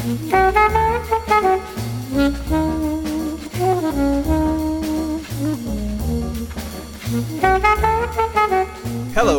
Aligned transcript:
Hello, 0.00 0.16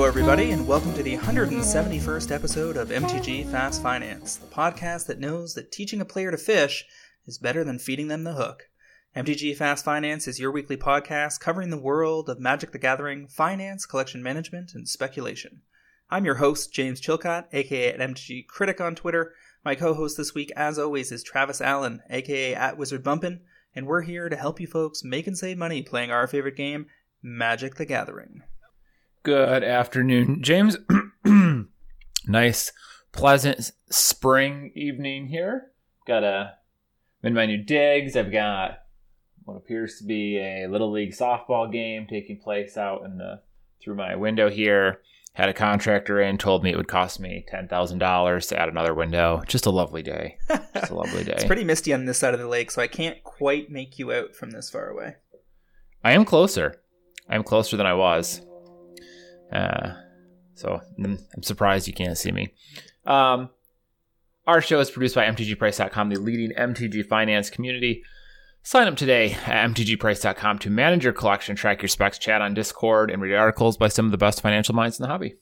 everybody, 0.04 0.52
and 0.52 0.68
welcome 0.68 0.94
to 0.94 1.02
the 1.02 1.18
171st 1.18 2.30
episode 2.30 2.78
of 2.78 2.90
MTG 2.90 3.50
Fast 3.50 3.82
Finance, 3.82 4.36
the 4.36 4.46
podcast 4.46 5.08
that 5.08 5.20
knows 5.20 5.56
that 5.56 5.72
teaching 5.72 6.00
a 6.00 6.06
player 6.06 6.30
to 6.30 6.38
fish 6.38 6.86
is 7.26 7.40
better 7.40 7.64
than 7.64 7.80
feeding 7.80 8.08
them 8.08 8.24
the 8.24 8.34
hook. 8.34 8.70
MTG 9.16 9.56
Fast 9.56 9.84
Finance 9.84 10.28
is 10.28 10.40
your 10.40 10.52
weekly 10.52 10.78
podcast 10.78 11.40
covering 11.40 11.72
the 11.72 11.82
world 11.82 12.30
of 12.30 12.40
Magic 12.40 12.72
the 12.72 12.78
Gathering, 12.78 13.28
finance, 13.28 13.88
collection 13.88 14.22
management, 14.22 14.76
and 14.76 14.88
speculation. 14.88 15.62
I'm 16.12 16.26
your 16.26 16.36
host, 16.36 16.72
James 16.72 17.02
Chilcott, 17.02 17.46
aka 17.52 17.98
MTG 17.98 18.46
Critic 18.46 18.80
on 18.80 18.94
Twitter. 18.94 19.34
My 19.64 19.76
co-host 19.76 20.18
this 20.18 20.34
week, 20.34 20.52
as 20.56 20.80
always, 20.80 21.12
is 21.12 21.22
Travis 21.22 21.62
Allen, 21.62 22.02
aka 22.10 22.56
at 22.56 22.80
Wizard 22.80 23.04
Bumpin', 23.04 23.42
and 23.76 23.86
we're 23.86 24.02
here 24.02 24.28
to 24.28 24.36
help 24.36 24.60
you 24.60 24.66
folks 24.66 25.04
make 25.04 25.28
and 25.28 25.38
save 25.38 25.60
money 25.60 25.84
playing 25.84 26.10
our 26.10 26.26
favorite 26.26 26.56
game, 26.56 26.88
Magic 27.22 27.76
the 27.76 27.86
Gathering. 27.86 28.42
Good 29.22 29.64
afternoon, 29.64 30.42
James. 30.42 30.78
nice, 32.28 32.72
pleasant 33.12 33.72
spring 33.92 34.72
evening 34.74 35.28
here. 35.28 35.68
Got 36.08 36.24
a 36.24 36.54
in 37.22 37.36
my 37.36 37.46
new 37.46 37.64
digs. 37.64 38.18
I've 38.18 38.32
got 38.32 38.80
what 39.44 39.58
appears 39.58 40.00
to 40.00 40.06
be 40.06 40.40
a 40.40 40.66
little 40.70 40.92
league 40.92 41.14
softball 41.14 41.72
game 41.72 42.08
taking 42.10 42.40
place 42.40 42.78
out 42.78 43.04
in 43.06 43.20
the 43.20 43.42
through 43.80 43.96
my 43.96 44.16
window 44.16 44.50
here 44.50 45.02
had 45.34 45.50
a 45.50 45.54
contractor 45.54 46.20
in, 46.20 46.38
told 46.38 46.64
me 46.64 46.72
it 46.72 46.78
would 46.78 46.88
cost 46.88 47.20
me 47.20 47.46
ten 47.48 47.68
thousand 47.68 48.00
dollars 48.00 48.48
to 48.48 48.60
add 48.60 48.70
another 48.70 48.94
window. 48.94 49.42
Just 49.48 49.66
a 49.66 49.72
lovely 49.72 50.04
day. 50.04 50.38
Just 50.74 50.92
a 50.92 50.96
lovely 50.96 51.24
day. 51.26 51.34
it's 51.34 51.46
pretty 51.46 51.64
misty 51.64 51.94
on 51.94 52.06
this 52.06 52.18
side 52.18 52.34
of 52.34 52.40
the 52.40 52.48
lake, 52.48 52.72
so 52.72 52.82
I 52.82 52.88
can't 52.88 53.24
quite 53.24 53.70
make 53.70 53.98
you 53.98 54.12
out 54.12 54.36
from 54.36 54.52
this 54.52 54.70
far 54.70 54.90
away. 54.90 55.16
I 56.04 56.12
am 56.14 56.26
closer. 56.26 56.82
I 57.30 57.36
am 57.36 57.44
closer 57.44 57.78
than 57.78 57.86
I 57.86 57.94
was. 57.94 58.42
Uh, 59.52 59.94
so 60.56 60.82
I'm 61.04 61.18
surprised 61.42 61.88
you 61.88 61.94
can't 61.94 62.18
see 62.18 62.32
me. 62.32 62.54
Um, 63.06 63.50
our 64.48 64.62
show 64.62 64.80
is 64.80 64.92
produced 64.92 65.16
by 65.16 65.26
MTGPrice.com, 65.26 66.10
the 66.10 66.20
leading 66.20 66.52
MTG 66.58 67.06
finance 67.08 67.50
community. 67.50 68.04
Sign 68.64 68.88
up 68.88 68.96
today 68.96 69.32
at 69.32 69.70
mtgprice.com 69.72 70.60
to 70.60 70.70
manage 70.70 71.04
your 71.04 71.14
collection, 71.14 71.56
track 71.56 71.82
your 71.82 71.90
specs, 71.90 72.20
chat 72.20 72.42
on 72.42 72.54
Discord, 72.54 73.10
and 73.10 73.20
read 73.20 73.34
articles 73.34 73.76
by 73.76 73.88
some 73.88 74.06
of 74.06 74.12
the 74.12 74.20
best 74.20 74.40
financial 74.40 74.76
minds 74.76 75.00
in 75.00 75.04
the 75.04 75.10
hobby. 75.10 75.36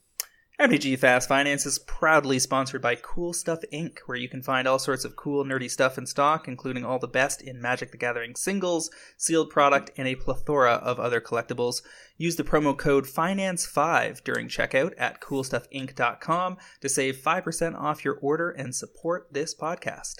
MTG 0.58 0.98
Fast 0.98 1.28
Finance 1.28 1.66
is 1.66 1.80
proudly 1.80 2.40
sponsored 2.40 2.82
by 2.82 2.96
Cool 2.96 3.34
Stuff 3.34 3.60
Inc., 3.74 4.00
where 4.06 4.18
you 4.18 4.30
can 4.30 4.42
find 4.42 4.68
all 4.68 4.80
sorts 4.80 5.04
of 5.04 5.18
cool, 5.18 5.44
nerdy 5.44 5.70
stuff 5.70 5.98
in 5.98 6.06
stock, 6.06 6.48
including 6.48 6.86
all 6.86 6.98
the 6.98 7.08
best 7.08 7.42
in 7.42 7.62
Magic 7.62 7.92
the 7.92 7.98
Gathering 7.98 8.36
singles, 8.36 8.90
sealed 9.18 9.50
product, 9.50 9.92
and 9.98 10.08
a 10.08 10.16
plethora 10.16 10.74
of 10.74 11.00
other 11.00 11.20
collectibles. 11.20 11.82
Use 12.18 12.38
the 12.38 12.44
promo 12.44 12.78
code 12.78 13.06
FINANCE5 13.06 14.24
during 14.24 14.48
checkout 14.48 14.94
at 14.98 15.22
coolstuffinc.com 15.22 16.58
to 16.82 16.90
save 16.90 17.18
5% 17.18 17.76
off 17.76 18.04
your 18.04 18.18
order 18.22 18.50
and 18.50 18.74
support 18.74 19.28
this 19.32 19.54
podcast. 19.54 20.16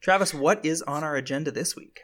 Travis, 0.00 0.32
what 0.34 0.64
is 0.64 0.82
on 0.82 1.02
our 1.02 1.16
agenda 1.16 1.50
this 1.50 1.74
week? 1.74 2.02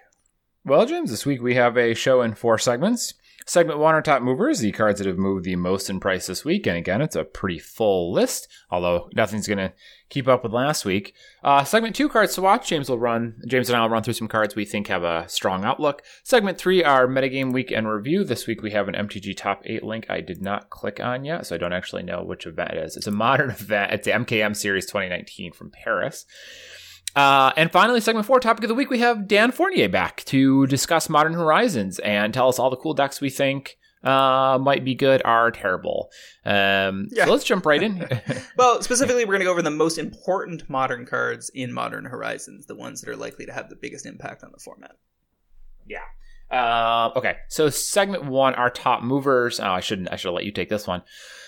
Well, 0.66 0.86
James, 0.86 1.10
this 1.10 1.26
week 1.26 1.42
we 1.42 1.56
have 1.56 1.76
a 1.76 1.92
show 1.92 2.22
in 2.22 2.34
four 2.34 2.56
segments. 2.56 3.12
Segment 3.44 3.78
one 3.78 3.94
are 3.94 4.00
top 4.00 4.22
movers, 4.22 4.60
the 4.60 4.72
cards 4.72 4.98
that 4.98 5.06
have 5.06 5.18
moved 5.18 5.44
the 5.44 5.56
most 5.56 5.90
in 5.90 6.00
price 6.00 6.26
this 6.26 6.42
week. 6.42 6.66
And 6.66 6.78
again, 6.78 7.02
it's 7.02 7.16
a 7.16 7.22
pretty 7.22 7.58
full 7.58 8.10
list, 8.14 8.48
although 8.70 9.10
nothing's 9.14 9.46
going 9.46 9.58
to 9.58 9.74
keep 10.08 10.26
up 10.26 10.42
with 10.42 10.54
last 10.54 10.86
week. 10.86 11.14
Uh, 11.42 11.64
segment 11.64 11.94
two, 11.94 12.08
cards 12.08 12.34
to 12.36 12.40
watch. 12.40 12.66
James 12.66 12.88
will 12.88 12.98
run, 12.98 13.42
James 13.46 13.68
and 13.68 13.76
I 13.76 13.82
will 13.82 13.90
run 13.90 14.02
through 14.02 14.14
some 14.14 14.26
cards 14.26 14.56
we 14.56 14.64
think 14.64 14.86
have 14.86 15.02
a 15.02 15.28
strong 15.28 15.66
outlook. 15.66 16.00
Segment 16.22 16.56
three, 16.56 16.82
our 16.82 17.06
metagame 17.06 17.52
weekend 17.52 17.86
review. 17.86 18.24
This 18.24 18.46
week 18.46 18.62
we 18.62 18.70
have 18.70 18.88
an 18.88 18.94
MTG 18.94 19.36
top 19.36 19.60
eight 19.66 19.82
link 19.82 20.06
I 20.08 20.22
did 20.22 20.40
not 20.40 20.70
click 20.70 20.98
on 20.98 21.26
yet, 21.26 21.46
so 21.46 21.56
I 21.56 21.58
don't 21.58 21.74
actually 21.74 22.04
know 22.04 22.22
which 22.22 22.46
event 22.46 22.70
it 22.70 22.78
is. 22.78 22.96
It's 22.96 23.06
a 23.06 23.10
modern 23.10 23.50
event. 23.50 23.92
It's 23.92 24.06
the 24.06 24.12
MKM 24.12 24.56
Series 24.56 24.86
2019 24.86 25.52
from 25.52 25.70
Paris. 25.70 26.24
Uh, 27.14 27.52
and 27.56 27.70
finally, 27.70 28.00
segment 28.00 28.26
four, 28.26 28.40
topic 28.40 28.64
of 28.64 28.68
the 28.68 28.74
week, 28.74 28.90
we 28.90 28.98
have 28.98 29.28
Dan 29.28 29.52
Fournier 29.52 29.88
back 29.88 30.24
to 30.24 30.66
discuss 30.66 31.08
Modern 31.08 31.34
Horizons 31.34 31.98
and 32.00 32.34
tell 32.34 32.48
us 32.48 32.58
all 32.58 32.70
the 32.70 32.76
cool 32.76 32.94
decks 32.94 33.20
we 33.20 33.30
think 33.30 33.76
uh, 34.02 34.58
might 34.60 34.84
be 34.84 34.94
good 34.94 35.22
are 35.24 35.50
terrible. 35.50 36.10
Um, 36.44 37.08
yeah. 37.10 37.24
So 37.24 37.32
let's 37.32 37.44
jump 37.44 37.66
right 37.66 37.82
in. 37.82 38.06
well, 38.58 38.82
specifically, 38.82 39.24
we're 39.24 39.32
going 39.32 39.40
to 39.40 39.46
go 39.46 39.52
over 39.52 39.62
the 39.62 39.70
most 39.70 39.96
important 39.96 40.68
modern 40.68 41.06
cards 41.06 41.50
in 41.54 41.72
Modern 41.72 42.04
Horizons, 42.04 42.66
the 42.66 42.74
ones 42.74 43.00
that 43.00 43.10
are 43.10 43.16
likely 43.16 43.46
to 43.46 43.52
have 43.52 43.70
the 43.70 43.76
biggest 43.76 44.06
impact 44.06 44.42
on 44.42 44.50
the 44.52 44.58
format. 44.58 44.96
Yeah. 45.86 45.98
Uh, 46.50 47.10
okay. 47.16 47.36
So 47.48 47.70
segment 47.70 48.24
one, 48.24 48.54
our 48.54 48.70
top 48.70 49.02
movers. 49.02 49.60
Oh, 49.60 49.70
I 49.70 49.80
shouldn't. 49.80 50.12
I 50.12 50.16
should 50.16 50.32
let 50.32 50.44
you 50.44 50.52
take 50.52 50.68
this 50.68 50.86
one 50.86 51.02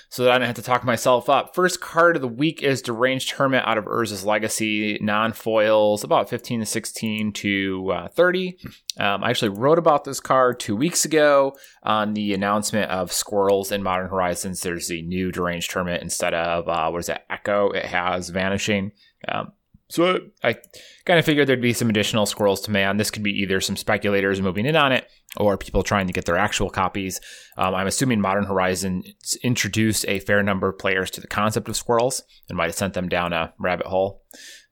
so 0.09 0.25
that 0.25 0.33
I 0.33 0.39
don't 0.39 0.47
have 0.47 0.57
to 0.57 0.63
talk 0.63 0.85
myself 0.85 1.29
up. 1.29 1.55
First 1.55 1.81
card 1.81 2.17
of 2.17 2.23
the 2.23 2.29
week 2.29 2.63
is 2.63 2.83
Deranged 2.83 3.33
Hermit 3.33 3.65
out 3.67 3.79
of 3.79 3.85
Urza's 3.85 4.25
Legacy, 4.25 4.99
non 5.01 5.33
foils, 5.33 6.05
about 6.05 6.29
15 6.29 6.61
to 6.61 6.67
16 6.67 7.33
to 7.33 7.93
uh, 7.93 8.09
30. 8.09 8.59
Um, 8.99 9.25
I 9.25 9.31
actually 9.31 9.51
wrote 9.51 9.79
about 9.79 10.05
this 10.05 10.21
card 10.21 10.61
two 10.61 10.77
weeks 10.77 11.05
ago 11.05 11.57
on 11.83 12.15
the 12.15 12.35
announcement 12.35 12.91
of 12.91 13.13
Squirrels 13.13 13.73
in 13.73 13.83
Modern 13.83 14.09
Horizons. 14.09 14.61
There's 14.61 14.89
the 14.89 15.03
new 15.03 15.33
Deranged 15.33 15.73
Hermit 15.73 16.03
instead 16.03 16.35
of, 16.35 16.69
uh, 16.69 16.89
what 16.91 17.01
is 17.01 17.09
it, 17.09 17.23
Echo? 17.29 17.71
It 17.71 17.85
has 17.85 18.29
Vanishing. 18.31 18.93
Um, 19.29 19.53
so 19.89 20.19
I 20.43 20.57
kind 21.05 21.19
of 21.19 21.25
figured 21.25 21.47
there'd 21.47 21.61
be 21.61 21.73
some 21.73 21.89
additional 21.89 22.27
squirrels 22.27 22.61
to 22.63 22.71
man. 22.71 22.97
This 22.97 23.11
could 23.11 23.23
be 23.23 23.41
either 23.43 23.61
some 23.61 23.77
speculators 23.77 24.41
moving 24.41 24.67
in 24.67 24.75
on 24.75 24.91
it 24.91 25.09
or 25.37 25.57
people 25.57 25.83
trying 25.83 26.09
to 26.09 26.13
get 26.13 26.25
their 26.25 26.37
actual 26.37 26.71
copies. 26.71 27.21
Um, 27.57 27.75
I'm 27.75 27.87
assuming 27.87 28.21
Modern 28.21 28.45
Horizon 28.45 29.05
introduced 29.43 30.05
a 30.09 30.19
fair 30.21 30.43
number 30.43 30.69
of 30.69 30.79
players 30.79 31.11
to 31.13 31.21
the 31.21 31.29
concept 31.29 31.69
of 31.69 31.77
squirrels 31.77 32.23
and 32.49 32.59
might 32.59 32.67
have 32.67 32.75
sent 32.75 32.95
them 32.95 33.09
down 33.09 33.33
a 33.33 33.55
rabbit 33.59 33.87
hole. 33.87 34.23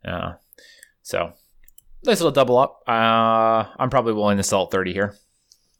Uh, 0.04 0.32
so 1.02 1.32
nice 2.04 2.18
little 2.18 2.32
double 2.32 2.58
up. 2.58 2.80
Uh, 2.88 3.70
I'm 3.78 3.90
probably 3.90 4.14
willing 4.14 4.38
to 4.38 4.42
sell 4.42 4.66
30 4.66 4.92
here. 4.92 5.16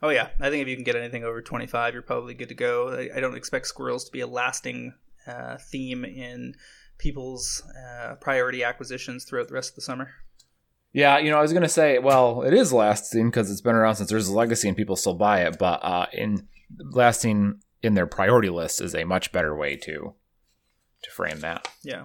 Oh 0.01 0.11
yeah, 0.11 0.29
I 0.39 0.51
think 0.51 0.63
if 0.63 0.69
you 0.69 0.77
can 0.77 0.85
get 0.85 0.97
anything 0.97 1.25
over 1.25 1.41
25, 1.41 1.95
you're 1.95 2.03
probably 2.03 2.35
good 2.35 2.51
to 2.51 2.55
go. 2.55 2.91
I, 2.91 3.17
I 3.17 3.21
don't 3.21 3.37
expect 3.37 3.67
squirrels 3.67 4.05
to 4.05 4.13
be 4.13 4.21
a 4.21 4.27
lasting 4.27 4.93
uh, 5.27 5.57
theme 5.57 6.05
in 6.05 6.55
people's 6.99 7.63
uh, 7.77 8.15
priority 8.17 8.63
acquisitions 8.65 9.25
throughout 9.25 9.49
the 9.49 9.55
rest 9.55 9.71
of 9.71 9.77
the 9.77 9.83
summer. 9.83 10.11
Yeah, 10.93 11.19
you 11.19 11.31
know, 11.31 11.39
I 11.39 11.43
was 11.43 11.53
gonna 11.53 11.69
say, 11.69 11.99
well, 11.99 12.43
it 12.43 12.55
is 12.55 12.73
lasting 12.73 13.31
because 13.31 13.51
it's 13.51 13.61
been 13.61 13.75
around 13.75 13.97
since 13.97 14.11
there's 14.11 14.29
a 14.29 14.35
legacy 14.35 14.69
and 14.69 14.77
people 14.77 14.97
still 14.97 15.15
buy 15.15 15.43
it, 15.43 15.59
but 15.59 15.81
uh, 15.83 16.07
in 16.13 16.47
lasting 16.93 17.61
in 17.83 17.95
their 17.95 18.07
priority 18.07 18.49
list 18.49 18.81
is 18.81 18.95
a 18.95 19.05
much 19.05 19.33
better 19.33 19.55
way 19.57 19.77
to 19.77 20.15
to 21.03 21.11
frame 21.11 21.41
that. 21.41 21.69
Yeah. 21.83 22.05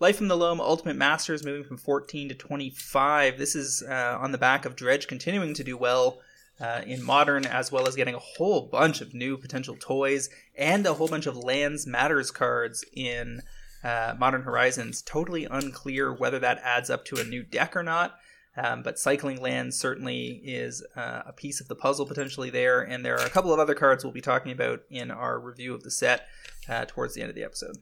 Life 0.00 0.20
in 0.20 0.28
the 0.28 0.36
Loam 0.36 0.60
Ultimate 0.60 0.96
Masters 0.96 1.44
moving 1.44 1.64
from 1.64 1.76
14 1.76 2.28
to 2.28 2.34
25. 2.34 3.36
This 3.36 3.54
is 3.54 3.82
uh, 3.82 4.16
on 4.20 4.32
the 4.32 4.38
back 4.38 4.64
of 4.64 4.76
Dredge 4.76 5.08
continuing 5.08 5.54
to 5.54 5.64
do 5.64 5.76
well 5.76 6.20
uh, 6.60 6.82
in 6.86 7.02
modern, 7.02 7.46
as 7.46 7.70
well 7.70 7.86
as 7.86 7.96
getting 7.96 8.14
a 8.14 8.20
whole 8.20 8.68
bunch 8.68 9.00
of 9.00 9.12
new 9.12 9.36
potential 9.36 9.76
toys 9.78 10.30
and 10.56 10.86
a 10.86 10.94
whole 10.94 11.08
bunch 11.08 11.26
of 11.26 11.36
Lands 11.36 11.86
Matters 11.86 12.30
cards 12.30 12.84
in 12.92 13.42
uh, 13.88 14.14
Modern 14.18 14.42
Horizons. 14.42 15.00
Totally 15.00 15.46
unclear 15.50 16.12
whether 16.12 16.38
that 16.40 16.60
adds 16.62 16.90
up 16.90 17.06
to 17.06 17.16
a 17.16 17.24
new 17.24 17.42
deck 17.42 17.74
or 17.74 17.82
not. 17.82 18.16
Um, 18.56 18.82
but 18.82 18.98
cycling 18.98 19.40
lands 19.40 19.78
certainly 19.78 20.42
is 20.44 20.84
uh, 20.96 21.22
a 21.26 21.32
piece 21.32 21.60
of 21.60 21.68
the 21.68 21.76
puzzle 21.76 22.06
potentially 22.06 22.50
there, 22.50 22.82
and 22.82 23.04
there 23.04 23.14
are 23.14 23.24
a 23.24 23.30
couple 23.30 23.52
of 23.52 23.60
other 23.60 23.74
cards 23.74 24.02
we'll 24.02 24.12
be 24.12 24.20
talking 24.20 24.50
about 24.50 24.80
in 24.90 25.12
our 25.12 25.38
review 25.38 25.74
of 25.74 25.84
the 25.84 25.92
set 25.92 26.26
uh, 26.68 26.84
towards 26.86 27.14
the 27.14 27.20
end 27.20 27.30
of 27.30 27.36
the 27.36 27.44
episode. 27.44 27.76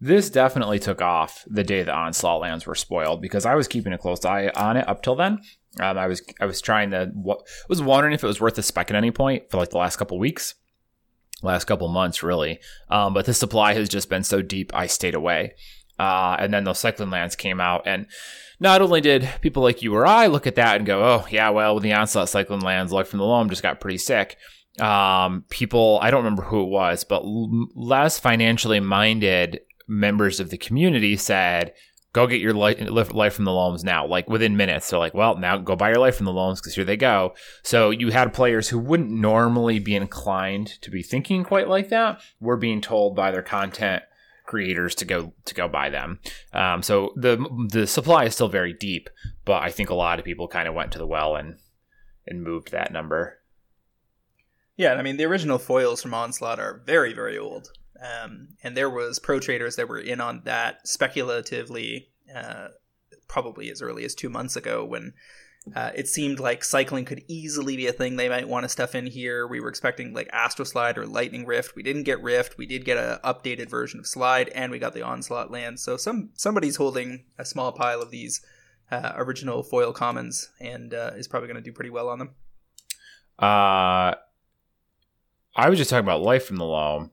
This 0.00 0.30
definitely 0.30 0.78
took 0.78 1.02
off 1.02 1.44
the 1.46 1.62
day 1.62 1.82
the 1.82 1.94
onslaught 1.94 2.40
lands 2.40 2.66
were 2.66 2.74
spoiled 2.74 3.20
because 3.20 3.44
I 3.44 3.54
was 3.54 3.68
keeping 3.68 3.92
a 3.92 3.98
close 3.98 4.24
eye 4.24 4.50
on 4.56 4.78
it 4.78 4.88
up 4.88 5.02
till 5.02 5.16
then. 5.16 5.40
Um, 5.78 5.98
I 5.98 6.06
was 6.06 6.22
I 6.40 6.46
was 6.46 6.60
trying 6.60 6.90
to 6.90 7.12
was 7.68 7.82
wondering 7.82 8.14
if 8.14 8.24
it 8.24 8.26
was 8.26 8.40
worth 8.40 8.54
the 8.56 8.62
spec 8.62 8.90
at 8.90 8.96
any 8.96 9.10
point 9.10 9.50
for 9.50 9.58
like 9.58 9.70
the 9.70 9.78
last 9.78 9.96
couple 9.96 10.18
weeks 10.18 10.54
last 11.42 11.64
couple 11.64 11.88
months, 11.88 12.22
really. 12.22 12.60
Um, 12.88 13.14
but 13.14 13.26
the 13.26 13.34
supply 13.34 13.74
has 13.74 13.88
just 13.88 14.08
been 14.08 14.24
so 14.24 14.42
deep, 14.42 14.70
I 14.74 14.86
stayed 14.86 15.14
away. 15.14 15.54
Uh, 15.98 16.36
and 16.38 16.52
then 16.52 16.64
those 16.64 16.78
cycling 16.78 17.10
lands 17.10 17.36
came 17.36 17.60
out, 17.60 17.82
and 17.86 18.06
not 18.58 18.80
only 18.80 19.02
did 19.02 19.28
people 19.42 19.62
like 19.62 19.82
you 19.82 19.94
or 19.94 20.06
I 20.06 20.28
look 20.28 20.46
at 20.46 20.54
that 20.54 20.76
and 20.76 20.86
go, 20.86 21.02
"Oh, 21.02 21.26
yeah, 21.30 21.50
well, 21.50 21.78
the 21.78 21.92
onslaught 21.92 22.30
cycling 22.30 22.60
lands, 22.60 22.90
like 22.90 23.06
from 23.06 23.18
the 23.18 23.26
loam, 23.26 23.50
just 23.50 23.62
got 23.62 23.80
pretty 23.80 23.98
sick." 23.98 24.38
Um, 24.80 25.44
people, 25.50 25.98
I 26.00 26.10
don't 26.10 26.24
remember 26.24 26.44
who 26.44 26.62
it 26.62 26.70
was, 26.70 27.04
but 27.04 27.22
less 27.24 28.18
financially 28.18 28.80
minded 28.80 29.60
members 29.88 30.40
of 30.40 30.48
the 30.48 30.56
community 30.56 31.16
said, 31.16 31.74
go 32.12 32.26
get 32.26 32.40
your 32.40 32.54
life, 32.54 33.12
life 33.12 33.34
from 33.34 33.44
the 33.44 33.52
loams 33.52 33.84
now, 33.84 34.06
like 34.06 34.28
within 34.28 34.56
minutes. 34.56 34.90
They're 34.90 34.98
like, 34.98 35.14
well, 35.14 35.36
now 35.36 35.58
go 35.58 35.76
buy 35.76 35.90
your 35.90 35.98
life 35.98 36.16
from 36.16 36.26
the 36.26 36.32
loams 36.32 36.60
because 36.60 36.74
here 36.74 36.84
they 36.84 36.96
go. 36.96 37.34
So 37.62 37.90
you 37.90 38.10
had 38.10 38.34
players 38.34 38.68
who 38.68 38.78
wouldn't 38.78 39.10
normally 39.10 39.78
be 39.78 39.94
inclined 39.94 40.80
to 40.82 40.90
be 40.90 41.02
thinking 41.02 41.44
quite 41.44 41.68
like 41.68 41.88
that 41.90 42.20
were 42.40 42.56
being 42.56 42.80
told 42.80 43.14
by 43.14 43.30
their 43.30 43.42
content 43.42 44.02
creators 44.50 44.96
to 44.96 45.04
go 45.04 45.32
to 45.44 45.54
go 45.54 45.68
buy 45.68 45.88
them. 45.88 46.18
Um, 46.52 46.82
so 46.82 47.12
the 47.16 47.36
the 47.70 47.86
supply 47.86 48.24
is 48.24 48.34
still 48.34 48.48
very 48.48 48.72
deep, 48.72 49.08
but 49.44 49.62
I 49.62 49.70
think 49.70 49.90
a 49.90 49.94
lot 49.94 50.18
of 50.18 50.24
people 50.24 50.48
kind 50.48 50.66
of 50.66 50.74
went 50.74 50.90
to 50.92 50.98
the 50.98 51.06
well 51.06 51.36
and 51.36 51.58
and 52.26 52.42
moved 52.42 52.72
that 52.72 52.92
number. 52.92 53.38
Yeah, 54.76 54.94
I 54.94 55.02
mean 55.02 55.18
the 55.18 55.24
original 55.26 55.58
foils 55.58 56.02
from 56.02 56.14
Onslaught 56.14 56.58
are 56.58 56.82
very 56.84 57.12
very 57.12 57.38
old, 57.38 57.70
um, 58.00 58.48
and 58.62 58.76
there 58.76 58.90
was 58.90 59.18
pro 59.18 59.40
traders 59.40 59.76
that 59.76 59.88
were 59.88 59.98
in 59.98 60.20
on 60.20 60.42
that 60.44 60.86
speculatively, 60.86 62.08
uh, 62.34 62.68
probably 63.28 63.70
as 63.70 63.82
early 63.82 64.04
as 64.04 64.14
two 64.14 64.28
months 64.28 64.56
ago 64.56 64.84
when 64.84 65.12
uh, 65.76 65.90
it 65.94 66.08
seemed 66.08 66.40
like 66.40 66.64
cycling 66.64 67.04
could 67.04 67.22
easily 67.28 67.76
be 67.76 67.86
a 67.86 67.92
thing 67.92 68.16
they 68.16 68.28
might 68.28 68.48
want 68.48 68.64
to 68.64 68.68
stuff 68.68 68.94
in 68.94 69.06
here. 69.06 69.46
We 69.46 69.60
were 69.60 69.68
expecting 69.68 70.14
like 70.14 70.30
Astral 70.32 70.64
Slide 70.64 70.96
or 70.96 71.06
Lightning 71.06 71.44
Rift. 71.44 71.76
We 71.76 71.82
didn't 71.82 72.04
get 72.04 72.22
Rift. 72.22 72.56
We 72.56 72.66
did 72.66 72.84
get 72.84 72.96
an 72.96 73.18
updated 73.22 73.68
version 73.68 74.00
of 74.00 74.06
Slide, 74.06 74.48
and 74.50 74.72
we 74.72 74.78
got 74.78 74.94
the 74.94 75.02
Onslaught 75.02 75.50
land. 75.50 75.78
So 75.78 75.96
some 75.96 76.30
somebody's 76.34 76.76
holding 76.76 77.24
a 77.38 77.44
small 77.44 77.72
pile 77.72 78.00
of 78.00 78.10
these 78.10 78.40
uh, 78.90 79.12
original 79.16 79.62
foil 79.62 79.92
commons 79.92 80.50
and 80.60 80.94
uh, 80.94 81.12
is 81.14 81.28
probably 81.28 81.46
going 81.46 81.62
to 81.62 81.68
do 81.68 81.72
pretty 81.72 81.90
well 81.90 82.08
on 82.08 82.18
them. 82.18 82.30
Uh, 83.38 84.14
I 85.54 85.68
was 85.68 85.78
just 85.78 85.90
talking 85.90 86.04
about 86.04 86.22
Life 86.22 86.46
from 86.46 86.56
the 86.56 86.64
Loam. 86.64 87.10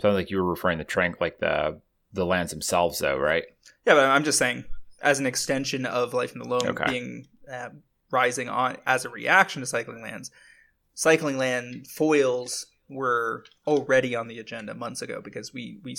Sounds 0.00 0.14
like 0.14 0.30
you 0.30 0.38
were 0.38 0.50
referring 0.50 0.78
to 0.78 0.84
Trank, 0.84 1.20
like 1.20 1.38
the 1.38 1.80
the 2.12 2.26
lands 2.26 2.52
themselves, 2.52 2.98
though, 2.98 3.18
right? 3.18 3.44
Yeah, 3.86 3.94
but 3.94 4.04
I'm 4.04 4.24
just 4.24 4.38
saying, 4.38 4.64
as 5.02 5.18
an 5.18 5.26
extension 5.26 5.86
of 5.86 6.14
Life 6.14 6.32
in 6.32 6.38
the 6.38 6.48
Loam 6.48 6.66
okay. 6.68 6.84
being 6.86 7.26
uh, 7.50 7.70
rising 8.10 8.48
on 8.48 8.76
as 8.86 9.04
a 9.04 9.10
reaction 9.10 9.60
to 9.60 9.66
cycling 9.66 10.02
lands. 10.02 10.30
Cycling 10.94 11.38
land 11.38 11.86
foils 11.86 12.66
were 12.88 13.44
already 13.66 14.14
on 14.14 14.28
the 14.28 14.38
agenda 14.38 14.74
months 14.74 15.02
ago 15.02 15.20
because 15.22 15.52
we 15.52 15.78
we 15.82 15.96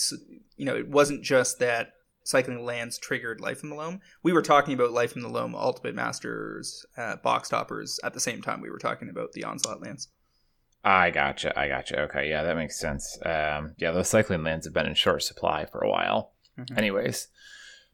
you 0.56 0.66
know 0.66 0.76
it 0.76 0.88
wasn't 0.88 1.24
just 1.24 1.60
that 1.60 1.94
cycling 2.24 2.66
lands 2.66 2.98
triggered 2.98 3.40
life 3.40 3.64
in 3.64 3.70
the 3.70 3.76
loam. 3.76 4.02
We 4.24 4.34
were 4.34 4.42
talking 4.42 4.74
about 4.74 4.92
life 4.92 5.16
in 5.16 5.22
the 5.22 5.30
loam 5.30 5.56
ultimate 5.56 5.96
masters 5.96 6.86
uh, 6.98 7.18
box 7.18 7.50
toppers 7.50 8.00
at 8.04 8.14
the 8.14 8.20
same 8.20 8.42
time 8.42 8.62
we 8.62 8.70
were 8.70 8.80
talking 8.80 9.10
about 9.10 9.34
the 9.34 9.44
onslaught 9.44 9.82
lands. 9.82 10.10
I 10.88 11.10
gotcha. 11.10 11.58
I 11.60 11.68
gotcha. 11.68 12.00
Okay, 12.04 12.30
yeah, 12.30 12.44
that 12.44 12.56
makes 12.56 12.80
sense. 12.80 13.20
Um, 13.26 13.74
yeah, 13.78 13.92
those 13.92 14.08
cycling 14.08 14.44
lands 14.44 14.66
have 14.66 14.74
been 14.74 14.86
in 14.86 14.96
short 14.96 15.22
supply 15.22 15.66
for 15.66 15.82
a 15.82 15.90
while. 15.90 16.32
Mm-hmm. 16.58 16.78
Anyways, 16.78 17.28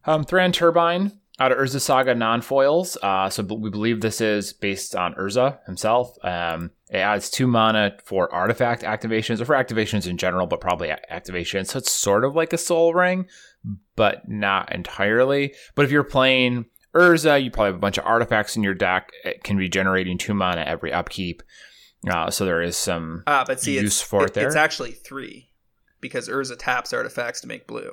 um, 0.06 0.24
Thran 0.24 0.51
Turbine 0.51 1.19
out 1.40 1.51
of 1.51 1.57
Urza 1.57 1.81
Saga 1.81 2.13
non-foils. 2.13 2.95
Uh, 3.01 3.31
so 3.31 3.42
we 3.42 3.72
believe 3.72 4.01
this 4.01 4.22
is 4.22 4.54
based 4.54 4.95
on 4.95 5.16
Urza 5.16 5.66
himself. 5.66 6.16
Um, 6.24 6.69
it 6.92 6.98
adds 6.98 7.31
two 7.31 7.48
mana 7.48 7.98
for 8.06 8.31
artifact 8.31 8.84
activations 8.84 9.42
or 9.42 9.45
for 9.45 9.56
activations 9.56 10.07
in 10.07 10.18
general, 10.18 10.45
but 10.45 10.62
probably 10.62 10.94
activations. 11.12 11.69
So 11.69 11.80
it's 11.80 11.92
sort 11.92 12.24
of 12.24 12.36
like 12.36 12.54
a 12.54 12.60
Sol 12.60 12.94
Ring, 12.94 13.25
but 13.95 14.30
not 14.30 14.72
entirely. 14.72 15.56
But 15.74 15.86
if 15.86 15.92
you're 15.92 16.04
playing 16.04 16.66
Urza, 16.94 17.44
you 17.44 17.50
probably 17.50 17.69
have 17.69 17.75
a 17.75 17.80
bunch 17.80 17.98
of 17.98 18.06
artifacts 18.06 18.56
in 18.56 18.62
your 18.62 18.75
deck. 18.75 19.10
It 19.25 19.44
can 19.44 19.57
be 19.57 19.68
generating 19.68 20.19
two 20.19 20.36
mana 20.36 20.62
every 20.62 20.94
upkeep. 20.94 21.42
Uh, 22.08 22.30
so 22.30 22.46
there 22.46 22.62
is 22.62 22.76
some 22.76 23.24
ah, 23.28 23.44
but 23.48 23.62
see, 23.62 23.76
use 23.80 24.02
for 24.02 24.24
it, 24.24 24.30
it 24.30 24.34
there. 24.34 24.48
It's 24.48 24.56
actually 24.56 24.92
three 24.92 25.50
because 26.02 26.28
Urza 26.28 26.58
taps 26.58 26.92
artifacts 26.92 27.42
to 27.42 27.48
make 27.48 27.68
blue. 27.68 27.92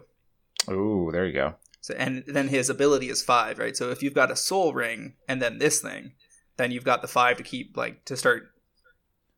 Ooh, 0.68 1.10
there 1.12 1.26
you 1.26 1.32
go. 1.32 1.54
So, 1.80 1.94
and 1.94 2.24
then 2.26 2.48
his 2.48 2.68
ability 2.68 3.08
is 3.08 3.22
five, 3.22 3.58
right? 3.58 3.76
So 3.76 3.90
if 3.90 4.02
you've 4.02 4.14
got 4.14 4.30
a 4.30 4.36
sol 4.36 4.74
ring 4.74 5.14
and 5.28 5.40
then 5.40 5.58
this 5.58 5.80
thing, 5.80 6.12
then 6.56 6.70
you've 6.70 6.84
got 6.84 7.02
the 7.02 7.08
five 7.08 7.36
to 7.38 7.42
keep 7.42 7.76
like 7.76 8.04
to 8.06 8.16
start 8.16 8.50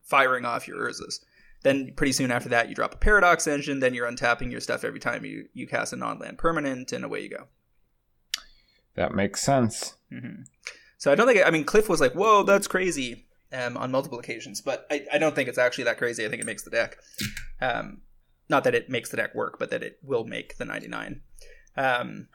firing 0.02 0.44
off 0.44 0.66
your 0.66 0.78
Urzas. 0.78 1.20
Then 1.62 1.92
pretty 1.94 2.12
soon 2.12 2.32
after 2.32 2.48
that, 2.48 2.68
you 2.68 2.74
drop 2.74 2.94
a 2.94 2.98
paradox 2.98 3.46
engine. 3.46 3.78
Then 3.78 3.94
you're 3.94 4.10
untapping 4.10 4.50
your 4.50 4.60
stuff 4.60 4.84
every 4.84 4.98
time 4.98 5.24
you 5.24 5.46
you 5.52 5.66
cast 5.66 5.92
a 5.92 5.96
non-land 5.96 6.38
permanent, 6.38 6.92
and 6.92 7.04
away 7.04 7.20
you 7.20 7.28
go. 7.28 7.46
That 8.94 9.14
makes 9.14 9.42
sense. 9.42 9.94
Mm-hmm. 10.12 10.42
So 10.98 11.12
I 11.12 11.14
don't 11.14 11.26
think 11.26 11.46
I 11.46 11.50
mean 11.50 11.64
Cliff 11.64 11.88
was 11.88 12.00
like, 12.00 12.14
"Whoa, 12.14 12.42
that's 12.42 12.66
crazy," 12.66 13.26
um, 13.52 13.76
on 13.76 13.90
multiple 13.90 14.18
occasions, 14.18 14.60
but 14.60 14.86
I, 14.90 15.06
I 15.12 15.18
don't 15.18 15.34
think 15.34 15.48
it's 15.48 15.58
actually 15.58 15.84
that 15.84 15.98
crazy. 15.98 16.24
I 16.24 16.28
think 16.28 16.42
it 16.42 16.46
makes 16.46 16.62
the 16.62 16.70
deck. 16.70 16.98
Um, 17.60 18.02
not 18.48 18.64
that 18.64 18.74
it 18.74 18.90
makes 18.90 19.10
the 19.10 19.16
deck 19.16 19.34
work, 19.34 19.58
but 19.58 19.70
that 19.70 19.82
it 19.82 19.98
will 20.02 20.24
make 20.24 20.58
the 20.58 20.64
99. 20.64 21.20
Um, 21.76 22.28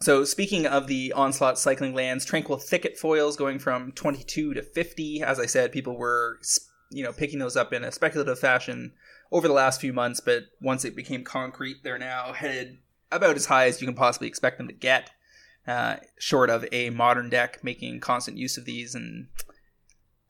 so 0.00 0.24
speaking 0.24 0.66
of 0.66 0.86
the 0.86 1.12
onslaught 1.12 1.58
cycling 1.58 1.94
lands, 1.94 2.24
tranquil 2.24 2.56
thicket 2.56 2.96
foils 2.96 3.36
going 3.36 3.58
from 3.58 3.92
22 3.92 4.54
to 4.54 4.62
50. 4.62 5.22
As 5.22 5.38
I 5.38 5.46
said, 5.46 5.72
people 5.72 5.96
were 5.96 6.38
you 6.90 7.04
know 7.04 7.12
picking 7.12 7.38
those 7.38 7.56
up 7.56 7.72
in 7.72 7.84
a 7.84 7.92
speculative 7.92 8.38
fashion 8.38 8.92
over 9.30 9.46
the 9.46 9.54
last 9.54 9.80
few 9.80 9.92
months, 9.92 10.20
but 10.20 10.44
once 10.60 10.84
it 10.84 10.96
became 10.96 11.22
concrete, 11.22 11.84
they're 11.84 11.98
now 11.98 12.32
headed 12.32 12.78
about 13.12 13.36
as 13.36 13.46
high 13.46 13.66
as 13.66 13.80
you 13.80 13.86
can 13.86 13.94
possibly 13.94 14.28
expect 14.28 14.58
them 14.58 14.68
to 14.68 14.74
get. 14.74 15.10
Uh, 15.66 15.96
short 16.18 16.48
of 16.48 16.64
a 16.72 16.88
modern 16.90 17.28
deck 17.28 17.62
making 17.62 18.00
constant 18.00 18.38
use 18.38 18.56
of 18.56 18.64
these 18.64 18.94
and 18.94 19.28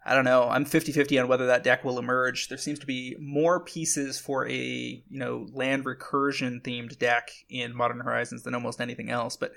I 0.05 0.15
don't 0.15 0.25
know. 0.25 0.49
I'm 0.49 0.65
50-50 0.65 1.21
on 1.21 1.29
whether 1.29 1.47
that 1.47 1.63
deck 1.63 1.85
will 1.85 1.99
emerge. 1.99 2.49
There 2.49 2.57
seems 2.57 2.79
to 2.79 2.87
be 2.87 3.17
more 3.21 3.61
pieces 3.61 4.19
for 4.19 4.49
a, 4.49 4.55
you 4.55 5.19
know, 5.19 5.47
land 5.53 5.85
recursion 5.85 6.63
themed 6.63 6.99
deck 6.99 7.31
in 7.51 7.77
Modern 7.77 8.01
Horizons 8.01 8.43
than 8.43 8.55
almost 8.55 8.81
anything 8.81 9.11
else, 9.11 9.37
but 9.37 9.53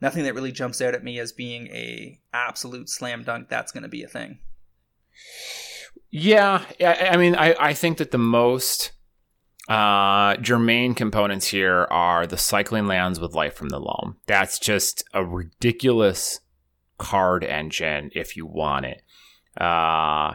nothing 0.00 0.24
that 0.24 0.34
really 0.34 0.52
jumps 0.52 0.82
out 0.82 0.94
at 0.94 1.04
me 1.04 1.18
as 1.18 1.32
being 1.32 1.68
a 1.68 2.20
absolute 2.34 2.90
slam 2.90 3.22
dunk 3.22 3.48
that's 3.48 3.72
going 3.72 3.82
to 3.82 3.88
be 3.88 4.02
a 4.02 4.08
thing. 4.08 4.38
Yeah, 6.10 6.64
I, 6.80 7.08
I 7.12 7.16
mean, 7.16 7.34
I, 7.34 7.54
I 7.58 7.74
think 7.74 7.98
that 7.98 8.10
the 8.10 8.18
most 8.18 8.92
uh, 9.68 10.36
germane 10.36 10.94
components 10.94 11.48
here 11.48 11.86
are 11.90 12.26
the 12.26 12.38
cycling 12.38 12.86
lands 12.86 13.20
with 13.20 13.34
life 13.34 13.54
from 13.54 13.68
the 13.68 13.78
loam. 13.78 14.16
That's 14.26 14.58
just 14.58 15.04
a 15.12 15.24
ridiculous 15.24 16.40
card 16.98 17.44
engine 17.44 18.10
if 18.14 18.36
you 18.36 18.46
want 18.46 18.86
it. 18.86 19.02
Uh, 19.58 20.34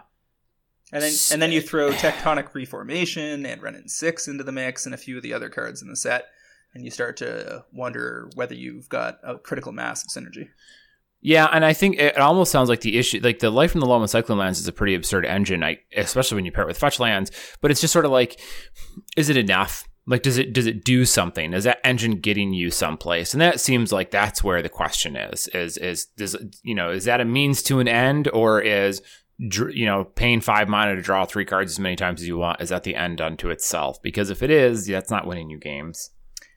and 0.91 1.01
then 1.01 1.13
and 1.31 1.41
then 1.41 1.51
you 1.51 1.61
throw 1.61 1.89
tectonic 1.91 2.53
reformation 2.53 3.45
and 3.45 3.61
Wrenn 3.61 3.75
and 3.75 3.89
Six 3.89 4.27
into 4.27 4.43
the 4.43 4.51
mix 4.51 4.85
and 4.85 4.93
a 4.93 4.97
few 4.97 5.17
of 5.17 5.23
the 5.23 5.33
other 5.33 5.49
cards 5.49 5.81
in 5.81 5.89
the 5.89 5.95
set, 5.95 6.25
and 6.73 6.85
you 6.85 6.91
start 6.91 7.17
to 7.17 7.65
wonder 7.71 8.29
whether 8.35 8.53
you've 8.53 8.89
got 8.89 9.19
a 9.23 9.37
critical 9.37 9.71
mass 9.71 10.03
of 10.03 10.09
synergy. 10.09 10.49
Yeah, 11.25 11.47
and 11.53 11.63
I 11.63 11.71
think 11.71 11.97
it 11.99 12.17
almost 12.17 12.51
sounds 12.51 12.67
like 12.67 12.81
the 12.81 12.97
issue, 12.97 13.21
like 13.23 13.39
the 13.39 13.49
life 13.49 13.71
from 13.71 13.79
the 13.79 13.87
loam 13.87 14.01
and 14.01 14.09
cycling 14.09 14.37
lands 14.37 14.59
is 14.59 14.67
a 14.67 14.73
pretty 14.73 14.93
absurd 14.93 15.25
engine, 15.25 15.63
I, 15.63 15.79
especially 15.95 16.35
when 16.35 16.45
you 16.45 16.51
pair 16.51 16.65
it 16.65 16.67
with 16.67 16.77
fetch 16.77 16.99
lands. 16.99 17.31
But 17.61 17.71
it's 17.71 17.79
just 17.79 17.93
sort 17.93 18.03
of 18.03 18.11
like, 18.11 18.41
is 19.15 19.29
it 19.29 19.37
enough? 19.37 19.87
Like, 20.05 20.21
does 20.21 20.37
it 20.37 20.51
does 20.51 20.65
it 20.65 20.83
do 20.83 21.05
something? 21.05 21.53
Is 21.53 21.63
that 21.63 21.79
engine 21.85 22.19
getting 22.19 22.53
you 22.53 22.69
someplace? 22.69 23.33
And 23.33 23.39
that 23.39 23.61
seems 23.61 23.93
like 23.93 24.11
that's 24.11 24.43
where 24.43 24.61
the 24.61 24.67
question 24.67 25.15
is: 25.15 25.47
is 25.47 25.77
is 25.77 26.07
does 26.17 26.35
you 26.61 26.75
know 26.75 26.91
is 26.91 27.05
that 27.05 27.21
a 27.21 27.25
means 27.25 27.63
to 27.63 27.79
an 27.79 27.87
end, 27.87 28.27
or 28.33 28.59
is 28.59 29.01
you 29.37 29.85
know 29.85 30.03
paying 30.03 30.41
five 30.41 30.69
mana 30.69 30.95
to 30.95 31.01
draw 31.01 31.25
three 31.25 31.45
cards 31.45 31.73
as 31.73 31.79
many 31.79 31.95
times 31.95 32.21
as 32.21 32.27
you 32.27 32.37
want 32.37 32.61
is 32.61 32.71
at 32.71 32.83
the 32.83 32.95
end 32.95 33.21
unto 33.21 33.49
itself? 33.49 34.01
Because 34.01 34.29
if 34.29 34.43
it 34.43 34.49
is, 34.49 34.87
that's 34.87 35.11
not 35.11 35.27
winning 35.27 35.49
you 35.49 35.57
games. 35.57 36.11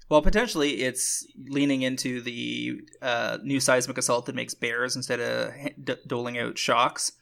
Well, 0.09 0.23
potentially 0.23 0.83
it's 0.83 1.27
leaning 1.49 1.83
into 1.83 2.21
the 2.21 2.81
uh, 3.03 3.39
new 3.43 3.59
seismic 3.59 3.99
assault 3.99 4.27
that 4.27 4.37
makes 4.37 4.55
bears 4.55 4.95
instead 4.95 5.21
of 5.21 5.53
d- 5.83 5.97
doling 6.07 6.39
out 6.39 6.59
shocks, 6.59 7.13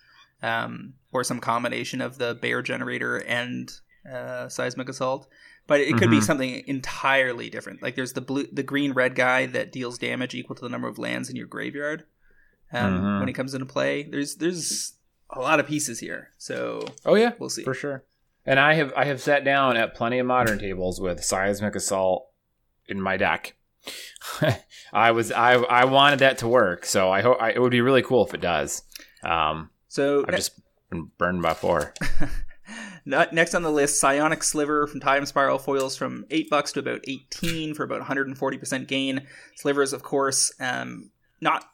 um, 0.43 0.95
or 1.13 1.25
some 1.25 1.41
combination 1.41 2.01
of 2.01 2.19
the 2.19 2.35
bear 2.35 2.61
generator 2.61 3.19
and 3.19 3.73
uh, 4.11 4.49
seismic 4.49 4.89
assault 4.89 5.29
but 5.67 5.81
it 5.81 5.95
could 5.95 6.05
mm-hmm. 6.05 6.11
be 6.11 6.21
something 6.21 6.63
entirely 6.67 7.49
different. 7.49 7.83
Like 7.83 7.95
there's 7.95 8.13
the 8.13 8.21
blue, 8.21 8.47
the 8.53 8.63
green 8.63 8.93
red 8.93 9.15
guy 9.15 9.47
that 9.47 9.73
deals 9.73 9.99
damage 9.99 10.35
equal 10.35 10.57
to 10.57 10.63
the 10.63 10.69
number 10.69 10.89
of 10.89 10.99
lands 10.99 11.31
in 11.31 11.37
your 11.37 11.47
graveyard 11.47 12.05
um, 12.73 12.95
mm-hmm. 12.95 13.19
when 13.21 13.29
he 13.29 13.35
comes 13.35 13.55
into 13.55 13.67
play. 13.67 14.03
There's 14.03 14.37
there's 14.37 14.95
a 15.31 15.41
lot 15.41 15.61
of 15.61 15.67
pieces 15.67 16.01
here, 16.01 16.31
so 16.39 16.87
oh 17.05 17.15
yeah, 17.15 17.33
we'll 17.39 17.51
see 17.51 17.65
for 17.65 17.75
sure. 17.75 18.05
And 18.47 18.61
I 18.61 18.75
have 18.75 18.93
I 18.97 19.05
have 19.07 19.21
sat 19.21 19.45
down 19.45 19.77
at 19.77 19.95
plenty 19.95 20.19
of 20.19 20.27
modern 20.27 20.59
tables 20.59 21.01
with 21.01 21.25
seismic 21.25 21.75
assault 21.75 22.29
in 22.87 23.01
my 23.01 23.17
deck. 23.17 23.57
I 24.93 25.11
was 25.11 25.33
I 25.33 25.55
I 25.55 25.85
wanted 25.87 26.19
that 26.21 26.39
to 26.39 26.49
work, 26.49 26.85
so 26.85 27.11
I 27.11 27.23
hope 27.23 27.39
I, 27.41 27.53
it 27.53 27.61
would 27.61 27.71
be 27.71 27.81
really 27.81 28.03
cool 28.03 28.27
if 28.27 28.35
it 28.35 28.41
does. 28.41 28.83
Um, 29.23 29.71
so 29.89 30.25
I've 30.29 30.37
just 30.37 30.61
been 30.91 31.11
burned 31.19 31.43
by 31.43 31.55
four. 31.55 31.95
Next 33.07 33.55
on 33.55 33.63
the 33.63 33.71
list, 33.71 34.01
Psionic 34.01 34.43
Sliver 34.43 34.87
from 34.87 35.01
Time 35.01 35.27
Spiral 35.27 35.59
foils 35.59 35.95
from 35.97 36.25
eight 36.31 36.49
bucks 36.49 36.73
to 36.73 36.81
about 36.81 37.05
eighteen 37.07 37.75
for 37.75 37.85
about 37.85 38.01
140 38.01 38.59
percent 38.59 38.89
gain. 38.89 39.27
Slivers, 39.57 39.93
of 39.93 40.03
course, 40.03 40.53
um, 40.61 41.11
not 41.41 41.65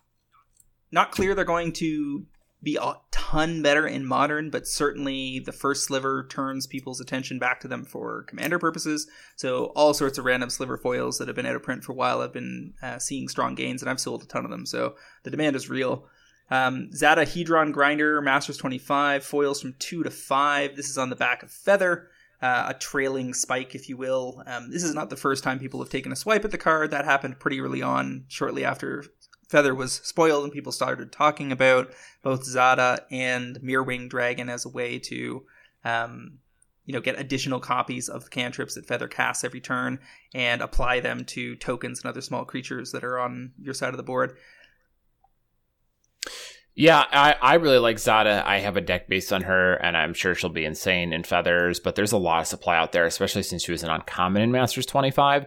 not 0.91 1.13
clear 1.13 1.35
they're 1.35 1.45
going 1.45 1.73
to 1.75 2.27
be 2.63 2.77
a 2.77 2.95
ton 3.11 3.63
better 3.63 3.87
in 3.87 4.05
modern, 4.05 4.51
but 4.51 4.67
certainly 4.67 5.39
the 5.39 5.53
first 5.53 5.85
sliver 5.85 6.27
turns 6.29 6.67
people's 6.67 7.01
attention 7.01 7.39
back 7.39 7.61
to 7.61 7.69
them 7.69 7.85
for 7.85 8.25
commander 8.25 8.59
purposes. 8.59 9.07
So 9.37 9.67
all 9.77 9.95
sorts 9.95 10.19
of 10.19 10.25
random 10.25 10.51
sliver 10.51 10.77
foils 10.77 11.19
that 11.19 11.29
have 11.29 11.37
been 11.37 11.47
out 11.47 11.57
of 11.57 11.63
print 11.63 11.85
for 11.85 11.93
a 11.93 11.95
while 11.95 12.21
have 12.21 12.33
been 12.33 12.75
uh, 12.83 12.99
seeing 12.99 13.29
strong 13.29 13.55
gains, 13.55 13.83
and 13.83 13.91
I've 13.91 14.01
sold 14.01 14.23
a 14.23 14.27
ton 14.27 14.45
of 14.45 14.51
them. 14.51 14.67
So 14.67 14.97
the 15.23 15.31
demand 15.31 15.57
is 15.57 15.71
real. 15.71 16.07
Um, 16.51 16.91
Hedron 16.93 17.73
Grinder, 17.73 18.21
Masters 18.21 18.57
25, 18.57 19.25
foils 19.25 19.63
from 19.63 19.75
2 19.79 20.03
to 20.03 20.11
5. 20.11 20.77
This 20.77 20.91
is 20.91 20.99
on 20.99 21.09
the 21.09 21.17
back 21.17 21.43
of 21.43 21.51
Feather. 21.51 22.09
uh, 22.43 22.67
a 22.69 22.75
trailing 22.75 23.35
spike, 23.35 23.75
if 23.75 23.89
you 23.89 23.97
will. 23.97 24.43
Um, 24.47 24.71
this 24.71 24.83
is 24.83 24.95
not 24.95 25.11
the 25.11 25.17
first 25.17 25.45
time 25.45 25.59
people 25.59 25.81
have 25.81 25.91
taken 25.91 26.11
a 26.11 26.17
swipe 26.17 26.45
at 26.45 26.51
the 26.51 26.59
card. 26.59 26.91
That 26.91 27.05
happened 27.05 27.39
pretty 27.39 27.61
early 27.61 27.83
on, 27.83 28.25
shortly 28.29 28.65
after 28.65 29.05
Feather 29.51 29.75
was 29.75 29.95
spoiled, 29.95 30.45
and 30.45 30.53
people 30.53 30.71
started 30.71 31.11
talking 31.11 31.51
about 31.51 31.91
both 32.23 32.45
Zada 32.45 33.05
and 33.11 33.59
Mirrorwing 33.61 34.09
Dragon 34.09 34.49
as 34.49 34.65
a 34.65 34.69
way 34.69 35.01
to, 35.01 35.43
um, 35.85 36.39
you 36.85 36.95
know, 36.95 37.01
get 37.01 37.19
additional 37.19 37.59
copies 37.59 38.09
of 38.09 38.23
the 38.23 38.31
cantrips 38.31 38.77
that 38.77 38.87
Feather 38.87 39.09
casts 39.09 39.43
every 39.43 39.61
turn 39.61 39.99
and 40.33 40.63
apply 40.63 41.01
them 41.01 41.25
to 41.25 41.57
tokens 41.57 41.99
and 41.99 42.09
other 42.09 42.21
small 42.21 42.45
creatures 42.45 42.93
that 42.93 43.03
are 43.03 43.19
on 43.19 43.51
your 43.61 43.75
side 43.75 43.93
of 43.93 43.97
the 43.97 44.05
board. 44.05 44.37
Yeah, 46.77 47.05
I, 47.11 47.35
I 47.43 47.55
really 47.55 47.79
like 47.79 47.99
Zada. 47.99 48.45
I 48.47 48.59
have 48.59 48.77
a 48.77 48.81
deck 48.81 49.09
based 49.09 49.33
on 49.33 49.43
her, 49.43 49.75
and 49.75 49.97
I'm 49.97 50.15
sure 50.15 50.37
she'll 50.37 50.49
be 50.49 50.65
insane 50.65 51.13
in 51.13 51.25
feathers, 51.25 51.81
but 51.81 51.97
there's 51.97 52.13
a 52.13 52.19
lot 52.19 52.43
of 52.43 52.47
supply 52.47 52.77
out 52.77 52.93
there, 52.93 53.05
especially 53.05 53.43
since 53.43 53.65
she 53.65 53.73
was 53.73 53.83
an 53.83 53.91
uncommon 53.91 54.43
in 54.43 54.53
Masters 54.53 54.87
25. 54.87 55.47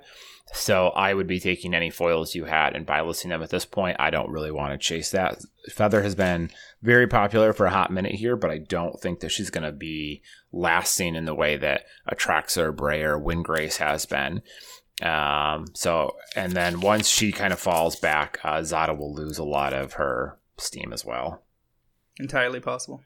So 0.52 0.90
I 0.90 1.14
would 1.14 1.28
be 1.28 1.40
taking 1.40 1.74
any 1.74 1.90
foils 1.90 2.36
you 2.36 2.46
had 2.46 2.76
and 2.76 2.86
by 2.86 3.02
listing 3.02 3.30
them 3.30 3.42
at 3.42 3.50
this 3.50 3.66
point. 3.66 3.98
I 4.00 4.10
don't 4.10 4.30
really 4.30 4.52
want 4.52 4.74
to 4.74 4.78
chase 4.78 5.12
that. 5.12 5.42
Feather 5.72 6.04
has 6.04 6.16
been 6.16 6.52
very 6.82 7.08
popular 7.08 7.54
for 7.54 7.66
a 7.66 7.72
hot 7.72 7.92
minute 7.92 8.16
here, 8.16 8.36
but 8.36 8.52
I 8.52 8.60
don't 8.60 9.00
think 9.00 9.22
that 9.22 9.32
she's 9.32 9.50
going 9.50 9.64
to 9.64 9.72
be 9.72 10.22
lasting 10.52 11.16
in 11.16 11.26
the 11.26 11.34
way 11.34 11.58
that 11.58 11.86
Atraxa 12.12 12.58
or 12.58 12.74
Breya 12.74 13.04
or 13.06 13.20
Windgrace 13.20 13.78
has 13.78 14.06
been. 14.06 14.42
Um, 15.02 15.66
so, 15.74 16.16
and 16.36 16.54
then 16.54 16.82
once 16.82 17.08
she 17.08 17.32
kind 17.32 17.52
of 17.52 17.60
falls 17.60 17.96
back, 17.96 18.40
uh, 18.44 18.64
Zada 18.64 18.94
will 18.94 19.14
lose 19.14 19.38
a 19.38 19.44
lot 19.44 19.74
of 19.74 19.94
her 19.94 20.38
steam 20.58 20.94
as 20.94 21.04
well. 21.04 21.42
Entirely 22.20 22.60
possible. 22.60 23.02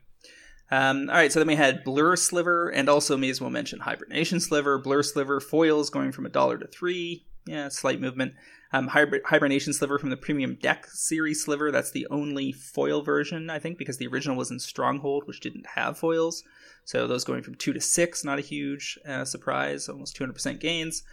Um, 0.70 1.10
all 1.10 1.16
right, 1.16 1.32
so 1.32 1.40
then 1.40 1.48
we 1.48 1.56
had 1.56 1.84
Blur 1.84 2.16
Sliver, 2.16 2.70
and 2.70 2.90
also 2.90 3.16
may 3.16 3.30
as 3.30 3.40
well 3.40 3.50
mention 3.50 3.80
Hibernation 3.80 4.40
Sliver, 4.40 4.78
Blur 4.78 5.04
Sliver, 5.04 5.40
foils 5.40 5.90
going 5.90 6.12
from 6.12 6.26
a 6.26 6.30
dollar 6.30 6.58
to 6.58 6.68
three. 6.68 7.26
Yeah, 7.46 7.70
slight 7.70 8.02
movement. 8.02 8.34
Um, 8.74 8.88
Hibernation 8.88 9.72
Sliver 9.72 9.98
from 9.98 10.10
the 10.10 10.18
Premium 10.18 10.56
Deck 10.56 10.88
Series 10.88 11.46
Sliver. 11.46 11.72
That's 11.72 11.92
the 11.92 12.06
only 12.12 12.52
foil 12.52 13.02
version, 13.02 13.50
I 13.50 13.60
think, 13.60 13.78
because 13.78 13.98
the 13.98 14.08
original 14.08 14.36
was 14.36 14.52
in 14.52 14.60
Stronghold, 14.60 15.26
which 15.26 15.40
didn't 15.40 15.66
have 15.68 15.98
foils. 15.98 16.44
So 16.84 17.08
those 17.08 17.24
going 17.24 17.44
from 17.44 17.56
two 17.56 17.72
to 17.72 17.80
six, 17.80 18.26
not 18.26 18.40
a 18.40 18.42
huge 18.42 19.00
uh, 19.08 19.24
surprise, 19.24 19.88
almost 19.88 20.18
200% 20.18 20.60
gains. 20.60 21.04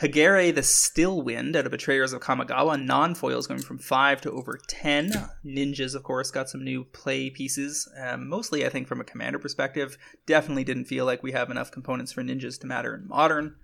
Higure 0.00 0.54
the 0.54 0.62
Still 0.62 1.22
Wind 1.22 1.56
out 1.56 1.64
of 1.64 1.72
Betrayers 1.72 2.12
of 2.12 2.20
Kamigawa. 2.20 2.82
Non 2.82 3.14
foils 3.14 3.46
going 3.46 3.62
from 3.62 3.78
5 3.78 4.20
to 4.22 4.30
over 4.30 4.58
10. 4.68 5.12
Ninjas, 5.44 5.94
of 5.94 6.02
course, 6.02 6.30
got 6.30 6.50
some 6.50 6.62
new 6.62 6.84
play 6.84 7.30
pieces. 7.30 7.88
Um, 7.98 8.28
mostly, 8.28 8.66
I 8.66 8.68
think, 8.68 8.88
from 8.88 9.00
a 9.00 9.04
commander 9.04 9.38
perspective. 9.38 9.96
Definitely 10.26 10.64
didn't 10.64 10.84
feel 10.84 11.06
like 11.06 11.22
we 11.22 11.32
have 11.32 11.50
enough 11.50 11.70
components 11.70 12.12
for 12.12 12.22
ninjas 12.22 12.60
to 12.60 12.66
matter 12.66 12.94
in 12.94 13.08
modern. 13.08 13.56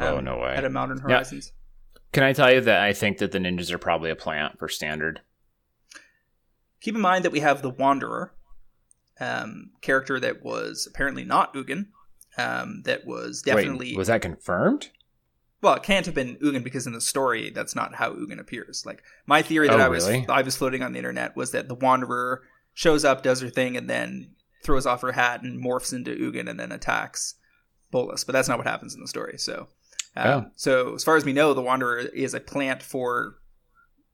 Um, 0.00 0.14
oh, 0.14 0.20
no 0.20 0.38
way. 0.38 0.54
At 0.54 0.64
a 0.64 0.70
Modern 0.70 0.98
Horizons. 0.98 1.52
Yeah. 1.54 2.00
Can 2.12 2.22
I 2.22 2.32
tell 2.32 2.52
you 2.52 2.60
that 2.62 2.80
I 2.80 2.92
think 2.92 3.18
that 3.18 3.32
the 3.32 3.38
ninjas 3.38 3.70
are 3.70 3.78
probably 3.78 4.10
a 4.10 4.16
plant 4.16 4.58
for 4.58 4.68
standard? 4.68 5.20
Keep 6.80 6.94
in 6.94 7.00
mind 7.00 7.24
that 7.24 7.32
we 7.32 7.40
have 7.40 7.60
the 7.60 7.70
Wanderer, 7.70 8.32
um, 9.20 9.70
character 9.80 10.18
that 10.20 10.42
was 10.42 10.86
apparently 10.90 11.24
not 11.24 11.54
Ugin. 11.54 11.86
Um, 12.36 12.82
that 12.84 13.06
was 13.06 13.42
definitely. 13.42 13.90
Wait, 13.90 13.96
was 13.98 14.08
that 14.08 14.22
confirmed? 14.22 14.90
Well, 15.64 15.72
it 15.76 15.82
can't 15.82 16.04
have 16.04 16.14
been 16.14 16.36
Ugin 16.36 16.62
because 16.62 16.86
in 16.86 16.92
the 16.92 17.00
story 17.00 17.48
that's 17.48 17.74
not 17.74 17.94
how 17.94 18.12
Ugin 18.12 18.38
appears. 18.38 18.84
Like 18.84 19.02
my 19.24 19.40
theory 19.40 19.66
that 19.68 19.80
oh, 19.80 19.84
I 19.84 19.88
was 19.88 20.06
really? 20.06 20.26
I 20.28 20.42
was 20.42 20.54
floating 20.54 20.82
on 20.82 20.92
the 20.92 20.98
internet 20.98 21.34
was 21.36 21.52
that 21.52 21.68
the 21.68 21.74
Wanderer 21.74 22.42
shows 22.74 23.02
up, 23.02 23.22
does 23.22 23.40
her 23.40 23.48
thing, 23.48 23.74
and 23.74 23.88
then 23.88 24.32
throws 24.62 24.84
off 24.84 25.00
her 25.00 25.12
hat 25.12 25.40
and 25.40 25.64
morphs 25.64 25.94
into 25.94 26.14
Ugin 26.14 26.50
and 26.50 26.60
then 26.60 26.70
attacks 26.70 27.36
Bolas. 27.90 28.24
But 28.24 28.34
that's 28.34 28.46
not 28.46 28.58
what 28.58 28.66
happens 28.66 28.94
in 28.94 29.00
the 29.00 29.08
story. 29.08 29.38
So, 29.38 29.68
um, 30.16 30.26
oh. 30.26 30.50
so 30.54 30.96
as 30.96 31.02
far 31.02 31.16
as 31.16 31.24
we 31.24 31.32
know, 31.32 31.54
the 31.54 31.62
Wanderer 31.62 31.96
is 31.96 32.34
a 32.34 32.40
plant 32.40 32.82
for 32.82 33.38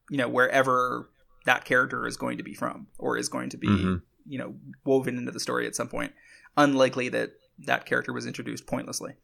you 0.09 0.19
know 0.19 0.29
wherever 0.29 1.11
that 1.47 1.65
character 1.65 2.07
is 2.07 2.17
going 2.17 2.39
to 2.39 2.45
be 2.45 2.55
from 2.55 2.87
or 2.97 3.17
is 3.17 3.29
going 3.29 3.51
to 3.51 3.57
be 3.57 3.67
mm-hmm. 3.67 3.95
you 4.25 4.39
know 4.39 4.55
woven 4.85 5.19
into 5.19 5.33
the 5.33 5.41
story 5.41 5.67
at 5.67 5.75
some 5.75 5.89
point. 5.89 6.13
Unlikely 6.57 7.09
that 7.09 7.33
that 7.67 7.87
character 7.87 8.13
was 8.13 8.25
introduced 8.25 8.69
pointlessly. 8.69 9.15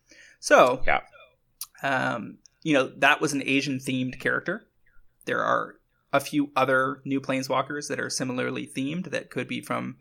So 0.41 0.83
yeah 0.85 1.03
um, 1.83 2.39
you 2.63 2.75
know, 2.75 2.91
that 2.99 3.21
was 3.21 3.33
an 3.33 3.43
Asian 3.45 3.79
themed 3.79 4.19
character. 4.19 4.67
There 5.25 5.43
are 5.43 5.77
a 6.13 6.21
few 6.21 6.51
other 6.57 7.01
new 7.05 7.21
planeswalkers 7.21 7.89
that 7.89 8.01
are 8.01 8.11
similarly 8.11 8.67
themed 8.67 9.11
that 9.11 9.31
could 9.31 9.49
be 9.49 9.61
from 9.61 9.97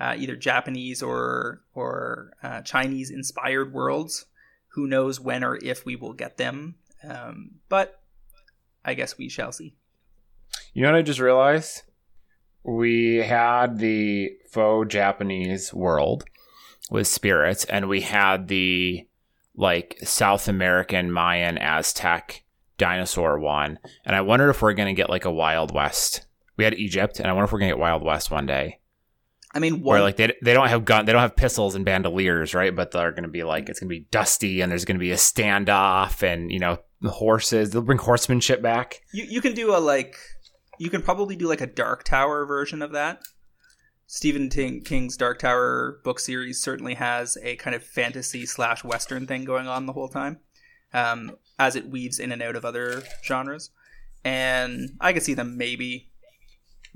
uh, 0.00 0.14
either 0.16 0.36
Japanese 0.36 1.02
or 1.02 1.62
or 1.74 2.32
uh, 2.42 2.62
Chinese 2.62 3.10
inspired 3.10 3.72
worlds. 3.72 4.26
Who 4.68 4.86
knows 4.86 5.20
when 5.20 5.42
or 5.42 5.56
if 5.56 5.84
we 5.84 5.96
will 5.96 6.12
get 6.12 6.36
them? 6.36 6.76
Um, 7.02 7.56
but 7.68 8.00
I 8.84 8.94
guess 8.94 9.18
we 9.18 9.28
shall 9.28 9.52
see. 9.52 9.74
You 10.72 10.82
know 10.82 10.92
what 10.92 10.98
I 10.98 11.02
just 11.02 11.20
realized? 11.20 11.82
We 12.62 13.16
had 13.16 13.78
the 13.78 14.32
faux 14.50 14.92
Japanese 14.92 15.72
world 15.72 16.24
with 16.90 17.06
spirits, 17.06 17.64
and 17.64 17.88
we 17.88 18.02
had 18.02 18.48
the 18.48 19.07
like 19.58 19.98
South 20.04 20.48
American, 20.48 21.10
Mayan, 21.10 21.58
Aztec 21.58 22.44
dinosaur 22.78 23.38
one. 23.40 23.80
And 24.06 24.14
I 24.14 24.20
wonder 24.20 24.48
if 24.48 24.62
we're 24.62 24.72
going 24.72 24.94
to 24.94 24.94
get 24.94 25.10
like 25.10 25.24
a 25.24 25.32
Wild 25.32 25.74
West. 25.74 26.24
We 26.56 26.64
had 26.64 26.74
Egypt, 26.74 27.18
and 27.18 27.28
I 27.28 27.32
wonder 27.32 27.44
if 27.44 27.52
we're 27.52 27.58
going 27.58 27.70
to 27.70 27.76
get 27.76 27.80
Wild 27.80 28.02
West 28.02 28.30
one 28.30 28.46
day. 28.46 28.78
I 29.52 29.58
mean, 29.58 29.82
one... 29.82 29.94
where 29.94 30.02
like 30.02 30.16
they, 30.16 30.32
they 30.42 30.54
don't 30.54 30.68
have 30.68 30.84
gun, 30.84 31.06
they 31.06 31.12
don't 31.12 31.22
have 31.22 31.36
pistols 31.36 31.74
and 31.74 31.84
bandoliers, 31.84 32.54
right? 32.54 32.74
But 32.74 32.92
they're 32.92 33.10
going 33.10 33.24
to 33.24 33.28
be 33.28 33.42
like 33.42 33.68
it's 33.68 33.80
going 33.80 33.88
to 33.88 33.94
be 33.94 34.06
dusty, 34.10 34.60
and 34.60 34.70
there's 34.70 34.84
going 34.84 34.96
to 34.96 35.00
be 35.00 35.10
a 35.10 35.16
standoff, 35.16 36.22
and 36.22 36.52
you 36.52 36.60
know 36.60 36.78
horses. 37.04 37.70
They'll 37.70 37.82
bring 37.82 37.98
horsemanship 37.98 38.62
back. 38.62 39.02
You 39.12 39.24
you 39.28 39.40
can 39.40 39.54
do 39.54 39.74
a 39.74 39.78
like, 39.78 40.16
you 40.78 40.88
can 40.88 41.02
probably 41.02 41.34
do 41.34 41.48
like 41.48 41.60
a 41.60 41.66
Dark 41.66 42.04
Tower 42.04 42.46
version 42.46 42.80
of 42.80 42.92
that. 42.92 43.22
Stephen 44.10 44.48
King's 44.48 45.18
Dark 45.18 45.38
Tower 45.38 46.00
book 46.02 46.18
series 46.18 46.58
certainly 46.58 46.94
has 46.94 47.36
a 47.42 47.56
kind 47.56 47.76
of 47.76 47.84
fantasy 47.84 48.46
slash 48.46 48.82
western 48.82 49.26
thing 49.26 49.44
going 49.44 49.68
on 49.68 49.84
the 49.84 49.92
whole 49.92 50.08
time, 50.08 50.38
um, 50.94 51.36
as 51.58 51.76
it 51.76 51.90
weaves 51.90 52.18
in 52.18 52.32
and 52.32 52.40
out 52.40 52.56
of 52.56 52.64
other 52.64 53.02
genres. 53.22 53.68
And 54.24 54.96
I 54.98 55.12
could 55.12 55.22
see 55.22 55.34
them 55.34 55.58
maybe 55.58 56.08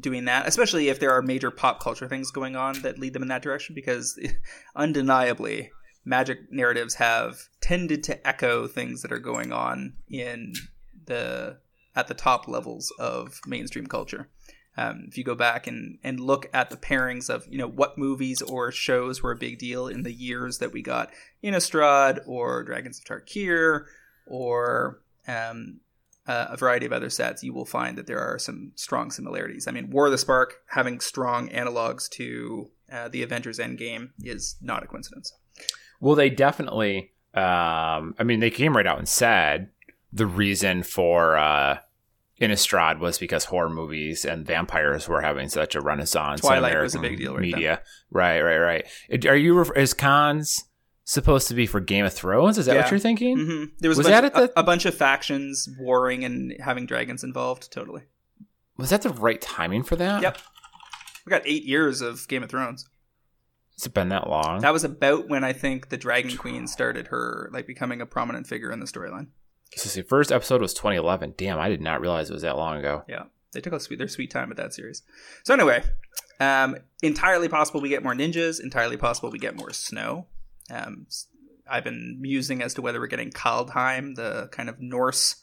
doing 0.00 0.24
that, 0.24 0.48
especially 0.48 0.88
if 0.88 1.00
there 1.00 1.12
are 1.12 1.20
major 1.20 1.50
pop 1.50 1.80
culture 1.80 2.08
things 2.08 2.30
going 2.30 2.56
on 2.56 2.80
that 2.80 2.98
lead 2.98 3.12
them 3.12 3.22
in 3.22 3.28
that 3.28 3.42
direction, 3.42 3.74
because 3.74 4.18
undeniably, 4.74 5.70
magic 6.06 6.50
narratives 6.50 6.94
have 6.94 7.42
tended 7.60 8.02
to 8.04 8.26
echo 8.26 8.66
things 8.66 9.02
that 9.02 9.12
are 9.12 9.18
going 9.18 9.52
on 9.52 9.92
in 10.08 10.54
the 11.04 11.58
at 11.94 12.08
the 12.08 12.14
top 12.14 12.48
levels 12.48 12.90
of 12.98 13.38
mainstream 13.46 13.86
culture. 13.86 14.30
Um, 14.76 15.04
if 15.06 15.18
you 15.18 15.24
go 15.24 15.34
back 15.34 15.66
and, 15.66 15.98
and 16.02 16.18
look 16.18 16.48
at 16.54 16.70
the 16.70 16.76
pairings 16.76 17.28
of 17.28 17.46
you 17.50 17.58
know 17.58 17.68
what 17.68 17.98
movies 17.98 18.40
or 18.40 18.72
shows 18.72 19.22
were 19.22 19.32
a 19.32 19.36
big 19.36 19.58
deal 19.58 19.86
in 19.86 20.02
the 20.02 20.12
years 20.12 20.58
that 20.58 20.72
we 20.72 20.82
got 20.82 21.10
Innistrad 21.44 22.20
or 22.26 22.62
Dragons 22.62 22.98
of 22.98 23.04
Tarkir 23.04 23.84
or 24.26 25.02
um, 25.28 25.80
uh, 26.26 26.46
a 26.50 26.56
variety 26.56 26.86
of 26.86 26.92
other 26.92 27.10
sets, 27.10 27.42
you 27.42 27.52
will 27.52 27.64
find 27.64 27.98
that 27.98 28.06
there 28.06 28.20
are 28.20 28.38
some 28.38 28.72
strong 28.76 29.10
similarities. 29.10 29.66
I 29.66 29.72
mean, 29.72 29.90
War 29.90 30.06
of 30.06 30.12
the 30.12 30.18
Spark 30.18 30.54
having 30.68 31.00
strong 31.00 31.48
analogs 31.48 32.08
to 32.10 32.70
uh, 32.90 33.08
the 33.08 33.22
Avengers 33.22 33.58
Endgame 33.58 34.10
is 34.22 34.56
not 34.60 34.82
a 34.82 34.86
coincidence. 34.86 35.32
Well, 36.00 36.14
they 36.14 36.30
definitely. 36.30 37.12
Um, 37.34 38.14
I 38.18 38.24
mean, 38.24 38.40
they 38.40 38.50
came 38.50 38.76
right 38.76 38.86
out 38.86 38.98
and 38.98 39.08
said 39.08 39.70
the 40.12 40.26
reason 40.26 40.82
for. 40.82 41.36
Uh, 41.36 41.78
Innistrad 42.42 42.98
was 42.98 43.18
because 43.18 43.46
horror 43.46 43.70
movies 43.70 44.24
and 44.24 44.44
vampires 44.44 45.08
were 45.08 45.22
having 45.22 45.48
such 45.48 45.74
a 45.74 45.80
renaissance. 45.80 46.40
Twilight 46.40 46.78
was 46.80 46.94
a 46.94 46.98
big 46.98 47.18
deal, 47.18 47.34
right 47.34 47.42
media. 47.42 47.76
Then. 47.76 47.78
Right, 48.10 48.40
right, 48.40 48.58
right. 48.58 49.26
Are 49.26 49.36
you 49.36 49.62
is 49.72 49.94
Khans 49.94 50.64
supposed 51.04 51.48
to 51.48 51.54
be 51.54 51.66
for 51.66 51.80
Game 51.80 52.04
of 52.04 52.12
Thrones? 52.12 52.58
Is 52.58 52.66
that 52.66 52.74
yeah. 52.74 52.82
what 52.82 52.90
you're 52.90 53.00
thinking? 53.00 53.38
Mm-hmm. 53.38 53.64
There 53.78 53.88
was, 53.88 53.98
was 53.98 54.06
a, 54.08 54.10
bunch, 54.10 54.22
that 54.22 54.34
the... 54.34 54.58
a, 54.58 54.60
a 54.60 54.64
bunch 54.64 54.84
of 54.84 54.94
factions 54.94 55.68
warring 55.78 56.24
and 56.24 56.54
having 56.60 56.84
dragons 56.84 57.24
involved. 57.24 57.72
Totally. 57.72 58.02
Was 58.76 58.90
that 58.90 59.02
the 59.02 59.10
right 59.10 59.40
timing 59.40 59.84
for 59.84 59.96
that? 59.96 60.22
Yep. 60.22 60.38
We 61.24 61.30
got 61.30 61.42
eight 61.46 61.64
years 61.64 62.00
of 62.00 62.26
Game 62.28 62.42
of 62.42 62.50
Thrones. 62.50 62.88
It's 63.74 63.86
been 63.88 64.08
that 64.10 64.28
long. 64.28 64.60
That 64.60 64.72
was 64.72 64.84
about 64.84 65.28
when 65.28 65.44
I 65.44 65.52
think 65.52 65.88
the 65.88 65.96
Dragon 65.96 66.36
Queen 66.36 66.66
started 66.66 67.08
her 67.08 67.48
like 67.52 67.66
becoming 67.66 68.00
a 68.00 68.06
prominent 68.06 68.46
figure 68.46 68.70
in 68.70 68.80
the 68.80 68.86
storyline. 68.86 69.28
So 69.76 69.88
the 69.88 70.06
first 70.06 70.30
episode 70.30 70.60
was 70.60 70.74
2011. 70.74 71.34
Damn, 71.36 71.58
I 71.58 71.68
did 71.68 71.80
not 71.80 72.00
realize 72.00 72.30
it 72.30 72.34
was 72.34 72.42
that 72.42 72.56
long 72.56 72.78
ago. 72.78 73.04
Yeah, 73.08 73.24
they 73.52 73.60
took 73.60 73.72
a 73.72 73.80
sweet 73.80 73.98
their 73.98 74.08
sweet 74.08 74.30
time 74.30 74.48
with 74.48 74.58
that 74.58 74.74
series. 74.74 75.02
So 75.44 75.54
anyway, 75.54 75.82
um, 76.40 76.76
entirely 77.02 77.48
possible 77.48 77.80
we 77.80 77.88
get 77.88 78.02
more 78.02 78.14
ninjas. 78.14 78.60
Entirely 78.62 78.96
possible 78.96 79.30
we 79.30 79.38
get 79.38 79.56
more 79.56 79.72
snow. 79.72 80.26
Um, 80.70 81.06
I've 81.70 81.84
been 81.84 82.18
musing 82.20 82.62
as 82.62 82.74
to 82.74 82.82
whether 82.82 83.00
we're 83.00 83.06
getting 83.06 83.30
Kaldheim, 83.30 84.14
the 84.14 84.48
kind 84.52 84.68
of 84.68 84.80
Norse 84.80 85.36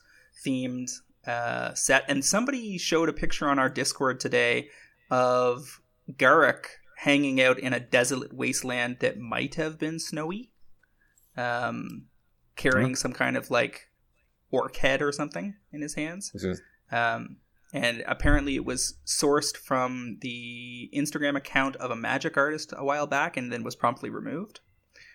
themed 0.46 0.92
uh, 1.26 1.74
set. 1.74 2.06
And 2.08 2.24
somebody 2.24 2.78
showed 2.78 3.10
a 3.10 3.14
picture 3.14 3.50
on 3.50 3.58
our 3.58 3.70
Discord 3.70 4.20
today 4.20 4.70
of 5.10 5.82
Garruk 6.12 6.66
hanging 6.98 7.42
out 7.42 7.58
in 7.58 7.74
a 7.74 7.80
desolate 7.80 8.34
wasteland 8.34 8.98
that 9.00 9.18
might 9.18 9.56
have 9.56 9.80
been 9.80 10.00
snowy. 10.00 10.52
um, 11.38 12.06
carrying 12.58 12.96
some 12.96 13.14
kind 13.14 13.38
of 13.38 13.50
like 13.50 13.89
orc 14.52 14.76
head 14.78 15.02
or 15.02 15.12
something 15.12 15.56
in 15.72 15.82
his 15.82 15.96
hands. 15.96 16.32
Is- 16.34 16.62
Um, 16.92 17.38
and 17.72 18.04
apparently 18.08 18.56
it 18.56 18.66
was 18.66 18.96
sourced 19.06 19.56
from 19.56 20.18
the 20.22 20.90
Instagram 20.94 21.36
account 21.38 21.76
of 21.76 21.92
a 21.92 21.96
magic 21.96 22.36
artist 22.36 22.74
a 22.76 22.84
while 22.84 23.06
back 23.06 23.38
and 23.38 23.52
then 23.54 23.64
was 23.64 23.76
promptly 23.76 24.10
removed. 24.10 24.60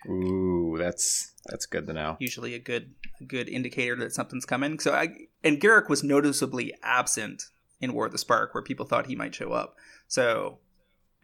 Ooh, 0.09 0.77
that's 0.79 1.33
that's 1.47 1.67
good 1.67 1.87
to 1.87 1.93
know. 1.93 2.17
Usually 2.21 2.55
a 2.55 2.59
good 2.59 2.95
a 3.21 3.25
good 3.25 3.49
indicator 3.49 3.97
that 3.97 4.13
something's 4.13 4.45
coming. 4.45 4.79
So 4.79 4.93
I 4.95 5.09
and 5.43 5.61
Garruk 5.61 5.89
was 5.89 6.05
noticeably 6.05 6.73
absent 6.83 7.45
in 7.81 7.93
War 7.93 8.07
of 8.07 8.13
the 8.13 8.19
Spark 8.19 8.55
where 8.55 8.63
people 8.63 8.87
thought 8.87 9.07
he 9.07 9.17
might 9.17 9.35
show 9.35 9.53
up. 9.53 9.77
So 10.07 10.59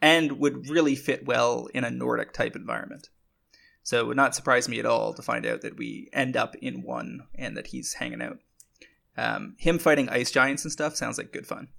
and 0.01 0.33
would 0.39 0.67
really 0.67 0.95
fit 0.95 1.25
well 1.25 1.67
in 1.73 1.83
a 1.83 1.91
Nordic 1.91 2.33
type 2.33 2.55
environment. 2.55 3.09
So 3.83 3.99
it 3.99 4.07
would 4.07 4.17
not 4.17 4.35
surprise 4.35 4.69
me 4.69 4.79
at 4.79 4.85
all 4.85 5.13
to 5.13 5.21
find 5.21 5.45
out 5.45 5.61
that 5.61 5.77
we 5.77 6.09
end 6.13 6.37
up 6.37 6.55
in 6.61 6.83
one 6.83 7.21
and 7.35 7.57
that 7.57 7.67
he's 7.67 7.93
hanging 7.93 8.21
out. 8.21 8.37
Um, 9.17 9.55
him 9.57 9.79
fighting 9.79 10.09
ice 10.09 10.31
giants 10.31 10.63
and 10.63 10.71
stuff 10.71 10.95
sounds 10.95 11.17
like 11.17 11.33
good 11.33 11.47
fun. 11.47 11.69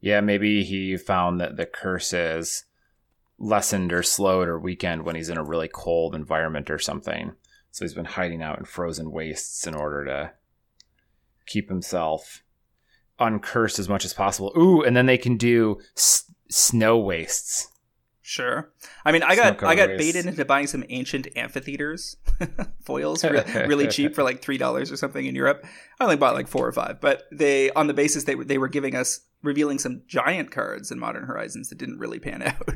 Yeah, 0.00 0.20
maybe 0.20 0.62
he 0.62 0.96
found 0.96 1.40
that 1.40 1.56
the 1.56 1.66
curse 1.66 2.12
is 2.12 2.64
lessened 3.38 3.92
or 3.92 4.02
slowed 4.02 4.48
or 4.48 4.58
weakened 4.58 5.04
when 5.04 5.16
he's 5.16 5.28
in 5.28 5.36
a 5.36 5.44
really 5.44 5.68
cold 5.68 6.14
environment 6.14 6.70
or 6.70 6.78
something. 6.78 7.32
So 7.70 7.84
he's 7.84 7.94
been 7.94 8.04
hiding 8.06 8.42
out 8.42 8.58
in 8.58 8.64
frozen 8.64 9.10
wastes 9.10 9.66
in 9.66 9.74
order 9.74 10.04
to 10.06 10.32
keep 11.46 11.68
himself 11.68 12.42
uncursed 13.18 13.78
as 13.78 13.88
much 13.88 14.04
as 14.04 14.14
possible. 14.14 14.52
Ooh, 14.56 14.82
and 14.82 14.96
then 14.96 15.06
they 15.06 15.18
can 15.18 15.36
do 15.36 15.78
s- 15.96 16.32
snow 16.50 16.98
wastes. 16.98 17.68
Sure. 18.28 18.72
I 19.04 19.12
mean, 19.12 19.22
I 19.22 19.36
got 19.36 19.62
I 19.62 19.76
got 19.76 19.88
race. 19.90 19.98
baited 20.00 20.26
into 20.26 20.44
buying 20.44 20.66
some 20.66 20.82
ancient 20.88 21.28
amphitheaters 21.36 22.16
foils 22.84 23.22
re- 23.22 23.44
really 23.68 23.86
cheap 23.86 24.16
for 24.16 24.24
like 24.24 24.42
three 24.42 24.58
dollars 24.58 24.90
or 24.90 24.96
something 24.96 25.24
in 25.26 25.36
Europe. 25.36 25.64
I 26.00 26.04
only 26.04 26.16
bought 26.16 26.34
like 26.34 26.48
four 26.48 26.66
or 26.66 26.72
five, 26.72 27.00
but 27.00 27.22
they 27.30 27.70
on 27.70 27.86
the 27.86 27.94
basis 27.94 28.24
they 28.24 28.34
were 28.34 28.44
they 28.44 28.58
were 28.58 28.66
giving 28.66 28.96
us 28.96 29.20
revealing 29.44 29.78
some 29.78 30.02
giant 30.08 30.50
cards 30.50 30.90
in 30.90 30.98
Modern 30.98 31.22
Horizons 31.22 31.68
that 31.68 31.78
didn't 31.78 32.00
really 32.00 32.18
pan 32.18 32.42
out. 32.46 32.68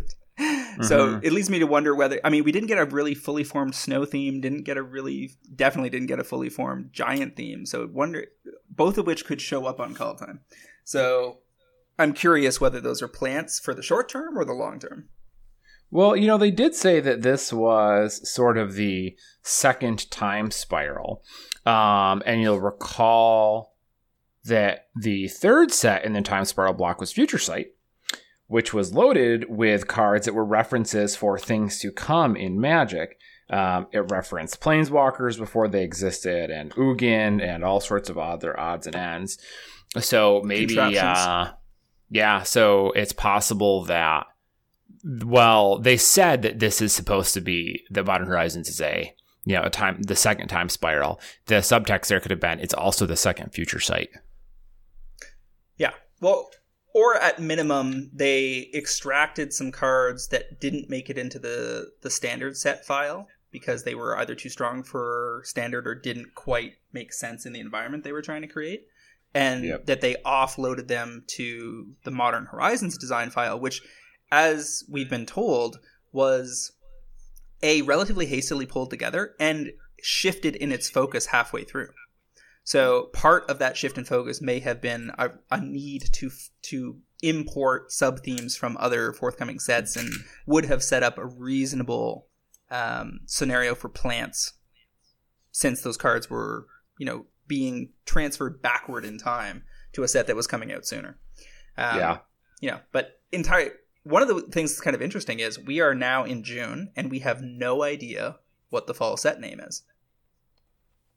so 0.85 1.15
Mhm. 1.17 1.25
it 1.25 1.33
leads 1.33 1.51
me 1.51 1.59
to 1.59 1.67
wonder 1.67 1.97
whether 1.97 2.21
I 2.23 2.31
mean 2.31 2.45
we 2.45 2.53
didn't 2.53 2.69
get 2.69 2.79
a 2.79 2.85
really 2.85 3.15
fully 3.17 3.43
formed 3.43 3.75
snow 3.75 4.05
theme, 4.05 4.41
didn't 4.41 4.63
get 4.63 4.77
a 4.77 4.83
really 4.85 5.33
definitely 5.57 5.91
didn't 5.91 6.07
get 6.07 6.21
a 6.21 6.25
fully 6.25 6.49
formed 6.49 6.91
giant 6.93 7.35
theme. 7.35 7.67
So 7.67 7.89
wonder 7.93 8.27
both 8.71 8.99
of 8.99 9.07
which 9.09 9.25
could 9.25 9.41
show 9.41 9.67
up 9.67 9.81
on 9.81 9.97
Kaldheim. 9.97 10.39
So 10.85 11.39
I'm 11.99 12.13
curious 12.13 12.61
whether 12.61 12.81
those 12.81 13.03
are 13.03 13.09
plants 13.09 13.59
for 13.59 13.75
the 13.75 13.83
short 13.83 14.09
term 14.09 14.39
or 14.39 14.45
the 14.45 14.53
long 14.53 14.79
term. 14.79 15.09
Well, 15.91 16.15
you 16.17 16.27
know, 16.27 16.39
they 16.39 16.51
did 16.51 16.75
say 16.75 17.01
that 17.01 17.23
this 17.23 17.53
was 17.53 18.29
sort 18.31 18.57
of 18.57 18.75
the 18.75 19.17
second 19.43 20.11
time 20.11 20.51
spiral. 20.51 21.23
Um, 21.67 22.23
and 22.25 22.41
you'll 22.41 22.61
recall 22.61 23.77
that 24.45 24.87
the 24.97 25.29
third 25.29 25.73
set 25.73 26.05
in 26.05 26.13
the 26.13 26.23
time 26.23 26.45
spiral 26.45 26.73
block 26.73 27.01
was 27.01 27.13
Future 27.13 27.39
Sight, 27.39 27.75
which 28.47 28.73
was 28.73 28.95
loaded 28.95 29.51
with 29.51 29.87
cards 29.89 30.27
that 30.27 30.35
were 30.35 30.45
references 30.45 31.17
for 31.17 31.39
things 31.39 31.79
to 31.81 31.91
come 31.93 32.37
in 32.37 32.61
Magic. 32.61 33.19
Um, 33.51 33.89
it 33.93 34.11
referenced 34.11 34.61
Planeswalkers 34.61 35.37
before 35.37 35.67
they 35.67 35.83
existed, 35.83 36.51
and 36.51 36.71
Ugin, 36.77 37.43
and 37.43 37.65
all 37.65 37.81
sorts 37.81 38.09
of 38.09 38.17
other 38.17 38.59
odds 38.59 38.87
and 38.87 38.95
ends. 38.95 39.39
So 39.99 40.41
maybe, 40.45 40.75
uh, 40.79 41.53
yeah, 42.11 42.43
so 42.45 42.93
it's 42.93 43.13
possible 43.13 43.85
that 43.87 44.27
well, 45.05 45.79
they 45.79 45.97
said 45.97 46.43
that 46.43 46.59
this 46.59 46.81
is 46.81 46.93
supposed 46.93 47.35
to 47.35 47.41
be 47.41 47.85
the 47.91 48.05
Modern 48.05 48.27
Horizons 48.29 48.69
is 48.69 48.81
a 48.81 49.15
you 49.45 49.55
know 49.55 49.63
a 49.63 49.71
time 49.71 50.03
the 50.03 50.17
second 50.17 50.49
time 50.49 50.69
spiral. 50.69 51.21
The 51.47 51.57
subtext 51.57 52.09
there 52.09 52.21
could 52.21 52.31
have 52.31 52.41
been 52.41 52.61
it's 52.61 52.75
also 52.75 53.07
the 53.07 53.17
second 53.17 53.53
Future 53.53 53.81
Sight. 53.81 54.11
Yeah. 55.77 55.93
Well, 56.21 56.51
or 56.95 57.17
at 57.17 57.39
minimum, 57.39 58.11
they 58.13 58.71
extracted 58.75 59.53
some 59.53 59.73
cards 59.73 60.29
that 60.29 60.61
didn't 60.61 60.91
make 60.91 61.09
it 61.09 61.19
into 61.19 61.39
the 61.39 61.93
the 62.03 62.11
standard 62.11 62.57
set 62.57 62.85
file 62.85 63.29
because 63.51 63.83
they 63.85 63.95
were 63.95 64.17
either 64.19 64.35
too 64.35 64.49
strong 64.49 64.83
for 64.83 65.43
standard 65.45 65.87
or 65.87 65.95
didn't 65.95 66.35
quite 66.35 66.75
make 66.93 67.13
sense 67.13 67.47
in 67.47 67.53
the 67.53 67.61
environment 67.61 68.05
they 68.05 68.13
were 68.13 68.23
trying 68.23 68.43
to 68.43 68.49
create. 68.49 68.87
And 69.33 69.65
Yep. 69.65 69.87
that 69.87 70.01
they 70.01 70.17
offloaded 70.25 70.89
them 70.89 71.25
to 71.37 71.95
the 72.05 72.11
Modern 72.11 72.47
Horizons 72.47 72.99
design 72.99 73.31
file, 73.31 73.59
which, 73.59 73.81
as 74.31 74.85
we've 74.89 75.11
been 75.11 75.27
told, 75.27 75.79
was 76.13 76.73
a 77.63 77.83
relatively 77.83 78.27
hastily 78.27 78.67
pulled 78.67 78.91
together 78.91 79.35
and 79.39 79.73
shifted 80.03 80.57
in 80.57 80.73
its 80.73 80.89
focus 80.89 81.27
halfway 81.27 81.65
through. 81.65 81.91
So 82.65 83.11
part 83.13 83.49
of 83.51 83.59
that 83.59 83.77
shift 83.77 83.99
in 83.99 84.05
focus 84.05 84.41
may 84.41 84.61
have 84.61 84.81
been 84.81 85.13
a, 85.19 85.31
a 85.51 85.61
need 85.61 86.13
to 86.13 86.31
to 86.63 86.99
import 87.23 87.93
sub 87.93 88.21
themes 88.21 88.57
from 88.57 88.77
other 88.79 89.13
forthcoming 89.13 89.59
sets, 89.59 89.97
and 89.97 90.09
would 90.47 90.67
have 90.67 90.83
set 90.83 91.03
up 91.03 91.19
a 91.19 91.27
reasonable 91.27 92.27
um, 92.71 93.21
scenario 93.27 93.75
for 93.75 93.89
plants, 93.89 94.53
since 95.51 95.81
those 95.81 95.97
cards 95.97 96.31
were 96.31 96.67
you 96.99 97.07
know 97.07 97.27
being 97.47 97.91
transferred 98.05 98.63
backward 98.63 99.05
in 99.05 99.19
time 99.19 99.65
to 99.93 100.05
a 100.05 100.09
set 100.09 100.27
that 100.29 100.37
was 100.37 100.47
coming 100.47 100.73
out 100.73 100.87
sooner. 100.87 101.19
Um, 101.77 101.99
yeah. 101.99 102.19
you 102.61 102.71
know, 102.71 102.79
but 102.93 103.21
entire 103.33 103.73
one 104.05 104.23
of 104.23 104.29
the 104.29 104.41
things 104.51 104.71
that's 104.73 104.81
kind 104.81 104.95
of 104.97 105.03
interesting 105.03 105.41
is 105.41 105.59
we 105.59 105.81
are 105.81 105.95
now 105.95 106.25
in 106.25 106.43
June 106.43 106.91
and 106.97 107.11
we 107.11 107.19
have 107.21 107.43
no 107.43 107.83
idea 107.83 108.37
what 108.71 108.87
the 108.87 108.95
fall 108.95 109.17
set 109.17 109.41
name 109.41 109.61
is. 109.61 109.83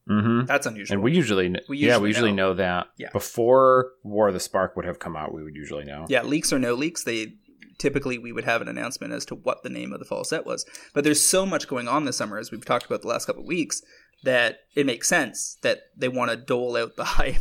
Mm-hmm. 0.10 0.46
That's 0.46 0.66
unusual. 0.68 0.96
And 0.96 1.04
we 1.04 1.14
usually, 1.14 1.56
We 1.70 1.78
yeah, 1.78 1.98
we 1.98 2.10
usually 2.10 2.10
usually 2.10 2.32
know. 2.34 2.50
know, 2.50 2.54
that 2.56 2.88
Yeah. 2.98 3.10
before 3.14 3.92
War 4.04 4.28
of 4.28 4.34
the 4.34 4.40
Spark 4.40 4.76
would 4.76 4.86
have 4.86 5.00
come 5.00 5.16
out. 5.16 5.34
We 5.34 5.44
would 5.44 5.56
usually 5.56 5.86
know. 5.86 6.06
yeah, 6.10 6.24
leaks 6.24 6.52
or 6.52 6.60
no 6.60 6.74
leaks, 6.74 7.04
they 7.04 7.36
typically 7.78 8.18
we 8.18 8.32
would 8.34 8.44
have 8.44 8.62
an 8.62 8.68
announcement 8.68 9.14
as 9.14 9.26
to 9.26 9.36
what 9.36 9.64
the 9.64 9.70
name 9.70 9.94
of 9.94 10.00
the 10.00 10.06
fall 10.06 10.24
set 10.26 10.46
was. 10.46 10.66
But 10.94 11.04
there's 11.06 11.24
so 11.24 11.46
much 11.46 11.68
going 11.70 11.88
on 11.88 12.04
this 12.06 12.18
summer, 12.18 12.38
as 12.38 12.52
we've 12.52 12.66
talked 12.66 12.86
about 12.86 13.02
the 13.02 13.08
last 13.08 13.26
couple 13.26 13.44
of 13.44 13.48
weeks, 13.48 13.82
that 14.24 14.60
it 14.76 14.86
makes 14.86 15.08
sense 15.08 15.58
that 15.62 15.80
they 15.96 16.10
want 16.10 16.32
to 16.32 16.38
dole 16.38 16.76
out 16.76 16.98
the 16.98 17.04
hype 17.20 17.36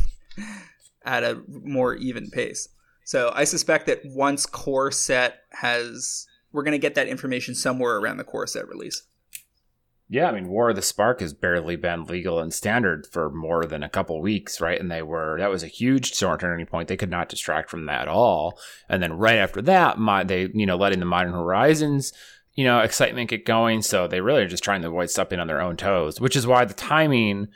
at 1.03 1.23
a 1.25 1.41
more 1.49 1.95
even 1.95 2.29
pace. 2.29 2.69
So 3.03 3.31
I 3.35 3.43
suspect 3.43 3.85
that 3.87 4.01
once 4.05 4.45
core 4.45 4.91
set 4.91 5.41
has, 5.51 6.25
we're 6.51 6.63
going 6.63 6.73
to 6.73 6.77
get 6.77 6.95
that 6.95 7.07
information 7.07 7.55
somewhere 7.55 7.97
around 7.97 8.17
the 8.17 8.23
core 8.23 8.47
set 8.47 8.67
release. 8.67 9.03
Yeah, 10.09 10.27
I 10.27 10.31
mean, 10.31 10.47
War 10.47 10.69
of 10.69 10.75
the 10.75 10.81
Spark 10.81 11.21
has 11.21 11.33
barely 11.33 11.75
been 11.75 12.03
legal 12.03 12.39
and 12.39 12.53
standard 12.53 13.07
for 13.07 13.31
more 13.31 13.65
than 13.65 13.81
a 13.81 13.89
couple 13.89 14.21
weeks, 14.21 14.61
right? 14.61 14.79
And 14.79 14.91
they 14.91 15.01
were 15.01 15.37
that 15.39 15.49
was 15.49 15.63
a 15.63 15.67
huge 15.67 16.13
sort 16.13 16.41
turning 16.41 16.65
point. 16.65 16.87
They 16.87 16.97
could 16.97 17.09
not 17.09 17.29
distract 17.29 17.69
from 17.69 17.87
that 17.87 18.03
at 18.03 18.07
all. 18.07 18.59
And 18.87 19.01
then 19.01 19.13
right 19.13 19.37
after 19.37 19.61
that, 19.63 19.97
my 19.97 20.23
they 20.23 20.49
you 20.53 20.65
know 20.65 20.75
letting 20.77 20.99
the 20.99 21.05
Modern 21.05 21.33
Horizons 21.33 22.13
you 22.53 22.63
know 22.63 22.81
excitement 22.81 23.31
get 23.31 23.45
going. 23.45 23.81
So 23.81 24.07
they 24.07 24.21
really 24.21 24.43
are 24.43 24.47
just 24.47 24.63
trying 24.63 24.81
to 24.81 24.89
avoid 24.89 25.09
stepping 25.09 25.39
on 25.39 25.47
their 25.47 25.61
own 25.61 25.77
toes, 25.77 26.21
which 26.21 26.35
is 26.35 26.45
why 26.45 26.65
the 26.65 26.75
timing 26.75 27.47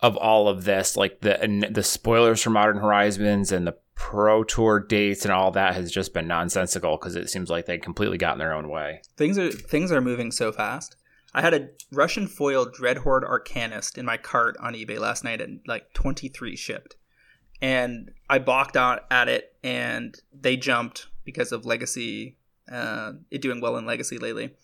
of 0.00 0.16
all 0.16 0.48
of 0.48 0.64
this, 0.64 0.96
like 0.96 1.20
the 1.20 1.68
the 1.70 1.82
spoilers 1.82 2.42
for 2.42 2.50
Modern 2.50 2.78
Horizons 2.78 3.52
and 3.52 3.66
the 3.66 3.76
Pro 4.00 4.42
Tour 4.44 4.80
dates 4.80 5.26
and 5.26 5.30
all 5.30 5.50
that, 5.50 5.74
has 5.74 5.92
just 5.92 6.14
been 6.14 6.26
nonsensical 6.26 6.96
because 6.96 7.16
it 7.16 7.28
seems 7.28 7.50
like 7.50 7.66
they 7.66 7.76
completely 7.76 8.16
got 8.16 8.32
in 8.32 8.38
their 8.38 8.54
own 8.54 8.70
way. 8.70 9.02
Things 9.18 9.36
are 9.36 9.52
things 9.52 9.92
are 9.92 10.00
moving 10.00 10.32
so 10.32 10.50
fast. 10.52 10.96
I 11.34 11.42
had 11.42 11.52
a 11.52 11.68
Russian 11.92 12.26
foil 12.26 12.64
Dreadhorde 12.64 13.28
Arcanist 13.28 13.98
in 13.98 14.06
my 14.06 14.16
cart 14.16 14.56
on 14.58 14.72
eBay 14.72 14.98
last 14.98 15.22
night 15.22 15.42
at 15.42 15.50
like 15.66 15.92
23 15.92 16.56
shipped. 16.56 16.96
And 17.60 18.10
I 18.28 18.38
balked 18.38 18.74
out 18.74 19.04
at 19.10 19.28
it 19.28 19.54
and 19.62 20.18
they 20.32 20.56
jumped 20.56 21.08
because 21.24 21.52
of 21.52 21.66
Legacy, 21.66 22.38
uh, 22.72 23.12
it 23.30 23.42
doing 23.42 23.60
well 23.60 23.76
in 23.76 23.84
Legacy 23.84 24.16
lately. 24.16 24.54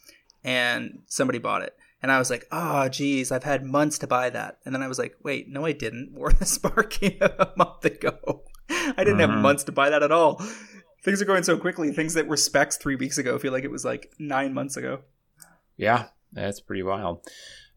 And 0.45 1.03
somebody 1.07 1.39
bought 1.39 1.61
it. 1.61 1.77
And 2.03 2.11
I 2.11 2.19
was 2.19 2.31
like, 2.31 2.47
oh, 2.51 2.89
geez, 2.89 3.31
I've 3.31 3.45
had 3.45 3.67
months 3.67 3.99
to 3.99 4.07
buy 4.07 4.31
that. 4.31 4.59
And 4.65 4.75
then 4.75 4.83
I 4.83 4.89
was 4.89 4.99
like, 4.99 5.15
wait, 5.23 5.47
no, 5.47 5.67
I 5.67 5.73
didn't. 5.73 6.17
Of 6.27 6.39
the 6.39 6.47
Spark 6.47 6.91
came 6.91 7.19
out 7.21 7.39
a 7.39 7.53
month 7.57 7.85
ago. 7.85 8.45
I 8.71 9.05
didn't 9.05 9.19
have 9.21 9.31
Mhm. 9.31 9.41
months 9.41 9.65
to 9.65 9.73
buy 9.73 9.91
that 9.91 10.03
at 10.03 10.13
all. 10.13 10.41
Things 11.03 11.23
are 11.23 11.27
going 11.27 11.43
so 11.45 11.57
quickly. 11.57 11.93
Things 11.93 12.15
that 12.15 12.27
were 12.27 12.37
specs 12.37 12.77
three 12.77 12.97
weeks 12.97 13.17
ago 13.19 13.39
feel 13.39 13.53
like 13.53 13.65
it 13.65 13.71
was 13.71 13.85
like 13.85 14.13
nine 14.19 14.53
months 14.55 14.77
ago. 14.77 15.01
Yeah, 15.77 16.07
that's 16.33 16.61
pretty 16.61 16.83
wild. 16.83 17.21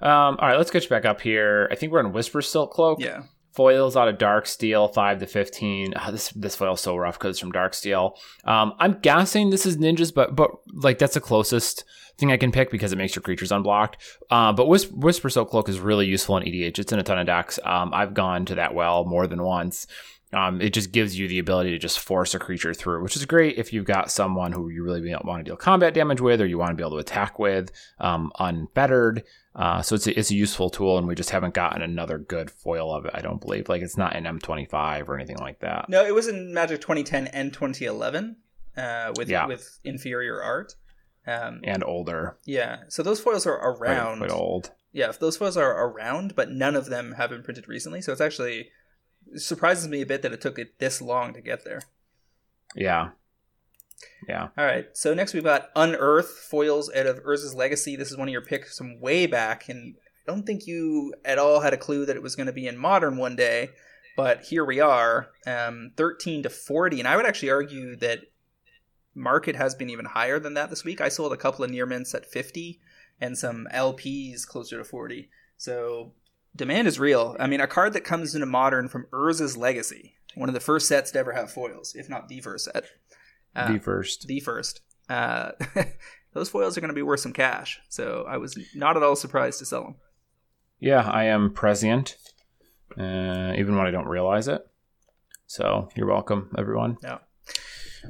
Um, 0.02 0.38
all 0.40 0.48
right, 0.48 0.58
let's 0.58 0.72
catch 0.72 0.90
back 0.90 1.06
up 1.06 1.22
here. 1.22 1.68
I 1.72 1.76
think 1.76 1.92
we're 1.92 2.00
on 2.04 2.14
Whisper 2.14 2.42
Silk 2.42 2.72
Cloak. 2.72 3.00
Yeah. 3.02 3.24
Foils 3.54 3.98
out 3.98 4.08
of 4.08 4.18
Dark 4.18 4.46
Steel, 4.46 4.88
five 4.88 5.20
to 5.20 5.26
fifteen. 5.28 5.94
Ah, 5.96 6.12
this 6.12 6.30
this 6.30 6.56
foil's 6.56 6.82
so 6.82 6.96
rough 6.96 7.18
because 7.20 7.32
it's 7.32 7.40
from 7.40 7.52
Dark 7.52 7.74
Steel. 7.74 8.16
Um, 8.46 8.74
I'm 8.80 9.00
guessing 9.02 9.50
this 9.50 9.66
is 9.66 9.76
ninjas, 9.78 10.14
but 10.14 10.36
but 10.36 10.52
like 10.74 10.98
that's 11.00 11.16
the 11.16 11.20
closest 11.20 11.84
thing 12.18 12.32
I 12.32 12.38
can 12.38 12.52
pick 12.52 12.70
because 12.70 12.94
it 12.94 12.98
makes 12.98 13.16
your 13.16 13.24
creatures 13.24 13.52
unblocked. 13.52 13.98
Uh, 14.30 14.54
but 14.54 14.68
Whis- 14.68 14.90
Whisper 14.92 15.30
Silk 15.30 15.50
Cloak 15.50 15.68
is 15.68 15.80
really 15.80 16.06
useful 16.06 16.38
in 16.38 16.44
EDH. 16.44 16.78
It's 16.80 16.92
in 16.94 17.00
a 17.00 17.04
ton 17.04 17.18
of 17.18 17.26
decks. 17.26 17.60
Um, 17.64 17.92
I've 17.94 18.14
gone 18.14 18.46
to 18.46 18.56
that 18.56 18.74
well 18.76 19.04
more 19.06 19.26
than 19.28 19.42
once. 19.44 19.88
Um, 20.32 20.62
it 20.62 20.74
just 20.74 20.92
gives 20.92 21.18
you 21.18 21.28
the 21.28 21.40
ability 21.40 21.72
to 21.72 21.80
just 21.80 22.00
force 22.00 22.36
a 22.36 22.40
creature 22.40 22.74
through, 22.74 23.02
which 23.02 23.16
is 23.16 23.26
great 23.26 23.58
if 23.58 23.74
you've 23.74 23.86
got 23.86 24.12
someone 24.12 24.52
who 24.52 24.70
you 24.70 24.84
really 24.84 25.02
want 25.24 25.40
to 25.44 25.50
deal 25.50 25.56
combat 25.56 25.94
damage 25.96 26.22
with, 26.22 26.40
or 26.40 26.46
you 26.46 26.58
want 26.60 26.70
to 26.70 26.76
be 26.76 26.84
able 26.84 26.92
to 26.92 26.98
attack 26.98 27.40
with, 27.40 27.72
um, 28.00 28.32
unfettered. 28.40 29.24
Uh, 29.56 29.82
so 29.82 29.96
it's 29.96 30.06
a, 30.06 30.18
it's 30.20 30.30
a 30.30 30.36
useful 30.36 30.70
tool, 30.70 30.98
and 31.00 31.08
we 31.08 31.16
just 31.16 31.32
haven't 31.32 31.54
gotten 31.56 31.82
another 31.82 32.20
good 32.20 32.52
foil 32.52 32.94
of 32.94 33.06
it. 33.06 33.12
I 33.16 33.22
don't 33.22 33.42
believe 33.42 33.70
like 33.70 33.82
it's 33.82 33.98
not 33.98 34.16
in 34.16 34.26
M25 34.26 35.08
or 35.08 35.16
anything 35.16 35.38
like 35.40 35.60
that. 35.62 35.90
No, 35.90 36.06
it 36.06 36.14
was 36.14 36.28
in 36.28 36.54
Magic 36.54 36.80
2010 36.82 37.28
and 37.28 37.52
2011 37.52 38.36
uh, 38.78 39.14
with 39.18 39.30
Yeah. 39.30 39.48
with 39.48 39.80
inferior 39.84 40.42
art. 40.44 40.76
Um, 41.28 41.62
And 41.64 41.84
older, 41.84 42.38
yeah, 42.46 42.82
so 42.88 43.04
those 43.04 43.20
foils 43.20 43.46
are 43.46 43.58
quite, 43.76 43.92
around. 43.92 44.20
quite 44.20 44.32
old. 44.32 44.72
Yeah, 44.92 45.12
those 45.20 45.38
foils 45.38 45.58
are 45.58 45.86
around, 45.88 46.36
but 46.36 46.50
none 46.50 46.76
of 46.76 46.86
them 46.88 47.14
have 47.18 47.30
been 47.30 47.44
printed 47.44 47.68
recently. 47.68 48.02
So 48.02 48.12
it's 48.12 48.22
actually 48.22 48.70
it 49.34 49.40
surprises 49.40 49.88
me 49.88 50.02
a 50.02 50.06
bit 50.06 50.22
that 50.22 50.34
it 50.34 50.42
took 50.42 50.60
it 50.60 50.80
this 50.80 51.02
long 51.02 51.34
to 51.34 51.42
get 51.42 51.66
there. 51.66 51.82
Yeah, 52.76 53.10
yeah. 54.28 54.50
All 54.58 54.66
right, 54.66 54.86
so 54.94 55.14
next 55.14 55.34
we've 55.34 55.44
got 55.44 55.74
Unearth 55.76 56.30
foils 56.50 56.92
out 56.96 57.08
of 57.08 57.24
Urza's 57.24 57.56
Legacy. 57.56 57.96
This 57.96 58.12
is 58.12 58.18
one 58.18 58.28
of 58.28 58.32
your 58.32 58.46
picks 58.46 58.78
from 58.78 59.00
way 59.00 59.26
back, 59.26 59.70
and 59.70 59.96
I 60.28 60.32
don't 60.32 60.46
think 60.46 60.68
you 60.68 61.14
at 61.26 61.40
all 61.40 61.62
had 61.62 61.74
a 61.74 61.78
clue 61.78 62.06
that 62.06 62.16
it 62.16 62.24
was 62.24 62.36
going 62.36 62.48
to 62.48 62.54
be 62.54 62.68
in 62.68 62.78
Modern 62.78 63.18
one 63.18 63.36
day, 63.36 63.70
but 64.16 64.44
here 64.44 64.66
we 64.66 64.80
are, 64.80 65.30
um, 65.48 65.92
13 65.98 66.44
to 66.44 66.50
40, 66.50 67.00
and 67.00 67.08
I 67.08 67.16
would 67.16 67.26
actually 67.26 67.52
argue 67.52 67.96
that 67.98 68.22
market 69.16 69.56
has 69.56 69.76
been 69.76 69.90
even 69.90 70.06
higher 70.06 70.40
than 70.40 70.54
that 70.54 70.70
this 70.70 70.84
week. 70.84 71.02
I 71.02 71.10
sold 71.10 71.34
a 71.34 71.38
couple 71.38 71.66
of 71.66 71.72
near 71.72 71.86
mints 71.86 72.14
at 72.16 72.26
50 72.26 72.80
and 73.20 73.38
some 73.38 73.68
LPs 73.74 74.46
closer 74.48 74.78
to 74.78 74.84
40. 74.84 75.30
So 75.58 76.14
demand 76.56 76.88
is 76.88 77.00
real. 77.00 77.36
I 77.40 77.48
mean, 77.48 77.62
a 77.62 77.68
card 77.68 77.94
that 77.94 78.04
comes 78.04 78.36
into 78.36 78.46
Modern 78.46 78.90
from 78.90 79.08
Urza's 79.12 79.58
Legacy, 79.58 80.16
one 80.36 80.50
of 80.50 80.54
the 80.54 80.60
first 80.60 80.88
sets 80.88 81.12
to 81.12 81.20
ever 81.20 81.34
have 81.34 81.52
foils, 81.52 81.96
if 81.96 82.10
not 82.10 82.28
the 82.28 82.42
first 82.42 82.66
set. 82.66 82.86
Uh, 83.56 83.74
the 83.74 83.80
first. 83.80 84.28
the 84.28 84.40
first. 84.40 84.82
Uh, 85.10 85.52
those 86.34 86.50
foils 86.50 86.78
are 86.78 86.82
going 86.82 86.90
to 86.90 86.96
be 86.96 87.02
worth 87.02 87.20
some 87.22 87.34
cash. 87.34 87.80
So 87.90 88.26
I 88.28 88.38
was 88.38 88.58
not 88.76 88.98
at 88.98 89.04
all 89.04 89.16
surprised 89.16 89.60
to 89.60 89.66
sell 89.66 89.84
them. 89.84 89.96
Yeah, 90.80 91.02
I 91.02 91.26
am 91.26 91.52
prescient, 91.52 92.16
uh, 92.98 93.54
even 93.58 93.76
when 93.76 93.86
I 93.86 93.92
don't 93.92 94.08
realize 94.08 94.48
it. 94.48 94.62
So 95.48 95.90
you're 95.96 96.08
welcome, 96.08 96.52
everyone. 96.58 96.98
Yeah. 97.04 97.18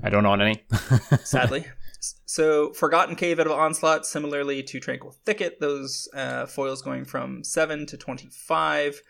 I 0.04 0.10
don't 0.10 0.26
own 0.26 0.42
any. 0.42 0.64
Sadly. 1.24 1.66
So 2.00 2.74
Forgotten 2.74 3.16
Cave 3.16 3.40
out 3.40 3.48
of 3.48 3.54
Onslaught, 3.54 4.06
similarly 4.06 4.64
to 4.64 4.80
Tranquil 4.80 5.16
Thicket, 5.26 5.60
those 5.60 6.08
uh, 6.14 6.46
foils 6.46 6.82
going 6.82 7.06
from 7.06 7.44
7 7.44 7.86
to 7.88 7.98
25. 7.98 9.02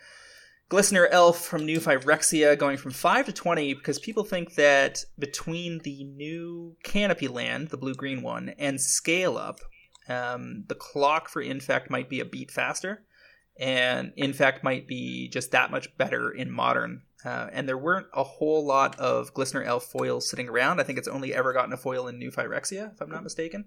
Glistener 0.69 1.07
Elf 1.09 1.43
from 1.43 1.65
New 1.65 1.79
Phyrexia 1.79 2.57
going 2.57 2.77
from 2.77 2.91
5 2.91 3.25
to 3.25 3.33
20 3.33 3.73
because 3.73 3.97
people 3.97 4.23
think 4.23 4.53
that 4.55 5.03
between 5.17 5.79
the 5.79 6.03
new 6.03 6.75
Canopy 6.83 7.27
Land, 7.27 7.69
the 7.69 7.77
blue 7.77 7.95
green 7.95 8.21
one, 8.21 8.49
and 8.59 8.79
Scale 8.79 9.37
Up, 9.37 9.59
um, 10.07 10.65
the 10.67 10.75
clock 10.75 11.27
for 11.27 11.41
Infect 11.41 11.89
might 11.89 12.07
be 12.07 12.19
a 12.19 12.25
beat 12.25 12.51
faster, 12.51 13.03
and 13.59 14.13
Infect 14.15 14.63
might 14.63 14.87
be 14.87 15.27
just 15.29 15.51
that 15.51 15.71
much 15.71 15.95
better 15.97 16.29
in 16.29 16.51
Modern. 16.51 17.01
Uh, 17.25 17.47
and 17.51 17.67
there 17.67 17.77
weren't 17.77 18.07
a 18.13 18.23
whole 18.23 18.65
lot 18.65 18.97
of 18.97 19.33
Glistener 19.33 19.65
Elf 19.65 19.83
foils 19.83 20.29
sitting 20.29 20.47
around. 20.47 20.79
I 20.79 20.83
think 20.83 20.97
it's 20.97 21.07
only 21.07 21.33
ever 21.33 21.51
gotten 21.51 21.73
a 21.73 21.77
foil 21.77 22.07
in 22.07 22.17
New 22.17 22.31
Phyrexia, 22.31 22.93
if 22.93 23.01
I'm 23.01 23.09
not 23.09 23.23
mistaken. 23.23 23.65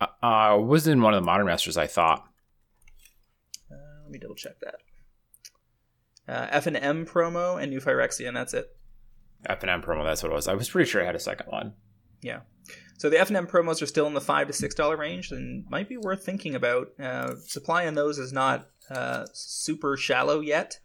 uh, 0.00 0.06
uh, 0.22 0.58
was 0.58 0.88
in 0.88 1.00
one 1.00 1.14
of 1.14 1.22
the 1.22 1.26
Modern 1.26 1.46
Masters, 1.46 1.76
I 1.76 1.86
thought. 1.86 2.26
Uh, 3.70 4.02
let 4.02 4.10
me 4.10 4.18
double 4.18 4.34
check 4.34 4.58
that. 4.60 4.76
Uh, 6.28 6.48
F 6.50 6.66
and 6.66 6.76
M 6.76 7.06
promo 7.06 7.60
and 7.60 7.70
New 7.70 7.80
Phyrexia, 7.80 8.26
and 8.26 8.36
that's 8.36 8.52
it. 8.52 8.76
F&M 9.48 9.82
promo, 9.82 10.02
that's 10.04 10.22
what 10.22 10.32
it 10.32 10.34
was. 10.34 10.48
I 10.48 10.54
was 10.54 10.70
pretty 10.70 10.90
sure 10.90 11.00
I 11.02 11.06
had 11.06 11.14
a 11.14 11.20
second 11.20 11.46
one. 11.50 11.74
Yeah. 12.20 12.40
So 12.98 13.08
the 13.10 13.20
F 13.20 13.28
and 13.28 13.36
M 13.36 13.46
promos 13.46 13.80
are 13.80 13.86
still 13.86 14.06
in 14.06 14.14
the 14.14 14.20
five 14.20 14.48
to 14.48 14.52
six 14.52 14.74
dollar 14.74 14.96
range, 14.96 15.30
and 15.30 15.64
might 15.70 15.88
be 15.88 15.98
worth 15.98 16.24
thinking 16.24 16.54
about. 16.56 16.88
Uh, 16.98 17.36
supply 17.44 17.86
on 17.86 17.94
those 17.94 18.18
is 18.18 18.32
not 18.32 18.68
uh, 18.90 19.26
super 19.32 19.96
shallow 19.96 20.40
yet. 20.40 20.80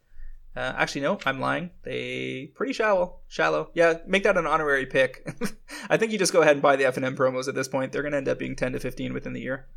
Uh, 0.55 0.73
actually, 0.75 1.01
no, 1.01 1.17
I'm 1.25 1.39
lying. 1.39 1.69
They 1.83 2.51
pretty 2.55 2.73
shallow. 2.73 3.19
Shallow. 3.29 3.71
Yeah, 3.73 3.99
make 4.05 4.23
that 4.23 4.37
an 4.37 4.45
honorary 4.45 4.85
pick. 4.85 5.25
I 5.89 5.95
think 5.95 6.11
you 6.11 6.17
just 6.17 6.33
go 6.33 6.41
ahead 6.41 6.53
and 6.53 6.61
buy 6.61 6.75
the 6.75 6.85
F 6.85 6.97
and 6.97 7.05
M 7.05 7.15
promos 7.15 7.47
at 7.47 7.55
this 7.55 7.69
point. 7.69 7.91
They're 7.91 8.01
going 8.01 8.11
to 8.11 8.17
end 8.17 8.27
up 8.27 8.39
being 8.39 8.55
ten 8.55 8.73
to 8.73 8.79
fifteen 8.79 9.13
within 9.13 9.33
the 9.33 9.39
year. 9.39 9.67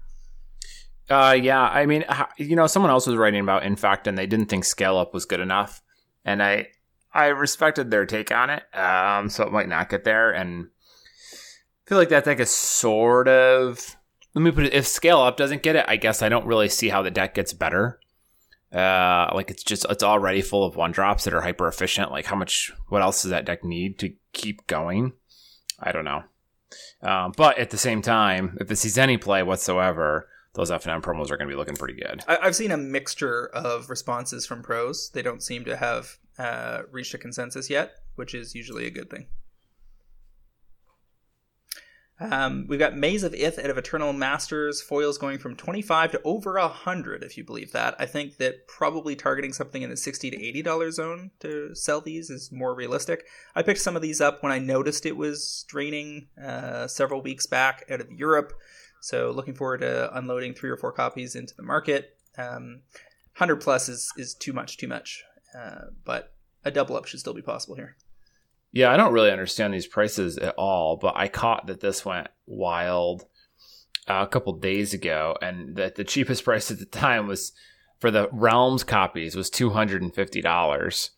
Uh, 1.08 1.37
yeah, 1.40 1.62
I 1.62 1.87
mean, 1.87 2.04
you 2.38 2.56
know, 2.56 2.66
someone 2.66 2.90
else 2.90 3.06
was 3.06 3.16
writing 3.16 3.40
about 3.40 3.64
Infect, 3.64 4.06
and 4.06 4.16
they 4.16 4.26
didn't 4.26 4.46
think 4.46 4.64
Scale 4.64 4.96
Up 4.96 5.12
was 5.12 5.26
good 5.26 5.40
enough, 5.40 5.82
and 6.24 6.42
I, 6.42 6.68
I 7.12 7.26
respected 7.26 7.90
their 7.90 8.06
take 8.06 8.32
on 8.32 8.50
it. 8.50 8.62
Um, 8.74 9.28
so 9.28 9.44
it 9.44 9.52
might 9.52 9.68
not 9.68 9.90
get 9.90 10.04
there, 10.04 10.32
and 10.32 10.68
I 11.32 11.88
feel 11.88 11.98
like 11.98 12.08
that's 12.08 12.26
like 12.26 12.40
a 12.40 12.46
sort 12.46 13.28
of. 13.28 13.96
Let 14.34 14.42
me 14.42 14.50
put 14.50 14.64
it: 14.64 14.74
if 14.74 14.87
Scale 14.87 15.20
Up 15.20 15.37
doesn't 15.37 15.62
get 15.62 15.76
it, 15.76 15.84
I 15.87 15.96
guess 15.96 16.22
I 16.22 16.28
don't 16.28 16.46
really 16.46 16.68
see 16.68 16.88
how 16.88 17.02
the 17.02 17.10
deck 17.10 17.34
gets 17.34 17.52
better. 17.52 18.00
Uh, 18.74 19.30
like 19.34 19.50
it's 19.50 19.62
just 19.62 19.87
it's 19.88 20.02
already 20.02 20.42
full 20.42 20.64
of 20.64 20.74
one 20.76 20.90
drops 20.90 21.24
that 21.24 21.34
are 21.34 21.40
hyper 21.42 21.68
efficient. 21.68 22.10
Like 22.10 22.26
how 22.26 22.37
much? 22.37 22.72
What 22.88 23.02
else 23.02 23.22
does 23.22 23.30
that 23.30 23.44
deck 23.46 23.62
need 23.64 23.98
to 24.00 24.12
keep 24.32 24.66
going? 24.66 25.12
I 25.78 25.92
don't 25.92 26.04
know. 26.04 26.22
Um, 27.02 27.32
but 27.37 27.58
at 27.58 27.70
the 27.70 27.78
same 27.78 28.02
time, 28.02 28.56
if 28.60 28.70
it 28.70 28.76
sees 28.76 28.98
any 28.98 29.16
play 29.16 29.42
whatsoever, 29.42 30.28
those 30.54 30.70
F&M 30.70 31.02
promos 31.02 31.30
are 31.30 31.37
going 31.37 31.48
to 31.48 31.52
be 31.52 31.56
looking 31.56 31.76
pretty 31.76 31.94
good. 31.94 32.22
I- 32.26 32.38
I've 32.42 32.56
seen 32.56 32.70
a 32.72 32.76
mixture 32.76 33.46
of 33.46 33.90
responses 33.90 34.46
from 34.46 34.62
pros. 34.62 35.10
They 35.10 35.22
don't 35.22 35.42
seem 35.42 35.64
to 35.66 35.76
have 35.76 36.18
uh, 36.38 36.82
reached 36.90 37.14
a 37.14 37.18
consensus 37.18 37.70
yet, 37.70 37.92
which 38.16 38.34
is 38.34 38.54
usually 38.54 38.87
a 38.87 38.90
good 38.90 39.10
thing. 39.10 39.26
Um, 42.20 42.66
we've 42.68 42.79
got 42.79 42.96
Maze 42.96 43.24
of 43.24 43.35
Ith 43.35 43.59
out 43.59 43.70
of 43.70 43.79
Eternal 43.79 44.12
Masters 44.12 44.81
foils 44.81 45.18
going 45.18 45.38
from 45.38 45.57
25 45.57 46.12
to 46.12 46.22
over 46.22 46.55
100, 46.55 47.24
if 47.24 47.37
you 47.37 47.42
believe 47.42 47.72
that. 47.72 47.96
I 47.98 48.07
think 48.07 48.37
that 48.37 48.68
probably 48.68 49.16
targeting 49.16 49.53
something 49.53 49.83
in 49.83 49.90
the 49.90 49.96
60 49.96 50.31
to 50.31 50.42
80 50.42 50.62
dollar 50.62 50.90
zone 50.92 51.33
to 51.40 51.74
sell 51.74 52.00
these 52.00 52.31
is 52.31 52.53
more 52.53 52.74
realistic. 52.74 53.27
I 53.57 53.62
picked 53.62 53.81
some 53.81 53.96
of 53.96 54.03
these 54.03 54.20
up 54.20 54.42
when 54.42 54.53
I 54.53 54.61
noticed 54.61 55.07
it 55.07 55.16
was 55.16 55.64
draining 55.68 56.29
uh, 56.42 56.87
several 56.87 57.20
weeks 57.20 57.46
back 57.46 57.85
out 57.90 58.00
of 58.00 58.12
Europe. 58.12 58.53
So 59.00 59.33
looking 59.33 59.55
forward 59.55 59.81
to 59.81 60.16
unloading 60.16 60.55
three 60.55 60.70
or 60.70 60.77
four 60.77 60.92
copies 60.92 61.35
into 61.35 61.55
the 61.57 61.62
market. 61.62 62.16
Um, 62.38 62.83
100 63.37 63.57
plus 63.57 63.88
is, 63.88 64.12
is 64.16 64.35
too 64.35 64.53
much, 64.53 64.77
too 64.77 64.88
much. 64.88 65.24
Uh, 65.57 65.87
but 66.05 66.33
a 66.64 66.70
double 66.70 66.96
up 66.96 67.07
should 67.07 67.20
still 67.20 67.35
be 67.35 67.42
possible 67.42 67.74
here. 67.74 67.96
Yeah, 68.74 68.90
I 68.90 68.96
don't 68.96 69.12
really 69.12 69.30
understand 69.30 69.72
these 69.72 69.87
prices 69.87 70.37
at 70.37 70.56
all, 70.56 70.96
but 70.96 71.14
I 71.16 71.28
caught 71.28 71.68
that 71.68 71.78
this 71.78 72.04
went 72.04 72.26
wild 72.44 73.22
uh, 74.08 74.24
a 74.24 74.26
couple 74.26 74.52
days 74.54 74.92
ago, 74.92 75.37
and 75.40 75.76
that 75.76 75.94
the 75.94 76.02
cheapest 76.02 76.44
price 76.44 76.72
at 76.72 76.80
the 76.80 76.84
time 76.84 77.28
was 77.28 77.52
for 78.00 78.10
the 78.10 78.28
Realms 78.32 78.82
copies 78.82 79.37
was 79.37 79.48
two 79.48 79.70
hundred 79.70 80.02
and 80.02 80.12
fifty 80.12 80.40
dollars 80.40 81.12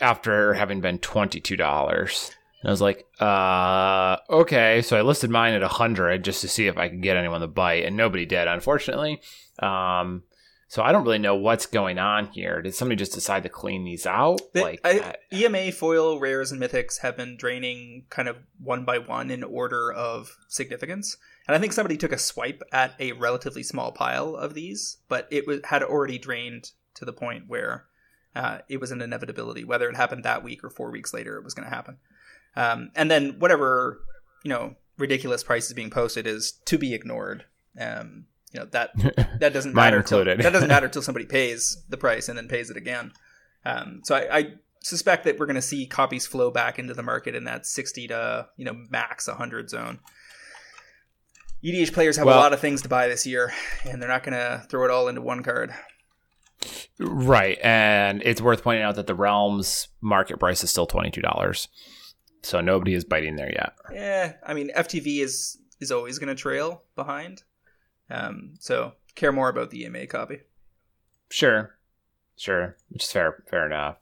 after 0.00 0.54
having 0.54 0.80
been 0.80 0.98
twenty 0.98 1.40
two 1.40 1.56
dollars. 1.56 2.32
And 2.60 2.68
I 2.68 2.72
was 2.72 2.82
like, 2.82 3.06
uh, 3.20 4.16
okay. 4.28 4.82
So 4.82 4.98
I 4.98 5.02
listed 5.02 5.30
mine 5.30 5.54
at 5.54 5.62
a 5.62 5.68
hundred 5.68 6.24
just 6.24 6.40
to 6.40 6.48
see 6.48 6.66
if 6.66 6.76
I 6.76 6.88
could 6.88 7.02
get 7.02 7.16
anyone 7.16 7.42
to 7.42 7.46
bite, 7.46 7.84
and 7.84 7.96
nobody 7.96 8.26
did, 8.26 8.48
unfortunately. 8.48 9.20
Um, 9.60 10.24
so 10.72 10.82
I 10.82 10.90
don't 10.90 11.04
really 11.04 11.18
know 11.18 11.34
what's 11.34 11.66
going 11.66 11.98
on 11.98 12.28
here. 12.28 12.62
Did 12.62 12.74
somebody 12.74 12.96
just 12.96 13.12
decide 13.12 13.42
to 13.42 13.50
clean 13.50 13.84
these 13.84 14.06
out? 14.06 14.40
The- 14.54 14.62
like, 14.62 14.80
I, 14.82 15.16
EMA 15.30 15.70
foil 15.70 16.18
rares 16.18 16.50
and 16.50 16.58
mythics 16.58 17.00
have 17.00 17.14
been 17.14 17.36
draining 17.36 18.06
kind 18.08 18.26
of 18.26 18.38
one 18.58 18.86
by 18.86 18.96
one 18.96 19.30
in 19.30 19.44
order 19.44 19.92
of 19.92 20.34
significance, 20.48 21.18
and 21.46 21.54
I 21.54 21.58
think 21.58 21.74
somebody 21.74 21.98
took 21.98 22.10
a 22.10 22.16
swipe 22.16 22.62
at 22.72 22.94
a 22.98 23.12
relatively 23.12 23.62
small 23.62 23.92
pile 23.92 24.34
of 24.34 24.54
these, 24.54 24.96
but 25.10 25.28
it 25.30 25.46
was 25.46 25.60
had 25.64 25.82
already 25.82 26.16
drained 26.16 26.70
to 26.94 27.04
the 27.04 27.12
point 27.12 27.44
where 27.48 27.84
uh, 28.34 28.60
it 28.70 28.80
was 28.80 28.90
an 28.90 29.02
inevitability. 29.02 29.64
Whether 29.64 29.90
it 29.90 29.96
happened 29.96 30.24
that 30.24 30.42
week 30.42 30.64
or 30.64 30.70
four 30.70 30.90
weeks 30.90 31.12
later, 31.12 31.36
it 31.36 31.44
was 31.44 31.52
going 31.52 31.68
to 31.68 31.74
happen. 31.74 31.98
Um, 32.56 32.92
and 32.96 33.10
then 33.10 33.38
whatever 33.38 34.00
you 34.42 34.48
know 34.48 34.76
ridiculous 34.96 35.44
price 35.44 35.66
is 35.66 35.74
being 35.74 35.90
posted 35.90 36.26
is 36.26 36.52
to 36.64 36.78
be 36.78 36.94
ignored. 36.94 37.44
Um, 37.78 38.24
you 38.52 38.60
know 38.60 38.66
that 38.72 38.90
that 39.40 39.52
doesn't 39.52 39.74
matter 39.74 40.02
till- 40.04 40.24
that 40.24 40.38
doesn't 40.40 40.68
matter 40.68 40.86
until 40.86 41.02
somebody 41.02 41.26
pays 41.26 41.82
the 41.88 41.96
price 41.96 42.28
and 42.28 42.36
then 42.38 42.48
pays 42.48 42.70
it 42.70 42.76
again. 42.76 43.12
Um, 43.64 44.00
so 44.04 44.14
I, 44.16 44.38
I 44.38 44.52
suspect 44.80 45.24
that 45.24 45.38
we're 45.38 45.46
going 45.46 45.54
to 45.56 45.62
see 45.62 45.86
copies 45.86 46.26
flow 46.26 46.50
back 46.50 46.78
into 46.78 46.92
the 46.94 47.02
market 47.02 47.34
in 47.34 47.44
that 47.44 47.66
60 47.66 48.08
to 48.08 48.48
you 48.56 48.64
know 48.64 48.74
max 48.90 49.28
100 49.28 49.70
zone. 49.70 50.00
EDH 51.64 51.92
players 51.92 52.16
have 52.16 52.26
Well- 52.26 52.38
a 52.38 52.40
lot 52.40 52.52
of 52.52 52.60
things 52.60 52.82
to 52.82 52.88
buy 52.88 53.08
this 53.08 53.26
year, 53.26 53.52
and 53.88 54.00
they're 54.02 54.08
not 54.08 54.24
going 54.24 54.34
to 54.36 54.64
throw 54.68 54.84
it 54.84 54.90
all 54.90 55.08
into 55.08 55.20
one 55.22 55.42
card. 55.42 55.72
Right, 56.98 57.58
and 57.62 58.22
it's 58.24 58.40
worth 58.40 58.62
pointing 58.62 58.84
out 58.84 58.94
that 58.96 59.06
the 59.08 59.14
Realms 59.14 59.88
market 60.00 60.38
price 60.38 60.62
is 60.62 60.70
still 60.70 60.86
twenty 60.86 61.10
two 61.10 61.22
dollars, 61.22 61.66
so 62.42 62.60
nobody 62.60 62.94
is 62.94 63.04
biting 63.04 63.34
there 63.36 63.50
yet. 63.50 63.72
Yeah, 63.92 64.34
I 64.46 64.54
mean 64.54 64.70
FTV 64.76 65.20
is 65.20 65.58
is 65.80 65.90
always 65.90 66.18
going 66.20 66.28
to 66.28 66.40
trail 66.40 66.82
behind. 66.94 67.42
Um, 68.12 68.54
so 68.60 68.92
care 69.14 69.32
more 69.32 69.48
about 69.48 69.70
the 69.70 69.84
EMA 69.84 70.06
copy. 70.06 70.40
Sure, 71.30 71.78
sure, 72.36 72.76
which 72.90 73.04
is 73.04 73.12
fair, 73.12 73.42
fair 73.48 73.66
enough. 73.66 73.96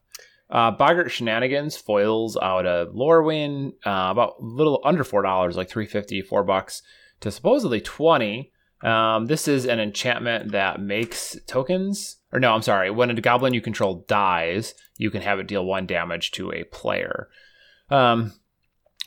Uh, 0.51 0.73
Boggart 0.73 1.13
Shenanigans 1.13 1.77
foils 1.77 2.37
out 2.37 2.67
of 2.67 2.89
Lorwyn, 2.89 3.73
uh, 3.87 4.09
about 4.11 4.35
a 4.41 4.45
little 4.45 4.81
under 4.85 5.05
four 5.05 5.23
dollars, 5.23 5.57
like 5.57 5.69
three 5.69 5.87
fifty, 5.87 6.21
four 6.23 6.43
bucks 6.43 6.83
to 7.21 7.31
supposedly 7.31 7.81
twenty. 7.81 8.53
Um, 8.83 9.27
this 9.27 9.47
is 9.47 9.67
an 9.67 9.79
enchantment 9.79 10.53
that 10.53 10.81
makes 10.81 11.37
tokens, 11.47 12.17
or 12.33 12.41
no, 12.41 12.53
I'm 12.53 12.63
sorry. 12.63 12.91
When 12.91 13.11
a 13.11 13.21
goblin 13.21 13.55
you 13.55 13.61
control 13.61 14.05
dies, 14.09 14.75
you 14.97 15.11
can 15.11 15.23
have 15.23 15.39
it 15.39 15.47
deal 15.47 15.65
one 15.65 15.87
damage 15.87 16.33
to 16.33 16.51
a 16.53 16.65
player. 16.65 17.29
Um, 17.91 18.33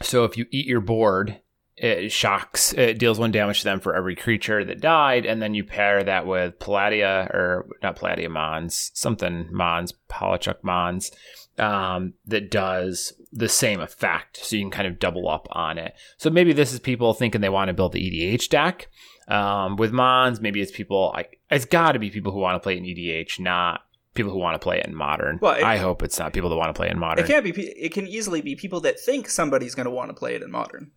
so 0.01 0.23
if 0.23 0.37
you 0.37 0.45
eat 0.51 0.67
your 0.67 0.81
board, 0.81 1.39
it 1.75 2.12
shocks, 2.12 2.73
it 2.73 2.99
deals 2.99 3.19
one 3.19 3.31
damage 3.31 3.59
to 3.59 3.63
them 3.65 3.79
for 3.79 3.95
every 3.95 4.15
creature 4.15 4.63
that 4.63 4.79
died, 4.81 5.25
and 5.25 5.41
then 5.41 5.53
you 5.53 5.63
pair 5.63 6.03
that 6.03 6.25
with 6.27 6.59
Palladia, 6.59 7.27
or 7.33 7.67
not 7.81 7.97
Palladia 7.97 8.29
Mons, 8.29 8.91
something 8.93 9.47
Mons, 9.51 9.93
Palachuk 10.09 10.57
Mons, 10.63 11.12
um, 11.57 12.13
that 12.25 12.51
does 12.51 13.13
the 13.31 13.49
same 13.49 13.79
effect. 13.79 14.38
So 14.38 14.55
you 14.55 14.62
can 14.63 14.71
kind 14.71 14.88
of 14.88 14.99
double 14.99 15.27
up 15.27 15.47
on 15.51 15.77
it. 15.77 15.93
So 16.17 16.29
maybe 16.29 16.53
this 16.53 16.73
is 16.73 16.79
people 16.79 17.13
thinking 17.13 17.41
they 17.41 17.49
want 17.49 17.69
to 17.69 17.73
build 17.73 17.93
the 17.93 17.99
EDH 18.36 18.49
deck. 18.49 18.89
Um, 19.27 19.77
with 19.77 19.91
Mons, 19.91 20.41
maybe 20.41 20.62
it's 20.62 20.71
people, 20.71 21.12
I, 21.15 21.25
it's 21.49 21.65
got 21.65 21.93
to 21.93 21.99
be 21.99 22.09
people 22.12 22.31
who 22.31 22.39
want 22.39 22.55
to 22.55 22.59
play 22.59 22.77
in 22.77 22.83
EDH, 22.83 23.39
not 23.39 23.81
people 24.13 24.31
who 24.31 24.38
want 24.38 24.53
to 24.53 24.63
play 24.63 24.79
it 24.79 24.86
in 24.86 24.93
modern. 24.93 25.39
Well, 25.41 25.55
it- 25.55 25.63
I 25.63 25.77
hope 25.77 26.03
it's 26.03 26.19
not 26.19 26.33
people 26.33 26.49
that 26.49 26.55
want 26.57 26.69
to 26.69 26.77
play 26.79 26.89
in 26.89 26.99
modern. 26.99 27.23
It 27.23 27.27
can't 27.27 27.43
be. 27.43 27.51
It 27.51 27.93
can 27.93 28.05
easily 28.07 28.41
be 28.41 28.55
people 28.55 28.81
that 28.81 28.99
think 28.99 29.29
somebody's 29.29 29.73
going 29.75 29.86
to 29.86 29.91
want 29.91 30.09
to 30.09 30.13
play 30.13 30.36
it 30.36 30.43
in 30.43 30.51
modern. 30.51 30.91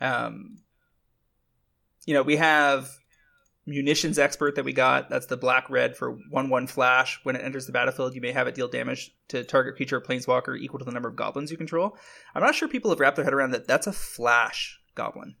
Um, 0.00 0.58
you 2.06 2.14
know, 2.14 2.22
we 2.22 2.36
have 2.36 2.90
munitions 3.66 4.18
expert 4.18 4.56
that 4.56 4.64
we 4.64 4.72
got. 4.72 5.08
That's 5.08 5.26
the 5.26 5.36
black 5.36 5.70
red 5.70 5.96
for 5.96 6.18
one 6.30 6.50
one 6.50 6.66
flash. 6.66 7.20
When 7.22 7.36
it 7.36 7.44
enters 7.44 7.66
the 7.66 7.72
battlefield, 7.72 8.14
you 8.14 8.20
may 8.20 8.32
have 8.32 8.46
it 8.46 8.54
deal 8.54 8.68
damage 8.68 9.14
to 9.28 9.44
target 9.44 9.76
creature 9.76 9.96
or 9.96 10.00
planeswalker 10.00 10.58
equal 10.58 10.78
to 10.78 10.84
the 10.84 10.92
number 10.92 11.08
of 11.08 11.16
goblins 11.16 11.50
you 11.50 11.56
control. 11.56 11.96
I'm 12.34 12.42
not 12.42 12.54
sure 12.54 12.68
people 12.68 12.90
have 12.90 13.00
wrapped 13.00 13.16
their 13.16 13.24
head 13.24 13.34
around 13.34 13.52
that. 13.52 13.66
That's 13.66 13.86
a 13.86 13.92
flash 13.92 14.80
goblin, 14.94 15.36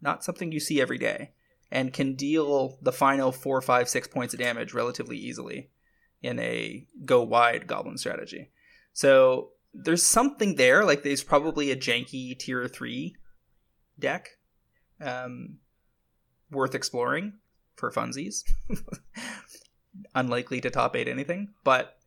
not 0.00 0.24
something 0.24 0.52
you 0.52 0.60
see 0.60 0.80
every 0.80 0.98
day, 0.98 1.32
and 1.70 1.92
can 1.92 2.14
deal 2.14 2.78
the 2.82 2.92
final 2.92 3.32
four, 3.32 3.60
five, 3.62 3.88
six 3.88 4.06
points 4.06 4.34
of 4.34 4.40
damage 4.40 4.74
relatively 4.74 5.16
easily 5.16 5.70
in 6.22 6.38
a 6.38 6.86
go 7.04 7.22
wide 7.22 7.66
goblin 7.66 7.96
strategy. 7.96 8.50
So 8.92 9.50
there's 9.74 10.02
something 10.02 10.56
there. 10.56 10.84
Like 10.84 11.02
there's 11.02 11.24
probably 11.24 11.70
a 11.70 11.76
janky 11.76 12.38
tier 12.38 12.68
three 12.68 13.16
deck 13.98 14.38
um, 15.00 15.58
worth 16.50 16.74
exploring 16.74 17.34
for 17.76 17.90
funsies. 17.90 18.44
Unlikely 20.14 20.60
to 20.60 20.70
top 20.70 20.96
eight 20.96 21.08
anything, 21.08 21.48
but 21.64 21.98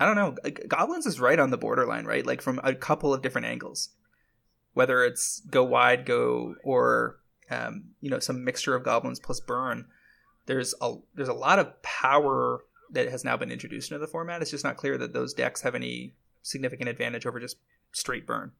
I 0.00 0.06
don't 0.06 0.16
know. 0.16 0.50
Goblins 0.66 1.06
is 1.06 1.20
right 1.20 1.38
on 1.38 1.50
the 1.50 1.56
borderline, 1.56 2.06
right? 2.06 2.26
Like 2.26 2.40
from 2.40 2.60
a 2.62 2.74
couple 2.74 3.12
of 3.12 3.22
different 3.22 3.46
angles. 3.46 3.90
Whether 4.74 5.04
it's 5.04 5.40
go 5.40 5.64
wide, 5.64 6.06
go 6.06 6.54
or 6.62 7.18
um, 7.50 7.90
you 8.00 8.10
know 8.10 8.18
some 8.18 8.44
mixture 8.44 8.74
of 8.74 8.84
goblins 8.84 9.18
plus 9.18 9.40
burn. 9.40 9.86
There's 10.46 10.74
a 10.80 10.94
there's 11.14 11.28
a 11.28 11.34
lot 11.34 11.58
of 11.58 11.82
power 11.82 12.64
that 12.90 13.08
has 13.08 13.24
now 13.24 13.36
been 13.36 13.50
introduced 13.50 13.90
into 13.90 13.98
the 13.98 14.06
format. 14.06 14.40
It's 14.40 14.50
just 14.50 14.64
not 14.64 14.76
clear 14.76 14.96
that 14.98 15.12
those 15.12 15.34
decks 15.34 15.62
have 15.62 15.74
any 15.74 16.14
significant 16.42 16.88
advantage 16.88 17.26
over 17.26 17.40
just 17.40 17.56
straight 17.92 18.26
burn 18.26 18.52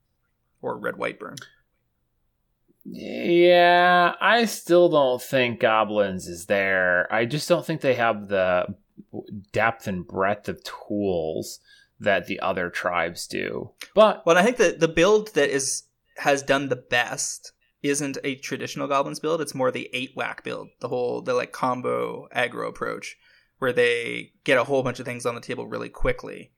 or 0.61 0.77
red 0.77 0.97
white 0.97 1.19
burn. 1.19 1.37
Yeah, 2.91 4.15
I 4.21 4.47
still 4.47 4.89
don't 4.89 5.21
think 5.21 5.61
Goblins 5.61 6.27
is 6.27 6.47
there. 6.47 7.13
I 7.13 7.27
just 7.27 7.49
don't 7.49 7.65
think 7.65 7.81
they 7.81 7.95
have 7.95 8.29
the 8.29 8.75
depth 9.53 9.87
and 9.87 10.07
breadth 10.07 10.49
of 10.49 10.63
tools 10.65 11.61
that 12.01 12.27
the 12.27 12.41
other 12.41 12.71
tribes 12.71 13.27
do. 13.27 13.71
But 13.95 14.25
Well, 14.25 14.39
I 14.39 14.43
think 14.43 14.57
that 14.57 14.81
the 14.81 14.89
build 14.89 15.35
that 15.35 15.51
is 15.51 15.85
has 16.19 16.43
done 16.43 16.69
the 16.69 16.77
best 16.77 17.53
isn't 17.83 18.19
a 18.25 18.37
traditional 18.37 18.89
goblins 18.89 19.21
build. 19.21 19.41
It's 19.41 19.55
more 19.55 19.71
the 19.71 19.91
eight 19.93 20.13
whack 20.17 20.43
build, 20.43 20.69
the 20.81 20.89
whole 20.89 21.21
the 21.23 21.35
like 21.35 21.53
combo 21.53 22.29
aggro 22.35 22.69
approach, 22.69 23.17
where 23.59 23.73
they 23.73 24.33
get 24.45 24.59
a 24.59 24.65
whole 24.65 24.83
bunch 24.83 24.99
of 24.99 25.07
things 25.07 25.27
on 25.27 25.35
the 25.35 25.41
table 25.41 25.67
really 25.67 25.89
quickly, 25.89 26.53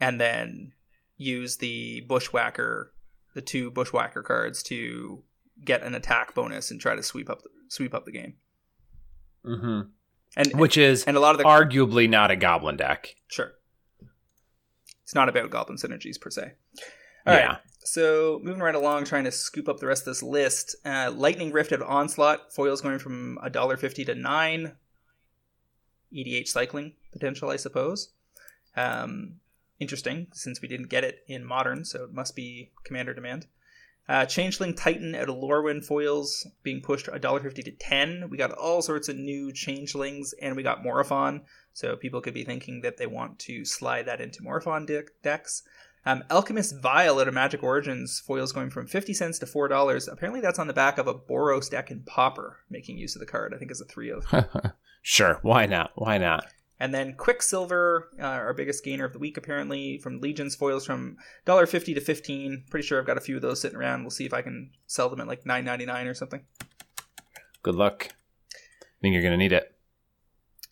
and 0.00 0.20
then 0.20 0.72
use 1.16 1.56
the 1.56 2.02
bushwhacker, 2.02 2.92
the 3.34 3.42
two 3.42 3.70
bushwhacker 3.70 4.22
cards 4.22 4.62
to 4.64 5.22
get 5.64 5.82
an 5.82 5.94
attack 5.94 6.34
bonus 6.34 6.70
and 6.70 6.80
try 6.80 6.94
to 6.94 7.02
sweep 7.02 7.28
up 7.30 7.42
the, 7.42 7.48
sweep 7.68 7.94
up 7.94 8.04
the 8.04 8.12
game. 8.12 8.34
Mhm. 9.44 9.90
And 10.36 10.52
which 10.60 10.76
is 10.76 11.04
and 11.04 11.16
a 11.16 11.20
lot 11.20 11.34
of 11.34 11.38
the 11.38 11.44
arguably 11.44 12.08
not 12.08 12.30
a 12.30 12.36
Goblin 12.36 12.76
deck. 12.76 13.16
Sure. 13.28 13.52
It's 15.02 15.14
not 15.14 15.28
about 15.28 15.50
goblin 15.50 15.76
synergies 15.76 16.20
per 16.20 16.30
se. 16.30 16.52
All 17.26 17.34
right. 17.34 17.40
yeah. 17.40 17.56
So 17.80 18.38
moving 18.44 18.62
right 18.62 18.74
along, 18.76 19.06
trying 19.06 19.24
to 19.24 19.32
scoop 19.32 19.68
up 19.68 19.80
the 19.80 19.86
rest 19.88 20.02
of 20.02 20.06
this 20.06 20.22
list. 20.22 20.76
Uh, 20.84 21.10
Lightning 21.12 21.50
Rift 21.50 21.72
at 21.72 21.82
Onslaught 21.82 22.52
foils 22.52 22.80
going 22.80 23.00
from 23.00 23.36
$1.50 23.42 24.06
to 24.06 24.14
nine. 24.14 24.76
EDH 26.12 26.46
cycling 26.46 26.92
potential, 27.12 27.50
I 27.50 27.56
suppose. 27.56 28.10
Um, 28.76 29.40
interesting, 29.80 30.28
since 30.32 30.60
we 30.62 30.68
didn't 30.68 30.88
get 30.90 31.02
it 31.02 31.24
in 31.26 31.44
modern, 31.44 31.84
so 31.84 32.04
it 32.04 32.12
must 32.12 32.36
be 32.36 32.70
commander 32.84 33.12
demand. 33.14 33.46
Uh, 34.10 34.26
Changeling 34.26 34.74
Titan 34.74 35.14
at 35.14 35.28
Lorwyn 35.28 35.84
foils 35.84 36.44
being 36.64 36.80
pushed 36.80 37.06
$1.50 37.06 37.64
to 37.64 37.70
10 37.70 38.28
We 38.28 38.36
got 38.36 38.50
all 38.50 38.82
sorts 38.82 39.08
of 39.08 39.14
new 39.14 39.52
changelings, 39.52 40.34
and 40.42 40.56
we 40.56 40.64
got 40.64 40.82
Morophon, 40.82 41.42
so 41.72 41.94
people 41.94 42.20
could 42.20 42.34
be 42.34 42.42
thinking 42.42 42.80
that 42.80 42.96
they 42.96 43.06
want 43.06 43.38
to 43.38 43.64
slide 43.64 44.06
that 44.06 44.20
into 44.20 44.42
Morophon 44.42 44.84
deck- 44.84 45.12
decks. 45.22 45.62
Um, 46.04 46.24
Alchemist 46.28 46.82
Vial 46.82 47.20
at 47.20 47.28
a 47.28 47.32
Magic 47.32 47.62
Origins 47.62 48.18
foils 48.18 48.50
going 48.50 48.70
from 48.70 48.88
50 48.88 49.14
cents 49.14 49.38
to 49.38 49.46
$4. 49.46 50.12
Apparently, 50.12 50.40
that's 50.40 50.58
on 50.58 50.66
the 50.66 50.72
back 50.72 50.98
of 50.98 51.06
a 51.06 51.14
Boros 51.14 51.70
deck 51.70 51.92
in 51.92 52.02
Pauper, 52.02 52.56
making 52.68 52.98
use 52.98 53.14
of 53.14 53.20
the 53.20 53.26
card, 53.26 53.54
I 53.54 53.58
think, 53.58 53.70
as 53.70 53.80
a 53.80 53.84
3 53.84 54.10
of. 54.10 54.26
sure. 55.02 55.38
Why 55.42 55.66
not? 55.66 55.92
Why 55.94 56.18
not? 56.18 56.46
And 56.80 56.94
then 56.94 57.14
Quick 57.14 57.42
Sliver, 57.42 58.08
uh, 58.18 58.24
our 58.24 58.54
biggest 58.54 58.82
gainer 58.82 59.04
of 59.04 59.12
the 59.12 59.18
week, 59.18 59.36
apparently 59.36 59.98
from 59.98 60.20
Legion's 60.20 60.56
foils 60.56 60.86
from 60.86 61.18
$1.50 61.46 61.94
to 61.94 62.00
15 62.00 62.64
Pretty 62.70 62.86
sure 62.86 62.98
I've 62.98 63.06
got 63.06 63.18
a 63.18 63.20
few 63.20 63.36
of 63.36 63.42
those 63.42 63.60
sitting 63.60 63.76
around. 63.76 64.02
We'll 64.02 64.10
see 64.10 64.24
if 64.24 64.32
I 64.32 64.40
can 64.40 64.70
sell 64.86 65.10
them 65.10 65.20
at 65.20 65.28
like 65.28 65.44
$9.99 65.44 66.10
or 66.10 66.14
something. 66.14 66.40
Good 67.62 67.74
luck. 67.74 68.08
I 68.10 68.96
think 69.02 69.12
you're 69.12 69.22
going 69.22 69.32
to 69.32 69.36
need 69.36 69.52
it. 69.52 69.76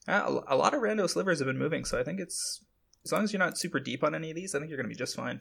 Uh, 0.08 0.40
a, 0.48 0.54
a 0.54 0.56
lot 0.56 0.72
of 0.72 0.80
rando 0.80 1.08
slivers 1.08 1.40
have 1.40 1.46
been 1.46 1.58
moving, 1.58 1.84
so 1.84 2.00
I 2.00 2.02
think 2.02 2.18
it's 2.18 2.64
as 3.04 3.12
long 3.12 3.24
as 3.24 3.32
you're 3.32 3.38
not 3.38 3.58
super 3.58 3.78
deep 3.78 4.02
on 4.02 4.14
any 4.14 4.30
of 4.30 4.36
these, 4.36 4.54
I 4.54 4.58
think 4.58 4.70
you're 4.70 4.78
going 4.78 4.88
to 4.88 4.94
be 4.94 4.98
just 4.98 5.14
fine. 5.14 5.40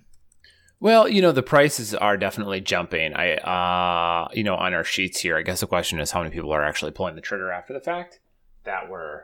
Well, 0.80 1.08
you 1.08 1.22
know, 1.22 1.32
the 1.32 1.42
prices 1.42 1.96
are 1.96 2.18
definitely 2.18 2.62
jumping. 2.62 3.14
I, 3.14 3.36
uh, 3.38 4.28
you 4.34 4.44
know, 4.44 4.56
on 4.56 4.74
our 4.74 4.84
sheets 4.84 5.22
here, 5.22 5.38
I 5.38 5.42
guess 5.42 5.62
the 5.62 5.68
question 5.68 6.00
is 6.00 6.12
how 6.12 6.22
many 6.22 6.34
people 6.34 6.52
are 6.52 6.64
actually 6.64 6.92
pulling 6.92 7.16
the 7.16 7.22
trigger 7.22 7.52
after 7.52 7.74
the 7.74 7.80
fact. 7.80 8.20
That 8.64 8.90
we're 8.90 9.24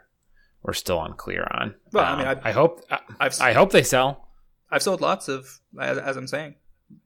we're 0.64 0.74
still 0.74 1.02
unclear 1.04 1.48
on. 1.52 1.76
Well, 1.92 2.06
I 2.06 2.18
mean, 2.18 2.28
Um, 2.28 2.40
I- 2.44 2.50
I 2.50 2.52
hope 2.52 2.82
I, 2.90 3.00
I've 3.20 3.40
I 3.42 3.54
hope 3.54 3.72
they 3.72 3.84
sell. 3.84 4.28
I've 4.72 4.82
sold 4.82 5.02
lots 5.02 5.28
of, 5.28 5.60
as, 5.80 5.98
as 6.00 6.18
I'm 6.18 6.26
saying, 6.28 6.56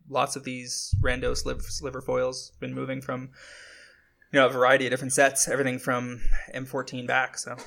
lots 0.10 0.36
of 0.36 0.44
these 0.46 0.96
rando 1.02 1.32
sliv- 1.32 1.64
sliver 1.64 2.02
foils. 2.02 2.54
Been 2.60 2.74
moving 2.74 3.02
from, 3.02 3.32
you 4.32 4.40
know, 4.40 4.46
a 4.46 4.50
variety 4.50 4.86
of 4.86 4.92
different 4.92 5.12
sets, 5.14 5.48
everything 5.50 5.78
from 5.80 6.22
M14 6.56 7.06
back. 7.08 7.38
So, 7.38 7.58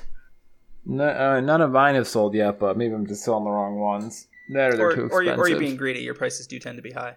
No, 0.85 1.07
uh, 1.07 1.39
none 1.41 1.61
of 1.61 1.71
mine 1.71 1.93
have 1.95 2.07
sold 2.07 2.33
yet, 2.33 2.57
but 2.59 2.77
maybe 2.77 2.93
I'm 2.95 3.05
just 3.05 3.23
selling 3.23 3.43
the 3.43 3.51
wrong 3.51 3.77
ones. 3.79 4.27
That 4.53 4.79
or 4.79 5.09
or, 5.11 5.21
you, 5.23 5.31
or 5.33 5.47
you're 5.47 5.59
being 5.59 5.77
greedy. 5.77 5.99
Your 6.01 6.15
prices 6.15 6.47
do 6.47 6.57
tend 6.57 6.77
to 6.77 6.81
be 6.81 6.91
high. 6.91 7.15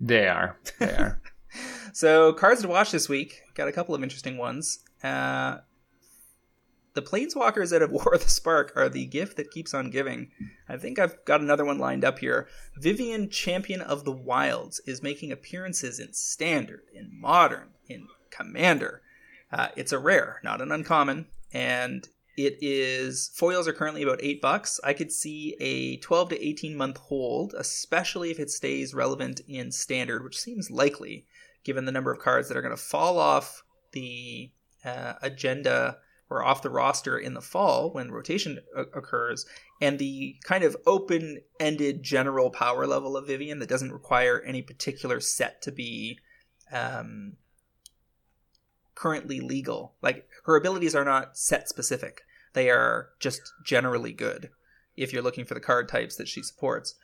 They 0.00 0.28
are. 0.28 0.56
They 0.78 0.92
are. 0.92 1.20
So 1.92 2.32
cards 2.32 2.62
to 2.62 2.68
watch 2.68 2.92
this 2.92 3.08
week. 3.08 3.40
Got 3.56 3.66
a 3.66 3.72
couple 3.72 3.96
of 3.96 4.02
interesting 4.04 4.38
ones. 4.38 4.78
Uh, 5.02 5.56
the 6.94 7.02
Planeswalkers 7.02 7.70
that 7.70 7.80
have 7.80 7.90
War 7.92 8.14
of 8.14 8.22
the 8.22 8.28
Spark 8.28 8.72
are 8.76 8.88
the 8.88 9.06
gift 9.06 9.36
that 9.36 9.50
keeps 9.50 9.74
on 9.74 9.90
giving. 9.90 10.30
I 10.68 10.76
think 10.76 10.98
I've 10.98 11.24
got 11.24 11.40
another 11.40 11.64
one 11.64 11.78
lined 11.78 12.04
up 12.04 12.18
here. 12.18 12.48
Vivien, 12.76 13.28
Champion 13.28 13.80
of 13.80 14.04
the 14.04 14.12
Wilds, 14.12 14.80
is 14.86 15.02
making 15.02 15.32
appearances 15.32 15.98
in 16.00 16.12
Standard, 16.12 16.82
in 16.92 17.10
Modern, 17.12 17.70
in 17.88 18.08
Commander. 18.30 19.02
Uh, 19.52 19.68
it's 19.76 19.92
a 19.92 19.98
rare, 19.98 20.40
not 20.44 20.60
an 20.60 20.72
uncommon, 20.72 21.26
and 21.52 22.08
it 22.36 22.58
is 22.60 23.30
foils 23.34 23.66
are 23.66 23.72
currently 23.72 24.02
about 24.02 24.22
eight 24.22 24.40
bucks. 24.40 24.80
I 24.84 24.92
could 24.92 25.12
see 25.12 25.56
a 25.60 25.96
twelve 25.96 26.28
to 26.30 26.46
eighteen 26.46 26.76
month 26.76 26.96
hold, 26.96 27.54
especially 27.54 28.30
if 28.30 28.38
it 28.38 28.50
stays 28.50 28.94
relevant 28.94 29.40
in 29.48 29.72
Standard, 29.72 30.22
which 30.22 30.38
seems 30.38 30.70
likely 30.70 31.26
given 31.64 31.84
the 31.84 31.92
number 31.92 32.12
of 32.12 32.20
cards 32.20 32.48
that 32.48 32.56
are 32.56 32.62
going 32.62 32.74
to 32.74 32.82
fall 32.82 33.18
off 33.18 33.62
the 33.92 34.50
uh, 34.84 35.14
agenda 35.20 35.98
or 36.30 36.44
off 36.44 36.62
the 36.62 36.70
roster 36.70 37.18
in 37.18 37.34
the 37.34 37.40
fall 37.40 37.90
when 37.92 38.10
rotation 38.12 38.60
o- 38.76 38.86
occurs, 38.94 39.44
and 39.80 39.98
the 39.98 40.36
kind 40.44 40.62
of 40.64 40.76
open 40.86 41.40
ended 41.58 42.02
general 42.02 42.50
power 42.50 42.86
level 42.86 43.16
of 43.16 43.26
Vivien 43.26 43.58
that 43.58 43.68
doesn't 43.68 43.92
require 43.92 44.40
any 44.46 44.62
particular 44.62 45.18
set 45.20 45.60
to 45.62 45.72
be 45.72 46.18
um, 46.72 47.32
currently 48.94 49.40
legal. 49.40 49.94
Like 50.00 50.28
her 50.44 50.56
abilities 50.56 50.94
are 50.94 51.04
not 51.04 51.36
set 51.36 51.68
specific, 51.68 52.22
they 52.52 52.70
are 52.70 53.08
just 53.18 53.40
generally 53.64 54.12
good. 54.12 54.50
if 54.96 55.12
you're 55.12 55.22
looking 55.22 55.44
for 55.44 55.54
the 55.54 55.60
card 55.60 55.88
types 55.88 56.16
that 56.16 56.28
she 56.28 56.42
supports. 56.42 56.94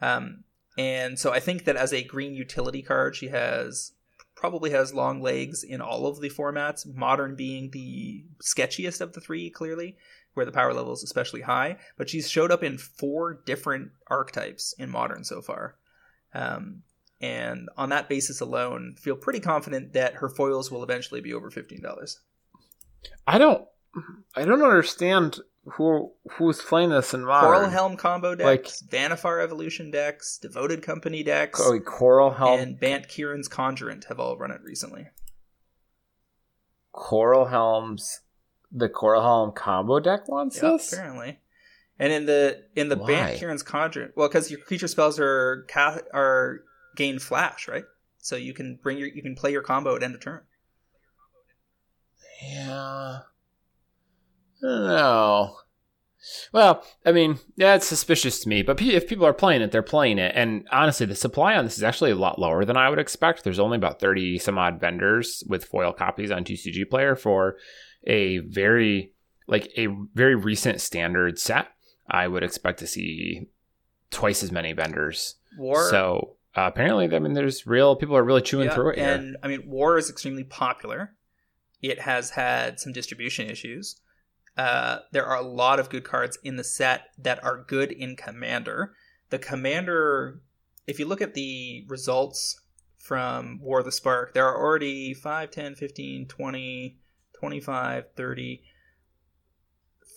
Um, 0.00 0.44
and 0.78 1.18
so 1.18 1.32
I 1.32 1.40
think 1.40 1.64
that 1.64 1.76
as 1.76 1.92
a 1.92 2.02
green 2.02 2.34
utility 2.34 2.82
card, 2.82 3.14
she 3.14 3.28
has 3.28 3.92
probably 4.42 4.70
has 4.70 4.92
long 4.92 5.22
legs 5.22 5.62
in 5.62 5.80
all 5.80 6.04
of 6.08 6.20
the 6.20 6.28
formats, 6.28 6.84
modern 6.84 7.36
being 7.36 7.70
the 7.70 8.24
sketchiest 8.42 9.00
of 9.00 9.12
the 9.12 9.20
three, 9.20 9.48
clearly, 9.50 9.96
where 10.34 10.44
the 10.44 10.50
power 10.50 10.74
level 10.74 10.92
is 10.92 11.04
especially 11.04 11.42
high. 11.42 11.76
But 11.96 12.10
she's 12.10 12.28
showed 12.28 12.50
up 12.50 12.64
in 12.64 12.76
four 12.76 13.34
different 13.46 13.92
archetypes 14.08 14.74
in 14.80 14.90
modern 14.90 15.22
so 15.22 15.42
far. 15.42 15.76
Um, 16.34 16.82
and 17.20 17.68
on 17.76 17.90
that 17.90 18.08
basis 18.08 18.40
alone, 18.40 18.96
feel 18.98 19.14
pretty 19.14 19.38
confident 19.38 19.92
that 19.92 20.14
her 20.14 20.28
foils 20.28 20.72
will 20.72 20.82
eventually 20.82 21.20
be 21.20 21.32
over 21.32 21.48
fifteen 21.48 21.80
dollars. 21.80 22.18
I 23.24 23.38
don't, 23.38 23.64
I 24.34 24.44
don't 24.44 24.60
understand 24.60 25.38
who 25.64 26.12
who's 26.32 26.60
playing 26.60 26.90
this 26.90 27.14
in 27.14 27.24
modern. 27.24 27.52
Coral 27.52 27.70
Helm 27.70 27.96
combo 27.96 28.34
decks, 28.34 28.82
like, 28.82 28.90
Vannifar 28.90 29.42
Evolution 29.42 29.90
decks, 29.90 30.38
Devoted 30.38 30.82
Company 30.82 31.22
decks, 31.22 31.60
oh, 31.62 31.78
Coral 31.80 32.32
Helm 32.32 32.60
and 32.60 32.80
Bant 32.80 33.08
Kieran's 33.08 33.48
Conjurant 33.48 34.04
have 34.08 34.18
all 34.18 34.36
run 34.36 34.50
it 34.50 34.60
recently. 34.62 35.08
Coral 36.92 37.46
Helm's 37.46 38.20
the 38.70 38.88
Coral 38.88 39.22
Helm 39.22 39.52
combo 39.52 40.00
deck 40.00 40.28
wants 40.28 40.56
yep, 40.56 40.72
this 40.72 40.92
apparently. 40.92 41.38
And 41.98 42.12
in 42.12 42.26
the 42.26 42.64
in 42.74 42.88
the 42.88 42.96
Why? 42.96 43.06
Bant 43.06 43.38
Kieran's 43.38 43.62
Conjurant, 43.62 44.12
well, 44.16 44.28
because 44.28 44.50
your 44.50 44.60
creature 44.60 44.88
spells 44.88 45.20
are 45.20 45.66
are 46.12 46.64
gain 46.96 47.18
flash, 47.18 47.68
right? 47.68 47.84
So 48.18 48.36
you 48.36 48.52
can 48.52 48.78
bring 48.82 48.98
your 48.98 49.08
you 49.08 49.22
can 49.22 49.36
play 49.36 49.52
your 49.52 49.62
combo 49.62 49.94
at 49.94 50.02
end 50.02 50.14
of 50.14 50.20
turn. 50.20 50.42
Yeah. 52.42 53.20
No. 54.62 55.56
Well, 56.52 56.84
I 57.04 57.10
mean, 57.12 57.40
yeah, 57.56 57.74
it's 57.74 57.86
suspicious 57.86 58.40
to 58.40 58.48
me, 58.48 58.62
but 58.62 58.80
if 58.80 59.08
people 59.08 59.26
are 59.26 59.32
playing 59.32 59.60
it, 59.62 59.72
they're 59.72 59.82
playing 59.82 60.18
it. 60.18 60.32
And 60.36 60.68
honestly, 60.70 61.04
the 61.04 61.16
supply 61.16 61.56
on 61.56 61.64
this 61.64 61.76
is 61.76 61.82
actually 61.82 62.12
a 62.12 62.16
lot 62.16 62.38
lower 62.38 62.64
than 62.64 62.76
I 62.76 62.88
would 62.88 63.00
expect. 63.00 63.42
There's 63.42 63.58
only 63.58 63.76
about 63.76 63.98
30 63.98 64.38
some 64.38 64.56
odd 64.56 64.80
vendors 64.80 65.42
with 65.48 65.64
foil 65.64 65.92
copies 65.92 66.30
on 66.30 66.44
TCG 66.44 66.88
Player 66.88 67.16
for 67.16 67.56
a 68.04 68.38
very, 68.38 69.12
like, 69.48 69.72
a 69.76 69.88
very 70.14 70.36
recent 70.36 70.80
standard 70.80 71.40
set. 71.40 71.68
I 72.08 72.28
would 72.28 72.44
expect 72.44 72.78
to 72.80 72.86
see 72.86 73.48
twice 74.10 74.44
as 74.44 74.52
many 74.52 74.72
vendors. 74.72 75.36
War. 75.58 75.90
So 75.90 76.36
uh, 76.56 76.62
apparently, 76.62 77.12
I 77.14 77.18
mean, 77.18 77.32
there's 77.32 77.66
real 77.66 77.96
people 77.96 78.16
are 78.16 78.22
really 78.24 78.42
chewing 78.42 78.68
yeah, 78.68 78.74
through 78.74 78.90
it. 78.90 78.98
And 78.98 79.22
here. 79.22 79.34
I 79.42 79.48
mean, 79.48 79.62
War 79.66 79.98
is 79.98 80.08
extremely 80.08 80.44
popular. 80.44 81.14
It 81.80 82.00
has 82.00 82.30
had 82.30 82.78
some 82.78 82.92
distribution 82.92 83.50
issues. 83.50 84.00
Uh, 84.56 84.98
there 85.12 85.24
are 85.24 85.38
a 85.38 85.46
lot 85.46 85.80
of 85.80 85.88
good 85.88 86.04
cards 86.04 86.38
in 86.42 86.56
the 86.56 86.64
set 86.64 87.08
that 87.18 87.42
are 87.42 87.64
good 87.66 87.90
in 87.90 88.16
Commander. 88.16 88.94
The 89.30 89.38
Commander, 89.38 90.42
if 90.86 90.98
you 90.98 91.06
look 91.06 91.22
at 91.22 91.34
the 91.34 91.84
results 91.88 92.60
from 92.98 93.60
War 93.62 93.78
of 93.78 93.86
the 93.86 93.92
Spark, 93.92 94.34
there 94.34 94.46
are 94.46 94.58
already 94.58 95.14
5, 95.14 95.50
10, 95.50 95.74
15, 95.74 96.26
20, 96.26 96.98
25, 97.32 98.04
30, 98.14 98.62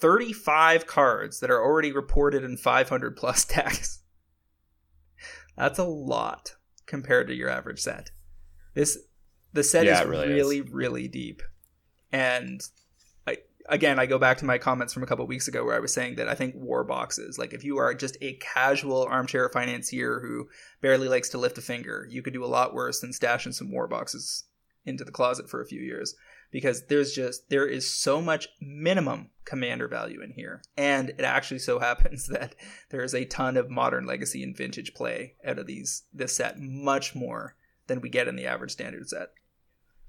35 0.02 0.86
cards 0.86 1.39
that 1.39 1.50
are 1.50 1.63
already 1.63 1.91
reported 1.91 2.43
in 2.43 2.58
500 2.58 3.15
plus 3.15 3.45
decks. 3.56 4.02
That's 5.58 5.80
a 5.80 5.86
lot 5.86 6.56
compared 6.86 7.28
to 7.28 7.34
your 7.34 7.50
average 7.50 7.80
set. 7.80 8.12
This 8.74 8.98
the 9.54 9.63
set 9.63 9.86
yeah, 9.86 10.02
is 10.02 10.08
really, 10.08 10.28
really, 10.28 10.60
is. 10.60 10.69
really 10.69 11.08
deep. 11.08 11.41
And 12.12 12.62
again, 13.69 13.99
I 13.99 14.06
go 14.06 14.17
back 14.17 14.38
to 14.39 14.45
my 14.45 14.58
comments 14.58 14.93
from 14.93 15.04
a 15.04 15.06
couple 15.06 15.25
weeks 15.28 15.47
ago 15.47 15.63
where 15.63 15.75
I 15.75 15.80
was 15.80 15.93
saying 15.93 16.15
that 16.15 16.30
I 16.30 16.36
think 16.36 16.56
war 16.56 16.84
boxes, 16.84 17.38
like 17.38 17.54
if 17.54 17.63
you 17.63 17.78
are 17.78 17.93
just 17.93 18.17
a 18.21 18.34
casual 18.34 19.04
armchair 19.04 19.49
financier 19.49 20.19
who 20.19 20.49
barely 20.82 21.08
likes 21.08 21.30
to 21.30 21.38
lift 21.38 21.58
a 21.58 21.62
finger, 21.62 22.08
you 22.10 22.21
could 22.21 22.34
do 22.34 22.43
a 22.43 22.47
lot 22.47 22.73
worse 22.73 22.99
than 22.99 23.12
stashing 23.12 23.54
some 23.54 23.71
war 23.71 23.88
boxes 23.88 24.45
into 24.86 25.04
the 25.04 25.12
closet 25.12 25.49
for 25.49 25.62
a 25.62 25.65
few 25.65 25.82
years 25.82 26.15
because 26.51 26.86
there's 26.88 27.12
just 27.12 27.49
there 27.49 27.65
is 27.65 27.89
so 27.89 28.21
much 28.21 28.47
minimum 28.62 29.30
commander 29.45 29.88
value 29.88 30.21
in 30.21 30.32
here. 30.32 30.62
And 30.78 31.10
it 31.10 31.21
actually 31.21 31.60
so 31.60 31.80
happens 31.80 32.28
that 32.28 32.56
there 32.89 33.04
is 33.04 33.13
a 33.13 33.25
ton 33.25 33.58
of 33.58 33.69
modern 33.69 34.06
legacy 34.06 34.43
and 34.43 34.56
vintage 34.56 34.93
play 34.93 35.36
out 35.45 35.60
of 35.60 35.67
these 35.67 36.04
this 36.13 36.36
set 36.36 36.60
much 36.60 37.15
more 37.15 37.56
than 37.88 38.01
we 38.01 38.10
get 38.10 38.28
in 38.28 38.36
the 38.36 38.45
average 38.45 38.71
standard 38.71 39.10
set. 39.10 39.30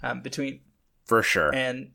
Um, 0.02 0.20
between 0.20 0.60
for 1.04 1.22
sure. 1.22 1.54
and 1.54 1.92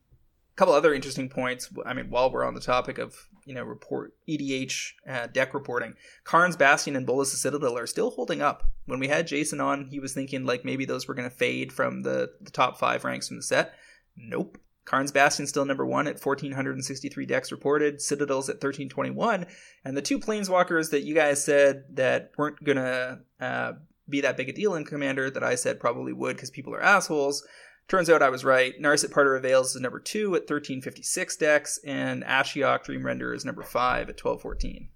couple 0.55 0.73
other 0.73 0.93
interesting 0.93 1.29
points 1.29 1.69
i 1.85 1.93
mean 1.93 2.09
while 2.09 2.31
we're 2.31 2.45
on 2.45 2.53
the 2.53 2.61
topic 2.61 2.97
of 2.97 3.27
you 3.45 3.55
know 3.55 3.63
report 3.63 4.13
edh 4.29 4.71
uh, 5.09 5.27
deck 5.27 5.53
reporting 5.53 5.93
karn's 6.23 6.55
bastion 6.55 6.95
and 6.95 7.05
bolas 7.05 7.31
citadel 7.31 7.77
are 7.77 7.87
still 7.87 8.11
holding 8.11 8.41
up 8.41 8.69
when 8.85 8.99
we 8.99 9.07
had 9.07 9.25
jason 9.25 9.59
on 9.59 9.85
he 9.85 9.99
was 9.99 10.13
thinking 10.13 10.45
like 10.45 10.65
maybe 10.65 10.85
those 10.85 11.07
were 11.07 11.13
going 11.13 11.29
to 11.29 11.35
fade 11.35 11.71
from 11.71 12.03
the, 12.03 12.29
the 12.41 12.51
top 12.51 12.77
five 12.77 13.03
ranks 13.03 13.27
from 13.27 13.37
the 13.37 13.43
set 13.43 13.73
Nope. 14.15 14.57
Karn's 14.83 15.11
Bastion 15.11 15.47
still 15.47 15.65
number 15.65 15.85
one 15.85 16.07
at 16.07 16.23
1,463 16.23 17.25
decks 17.25 17.51
reported. 17.51 18.01
Citadel's 18.01 18.49
at 18.49 18.55
1,321. 18.55 19.45
And 19.85 19.95
the 19.95 20.01
two 20.01 20.19
Planeswalkers 20.19 20.89
that 20.89 21.03
you 21.03 21.13
guys 21.13 21.43
said 21.43 21.83
that 21.91 22.31
weren't 22.37 22.63
going 22.63 22.77
to 22.77 23.19
uh, 23.39 23.73
be 24.09 24.21
that 24.21 24.37
big 24.37 24.49
a 24.49 24.53
deal 24.53 24.75
in 24.75 24.83
Commander 24.83 25.29
that 25.29 25.43
I 25.43 25.55
said 25.55 25.79
probably 25.79 26.13
would 26.13 26.35
because 26.35 26.49
people 26.49 26.73
are 26.73 26.81
assholes. 26.81 27.45
Turns 27.87 28.09
out 28.09 28.21
I 28.21 28.29
was 28.29 28.45
right. 28.45 28.79
Narset 28.81 29.11
Parter 29.11 29.35
of 29.35 29.43
Veils 29.43 29.75
is 29.75 29.81
number 29.81 29.99
two 29.99 30.35
at 30.35 30.49
1,356 30.49 31.35
decks, 31.35 31.79
and 31.85 32.23
Ashiok 32.23 32.83
Dream 32.83 33.05
Render 33.05 33.33
is 33.33 33.43
number 33.43 33.63
five 33.63 34.09
at 34.09 34.23
1,214. 34.23 34.87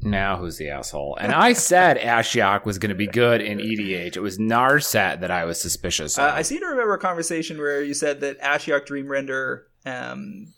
Now 0.00 0.36
who's 0.36 0.58
the 0.58 0.68
asshole? 0.68 1.16
And 1.20 1.32
I 1.34 1.52
said 1.52 1.98
Ashiok 1.98 2.64
was 2.64 2.78
going 2.78 2.90
to 2.90 2.94
be 2.94 3.06
good 3.06 3.40
in 3.40 3.58
EDH. 3.58 4.16
It 4.16 4.20
was 4.20 4.38
Narset 4.38 5.20
that 5.20 5.30
I 5.30 5.44
was 5.44 5.60
suspicious 5.60 6.18
of. 6.18 6.24
Uh, 6.24 6.34
I 6.34 6.42
seem 6.42 6.60
to 6.60 6.66
remember 6.66 6.94
a 6.94 6.98
conversation 6.98 7.58
where 7.58 7.82
you 7.82 7.94
said 7.94 8.20
that 8.20 8.40
Ashiok 8.40 8.86
Dream 8.86 9.08
Render 9.08 9.66
um, 9.84 10.52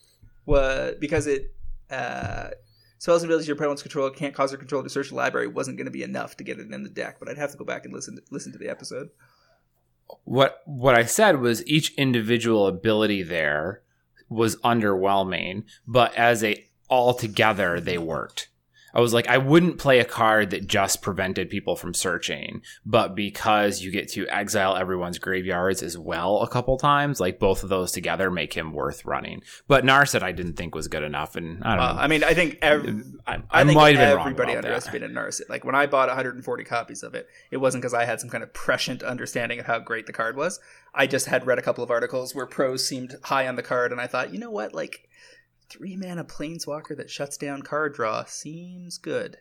was 0.46 0.94
because 1.00 1.26
it 1.26 1.54
uh, 1.90 2.50
spells 2.98 3.22
and 3.22 3.30
abilities 3.30 3.48
your 3.48 3.56
opponent's 3.56 3.82
control 3.82 4.10
can't 4.10 4.34
cause 4.34 4.50
their 4.50 4.58
controller 4.58 4.84
to 4.84 4.90
search 4.90 5.08
the 5.08 5.14
library 5.14 5.48
wasn't 5.48 5.76
going 5.76 5.86
to 5.86 5.90
be 5.90 6.02
enough 6.02 6.36
to 6.36 6.44
get 6.44 6.58
it 6.58 6.70
in 6.70 6.82
the 6.82 6.90
deck. 6.90 7.16
But 7.18 7.28
I'd 7.28 7.38
have 7.38 7.52
to 7.52 7.58
go 7.58 7.64
back 7.64 7.84
and 7.84 7.94
listen 7.94 8.16
to, 8.16 8.22
listen 8.30 8.52
to 8.52 8.58
the 8.58 8.68
episode. 8.68 9.10
What 10.24 10.62
what 10.64 10.94
I 10.94 11.04
said 11.04 11.40
was 11.40 11.66
each 11.66 11.94
individual 11.94 12.66
ability 12.66 13.22
there 13.22 13.82
was 14.28 14.56
underwhelming, 14.56 15.64
but 15.86 16.14
as 16.14 16.44
a 16.44 16.64
all 16.88 17.14
together 17.14 17.80
they 17.80 17.98
worked. 17.98 18.48
I 18.94 19.00
was 19.00 19.14
like, 19.14 19.28
I 19.28 19.38
wouldn't 19.38 19.78
play 19.78 20.00
a 20.00 20.04
card 20.04 20.50
that 20.50 20.66
just 20.66 21.02
prevented 21.02 21.50
people 21.50 21.76
from 21.76 21.94
searching, 21.94 22.62
but 22.84 23.14
because 23.14 23.82
you 23.82 23.90
get 23.90 24.08
to 24.10 24.28
exile 24.28 24.76
everyone's 24.76 25.18
graveyards 25.18 25.82
as 25.82 25.96
well 25.96 26.40
a 26.40 26.48
couple 26.48 26.76
times, 26.76 27.20
like 27.20 27.38
both 27.38 27.62
of 27.62 27.68
those 27.68 27.92
together 27.92 28.30
make 28.30 28.54
him 28.54 28.72
worth 28.72 29.04
running. 29.04 29.42
But 29.68 29.84
Narset 29.84 30.22
I 30.22 30.32
didn't 30.32 30.54
think 30.54 30.74
was 30.74 30.88
good 30.88 31.02
enough, 31.02 31.36
and 31.36 31.62
I 31.62 31.76
don't 31.76 31.84
uh, 31.84 31.92
know. 31.92 32.00
I 32.00 32.06
mean, 32.06 32.24
I 32.24 32.34
think 32.34 32.58
I, 32.62 33.42
I 33.50 33.64
think 33.64 33.76
might 33.76 33.96
have 33.96 34.18
everybody 34.18 34.56
underestimated 34.56 35.12
Narset. 35.12 35.48
Like 35.48 35.64
when 35.64 35.74
I 35.74 35.86
bought 35.86 36.08
140 36.08 36.64
copies 36.64 37.02
of 37.02 37.14
it, 37.14 37.28
it 37.50 37.58
wasn't 37.58 37.82
because 37.82 37.94
I 37.94 38.04
had 38.04 38.20
some 38.20 38.30
kind 38.30 38.42
of 38.42 38.52
prescient 38.52 39.02
understanding 39.02 39.60
of 39.60 39.66
how 39.66 39.78
great 39.78 40.06
the 40.06 40.12
card 40.12 40.36
was. 40.36 40.60
I 40.94 41.06
just 41.06 41.26
had 41.26 41.46
read 41.46 41.58
a 41.58 41.62
couple 41.62 41.84
of 41.84 41.90
articles 41.90 42.34
where 42.34 42.46
pros 42.46 42.86
seemed 42.86 43.16
high 43.24 43.46
on 43.46 43.56
the 43.56 43.62
card, 43.62 43.92
and 43.92 44.00
I 44.00 44.06
thought, 44.06 44.32
you 44.32 44.38
know 44.38 44.50
what, 44.50 44.74
like 44.74 45.08
three 45.70 45.96
mana 45.96 46.24
planeswalker 46.24 46.96
that 46.96 47.10
shuts 47.10 47.36
down 47.36 47.62
card 47.62 47.94
draw 47.94 48.24
seems 48.24 48.98
good 48.98 49.38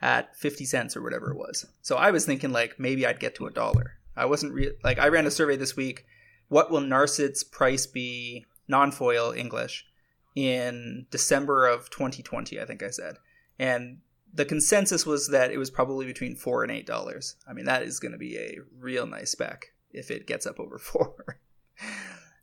at 0.00 0.36
50 0.36 0.64
cents 0.64 0.96
or 0.96 1.02
whatever 1.02 1.30
it 1.30 1.36
was. 1.36 1.66
So 1.80 1.96
I 1.96 2.10
was 2.10 2.26
thinking 2.26 2.52
like 2.52 2.78
maybe 2.78 3.06
I'd 3.06 3.20
get 3.20 3.34
to 3.36 3.46
a 3.46 3.52
dollar. 3.52 3.98
I 4.16 4.26
wasn't 4.26 4.52
re- 4.52 4.74
like 4.84 4.98
I 4.98 5.08
ran 5.08 5.26
a 5.26 5.30
survey 5.30 5.56
this 5.56 5.76
week. 5.76 6.04
What 6.48 6.70
will 6.70 6.80
Narset's 6.80 7.44
price 7.44 7.86
be 7.86 8.44
non-foil 8.68 9.32
English 9.32 9.86
in 10.34 11.06
December 11.10 11.66
of 11.66 11.90
2020, 11.90 12.60
I 12.60 12.64
think 12.64 12.82
I 12.82 12.90
said. 12.90 13.16
And 13.58 13.98
the 14.32 14.44
consensus 14.44 15.04
was 15.06 15.28
that 15.28 15.50
it 15.50 15.58
was 15.58 15.70
probably 15.70 16.06
between 16.06 16.36
4 16.36 16.64
and 16.64 16.72
8 16.72 16.86
dollars. 16.86 17.36
I 17.46 17.52
mean 17.52 17.66
that 17.66 17.82
is 17.82 18.00
going 18.00 18.12
to 18.12 18.18
be 18.18 18.36
a 18.36 18.58
real 18.78 19.06
nice 19.06 19.30
spec 19.30 19.66
if 19.92 20.10
it 20.10 20.26
gets 20.26 20.46
up 20.46 20.58
over 20.58 20.78
4. 20.78 21.38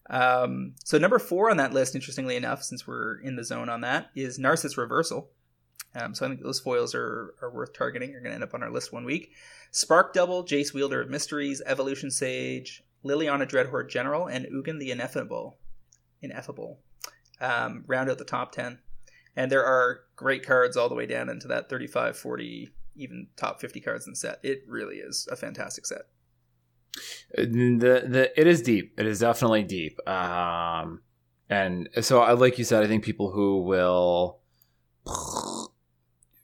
Um, 0.09 0.73
so 0.83 0.97
number 0.97 1.19
four 1.19 1.51
on 1.51 1.57
that 1.57 1.73
list, 1.73 1.95
interestingly 1.95 2.35
enough, 2.35 2.63
since 2.63 2.87
we're 2.87 3.19
in 3.19 3.35
the 3.35 3.43
zone 3.43 3.69
on 3.69 3.81
that, 3.81 4.09
is 4.15 4.39
Narset's 4.39 4.77
Reversal. 4.77 5.29
Um, 5.95 6.13
so 6.13 6.25
I 6.25 6.29
think 6.29 6.41
those 6.41 6.59
foils 6.59 6.93
are, 6.95 7.35
are 7.41 7.51
worth 7.51 7.73
targeting. 7.73 8.11
You're 8.11 8.21
going 8.21 8.31
to 8.31 8.35
end 8.35 8.43
up 8.43 8.53
on 8.53 8.63
our 8.63 8.71
list 8.71 8.93
one 8.93 9.05
week. 9.05 9.31
Spark 9.71 10.13
Double, 10.13 10.43
Jace 10.43 10.73
Wielder 10.73 11.01
of 11.01 11.09
Mysteries, 11.09 11.61
Evolution 11.65 12.11
Sage, 12.11 12.83
Liliana 13.03 13.47
Dreadhorde 13.47 13.89
General, 13.89 14.27
and 14.27 14.45
Ugin 14.45 14.79
the 14.79 14.91
Ineffable. 14.91 15.57
Ineffable. 16.21 16.79
Um, 17.39 17.83
round 17.87 18.09
out 18.09 18.17
the 18.17 18.25
top 18.25 18.51
10. 18.51 18.79
And 19.35 19.51
there 19.51 19.65
are 19.65 20.01
great 20.15 20.45
cards 20.45 20.75
all 20.75 20.89
the 20.89 20.95
way 20.95 21.05
down 21.05 21.29
into 21.29 21.47
that 21.47 21.69
35, 21.69 22.17
40, 22.17 22.69
even 22.95 23.27
top 23.37 23.61
50 23.61 23.79
cards 23.79 24.05
in 24.05 24.13
the 24.13 24.17
set. 24.17 24.39
It 24.43 24.63
really 24.67 24.97
is 24.97 25.27
a 25.31 25.35
fantastic 25.35 25.85
set 25.85 26.01
the 27.33 28.05
the 28.07 28.31
it 28.39 28.47
is 28.47 28.61
deep. 28.61 28.93
It 28.97 29.05
is 29.05 29.19
definitely 29.19 29.63
deep. 29.63 29.99
Um, 30.07 31.01
and 31.49 31.89
so, 32.01 32.21
I 32.21 32.33
like 32.33 32.57
you 32.57 32.63
said, 32.63 32.83
I 32.83 32.87
think 32.87 33.03
people 33.03 33.31
who 33.31 33.61
will 33.61 34.39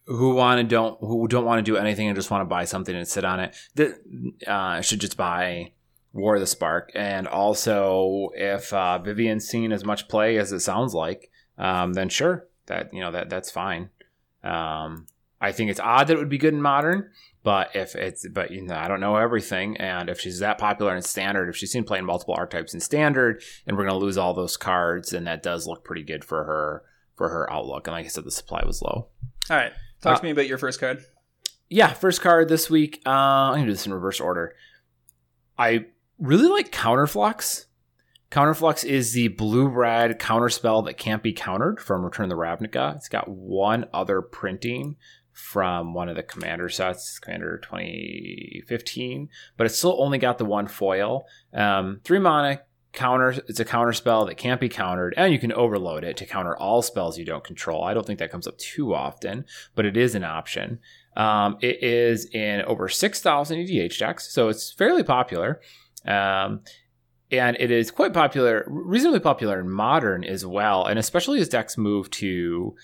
who 0.08 0.36
want 0.36 0.60
to 0.60 0.64
don't 0.64 1.00
who 1.00 1.28
don't 1.28 1.46
want 1.46 1.64
to 1.64 1.72
do 1.72 1.78
anything 1.78 2.08
and 2.08 2.16
just 2.16 2.32
want 2.32 2.42
to 2.42 2.46
buy 2.46 2.66
something 2.66 2.96
and 2.96 3.08
sit 3.08 3.26
on 3.26 3.40
it 3.40 3.56
that 3.76 4.00
uh, 4.48 4.82
should 4.82 5.02
just 5.02 5.18
buy 5.18 5.72
War 6.14 6.36
of 6.36 6.42
the 6.42 6.48
Spark. 6.48 6.92
And 6.96 7.28
also, 7.28 8.30
if 8.36 8.72
uh, 8.74 9.00
Vivien's 9.00 9.48
seen 9.48 9.72
as 9.72 9.84
much 9.84 10.08
play 10.08 10.38
as 10.38 10.52
it 10.52 10.62
sounds 10.62 10.94
like, 10.94 11.30
um, 11.58 11.94
then 11.94 12.10
sure, 12.10 12.48
that 12.68 12.94
you 12.94 13.02
know 13.02 13.12
that 13.12 13.30
that's 13.30 13.52
fine. 13.52 13.90
Um, 14.44 15.08
I 15.42 15.52
think 15.52 15.70
it's 15.70 15.80
odd 15.80 16.08
that 16.08 16.14
it 16.14 16.20
would 16.20 16.30
be 16.30 16.38
good 16.38 16.54
in 16.54 16.62
modern, 16.62 17.12
but 17.46 17.74
if 17.76 17.96
it's 17.96 18.28
but 18.28 18.50
you 18.52 18.64
know 18.64 18.76
I 18.76 18.88
don't 18.90 19.00
know 19.00 19.16
everything, 19.16 19.78
and 19.78 20.10
if 20.10 20.20
she's 20.20 20.40
that 20.40 20.58
popular 20.58 20.96
in 20.96 21.02
standard, 21.04 21.48
if 21.48 21.56
she's 21.56 21.72
seen 21.72 21.84
playing 21.86 22.04
multiple 22.06 22.34
archetypes 22.38 22.74
in 22.74 22.80
standard, 22.82 23.42
and 23.66 23.78
we're 23.78 23.86
gonna 23.86 23.98
lose 24.00 24.18
all 24.18 24.34
those 24.34 24.58
cards, 24.58 25.14
and 25.14 25.28
that 25.28 25.44
does 25.44 25.68
look 25.68 25.86
pretty 25.86 26.04
good 26.04 26.26
for 26.26 26.44
her 26.44 26.84
for 27.16 27.30
her 27.30 27.50
outlook. 27.54 27.88
And 27.88 27.94
like 27.96 28.06
I 28.06 28.10
said, 28.10 28.26
the 28.26 28.32
supply 28.32 28.64
was 28.66 28.82
low. 28.82 29.10
All 29.50 29.56
right, 29.58 29.72
talk 30.02 30.16
Uh, 30.16 30.18
to 30.18 30.24
me 30.26 30.32
about 30.32 30.48
your 30.48 30.58
first 30.58 30.80
card. 30.80 31.06
Yeah, 31.70 31.94
first 31.94 32.20
card 32.22 32.50
this 32.50 32.70
week. 32.70 33.02
Uh, 33.06 33.10
I'm 33.12 33.54
gonna 33.54 33.66
do 33.68 33.72
this 33.72 33.86
in 33.86 33.94
reverse 33.94 34.20
order. 34.20 34.56
I 35.58 35.86
really 36.18 36.48
like 36.50 36.72
Counterflux. 36.72 37.66
Counterflux 38.32 38.84
is 38.84 39.14
the 39.14 39.28
blue 39.30 39.68
red 39.68 40.20
counterspell 40.20 40.84
that 40.86 40.98
can't 40.98 41.22
be 41.24 41.32
countered 41.32 41.80
from 41.80 42.04
Return 42.04 42.26
of 42.26 42.30
the 42.32 42.36
Ravnica. 42.36 42.96
It's 42.96 43.08
got 43.08 43.30
one 43.30 43.86
other 43.94 44.22
printing 44.22 44.98
from 45.36 45.94
one 45.94 46.08
of 46.08 46.16
the 46.16 46.24
commander 46.24 46.70
sets, 46.70 47.20
Commander 47.20 47.58
2015, 47.58 49.30
but 49.58 49.66
it's 49.66 49.78
still 49.78 50.02
only 50.02 50.18
got 50.18 50.38
the 50.38 50.46
one 50.46 50.66
foil. 50.66 51.26
Um, 51.54 52.00
three 52.06 52.20
mana 52.20 52.62
counter. 52.94 53.32
It's 53.50 53.60
a 53.60 53.66
counter 53.66 53.92
spell 53.92 54.26
that 54.26 54.38
can't 54.38 54.62
be 54.62 54.70
countered, 54.70 55.14
and 55.18 55.34
you 55.34 55.40
can 55.40 55.52
overload 55.52 56.06
it 56.06 56.16
to 56.18 56.26
counter 56.26 56.56
all 56.56 56.82
spells 56.82 57.20
you 57.20 57.26
don't 57.26 57.44
control. 57.44 57.84
I 57.84 57.94
don't 57.94 58.08
think 58.08 58.20
that 58.20 58.32
comes 58.32 58.48
up 58.48 58.58
too 58.58 58.96
often, 58.96 59.44
but 59.76 59.86
it 59.86 59.98
is 59.98 60.16
an 60.16 60.24
option. 60.24 60.80
Um, 61.18 61.58
it 61.62 61.84
is 61.84 62.26
in 62.34 62.62
over 62.62 62.88
6,000 62.88 63.58
EDH 63.58 64.00
decks, 64.00 64.32
so 64.32 64.48
it's 64.48 64.72
fairly 64.72 65.04
popular. 65.04 65.60
Um, 66.06 66.62
and 67.30 67.58
it 67.60 67.72
is 67.72 67.92
quite 67.92 68.14
popular, 68.14 68.64
reasonably 68.68 69.20
popular 69.20 69.60
in 69.60 69.70
modern 69.70 70.24
as 70.24 70.46
well, 70.46 70.86
and 70.86 70.98
especially 70.98 71.42
as 71.42 71.50
decks 71.50 71.78
move 71.78 72.10
to 72.12 72.76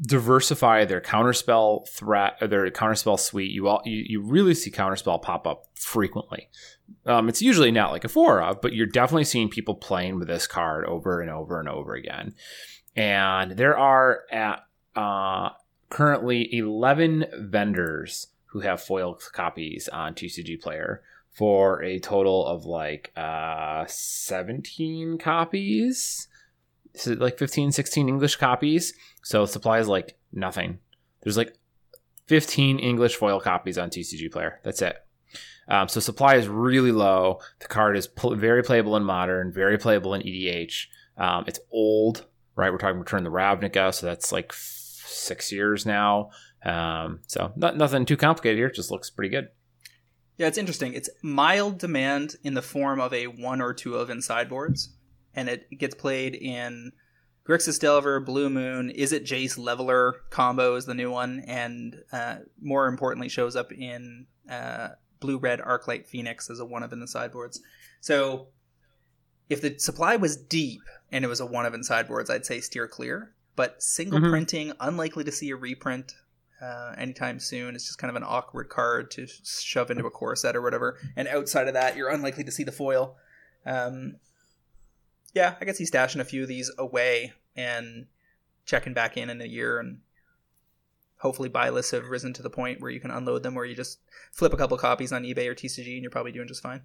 diversify 0.00 0.84
their 0.84 1.00
counterspell 1.00 1.88
threat 1.88 2.36
or 2.40 2.48
their 2.48 2.68
counterspell 2.70 3.18
suite. 3.18 3.50
You 3.50 3.68
all 3.68 3.82
you, 3.84 4.04
you 4.06 4.22
really 4.22 4.54
see 4.54 4.70
counterspell 4.70 5.22
pop 5.22 5.46
up 5.46 5.66
frequently. 5.74 6.48
Um, 7.06 7.28
it's 7.28 7.42
usually 7.42 7.70
not 7.70 7.92
like 7.92 8.04
a 8.04 8.08
four 8.08 8.42
of, 8.42 8.60
but 8.60 8.72
you're 8.72 8.86
definitely 8.86 9.24
seeing 9.24 9.48
people 9.48 9.74
playing 9.74 10.18
with 10.18 10.28
this 10.28 10.46
card 10.46 10.84
over 10.86 11.20
and 11.20 11.30
over 11.30 11.60
and 11.60 11.68
over 11.68 11.94
again. 11.94 12.34
And 12.96 13.52
there 13.52 13.78
are 13.78 14.22
at 14.30 14.64
uh, 14.96 15.50
currently 15.88 16.54
11 16.54 17.26
vendors 17.38 18.28
who 18.46 18.60
have 18.60 18.82
foil 18.82 19.18
copies 19.32 19.88
on 19.88 20.14
TCG 20.14 20.60
Player 20.60 21.02
for 21.32 21.82
a 21.82 21.98
total 21.98 22.46
of 22.46 22.64
like 22.64 23.12
uh, 23.16 23.84
17 23.88 25.18
copies. 25.18 26.28
Like 27.06 27.38
15, 27.38 27.72
16 27.72 28.08
English 28.08 28.36
copies. 28.36 28.94
So 29.22 29.46
supply 29.46 29.78
is 29.80 29.88
like 29.88 30.16
nothing. 30.32 30.78
There's 31.22 31.36
like 31.36 31.56
15 32.26 32.78
English 32.78 33.16
foil 33.16 33.40
copies 33.40 33.78
on 33.78 33.90
TCG 33.90 34.30
Player. 34.30 34.60
That's 34.62 34.82
it. 34.82 34.96
Um, 35.68 35.88
so 35.88 36.00
supply 36.00 36.36
is 36.36 36.48
really 36.48 36.92
low. 36.92 37.40
The 37.60 37.68
card 37.68 37.96
is 37.96 38.06
pl- 38.06 38.36
very 38.36 38.62
playable 38.62 38.96
in 38.96 39.04
modern, 39.04 39.52
very 39.52 39.78
playable 39.78 40.14
in 40.14 40.22
EDH. 40.22 40.86
Um, 41.16 41.44
it's 41.46 41.60
old, 41.70 42.26
right? 42.54 42.70
We're 42.70 42.78
talking 42.78 42.98
Return 42.98 43.24
the 43.24 43.30
Ravnica, 43.30 43.94
so 43.94 44.06
that's 44.06 44.30
like 44.30 44.50
f- 44.50 45.04
six 45.06 45.50
years 45.50 45.86
now. 45.86 46.30
Um, 46.64 47.20
so 47.26 47.52
not, 47.56 47.76
nothing 47.76 48.04
too 48.04 48.16
complicated 48.16 48.58
here. 48.58 48.66
It 48.66 48.74
just 48.74 48.90
looks 48.90 49.10
pretty 49.10 49.30
good. 49.30 49.48
Yeah, 50.36 50.48
it's 50.48 50.58
interesting. 50.58 50.94
It's 50.94 51.10
mild 51.22 51.78
demand 51.78 52.36
in 52.42 52.54
the 52.54 52.62
form 52.62 53.00
of 53.00 53.12
a 53.12 53.26
one 53.26 53.60
or 53.60 53.72
two 53.72 53.94
of 53.94 54.10
in 54.10 54.20
sideboards, 54.20 54.93
and 55.34 55.48
it 55.48 55.66
gets 55.78 55.94
played 55.94 56.34
in 56.34 56.92
Grixis 57.46 57.78
Delver, 57.78 58.20
Blue 58.20 58.48
Moon, 58.48 58.90
Izzet 58.90 59.24
Jace 59.24 59.58
Leveler 59.58 60.14
combo 60.30 60.76
is 60.76 60.86
the 60.86 60.94
new 60.94 61.10
one, 61.10 61.40
and 61.46 62.02
uh, 62.12 62.36
more 62.60 62.86
importantly, 62.86 63.28
shows 63.28 63.54
up 63.56 63.70
in 63.72 64.26
uh, 64.50 64.88
Blue 65.20 65.38
Red 65.38 65.60
Arclight 65.60 66.06
Phoenix 66.06 66.48
as 66.50 66.58
a 66.60 66.64
one 66.64 66.82
of 66.82 66.92
in 66.92 67.00
the 67.00 67.08
sideboards. 67.08 67.60
So 68.00 68.48
if 69.50 69.60
the 69.60 69.78
supply 69.78 70.16
was 70.16 70.36
deep 70.36 70.80
and 71.12 71.24
it 71.24 71.28
was 71.28 71.40
a 71.40 71.46
one 71.46 71.66
of 71.66 71.74
in 71.74 71.84
sideboards, 71.84 72.30
I'd 72.30 72.46
say 72.46 72.60
steer 72.60 72.88
clear. 72.88 73.32
But 73.56 73.82
single 73.82 74.18
Mhm. 74.20 74.30
printing, 74.30 74.72
unlikely 74.80 75.24
to 75.24 75.32
see 75.32 75.50
a 75.50 75.56
reprint 75.56 76.14
uh, 76.62 76.94
anytime 76.96 77.38
soon. 77.38 77.74
It's 77.74 77.84
just 77.84 77.98
kind 77.98 78.08
of 78.08 78.16
an 78.16 78.24
awkward 78.26 78.70
card 78.70 79.10
to 79.12 79.26
shove 79.26 79.90
into 79.90 80.06
a 80.06 80.10
core 80.10 80.34
set 80.34 80.56
or 80.56 80.62
whatever. 80.62 80.98
And 81.14 81.28
outside 81.28 81.68
of 81.68 81.74
that, 81.74 81.94
you're 81.94 82.08
unlikely 82.08 82.44
to 82.44 82.50
see 82.50 82.64
the 82.64 82.72
foil. 82.72 83.16
Um, 83.66 84.16
yeah, 85.34 85.56
I 85.60 85.64
guess 85.64 85.78
he's 85.78 85.90
stashing 85.90 86.20
a 86.20 86.24
few 86.24 86.42
of 86.42 86.48
these 86.48 86.70
away 86.78 87.32
and 87.56 88.06
checking 88.64 88.94
back 88.94 89.16
in 89.16 89.28
in 89.28 89.40
a 89.40 89.46
year 89.46 89.78
and 89.78 89.98
hopefully 91.18 91.48
buy 91.48 91.68
lists 91.70 91.92
have 91.92 92.08
risen 92.08 92.32
to 92.34 92.42
the 92.42 92.50
point 92.50 92.80
where 92.80 92.90
you 92.90 93.00
can 93.00 93.10
unload 93.10 93.42
them 93.42 93.54
where 93.54 93.64
you 93.64 93.74
just 93.74 93.98
flip 94.32 94.52
a 94.52 94.56
couple 94.56 94.76
copies 94.76 95.12
on 95.12 95.22
ebay 95.22 95.46
or 95.46 95.54
tcg 95.54 95.94
and 95.94 96.02
you're 96.02 96.10
probably 96.10 96.32
doing 96.32 96.48
just 96.48 96.62
fine 96.62 96.82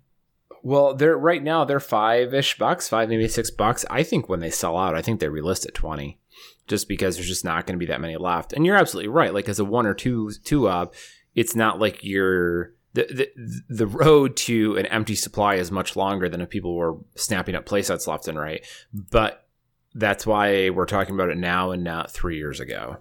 Well, 0.62 0.94
they're 0.94 1.18
right 1.18 1.42
now 1.44 1.64
they're 1.66 1.80
five 1.80 2.34
ish 2.34 2.58
bucks, 2.58 2.90
five 2.90 3.08
maybe 3.10 3.28
six 3.28 3.50
bucks. 3.50 3.86
I 3.90 4.04
think 4.04 4.28
when 4.28 4.40
they 4.40 4.50
sell 4.50 4.78
out, 4.78 4.96
I 4.96 5.02
think 5.02 5.20
they 5.20 5.28
relist 5.28 5.66
at 5.68 5.74
twenty, 5.74 6.20
just 6.68 6.88
because 6.88 7.16
there's 7.16 7.28
just 7.28 7.46
not 7.46 7.66
going 7.66 7.76
to 7.76 7.86
be 7.86 7.92
that 7.92 8.02
many 8.02 8.18
left. 8.18 8.52
And 8.54 8.66
you're 8.66 8.76
absolutely 8.76 9.10
right. 9.10 9.34
Like 9.34 9.48
as 9.48 9.60
a 9.60 9.66
one 9.66 9.86
or 9.86 9.94
two 9.94 10.32
two 10.44 10.70
of, 10.70 10.94
it's 11.36 11.56
not 11.56 11.80
like 11.80 12.04
you're 12.04 12.74
the, 12.94 13.30
the 13.38 13.62
the 13.70 13.88
road 13.88 14.36
to 14.36 14.76
an 14.78 14.86
empty 14.88 15.16
supply 15.16 15.56
is 15.56 15.72
much 15.72 15.96
longer 15.96 16.28
than 16.28 16.42
if 16.42 16.50
people 16.50 16.76
were 16.76 16.98
snapping 17.16 17.56
up 17.56 17.66
playsets 17.66 18.08
left 18.08 18.28
and 18.28 18.38
right. 18.38 18.66
But 18.94 19.48
that's 19.96 20.26
why 20.26 20.70
we're 20.70 20.86
talking 20.86 21.16
about 21.16 21.30
it 21.30 21.38
now 21.38 21.72
and 21.72 21.84
not 21.84 22.12
three 22.12 22.38
years 22.38 22.60
ago. 22.60 22.98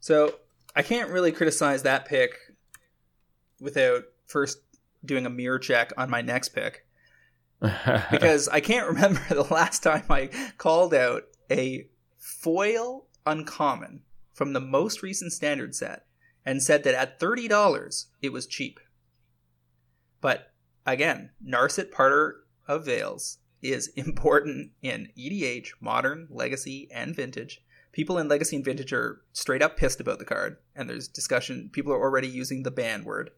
so 0.00 0.34
i 0.76 0.82
can't 0.82 1.10
really 1.10 1.32
criticize 1.32 1.82
that 1.82 2.04
pick 2.04 2.36
without 3.60 4.04
first 4.26 4.58
doing 5.04 5.26
a 5.26 5.30
mirror 5.30 5.58
check 5.58 5.92
on 5.96 6.10
my 6.10 6.20
next 6.20 6.50
pick 6.50 6.86
because 7.60 8.48
I 8.48 8.60
can't 8.60 8.88
remember 8.88 9.22
the 9.30 9.46
last 9.50 9.82
time 9.82 10.04
I 10.10 10.28
called 10.58 10.92
out 10.92 11.22
a 11.50 11.88
foil 12.18 13.06
uncommon 13.24 14.02
from 14.32 14.52
the 14.52 14.60
most 14.60 15.02
recent 15.02 15.32
standard 15.32 15.74
set 15.74 16.04
and 16.44 16.62
said 16.62 16.84
that 16.84 16.94
at 16.94 17.18
$30 17.18 18.06
it 18.20 18.32
was 18.32 18.46
cheap. 18.46 18.78
But 20.26 20.50
again, 20.84 21.30
Narset 21.40 21.92
Parter 21.92 22.32
of 22.66 22.84
Veils 22.84 23.38
is 23.62 23.86
important 23.96 24.72
in 24.82 25.10
EDH, 25.16 25.68
modern, 25.80 26.26
legacy, 26.28 26.88
and 26.92 27.14
vintage. 27.14 27.62
People 27.92 28.18
in 28.18 28.26
legacy 28.26 28.56
and 28.56 28.64
vintage 28.64 28.92
are 28.92 29.20
straight 29.32 29.62
up 29.62 29.76
pissed 29.76 30.00
about 30.00 30.18
the 30.18 30.24
card, 30.24 30.56
and 30.74 30.90
there's 30.90 31.06
discussion. 31.06 31.70
People 31.72 31.92
are 31.92 32.02
already 32.02 32.26
using 32.26 32.64
the 32.64 32.72
ban 32.72 33.04
word 33.04 33.30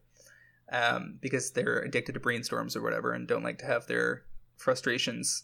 um, 0.71 1.19
because 1.21 1.51
they're 1.51 1.77
addicted 1.77 2.13
to 2.13 2.19
brainstorms 2.19 2.75
or 2.75 2.81
whatever 2.81 3.13
and 3.13 3.27
don't 3.27 3.43
like 3.43 3.59
to 3.59 3.67
have 3.67 3.85
their 3.85 4.23
frustrations 4.57 5.43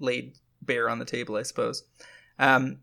laid 0.00 0.38
bare 0.60 0.90
on 0.90 0.98
the 0.98 1.04
table, 1.04 1.36
I 1.36 1.44
suppose. 1.44 1.84
Um, 2.36 2.80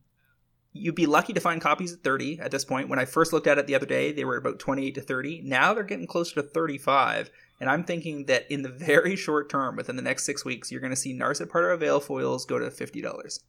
you'd 0.72 0.96
be 0.96 1.08
lucky 1.08 1.34
to 1.34 1.42
find 1.42 1.62
copies 1.62 1.92
at 1.92 2.04
30 2.04 2.40
at 2.40 2.52
this 2.52 2.64
point. 2.64 2.88
When 2.88 3.00
I 3.00 3.06
first 3.06 3.34
looked 3.34 3.48
at 3.48 3.58
it 3.58 3.68
the 3.68 3.76
other 3.76 3.86
day, 3.86 4.14
they 4.14 4.24
were 4.24 4.38
about 4.38 4.60
28 4.60 4.96
to 4.96 5.02
30. 5.02 5.42
Now 5.44 5.74
they're 5.74 5.84
getting 5.84 6.08
closer 6.08 6.36
to 6.36 6.44
35. 6.44 7.32
And 7.60 7.70
I'm 7.70 7.84
thinking 7.84 8.26
that 8.26 8.50
in 8.52 8.62
the 8.64 8.70
very 8.92 9.16
short 9.16 9.50
term, 9.50 9.76
within 9.76 9.96
the 9.96 10.02
next 10.02 10.26
six 10.26 10.44
weeks, 10.44 10.72
you're 10.72 10.82
going 10.82 10.92
to 10.94 10.96
see 10.98 11.14
Narset 11.18 11.48
Parter 11.48 11.74
of 11.74 11.80
Veils 11.80 12.06
foils 12.06 12.46
go 12.46 12.60
to 12.60 12.66
$50 12.68 13.40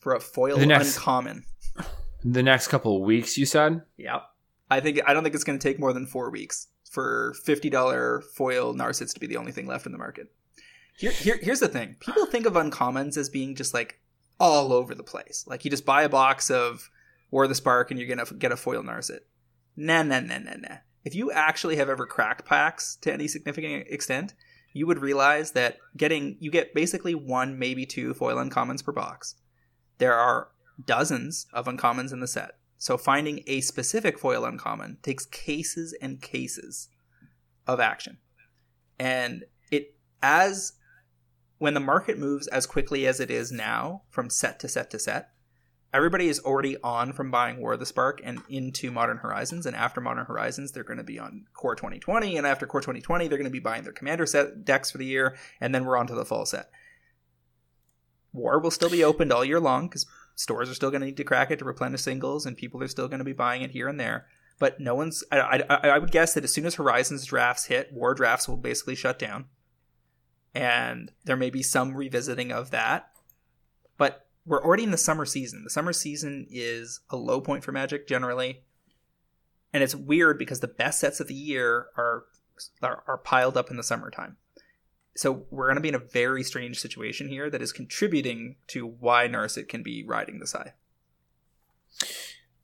for 0.00 0.14
a 0.14 0.20
foil 0.20 0.58
The 0.58 0.66
next- 0.66 0.96
uncommon. 0.96 1.44
the 2.24 2.42
next 2.42 2.68
couple 2.68 2.96
of 2.96 3.02
weeks, 3.02 3.36
you 3.38 3.46
said. 3.46 3.82
Yeah. 3.96 4.20
I 4.70 4.80
think 4.80 5.00
I 5.06 5.14
don't 5.14 5.22
think 5.22 5.34
it's 5.34 5.44
going 5.44 5.58
to 5.58 5.62
take 5.62 5.78
more 5.80 5.92
than 5.92 6.04
four 6.06 6.30
weeks 6.30 6.68
for 6.90 7.34
fifty 7.44 7.70
dollar 7.70 8.20
foil 8.34 8.74
Narsets 8.74 9.14
to 9.14 9.20
be 9.20 9.26
the 9.26 9.38
only 9.38 9.50
thing 9.52 9.66
left 9.66 9.86
in 9.86 9.92
the 9.92 9.98
market. 9.98 10.30
Here, 10.98 11.10
here, 11.10 11.38
here's 11.40 11.60
the 11.60 11.68
thing: 11.68 11.96
people 12.00 12.26
think 12.26 12.44
of 12.44 12.52
uncommons 12.52 13.16
as 13.16 13.30
being 13.30 13.54
just 13.54 13.72
like 13.72 13.98
all 14.38 14.74
over 14.74 14.94
the 14.94 15.02
place. 15.02 15.44
Like 15.46 15.64
you 15.64 15.70
just 15.70 15.86
buy 15.86 16.02
a 16.02 16.08
box 16.10 16.50
of 16.50 16.90
War 17.30 17.44
of 17.44 17.48
the 17.48 17.54
Spark 17.54 17.90
and 17.90 17.98
you're 17.98 18.08
gonna 18.14 18.26
get 18.38 18.52
a 18.52 18.56
foil 18.56 18.82
Narset. 18.82 19.20
Nah, 19.74 20.02
nah, 20.02 20.20
nah, 20.20 20.36
nah, 20.38 20.56
nah. 20.58 20.76
If 21.04 21.14
you 21.14 21.30
actually 21.30 21.76
have 21.76 21.88
ever 21.88 22.06
cracked 22.06 22.44
packs 22.44 22.96
to 23.02 23.12
any 23.12 23.28
significant 23.28 23.86
extent, 23.88 24.34
you 24.72 24.86
would 24.86 24.98
realize 24.98 25.52
that 25.52 25.78
getting 25.96 26.36
you 26.40 26.50
get 26.50 26.74
basically 26.74 27.14
one, 27.14 27.58
maybe 27.58 27.86
two 27.86 28.14
foil 28.14 28.36
uncommons 28.36 28.84
per 28.84 28.92
box. 28.92 29.36
There 29.98 30.14
are 30.14 30.48
dozens 30.84 31.46
of 31.52 31.66
uncommons 31.66 32.12
in 32.12 32.20
the 32.20 32.26
set. 32.26 32.52
So 32.76 32.96
finding 32.96 33.42
a 33.46 33.60
specific 33.60 34.18
foil 34.18 34.44
uncommon 34.44 34.98
takes 35.02 35.26
cases 35.26 35.96
and 36.00 36.22
cases 36.22 36.88
of 37.66 37.80
action. 37.80 38.18
And 38.98 39.44
it 39.70 39.96
as 40.22 40.74
when 41.58 41.74
the 41.74 41.80
market 41.80 42.18
moves 42.18 42.46
as 42.48 42.66
quickly 42.66 43.06
as 43.06 43.18
it 43.18 43.30
is 43.30 43.50
now 43.50 44.02
from 44.10 44.30
set 44.30 44.60
to 44.60 44.68
set 44.68 44.90
to 44.90 44.98
set, 44.98 45.30
everybody 45.92 46.28
is 46.28 46.40
already 46.40 46.76
on 46.82 47.12
from 47.12 47.30
buying 47.30 47.58
War 47.58 47.74
of 47.74 47.80
the 47.80 47.86
Spark 47.86 48.20
and 48.22 48.40
into 48.48 48.90
Modern 48.90 49.18
Horizons, 49.18 49.66
and 49.66 49.74
after 49.74 50.00
Modern 50.00 50.26
Horizons, 50.26 50.72
they're 50.72 50.84
going 50.84 50.98
to 50.98 51.04
be 51.04 51.18
on 51.18 51.46
Core 51.54 51.74
2020, 51.74 52.36
and 52.36 52.46
after 52.46 52.66
Core 52.66 52.80
2020, 52.80 53.28
they're 53.28 53.38
going 53.38 53.44
to 53.44 53.50
be 53.50 53.58
buying 53.58 53.84
their 53.84 53.92
Commander 53.92 54.26
set 54.26 54.64
decks 54.64 54.90
for 54.90 54.98
the 54.98 55.06
year, 55.06 55.36
and 55.60 55.74
then 55.74 55.84
we're 55.84 55.96
on 55.96 56.06
to 56.06 56.14
the 56.14 56.24
fall 56.24 56.46
set. 56.46 56.70
War 58.32 58.58
will 58.58 58.70
still 58.70 58.90
be 58.90 59.04
opened 59.04 59.32
all 59.32 59.44
year 59.44 59.60
long 59.60 59.88
because 59.88 60.06
stores 60.34 60.70
are 60.70 60.74
still 60.74 60.90
going 60.90 61.00
to 61.00 61.06
need 61.06 61.16
to 61.16 61.24
crack 61.24 61.50
it 61.50 61.58
to 61.60 61.64
replenish 61.64 62.02
singles, 62.02 62.44
and 62.44 62.56
people 62.56 62.82
are 62.82 62.88
still 62.88 63.08
going 63.08 63.18
to 63.18 63.24
be 63.24 63.32
buying 63.32 63.62
it 63.62 63.70
here 63.70 63.88
and 63.88 63.98
there. 63.98 64.26
But 64.58 64.80
no 64.80 64.94
one's. 64.94 65.22
I, 65.30 65.62
I, 65.68 65.88
I 65.88 65.98
would 65.98 66.10
guess 66.10 66.34
that 66.34 66.44
as 66.44 66.52
soon 66.52 66.66
as 66.66 66.74
Horizons 66.74 67.24
drafts 67.24 67.66
hit, 67.66 67.92
War 67.92 68.14
drafts 68.14 68.48
will 68.48 68.56
basically 68.56 68.96
shut 68.96 69.18
down, 69.18 69.46
and 70.52 71.12
there 71.24 71.36
may 71.36 71.50
be 71.50 71.62
some 71.62 71.94
revisiting 71.94 72.52
of 72.52 72.70
that. 72.72 73.10
We're 74.48 74.64
already 74.64 74.84
in 74.84 74.92
the 74.92 74.96
summer 74.96 75.26
season. 75.26 75.62
The 75.62 75.70
summer 75.70 75.92
season 75.92 76.46
is 76.50 77.00
a 77.10 77.16
low 77.16 77.38
point 77.42 77.62
for 77.62 77.70
Magic 77.70 78.08
generally, 78.08 78.62
and 79.74 79.82
it's 79.82 79.94
weird 79.94 80.38
because 80.38 80.60
the 80.60 80.68
best 80.68 81.00
sets 81.00 81.20
of 81.20 81.28
the 81.28 81.34
year 81.34 81.88
are 81.98 82.24
are, 82.82 83.04
are 83.06 83.18
piled 83.18 83.58
up 83.58 83.70
in 83.70 83.76
the 83.76 83.82
summertime. 83.82 84.38
So 85.14 85.44
we're 85.50 85.66
going 85.66 85.76
to 85.76 85.82
be 85.82 85.90
in 85.90 85.94
a 85.94 85.98
very 85.98 86.42
strange 86.42 86.80
situation 86.80 87.28
here 87.28 87.50
that 87.50 87.60
is 87.60 87.72
contributing 87.72 88.56
to 88.68 88.86
why 88.86 89.28
Narset 89.28 89.68
can 89.68 89.82
be 89.82 90.02
riding 90.02 90.38
this 90.38 90.52
high. 90.52 90.72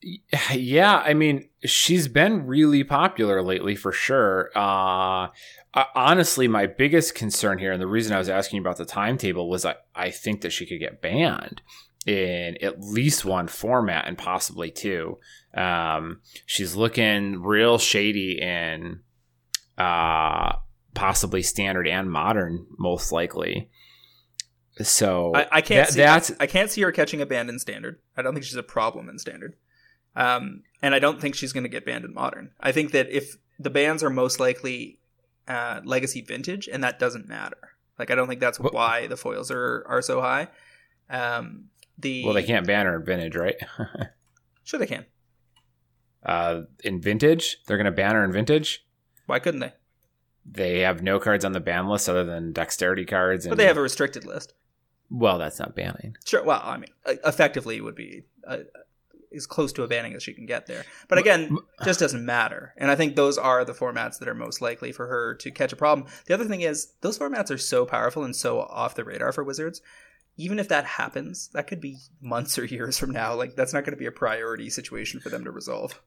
Yeah, 0.52 1.02
I 1.04 1.14
mean, 1.14 1.48
she's 1.64 2.08
been 2.08 2.46
really 2.46 2.84
popular 2.84 3.42
lately 3.42 3.74
for 3.74 3.92
sure. 3.92 4.50
Uh, 4.54 5.28
honestly, 5.94 6.48
my 6.48 6.66
biggest 6.66 7.14
concern 7.14 7.58
here, 7.58 7.72
and 7.72 7.80
the 7.80 7.86
reason 7.86 8.14
I 8.14 8.18
was 8.18 8.28
asking 8.28 8.60
about 8.60 8.76
the 8.76 8.84
timetable, 8.84 9.48
was 9.48 9.64
I, 9.64 9.76
I 9.94 10.10
think 10.10 10.42
that 10.42 10.50
she 10.50 10.66
could 10.66 10.80
get 10.80 11.00
banned 11.00 11.62
in 12.06 12.62
at 12.62 12.80
least 12.80 13.24
one 13.24 13.48
format 13.48 14.06
and 14.06 14.18
possibly 14.18 14.70
two. 14.70 15.18
Um, 15.54 16.20
she's 16.46 16.76
looking 16.76 17.42
real 17.42 17.78
shady 17.78 18.40
in 18.40 19.00
uh, 19.78 20.56
possibly 20.94 21.42
standard 21.42 21.88
and 21.88 22.10
modern, 22.10 22.66
most 22.78 23.12
likely. 23.12 23.70
So 24.82 25.32
I, 25.34 25.46
I 25.52 25.60
can't 25.60 25.86
that, 25.86 25.92
see 25.92 26.00
that's 26.00 26.32
I, 26.40 26.46
can't 26.46 26.70
see 26.70 26.82
her 26.82 26.90
catching 26.90 27.20
a 27.20 27.26
ban 27.26 27.48
in 27.48 27.60
standard. 27.60 28.00
I 28.16 28.22
don't 28.22 28.34
think 28.34 28.44
she's 28.44 28.56
a 28.56 28.62
problem 28.62 29.08
in 29.08 29.18
standard. 29.18 29.54
Um, 30.16 30.62
and 30.82 30.94
I 30.94 30.98
don't 30.98 31.20
think 31.20 31.34
she's 31.34 31.52
going 31.52 31.64
to 31.64 31.70
get 31.70 31.84
banned 31.84 32.04
in 32.04 32.14
modern. 32.14 32.52
I 32.60 32.72
think 32.72 32.92
that 32.92 33.10
if 33.10 33.36
the 33.58 33.70
bans 33.70 34.02
are 34.02 34.10
most 34.10 34.40
likely 34.40 34.98
uh, 35.48 35.80
legacy 35.84 36.20
vintage, 36.20 36.68
and 36.68 36.82
that 36.84 36.98
doesn't 36.98 37.28
matter. 37.28 37.56
Like 37.98 38.10
I 38.10 38.14
don't 38.14 38.28
think 38.28 38.40
that's 38.40 38.58
why 38.58 39.06
the 39.06 39.16
foils 39.16 39.50
are 39.50 39.84
are 39.88 40.02
so 40.02 40.20
high. 40.20 40.48
Um, 41.08 41.66
the 41.98 42.24
well, 42.24 42.34
they 42.34 42.42
can't 42.42 42.66
ban 42.66 42.86
her 42.86 42.96
in 42.96 43.04
vintage, 43.04 43.36
right? 43.36 43.56
sure, 44.64 44.80
they 44.80 44.86
can. 44.86 45.06
Uh, 46.24 46.62
in 46.82 47.00
vintage, 47.00 47.58
they're 47.66 47.76
going 47.76 47.84
to 47.84 47.92
ban 47.92 48.14
her 48.14 48.24
in 48.24 48.32
vintage. 48.32 48.84
Why 49.26 49.38
couldn't 49.38 49.60
they? 49.60 49.72
They 50.46 50.80
have 50.80 51.02
no 51.02 51.18
cards 51.18 51.44
on 51.44 51.52
the 51.52 51.60
ban 51.60 51.88
list 51.88 52.08
other 52.08 52.24
than 52.24 52.52
dexterity 52.52 53.04
cards, 53.04 53.44
and, 53.44 53.50
but 53.50 53.58
they 53.58 53.66
have 53.66 53.76
a 53.76 53.82
restricted 53.82 54.24
list. 54.24 54.54
Well, 55.10 55.38
that's 55.38 55.58
not 55.58 55.76
banning. 55.76 56.16
Sure. 56.24 56.42
Well, 56.42 56.60
I 56.64 56.78
mean, 56.78 56.90
effectively, 57.06 57.76
it 57.76 57.84
would 57.84 57.94
be 57.94 58.24
uh, 58.46 58.58
as 59.34 59.46
close 59.46 59.72
to 59.74 59.82
a 59.82 59.88
banning 59.88 60.14
as 60.14 60.22
she 60.22 60.32
can 60.32 60.46
get 60.46 60.66
there. 60.66 60.84
But 61.08 61.18
again, 61.18 61.56
just 61.84 62.00
doesn't 62.00 62.24
matter. 62.24 62.74
And 62.76 62.90
I 62.90 62.96
think 62.96 63.16
those 63.16 63.38
are 63.38 63.64
the 63.64 63.72
formats 63.72 64.18
that 64.18 64.28
are 64.28 64.34
most 64.34 64.60
likely 64.60 64.92
for 64.92 65.06
her 65.06 65.34
to 65.36 65.50
catch 65.50 65.72
a 65.72 65.76
problem. 65.76 66.06
The 66.26 66.34
other 66.34 66.44
thing 66.44 66.60
is 66.60 66.92
those 67.00 67.18
formats 67.18 67.50
are 67.50 67.58
so 67.58 67.86
powerful 67.86 68.24
and 68.24 68.34
so 68.34 68.60
off 68.60 68.94
the 68.94 69.04
radar 69.04 69.32
for 69.32 69.44
Wizards. 69.44 69.80
Even 70.36 70.58
if 70.58 70.68
that 70.68 70.84
happens, 70.84 71.48
that 71.54 71.66
could 71.66 71.80
be 71.80 71.98
months 72.20 72.58
or 72.58 72.64
years 72.64 72.98
from 72.98 73.10
now. 73.10 73.34
Like 73.34 73.54
that's 73.54 73.72
not 73.72 73.84
going 73.84 73.94
to 73.94 74.00
be 74.00 74.06
a 74.06 74.12
priority 74.12 74.68
situation 74.70 75.20
for 75.20 75.28
them 75.28 75.44
to 75.44 75.50
resolve. 75.50 76.00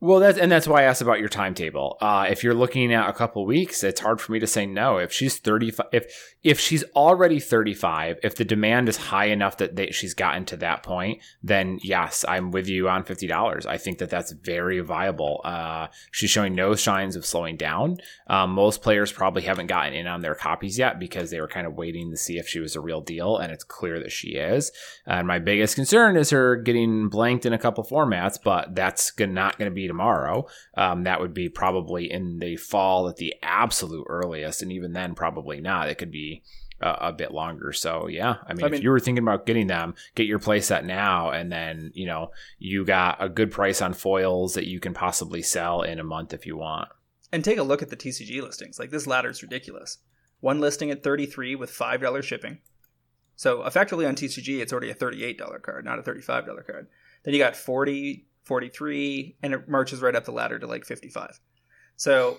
Well, 0.00 0.20
that's 0.20 0.38
and 0.38 0.50
that's 0.50 0.68
why 0.68 0.82
I 0.82 0.84
asked 0.84 1.02
about 1.02 1.18
your 1.18 1.28
timetable. 1.28 1.98
Uh, 2.00 2.28
if 2.30 2.44
you're 2.44 2.54
looking 2.54 2.94
at 2.94 3.08
a 3.08 3.12
couple 3.12 3.44
weeks, 3.44 3.82
it's 3.82 4.00
hard 4.00 4.20
for 4.20 4.30
me 4.30 4.38
to 4.38 4.46
say 4.46 4.64
no. 4.64 4.98
If 4.98 5.12
she's 5.12 5.38
35, 5.38 5.86
if 5.90 6.36
if 6.44 6.60
she's 6.60 6.84
already 6.94 7.40
35, 7.40 8.20
if 8.22 8.36
the 8.36 8.44
demand 8.44 8.88
is 8.88 8.96
high 8.96 9.24
enough 9.24 9.56
that 9.56 9.74
they, 9.74 9.90
she's 9.90 10.14
gotten 10.14 10.44
to 10.46 10.56
that 10.58 10.84
point, 10.84 11.20
then 11.42 11.80
yes, 11.82 12.24
I'm 12.28 12.52
with 12.52 12.68
you 12.68 12.88
on 12.88 13.02
fifty 13.02 13.26
dollars. 13.26 13.66
I 13.66 13.76
think 13.76 13.98
that 13.98 14.08
that's 14.08 14.30
very 14.30 14.78
viable. 14.78 15.40
Uh, 15.42 15.88
she's 16.12 16.30
showing 16.30 16.54
no 16.54 16.76
signs 16.76 17.16
of 17.16 17.26
slowing 17.26 17.56
down. 17.56 17.96
Um, 18.28 18.52
most 18.52 18.82
players 18.82 19.10
probably 19.10 19.42
haven't 19.42 19.66
gotten 19.66 19.94
in 19.94 20.06
on 20.06 20.20
their 20.20 20.36
copies 20.36 20.78
yet 20.78 21.00
because 21.00 21.32
they 21.32 21.40
were 21.40 21.48
kind 21.48 21.66
of 21.66 21.74
waiting 21.74 22.12
to 22.12 22.16
see 22.16 22.38
if 22.38 22.46
she 22.46 22.60
was 22.60 22.76
a 22.76 22.80
real 22.80 23.00
deal, 23.00 23.36
and 23.36 23.50
it's 23.50 23.64
clear 23.64 23.98
that 23.98 24.12
she 24.12 24.36
is. 24.36 24.70
And 25.06 25.26
my 25.26 25.40
biggest 25.40 25.74
concern 25.74 26.16
is 26.16 26.30
her 26.30 26.54
getting 26.54 27.08
blanked 27.08 27.46
in 27.46 27.52
a 27.52 27.58
couple 27.58 27.82
formats, 27.82 28.38
but 28.40 28.76
that's 28.76 29.12
not 29.18 29.58
going 29.58 29.68
to 29.68 29.74
be 29.74 29.87
tomorrow. 29.88 30.46
Um, 30.76 31.02
that 31.04 31.20
would 31.20 31.34
be 31.34 31.48
probably 31.48 32.10
in 32.10 32.38
the 32.38 32.56
fall 32.56 33.08
at 33.08 33.16
the 33.16 33.34
absolute 33.42 34.06
earliest, 34.08 34.62
and 34.62 34.70
even 34.70 34.92
then, 34.92 35.14
probably 35.14 35.60
not. 35.60 35.88
It 35.88 35.96
could 35.96 36.12
be 36.12 36.42
a, 36.80 36.90
a 37.08 37.12
bit 37.12 37.32
longer. 37.32 37.72
So 37.72 38.06
yeah, 38.06 38.36
I 38.46 38.54
mean, 38.54 38.64
I 38.64 38.68
mean, 38.68 38.74
if 38.78 38.82
you 38.84 38.90
were 38.90 39.00
thinking 39.00 39.24
about 39.24 39.46
getting 39.46 39.66
them, 39.66 39.94
get 40.14 40.26
your 40.26 40.38
playset 40.38 40.84
now, 40.84 41.30
and 41.30 41.50
then 41.50 41.90
you 41.94 42.06
know 42.06 42.30
you 42.58 42.84
got 42.84 43.22
a 43.22 43.28
good 43.28 43.50
price 43.50 43.82
on 43.82 43.92
foils 43.94 44.54
that 44.54 44.68
you 44.68 44.80
can 44.80 44.94
possibly 44.94 45.42
sell 45.42 45.82
in 45.82 45.98
a 45.98 46.04
month 46.04 46.32
if 46.32 46.46
you 46.46 46.56
want. 46.56 46.88
And 47.32 47.44
take 47.44 47.58
a 47.58 47.62
look 47.62 47.82
at 47.82 47.90
the 47.90 47.96
TCG 47.96 48.42
listings. 48.42 48.78
Like 48.78 48.90
this 48.90 49.06
ladder 49.06 49.30
is 49.30 49.42
ridiculous. 49.42 49.98
One 50.40 50.60
listing 50.60 50.90
at 50.90 51.02
33 51.02 51.56
with 51.56 51.70
$5 51.70 52.22
shipping. 52.22 52.58
So 53.36 53.64
effectively 53.64 54.06
on 54.06 54.14
TCG, 54.14 54.60
it's 54.60 54.72
already 54.72 54.90
a 54.90 54.94
$38 54.94 55.62
card, 55.62 55.84
not 55.84 55.98
a 55.98 56.02
$35 56.02 56.66
card. 56.66 56.88
Then 57.24 57.34
you 57.34 57.40
got 57.40 57.56
40, 57.56 58.26
43, 58.48 59.36
and 59.42 59.52
it 59.52 59.68
marches 59.68 60.00
right 60.00 60.16
up 60.16 60.24
the 60.24 60.32
ladder 60.32 60.58
to 60.58 60.66
like 60.66 60.84
55. 60.84 61.38
So 61.96 62.38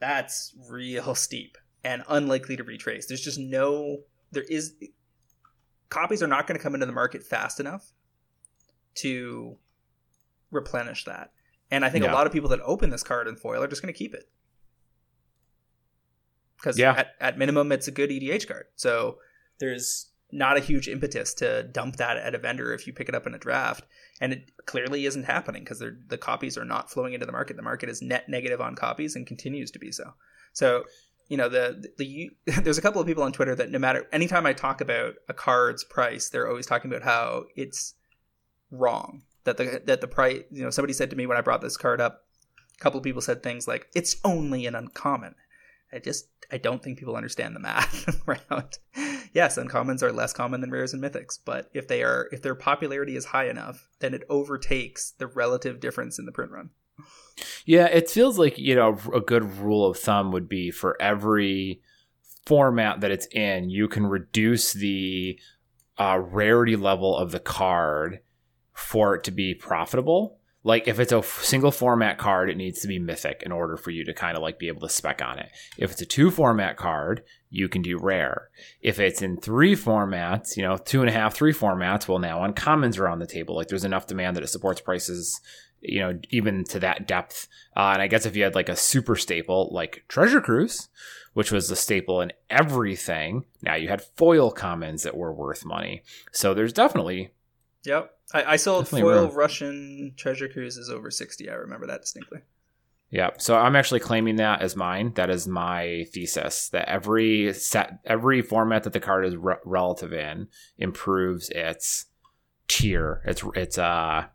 that's 0.00 0.54
real 0.68 1.14
steep 1.14 1.56
and 1.84 2.02
unlikely 2.08 2.56
to 2.56 2.64
retrace. 2.64 3.06
There's 3.06 3.20
just 3.20 3.38
no, 3.38 4.00
there 4.32 4.44
is, 4.48 4.74
copies 5.88 6.22
are 6.22 6.26
not 6.26 6.46
going 6.46 6.58
to 6.58 6.62
come 6.62 6.74
into 6.74 6.86
the 6.86 6.92
market 6.92 7.22
fast 7.22 7.60
enough 7.60 7.92
to 8.96 9.56
replenish 10.50 11.04
that. 11.04 11.30
And 11.70 11.84
I 11.84 11.88
think 11.88 12.04
yeah. 12.04 12.12
a 12.12 12.14
lot 12.14 12.26
of 12.26 12.32
people 12.32 12.50
that 12.50 12.60
open 12.60 12.90
this 12.90 13.02
card 13.02 13.28
in 13.28 13.36
foil 13.36 13.62
are 13.62 13.68
just 13.68 13.80
going 13.80 13.92
to 13.92 13.98
keep 13.98 14.12
it. 14.12 14.28
Because 16.56 16.78
yeah. 16.78 16.94
at, 16.96 17.08
at 17.20 17.38
minimum, 17.38 17.72
it's 17.72 17.88
a 17.88 17.92
good 17.92 18.10
EDH 18.10 18.48
card. 18.48 18.66
So 18.76 19.18
there's 19.60 20.10
not 20.34 20.56
a 20.56 20.60
huge 20.60 20.88
impetus 20.88 21.32
to 21.34 21.62
dump 21.62 21.96
that 21.96 22.16
at 22.16 22.34
a 22.34 22.38
vendor 22.38 22.74
if 22.74 22.86
you 22.86 22.92
pick 22.92 23.08
it 23.08 23.14
up 23.14 23.26
in 23.26 23.34
a 23.34 23.38
draft. 23.38 23.84
And 24.20 24.32
it 24.32 24.50
clearly 24.66 25.06
isn't 25.06 25.24
happening 25.24 25.62
because 25.62 25.78
the 25.80 26.18
copies 26.18 26.58
are 26.58 26.64
not 26.64 26.90
flowing 26.90 27.14
into 27.14 27.26
the 27.26 27.32
market. 27.32 27.56
The 27.56 27.62
market 27.62 27.88
is 27.88 28.02
net 28.02 28.28
negative 28.28 28.60
on 28.60 28.74
copies 28.74 29.16
and 29.16 29.26
continues 29.26 29.70
to 29.72 29.78
be 29.78 29.92
so. 29.92 30.14
So 30.52 30.84
you 31.28 31.36
know 31.36 31.48
the, 31.48 31.90
the 31.96 32.30
the 32.44 32.60
there's 32.62 32.78
a 32.78 32.82
couple 32.82 33.00
of 33.00 33.06
people 33.06 33.22
on 33.22 33.32
Twitter 33.32 33.54
that 33.54 33.70
no 33.70 33.78
matter 33.78 34.06
anytime 34.12 34.44
I 34.44 34.52
talk 34.52 34.80
about 34.80 35.14
a 35.28 35.34
card's 35.34 35.84
price, 35.84 36.28
they're 36.28 36.48
always 36.48 36.66
talking 36.66 36.90
about 36.90 37.02
how 37.02 37.44
it's 37.56 37.94
wrong 38.70 39.22
that 39.44 39.56
the 39.56 39.82
that 39.86 40.00
the 40.00 40.08
price. 40.08 40.42
You 40.50 40.64
know, 40.64 40.70
somebody 40.70 40.92
said 40.92 41.10
to 41.10 41.16
me 41.16 41.26
when 41.26 41.36
I 41.36 41.42
brought 41.42 41.60
this 41.60 41.76
card 41.76 42.00
up, 42.00 42.24
a 42.78 42.82
couple 42.82 42.98
of 42.98 43.04
people 43.04 43.22
said 43.22 43.42
things 43.42 43.68
like 43.68 43.88
it's 43.94 44.16
only 44.24 44.66
an 44.66 44.74
uncommon. 44.74 45.34
I 45.92 45.98
just 45.98 46.26
I 46.50 46.58
don't 46.58 46.82
think 46.82 46.98
people 46.98 47.16
understand 47.16 47.54
the 47.54 47.60
math 47.60 48.22
around. 48.28 48.78
Yes, 49.34 49.58
uncommons 49.58 50.02
are 50.02 50.12
less 50.12 50.32
common 50.32 50.60
than 50.60 50.70
rares 50.70 50.94
and 50.94 51.02
mythics, 51.02 51.38
but 51.44 51.68
if 51.74 51.88
they 51.88 52.02
are 52.02 52.28
if 52.32 52.40
their 52.40 52.54
popularity 52.54 53.16
is 53.16 53.26
high 53.26 53.48
enough, 53.48 53.88
then 53.98 54.14
it 54.14 54.22
overtakes 54.30 55.10
the 55.18 55.26
relative 55.26 55.80
difference 55.80 56.18
in 56.18 56.24
the 56.24 56.32
print 56.32 56.52
run. 56.52 56.70
Yeah, 57.66 57.86
it 57.86 58.08
feels 58.08 58.38
like, 58.38 58.56
you 58.58 58.76
know, 58.76 58.96
a 59.12 59.20
good 59.20 59.58
rule 59.58 59.84
of 59.86 59.98
thumb 59.98 60.30
would 60.30 60.48
be 60.48 60.70
for 60.70 61.00
every 61.02 61.82
format 62.46 63.00
that 63.00 63.10
it's 63.10 63.26
in, 63.32 63.70
you 63.70 63.88
can 63.88 64.06
reduce 64.06 64.72
the 64.72 65.38
uh, 65.98 66.18
rarity 66.20 66.76
level 66.76 67.16
of 67.16 67.32
the 67.32 67.40
card 67.40 68.20
for 68.72 69.14
it 69.14 69.24
to 69.24 69.30
be 69.30 69.54
profitable. 69.54 70.38
Like 70.64 70.88
if 70.88 70.98
it's 70.98 71.12
a 71.12 71.22
single 71.22 71.70
format 71.70 72.18
card, 72.18 72.50
it 72.50 72.56
needs 72.56 72.80
to 72.80 72.88
be 72.88 72.98
mythic 72.98 73.42
in 73.44 73.52
order 73.52 73.76
for 73.76 73.90
you 73.90 74.04
to 74.06 74.14
kind 74.14 74.36
of 74.36 74.42
like 74.42 74.58
be 74.58 74.68
able 74.68 74.80
to 74.80 74.88
spec 74.88 75.22
on 75.22 75.38
it. 75.38 75.50
If 75.76 75.92
it's 75.92 76.00
a 76.00 76.06
two 76.06 76.30
format 76.30 76.76
card, 76.76 77.22
you 77.50 77.68
can 77.68 77.82
do 77.82 77.98
rare. 77.98 78.48
If 78.80 78.98
it's 78.98 79.22
in 79.22 79.36
three 79.36 79.76
formats, 79.76 80.56
you 80.56 80.62
know, 80.62 80.78
two 80.78 81.00
and 81.00 81.10
a 81.10 81.12
half, 81.12 81.34
three 81.34 81.52
formats, 81.52 82.08
well, 82.08 82.18
now 82.18 82.40
uncommons 82.40 82.98
are 82.98 83.08
on 83.08 83.18
the 83.18 83.26
table. 83.26 83.54
Like 83.54 83.68
there's 83.68 83.84
enough 83.84 84.06
demand 84.06 84.36
that 84.36 84.42
it 84.42 84.48
supports 84.48 84.80
prices 84.80 85.40
you 85.84 86.00
know, 86.00 86.18
even 86.30 86.64
to 86.64 86.80
that 86.80 87.06
depth. 87.06 87.46
Uh, 87.76 87.90
and 87.92 88.02
I 88.02 88.06
guess 88.06 88.26
if 88.26 88.34
you 88.34 88.42
had 88.42 88.54
like 88.54 88.68
a 88.68 88.76
super 88.76 89.16
staple 89.16 89.68
like 89.70 90.04
Treasure 90.08 90.40
Cruise, 90.40 90.88
which 91.34 91.52
was 91.52 91.68
the 91.68 91.76
staple 91.76 92.20
in 92.20 92.32
everything, 92.48 93.44
now 93.62 93.74
you 93.74 93.88
had 93.88 94.02
foil 94.16 94.50
commons 94.50 95.02
that 95.02 95.16
were 95.16 95.32
worth 95.32 95.64
money. 95.64 96.02
So 96.32 96.54
there's 96.54 96.72
definitely. 96.72 97.30
Yep. 97.84 98.13
I, 98.32 98.44
I 98.44 98.56
sold 98.56 98.88
foil 98.88 99.26
room. 99.26 99.34
Russian 99.34 100.14
Treasure 100.16 100.48
Cruises 100.48 100.88
over 100.90 101.10
60. 101.10 101.48
I 101.50 101.54
remember 101.54 101.86
that 101.86 102.00
distinctly. 102.00 102.40
Yeah, 103.10 103.30
so 103.38 103.56
I'm 103.56 103.76
actually 103.76 104.00
claiming 104.00 104.36
that 104.36 104.60
as 104.60 104.74
mine. 104.74 105.12
That 105.14 105.30
is 105.30 105.46
my 105.46 106.06
thesis 106.12 106.68
that 106.70 106.88
every 106.88 107.52
set, 107.52 108.00
every 108.04 108.42
format 108.42 108.82
that 108.84 108.92
the 108.92 108.98
card 108.98 109.24
is 109.26 109.36
re- 109.36 109.54
relative 109.64 110.12
in 110.12 110.48
improves 110.78 111.48
its 111.50 112.06
tier. 112.66 113.22
It's 113.24 113.44
it's 113.54 113.78
uh, 113.78 114.26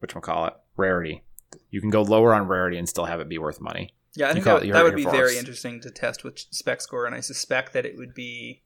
which 0.00 0.14
one 0.16 0.22
call 0.22 0.46
it 0.46 0.54
rarity. 0.76 1.22
You 1.70 1.80
can 1.80 1.90
go 1.90 2.02
lower 2.02 2.34
on 2.34 2.48
rarity 2.48 2.76
and 2.78 2.88
still 2.88 3.04
have 3.04 3.20
it 3.20 3.28
be 3.28 3.38
worth 3.38 3.60
money. 3.60 3.94
Yeah, 4.14 4.30
I 4.30 4.32
think 4.32 4.46
that, 4.46 4.64
it- 4.64 4.72
that 4.72 4.82
would 4.82 4.96
be 4.96 5.04
very 5.04 5.38
interesting 5.38 5.80
to 5.82 5.90
test 5.90 6.24
with 6.24 6.38
spec 6.50 6.80
score, 6.80 7.06
and 7.06 7.14
I 7.14 7.20
suspect 7.20 7.72
that 7.74 7.86
it 7.86 7.96
would 7.96 8.14
be 8.14 8.62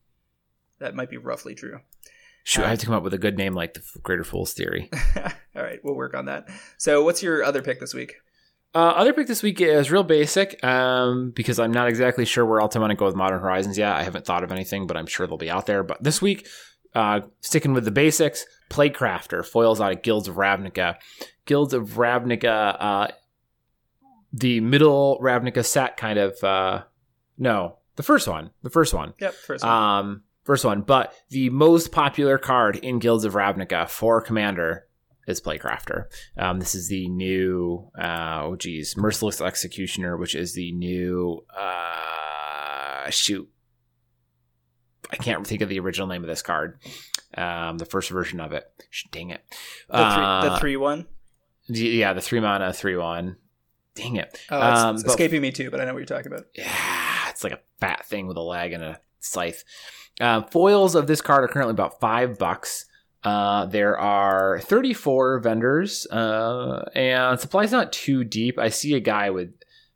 that 0.78 0.94
might 0.94 1.10
be 1.10 1.18
roughly 1.18 1.54
true. 1.54 1.80
Shoot, 2.44 2.64
I 2.64 2.70
have 2.70 2.78
to 2.80 2.86
come 2.86 2.94
up 2.94 3.04
with 3.04 3.14
a 3.14 3.18
good 3.18 3.38
name 3.38 3.54
like 3.54 3.74
the 3.74 3.82
Greater 4.02 4.24
Fool's 4.24 4.52
Theory. 4.52 4.90
All 5.56 5.62
right, 5.62 5.78
we'll 5.84 5.94
work 5.94 6.14
on 6.14 6.24
that. 6.24 6.48
So, 6.76 7.04
what's 7.04 7.22
your 7.22 7.44
other 7.44 7.62
pick 7.62 7.78
this 7.78 7.94
week? 7.94 8.16
Uh, 8.74 8.78
other 8.96 9.12
pick 9.12 9.26
this 9.26 9.42
week 9.42 9.60
is 9.60 9.90
real 9.90 10.02
basic 10.02 10.62
um, 10.64 11.30
because 11.30 11.58
I'm 11.58 11.72
not 11.72 11.88
exactly 11.88 12.24
sure 12.24 12.44
where 12.46 12.60
else 12.60 12.74
I 12.74 12.78
want 12.78 12.90
to 12.90 12.96
go 12.96 13.04
with 13.04 13.14
Modern 13.14 13.40
Horizons 13.40 13.76
yet. 13.76 13.92
I 13.92 14.02
haven't 14.02 14.24
thought 14.24 14.44
of 14.44 14.50
anything, 14.50 14.86
but 14.86 14.96
I'm 14.96 15.06
sure 15.06 15.26
they'll 15.26 15.36
be 15.36 15.50
out 15.50 15.66
there. 15.66 15.82
But 15.82 16.02
this 16.02 16.22
week, 16.22 16.48
uh, 16.94 17.20
sticking 17.40 17.74
with 17.74 17.84
the 17.84 17.90
basics, 17.90 18.46
Plaguecrafter 18.70 19.44
foils 19.44 19.80
out 19.80 19.92
of 19.92 20.02
Guilds 20.02 20.26
of 20.26 20.36
Ravnica. 20.36 20.96
Guilds 21.44 21.74
of 21.74 21.90
Ravnica, 21.90 22.76
uh, 22.80 23.08
the 24.32 24.60
middle 24.60 25.18
Ravnica 25.22 25.64
set 25.64 25.96
kind 25.96 26.18
of, 26.18 26.42
uh, 26.42 26.82
no, 27.36 27.76
the 27.96 28.02
first 28.02 28.26
one, 28.26 28.50
the 28.62 28.70
first 28.70 28.94
one. 28.94 29.12
Yep, 29.20 29.34
first 29.34 29.64
one. 29.64 29.72
Um, 29.72 30.22
first 30.44 30.64
one, 30.64 30.82
but 30.82 31.14
the 31.30 31.50
most 31.50 31.92
popular 31.92 32.38
card 32.38 32.76
in 32.76 32.98
Guilds 32.98 33.24
of 33.24 33.34
Ravnica 33.34 33.88
for 33.88 34.20
Commander 34.20 34.86
is 35.26 35.40
Plaguecrafter. 35.40 36.06
Um, 36.36 36.58
this 36.58 36.74
is 36.74 36.88
the 36.88 37.08
new, 37.08 37.90
uh, 37.98 38.40
oh 38.42 38.56
geez, 38.56 38.96
Merciless 38.96 39.40
Executioner, 39.40 40.16
which 40.16 40.34
is 40.34 40.54
the 40.54 40.72
new, 40.72 41.44
uh, 41.56 43.08
shoot. 43.10 43.48
I 45.10 45.16
can't 45.16 45.46
think 45.46 45.60
of 45.60 45.68
the 45.68 45.78
original 45.78 46.06
name 46.08 46.22
of 46.22 46.28
this 46.28 46.42
card. 46.42 46.78
Um, 47.36 47.78
the 47.78 47.84
first 47.84 48.10
version 48.10 48.40
of 48.40 48.52
it. 48.52 48.64
Dang 49.10 49.30
it. 49.30 49.42
the, 49.88 49.96
three, 49.96 50.24
Uh, 50.24 50.48
the 50.54 50.56
three 50.58 50.76
one. 50.76 51.06
yeah, 51.68 52.12
the 52.14 52.20
three 52.20 52.40
mana, 52.40 52.72
three 52.72 52.96
one. 52.96 53.36
Dang 53.94 54.16
it. 54.16 54.38
Oh, 54.50 54.70
it's, 54.72 54.80
um, 54.80 54.94
it's 54.94 55.04
but- 55.04 55.10
escaping 55.10 55.42
me 55.42 55.52
too, 55.52 55.70
but 55.70 55.80
I 55.80 55.84
know 55.84 55.92
what 55.92 55.98
you're 55.98 56.06
talking 56.06 56.32
about. 56.32 56.46
yeah, 56.54 57.28
it's 57.28 57.44
like 57.44 57.52
a 57.52 57.60
fat 57.78 58.06
thing 58.06 58.26
with 58.26 58.36
a 58.38 58.42
leg 58.42 58.72
and 58.72 58.82
a 58.82 59.00
scythe. 59.20 59.64
Uh, 60.20 60.42
foils 60.42 60.94
of 60.94 61.06
this 61.06 61.20
card 61.20 61.44
are 61.44 61.48
currently 61.48 61.72
about 61.72 62.00
five 62.00 62.38
bucks. 62.38 62.86
Uh, 63.24 63.66
there 63.66 63.96
are 63.98 64.60
34 64.60 65.38
vendors, 65.40 66.06
uh, 66.10 66.84
and 66.94 67.38
supply's 67.38 67.70
not 67.70 67.92
too 67.92 68.24
deep. 68.24 68.58
I 68.58 68.68
see 68.68 68.94
a 68.94 69.00
guy 69.00 69.30
with 69.30 69.52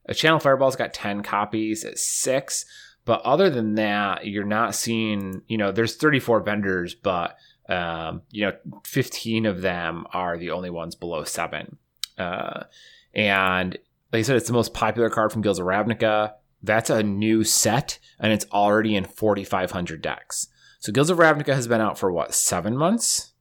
a 0.06 0.14
Channel 0.14 0.38
Fireball's 0.38 0.76
got 0.76 0.94
10 0.94 1.22
copies 1.22 1.84
at 1.84 1.98
six, 1.98 2.64
but 3.04 3.20
other 3.22 3.50
than 3.50 3.74
that, 3.74 4.26
you're 4.26 4.44
not 4.44 4.74
seeing, 4.74 5.42
you 5.48 5.58
know, 5.58 5.72
there's 5.72 5.96
34 5.96 6.40
vendors, 6.40 6.94
but, 6.94 7.36
um, 7.68 8.22
you 8.30 8.46
know, 8.46 8.52
15 8.84 9.46
of 9.46 9.60
them 9.60 10.06
are 10.12 10.38
the 10.38 10.52
only 10.52 10.70
ones 10.70 10.94
below 10.94 11.24
seven. 11.24 11.78
Uh, 12.16 12.64
and 13.12 13.76
like 14.12 14.20
I 14.20 14.22
said, 14.22 14.36
it's 14.36 14.46
the 14.46 14.52
most 14.52 14.72
popular 14.72 15.10
card 15.10 15.32
from 15.32 15.42
Guilds 15.42 15.58
of 15.58 15.66
Ravnica. 15.66 16.34
That's 16.62 16.90
a 16.90 17.02
new 17.02 17.44
set, 17.44 17.98
and 18.18 18.32
it's 18.32 18.46
already 18.52 18.96
in 18.96 19.04
4,500 19.04 20.02
decks. 20.02 20.48
So 20.80 20.92
Guilds 20.92 21.10
of 21.10 21.18
Ravnica 21.18 21.54
has 21.54 21.68
been 21.68 21.80
out 21.80 21.98
for 21.98 22.12
what 22.12 22.34
seven 22.34 22.76
months, 22.76 23.32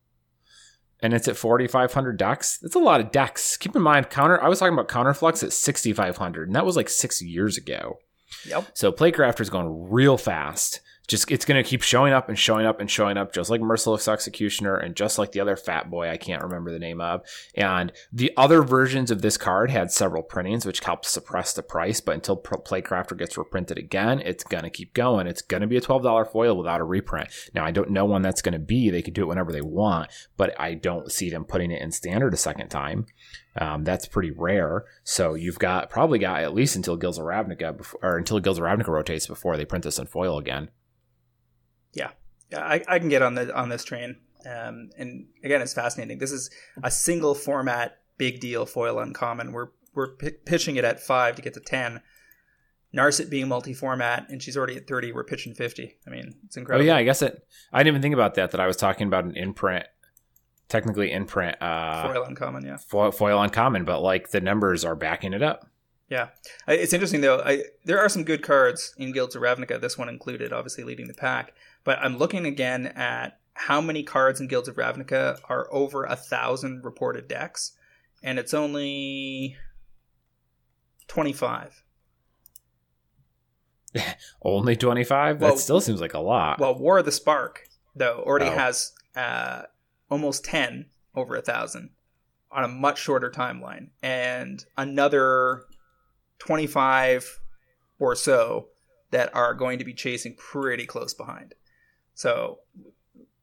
and 1.02 1.14
it's 1.14 1.28
at 1.28 1.38
4,500 1.38 2.18
decks. 2.18 2.58
That's 2.58 2.76
a 2.76 2.80
lot 2.80 3.02
of 3.02 3.12
decks. 3.12 3.58
Keep 3.58 3.76
in 3.76 3.82
mind, 3.82 4.10
counter. 4.10 4.42
I 4.44 4.48
was 4.48 4.60
talking 4.60 4.74
about 4.74 4.90
Counterflux 4.90 5.44
at 5.44 5.54
6,500, 5.54 6.48
and 6.48 6.56
that 6.56 6.66
was 6.66 6.76
like 6.76 6.90
six 6.90 7.22
years 7.22 7.58
ago. 7.58 8.00
Yep. 8.48 8.70
So 8.74 8.92
Plaguecrafter 8.92 9.42
is 9.42 9.50
going 9.50 9.90
real 9.90 10.18
fast. 10.18 10.82
Just 11.08 11.32
it's 11.32 11.46
going 11.46 11.62
to 11.62 11.70
keep 11.70 11.82
showing 11.82 12.14
up 12.14 12.30
and 12.30 12.38
showing 12.38 12.66
up 12.66 12.80
and 12.80 12.90
showing 12.90 13.18
up, 13.18 13.34
just 13.34 13.50
like 13.50 13.62
Merciless 13.62 14.08
Executioner 14.08 14.76
and 14.76 14.96
just 14.96 15.18
like 15.18 15.32
the 15.32 15.40
other 15.40 15.56
fat 15.56 15.90
boy 15.90 16.10
I 16.10 16.18
can't 16.18 16.44
remember 16.44 16.72
the 16.72 16.80
name 16.80 17.00
of. 17.00 17.22
And 17.56 17.92
the 18.12 18.32
other 18.36 18.62
versions 18.64 19.12
of 19.12 19.22
this 19.22 19.38
card 19.38 19.70
had 19.72 19.92
several 19.92 20.24
printings, 20.24 20.66
which 20.66 20.80
helped 20.80 21.06
suppress 21.06 21.54
the 21.54 21.64
price. 21.64 22.02
But 22.02 22.16
until 22.16 22.38
Plaguecrafter 22.38 23.18
gets 23.18 23.38
reprinted 23.38 23.78
again, 23.78 24.20
it's 24.20 24.44
going 24.44 24.64
to 24.64 24.70
keep 24.70 24.94
going. 24.94 25.28
It's 25.28 25.42
going 25.42 25.62
to 25.62 25.68
be 25.68 25.78
a 25.78 25.82
twelve 25.82 26.04
dollar 26.04 26.26
foil 26.26 26.58
without 26.58 26.82
a 26.82 26.86
reprint. 26.86 27.30
Now 27.54 27.66
I 27.66 27.72
don't 27.72 27.92
know 27.92 28.06
when 28.06 28.22
that's 28.22 28.42
going 28.42 28.54
to 28.54 28.60
be. 28.60 28.90
They 28.90 29.02
could 29.02 29.14
do 29.14 29.24
it 29.24 29.28
whenever 29.28 29.52
they 29.52 29.62
want, 29.62 30.10
but 30.38 30.60
I 30.60 30.74
don't 30.74 31.12
see 31.12 31.30
them 31.30 31.46
putting 31.46 31.72
it 31.72 31.82
in 31.82 31.92
standard 31.92 32.34
a 32.34 32.38
second 32.38 32.70
time. 32.70 33.06
Um, 33.58 33.84
that's 33.84 34.08
pretty 34.08 34.32
rare. 34.32 34.86
So 35.04 35.34
you've 35.34 35.60
got 35.60 35.90
probably 35.90 36.20
got 36.20 36.44
at 36.44 36.54
least 36.54 36.76
until 36.76 36.98
Guilds 36.98 37.18
of 37.18 37.26
Ravnica 37.26 37.78
before, 37.78 38.00
or 38.04 38.18
until 38.18 38.40
Guilds 38.40 38.60
of 38.60 38.66
Ravnica 38.66 38.88
rotates 38.88 39.28
before 39.28 39.56
they 39.56 39.66
print 39.66 39.84
this 39.84 40.00
in 40.00 40.08
foil 40.08 40.38
again. 40.38 40.70
I, 42.56 42.84
I 42.88 43.00
can 43.00 43.10
get 43.10 43.22
on 43.22 43.36
the 43.36 43.56
on 43.56 43.70
this 43.70 43.84
train. 43.84 44.18
Um, 44.46 44.90
and 44.98 45.26
again, 45.44 45.62
it's 45.62 45.74
fascinating. 45.74 46.20
This 46.20 46.32
is 46.32 46.50
a 46.84 46.92
single 46.92 47.34
format, 47.34 47.98
big 48.18 48.40
deal 48.40 48.66
foil 48.66 49.00
uncommon. 49.00 49.52
We're 49.52 49.70
we're 49.94 50.16
pi 50.16 50.32
pitching 50.46 50.76
it 50.76 50.84
at 50.84 51.00
five 51.00 51.36
to 51.36 51.42
get 51.42 51.54
to 51.56 51.60
ten. 51.60 52.02
Narset 52.96 53.30
being 53.30 53.50
multi-format, 53.50 54.30
and 54.30 54.42
she's 54.42 54.56
already 54.56 54.78
at 54.78 54.88
thirty. 54.88 55.12
We're 55.12 55.24
pitching 55.24 55.54
fifty. 55.54 55.98
I 56.08 56.12
mean, 56.12 56.36
it's 56.46 56.56
incredible. 56.56 56.56
Oh 56.56 56.60
incredible. 56.60 56.86
yeah, 56.86 56.96
I 56.96 57.04
guess 57.04 57.22
it. 57.22 57.46
I 57.74 57.80
didn't 57.80 57.94
even 57.96 58.02
think 58.02 58.14
about 58.14 58.36
that. 58.36 58.52
That 58.52 58.62
I 58.62 58.68
was 58.68 58.78
talking 58.78 59.08
about 59.08 59.26
an 59.26 59.36
imprint, 59.36 59.86
technically 60.70 61.12
imprint 61.12 61.62
uh, 61.62 62.14
foil 62.14 62.24
uncommon. 62.24 62.64
Yeah, 62.66 62.78
foil, 62.78 63.12
foil 63.12 63.42
uncommon, 63.42 63.84
but 63.84 64.02
like 64.02 64.30
the 64.30 64.40
numbers 64.42 64.86
are 64.86 64.96
backing 64.96 65.34
it 65.34 65.42
up. 65.42 65.68
yeah. 66.10 66.28
I, 66.68 66.74
it's 66.76 66.94
interesting 66.94 67.22
though. 67.22 67.42
I 67.44 67.64
there 67.84 68.00
are 68.00 68.08
some 68.08 68.24
good 68.24 68.44
cards 68.44 68.94
in 68.98 69.12
Guilds 69.12 69.36
of 69.36 69.42
Ravnica. 69.42 69.82
This 69.82 69.98
one 69.98 70.08
included, 70.08 70.54
obviously 70.54 70.84
leading 70.84 71.08
the 71.08 71.16
pack. 71.16 71.54
But 71.86 72.00
I'm 72.00 72.18
looking 72.18 72.46
again 72.46 72.88
at 72.88 73.40
how 73.54 73.80
many 73.80 74.04
cards 74.04 74.42
in 74.42 74.48
Guilds 74.48 74.68
of 74.68 74.76
Ravnica 74.76 75.40
are 75.48 75.68
over 75.72 76.04
a 76.04 76.18
thousand 76.18 76.84
reported 76.84 77.30
decks, 77.30 77.72
and 78.22 78.38
it's 78.38 78.54
only 78.54 79.56
twenty-five. 81.08 81.82
Only 84.42 84.76
twenty 84.76 85.04
five. 85.06 85.40
That 85.40 85.46
Well- 85.46 85.58
still 85.58 85.80
seems 85.80 86.02
like 86.02 86.14
a 86.14 86.20
lot. 86.20 86.60
Well, 86.60 86.78
War 86.78 86.98
of 87.00 87.06
the 87.06 87.12
Spark 87.14 87.68
though 87.96 88.22
already 88.26 88.48
Oh. 88.48 88.52
has 88.56 88.92
uh, 89.16 89.64
almost 90.12 90.44
ten 90.44 90.88
over 91.16 91.36
a 91.38 91.42
thousand 91.42 91.92
on 92.52 92.66
a 92.66 92.68
much 92.68 93.00
shorter 93.00 93.30
timeline, 93.32 93.92
and 94.04 94.66
another 94.78 95.64
twenty-five 96.40 97.40
or 97.98 98.16
so 98.16 98.68
that 99.12 99.34
are 99.34 99.54
going 99.54 99.80
to 99.80 99.86
be 99.86 99.94
chasing 99.94 100.36
pretty 100.36 100.86
close 100.86 101.14
behind. 101.14 101.54
So, 102.16 102.60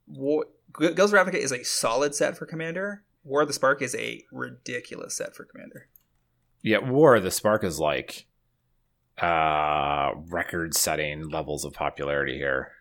War, 0.07 0.47
Guilds 0.79 0.99
of 1.01 1.11
Ravnica 1.12 1.35
is 1.35 1.53
a 1.53 1.62
solid 1.64 2.14
set 2.14 2.37
for 2.37 2.47
Commander. 2.47 3.05
War 3.25 3.43
of 3.43 3.49
the 3.49 3.55
Spark 3.55 3.81
is 3.83 3.95
a 3.95 4.25
ridiculous 4.33 5.16
set 5.16 5.37
for 5.37 5.45
Commander. 5.45 5.89
yeah, 6.62 6.79
War 6.79 7.14
of 7.16 7.23
the 7.23 7.31
Spark 7.31 7.62
is 7.64 7.79
like 7.79 8.27
uh 9.20 10.11
record 10.31 10.75
setting 10.75 11.29
levels 11.29 11.64
of 11.64 11.73
popularity 11.75 12.37
here. 12.39 12.73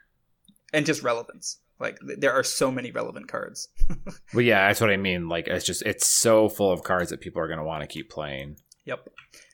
and 0.73 0.85
just 0.85 1.03
relevance. 1.03 1.59
Like 1.79 1.99
th- 1.99 2.19
there 2.19 2.31
are 2.31 2.43
so 2.43 2.71
many 2.71 2.91
relevant 2.91 3.27
cards. 3.27 3.67
But 4.33 4.45
yeah, 4.45 4.67
that's 4.67 4.79
what 4.79 4.89
I 4.89 4.97
mean. 4.97 5.27
Like 5.27 5.47
it's 5.47 5.65
just 5.65 5.81
it's 5.83 6.05
so 6.07 6.47
full 6.47 6.71
of 6.71 6.83
cards 6.83 7.09
that 7.09 7.19
people 7.19 7.41
are 7.41 7.47
going 7.47 7.59
to 7.59 7.65
want 7.65 7.81
to 7.81 7.87
keep 7.87 8.09
playing. 8.09 8.55
Yep. 8.85 9.09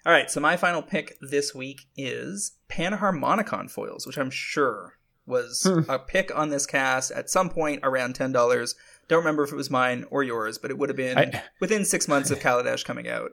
All 0.05 0.13
right, 0.13 0.29
so 0.31 0.39
my 0.39 0.55
final 0.55 0.81
pick 0.83 1.17
this 1.19 1.53
week 1.55 1.87
is 1.97 2.53
Panharmonicon 2.69 3.69
foils, 3.71 4.05
which 4.07 4.17
I'm 4.17 4.29
sure 4.29 4.96
was 5.27 5.63
Hmm. 5.63 5.89
a 5.89 5.99
pick 5.99 6.31
on 6.35 6.49
this 6.49 6.65
cast 6.65 7.11
at 7.11 7.29
some 7.29 7.49
point 7.49 7.81
around 7.83 8.15
ten 8.15 8.31
dollars. 8.31 8.75
Don't 9.07 9.19
remember 9.19 9.43
if 9.43 9.51
it 9.51 9.55
was 9.55 9.69
mine 9.69 10.05
or 10.09 10.23
yours, 10.23 10.57
but 10.57 10.71
it 10.71 10.77
would 10.77 10.89
have 10.89 10.95
been 10.97 11.17
I- 11.17 11.43
within 11.59 11.85
six 11.85 12.07
months 12.07 12.31
of 12.31 12.39
Kaladesh 12.39 12.83
coming 12.85 13.07
out. 13.07 13.31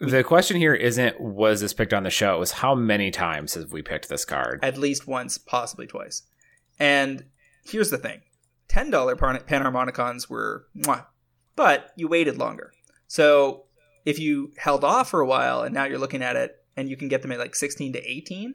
The 0.00 0.22
question 0.24 0.56
here 0.58 0.74
isn't 0.74 1.18
was 1.20 1.60
this 1.62 1.72
picked 1.72 1.94
on 1.94 2.02
the 2.02 2.10
show. 2.10 2.34
It 2.36 2.40
was 2.40 2.52
how 2.52 2.74
many 2.74 3.10
times 3.10 3.54
have 3.54 3.72
we 3.72 3.80
picked 3.82 4.08
this 4.08 4.24
card? 4.26 4.60
at 4.62 4.76
least 4.76 5.06
once, 5.06 5.38
possibly 5.38 5.86
twice. 5.86 6.22
And 6.78 7.24
here's 7.64 7.90
the 7.90 7.96
thing: 7.98 8.20
ten 8.68 8.90
dollar 8.90 9.16
panharmonicons 9.16 10.28
were, 10.28 10.66
mwah, 10.76 11.06
but 11.56 11.90
you 11.96 12.08
waited 12.08 12.36
longer. 12.38 12.72
So 13.06 13.64
if 14.04 14.18
you 14.18 14.52
held 14.58 14.84
off 14.84 15.10
for 15.10 15.20
a 15.20 15.26
while 15.26 15.62
and 15.62 15.74
now 15.74 15.84
you're 15.84 15.98
looking 15.98 16.22
at 16.22 16.36
it 16.36 16.56
and 16.76 16.88
you 16.88 16.96
can 16.96 17.08
get 17.08 17.22
them 17.22 17.32
at 17.32 17.38
like 17.38 17.54
sixteen 17.54 17.92
to 17.94 18.02
eighteen, 18.10 18.54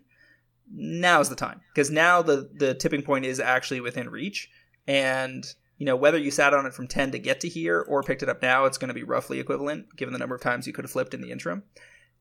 now's 0.72 1.30
the 1.30 1.36
time 1.36 1.62
because 1.74 1.90
now 1.90 2.22
the 2.22 2.50
the 2.54 2.74
tipping 2.74 3.02
point 3.02 3.26
is 3.26 3.40
actually 3.40 3.82
within 3.82 4.10
reach. 4.10 4.50
And 4.88 5.46
you 5.78 5.86
know 5.86 5.96
whether 5.96 6.18
you 6.18 6.32
sat 6.32 6.54
on 6.54 6.66
it 6.66 6.74
from 6.74 6.88
ten 6.88 7.12
to 7.12 7.20
get 7.20 7.40
to 7.42 7.50
here 7.50 7.82
or 7.82 8.04
picked 8.04 8.24
it 8.24 8.30
up 8.30 8.42
now, 8.42 8.66
it's 8.66 8.78
going 8.78 8.90
to 8.90 8.94
be 8.94 9.04
roughly 9.04 9.40
equivalent 9.40 9.96
given 9.96 10.14
the 10.14 10.20
number 10.20 10.36
of 10.36 10.42
times 10.42 10.68
you 10.68 10.74
could 10.74 10.86
have 10.86 10.92
flipped 10.92 11.14
in 11.14 11.22
the 11.22 11.32
interim. 11.32 11.64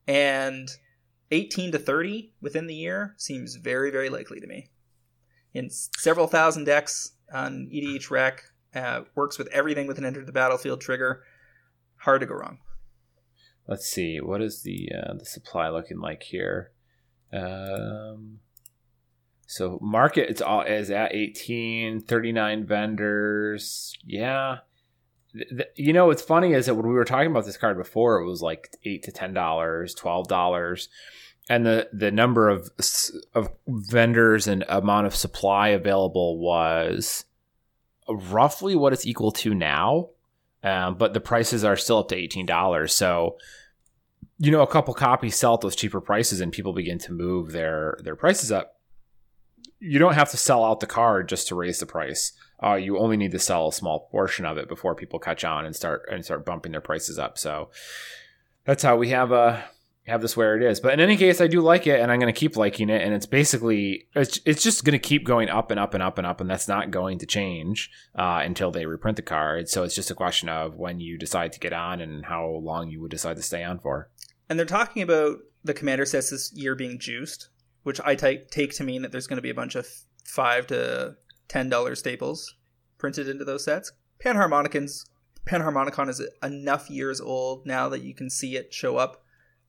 And 0.06 0.68
18 1.30 1.72
to 1.72 1.78
30 1.78 2.32
within 2.42 2.66
the 2.66 2.74
year 2.74 3.14
seems 3.16 3.56
very, 3.56 3.90
very 3.90 4.10
likely 4.10 4.38
to 4.38 4.46
me. 4.46 4.68
In 5.54 5.70
several 5.70 6.26
thousand 6.26 6.64
decks 6.64 7.12
on 7.32 7.70
EDH 7.72 8.10
Rec, 8.10 8.42
uh, 8.74 9.02
works 9.14 9.38
with 9.38 9.48
everything 9.48 9.86
with 9.86 9.98
an 9.98 10.04
enter 10.04 10.24
the 10.24 10.32
battlefield 10.32 10.80
trigger. 10.80 11.24
Hard 11.96 12.20
to 12.20 12.26
go 12.26 12.34
wrong. 12.34 12.58
Let's 13.66 13.86
see. 13.86 14.18
What 14.20 14.42
is 14.42 14.62
the 14.62 14.90
uh, 14.92 15.14
the 15.14 15.24
supply 15.24 15.68
looking 15.68 16.00
like 16.00 16.24
here? 16.24 16.72
Um, 17.32 18.38
so 19.46 19.78
market 19.82 20.30
it's 20.30 20.40
all 20.42 20.62
is 20.62 20.90
at 20.90 21.14
18, 21.14 22.00
39 22.00 22.66
vendors. 22.66 23.94
Yeah. 24.04 24.58
th- 25.34 25.48
th- 25.48 25.68
you 25.76 25.92
know, 25.92 26.06
what's 26.06 26.22
funny 26.22 26.52
is 26.52 26.66
that 26.66 26.74
when 26.74 26.86
we 26.86 26.94
were 26.94 27.04
talking 27.04 27.30
about 27.30 27.44
this 27.44 27.56
card 27.56 27.76
before, 27.76 28.18
it 28.20 28.26
was 28.26 28.42
like 28.42 28.76
eight 28.84 29.02
to 29.04 29.12
ten 29.12 29.34
dollars, 29.34 29.94
twelve 29.94 30.28
dollars, 30.28 30.88
and 31.48 31.66
the 31.66 31.88
the 31.92 32.10
number 32.10 32.48
of 32.48 32.70
of 33.34 33.50
vendors 33.66 34.46
and 34.46 34.64
amount 34.68 35.06
of 35.06 35.14
supply 35.14 35.68
available 35.68 36.38
was 36.38 37.24
roughly 38.08 38.74
what 38.74 38.92
it's 38.92 39.06
equal 39.06 39.32
to 39.32 39.54
now. 39.54 40.08
Um, 40.64 40.96
but 40.96 41.12
the 41.12 41.20
prices 41.20 41.64
are 41.64 41.76
still 41.76 41.98
up 41.98 42.08
to 42.08 42.16
eighteen 42.16 42.46
dollars. 42.46 42.94
So, 42.94 43.36
you 44.38 44.50
know, 44.50 44.62
a 44.62 44.66
couple 44.66 44.94
copies 44.94 45.36
sell 45.36 45.54
at 45.54 45.60
those 45.60 45.76
cheaper 45.76 46.00
prices, 46.00 46.40
and 46.40 46.52
people 46.52 46.72
begin 46.72 46.98
to 46.98 47.12
move 47.12 47.52
their 47.52 47.98
their 48.02 48.16
prices 48.16 48.50
up. 48.50 48.80
You 49.78 49.98
don't 49.98 50.14
have 50.14 50.30
to 50.30 50.36
sell 50.36 50.64
out 50.64 50.80
the 50.80 50.86
card 50.86 51.28
just 51.28 51.48
to 51.48 51.54
raise 51.54 51.80
the 51.80 51.86
price. 51.86 52.32
Uh, 52.62 52.74
you 52.74 52.98
only 52.98 53.16
need 53.16 53.32
to 53.32 53.38
sell 53.38 53.68
a 53.68 53.72
small 53.72 54.08
portion 54.10 54.46
of 54.46 54.56
it 54.56 54.68
before 54.68 54.94
people 54.94 55.18
catch 55.18 55.44
on 55.44 55.64
and 55.64 55.74
start 55.74 56.08
and 56.10 56.24
start 56.24 56.46
bumping 56.46 56.72
their 56.72 56.80
prices 56.80 57.18
up. 57.18 57.36
So 57.36 57.70
that's 58.64 58.82
how 58.82 58.96
we 58.96 59.08
have 59.08 59.32
uh 59.32 59.60
have 60.06 60.20
this 60.20 60.36
where 60.36 60.56
it 60.56 60.62
is. 60.62 60.80
But 60.80 60.94
in 60.94 61.00
any 61.00 61.16
case, 61.16 61.40
I 61.40 61.46
do 61.46 61.60
like 61.60 61.86
it, 61.86 62.00
and 62.00 62.10
I'm 62.10 62.18
going 62.18 62.32
to 62.32 62.38
keep 62.38 62.56
liking 62.56 62.90
it. 62.90 63.02
And 63.02 63.14
it's 63.14 63.26
basically 63.26 64.08
it's 64.14 64.40
it's 64.44 64.62
just 64.62 64.84
going 64.84 64.92
to 64.92 64.98
keep 64.98 65.24
going 65.24 65.48
up 65.48 65.70
and 65.70 65.78
up 65.78 65.94
and 65.94 66.02
up 66.02 66.18
and 66.18 66.26
up, 66.26 66.40
and 66.40 66.50
that's 66.50 66.68
not 66.68 66.90
going 66.90 67.18
to 67.18 67.26
change 67.26 67.90
uh, 68.16 68.40
until 68.44 68.70
they 68.70 68.86
reprint 68.86 69.16
the 69.16 69.22
card. 69.22 69.68
So 69.68 69.84
it's 69.84 69.94
just 69.94 70.10
a 70.10 70.14
question 70.14 70.48
of 70.48 70.76
when 70.76 70.98
you 70.98 71.18
decide 71.18 71.52
to 71.52 71.60
get 71.60 71.72
on 71.72 72.00
and 72.00 72.24
how 72.24 72.46
long 72.46 72.90
you 72.90 73.00
would 73.00 73.10
decide 73.10 73.36
to 73.36 73.42
stay 73.42 73.62
on 73.62 73.78
for. 73.78 74.08
And 74.52 74.58
they're 74.58 74.66
talking 74.66 75.02
about 75.02 75.38
the 75.64 75.72
commander 75.72 76.04
sets 76.04 76.28
this 76.28 76.52
year 76.52 76.74
being 76.74 76.98
juiced, 76.98 77.48
which 77.84 78.02
I 78.04 78.14
take 78.14 78.50
take 78.50 78.74
to 78.74 78.84
mean 78.84 79.00
that 79.00 79.10
there's 79.10 79.26
going 79.26 79.38
to 79.38 79.42
be 79.42 79.48
a 79.48 79.54
bunch 79.54 79.76
of 79.76 79.86
five 80.26 80.66
to 80.66 81.16
ten 81.48 81.70
dollar 81.70 81.94
staples 81.94 82.54
printed 82.98 83.30
into 83.30 83.46
those 83.46 83.64
sets. 83.64 83.92
Panharmonicons, 84.22 85.06
Panharmonicon 85.46 86.10
is 86.10 86.20
enough 86.42 86.90
years 86.90 87.18
old 87.18 87.64
now 87.64 87.88
that 87.88 88.02
you 88.02 88.14
can 88.14 88.28
see 88.28 88.54
it 88.54 88.74
show 88.74 88.98
up 88.98 89.24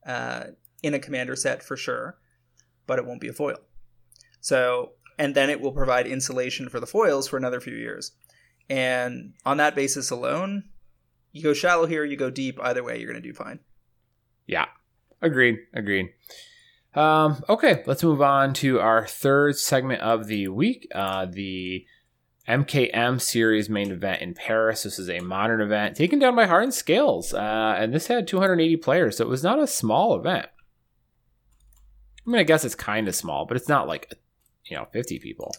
uh, 0.06 0.48
in 0.82 0.94
a 0.94 1.00
commander 1.00 1.38
set 1.38 1.64
for 1.64 1.78
sure, 1.78 2.18
but 2.86 3.00
it 3.00 3.06
won't 3.06 3.22
be 3.22 3.30
a 3.30 3.34
foil. 3.34 3.60
So, 4.42 4.96
and 5.18 5.34
then 5.34 5.50
it 5.50 5.62
will 5.62 5.72
provide 5.72 6.08
insulation 6.08 6.68
for 6.68 6.82
the 6.82 6.86
foils 6.86 7.30
for 7.30 7.38
another 7.38 7.62
few 7.62 7.78
years. 7.78 8.12
And 8.70 9.36
on 9.46 9.56
that 9.56 9.76
basis 9.76 10.10
alone, 10.10 10.66
you 11.32 11.42
go 11.42 11.54
shallow 11.54 11.86
here, 11.86 12.04
you 12.04 12.18
go 12.18 12.30
deep. 12.30 12.60
Either 12.62 12.84
way, 12.84 13.00
you're 13.00 13.10
going 13.10 13.24
to 13.24 13.26
do 13.26 13.34
fine. 13.34 13.62
Yeah, 14.48 14.66
agreed, 15.22 15.60
agreed. 15.74 16.10
Um, 16.96 17.44
okay, 17.50 17.84
let's 17.86 18.04
move 18.04 18.22
on 18.22 18.54
to 18.56 18.80
our 18.80 19.08
third 19.08 19.58
segment 19.58 20.02
of 20.02 20.28
the 20.28 20.48
week. 20.50 20.88
Uh, 20.94 21.26
the 21.26 21.86
MKM 22.48 23.22
series 23.22 23.70
main 23.70 23.92
event 23.92 24.22
in 24.22 24.34
Paris. 24.34 24.84
This 24.84 25.00
is 25.00 25.10
a 25.10 25.22
modern 25.22 25.62
event 25.62 25.96
taken 25.96 26.20
down 26.20 26.36
by 26.36 26.46
Hardened 26.46 26.74
Scales, 26.74 27.34
uh, 27.34 27.76
and 27.78 27.94
this 27.94 28.08
had 28.08 28.28
280 28.28 28.78
players, 28.78 29.18
so 29.18 29.26
it 29.26 29.30
was 29.30 29.44
not 29.44 29.60
a 29.60 29.68
small 29.68 30.16
event. 30.16 30.48
I 32.26 32.30
mean, 32.30 32.40
I 32.40 32.44
guess 32.44 32.64
it's 32.64 32.76
kind 32.76 33.08
of 33.08 33.16
small, 33.16 33.46
but 33.46 33.58
it's 33.58 33.70
not 33.70 33.88
like 33.88 34.14
you 34.66 34.78
know 34.78 34.88
50 34.92 35.20
people. 35.20 35.54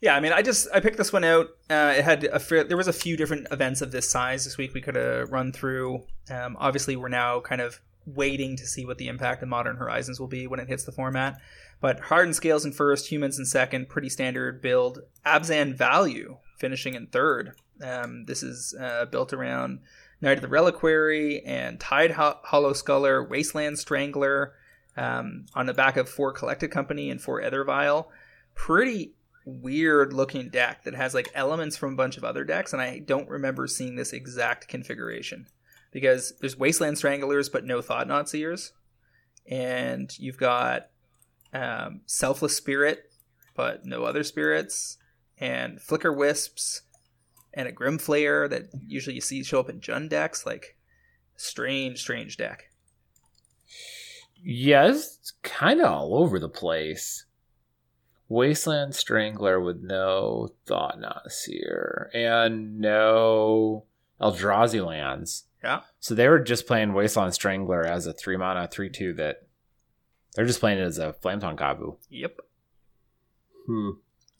Yeah, 0.00 0.14
I 0.14 0.20
mean, 0.20 0.32
I 0.32 0.42
just 0.42 0.68
I 0.74 0.80
picked 0.80 0.98
this 0.98 1.12
one 1.12 1.24
out. 1.24 1.46
Uh, 1.70 1.94
it 1.96 2.04
had 2.04 2.24
a 2.24 2.38
fair, 2.38 2.64
there 2.64 2.76
was 2.76 2.88
a 2.88 2.92
few 2.92 3.16
different 3.16 3.46
events 3.50 3.80
of 3.80 3.92
this 3.92 4.08
size 4.08 4.44
this 4.44 4.58
week 4.58 4.74
we 4.74 4.80
could 4.80 4.94
have 4.94 5.30
run 5.30 5.52
through. 5.52 6.02
Um, 6.30 6.56
obviously, 6.60 6.96
we're 6.96 7.08
now 7.08 7.40
kind 7.40 7.60
of 7.60 7.80
waiting 8.06 8.56
to 8.56 8.66
see 8.66 8.86
what 8.86 8.98
the 8.98 9.08
impact 9.08 9.42
of 9.42 9.48
Modern 9.48 9.76
Horizons 9.76 10.20
will 10.20 10.28
be 10.28 10.46
when 10.46 10.60
it 10.60 10.68
hits 10.68 10.84
the 10.84 10.92
format. 10.92 11.38
But 11.80 12.00
Hardened 12.00 12.36
Scales 12.36 12.64
in 12.64 12.72
first, 12.72 13.10
Humans 13.10 13.38
in 13.38 13.44
second, 13.44 13.88
pretty 13.88 14.08
standard 14.08 14.62
build. 14.62 15.00
Abzan 15.26 15.74
Value 15.74 16.38
finishing 16.58 16.94
in 16.94 17.08
third. 17.08 17.52
Um, 17.82 18.24
this 18.24 18.42
is 18.42 18.74
uh, 18.80 19.04
built 19.06 19.32
around 19.32 19.80
Knight 20.20 20.38
of 20.38 20.42
the 20.42 20.48
Reliquary 20.48 21.42
and 21.44 21.78
Tide 21.78 22.12
Ho- 22.12 22.38
Hollow 22.44 22.72
Sculler, 22.72 23.22
Wasteland 23.22 23.78
Strangler, 23.78 24.54
um, 24.96 25.46
on 25.54 25.66
the 25.66 25.74
back 25.74 25.96
of 25.96 26.08
four 26.08 26.32
Collected 26.32 26.70
Company 26.70 27.10
and 27.10 27.20
four 27.20 27.42
Aether 27.42 27.64
Vial. 27.64 28.10
Pretty 28.54 29.12
weird 29.44 30.12
looking 30.12 30.48
deck 30.48 30.84
that 30.84 30.94
has 30.94 31.12
like 31.12 31.28
elements 31.34 31.76
from 31.76 31.92
a 31.92 31.96
bunch 31.96 32.16
of 32.16 32.24
other 32.24 32.44
decks, 32.44 32.72
and 32.72 32.80
I 32.80 33.00
don't 33.00 33.28
remember 33.28 33.66
seeing 33.66 33.96
this 33.96 34.12
exact 34.12 34.68
configuration 34.68 35.46
because 35.96 36.34
there's 36.42 36.58
Wasteland 36.58 36.98
Stranglers 36.98 37.48
but 37.48 37.64
no 37.64 37.80
Thought-Knot 37.80 38.28
Seers, 38.28 38.74
and 39.50 40.12
you've 40.18 40.36
got 40.36 40.90
um, 41.54 42.02
Selfless 42.04 42.54
Spirit 42.54 43.04
but 43.54 43.86
no 43.86 44.04
other 44.04 44.22
spirits, 44.22 44.98
and 45.38 45.80
Flicker 45.80 46.12
Wisps, 46.12 46.82
and 47.54 47.66
a 47.66 47.72
Grimflayer 47.72 48.46
that 48.50 48.64
usually 48.86 49.14
you 49.14 49.22
see 49.22 49.42
show 49.42 49.58
up 49.58 49.70
in 49.70 49.80
Jund 49.80 50.10
decks. 50.10 50.44
Like, 50.44 50.76
strange, 51.34 52.00
strange 52.00 52.36
deck. 52.36 52.64
Yes, 54.36 55.16
it's 55.18 55.32
kind 55.42 55.80
of 55.80 55.90
all 55.90 56.14
over 56.14 56.38
the 56.38 56.50
place. 56.50 57.24
Wasteland 58.28 58.94
Strangler 58.94 59.58
with 59.58 59.80
no 59.80 60.50
Thought-Knot 60.66 61.32
Seer 61.32 62.10
and 62.12 62.78
no 62.78 63.86
Eldrazi 64.20 64.84
lands. 64.84 65.44
Yeah. 65.66 65.80
So 65.98 66.14
they 66.14 66.28
were 66.28 66.38
just 66.38 66.66
playing 66.66 66.92
Wasteland 66.92 67.34
Strangler 67.34 67.84
as 67.84 68.06
a 68.06 68.12
three 68.12 68.36
mana 68.36 68.68
three 68.68 68.88
two 68.88 69.12
that 69.14 69.42
they're 70.34 70.46
just 70.46 70.60
playing 70.60 70.78
it 70.78 70.82
as 70.82 70.98
a 70.98 71.12
Flametongue 71.14 71.56
Kavu. 71.58 71.96
Yep, 72.10 72.38
Hmm. 73.66 73.90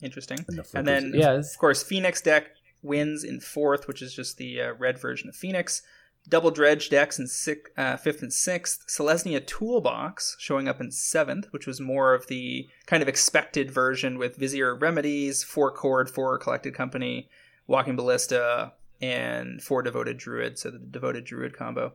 interesting. 0.01 0.45
And, 0.47 0.57
the 0.57 0.77
And 0.77 0.87
then, 0.87 1.11
yeah, 1.13 1.33
of 1.33 1.57
course, 1.57 1.83
Phoenix 1.83 2.21
deck 2.21 2.51
wins 2.81 3.23
in 3.23 3.39
fourth, 3.41 3.87
which 3.87 4.01
is 4.01 4.13
just 4.13 4.37
the 4.37 4.61
uh, 4.61 4.73
red 4.73 4.97
version 4.99 5.27
of 5.27 5.35
Phoenix. 5.35 5.81
Double 6.29 6.51
Dredge 6.51 6.89
decks 6.89 7.19
in 7.19 7.27
six, 7.27 7.71
uh, 7.77 7.97
fifth 7.97 8.21
and 8.21 8.33
sixth. 8.33 8.85
Selesnya 8.87 9.45
Toolbox 9.45 10.35
showing 10.39 10.67
up 10.67 10.79
in 10.81 10.91
seventh, 10.91 11.47
which 11.51 11.65
was 11.65 11.79
more 11.81 12.13
of 12.13 12.27
the 12.27 12.67
kind 12.85 13.01
of 13.01 13.09
expected 13.09 13.71
version 13.71 14.17
with 14.17 14.35
Vizier 14.37 14.75
Remedies, 14.75 15.43
four 15.43 15.71
Chord, 15.71 16.09
four 16.09 16.37
Collected 16.37 16.73
Company, 16.73 17.29
Walking 17.65 17.95
Ballista, 17.95 18.73
and 19.01 19.61
four 19.61 19.81
Devoted 19.81 20.17
Druid. 20.17 20.57
So 20.57 20.71
the 20.71 20.79
Devoted 20.79 21.25
Druid 21.25 21.55
combo. 21.55 21.93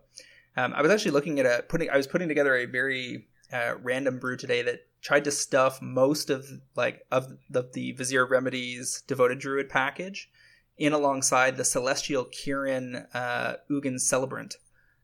Um, 0.57 0.73
I 0.75 0.83
was 0.83 0.91
actually 0.91 1.13
looking 1.13 1.41
at 1.41 1.47
a 1.47 1.63
putting. 1.63 1.91
I 1.91 1.97
was 1.97 2.07
putting 2.07 2.29
together 2.29 2.55
a 2.55 2.67
very 2.67 3.29
uh, 3.53 3.75
random 3.83 4.19
brew 4.19 4.37
today 4.37 4.63
that 4.63 4.81
tried 5.01 5.25
to 5.25 5.31
stuff 5.31 5.81
most 5.83 6.31
of 6.31 6.47
like 6.77 7.05
of 7.11 7.33
the, 7.51 7.69
the 7.73 7.93
Vizier 7.93 8.27
Remedies 8.27 9.03
Devoted 9.07 9.39
Druid 9.39 9.69
package 9.69 10.31
in 10.79 10.93
alongside 10.93 11.57
the 11.57 11.65
Celestial 11.65 12.25
Kirin 12.27 13.07
uh, 13.15 13.55
Ugin 13.71 14.01
Celebrant 14.01 14.57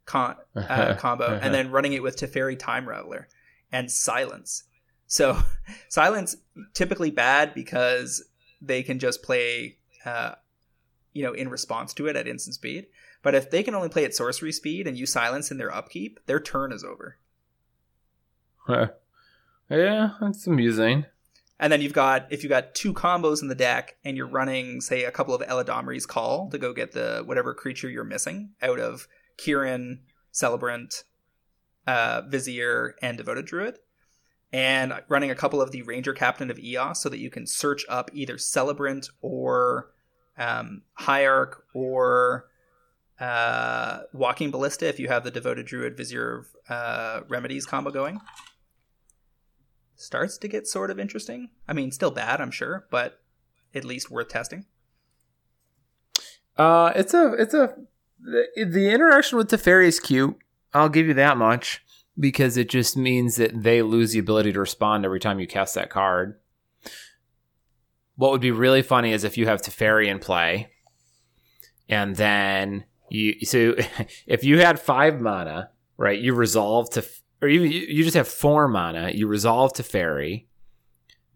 con- 0.07 0.37
uh, 0.57 0.95
combo, 0.99 1.39
and 1.41 1.55
then 1.55 1.71
running 1.71 1.93
it 1.93 2.03
with 2.03 2.17
Teferi 2.17 2.59
Time 2.59 2.87
Raveler 2.87 3.25
and 3.71 3.91
Silence. 3.91 4.65
So 5.07 5.39
Silence 5.89 6.37
typically 6.75 7.11
bad 7.11 7.55
because 7.55 8.25
they 8.61 8.83
can 8.83 8.99
just 8.99 9.23
play, 9.23 9.77
uh, 10.05 10.33
you 11.13 11.23
know, 11.23 11.33
in 11.33 11.49
response 11.49 11.95
to 11.95 12.07
it 12.07 12.17
at 12.17 12.29
instant 12.29 12.55
speed. 12.55 12.87
But 13.23 13.35
if 13.35 13.51
they 13.51 13.63
can 13.63 13.75
only 13.75 13.89
play 13.89 14.05
at 14.05 14.15
sorcery 14.15 14.53
speed 14.53 14.87
and 14.87 14.97
use 14.97 15.13
Silence 15.13 15.51
in 15.51 15.59
their 15.59 15.75
upkeep, 15.75 16.21
their 16.27 16.41
turn 16.41 16.73
is 16.73 16.85
over. 16.85 17.19
yeah, 19.71 20.11
that's 20.21 20.47
amusing. 20.47 21.07
And 21.61 21.73
then 21.73 21.81
you've 21.81 21.93
got 21.93 22.27
if 22.31 22.43
you've 22.43 22.51
got 22.51 22.75
two 22.75 22.95
combos 22.95 23.43
in 23.43 23.49
the 23.49 23.55
deck 23.55 23.97
and 24.05 24.17
you're 24.17 24.29
running, 24.29 24.81
say, 24.81 25.05
a 25.05 25.11
couple 25.11 25.35
of 25.35 25.43
Eladamri's 25.43 26.07
Call 26.07 26.49
to 26.51 26.59
go 26.59 26.73
get 26.73 26.93
the 26.93 27.23
whatever 27.25 27.55
creature 27.55 27.91
you're 27.91 28.05
missing 28.05 28.51
out 28.63 28.79
of 28.79 29.09
Kirin, 29.37 30.01
Celebrant, 30.31 31.05
uh, 31.87 32.23
Vizier, 32.29 32.95
and 33.03 33.17
Devoted 33.17 33.47
Druid, 33.47 33.79
and 34.53 34.93
running 35.09 35.31
a 35.31 35.35
couple 35.35 35.61
of 35.61 35.73
the 35.73 35.83
Ranger 35.83 36.13
Captain 36.13 36.51
of 36.51 36.59
Eos 36.59 37.03
so 37.03 37.09
that 37.09 37.19
you 37.19 37.31
can 37.31 37.47
search 37.47 37.85
up 37.89 38.11
either 38.13 38.39
Celebrant 38.39 39.09
or 39.21 39.91
um, 40.39 40.83
Hierarch 40.95 41.65
or 41.75 42.47
uh, 43.21 44.01
Walking 44.13 44.51
Ballista 44.51 44.89
if 44.89 44.99
you 44.99 45.09
have 45.09 45.25
the 45.25 45.31
Devoted 45.31 45.67
Druid 45.67 45.97
Vizier 45.97 46.45
uh, 46.69 47.21
Remedies 47.29 47.67
combo 47.67 47.91
going 47.91 48.21
starts 49.99 50.39
to 50.39 50.49
get 50.49 50.67
sort 50.67 50.91
of 50.91 50.99
interesting. 50.99 51.51
I 51.67 51.73
mean, 51.73 51.91
still 51.91 52.11
bad, 52.11 52.41
I'm 52.41 52.51
sure, 52.51 52.87
but 52.91 53.21
at 53.75 53.85
least 53.85 54.11
worth 54.11 54.29
testing. 54.29 54.65
Uh, 56.57 56.93
it's 56.97 57.15
a 57.15 57.33
it's 57.35 57.55
a 57.55 57.75
the, 58.21 58.65
the 58.65 58.91
interaction 58.91 59.39
with 59.39 59.51
Teferi 59.51 59.87
is 59.87 60.01
cute. 60.01 60.37
I'll 60.73 60.89
give 60.89 61.07
you 61.07 61.15
that 61.15 61.37
much 61.37 61.85
because 62.19 62.57
it 62.57 62.69
just 62.69 62.97
means 62.97 63.37
that 63.37 63.63
they 63.63 63.83
lose 63.83 64.13
the 64.13 64.19
ability 64.19 64.53
to 64.53 64.61
respond 64.61 65.05
every 65.05 65.21
time 65.21 65.39
you 65.39 65.47
cast 65.47 65.75
that 65.75 65.91
card. 65.91 66.39
What 68.19 68.33
would 68.33 68.41
be 68.41 68.51
really 68.51 68.83
funny 68.83 69.13
is 69.13 69.23
if 69.23 69.39
you 69.39 69.47
have 69.47 69.63
Teferi 69.63 70.09
in 70.09 70.19
play, 70.19 70.73
and 71.89 72.17
then 72.17 72.85
you 73.09 73.45
so 73.45 73.77
if 74.27 74.43
you 74.43 74.59
had 74.59 74.81
five 74.81 75.21
mana, 75.21 75.71
right? 75.97 76.19
You 76.19 76.35
resolve 76.35 76.91
to, 76.91 77.07
or 77.41 77.47
even 77.47 77.71
you, 77.71 77.79
you 77.79 78.03
just 78.03 78.17
have 78.17 78.27
four 78.27 78.67
mana. 78.67 79.13
You 79.15 79.29
resolve 79.29 79.73
to 79.75 79.85
Teferi. 79.85 80.47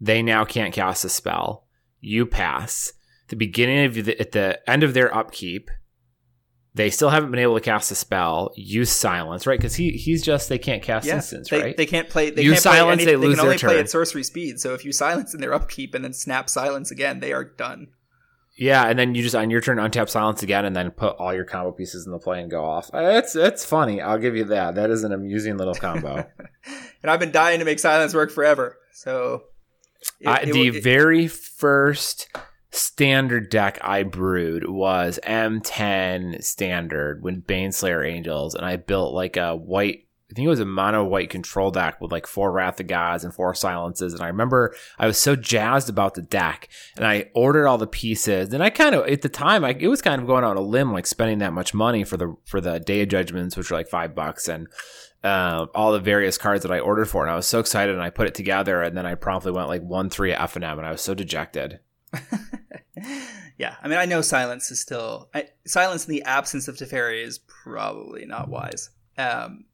They 0.01 0.21
now 0.21 0.43
can't 0.43 0.73
cast 0.73 1.05
a 1.05 1.09
spell. 1.09 1.65
You 2.01 2.25
pass 2.25 2.91
the 3.29 3.37
beginning 3.37 3.85
of 3.85 3.93
the, 4.05 4.19
at 4.19 4.33
the 4.33 4.69
end 4.69 4.83
of 4.83 4.93
their 4.93 5.15
upkeep, 5.15 5.71
They 6.75 6.89
still 6.89 7.09
haven't 7.09 7.29
been 7.29 7.39
able 7.39 7.53
to 7.53 7.61
cast 7.61 7.91
a 7.91 7.95
spell. 7.95 8.51
Use 8.55 8.89
silence, 8.89 9.45
right? 9.45 9.59
Because 9.59 9.75
he 9.75 9.91
he's 9.91 10.23
just 10.23 10.49
they 10.49 10.57
can't 10.57 10.81
cast 10.81 11.05
Yeah, 11.05 11.15
instants, 11.15 11.49
they, 11.51 11.61
right? 11.61 11.77
they 11.77 11.85
can't 11.85 12.09
play. 12.09 12.31
They 12.31 12.41
Use 12.41 12.53
can't 12.55 12.63
silence, 12.63 12.97
Play 13.03 13.05
they 13.05 13.13
any, 13.13 13.21
lose 13.27 13.35
can 13.35 13.45
only 13.45 13.57
their 13.57 13.67
play 13.69 13.75
turn. 13.75 13.83
at 13.83 13.89
sorcery 13.91 14.23
speed. 14.23 14.59
So 14.59 14.73
if 14.73 14.83
you 14.83 14.91
silence 14.91 15.33
in 15.35 15.41
their 15.41 15.53
upkeep 15.53 15.93
and 15.93 16.03
then 16.03 16.13
snap 16.13 16.49
silence 16.49 16.89
again, 16.89 17.19
they 17.19 17.31
are 17.31 17.43
done. 17.43 17.89
yeah, 18.57 18.87
and 18.87 18.97
then 18.97 19.13
you 19.13 19.21
just 19.21 19.35
on 19.35 19.49
your 19.51 19.61
turn 19.61 19.77
untap 19.77 20.09
silence 20.09 20.41
again, 20.41 20.65
and 20.65 20.75
then 20.75 20.89
put 20.91 21.15
all 21.17 21.33
your 21.33 21.45
combo 21.45 21.71
pieces 21.71 22.05
in 22.07 22.11
the 22.11 22.17
play 22.19 22.41
and 22.41 22.49
go 22.49 22.65
off. 22.65 22.89
Uh, 22.91 23.01
That's 23.03 23.33
that's 23.33 23.63
funny. 23.65 24.01
I'll 24.01 24.17
give 24.19 24.35
you 24.35 24.45
that. 24.45 24.73
That 24.75 24.89
is 24.89 25.03
an 25.03 25.11
amusing 25.11 25.57
little 25.57 25.75
combo. 25.75 26.25
and 27.03 27.11
I've 27.11 27.19
been 27.19 27.31
dying 27.31 27.59
to 27.59 27.65
make 27.65 27.77
silence 27.79 28.15
work 28.15 28.31
forever. 28.31 28.77
So 28.93 29.43
it- 30.19 30.27
I, 30.27 30.35
it- 30.37 30.53
the 30.53 30.67
it- 30.69 30.83
very 30.83 31.27
first 31.27 32.29
standard 32.73 33.49
deck 33.49 33.77
I 33.81 34.03
brewed 34.03 34.67
was 34.67 35.19
M10 35.23 36.43
standard 36.43 37.21
when 37.21 37.41
Baneslayer 37.41 38.07
Angels, 38.07 38.55
and 38.55 38.65
I 38.65 38.77
built 38.77 39.13
like 39.13 39.37
a 39.37 39.55
white. 39.55 40.07
I 40.31 40.35
think 40.35 40.47
it 40.47 40.49
was 40.49 40.59
a 40.59 40.65
mono 40.65 41.03
white 41.03 41.29
control 41.29 41.69
deck 41.69 42.01
with 42.01 42.11
like 42.11 42.25
four 42.25 42.51
Wrath 42.51 42.79
of 42.79 42.87
Gods 42.87 43.23
and 43.23 43.31
four 43.31 43.53
silences. 43.53 44.13
And 44.13 44.23
I 44.23 44.27
remember 44.27 44.73
I 44.97 45.05
was 45.05 45.19
so 45.19 45.35
jazzed 45.35 45.89
about 45.89 46.15
the 46.15 46.23
deck 46.23 46.69
and 46.97 47.05
I 47.05 47.29
ordered 47.35 47.67
all 47.67 47.77
the 47.77 47.85
pieces. 47.85 48.51
And 48.51 48.63
I 48.63 48.71
kind 48.71 48.95
of, 48.95 49.05
at 49.07 49.21
the 49.21 49.29
time, 49.29 49.63
I, 49.63 49.75
it 49.79 49.89
was 49.89 50.01
kind 50.01 50.19
of 50.19 50.25
going 50.25 50.43
on 50.43 50.57
a 50.57 50.61
limb, 50.61 50.91
like 50.91 51.05
spending 51.05 51.37
that 51.39 51.53
much 51.53 51.75
money 51.75 52.03
for 52.03 52.17
the, 52.17 52.35
for 52.45 52.59
the 52.59 52.79
Day 52.79 53.03
of 53.03 53.09
Judgments, 53.09 53.55
which 53.55 53.69
were 53.69 53.77
like 53.77 53.89
five 53.89 54.15
bucks. 54.15 54.47
And, 54.47 54.69
uh, 55.23 55.67
all 55.75 55.91
the 55.91 55.99
various 55.99 56.39
cards 56.39 56.63
that 56.63 56.71
I 56.71 56.79
ordered 56.79 57.05
for, 57.05 57.21
and 57.21 57.31
I 57.31 57.35
was 57.35 57.47
so 57.47 57.59
excited, 57.59 57.93
and 57.93 58.03
I 58.03 58.09
put 58.09 58.27
it 58.27 58.35
together, 58.35 58.81
and 58.81 58.97
then 58.97 59.05
I 59.05 59.15
promptly 59.15 59.51
went 59.51 59.69
like 59.69 59.83
one 59.83 60.09
three 60.09 60.33
F 60.33 60.55
and 60.55 60.65
M, 60.65 60.79
and 60.79 60.87
I 60.87 60.91
was 60.91 61.01
so 61.01 61.13
dejected. 61.13 61.79
yeah, 63.57 63.75
I 63.81 63.87
mean, 63.87 63.97
I 63.97 64.05
know 64.05 64.21
silence 64.21 64.71
is 64.71 64.79
still 64.79 65.29
I, 65.33 65.47
silence 65.65 66.05
in 66.05 66.11
the 66.11 66.23
absence 66.23 66.67
of 66.67 66.75
Teferi 66.75 67.23
is 67.23 67.39
probably 67.39 68.25
not 68.25 68.49
wise. 68.49 68.89
Um, 69.17 69.65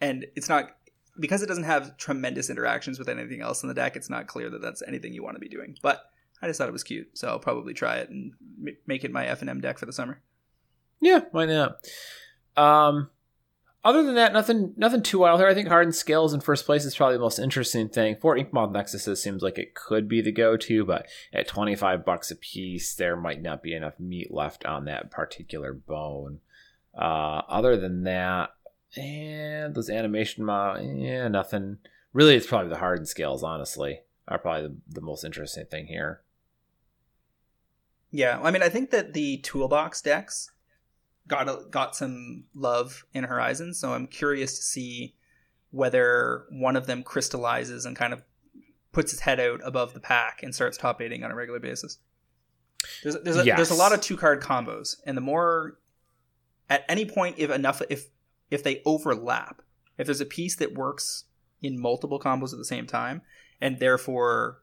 and 0.00 0.26
it's 0.34 0.48
not 0.48 0.70
because 1.18 1.42
it 1.42 1.46
doesn't 1.46 1.64
have 1.64 1.96
tremendous 1.96 2.50
interactions 2.50 2.98
with 2.98 3.08
anything 3.08 3.42
else 3.42 3.62
in 3.62 3.68
the 3.68 3.74
deck. 3.74 3.96
It's 3.96 4.10
not 4.10 4.26
clear 4.26 4.50
that 4.50 4.62
that's 4.62 4.82
anything 4.86 5.12
you 5.12 5.22
want 5.22 5.36
to 5.36 5.40
be 5.40 5.48
doing. 5.48 5.76
But 5.82 6.04
I 6.42 6.46
just 6.46 6.58
thought 6.58 6.68
it 6.68 6.72
was 6.72 6.84
cute, 6.84 7.18
so 7.18 7.28
I'll 7.28 7.38
probably 7.38 7.74
try 7.74 7.96
it 7.96 8.08
and 8.08 8.32
make 8.86 9.04
it 9.04 9.12
my 9.12 9.26
F 9.26 9.40
and 9.40 9.50
M 9.50 9.60
deck 9.60 9.78
for 9.78 9.86
the 9.86 9.92
summer. 9.92 10.20
Yeah, 11.00 11.20
why 11.32 11.46
not? 11.46 11.86
Um, 12.56 13.10
other 13.82 14.02
than 14.02 14.14
that, 14.16 14.32
nothing, 14.32 14.74
nothing 14.76 15.02
too 15.02 15.20
wild 15.20 15.40
here. 15.40 15.48
I 15.48 15.54
think 15.54 15.68
Hardened 15.68 15.94
Scales 15.94 16.34
in 16.34 16.40
first 16.40 16.66
place 16.66 16.84
is 16.84 16.94
probably 16.94 17.16
the 17.16 17.22
most 17.22 17.38
interesting 17.38 17.88
thing. 17.88 18.16
For 18.20 18.36
Inkmoth 18.36 18.72
Nexuses 18.72 19.18
seems 19.18 19.42
like 19.42 19.58
it 19.58 19.74
could 19.74 20.08
be 20.08 20.20
the 20.20 20.32
go-to, 20.32 20.84
but 20.84 21.06
at 21.32 21.48
twenty 21.48 21.74
five 21.74 22.04
bucks 22.04 22.30
a 22.30 22.36
piece, 22.36 22.94
there 22.94 23.16
might 23.16 23.40
not 23.40 23.62
be 23.62 23.74
enough 23.74 23.98
meat 23.98 24.32
left 24.32 24.66
on 24.66 24.84
that 24.84 25.10
particular 25.10 25.72
bone. 25.72 26.40
Uh, 26.94 27.42
other 27.48 27.76
than 27.76 28.02
that, 28.04 28.50
and 28.96 29.74
those 29.74 29.88
animation 29.88 30.44
mod, 30.44 30.82
yeah, 30.82 31.28
nothing. 31.28 31.78
Really, 32.12 32.34
it's 32.34 32.46
probably 32.46 32.68
the 32.68 32.78
Hardened 32.78 33.08
Scales. 33.08 33.42
Honestly, 33.42 34.00
are 34.26 34.38
probably 34.38 34.68
the, 34.68 34.76
the 34.88 35.00
most 35.00 35.24
interesting 35.24 35.66
thing 35.66 35.86
here. 35.86 36.22
Yeah, 38.10 38.40
I 38.42 38.50
mean, 38.50 38.62
I 38.62 38.68
think 38.68 38.90
that 38.90 39.12
the 39.12 39.36
toolbox 39.38 40.02
decks 40.02 40.50
got 41.30 41.48
a, 41.48 41.64
got 41.70 41.96
some 41.96 42.44
love 42.54 43.06
in 43.14 43.24
Horizon, 43.24 43.72
so 43.72 43.94
I'm 43.94 44.06
curious 44.06 44.56
to 44.56 44.62
see 44.62 45.14
whether 45.70 46.44
one 46.50 46.76
of 46.76 46.86
them 46.86 47.02
crystallizes 47.02 47.86
and 47.86 47.96
kind 47.96 48.12
of 48.12 48.22
puts 48.92 49.12
its 49.12 49.22
head 49.22 49.38
out 49.38 49.60
above 49.64 49.94
the 49.94 50.00
pack 50.00 50.42
and 50.42 50.52
starts 50.54 50.76
top 50.76 51.00
eighting 51.00 51.22
on 51.22 51.30
a 51.30 51.34
regular 51.34 51.60
basis. 51.60 51.98
There's 53.02 53.16
there's 53.22 53.36
a, 53.36 53.44
Yes. 53.46 53.56
there's 53.56 53.70
a 53.70 53.74
lot 53.74 53.94
of 53.94 54.00
two 54.00 54.16
card 54.16 54.42
combos, 54.42 54.96
and 55.06 55.16
the 55.16 55.20
more 55.22 55.78
at 56.68 56.84
any 56.88 57.04
point 57.06 57.36
if 57.38 57.50
enough 57.50 57.80
if 57.88 58.08
if 58.50 58.62
they 58.64 58.82
overlap, 58.84 59.62
if 59.96 60.06
there's 60.06 60.20
a 60.20 60.26
piece 60.26 60.56
that 60.56 60.74
works 60.74 61.24
in 61.62 61.80
multiple 61.80 62.18
combos 62.18 62.52
at 62.52 62.58
the 62.58 62.64
same 62.64 62.86
time, 62.86 63.22
and 63.60 63.78
therefore 63.78 64.60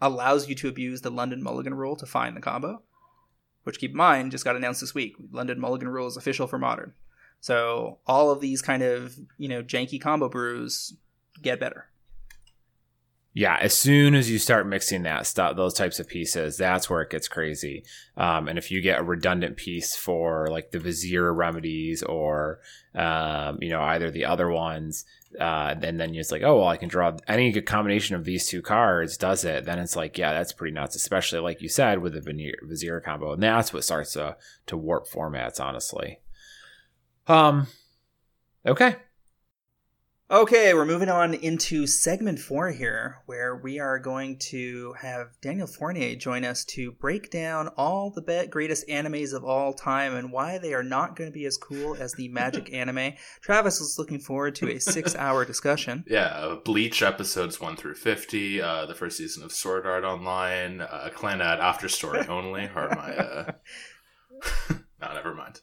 allows 0.00 0.48
you 0.48 0.54
to 0.54 0.68
abuse 0.68 1.00
the 1.00 1.10
London 1.10 1.42
Mulligan 1.42 1.74
rule 1.74 1.96
to 1.96 2.06
find 2.06 2.36
the 2.36 2.40
combo, 2.40 2.82
which 3.64 3.78
keep 3.78 3.90
in 3.90 3.96
mind 3.96 4.32
just 4.32 4.44
got 4.44 4.56
announced 4.56 4.80
this 4.80 4.94
week. 4.94 5.14
London 5.30 5.60
Mulligan 5.60 5.88
rule 5.88 6.06
is 6.06 6.16
official 6.16 6.46
for 6.46 6.58
modern. 6.58 6.94
So 7.40 7.98
all 8.06 8.30
of 8.30 8.40
these 8.40 8.62
kind 8.62 8.82
of, 8.82 9.18
you 9.38 9.48
know, 9.48 9.62
janky 9.62 10.00
combo 10.00 10.28
brews 10.28 10.94
get 11.42 11.60
better. 11.60 11.89
Yeah, 13.32 13.56
as 13.60 13.76
soon 13.76 14.16
as 14.16 14.28
you 14.28 14.40
start 14.40 14.66
mixing 14.66 15.04
that 15.04 15.24
stuff, 15.24 15.54
those 15.54 15.74
types 15.74 16.00
of 16.00 16.08
pieces, 16.08 16.56
that's 16.56 16.90
where 16.90 17.00
it 17.02 17.10
gets 17.10 17.28
crazy. 17.28 17.84
Um, 18.16 18.48
and 18.48 18.58
if 18.58 18.72
you 18.72 18.80
get 18.80 18.98
a 18.98 19.04
redundant 19.04 19.56
piece 19.56 19.94
for 19.94 20.48
like 20.50 20.72
the 20.72 20.80
Vizier 20.80 21.32
remedies 21.32 22.02
or, 22.02 22.58
um, 22.92 23.58
you 23.60 23.68
know, 23.68 23.82
either 23.82 24.10
the 24.10 24.24
other 24.24 24.50
ones, 24.50 25.04
uh, 25.38 25.76
and 25.80 26.00
then 26.00 26.12
it's 26.12 26.32
like, 26.32 26.42
oh, 26.42 26.58
well, 26.58 26.66
I 26.66 26.76
can 26.76 26.88
draw 26.88 27.16
any 27.28 27.52
combination 27.62 28.16
of 28.16 28.24
these 28.24 28.48
two 28.48 28.62
cards 28.62 29.16
does 29.16 29.44
it. 29.44 29.64
Then 29.64 29.78
it's 29.78 29.94
like, 29.94 30.18
yeah, 30.18 30.32
that's 30.32 30.52
pretty 30.52 30.74
nuts, 30.74 30.96
especially 30.96 31.38
like 31.38 31.62
you 31.62 31.68
said 31.68 32.00
with 32.00 32.14
the 32.14 32.20
Vizier, 32.20 32.56
Vizier 32.62 33.00
combo. 33.00 33.34
And 33.34 33.42
that's 33.44 33.72
what 33.72 33.84
starts 33.84 34.14
to, 34.14 34.36
to 34.66 34.76
warp 34.76 35.06
formats, 35.06 35.60
honestly. 35.60 36.18
Um, 37.28 37.68
okay. 38.66 38.96
Okay, 40.32 40.74
we're 40.74 40.86
moving 40.86 41.08
on 41.08 41.34
into 41.34 41.88
segment 41.88 42.38
four 42.38 42.70
here, 42.70 43.16
where 43.26 43.56
we 43.56 43.80
are 43.80 43.98
going 43.98 44.38
to 44.50 44.92
have 45.00 45.30
Daniel 45.42 45.66
Fournier 45.66 46.14
join 46.14 46.44
us 46.44 46.64
to 46.66 46.92
break 46.92 47.32
down 47.32 47.66
all 47.76 48.12
the 48.12 48.46
greatest 48.48 48.86
animes 48.86 49.32
of 49.34 49.42
all 49.42 49.72
time 49.72 50.14
and 50.14 50.30
why 50.30 50.58
they 50.58 50.72
are 50.72 50.84
not 50.84 51.16
going 51.16 51.28
to 51.28 51.34
be 51.34 51.46
as 51.46 51.56
cool 51.56 51.96
as 51.96 52.12
the 52.12 52.28
Magic 52.28 52.72
anime. 52.72 53.14
Travis 53.40 53.80
is 53.80 53.98
looking 53.98 54.20
forward 54.20 54.54
to 54.54 54.70
a 54.70 54.78
six-hour 54.78 55.44
discussion. 55.44 56.04
Yeah, 56.10 56.26
uh, 56.26 56.56
Bleach 56.56 57.02
episodes 57.02 57.60
1 57.60 57.74
through 57.74 57.94
50, 57.94 58.62
uh, 58.62 58.86
the 58.86 58.94
first 58.94 59.16
season 59.16 59.42
of 59.42 59.50
Sword 59.50 59.84
Art 59.84 60.04
Online, 60.04 60.80
uh, 60.80 61.10
Clannad 61.12 61.58
After 61.58 61.88
Story 61.88 62.24
Only 62.28 62.70
are 62.72 62.88
my. 62.90 63.16
Uh... 63.16 63.52
no, 65.00 65.12
never 65.12 65.34
mind. 65.34 65.60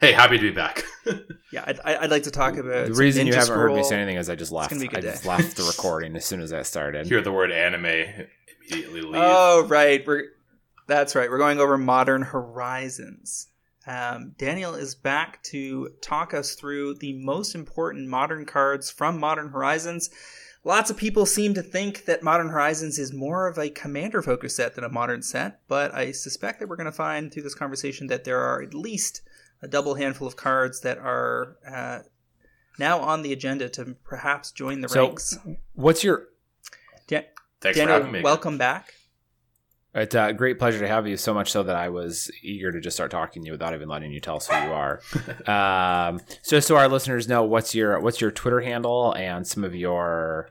Hey, 0.00 0.12
happy 0.12 0.36
to 0.36 0.42
be 0.42 0.50
back. 0.50 0.84
Yeah, 1.52 1.64
I'd, 1.66 1.80
I'd 1.80 2.10
like 2.12 2.22
to 2.24 2.30
talk 2.30 2.56
about 2.56 2.86
The 2.86 2.94
some 2.94 3.00
reason 3.00 3.26
you 3.26 3.34
haven't 3.34 3.52
heard 3.56 3.74
me 3.74 3.82
say 3.82 3.96
anything 3.96 4.14
is 4.18 4.30
I 4.30 4.36
just 4.36 4.52
left. 4.52 4.70
gonna 4.70 4.78
be 4.82 4.86
a 4.86 4.90
I 4.90 5.00
good 5.00 5.02
just 5.02 5.24
day. 5.24 5.28
left 5.30 5.56
the 5.56 5.64
recording 5.76 6.14
as 6.14 6.24
soon 6.24 6.40
as 6.40 6.52
I 6.52 6.62
started. 6.62 7.08
Hear 7.08 7.20
the 7.22 7.32
word 7.32 7.50
anime, 7.50 7.86
immediately 7.86 9.00
leave. 9.02 9.14
Oh, 9.16 9.66
right. 9.66 10.06
We're 10.06 10.26
that's 10.86 11.16
right. 11.16 11.28
We're 11.28 11.38
going 11.38 11.58
over 11.58 11.76
Modern 11.76 12.22
Horizons. 12.22 13.48
Um, 13.84 14.36
Daniel 14.38 14.76
is 14.76 14.94
back 14.94 15.42
to 15.44 15.88
talk 16.02 16.32
us 16.34 16.54
through 16.54 16.94
the 17.00 17.14
most 17.14 17.56
important 17.56 18.06
modern 18.08 18.44
cards 18.46 18.92
from 18.92 19.18
Modern 19.18 19.48
Horizons. 19.48 20.08
Lots 20.62 20.88
of 20.88 20.96
people 20.96 21.26
seem 21.26 21.52
to 21.54 21.62
think 21.62 22.04
that 22.04 22.22
Modern 22.22 22.50
Horizons 22.50 22.96
is 22.96 23.12
more 23.12 23.48
of 23.48 23.58
a 23.58 23.70
commander 23.70 24.22
focused 24.22 24.54
set 24.54 24.76
than 24.76 24.84
a 24.84 24.88
modern 24.88 25.22
set, 25.22 25.62
but 25.66 25.92
I 25.92 26.12
suspect 26.12 26.60
that 26.60 26.68
we're 26.68 26.76
going 26.76 26.84
to 26.84 26.92
find 26.92 27.32
through 27.32 27.42
this 27.42 27.56
conversation 27.56 28.06
that 28.06 28.22
there 28.22 28.38
are 28.38 28.62
at 28.62 28.72
least 28.72 29.22
a 29.62 29.68
double 29.68 29.94
handful 29.94 30.26
of 30.26 30.36
cards 30.36 30.80
that 30.80 30.98
are 30.98 31.56
uh, 31.70 31.98
now 32.78 33.00
on 33.00 33.22
the 33.22 33.32
agenda 33.32 33.68
to 33.70 33.96
perhaps 34.04 34.52
join 34.52 34.80
the 34.80 34.88
So- 34.88 35.06
ranks. 35.06 35.38
What's 35.74 36.02
your 36.04 36.28
Dan- 37.06 37.24
Thanks 37.60 37.78
for 37.78 37.86
having 37.88 38.12
me. 38.12 38.22
welcome 38.22 38.56
back. 38.58 38.94
It's 39.92 40.14
a 40.14 40.32
great 40.32 40.58
pleasure 40.60 40.78
to 40.78 40.86
have 40.86 41.08
you. 41.08 41.16
So 41.16 41.34
much 41.34 41.50
so 41.50 41.64
that 41.64 41.74
I 41.74 41.88
was 41.88 42.30
eager 42.44 42.70
to 42.70 42.80
just 42.80 42.96
start 42.96 43.10
talking 43.10 43.42
to 43.42 43.46
you 43.46 43.52
without 43.52 43.74
even 43.74 43.88
letting 43.88 44.12
you 44.12 44.20
tell 44.20 44.36
us 44.36 44.46
who 44.46 44.54
you 44.54 44.72
are. 44.72 45.00
um, 46.08 46.20
so, 46.42 46.56
just 46.56 46.68
so 46.68 46.76
our 46.76 46.88
listeners 46.88 47.26
know, 47.26 47.42
what's 47.42 47.74
your 47.74 47.98
what's 47.98 48.20
your 48.20 48.30
Twitter 48.30 48.60
handle 48.60 49.12
and 49.14 49.44
some 49.46 49.64
of 49.64 49.74
your 49.74 50.50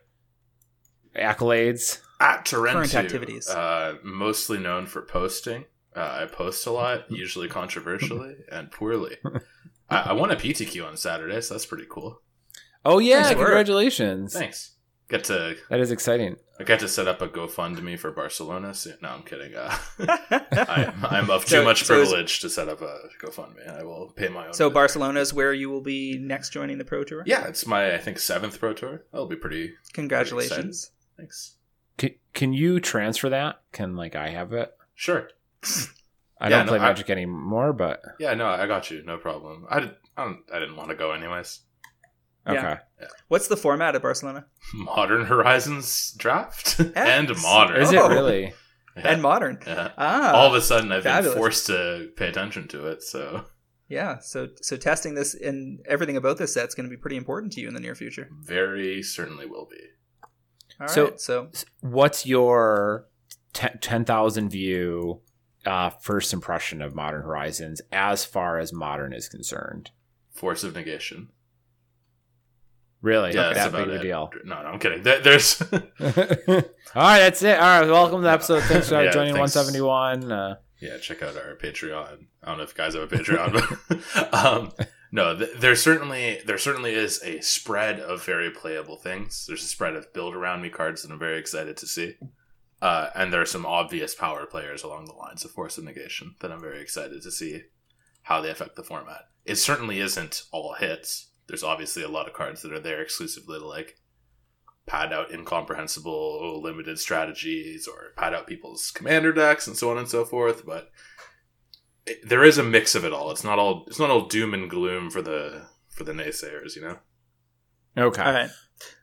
accolades? 1.16 2.00
At 2.20 2.44
Tarentu, 2.46 2.74
Current 2.74 2.96
activities. 2.96 3.50
Uh, 3.50 3.96
mostly 4.04 4.58
known 4.58 4.86
for 4.88 5.02
posting. 5.02 5.64
Uh, 6.00 6.20
I 6.24 6.26
post 6.26 6.66
a 6.66 6.72
lot, 6.72 7.12
usually 7.12 7.48
controversially 7.50 8.36
and 8.52 8.72
poorly. 8.72 9.18
I, 9.90 9.98
I 9.98 10.14
won 10.14 10.32
a 10.32 10.36
PTQ 10.36 10.88
on 10.88 10.96
Saturday, 10.98 11.42
so 11.42 11.54
that's 11.54 11.66
pretty 11.66 11.86
cool. 11.90 12.22
Oh 12.86 13.00
yeah, 13.00 13.20
Nice 13.22 13.30
work. 13.36 13.46
congratulations! 13.48 14.34
Thanks. 14.34 14.76
Get 15.10 15.24
to 15.26 15.56
That 15.72 15.80
is 15.80 15.90
exciting. 15.92 16.36
I 16.60 16.64
got 16.64 16.80
to 16.82 16.88
set 16.88 17.08
up 17.08 17.20
a 17.22 17.28
GoFundMe 17.28 17.98
for 17.98 18.12
Barcelona. 18.12 18.74
So, 18.76 18.92
no, 19.02 19.10
I'm 19.10 19.24
kidding. 19.24 19.56
Uh, 19.56 19.76
I'm, 20.52 21.04
I'm 21.06 21.30
of 21.32 21.46
too 21.46 21.56
So- 21.58 21.64
much 21.64 21.84
so 21.84 22.00
is- 22.00 22.10
privilege 22.10 22.40
to 22.42 22.50
set 22.50 22.70
up 22.70 22.82
a 22.84 23.00
GoFundMe. 23.24 23.68
I 23.68 23.84
will 23.84 24.14
pay 24.16 24.28
my 24.28 24.48
own. 24.48 24.54
So 24.54 24.70
Barcelona 24.70 25.20
is 25.20 25.34
where 25.34 25.52
you 25.54 25.70
will 25.72 25.82
be 25.82 26.18
next 26.20 26.52
joining 26.52 26.78
the 26.78 26.86
Pro 26.86 27.04
Tour. 27.04 27.24
Yeah, 27.26 27.48
it's 27.48 27.66
my 27.66 27.94
I 27.96 27.98
think 27.98 28.20
seventh 28.20 28.60
Pro 28.60 28.74
Tour. 28.74 29.04
That'll 29.12 29.26
be 29.28 29.36
pretty. 29.36 29.74
Congratulations. 29.94 30.92
Thanks. 31.18 31.56
Can, 31.98 32.12
can 32.34 32.54
you 32.54 32.80
transfer 32.80 33.30
that? 33.30 33.62
Can 33.72 33.96
like 33.96 34.16
I 34.16 34.30
have 34.30 34.54
it? 34.54 34.72
Sure. 34.94 35.30
I 36.42 36.50
Yeah, 36.50 36.58
don't 36.58 36.66
no, 36.68 36.72
play 36.72 36.80
I- 36.80 36.90
Magic 36.90 37.10
anymore, 37.10 37.74
but 37.74 38.02
Yeah, 38.20 38.34
no, 38.34 38.48
I 38.48 38.66
got 38.68 38.90
you. 38.92 39.04
No 39.04 39.18
problem. 39.18 39.66
I, 39.70 39.80
did, 39.82 39.96
I 40.18 40.24
don't. 40.26 40.40
I 40.54 40.60
didn't 40.60 40.76
want 40.76 40.90
to 40.90 40.96
go 40.96 41.12
anyways. 41.12 41.62
okay. 42.48 42.78
Yeah. 43.02 43.08
What's 43.28 43.48
the 43.48 43.58
format 43.58 43.96
at 43.96 44.02
Barcelona? 44.02 44.46
Modern 44.74 45.26
Horizons 45.26 46.14
draft 46.18 46.80
and 46.96 47.30
modern. 47.42 47.82
Is 47.82 47.94
Oh. 47.94 48.06
it 48.06 48.14
really? 48.14 48.54
Yeah. 48.98 49.14
And 49.14 49.22
modern. 49.22 49.60
Yeah. 49.66 49.92
Ah. 49.98 50.34
All 50.34 50.48
of 50.48 50.56
a 50.56 50.62
sudden, 50.62 50.92
I've 50.92 51.04
fabulous. 51.04 51.34
been 51.34 51.42
forced 51.42 51.68
to 51.68 52.10
pay 52.18 52.28
attention 52.28 52.68
to 52.70 52.88
it. 52.88 53.02
So 53.02 53.46
Yeah, 53.88 54.18
so 54.20 54.50
so 54.62 54.76
testing 54.76 55.14
this 55.14 55.36
and 55.36 55.80
everything 55.88 56.18
about 56.18 56.38
this 56.38 56.54
set 56.54 56.68
is 56.68 56.76
going 56.76 56.90
to 56.90 56.94
be 56.94 57.00
pretty 57.00 57.16
important 57.16 57.54
to 57.54 57.62
you 57.62 57.70
in 57.70 57.74
the 57.76 57.80
near 57.80 57.96
future. 57.96 58.28
Very 58.44 59.02
certainly 59.04 59.46
will 59.46 59.68
be. 59.72 59.78
All 60.24 60.28
right, 60.82 60.90
So- 60.90 61.14
so 61.16 61.50
What's 61.80 62.26
your 62.26 63.06
te- 63.54 63.78
10,000 63.80 64.50
view 64.50 65.22
uh, 65.66 65.90
first 65.90 66.34
impression 66.34 66.82
of 66.82 66.96
Modern 66.96 67.22
Horizons 67.24 67.82
as 67.92 68.26
far 68.26 68.60
as 68.60 68.72
modern 68.74 69.14
is 69.14 69.28
concerned? 69.30 69.92
Force 70.32 70.64
of 70.64 70.76
negation. 70.76 71.30
Really? 73.02 73.30
Yeah, 73.34 73.44
that 73.50 73.54
that's 73.56 73.72
big 73.72 73.82
about 73.84 73.88
of 73.88 73.94
a 73.96 74.00
it. 74.00 74.04
deal. 74.04 74.30
No, 74.44 74.62
no, 74.62 74.70
I'm 74.70 74.80
kidding. 74.80 75.04
There, 75.04 75.20
there's 75.22 75.62
All 75.72 75.78
right, 76.96 77.20
that's 77.20 77.42
it. 77.44 77.58
All 77.58 77.80
right, 77.82 77.88
welcome 77.90 78.18
to 78.20 78.24
the 78.24 78.32
episode. 78.32 78.62
Thanks 78.64 78.90
for 78.90 78.96
Yeah, 79.04 79.12
joining 79.12 79.36
thanks. 79.36 79.56
171. 79.56 80.32
Uh, 80.32 80.56
yeah, 80.82 80.98
check 80.98 81.22
out 81.24 81.36
our 81.38 81.56
Patreon. 81.56 82.26
I 82.44 82.48
don't 82.48 82.58
know 82.58 82.64
if 82.64 82.72
you 82.72 82.76
guys 82.76 82.96
have 82.96 83.04
a 83.04 83.08
Patreon, 83.16 83.54
but 84.20 84.34
um, 84.34 84.72
no, 85.14 85.38
th- 85.38 85.58
there 85.60 85.76
certainly 85.76 86.40
there 86.46 86.58
certainly 86.58 86.94
is 86.94 87.22
a 87.24 87.40
spread 87.42 88.00
of 88.02 88.26
very 88.26 88.50
playable 88.52 88.98
things. 88.98 89.46
There's 89.48 89.64
a 89.64 89.68
spread 89.68 89.96
of 89.96 90.12
build 90.14 90.36
around 90.36 90.62
me 90.62 90.70
cards 90.70 91.04
that 91.04 91.12
I'm 91.12 91.20
very 91.20 91.38
excited 91.40 91.78
to 91.78 91.86
see, 91.88 92.16
uh, 92.82 93.10
and 93.16 93.32
there 93.32 93.42
are 93.42 93.46
some 93.46 93.66
obvious 93.66 94.16
power 94.16 94.46
players 94.46 94.84
along 94.84 95.06
the 95.06 95.14
lines 95.14 95.44
of 95.44 95.52
Force 95.52 95.78
of 95.78 95.84
Negation 95.84 96.36
that 96.40 96.52
I'm 96.52 96.62
very 96.62 96.82
excited 96.82 97.22
to 97.22 97.32
see 97.32 97.64
how 98.24 98.42
they 98.42 98.50
affect 98.50 98.76
the 98.76 98.84
format. 98.84 99.24
It 99.46 99.56
certainly 99.56 100.00
isn't 100.00 100.44
all 100.52 100.74
hits. 100.74 101.32
There's 101.48 101.64
obviously 101.64 102.04
a 102.04 102.10
lot 102.10 102.28
of 102.28 102.34
cards 102.34 102.62
that 102.62 102.74
are 102.74 102.80
there 102.80 103.02
exclusively 103.02 103.60
to 103.60 103.66
like 103.66 103.96
pad 104.90 105.14
out 105.14 105.32
incomprehensible 105.32 106.62
limited 106.64 106.98
strategies 106.98 107.88
or 107.88 108.14
pad 108.18 108.34
out 108.34 108.48
people's 108.48 108.90
commander 108.90 109.32
decks 109.32 109.68
and 109.68 109.78
so 109.78 109.92
on 109.92 110.00
and 110.00 110.10
so 110.10 110.26
forth 110.26 110.66
but 110.66 110.90
it, 112.08 112.28
there 112.28 112.44
is 112.44 112.58
a 112.58 112.64
mix 112.64 112.96
of 112.96 113.06
it 113.06 113.14
all 113.14 113.30
it's 113.30 113.44
not 113.44 113.60
all 113.60 113.84
it's 113.86 114.00
not 114.00 114.10
all 114.10 114.26
doom 114.26 114.52
and 114.52 114.68
gloom 114.68 115.12
for 115.12 115.22
the 115.22 115.62
for 115.90 116.04
the 116.04 116.12
naysayers 116.12 116.76
you 116.76 116.82
know 116.82 116.98
okay. 117.96 118.24
all 118.24 118.34
right. 118.34 118.50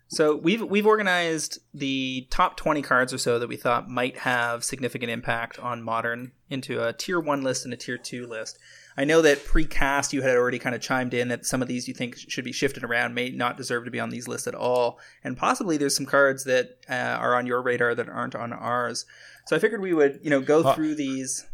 So 0.08 0.36
we've 0.36 0.62
we've 0.62 0.86
organized 0.86 1.58
the 1.74 2.28
top 2.30 2.56
20 2.56 2.80
cards 2.82 3.12
or 3.12 3.18
so 3.18 3.38
that 3.40 3.48
we 3.48 3.56
thought 3.56 3.88
might 3.88 4.18
have 4.18 4.62
significant 4.62 5.10
impact 5.10 5.58
on 5.58 5.82
modern 5.82 6.32
into 6.48 6.82
a 6.82 6.92
tier 6.92 7.18
1 7.18 7.42
list 7.42 7.64
and 7.64 7.74
a 7.74 7.76
tier 7.76 7.98
2 7.98 8.26
list. 8.26 8.58
I 8.96 9.04
know 9.04 9.20
that 9.22 9.44
pre-cast 9.44 10.12
you 10.12 10.22
had 10.22 10.36
already 10.36 10.58
kind 10.58 10.74
of 10.74 10.80
chimed 10.80 11.12
in 11.12 11.28
that 11.28 11.44
some 11.44 11.60
of 11.60 11.68
these 11.68 11.86
you 11.86 11.92
think 11.92 12.16
should 12.16 12.44
be 12.44 12.52
shifted 12.52 12.82
around 12.84 13.14
may 13.14 13.30
not 13.30 13.56
deserve 13.56 13.84
to 13.84 13.90
be 13.90 14.00
on 14.00 14.10
these 14.10 14.26
lists 14.28 14.46
at 14.46 14.54
all, 14.54 14.98
and 15.24 15.36
possibly 15.36 15.76
there's 15.76 15.96
some 15.96 16.06
cards 16.06 16.44
that 16.44 16.78
uh, 16.88 16.94
are 16.94 17.34
on 17.34 17.46
your 17.46 17.60
radar 17.60 17.94
that 17.94 18.08
aren't 18.08 18.34
on 18.34 18.52
ours. 18.52 19.04
So 19.46 19.56
I 19.56 19.58
figured 19.58 19.82
we 19.82 19.92
would, 19.92 20.20
you 20.22 20.30
know, 20.30 20.40
go 20.40 20.62
Uh, 20.62 20.74
through 20.74 20.94
these 20.94 21.44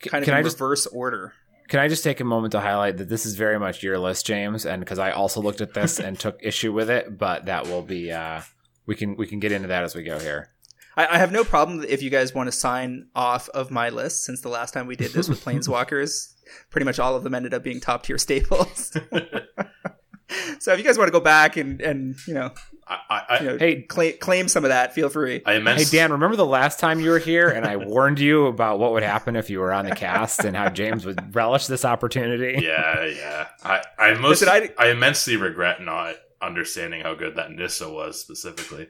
kind 0.00 0.22
of 0.22 0.26
can 0.26 0.34
in 0.34 0.40
I 0.40 0.42
just 0.42 0.60
reverse 0.60 0.86
order. 0.86 1.32
Can 1.68 1.80
I 1.80 1.88
just 1.88 2.04
take 2.04 2.20
a 2.20 2.24
moment 2.24 2.52
to 2.52 2.60
highlight 2.60 2.98
that 2.98 3.08
this 3.08 3.24
is 3.24 3.36
very 3.36 3.58
much 3.58 3.82
your 3.82 3.98
list, 3.98 4.26
James, 4.26 4.66
and 4.66 4.80
because 4.80 4.98
I 4.98 5.12
also 5.12 5.40
looked 5.40 5.60
at 5.60 5.74
this 5.74 5.98
and 5.98 6.18
took 6.18 6.38
issue 6.42 6.72
with 6.72 6.90
it, 6.90 7.18
but 7.18 7.46
that 7.46 7.66
will 7.66 7.82
be 7.82 8.12
uh, 8.12 8.42
we 8.86 8.94
can 8.94 9.16
we 9.16 9.26
can 9.26 9.40
get 9.40 9.52
into 9.52 9.68
that 9.68 9.82
as 9.82 9.94
we 9.94 10.02
go 10.02 10.18
here. 10.18 10.50
I, 10.96 11.06
I 11.06 11.18
have 11.18 11.32
no 11.32 11.44
problem 11.44 11.84
if 11.88 12.02
you 12.02 12.10
guys 12.10 12.34
want 12.34 12.48
to 12.48 12.52
sign 12.52 13.08
off 13.14 13.48
of 13.50 13.70
my 13.70 13.88
list 13.88 14.24
since 14.24 14.40
the 14.40 14.48
last 14.48 14.72
time 14.72 14.86
we 14.86 14.96
did 14.96 15.12
this 15.12 15.28
with 15.28 15.44
Planeswalkers, 15.44 16.34
pretty 16.70 16.84
much 16.84 16.98
all 16.98 17.16
of 17.16 17.24
them 17.24 17.34
ended 17.34 17.54
up 17.54 17.62
being 17.62 17.80
top 17.80 18.02
tier 18.04 18.18
staples. 18.18 18.92
so 20.58 20.72
if 20.72 20.78
you 20.78 20.84
guys 20.84 20.98
want 20.98 21.08
to 21.08 21.12
go 21.12 21.20
back 21.20 21.56
and, 21.56 21.80
and 21.80 22.16
you 22.26 22.34
know, 22.34 22.50
I, 22.86 23.22
I, 23.28 23.38
you 23.40 23.46
know 23.50 23.58
Hey, 23.58 23.82
claim, 23.82 24.18
claim 24.18 24.46
some 24.48 24.64
of 24.64 24.68
that, 24.68 24.92
feel 24.94 25.08
free. 25.08 25.42
I 25.46 25.58
hey 25.58 25.84
Dan, 25.84 26.12
remember 26.12 26.36
the 26.36 26.44
last 26.46 26.78
time 26.78 27.00
you 27.00 27.10
were 27.10 27.18
here 27.18 27.48
and 27.48 27.64
I 27.66 27.76
warned 27.78 28.18
you 28.20 28.46
about 28.46 28.78
what 28.78 28.92
would 28.92 29.02
happen 29.02 29.36
if 29.36 29.48
you 29.48 29.60
were 29.60 29.72
on 29.72 29.86
the 29.86 29.94
cast 29.96 30.44
and 30.44 30.54
how 30.56 30.68
James 30.68 31.06
would 31.06 31.34
relish 31.34 31.66
this 31.66 31.84
opportunity? 31.84 32.62
yeah 32.64 33.04
yeah 33.06 33.48
I 33.62 33.82
I 33.98 34.14
most 34.14 34.42
Listen, 34.42 34.48
I- 34.48 34.70
I, 34.78 34.88
immensely 34.90 35.36
regret 35.36 35.80
not 35.82 36.16
understanding 36.42 37.00
how 37.02 37.14
good 37.14 37.36
that 37.36 37.50
Nissa 37.52 37.90
was 37.90 38.20
specifically 38.20 38.88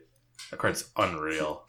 that 0.51 0.59
card's 0.59 0.91
unreal 0.97 1.67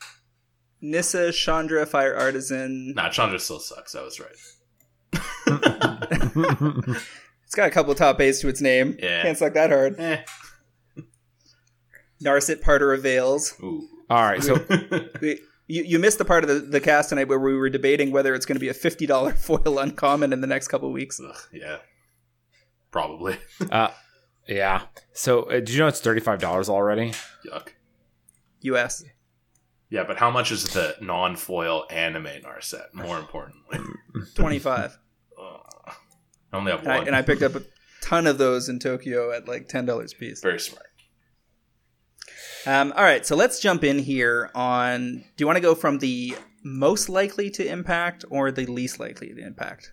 Nissa, 0.81 1.31
Chandra, 1.31 1.85
Fire 1.85 2.15
Artisan. 2.15 2.93
nah 2.95 3.09
Chandra 3.09 3.39
still 3.39 3.59
sucks 3.59 3.93
that 3.93 4.03
was 4.03 4.19
right 4.19 4.35
It's 7.47 7.53
got 7.53 7.67
a 7.67 7.71
couple 7.71 7.91
of 7.91 7.97
top 7.99 8.19
eights 8.19 8.39
to 8.39 8.47
its 8.47 8.59
name. 8.59 8.97
Yeah. 8.99 9.21
Can't 9.21 9.37
suck 9.37 9.53
that 9.53 9.69
hard. 9.69 9.99
eh. 9.99 10.23
Narset, 12.23 12.61
Parter 12.61 12.93
of 12.93 13.03
Veils. 13.03 13.55
Ooh. 13.61 13.87
All 14.09 14.23
right, 14.23 14.43
so 14.43 14.55
We, 15.21 15.39
you, 15.67 15.83
you 15.83 15.99
missed 15.99 16.19
the 16.19 16.25
part 16.25 16.43
of 16.43 16.49
the, 16.49 16.59
the 16.59 16.79
cast 16.79 17.09
tonight 17.09 17.27
where 17.27 17.39
we 17.39 17.55
were 17.55 17.69
debating 17.69 18.11
whether 18.11 18.35
it's 18.35 18.45
going 18.45 18.55
to 18.55 18.59
be 18.59 18.69
a 18.69 18.73
$50 18.73 19.33
foil 19.37 19.79
uncommon 19.79 20.31
in 20.31 20.41
the 20.41 20.47
next 20.47 20.67
couple 20.67 20.87
of 20.87 20.93
weeks. 20.93 21.19
Ugh, 21.19 21.35
yeah 21.51 21.77
probably 22.95 23.37
uh, 23.71 23.89
yeah, 24.47 24.83
so 25.11 25.41
uh, 25.49 25.55
did 25.55 25.71
you 25.71 25.79
know 25.79 25.87
it's 25.87 25.99
thirty 25.99 26.21
five 26.21 26.39
dollars 26.39 26.69
already? 26.69 27.11
yuck 27.45 27.73
US. 28.61 29.03
Yeah, 29.89 30.05
but 30.05 30.17
how 30.17 30.31
much 30.31 30.49
is 30.51 30.63
the 30.63 30.95
non-foil 31.01 31.85
anime 31.89 32.25
Narset? 32.25 32.93
More 32.93 33.19
importantly, 33.19 33.79
25 34.35 34.97
Ugh. 35.37 35.59
I 36.53 36.57
only 36.57 36.71
have 36.71 36.81
and 36.83 36.91
I, 36.91 36.97
one. 36.99 37.07
and 37.07 37.15
I 37.17 37.21
picked 37.21 37.41
up 37.43 37.55
a 37.55 37.63
ton 38.01 38.27
of 38.27 38.37
those 38.37 38.69
in 38.69 38.79
Tokyo 38.79 39.31
at 39.31 39.45
like 39.47 39.67
$10 39.67 39.89
a 39.89 40.17
piece. 40.17 40.41
Very 40.41 40.59
smart. 40.59 40.85
Um, 42.65 42.93
all 42.95 43.03
right, 43.03 43.25
so 43.25 43.35
let's 43.35 43.59
jump 43.59 43.83
in 43.83 43.99
here 43.99 44.49
on. 44.55 45.23
Do 45.37 45.41
you 45.41 45.45
want 45.45 45.57
to 45.57 45.61
go 45.61 45.75
from 45.75 45.99
the 45.99 46.35
most 46.63 47.09
likely 47.09 47.49
to 47.51 47.67
impact 47.67 48.25
or 48.29 48.51
the 48.51 48.65
least 48.65 48.99
likely 48.99 49.33
to 49.33 49.45
impact? 49.45 49.91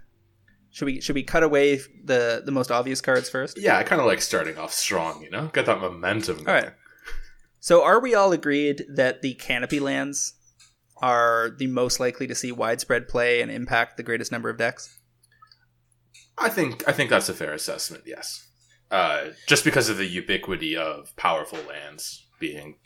Should 0.71 0.87
we 0.87 1.01
should 1.03 1.15
we 1.15 1.23
cut 1.23 1.43
away 1.43 1.81
the 2.05 2.43
the 2.45 2.51
most 2.51 2.71
obvious 2.71 3.03
cards 3.03 3.29
first? 3.29 3.59
Yeah, 3.61 3.77
I 3.77 3.83
kind 3.83 4.01
of 4.01 4.07
like 4.07 4.23
starting 4.23 4.57
off 4.57 4.73
strong. 4.73 5.23
You 5.23 5.31
know, 5.31 5.51
get 5.53 5.67
that 5.67 5.81
momentum. 5.81 6.39
All 6.47 6.55
right. 6.55 6.73
So 7.61 7.85
are 7.85 8.01
we 8.01 8.15
all 8.15 8.33
agreed 8.33 8.85
that 8.89 9.23
the 9.23 9.35
canopy 9.35 9.81
lands 9.81 10.35
are 10.97 11.51
the 11.59 11.67
most 11.67 12.01
likely 12.01 12.27
to 12.27 12.35
see 12.35 12.53
widespread 12.53 13.07
play 13.07 13.43
and 13.43 13.51
impact 13.51 13.97
the 13.97 14.03
greatest 14.03 14.33
number 14.33 14.49
of 14.49 14.57
decks? 14.57 14.99
I 16.39 16.49
think 16.49 16.89
I 16.89 16.93
think 16.93 17.11
that's 17.11 17.29
a 17.29 17.35
fair 17.35 17.53
assessment. 17.53 18.05
Yes, 18.07 18.49
uh, 18.91 19.27
just 19.47 19.65
because 19.65 19.91
of 19.91 19.99
the 19.99 20.07
ubiquity 20.07 20.75
of 20.75 21.15
powerful 21.17 21.59
lands 21.69 22.27
being 22.43 22.77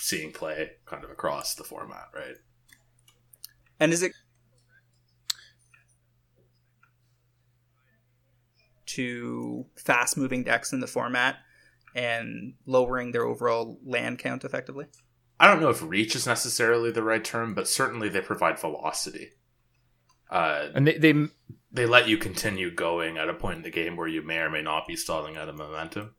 seeing 0.00 0.32
play 0.32 0.70
kind 0.86 1.04
of 1.04 1.10
across 1.10 1.54
the 1.54 1.64
format, 1.64 2.06
right? 2.14 2.36
And 3.80 3.92
is 3.92 4.02
it 4.02 4.12
to 8.86 9.66
fast 9.76 10.16
moving 10.16 10.44
decks 10.44 10.72
in 10.72 10.80
the 10.80 10.86
format 10.86 11.36
and 11.94 12.54
lowering 12.64 13.12
their 13.12 13.24
overall 13.24 13.78
land 13.84 14.18
count 14.18 14.44
effectively? 14.44 14.86
I 15.40 15.46
don't 15.46 15.60
know 15.60 15.70
if 15.70 15.82
reach 15.82 16.16
is 16.16 16.26
necessarily 16.26 16.90
the 16.90 17.02
right 17.02 17.24
term, 17.24 17.54
but 17.54 17.68
certainly 17.68 18.08
they 18.08 18.20
provide 18.20 18.58
velocity. 18.58 19.30
Uh, 20.30 20.68
And 20.74 20.86
they, 20.86 20.98
they 20.98 21.14
they 21.70 21.86
let 21.86 22.08
you 22.08 22.18
continue 22.18 22.70
going 22.70 23.18
at 23.18 23.28
a 23.28 23.34
point 23.34 23.58
in 23.58 23.62
the 23.62 23.70
game 23.70 23.96
where 23.96 24.08
you 24.08 24.22
may 24.22 24.38
or 24.38 24.50
may 24.50 24.62
not 24.62 24.86
be 24.86 24.96
stalling 24.96 25.36
out 25.36 25.48
of 25.48 25.56
momentum, 25.56 26.14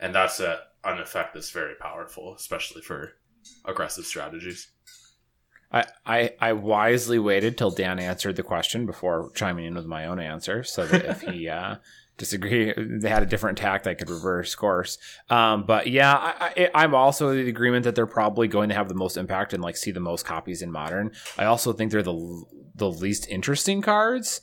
and 0.00 0.14
that's 0.14 0.40
a, 0.40 0.60
an 0.84 0.98
effect 0.98 1.34
that's 1.34 1.50
very 1.50 1.74
powerful, 1.74 2.34
especially 2.34 2.82
for 2.82 3.12
aggressive 3.64 4.04
strategies. 4.04 4.68
I, 5.70 5.84
I 6.04 6.30
I 6.40 6.52
wisely 6.52 7.18
waited 7.18 7.56
till 7.56 7.70
Dan 7.70 7.98
answered 7.98 8.36
the 8.36 8.42
question 8.42 8.84
before 8.84 9.30
chiming 9.34 9.64
in 9.66 9.74
with 9.74 9.86
my 9.86 10.06
own 10.06 10.20
answer, 10.20 10.62
so 10.64 10.86
that 10.86 11.04
if 11.04 11.22
he 11.22 11.48
uh, 11.48 11.76
disagree, 12.18 12.74
they 12.76 13.08
had 13.08 13.22
a 13.22 13.26
different 13.26 13.56
tact, 13.56 13.86
I 13.86 13.94
could 13.94 14.10
reverse 14.10 14.54
course. 14.54 14.98
Um, 15.30 15.64
but 15.64 15.86
yeah, 15.86 16.14
I, 16.14 16.52
I, 16.56 16.70
I'm 16.74 16.94
also 16.94 17.30
in 17.30 17.38
the 17.38 17.48
agreement 17.48 17.84
that 17.84 17.94
they're 17.94 18.06
probably 18.06 18.48
going 18.48 18.68
to 18.68 18.74
have 18.74 18.88
the 18.88 18.94
most 18.94 19.16
impact 19.16 19.54
and 19.54 19.62
like 19.62 19.76
see 19.76 19.92
the 19.92 20.00
most 20.00 20.26
copies 20.26 20.60
in 20.60 20.70
modern. 20.70 21.12
I 21.38 21.46
also 21.46 21.72
think 21.72 21.90
they're 21.90 22.02
the 22.02 22.44
the 22.74 22.90
least 22.90 23.28
interesting 23.28 23.82
cards 23.82 24.40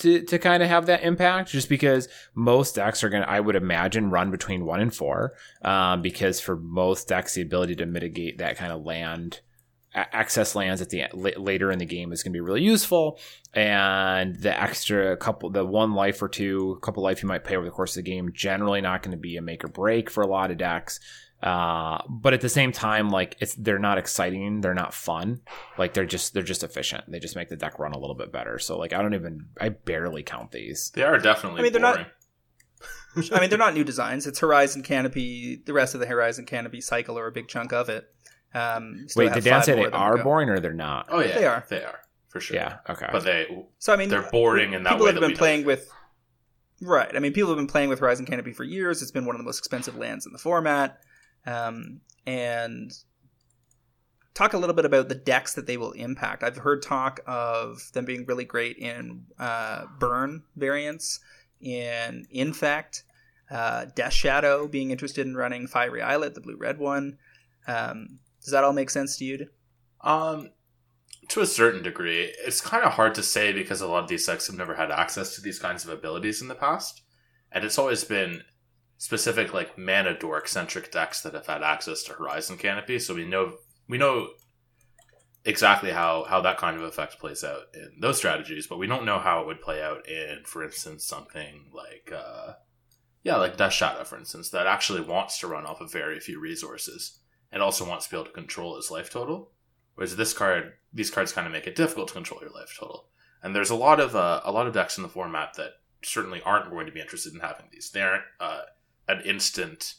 to 0.00 0.22
to 0.22 0.38
kind 0.38 0.62
of 0.62 0.68
have 0.68 0.86
that 0.86 1.02
impact, 1.02 1.50
just 1.50 1.68
because 1.68 2.08
most 2.34 2.76
decks 2.76 3.04
are 3.04 3.08
going 3.08 3.22
to, 3.22 3.30
I 3.30 3.40
would 3.40 3.56
imagine, 3.56 4.10
run 4.10 4.30
between 4.30 4.64
one 4.64 4.80
and 4.80 4.94
four. 4.94 5.34
Um, 5.62 6.02
because 6.02 6.40
for 6.40 6.56
most 6.56 7.08
decks, 7.08 7.34
the 7.34 7.42
ability 7.42 7.76
to 7.76 7.86
mitigate 7.86 8.38
that 8.38 8.56
kind 8.56 8.72
of 8.72 8.84
land 8.84 9.40
access 9.94 10.54
lands 10.54 10.80
at 10.80 10.88
the 10.88 11.04
later 11.12 11.70
in 11.70 11.78
the 11.78 11.84
game 11.84 12.12
is 12.12 12.22
going 12.22 12.32
to 12.32 12.36
be 12.36 12.40
really 12.40 12.62
useful 12.62 13.18
and 13.52 14.36
the 14.36 14.60
extra 14.60 15.16
couple 15.18 15.50
the 15.50 15.64
one 15.64 15.92
life 15.92 16.22
or 16.22 16.28
two 16.28 16.78
couple 16.80 17.02
life 17.02 17.22
you 17.22 17.28
might 17.28 17.44
pay 17.44 17.56
over 17.56 17.66
the 17.66 17.70
course 17.70 17.94
of 17.94 18.02
the 18.02 18.10
game 18.10 18.32
generally 18.32 18.80
not 18.80 19.02
going 19.02 19.10
to 19.10 19.20
be 19.20 19.36
a 19.36 19.42
make 19.42 19.62
or 19.62 19.68
break 19.68 20.08
for 20.08 20.22
a 20.22 20.26
lot 20.26 20.50
of 20.50 20.56
decks 20.56 20.98
uh, 21.42 22.00
but 22.08 22.32
at 22.34 22.40
the 22.40 22.48
same 22.48 22.70
time 22.72 23.10
like 23.10 23.36
it's 23.40 23.54
they're 23.54 23.78
not 23.78 23.98
exciting 23.98 24.60
they're 24.60 24.74
not 24.74 24.94
fun 24.94 25.40
like 25.78 25.92
they're 25.94 26.06
just 26.06 26.34
they're 26.34 26.42
just 26.42 26.62
efficient 26.62 27.02
they 27.10 27.18
just 27.18 27.34
make 27.36 27.48
the 27.48 27.56
deck 27.56 27.78
run 27.78 27.92
a 27.92 27.98
little 27.98 28.14
bit 28.14 28.30
better 28.32 28.58
so 28.58 28.78
like 28.78 28.92
i 28.92 29.02
don't 29.02 29.14
even 29.14 29.46
i 29.60 29.68
barely 29.68 30.22
count 30.22 30.52
these 30.52 30.90
They 30.94 31.02
are 31.02 31.18
definitely. 31.18 31.60
I 31.60 31.62
mean, 31.64 31.72
they're 31.72 31.82
not- 31.82 32.06
I 33.32 33.40
mean, 33.40 33.50
they're 33.50 33.58
not 33.66 33.74
new 33.74 33.84
designs. 33.84 34.26
It's 34.26 34.38
Horizon 34.38 34.82
Canopy, 34.82 35.62
the 35.66 35.72
rest 35.74 35.92
of 35.94 36.00
the 36.00 36.06
Horizon 36.06 36.46
Canopy 36.46 36.80
cycle, 36.80 37.18
or 37.18 37.26
a 37.26 37.32
big 37.32 37.46
chunk 37.46 37.72
of 37.72 37.88
it. 37.90 38.06
Um, 38.54 39.06
wait 39.16 39.32
did 39.34 39.44
dan 39.44 39.62
say 39.62 39.74
they 39.74 39.84
of 39.84 39.92
them 39.92 39.92
to 39.92 39.98
are 39.98 40.16
go. 40.16 40.22
boring 40.24 40.48
or 40.48 40.60
they're 40.60 40.72
not 40.74 41.06
Oh 41.10 41.20
yeah, 41.20 41.38
They 41.38 41.46
are. 41.46 41.64
They 41.68 41.84
are 41.84 41.98
for 42.28 42.40
sure. 42.40 42.56
yeah 42.56 42.78
okay 42.88 43.08
but 43.12 43.24
they 43.24 43.46
So 43.78 43.92
I 43.92 43.96
mean, 43.96 44.08
They're 44.08 44.30
boring 44.30 44.72
in 44.74 44.82
that 44.84 44.90
people 44.92 45.06
way 45.06 45.12
have 45.12 45.14
that 45.16 45.20
been 45.20 45.28
we 45.30 45.34
know. 45.34 45.38
playing 45.38 45.64
with 45.66 45.90
Right. 46.80 47.14
I 47.14 47.18
mean, 47.20 47.32
people 47.32 47.50
have 47.50 47.56
been 47.58 47.66
playing 47.66 47.88
with 47.90 48.00
Horizon 48.00 48.26
Canopy 48.26 48.52
for 48.52 48.64
years. 48.64 49.02
It's 49.02 49.10
been 49.12 49.24
one 49.24 49.36
of 49.36 49.38
the 49.40 49.44
most 49.44 49.58
expensive 49.58 49.96
lands 49.96 50.26
in 50.26 50.32
the 50.32 50.38
format. 50.38 50.98
Um, 51.46 52.00
and 52.26 52.92
talk 54.34 54.52
a 54.52 54.58
little 54.58 54.74
bit 54.74 54.84
about 54.84 55.08
the 55.08 55.14
decks 55.14 55.54
that 55.54 55.66
they 55.66 55.76
will 55.76 55.92
impact. 55.92 56.42
I've 56.42 56.56
heard 56.58 56.82
talk 56.82 57.20
of 57.26 57.90
them 57.92 58.04
being 58.04 58.24
really 58.26 58.44
great 58.44 58.76
in 58.78 59.26
uh, 59.38 59.84
burn 59.98 60.42
variants, 60.56 61.20
in 61.60 62.26
Infect, 62.30 63.04
uh, 63.50 63.86
Death 63.94 64.12
Shadow 64.12 64.66
being 64.66 64.90
interested 64.90 65.26
in 65.26 65.36
running 65.36 65.66
Fiery 65.66 66.02
Islet, 66.02 66.34
the 66.34 66.40
blue 66.40 66.56
red 66.56 66.78
one. 66.78 67.18
Um, 67.66 68.18
does 68.42 68.52
that 68.52 68.64
all 68.64 68.72
make 68.72 68.90
sense 68.90 69.16
to 69.18 69.24
you? 69.24 69.46
Um, 70.00 70.50
to 71.28 71.40
a 71.40 71.46
certain 71.46 71.82
degree, 71.82 72.32
it's 72.44 72.60
kind 72.60 72.84
of 72.84 72.92
hard 72.92 73.14
to 73.14 73.22
say 73.22 73.52
because 73.52 73.80
a 73.80 73.86
lot 73.86 74.02
of 74.02 74.08
these 74.08 74.26
decks 74.26 74.48
have 74.48 74.56
never 74.56 74.74
had 74.74 74.90
access 74.90 75.34
to 75.36 75.40
these 75.40 75.58
kinds 75.58 75.84
of 75.84 75.90
abilities 75.90 76.42
in 76.42 76.48
the 76.48 76.54
past, 76.54 77.02
and 77.52 77.64
it's 77.64 77.78
always 77.78 78.04
been 78.04 78.42
specific 79.02 79.52
like 79.52 79.76
mana 79.76 80.16
dork 80.16 80.46
centric 80.46 80.92
decks 80.92 81.22
that 81.22 81.34
have 81.34 81.48
had 81.48 81.60
access 81.60 82.04
to 82.04 82.12
Horizon 82.12 82.56
Canopy. 82.56 83.00
So 83.00 83.16
we 83.16 83.24
know 83.24 83.54
we 83.88 83.98
know 83.98 84.28
exactly 85.44 85.90
how 85.90 86.22
how 86.28 86.40
that 86.42 86.56
kind 86.56 86.76
of 86.76 86.84
effect 86.84 87.18
plays 87.18 87.42
out 87.42 87.62
in 87.74 87.98
those 88.00 88.18
strategies, 88.18 88.68
but 88.68 88.78
we 88.78 88.86
don't 88.86 89.04
know 89.04 89.18
how 89.18 89.40
it 89.40 89.46
would 89.48 89.60
play 89.60 89.82
out 89.82 90.08
in, 90.08 90.44
for 90.44 90.62
instance, 90.62 91.04
something 91.04 91.72
like 91.74 92.12
uh, 92.16 92.52
yeah, 93.24 93.38
like 93.38 93.56
Death 93.56 93.72
Shadow, 93.72 94.04
for 94.04 94.16
instance, 94.16 94.50
that 94.50 94.68
actually 94.68 95.00
wants 95.00 95.40
to 95.40 95.48
run 95.48 95.66
off 95.66 95.80
of 95.80 95.90
very 95.90 96.20
few 96.20 96.38
resources 96.38 97.18
and 97.50 97.60
also 97.60 97.84
wants 97.84 98.04
to 98.04 98.10
be 98.12 98.16
able 98.16 98.26
to 98.26 98.32
control 98.32 98.76
his 98.76 98.88
life 98.88 99.10
total. 99.10 99.50
Whereas 99.96 100.14
this 100.14 100.32
card, 100.32 100.74
these 100.92 101.10
cards 101.10 101.32
kind 101.32 101.48
of 101.48 101.52
make 101.52 101.66
it 101.66 101.74
difficult 101.74 102.06
to 102.06 102.14
control 102.14 102.40
your 102.40 102.50
life 102.50 102.76
total. 102.78 103.08
And 103.42 103.52
there's 103.52 103.70
a 103.70 103.74
lot 103.74 103.98
of 103.98 104.14
uh, 104.14 104.42
a 104.44 104.52
lot 104.52 104.68
of 104.68 104.74
decks 104.74 104.96
in 104.96 105.02
the 105.02 105.08
format 105.08 105.54
that 105.54 105.72
certainly 106.04 106.40
aren't 106.42 106.70
going 106.70 106.86
to 106.86 106.92
be 106.92 107.00
interested 107.00 107.34
in 107.34 107.40
having 107.40 107.66
these. 107.72 107.90
They 107.90 108.02
aren't 108.02 108.22
uh, 108.38 108.62
an 109.12 109.22
instant 109.22 109.94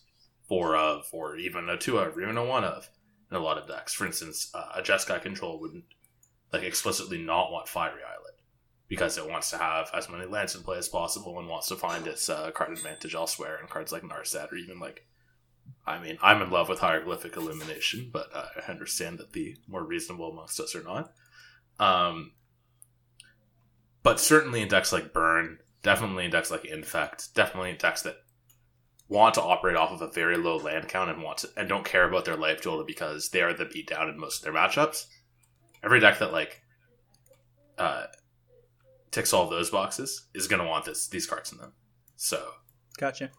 four 0.48 0.76
of, 0.76 1.08
or 1.12 1.38
even 1.38 1.70
a 1.70 1.78
two 1.78 1.98
of, 1.98 2.18
or 2.18 2.22
even 2.22 2.38
a 2.38 2.46
one 2.46 2.64
of 2.64 2.90
in 3.32 3.38
a 3.38 3.40
lot 3.40 3.58
of 3.58 3.68
decks. 3.68 3.94
For 3.94 4.06
instance, 4.06 4.52
uh, 4.54 4.72
a 4.76 4.82
Jeskai 4.82 5.22
control 5.22 5.60
wouldn't 5.60 5.86
like 6.52 6.64
explicitly 6.64 7.18
not 7.18 7.52
want 7.52 7.68
Fiery 7.68 8.02
Islet 8.04 8.40
because 8.88 9.18
it 9.18 9.28
wants 9.28 9.50
to 9.50 9.58
have 9.58 9.90
as 9.94 10.10
many 10.10 10.26
lands 10.26 10.56
in 10.56 10.62
play 10.62 10.78
as 10.78 10.88
possible 10.88 11.40
and 11.40 11.48
wants 11.48 11.68
to 11.70 11.76
find 11.76 12.06
its 12.06 12.30
uh, 12.30 12.52
card 12.52 12.72
advantage 12.72 13.16
elsewhere 13.16 13.58
in 13.60 13.68
cards 13.68 13.92
like 13.92 14.04
Narset 14.04 14.52
or 14.52 14.56
even 14.56 14.80
like 14.80 15.08
I 15.86 16.00
mean, 16.00 16.18
I'm 16.22 16.42
in 16.42 16.50
love 16.50 16.70
with 16.70 16.80
hieroglyphic 16.80 17.36
illumination, 17.36 18.10
but 18.12 18.28
uh, 18.34 18.46
I 18.56 18.72
understand 18.72 19.18
that 19.18 19.34
the 19.34 19.58
more 19.68 19.84
reasonable 19.84 20.32
amongst 20.32 20.60
us 20.60 20.76
are 20.76 20.84
not. 20.84 21.14
Um, 21.80 22.32
but 24.02 24.20
certainly 24.20 24.62
in 24.62 24.68
decks 24.68 24.94
like 24.94 25.14
Burn, 25.14 25.60
definitely 25.82 26.26
in 26.26 26.32
decks 26.32 26.52
like 26.52 26.66
Infect, 26.66 27.34
definitely 27.34 27.72
in 27.72 27.78
decks 27.78 28.02
that 28.04 28.18
want 29.08 29.36
to 29.36 29.42
operate 29.42 29.76
off 29.76 29.92
of 29.92 30.02
a 30.02 30.12
very 30.12 30.38
low 30.38 30.58
land 30.58 30.88
count 30.88 31.10
and 31.10 31.22
want 31.22 31.40
to, 31.40 31.50
and 31.58 31.70
don't 31.70 31.86
care 31.86 32.08
about 32.08 32.26
their 32.26 32.38
life 32.38 32.62
total 32.62 32.84
because 32.84 33.30
they 33.30 33.42
are 33.42 33.54
the 33.54 33.66
beatdown 33.66 34.10
in 34.10 34.20
most 34.20 34.40
of 34.40 34.44
their 34.44 34.62
matchups. 34.62 35.06
Every 35.84 36.00
deck 36.00 36.20
that 36.20 36.32
like 36.32 36.62
uh, 37.78 38.06
ticks 39.12 39.34
all 39.34 39.50
those 39.50 39.70
boxes 39.70 40.28
is 40.34 40.48
going 40.48 40.62
to 40.62 40.68
want 40.68 40.86
this 40.86 41.08
these 41.08 41.28
cards 41.28 41.52
in 41.52 41.58
them. 41.58 41.74
So, 42.16 42.44
gotcha. 42.98 43.32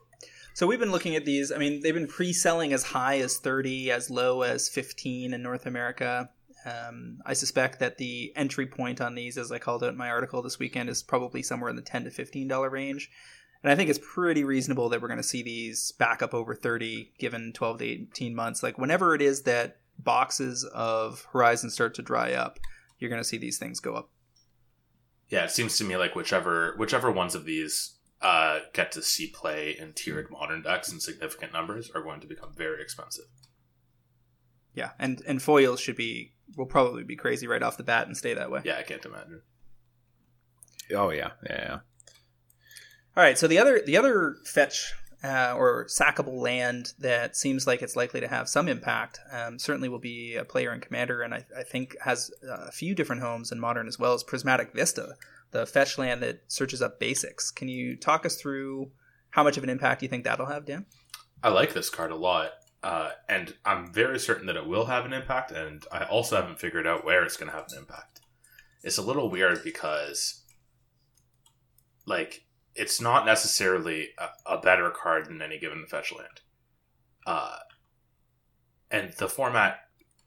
So 0.55 0.69
we've 0.69 0.79
been 0.79 0.93
looking 0.93 1.17
at 1.17 1.25
these. 1.25 1.51
I 1.51 1.59
mean, 1.59 1.81
they've 1.81 1.95
been 1.95 2.07
pre-selling 2.07 2.73
as 2.73 2.85
high 2.85 3.19
as 3.19 3.39
30, 3.39 3.91
as 3.91 4.09
low 4.09 4.43
as 4.43 4.69
15 4.69 5.35
in 5.35 5.43
North 5.43 5.67
America. 5.67 6.31
Um, 6.65 7.19
I 7.27 7.33
suspect 7.33 7.81
that 7.81 7.99
the 7.99 8.33
entry 8.37 8.67
point 8.67 9.01
on 9.01 9.17
these, 9.17 9.37
as 9.37 9.51
I 9.51 9.59
called 9.59 9.83
out 9.83 9.91
in 9.91 9.97
my 9.97 10.11
article 10.11 10.43
this 10.43 10.61
weekend, 10.61 10.89
is 10.89 11.03
probably 11.03 11.43
somewhere 11.43 11.71
in 11.71 11.77
the 11.77 11.83
10 11.83 12.05
to 12.05 12.11
15 12.11 12.47
dollar 12.47 12.71
range. 12.71 13.11
And 13.65 13.73
I 13.73 13.77
think 13.77 13.89
it's 13.89 13.99
pretty 13.99 14.45
reasonable 14.45 14.91
that 14.91 15.01
we're 15.01 15.09
going 15.09 15.17
to 15.17 15.23
see 15.23 15.43
these 15.43 15.93
back 15.93 16.21
up 16.21 16.35
over 16.35 16.55
30 16.55 17.13
given 17.19 17.51
12 17.55 17.79
to 17.79 17.85
18 17.85 18.35
months. 18.35 18.63
Like 18.63 18.77
whenever 18.77 19.15
it 19.15 19.23
is 19.23 19.43
that 19.45 19.79
boxes 19.99 20.65
of 20.65 21.27
Horizon 21.33 21.71
start 21.71 21.95
to 21.95 22.03
dry 22.03 22.35
up, 22.35 22.59
you're 22.99 23.09
going 23.09 23.23
to 23.23 23.29
see 23.29 23.39
these 23.39 23.57
things 23.57 23.81
go 23.81 23.95
up. 23.95 24.11
Yeah, 25.31 25.45
it 25.45 25.51
seems 25.51 25.79
to 25.79 25.85
me 25.85 25.97
like 25.97 26.15
whichever 26.15 26.75
whichever 26.77 27.11
ones 27.11 27.35
of 27.35 27.47
these 27.47 27.95
uh, 28.21 28.59
get 28.75 28.93
to 28.93 29.03
see 29.03 29.29
play 29.29 29.75
in 29.79 29.95
tiered 29.95 30.31
modern 30.31 30.61
decks 30.61 30.93
in 30.93 31.01
significant 31.01 31.55
numbers 31.55 31.91
are 31.95 32.03
going 32.03 32.21
to 32.21 32.27
become 32.27 32.53
very 32.55 32.83
expensive. 32.83 33.25
Yeah, 34.75 34.91
and 34.99 35.23
and 35.27 35.41
foils 35.41 35.81
should 35.81 35.97
be 35.97 36.35
will 36.55 36.67
probably 36.67 37.03
be 37.03 37.17
crazy 37.17 37.47
right 37.47 37.63
off 37.63 37.79
the 37.79 37.83
bat 37.83 38.07
and 38.07 38.15
stay 38.15 38.35
that 38.35 38.51
way. 38.51 38.61
Yeah, 38.63 38.77
I 38.77 38.83
can't 38.83 39.05
imagine. 39.07 39.41
Oh 40.95 41.09
yeah, 41.09 41.31
yeah. 41.49 41.57
yeah. 41.57 41.79
All 43.17 43.23
right, 43.23 43.39
so 43.39 43.47
the 43.47 43.59
other 43.59 43.81
the 43.85 43.97
other 43.97 44.37
fetch 44.45 44.93
uh, 45.23 45.55
or 45.57 45.87
sackable 45.87 46.41
land 46.41 46.93
that 46.99 47.37
seems 47.37 47.67
like 47.67 47.81
it's 47.81 47.97
likely 47.97 48.21
to 48.21 48.29
have 48.29 48.49
some 48.49 48.69
impact 48.69 49.21
um, 49.33 49.59
certainly 49.59 49.89
will 49.89 49.99
be 49.99 50.35
a 50.35 50.45
player 50.45 50.71
and 50.71 50.83
Commander, 50.83 51.23
and 51.23 51.33
I, 51.33 51.47
I 51.57 51.63
think 51.63 51.97
has 52.03 52.31
a 52.49 52.73
few 52.73 52.95
different 52.95 53.23
homes 53.23 53.53
in 53.53 53.61
Modern 53.61 53.89
as 53.89 53.99
well 53.99 54.15
as 54.15 54.23
Prismatic 54.23 54.73
Vista 54.75 55.15
the 55.55 55.65
fetch 55.65 55.97
land 55.97 56.21
that 56.21 56.43
searches 56.49 56.83
up 56.83 56.99
basics. 56.99 57.51
Can 57.53 57.69
you 57.69 57.97
talk 57.97 58.27
us 58.27 58.35
through 58.35 58.91
how 59.31 59.45
much 59.45 59.57
of 59.57 59.63
an 59.63 59.71
impact 59.71 60.03
you 60.03 60.09
think 60.09 60.25
that'll 60.25 60.47
have, 60.47 60.67
Dan? 60.67 60.85
I 61.43 61.49
like 61.51 61.73
this 61.73 61.89
card 61.89 62.11
a 62.11 62.17
lot. 62.17 62.51
Uh, 62.83 63.13
and 63.29 63.55
I'm 63.65 63.91
very 63.91 64.19
certain 64.19 64.47
that 64.47 64.57
it 64.57 64.67
will 64.67 64.87
have 64.87 65.07
an 65.07 65.15
impact, 65.15 65.53
and 65.53 65.83
I 65.91 66.05
also 66.05 66.37
haven't 66.37 66.59
figured 66.59 66.87
out 66.87 67.05
where 67.05 67.25
it's 67.25 67.37
going 67.39 67.51
to 67.51 67.57
have 67.57 67.67
an 67.71 67.79
impact. 67.79 68.21
It's 68.83 68.99
a 68.99 69.03
little 69.03 69.31
weird 69.31 69.65
because, 69.65 70.43
like, 72.05 72.44
it's 72.75 73.01
not 73.01 73.27
necessarily 73.27 74.11
a, 74.19 74.55
a 74.55 74.59
better 74.59 74.91
card 74.91 75.27
than 75.27 75.43
any 75.43 75.59
given 75.59 75.87
fetch 75.87 76.13
land. 76.13 76.41
Uh, 77.27 77.57
and 78.91 79.13
the 79.15 79.29
format, 79.29 79.79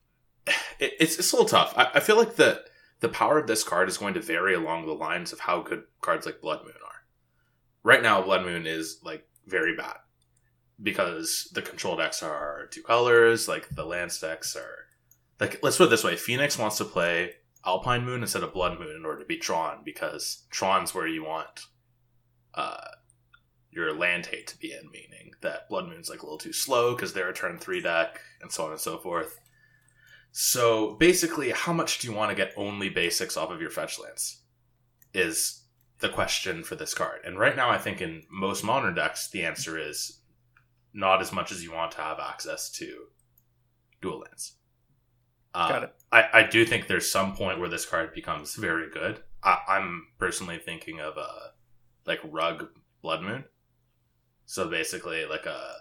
it, 0.48 0.94
it's, 1.00 1.18
it's 1.18 1.32
a 1.32 1.36
little 1.36 1.50
tough. 1.50 1.74
I, 1.78 1.90
I 1.96 2.00
feel 2.00 2.18
like 2.18 2.36
the 2.36 2.64
the 3.00 3.10
power 3.10 3.38
of 3.38 3.46
this 3.46 3.64
card 3.64 3.90
is 3.90 3.98
going 3.98 4.16
to 4.16 4.22
vary 4.22 4.56
along 4.56 4.86
the 4.86 4.94
lines 4.94 5.32
of 5.32 5.40
how 5.40 5.62
good 5.62 5.84
cards 6.02 6.26
like 6.26 6.42
Blood 6.42 6.64
Moon 6.64 6.74
are. 6.84 7.04
Right 7.84 8.02
now, 8.02 8.24
Blood 8.24 8.44
Moon 8.44 8.66
is 8.66 9.00
like 9.04 9.28
very 9.46 9.76
bad 9.76 9.98
because 10.82 11.48
the 11.54 11.62
control 11.62 11.96
decks 11.96 12.24
are 12.24 12.68
two 12.72 12.82
colors. 12.82 13.48
Like 13.48 13.70
the 13.70 13.86
land 13.86 14.12
decks 14.20 14.56
are 14.56 14.88
like 15.40 15.60
let's 15.62 15.78
put 15.78 15.86
it 15.86 15.90
this 15.92 16.04
way: 16.04 16.16
Phoenix 16.16 16.58
wants 16.58 16.78
to 16.78 16.86
play 16.86 17.34
Alpine 17.66 18.06
Moon 18.06 18.22
instead 18.22 18.44
of 18.44 18.54
Blood 18.54 18.80
Moon 18.80 18.96
in 18.96 19.06
order 19.06 19.20
to 19.20 19.26
beat 19.26 19.42
Tron 19.42 19.82
because 19.86 20.46
Tron's 20.50 20.96
where 20.96 21.08
you 21.08 21.24
want 21.24 21.68
uh, 22.58 22.90
your 23.72 23.94
land 23.94 24.26
hate 24.26 24.48
to 24.48 24.60
be 24.60 24.74
in, 24.74 24.92
meaning 24.92 25.32
that 25.42 25.70
Blood 25.70 25.88
Moon's 25.88 26.10
like 26.10 26.22
a 26.22 26.26
little 26.26 26.38
too 26.38 26.52
slow 26.52 26.94
because 26.94 27.14
they're 27.14 27.30
a 27.30 27.34
turn 27.34 27.58
three 27.58 27.82
deck 27.82 28.20
and 28.42 28.52
so 28.52 28.66
on 28.66 28.72
and 28.72 28.80
so 28.80 28.98
forth. 28.98 29.40
So 30.32 30.96
basically, 30.96 31.52
how 31.52 31.72
much 31.72 32.00
do 32.00 32.08
you 32.10 32.14
want 32.14 32.32
to 32.32 32.36
get 32.36 32.54
only 32.58 32.90
basics 32.90 33.38
off 33.38 33.52
of 33.52 33.62
your 33.62 33.70
fetch 33.70 33.98
lands? 33.98 34.42
Is 35.14 35.64
the 36.00 36.10
question 36.10 36.64
for 36.64 36.76
this 36.76 36.94
card. 36.94 37.22
And 37.26 37.40
right 37.40 37.56
now, 37.56 37.70
I 37.70 37.78
think 37.78 38.02
in 38.02 38.24
most 38.30 38.64
modern 38.64 38.96
decks, 38.96 39.30
the 39.30 39.44
answer 39.44 39.78
is 39.78 40.20
not 40.94 41.22
as 41.22 41.32
much 41.32 41.52
as 41.52 41.64
you 41.64 41.72
want 41.72 41.92
to 41.94 42.02
have 42.02 42.20
access 42.20 42.70
to 42.72 43.06
dual 44.02 44.20
lands. 44.20 44.54
Uh, 45.54 45.70
Got 45.70 45.84
it. 45.84 45.96
I, 46.12 46.30
I 46.34 46.44
do 46.44 46.66
think 46.66 46.88
there's 46.88 47.12
some 47.12 47.36
point 47.36 47.60
where 47.60 47.70
this 47.70 47.86
card 47.86 48.14
becomes 48.14 48.56
very 48.56 48.90
good. 48.92 49.22
I, 49.44 49.58
I'm 49.68 50.08
personally 50.20 50.60
thinking 50.60 51.00
of 51.00 51.18
a 51.18 51.54
like 52.08 52.20
Rug 52.24 52.70
Blood 53.02 53.22
Moon. 53.22 53.44
So 54.46 54.70
basically, 54.70 55.26
like 55.26 55.46
a 55.46 55.76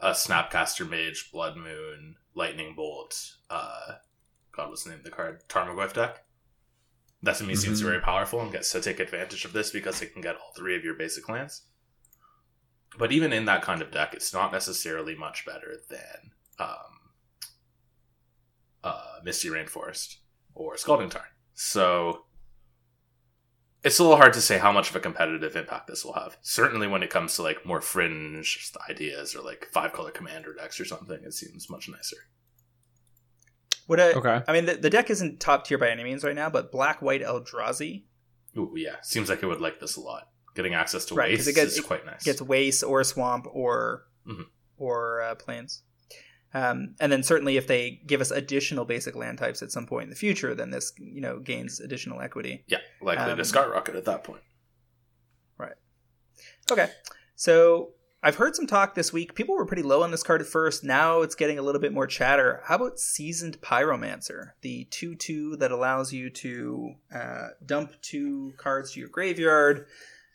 a 0.00 0.10
Snapcaster 0.12 0.88
Mage 0.88 1.30
Blood 1.32 1.56
Moon 1.56 2.16
Lightning 2.34 2.74
Bolt. 2.74 3.36
Uh, 3.50 3.96
God, 4.52 4.70
what's 4.70 4.84
the 4.84 4.90
name 4.90 5.00
of 5.00 5.04
the 5.04 5.10
card? 5.10 5.42
Tarmogoyf 5.48 5.92
deck. 5.92 6.24
That 7.22 7.36
to 7.36 7.44
me 7.44 7.52
mm-hmm. 7.52 7.60
seems 7.60 7.80
very 7.80 8.00
powerful 8.00 8.40
and 8.40 8.50
gets 8.50 8.72
to 8.72 8.80
take 8.80 8.98
advantage 8.98 9.44
of 9.44 9.52
this 9.52 9.70
because 9.70 10.00
it 10.00 10.14
can 10.14 10.22
get 10.22 10.36
all 10.36 10.52
three 10.56 10.74
of 10.74 10.84
your 10.84 10.94
basic 10.94 11.28
lands. 11.28 11.62
But 12.98 13.12
even 13.12 13.32
in 13.32 13.44
that 13.44 13.62
kind 13.62 13.82
of 13.82 13.90
deck, 13.90 14.14
it's 14.14 14.32
not 14.32 14.52
necessarily 14.52 15.14
much 15.14 15.44
better 15.44 15.76
than 15.88 16.32
um, 16.58 17.10
uh, 18.82 19.18
Misty 19.22 19.48
Rainforest 19.48 20.16
or 20.54 20.76
Scalding 20.76 21.10
Tarn. 21.10 21.24
So 21.54 22.24
it's 23.82 23.98
a 23.98 24.02
little 24.02 24.18
hard 24.18 24.32
to 24.34 24.40
say 24.40 24.58
how 24.58 24.72
much 24.72 24.90
of 24.90 24.96
a 24.96 25.00
competitive 25.00 25.56
impact 25.56 25.86
this 25.86 26.04
will 26.04 26.12
have. 26.12 26.36
Certainly, 26.42 26.88
when 26.88 27.02
it 27.02 27.10
comes 27.10 27.36
to 27.36 27.42
like 27.42 27.64
more 27.64 27.80
fringe 27.80 28.72
ideas 28.88 29.34
or 29.34 29.42
like 29.42 29.68
five 29.72 29.92
color 29.92 30.10
commander 30.10 30.54
decks 30.54 30.78
or 30.78 30.84
something, 30.84 31.18
it 31.24 31.32
seems 31.32 31.70
much 31.70 31.88
nicer. 31.88 32.16
What 33.86 33.98
I, 33.98 34.12
okay. 34.12 34.42
I 34.46 34.52
mean, 34.52 34.66
the, 34.66 34.74
the 34.74 34.90
deck 34.90 35.10
isn't 35.10 35.40
top 35.40 35.66
tier 35.66 35.78
by 35.78 35.88
any 35.88 36.04
means 36.04 36.22
right 36.22 36.34
now, 36.34 36.50
but 36.50 36.70
black 36.70 37.02
white 37.02 37.22
Eldrazi. 37.22 38.04
Ooh, 38.56 38.72
yeah, 38.76 38.96
seems 39.02 39.28
like 39.28 39.42
it 39.42 39.46
would 39.46 39.60
like 39.60 39.80
this 39.80 39.96
a 39.96 40.00
lot. 40.00 40.28
Getting 40.54 40.74
access 40.74 41.06
to 41.06 41.14
right, 41.14 41.30
waste 41.30 41.48
it 41.48 41.54
gets, 41.54 41.76
is 41.76 41.84
quite 41.84 42.04
nice. 42.04 42.22
Gets 42.22 42.42
waste 42.42 42.84
or 42.84 43.02
swamp 43.04 43.46
or 43.50 44.04
mm-hmm. 44.26 44.42
or 44.76 45.22
uh, 45.22 45.34
plains. 45.36 45.82
Um, 46.52 46.96
and 47.00 47.12
then 47.12 47.22
certainly 47.22 47.56
if 47.56 47.66
they 47.66 48.00
give 48.06 48.20
us 48.20 48.30
additional 48.30 48.84
basic 48.84 49.14
land 49.14 49.38
types 49.38 49.62
at 49.62 49.70
some 49.70 49.86
point 49.86 50.04
in 50.04 50.10
the 50.10 50.16
future, 50.16 50.54
then 50.54 50.70
this 50.70 50.92
you 50.98 51.20
know 51.20 51.38
gains 51.38 51.80
additional 51.80 52.20
equity. 52.20 52.64
Yeah, 52.66 52.78
likely 53.00 53.30
um, 53.30 53.38
to 53.38 53.44
skyrocket 53.44 53.94
at 53.94 54.04
that 54.06 54.24
point. 54.24 54.42
Right. 55.58 55.76
Okay. 56.70 56.90
So 57.36 57.90
I've 58.22 58.36
heard 58.36 58.54
some 58.54 58.66
talk 58.66 58.94
this 58.94 59.12
week. 59.14 59.34
People 59.34 59.54
were 59.54 59.64
pretty 59.64 59.82
low 59.82 60.02
on 60.02 60.10
this 60.10 60.22
card 60.22 60.42
at 60.42 60.46
first. 60.46 60.84
Now 60.84 61.22
it's 61.22 61.34
getting 61.34 61.58
a 61.58 61.62
little 61.62 61.80
bit 61.80 61.92
more 61.92 62.06
chatter. 62.06 62.60
How 62.64 62.76
about 62.76 62.98
Seasoned 62.98 63.60
Pyromancer, 63.62 64.50
the 64.60 64.84
2 64.90 65.14
2 65.14 65.56
that 65.56 65.70
allows 65.70 66.12
you 66.12 66.28
to 66.30 66.94
uh, 67.14 67.48
dump 67.64 67.92
two 68.02 68.52
cards 68.58 68.92
to 68.92 69.00
your 69.00 69.08
graveyard, 69.08 69.86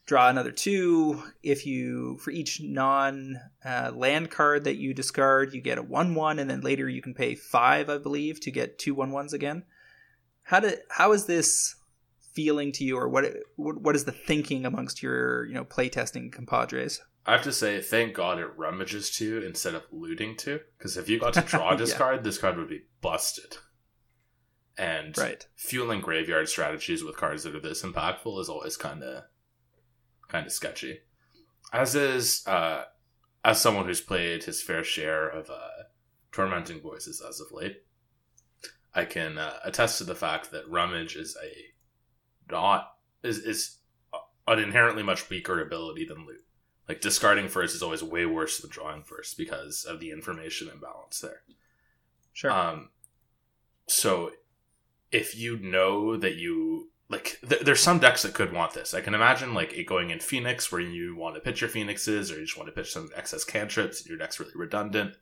draw 0.05 0.29
another 0.29 0.51
two. 0.51 1.23
If 1.43 1.65
you, 1.65 2.17
for 2.17 2.31
each 2.31 2.61
non 2.61 3.39
uh, 3.63 3.91
land 3.93 4.31
card 4.31 4.63
that 4.65 4.77
you 4.77 4.93
discard, 4.93 5.53
you 5.53 5.61
get 5.61 5.77
a 5.77 5.83
1 5.83 6.15
1, 6.15 6.39
and 6.39 6.49
then 6.49 6.61
later 6.61 6.87
you 6.89 7.01
can 7.01 7.13
pay 7.13 7.35
5, 7.35 7.89
I 7.89 7.97
believe, 7.97 8.39
to 8.41 8.51
get 8.51 8.79
two 8.79 8.95
1 8.95 9.11
1s 9.11 9.33
again. 9.33 9.63
How, 10.43 10.59
did, 10.59 10.79
how 10.89 11.11
is 11.11 11.25
this 11.25 11.75
feeling 12.33 12.71
to 12.73 12.83
you, 12.83 12.97
or 12.97 13.09
what, 13.09 13.25
what 13.55 13.95
is 13.95 14.05
the 14.05 14.11
thinking 14.11 14.65
amongst 14.65 15.01
your 15.01 15.45
you 15.45 15.53
know 15.53 15.65
playtesting 15.65 16.31
compadres? 16.31 17.01
I 17.27 17.31
have 17.31 17.43
to 17.43 17.51
say, 17.53 17.81
thank 17.81 18.13
God 18.13 18.37
it 18.37 18.55
rummages 18.55 19.09
to 19.17 19.43
instead 19.43 19.73
of 19.73 19.81
looting 19.91 20.35
to. 20.37 20.59
Because 20.77 20.95
if 20.95 21.09
you 21.09 21.19
got 21.19 21.33
to 21.33 21.41
draw 21.47 21.75
this 21.75 21.89
Yeah. 21.89 21.97
card, 21.97 22.23
this 22.23 22.37
card 22.37 22.57
would 22.57 22.69
be 22.69 22.83
busted. 23.01 23.57
And 24.77 25.17
Right. 25.17 25.47
fueling 25.55 26.01
graveyard 26.01 26.49
strategies 26.49 27.03
with 27.03 27.17
cards 27.17 27.43
that 27.43 27.55
are 27.55 27.59
this 27.59 27.81
impactful 27.81 28.39
is 28.39 28.47
always 28.49 28.77
kind 28.77 29.01
of 29.01 29.23
kind 30.27 30.45
of 30.45 30.51
sketchy. 30.51 30.99
As 31.73 31.95
is 31.95 32.45
uh, 32.47 32.83
as 33.43 33.61
someone 33.61 33.85
who's 33.85 34.01
played 34.01 34.43
his 34.43 34.61
fair 34.61 34.83
share 34.83 35.27
of 35.27 35.49
uh, 35.49 35.83
tormenting 36.31 36.81
voices 36.81 37.21
as 37.27 37.39
of 37.39 37.51
late, 37.51 37.83
I 38.93 39.05
can 39.05 39.37
uh, 39.37 39.59
attest 39.63 39.97
to 39.97 40.03
the 40.03 40.15
fact 40.15 40.51
that 40.51 40.69
rummage 40.69 41.15
is 41.15 41.37
a 41.43 42.51
not 42.51 42.93
is 43.23 43.39
is 43.39 43.77
an 44.47 44.59
inherently 44.59 45.03
much 45.03 45.29
weaker 45.29 45.61
ability 45.61 46.05
than 46.05 46.25
loot. 46.25 46.41
Like 46.87 47.01
discarding 47.01 47.49
first 47.49 47.75
is 47.75 47.81
always 47.81 48.03
way 48.03 48.25
worse 48.25 48.59
than 48.59 48.69
drawing 48.69 49.03
first 49.03 49.37
because 49.37 49.85
of 49.85 49.99
the 49.99 50.11
information 50.11 50.69
imbalance 50.69 51.19
there. 51.19 51.41
Sure. 52.33 52.51
Um, 52.51 52.89
so 53.87 54.31
if 55.11 55.35
you 55.35 55.57
know 55.57 56.15
that 56.17 56.35
you 56.35 56.91
like, 57.09 57.39
th- 57.47 57.61
there's 57.61 57.79
some 57.79 57.99
decks 57.99 58.23
that 58.23 58.33
could 58.33 58.51
want 58.51 58.73
this. 58.73 58.93
I 58.93 59.01
can 59.01 59.13
imagine 59.13 59.53
like 59.53 59.73
it 59.73 59.83
going 59.85 60.09
in 60.09 60.19
Phoenix 60.19 60.71
where 60.71 60.81
you 60.81 61.15
want 61.15 61.35
to 61.35 61.41
pitch 61.41 61.61
your 61.61 61.69
Phoenixes 61.69 62.31
or 62.31 62.35
you 62.39 62.45
just 62.45 62.57
want 62.57 62.67
to 62.67 62.73
pitch 62.73 62.91
some 62.91 63.09
excess 63.15 63.43
cantrips. 63.43 64.05
Your 64.07 64.17
deck's 64.17 64.39
really 64.39 64.53
redundant. 64.55 65.15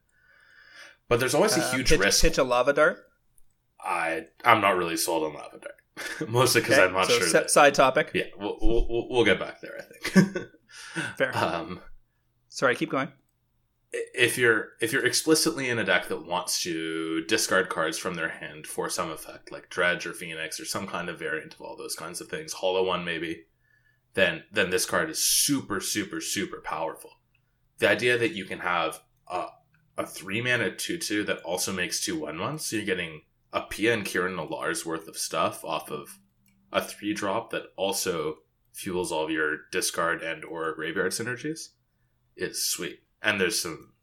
But 1.10 1.20
there's 1.20 1.36
always 1.36 1.58
a 1.58 1.62
Uh, 1.64 1.72
huge 1.72 1.90
pitch, 1.90 2.00
risk. 2.00 2.22
Pitch 2.22 2.38
a 2.38 2.44
lava 2.44 2.72
dart. 2.74 3.00
I 3.86 4.28
I'm 4.46 4.62
not 4.62 4.78
really 4.78 4.96
sold 4.96 5.24
on 5.26 5.34
Lava 5.34 5.60
Dart, 5.60 6.30
mostly 6.30 6.62
because 6.62 6.78
Okay, 6.78 6.88
I'm 6.88 6.94
not 6.94 7.08
so 7.08 7.20
sure. 7.20 7.30
that, 7.34 7.52
side 7.52 7.74
topic. 7.74 8.12
yeah, 8.14 8.24
we'll, 8.38 8.58
we'll 8.62 8.88
we'll- 8.90 9.10
we'll 9.10 9.26
get 9.26 9.40
back 9.40 9.60
there. 9.60 9.78
I 9.78 9.84
think. 10.10 10.38
Fair. 11.18 11.38
Um, 11.38 11.82
Sorry, 12.48 12.76
keep 12.78 12.90
going. 12.92 13.12
If 13.94 14.38
you're 14.40 14.70
if 14.82 14.92
you're 14.92 15.06
explicitly 15.06 15.70
in 15.70 15.78
a 15.78 15.84
deck 15.84 16.08
that 16.08 16.26
wants 16.26 16.64
to 16.64 17.24
discard 17.26 17.70
cards 17.70 17.98
from 17.98 18.16
their 18.16 18.30
hand 18.30 18.66
for 18.66 18.90
some 18.90 19.12
effect, 19.12 19.52
like 19.52 19.70
Dredge 19.70 20.08
or 20.08 20.14
Phoenix 20.14 20.60
or 20.60 20.66
some 20.66 20.88
kind 20.88 21.10
of 21.10 21.20
variant 21.20 21.54
of 21.54 21.62
all 21.62 21.78
those 21.78 21.96
kinds 21.96 22.20
of 22.20 22.28
things, 22.28 22.54
Hollow 22.54 22.84
One 22.84 23.06
maybe, 23.06 23.46
then 24.16 24.44
then 24.52 24.72
this 24.72 24.86
card 24.86 25.10
is 25.12 25.20
super 25.20 25.80
super 25.80 26.22
super 26.22 26.60
powerful. 26.62 27.12
The 27.78 27.90
idea 27.90 28.18
that 28.18 28.34
you 28.34 28.46
can 28.46 28.60
have 28.60 29.02
a, 29.28 29.48
a 29.98 30.08
three 30.08 30.42
mana 30.42 30.76
two 30.76 30.98
two 30.98 31.24
that 31.26 31.42
also 31.44 31.72
makes 31.72 32.04
two 32.04 32.20
one 32.20 32.40
ones, 32.40 32.66
so 32.66 32.78
you're 32.78 32.86
getting 32.86 33.22
a 33.52 33.62
Pia 33.62 33.94
and 33.94 34.06
Kiran 34.06 34.36
Nalaar's 34.36 34.86
worth 34.86 35.08
of 35.08 35.18
stuff 35.18 35.64
off 35.64 35.92
of 35.92 36.18
a 36.72 36.82
three 36.82 37.14
drop 37.14 37.52
that 37.52 37.68
also 37.76 38.38
fuels 38.74 39.12
all 39.12 39.26
of 39.26 39.30
your 39.30 39.58
discard 39.72 40.24
and 40.24 40.44
or 40.44 40.74
graveyard 40.74 41.12
synergies 41.12 41.70
is 42.36 42.66
sweet. 42.66 43.02
And 43.24 43.40
there's 43.42 43.60
some 43.60 43.94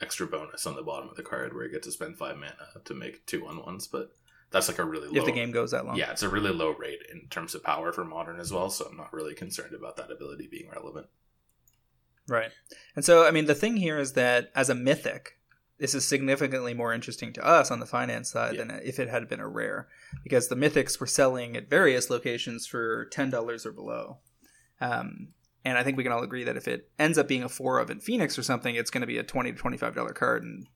extra 0.00 0.26
bonus 0.26 0.66
on 0.66 0.76
the 0.76 0.82
bottom 0.82 1.08
of 1.08 1.16
the 1.16 1.22
card 1.22 1.54
where 1.54 1.64
you 1.64 1.72
get 1.72 1.82
to 1.84 1.92
spend 1.92 2.18
five 2.18 2.36
mana 2.36 2.54
to 2.84 2.94
make 2.94 3.24
two 3.24 3.44
one 3.44 3.64
ones, 3.64 3.86
but 3.86 4.10
that's 4.50 4.68
like 4.68 4.78
a 4.78 4.84
really 4.84 5.08
low. 5.08 5.14
If 5.14 5.24
the 5.24 5.32
game 5.32 5.52
goes 5.52 5.70
that 5.70 5.86
long. 5.86 5.96
yeah, 5.96 6.10
it's 6.10 6.22
a 6.22 6.28
really 6.28 6.50
low 6.52 6.70
rate 6.72 7.00
in 7.12 7.28
terms 7.28 7.54
of 7.54 7.62
power 7.62 7.92
for 7.92 8.04
modern 8.04 8.38
as 8.40 8.52
well. 8.52 8.68
So 8.70 8.86
I'm 8.90 8.96
not 8.96 9.12
really 9.12 9.34
concerned 9.34 9.74
about 9.74 9.96
that 9.96 10.10
ability 10.10 10.48
being 10.50 10.68
relevant. 10.70 11.06
Right. 12.28 12.50
And 12.96 13.04
so, 13.04 13.26
I 13.26 13.30
mean, 13.30 13.46
the 13.46 13.54
thing 13.54 13.76
here 13.76 13.98
is 13.98 14.12
that 14.14 14.50
as 14.54 14.68
a 14.68 14.74
mythic, 14.74 15.38
this 15.78 15.94
is 15.94 16.06
significantly 16.06 16.74
more 16.74 16.92
interesting 16.92 17.32
to 17.34 17.46
us 17.46 17.70
on 17.70 17.80
the 17.80 17.86
finance 17.86 18.30
side 18.30 18.54
Yeah. 18.56 18.64
than 18.64 18.80
if 18.84 18.98
it 18.98 19.08
had 19.08 19.28
been 19.28 19.40
a 19.40 19.48
rare, 19.48 19.88
because 20.24 20.48
the 20.48 20.56
mythics 20.56 20.98
were 20.98 21.06
selling 21.06 21.56
at 21.56 21.70
various 21.70 22.10
locations 22.10 22.66
for 22.66 23.04
ten 23.06 23.30
dollars 23.30 23.64
or 23.64 23.72
below. 23.72 24.18
Um, 24.80 25.28
and 25.66 25.76
I 25.76 25.82
think 25.82 25.96
we 25.96 26.04
can 26.04 26.12
all 26.12 26.22
agree 26.22 26.44
that 26.44 26.56
if 26.56 26.68
it 26.68 26.88
ends 26.96 27.18
up 27.18 27.26
being 27.26 27.42
a 27.42 27.48
four 27.48 27.80
of 27.80 27.90
in 27.90 27.98
Phoenix 27.98 28.38
or 28.38 28.44
something, 28.44 28.76
it's 28.76 28.88
going 28.88 29.00
to 29.00 29.06
be 29.06 29.18
a 29.18 29.24
twenty 29.24 29.50
to 29.50 29.58
twenty 29.58 29.76
five 29.76 29.96
dollar 29.96 30.12
card 30.12 30.44
in 30.44 30.68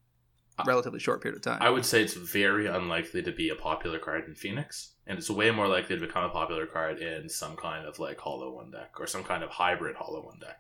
a 0.58 0.64
relatively 0.66 0.98
short 0.98 1.22
period 1.22 1.36
of 1.36 1.42
time. 1.42 1.62
I 1.62 1.70
would 1.70 1.86
say 1.86 2.02
it's 2.02 2.14
very 2.14 2.66
unlikely 2.66 3.22
to 3.22 3.30
be 3.30 3.50
a 3.50 3.54
popular 3.54 4.00
card 4.00 4.24
in 4.26 4.34
Phoenix, 4.34 4.94
and 5.06 5.16
it's 5.16 5.30
way 5.30 5.52
more 5.52 5.68
likely 5.68 5.94
to 5.94 6.04
become 6.04 6.24
a 6.24 6.28
popular 6.28 6.66
card 6.66 6.98
in 6.98 7.28
some 7.28 7.56
kind 7.56 7.86
of 7.86 8.00
like 8.00 8.18
Hollow 8.18 8.52
One 8.52 8.72
deck 8.72 8.98
or 8.98 9.06
some 9.06 9.22
kind 9.22 9.44
of 9.44 9.50
hybrid 9.50 9.94
Hollow 9.94 10.26
One 10.26 10.40
deck. 10.40 10.58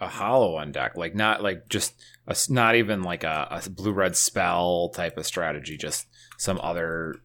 A 0.00 0.08
hollow 0.08 0.56
on 0.56 0.72
deck, 0.72 0.96
like 0.96 1.14
not 1.14 1.42
like 1.42 1.68
just 1.68 1.94
a, 2.26 2.30
s- 2.30 2.48
not 2.48 2.74
even 2.74 3.02
like 3.02 3.22
a, 3.22 3.46
a 3.64 3.68
blue 3.68 3.92
red 3.92 4.16
spell 4.16 4.88
type 4.88 5.18
of 5.18 5.26
strategy, 5.26 5.76
just 5.76 6.06
some 6.38 6.58
other 6.62 7.16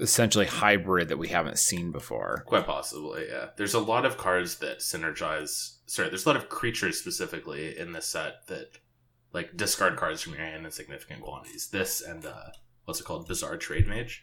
essentially 0.00 0.46
hybrid 0.46 1.08
that 1.10 1.16
we 1.16 1.28
haven't 1.28 1.60
seen 1.60 1.92
before. 1.92 2.42
Quite 2.46 2.66
possibly, 2.66 3.26
yeah. 3.28 3.50
There's 3.56 3.74
a 3.74 3.78
lot 3.78 4.04
of 4.04 4.16
cards 4.18 4.56
that 4.58 4.80
synergize. 4.80 5.76
Sorry, 5.86 6.08
there's 6.08 6.26
a 6.26 6.28
lot 6.28 6.36
of 6.36 6.48
creatures 6.48 6.98
specifically 6.98 7.78
in 7.78 7.92
this 7.92 8.06
set 8.06 8.46
that 8.48 8.78
like 9.32 9.56
discard 9.56 9.96
cards 9.96 10.20
from 10.22 10.32
your 10.32 10.42
hand 10.42 10.64
in 10.64 10.72
significant 10.72 11.22
quantities. 11.22 11.68
This 11.68 12.00
and 12.00 12.26
uh, 12.26 12.50
what's 12.84 12.98
it 13.00 13.04
called? 13.04 13.28
Bazaar 13.28 13.56
Trademage, 13.58 14.22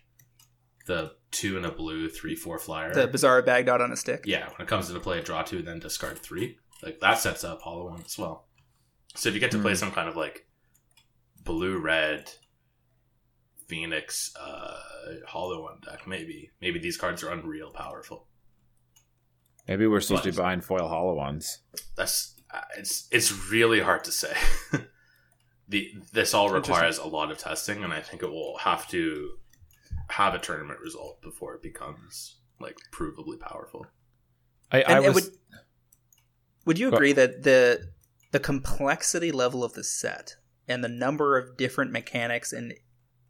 the 0.85 1.13
two 1.31 1.55
and 1.55 1.65
a 1.65 1.71
blue 1.71 2.09
three 2.09 2.35
four 2.35 2.59
flyer. 2.59 2.93
the 2.93 3.07
bizarre 3.07 3.41
bag 3.41 3.67
dot 3.67 3.79
on 3.81 3.91
a 3.91 3.95
stick. 3.95 4.23
yeah, 4.25 4.47
when 4.49 4.59
it 4.61 4.67
comes 4.67 4.89
into 4.89 4.99
play, 4.99 5.21
draw 5.21 5.43
two, 5.43 5.61
then 5.61 5.79
discard 5.79 6.17
three. 6.19 6.57
Like 6.83 6.99
that 6.99 7.19
sets 7.19 7.43
up 7.43 7.61
Hollow 7.61 7.89
One 7.89 8.01
as 8.05 8.17
well. 8.17 8.47
So 9.15 9.29
if 9.29 9.35
you 9.35 9.41
get 9.41 9.51
to 9.51 9.59
play 9.61 9.71
Hmm. 9.73 9.77
some 9.77 9.91
kind 9.91 10.09
of 10.09 10.15
like 10.15 10.47
blue 11.43 11.77
red 11.79 12.31
Phoenix 13.67 14.33
uh, 14.39 14.79
Hollow 15.27 15.63
One 15.63 15.79
deck, 15.85 16.07
maybe 16.07 16.51
maybe 16.61 16.79
these 16.79 16.97
cards 16.97 17.23
are 17.23 17.31
unreal 17.31 17.71
powerful. 17.71 18.27
Maybe 19.67 19.85
we're 19.87 20.01
supposed 20.01 20.23
to 20.23 20.29
Plus. 20.29 20.35
be 20.37 20.41
buying 20.41 20.61
foil 20.61 20.87
hollow 20.87 21.13
ones. 21.13 21.59
that's 21.95 22.35
uh, 22.53 22.61
it's 22.77 23.07
it's 23.11 23.31
really 23.51 23.79
hard 23.79 24.03
to 24.05 24.11
say. 24.11 24.33
the 25.69 25.91
this 26.11 26.33
all 26.33 26.49
requires 26.49 26.97
a 26.97 27.07
lot 27.07 27.31
of 27.31 27.37
testing, 27.37 27.83
and 27.83 27.93
I 27.93 28.01
think 28.01 28.23
it 28.23 28.29
will 28.29 28.57
have 28.57 28.87
to 28.89 29.29
have 30.09 30.33
a 30.33 30.39
tournament 30.39 30.79
result 30.79 31.21
before 31.21 31.53
it 31.55 31.61
becomes 31.61 32.37
like 32.59 32.75
provably 32.91 33.39
powerful. 33.39 33.85
I, 34.71 34.79
I 34.81 34.95
And 34.95 35.05
it 35.05 35.13
was 35.13 35.25
would 35.25 35.33
would 36.65 36.79
you 36.79 36.89
Go- 36.89 36.95
agree 36.95 37.13
that 37.13 37.43
the 37.43 37.89
the 38.31 38.39
complexity 38.39 39.31
level 39.31 39.63
of 39.63 39.73
the 39.73 39.83
set 39.83 40.35
and 40.67 40.83
the 40.83 40.89
number 40.89 41.38
of 41.38 41.57
different 41.57 41.91
mechanics 41.91 42.53
and 42.53 42.73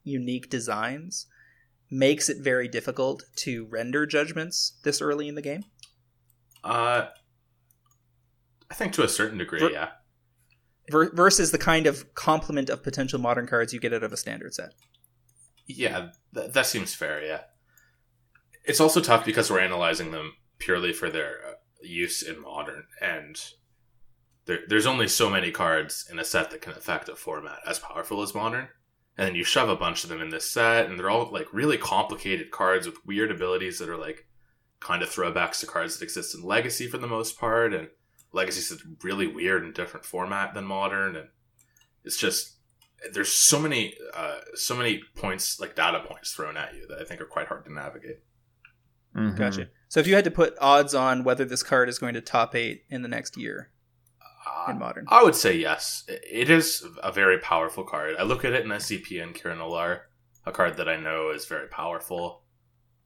unique 0.03 0.49
designs 0.49 1.26
makes 1.90 2.30
it 2.30 2.38
very 2.41 2.68
difficult 2.68 3.24
to 3.36 3.66
render 3.66 4.06
judgments 4.06 4.80
this 4.84 5.02
early 5.02 5.28
in 5.28 5.36
the 5.36 5.41
game? 5.41 5.64
Uh, 6.64 7.08
I 8.70 8.74
think 8.74 8.94
to 8.94 9.03
a 9.03 9.10
certain 9.10 9.38
degree, 9.38 9.60
Ver- 9.60 9.72
yeah. 9.72 9.90
Ver- 10.90 11.12
versus 11.14 11.52
the 11.52 11.58
kind 11.58 11.88
of 11.88 12.14
complement 12.14 12.70
of 12.70 12.84
potential 12.84 13.20
modern 13.20 13.48
cards 13.48 13.74
you 13.74 13.80
get 13.80 13.94
out 13.94 14.03
of 14.03 14.14
a 14.14 14.18
standard 14.18 14.53
set. 14.53 14.74
Yeah, 15.66 16.10
th- 16.34 16.52
that 16.53 16.66
seems 16.66 16.94
fair. 16.94 17.24
Yeah, 17.24 17.41
it's 18.64 18.80
also 18.80 19.02
tough 19.02 19.26
because 19.26 19.49
we're 19.49 19.60
analyzing 19.60 20.12
them 20.12 20.34
purely 20.60 20.94
for 20.94 21.10
their 21.10 21.40
uh, 21.45 21.53
use 21.82 22.22
in 22.22 22.41
modern, 22.41 22.86
and 23.02 23.40
there, 24.45 24.60
there's 24.68 24.86
only 24.86 25.08
so 25.08 25.30
many 25.30 25.52
cards 25.52 26.08
in 26.10 26.20
a 26.20 26.26
set 26.26 26.52
that 26.52 26.62
can 26.62 26.74
affect 26.74 27.10
a 27.10 27.16
format 27.16 27.60
as 27.68 27.80
powerful 27.80 28.22
as 28.22 28.36
modern. 28.36 28.68
And 29.18 29.28
then 29.28 29.36
you 29.36 29.44
shove 29.44 29.70
a 29.70 29.76
bunch 29.76 30.03
of 30.03 30.10
them 30.10 30.22
in 30.22 30.30
this 30.30 30.49
set, 30.49 30.88
and 30.88 30.98
they're 30.98 31.10
all 31.10 31.32
like 31.32 31.53
really 31.53 31.78
complicated 31.78 32.49
cards 32.49 32.86
with 32.86 33.06
weird 33.06 33.32
abilities 33.32 33.78
that 33.80 33.90
are 33.90 33.98
like 33.98 34.26
kind 34.80 35.03
of 35.03 35.10
throwbacks 35.10 35.60
to 35.60 35.68
cards 35.68 35.98
that 35.98 36.03
exist 36.03 36.34
in 36.34 36.44
Legacy 36.44 36.88
for 36.88 36.98
the 36.98 37.08
most 37.08 37.40
part, 37.40 37.74
and 37.74 37.90
Legacy's 38.34 38.72
a 38.72 38.78
really 39.03 39.28
weird 39.28 39.64
and 39.64 39.74
different 39.74 40.06
format 40.06 40.53
than 40.53 40.66
modern, 40.66 41.16
and 41.16 41.28
it's 42.03 42.18
just 42.18 42.56
there's 43.14 43.32
so 43.32 43.60
many 43.60 43.95
uh, 44.16 44.40
so 44.56 44.76
many 44.76 45.02
points 45.16 45.60
like 45.60 45.76
data 45.76 45.99
points 45.99 46.34
thrown 46.34 46.58
at 46.58 46.76
you 46.76 46.88
that 46.88 46.99
I 46.99 47.03
think 47.03 47.22
are 47.22 47.26
quite 47.26 47.48
hard 47.48 47.66
to 47.66 47.74
navigate. 47.74 48.20
Mhm. 49.16 49.38
Gotcha. 49.38 49.70
So 49.90 50.00
if 50.00 50.08
you 50.08 50.16
had 50.16 50.24
to 50.24 50.32
put 50.32 50.56
odds 50.60 50.96
on 50.96 51.24
whether 51.24 51.44
this 51.46 51.64
card 51.64 51.90
is 51.90 52.00
going 52.00 52.14
to 52.14 52.22
top 52.22 52.56
eight 52.56 52.86
in 52.90 53.02
the 53.02 53.10
next 53.10 53.36
year 53.38 53.72
in 54.68 54.76
Uh, 54.76 54.80
modern, 54.80 55.06
I 55.10 55.24
would 55.24 55.36
say 55.36 55.56
yes. 55.56 56.06
It 56.08 56.50
is 56.50 56.86
a 57.04 57.12
very 57.12 57.38
powerful 57.40 57.84
card. 57.84 58.16
I 58.18 58.24
look 58.24 58.46
at 58.46 58.54
it 58.54 58.64
in 58.64 58.72
SCP 58.72 59.20
and 59.22 59.36
Kiran 59.36 59.58
Nalaar, 59.58 60.04
a 60.46 60.52
card 60.52 60.78
that 60.78 60.88
I 60.88 60.96
know 60.98 61.30
is 61.32 61.46
very 61.46 61.68
powerful, 61.68 62.44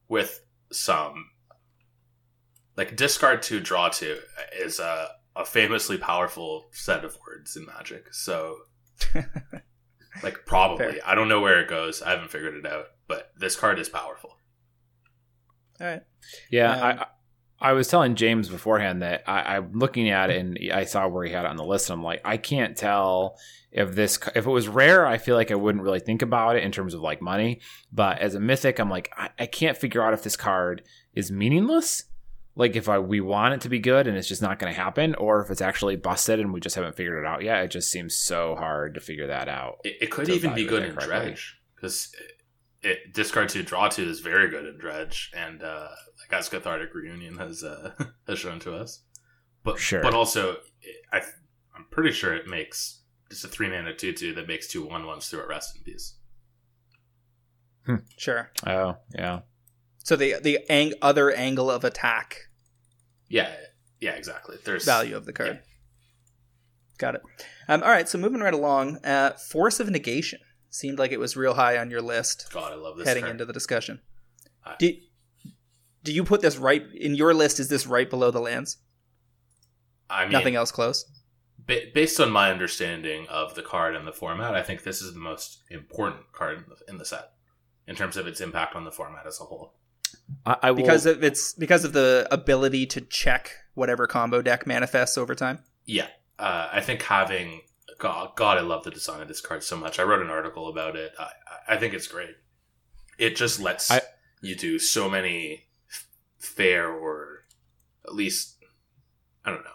with 0.07 0.45
some 0.71 1.31
like 2.77 2.95
discard 2.95 3.41
to 3.43 3.59
draw 3.59 3.89
to 3.89 4.19
is 4.59 4.79
a 4.79 5.09
a 5.35 5.45
famously 5.45 5.97
powerful 5.97 6.67
set 6.71 7.03
of 7.03 7.17
words 7.27 7.57
in 7.57 7.65
Magic. 7.65 8.13
So, 8.13 8.57
like 10.23 10.45
probably, 10.45 10.93
Fair. 10.93 10.99
I 11.05 11.13
don't 11.15 11.27
know 11.27 11.41
where 11.41 11.59
it 11.61 11.67
goes. 11.67 12.01
I 12.01 12.11
haven't 12.11 12.31
figured 12.31 12.53
it 12.55 12.65
out, 12.65 12.85
but 13.07 13.31
this 13.37 13.55
card 13.57 13.79
is 13.79 13.89
powerful. 13.89 14.37
All 15.79 15.87
right. 15.87 16.01
Yeah, 16.49 16.71
Um, 16.71 16.99
I 16.99 17.05
I 17.59 17.71
was 17.71 17.87
telling 17.87 18.15
James 18.15 18.49
beforehand 18.49 19.01
that 19.01 19.23
I, 19.27 19.55
I'm 19.57 19.71
looking 19.73 20.09
at 20.09 20.29
it 20.29 20.37
and 20.37 20.59
I 20.73 20.83
saw 20.83 21.07
where 21.07 21.25
he 21.25 21.31
had 21.31 21.45
it 21.45 21.49
on 21.49 21.55
the 21.55 21.63
list. 21.63 21.89
And 21.89 21.97
I'm 21.97 22.03
like, 22.03 22.21
I 22.25 22.37
can't 22.37 22.75
tell 22.75 23.37
if 23.71 23.95
this 23.95 24.19
if 24.35 24.45
it 24.45 24.49
was 24.49 24.67
rare. 24.67 25.05
I 25.07 25.17
feel 25.17 25.35
like 25.35 25.51
I 25.51 25.55
wouldn't 25.55 25.83
really 25.83 26.01
think 26.01 26.21
about 26.21 26.57
it 26.57 26.63
in 26.63 26.71
terms 26.71 26.93
of 26.93 27.01
like 27.01 27.21
money. 27.21 27.61
But 27.91 28.19
as 28.19 28.35
a 28.35 28.39
mythic, 28.39 28.79
I'm 28.79 28.89
like, 28.89 29.11
I, 29.17 29.29
I 29.39 29.45
can't 29.45 29.77
figure 29.77 30.03
out 30.03 30.13
if 30.13 30.21
this 30.23 30.35
card 30.35 30.83
is 31.13 31.31
meaningless. 31.31 32.03
Like 32.57 32.75
if 32.75 32.87
I 32.87 32.99
we 32.99 33.19
want 33.21 33.53
it 33.53 33.61
to 33.61 33.69
be 33.69 33.79
good 33.79 34.07
and 34.07 34.17
it's 34.17 34.27
just 34.27 34.41
not 34.41 34.59
going 34.59 34.73
to 34.73 34.79
happen, 34.79 35.15
or 35.15 35.41
if 35.41 35.49
it's 35.49 35.61
actually 35.61 35.95
busted 35.95 36.39
and 36.39 36.53
we 36.53 36.59
just 36.59 36.75
haven't 36.75 36.95
figured 36.95 37.23
it 37.23 37.27
out 37.27 37.41
yet. 37.43 37.63
It 37.63 37.71
just 37.71 37.89
seems 37.89 38.15
so 38.15 38.55
hard 38.55 38.93
to 38.95 38.99
figure 38.99 39.27
that 39.27 39.47
out. 39.47 39.79
It, 39.83 39.97
it 40.01 40.11
could 40.11 40.29
even 40.29 40.53
be 40.53 40.65
good 40.65 40.83
in 40.83 40.93
correctly. 40.93 41.07
dredge 41.07 41.57
because 41.75 42.13
it, 42.85 42.91
it 43.07 43.13
discard 43.13 43.49
two, 43.49 43.63
draw 43.63 43.87
two 43.89 44.03
is 44.09 44.19
very 44.19 44.49
good 44.49 44.65
in 44.65 44.77
dredge, 44.77 45.31
and 45.35 45.61
uh, 45.63 45.89
like 46.19 46.39
as 46.39 46.49
Cathartic 46.49 46.93
Reunion 46.93 47.37
has 47.37 47.63
uh, 47.63 47.93
has 48.27 48.39
shown 48.39 48.59
to 48.61 48.75
us. 48.75 49.01
But 49.63 49.79
Sure. 49.79 50.01
but 50.01 50.13
also, 50.13 50.57
I 51.11 51.21
I'm 51.75 51.85
pretty 51.91 52.11
sure 52.11 52.33
it 52.35 52.47
makes 52.47 53.01
just 53.29 53.43
a 53.43 53.47
three 53.47 53.69
mana 53.69 53.95
two 53.95 54.13
two 54.13 54.33
that 54.35 54.47
makes 54.47 54.67
two 54.67 54.85
one 54.85 55.05
ones 55.07 55.27
through 55.27 55.41
a 55.41 55.47
rest 55.47 55.75
in 55.75 55.83
peace. 55.83 56.15
Sure. 58.17 58.51
Oh 58.65 58.97
yeah, 59.13 59.41
So 60.03 60.15
the 60.15 60.35
the 60.41 60.59
ang- 60.71 60.93
other 61.03 61.31
angle 61.31 61.69
of 61.69 61.83
attack 61.83 62.49
Yeah, 63.29 63.53
yeah, 63.99 64.11
exactly. 64.13 64.57
There's 64.63 64.85
value 64.85 65.15
of 65.15 65.25
the 65.25 65.33
card. 65.33 65.61
Got 66.97 67.15
it. 67.15 67.21
Um, 67.67 67.83
all 67.83 67.89
right. 67.89 68.07
So 68.09 68.17
moving 68.17 68.39
right 68.41 68.53
along, 68.53 69.03
uh, 69.05 69.31
force 69.33 69.79
of 69.79 69.89
negation 69.89 70.39
seemed 70.75 70.99
like 70.99 71.11
it 71.11 71.19
was 71.19 71.35
real 71.37 71.53
high 71.53 71.77
on 71.77 71.89
your 71.89 72.01
list 72.01 72.47
God, 72.51 72.71
I 72.71 72.75
love 72.75 72.97
this. 72.97 73.07
heading 73.07 73.23
card. 73.23 73.31
into 73.31 73.45
the 73.45 73.53
discussion. 73.53 74.01
I- 74.65 74.75
Do 74.77 74.93
do 76.03 76.13
you 76.13 76.23
put 76.23 76.41
this 76.41 76.57
right 76.57 76.83
in 76.93 77.15
your 77.15 77.33
list? 77.33 77.59
Is 77.59 77.67
this 77.69 77.87
right 77.87 78.09
below 78.09 78.29
the 78.29 78.39
lands? 78.39 78.77
I 80.09 80.23
mean, 80.25 80.33
Nothing 80.33 80.55
else 80.55 80.71
close. 80.71 81.05
ba- 81.57 81.87
based 81.93 82.19
on 82.19 82.29
my 82.29 82.51
understanding 82.51 83.25
of 83.27 83.55
the 83.55 83.63
card 83.63 83.95
and 83.95 84.05
the 84.07 84.11
format, 84.13 84.53
I 84.53 84.61
think 84.61 84.83
this 84.83 85.01
is 85.01 85.13
the 85.13 85.19
most 85.19 85.63
important 85.71 86.31
card 86.31 86.59
in 86.59 86.65
the, 86.69 86.91
in 86.91 86.97
the 86.99 87.05
set 87.05 87.31
in 87.87 87.95
terms 87.95 88.17
of 88.17 88.27
its 88.27 88.39
impact 88.41 88.75
on 88.75 88.83
the 88.83 88.91
format 88.91 89.25
as 89.25 89.39
a 89.39 89.45
whole. 89.45 89.73
I, 90.45 90.57
I 90.63 90.71
will, 90.71 90.77
because 90.77 91.05
of 91.07 91.23
its 91.23 91.53
because 91.53 91.83
of 91.85 91.93
the 91.93 92.27
ability 92.31 92.85
to 92.87 93.01
check 93.01 93.51
whatever 93.73 94.05
combo 94.07 94.41
deck 94.43 94.67
manifests 94.67 95.17
over 95.17 95.33
time. 95.35 95.59
Yeah, 95.85 96.07
uh, 96.37 96.69
I 96.71 96.81
think 96.81 97.01
having 97.01 97.61
God, 97.97 98.35
God, 98.35 98.57
I 98.57 98.61
love 98.61 98.83
the 98.83 98.91
design 98.91 99.21
of 99.21 99.27
this 99.27 99.41
card 99.41 99.63
so 99.63 99.77
much. 99.77 99.99
I 99.99 100.03
wrote 100.03 100.21
an 100.21 100.29
article 100.29 100.67
about 100.67 100.95
it. 100.95 101.13
I, 101.17 101.29
I 101.69 101.77
think 101.77 101.93
it's 101.93 102.07
great. 102.07 102.35
It 103.17 103.35
just 103.35 103.59
lets 103.59 103.89
I- 103.91 104.01
you 104.41 104.55
do 104.55 104.77
so 104.79 105.09
many 105.09 105.67
fair 106.37 106.91
or 106.91 107.45
at 108.05 108.13
least 108.13 108.57
I 109.43 109.49
don't 109.51 109.63
know, 109.63 109.69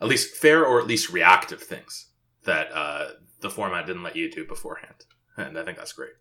at 0.00 0.08
least 0.08 0.36
fair 0.36 0.64
or 0.64 0.80
at 0.80 0.86
least 0.86 1.10
reactive 1.12 1.62
things 1.62 2.08
that 2.44 2.72
uh, 2.72 3.10
the 3.40 3.50
format 3.50 3.86
didn't 3.86 4.02
let 4.02 4.16
you 4.16 4.30
do 4.30 4.46
beforehand, 4.46 5.04
and 5.36 5.58
I 5.58 5.64
think 5.64 5.76
that's 5.78 5.92
great. 5.92 6.12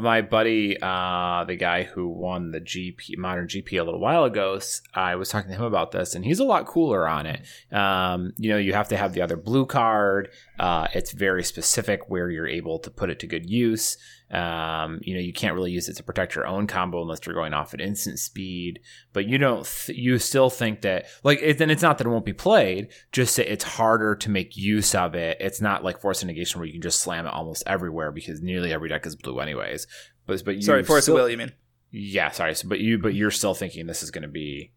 My 0.00 0.22
buddy, 0.22 0.78
uh, 0.80 1.44
the 1.44 1.56
guy 1.56 1.82
who 1.82 2.08
won 2.08 2.50
the 2.50 2.60
GP 2.60 3.18
modern 3.18 3.46
GP 3.46 3.78
a 3.78 3.84
little 3.84 4.00
while 4.00 4.24
ago, 4.24 4.58
I 4.94 5.16
was 5.16 5.28
talking 5.28 5.50
to 5.50 5.56
him 5.56 5.64
about 5.64 5.92
this, 5.92 6.14
and 6.14 6.24
he's 6.24 6.38
a 6.38 6.44
lot 6.44 6.66
cooler 6.66 7.06
on 7.06 7.26
it. 7.26 7.42
Um, 7.70 8.32
you 8.38 8.50
know, 8.50 8.56
you 8.56 8.72
have 8.72 8.88
to 8.88 8.96
have 8.96 9.12
the 9.12 9.20
other 9.20 9.36
blue 9.36 9.66
card. 9.66 10.30
Uh, 10.58 10.86
it's 10.94 11.12
very 11.12 11.44
specific 11.44 12.08
where 12.08 12.30
you're 12.30 12.48
able 12.48 12.78
to 12.78 12.90
put 12.90 13.10
it 13.10 13.18
to 13.20 13.26
good 13.26 13.50
use. 13.50 13.98
Um, 14.32 14.98
you 15.02 15.12
know, 15.14 15.20
you 15.20 15.32
can't 15.34 15.54
really 15.54 15.70
use 15.72 15.88
it 15.90 15.96
to 15.98 16.02
protect 16.02 16.34
your 16.34 16.46
own 16.46 16.66
combo 16.66 17.02
unless 17.02 17.26
you're 17.26 17.34
going 17.34 17.52
off 17.52 17.74
at 17.74 17.80
instant 17.82 18.18
speed. 18.18 18.80
But 19.12 19.26
you 19.26 19.36
don't, 19.36 19.66
th- 19.66 19.98
you 19.98 20.18
still 20.18 20.48
think 20.48 20.80
that, 20.82 21.04
like, 21.22 21.38
it, 21.42 21.58
then 21.58 21.68
it's 21.68 21.82
not 21.82 21.98
that 21.98 22.06
it 22.06 22.10
won't 22.10 22.24
be 22.24 22.32
played, 22.32 22.88
just 23.12 23.36
that 23.36 23.52
it's 23.52 23.64
harder 23.64 24.14
to 24.16 24.30
make 24.30 24.56
use 24.56 24.94
of 24.94 25.14
it. 25.14 25.36
It's 25.38 25.60
not 25.60 25.84
like 25.84 26.00
Force 26.00 26.22
of 26.22 26.28
Negation 26.28 26.58
where 26.60 26.66
you 26.66 26.72
can 26.72 26.80
just 26.80 27.00
slam 27.00 27.26
it 27.26 27.32
almost 27.34 27.62
everywhere 27.66 28.10
because 28.10 28.40
nearly 28.40 28.72
every 28.72 28.88
deck 28.88 29.04
is 29.04 29.16
blue 29.16 29.38
anyways. 29.38 29.86
But, 30.26 30.42
but 30.44 30.56
you 30.56 30.62
Sorry, 30.62 30.82
force 30.82 31.04
still- 31.04 31.16
of 31.18 31.22
will. 31.24 31.28
You 31.28 31.36
mean? 31.36 31.52
Yeah, 31.90 32.30
sorry. 32.30 32.54
So, 32.54 32.68
but 32.68 32.80
you, 32.80 32.96
but 32.96 33.12
you're 33.14 33.30
still 33.30 33.52
thinking 33.52 33.86
this 33.86 34.02
is 34.02 34.10
going 34.10 34.22
to 34.22 34.28
be 34.28 34.72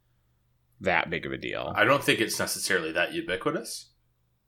that 0.82 1.10
big 1.10 1.26
of 1.26 1.32
a 1.32 1.38
deal. 1.38 1.72
I 1.74 1.86
don't 1.86 2.04
think 2.04 2.20
it's 2.20 2.38
necessarily 2.40 2.92
that 2.92 3.14
ubiquitous, 3.14 3.92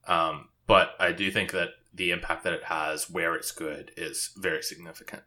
um, 0.06 0.50
but 0.68 0.90
I 1.00 1.14
do 1.14 1.32
think 1.32 1.54
that 1.54 1.70
the 1.98 2.12
impact 2.12 2.44
that 2.46 2.54
it 2.54 2.64
has 2.66 3.10
where 3.10 3.36
it's 3.36 3.52
good 3.52 3.92
is 3.98 4.32
very 4.38 4.62
significant. 4.64 5.24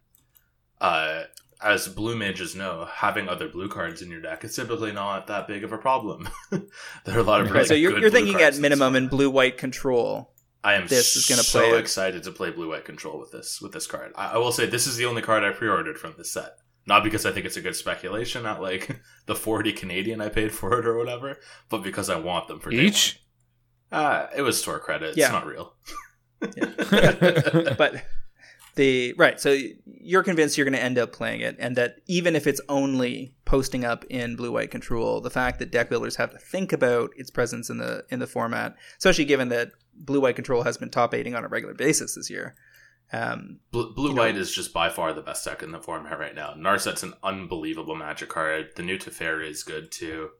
Uh, 0.80 1.24
as 1.62 1.88
blue 1.88 2.16
mages 2.16 2.54
know, 2.56 2.88
having 2.90 3.28
other 3.28 3.48
blue 3.48 3.68
cards 3.68 4.00
in 4.00 4.10
your 4.10 4.22
deck 4.22 4.44
is 4.44 4.56
typically 4.56 4.92
not 4.92 5.26
that 5.26 5.46
big 5.46 5.62
of 5.62 5.72
a 5.72 5.78
problem. 5.78 6.28
there 6.50 7.16
are 7.16 7.18
a 7.18 7.22
lot 7.22 7.40
of 7.42 7.48
Okay, 7.48 7.54
really 7.54 7.66
so 7.68 7.74
you're, 7.74 7.92
good 7.92 8.00
you're 8.00 8.10
blue 8.10 8.18
thinking 8.20 8.38
cards 8.38 8.56
at 8.56 8.62
minimum 8.62 8.96
in 8.96 9.08
blue 9.08 9.28
white 9.28 9.58
control. 9.58 10.32
I 10.64 10.74
am 10.74 10.86
this 10.86 11.16
is 11.16 11.26
gonna 11.26 11.42
so 11.42 11.58
play 11.60 11.70
it. 11.70 11.80
excited 11.80 12.22
to 12.22 12.30
play 12.32 12.50
blue 12.50 12.68
white 12.70 12.84
control 12.84 13.18
with 13.18 13.30
this 13.32 13.60
with 13.60 13.72
this 13.72 13.86
card. 13.86 14.12
I, 14.14 14.32
I 14.32 14.36
will 14.38 14.52
say 14.52 14.66
this 14.66 14.86
is 14.86 14.96
the 14.96 15.06
only 15.06 15.22
card 15.22 15.42
I 15.44 15.50
pre-ordered 15.50 15.98
from 15.98 16.14
this 16.16 16.32
set. 16.32 16.56
Not 16.86 17.04
because 17.04 17.26
I 17.26 17.32
think 17.32 17.46
it's 17.46 17.56
a 17.58 17.60
good 17.62 17.76
speculation 17.76 18.42
not 18.42 18.62
like 18.62 19.00
the 19.26 19.34
forty 19.34 19.72
Canadian 19.72 20.20
I 20.20 20.28
paid 20.28 20.52
for 20.52 20.78
it 20.78 20.86
or 20.86 20.96
whatever, 20.96 21.38
but 21.68 21.82
because 21.82 22.08
I 22.08 22.16
want 22.18 22.48
them 22.48 22.60
for 22.60 22.70
Each? 22.72 23.22
Uh, 23.92 24.26
it 24.36 24.42
was 24.42 24.58
store 24.60 24.78
credit. 24.78 25.10
It's 25.10 25.18
Yeah. 25.18 25.30
not 25.32 25.46
real. 25.46 25.74
but 27.76 28.02
the 28.76 29.12
right 29.18 29.40
so 29.40 29.56
you're 29.84 30.22
convinced 30.22 30.56
you're 30.56 30.64
going 30.64 30.72
to 30.72 30.82
end 30.82 30.96
up 30.96 31.12
playing 31.12 31.40
it 31.40 31.56
and 31.58 31.76
that 31.76 31.96
even 32.06 32.36
if 32.36 32.46
it's 32.46 32.60
only 32.68 33.34
posting 33.44 33.84
up 33.84 34.04
in 34.08 34.36
blue 34.36 34.52
white 34.52 34.70
control 34.70 35.20
the 35.20 35.30
fact 35.30 35.58
that 35.58 35.70
deck 35.70 35.90
builders 35.90 36.16
have 36.16 36.30
to 36.30 36.38
think 36.38 36.72
about 36.72 37.10
its 37.16 37.30
presence 37.30 37.68
in 37.68 37.78
the 37.78 38.04
in 38.10 38.20
the 38.20 38.26
format 38.26 38.74
especially 38.96 39.24
given 39.24 39.48
that 39.48 39.70
blue 39.94 40.20
white 40.20 40.36
control 40.36 40.62
has 40.62 40.78
been 40.78 40.88
top 40.88 41.12
aiding 41.12 41.34
on 41.34 41.44
a 41.44 41.48
regular 41.48 41.74
basis 41.74 42.14
this 42.14 42.30
year 42.30 42.54
um, 43.12 43.58
Blue, 43.72 43.92
blue 43.92 44.10
You 44.10 44.14
know- 44.14 44.22
white 44.22 44.36
is 44.36 44.52
just 44.52 44.72
by 44.72 44.88
far 44.88 45.12
the 45.12 45.20
best 45.22 45.44
deck 45.44 45.62
in 45.62 45.72
the 45.72 45.80
format 45.80 46.18
right 46.18 46.34
now. 46.34 46.54
Narset's 46.56 47.02
an 47.02 47.14
unbelievable 47.22 47.96
magic 47.96 48.28
card. 48.28 48.70
The 48.76 48.84
new 48.84 48.98
Teferi 48.98 49.48
is 49.50 49.64
good 49.64 49.90
too. 49.90 50.30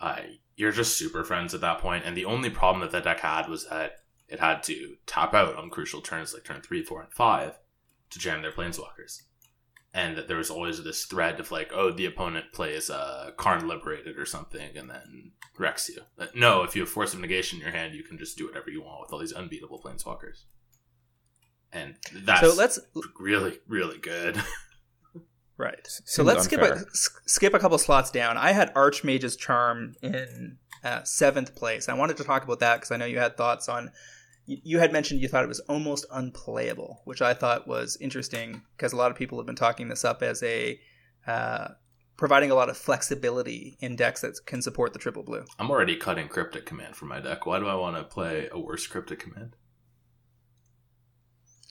Uh, 0.00 0.20
you're 0.56 0.70
just 0.72 0.96
super 0.96 1.24
friends 1.24 1.52
at 1.52 1.60
that 1.62 1.80
point, 1.80 2.04
and 2.06 2.16
the 2.16 2.24
only 2.24 2.48
problem 2.50 2.80
that 2.82 2.92
the 2.92 3.00
deck 3.00 3.20
had 3.20 3.48
was 3.48 3.68
that 3.68 3.96
it 4.28 4.40
had 4.40 4.62
to 4.64 4.96
tap 5.06 5.34
out 5.34 5.56
on 5.56 5.70
crucial 5.70 6.00
turns 6.00 6.34
like 6.34 6.44
turn 6.44 6.60
three, 6.60 6.82
four, 6.82 7.00
and 7.00 7.12
five 7.12 7.58
to 8.10 8.18
jam 8.18 8.42
their 8.42 8.52
planeswalkers. 8.52 9.22
And 9.94 10.16
that 10.16 10.28
there 10.28 10.36
was 10.36 10.50
always 10.50 10.82
this 10.82 11.06
thread 11.06 11.40
of 11.40 11.50
like, 11.50 11.70
oh, 11.72 11.90
the 11.90 12.04
opponent 12.04 12.52
plays 12.52 12.90
uh, 12.90 13.30
Karn 13.36 13.66
Liberated 13.66 14.18
or 14.18 14.26
something, 14.26 14.76
and 14.76 14.90
then 14.90 15.32
wrecks 15.58 15.88
you. 15.88 16.02
But 16.16 16.36
no, 16.36 16.64
if 16.64 16.76
you 16.76 16.82
have 16.82 16.90
Force 16.90 17.14
of 17.14 17.20
Negation 17.20 17.58
in 17.58 17.64
your 17.64 17.74
hand, 17.74 17.94
you 17.94 18.02
can 18.02 18.18
just 18.18 18.36
do 18.36 18.46
whatever 18.46 18.70
you 18.70 18.82
want 18.82 19.00
with 19.00 19.12
all 19.12 19.20
these 19.20 19.32
unbeatable 19.32 19.80
planeswalkers. 19.80 20.44
And 21.72 21.94
that's 22.12 22.40
so 22.40 22.54
let's 22.54 22.78
really, 23.18 23.58
really 23.66 23.98
good. 23.98 24.40
right 25.58 25.86
so 25.86 26.22
Seems 26.22 26.26
let's 26.26 26.44
skip 26.44 26.60
a, 26.60 26.84
skip 26.92 27.54
a 27.54 27.58
couple 27.58 27.78
slots 27.78 28.10
down 28.10 28.36
i 28.36 28.52
had 28.52 28.70
archmage's 28.74 29.36
charm 29.36 29.94
in 30.02 30.58
uh, 30.84 31.02
seventh 31.02 31.54
place 31.54 31.88
i 31.88 31.94
wanted 31.94 32.18
to 32.18 32.24
talk 32.24 32.44
about 32.44 32.60
that 32.60 32.76
because 32.76 32.90
i 32.90 32.96
know 32.98 33.06
you 33.06 33.18
had 33.18 33.38
thoughts 33.38 33.66
on 33.68 33.90
you 34.46 34.78
had 34.78 34.92
mentioned 34.92 35.20
you 35.20 35.28
thought 35.28 35.44
it 35.44 35.48
was 35.48 35.60
almost 35.60 36.06
unplayable, 36.12 37.02
which 37.04 37.20
I 37.20 37.34
thought 37.34 37.66
was 37.66 37.96
interesting 38.00 38.62
because 38.76 38.92
a 38.92 38.96
lot 38.96 39.10
of 39.10 39.16
people 39.16 39.38
have 39.38 39.46
been 39.46 39.56
talking 39.56 39.88
this 39.88 40.04
up 40.04 40.22
as 40.22 40.42
a 40.42 40.78
uh, 41.26 41.68
providing 42.16 42.50
a 42.50 42.54
lot 42.54 42.68
of 42.68 42.76
flexibility 42.76 43.76
in 43.80 43.96
decks 43.96 44.20
that 44.20 44.38
can 44.46 44.62
support 44.62 44.92
the 44.92 44.98
triple 44.98 45.22
blue. 45.22 45.44
I'm 45.58 45.70
already 45.70 45.96
cutting 45.96 46.28
Cryptic 46.28 46.64
Command 46.64 46.96
from 46.96 47.08
my 47.08 47.20
deck. 47.20 47.44
Why 47.44 47.58
do 47.58 47.66
I 47.66 47.74
want 47.74 47.96
to 47.96 48.04
play 48.04 48.48
a 48.50 48.58
worse 48.58 48.86
Cryptic 48.86 49.18
Command? 49.18 49.56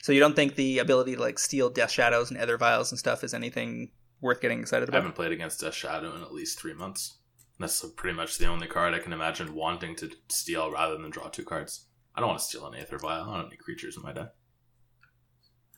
So 0.03 0.11
you 0.11 0.19
don't 0.19 0.35
think 0.35 0.55
the 0.55 0.79
ability 0.79 1.15
to 1.15 1.21
like 1.21 1.39
steal 1.39 1.69
Death 1.69 1.91
Shadows 1.91 2.29
and 2.29 2.39
Aether 2.39 2.57
Vials 2.57 2.91
and 2.91 2.99
stuff 2.99 3.23
is 3.23 3.33
anything 3.33 3.91
worth 4.21 4.41
getting 4.41 4.59
excited 4.59 4.89
about? 4.89 4.97
I 4.97 5.01
haven't 5.01 5.15
played 5.15 5.31
against 5.31 5.61
Death 5.61 5.73
Shadow 5.73 6.15
in 6.15 6.21
at 6.21 6.33
least 6.33 6.59
three 6.59 6.73
months. 6.73 7.19
That's 7.57 7.83
pretty 7.95 8.15
much 8.15 8.37
the 8.37 8.47
only 8.47 8.67
card 8.67 8.93
I 8.93 8.99
can 8.99 9.13
imagine 9.13 9.55
wanting 9.55 9.95
to 9.95 10.11
steal 10.27 10.69
rather 10.71 10.97
than 10.97 11.09
draw 11.09 11.29
two 11.29 11.45
cards. 11.45 11.84
I 12.15 12.21
don't 12.21 12.29
want 12.29 12.39
to 12.39 12.45
steal 12.45 12.65
an 12.65 12.75
Aether 12.75 12.97
Vial. 12.97 13.23
I 13.23 13.25
don't 13.25 13.35
have 13.35 13.45
any 13.47 13.57
creatures 13.57 13.97
in 13.97 14.03
my 14.03 14.13
deck. 14.13 14.29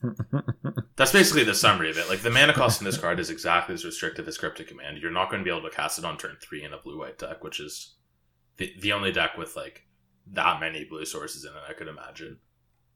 That's 0.96 1.12
basically 1.12 1.44
the 1.44 1.54
summary 1.54 1.90
of 1.90 1.98
it. 1.98 2.08
Like 2.08 2.20
the 2.20 2.30
mana 2.30 2.52
cost 2.52 2.80
in 2.80 2.84
this 2.84 2.98
card 2.98 3.18
is 3.18 3.30
exactly 3.30 3.74
as 3.74 3.84
restrictive 3.84 4.28
as 4.28 4.38
Cryptic 4.38 4.68
Command. 4.68 4.98
You're 4.98 5.10
not 5.10 5.30
going 5.30 5.40
to 5.40 5.44
be 5.44 5.56
able 5.56 5.68
to 5.68 5.74
cast 5.74 5.98
it 5.98 6.04
on 6.04 6.16
turn 6.16 6.36
three 6.40 6.62
in 6.64 6.72
a 6.72 6.78
blue 6.78 6.98
white 6.98 7.18
deck, 7.18 7.42
which 7.42 7.58
is 7.60 7.96
the 8.56 8.72
the 8.80 8.92
only 8.92 9.10
deck 9.12 9.36
with 9.36 9.56
like 9.56 9.86
that 10.32 10.60
many 10.60 10.84
blue 10.84 11.04
sources 11.04 11.44
in 11.44 11.50
it. 11.50 11.62
I 11.68 11.72
could 11.72 11.88
imagine 11.88 12.38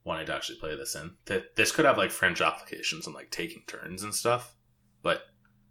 wanting 0.05 0.27
to 0.27 0.35
actually 0.35 0.59
play 0.59 0.77
this 0.77 0.95
in. 0.95 1.13
Th- 1.27 1.45
This 1.57 1.73
could 1.73 1.85
have 1.85 1.99
like 1.99 2.11
fringe 2.11 2.41
applications 2.41 3.07
and 3.07 3.15
like 3.15 3.31
taking 3.31 3.63
turns 3.67 4.03
and 4.03 4.15
stuff, 4.15 4.55
but 5.03 5.23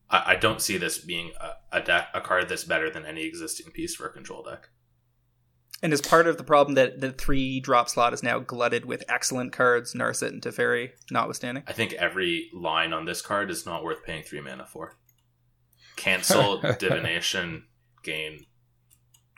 I, 0.10 0.34
I 0.34 0.36
don't 0.36 0.62
see 0.62 0.78
this 0.78 0.98
being 0.98 1.32
a, 1.40 1.78
a 1.78 1.82
deck 1.82 2.10
a 2.14 2.20
card 2.20 2.50
that's 2.50 2.64
better 2.66 2.90
than 2.90 3.06
any 3.06 3.24
existing 3.24 3.72
piece 3.72 3.96
for 3.96 4.08
a 4.08 4.12
control 4.14 4.44
deck. 4.44 4.70
And 5.84 5.92
is 5.94 6.02
part 6.02 6.28
of 6.28 6.38
the 6.38 6.44
problem 6.44 6.76
that 6.76 7.02
the 7.02 7.12
three 7.12 7.60
drop 7.60 7.90
slot 7.90 8.14
is 8.14 8.22
now 8.22 8.38
glutted 8.40 8.86
with 8.86 9.04
excellent 9.10 9.52
cards, 9.52 9.96
Narset 9.96 10.28
and 10.30 10.42
Teferi, 10.42 10.92
notwithstanding? 11.10 11.64
I 11.68 11.74
think 11.74 11.94
every 11.94 12.50
line 12.54 12.94
on 12.94 13.06
this 13.06 13.22
card 13.22 13.50
is 13.50 13.66
not 13.66 13.84
worth 13.84 14.04
paying 14.04 14.24
three 14.24 14.42
mana 14.42 14.66
for. 14.68 14.98
Cancel, 15.96 16.60
divination, 16.80 17.66
gain, 18.04 18.46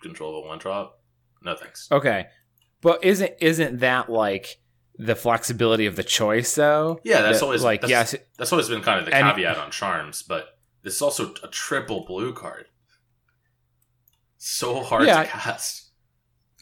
control 0.01 0.37
of 0.39 0.43
a 0.45 0.47
one 0.49 0.57
drop. 0.59 0.99
No 1.41 1.55
thanks. 1.55 1.87
Okay, 1.91 2.27
but 2.81 3.03
isn't 3.03 3.31
isn't 3.39 3.79
that 3.79 4.09
like 4.09 4.59
the 4.97 5.15
flexibility 5.15 5.85
of 5.85 5.95
the 5.95 6.03
choice 6.03 6.55
though? 6.55 6.99
Yeah, 7.05 7.21
that's 7.21 7.39
That, 7.39 7.45
always 7.45 7.63
like 7.63 7.81
that's, 7.81 7.89
yes, 8.13 8.15
That's 8.37 8.51
always 8.51 8.67
been 8.69 8.81
kind 8.81 8.99
of 8.99 9.05
the 9.05 9.13
And- 9.15 9.27
caveat 9.29 9.57
on 9.57 9.71
charms, 9.71 10.21
but 10.23 10.57
this 10.83 10.95
is 10.95 11.01
also 11.01 11.33
a 11.41 11.47
triple 11.47 12.05
blue 12.05 12.33
card. 12.33 12.65
So 14.37 14.83
hard 14.83 15.05
Yeah. 15.07 15.23
to 15.23 15.29
cast. 15.29 15.82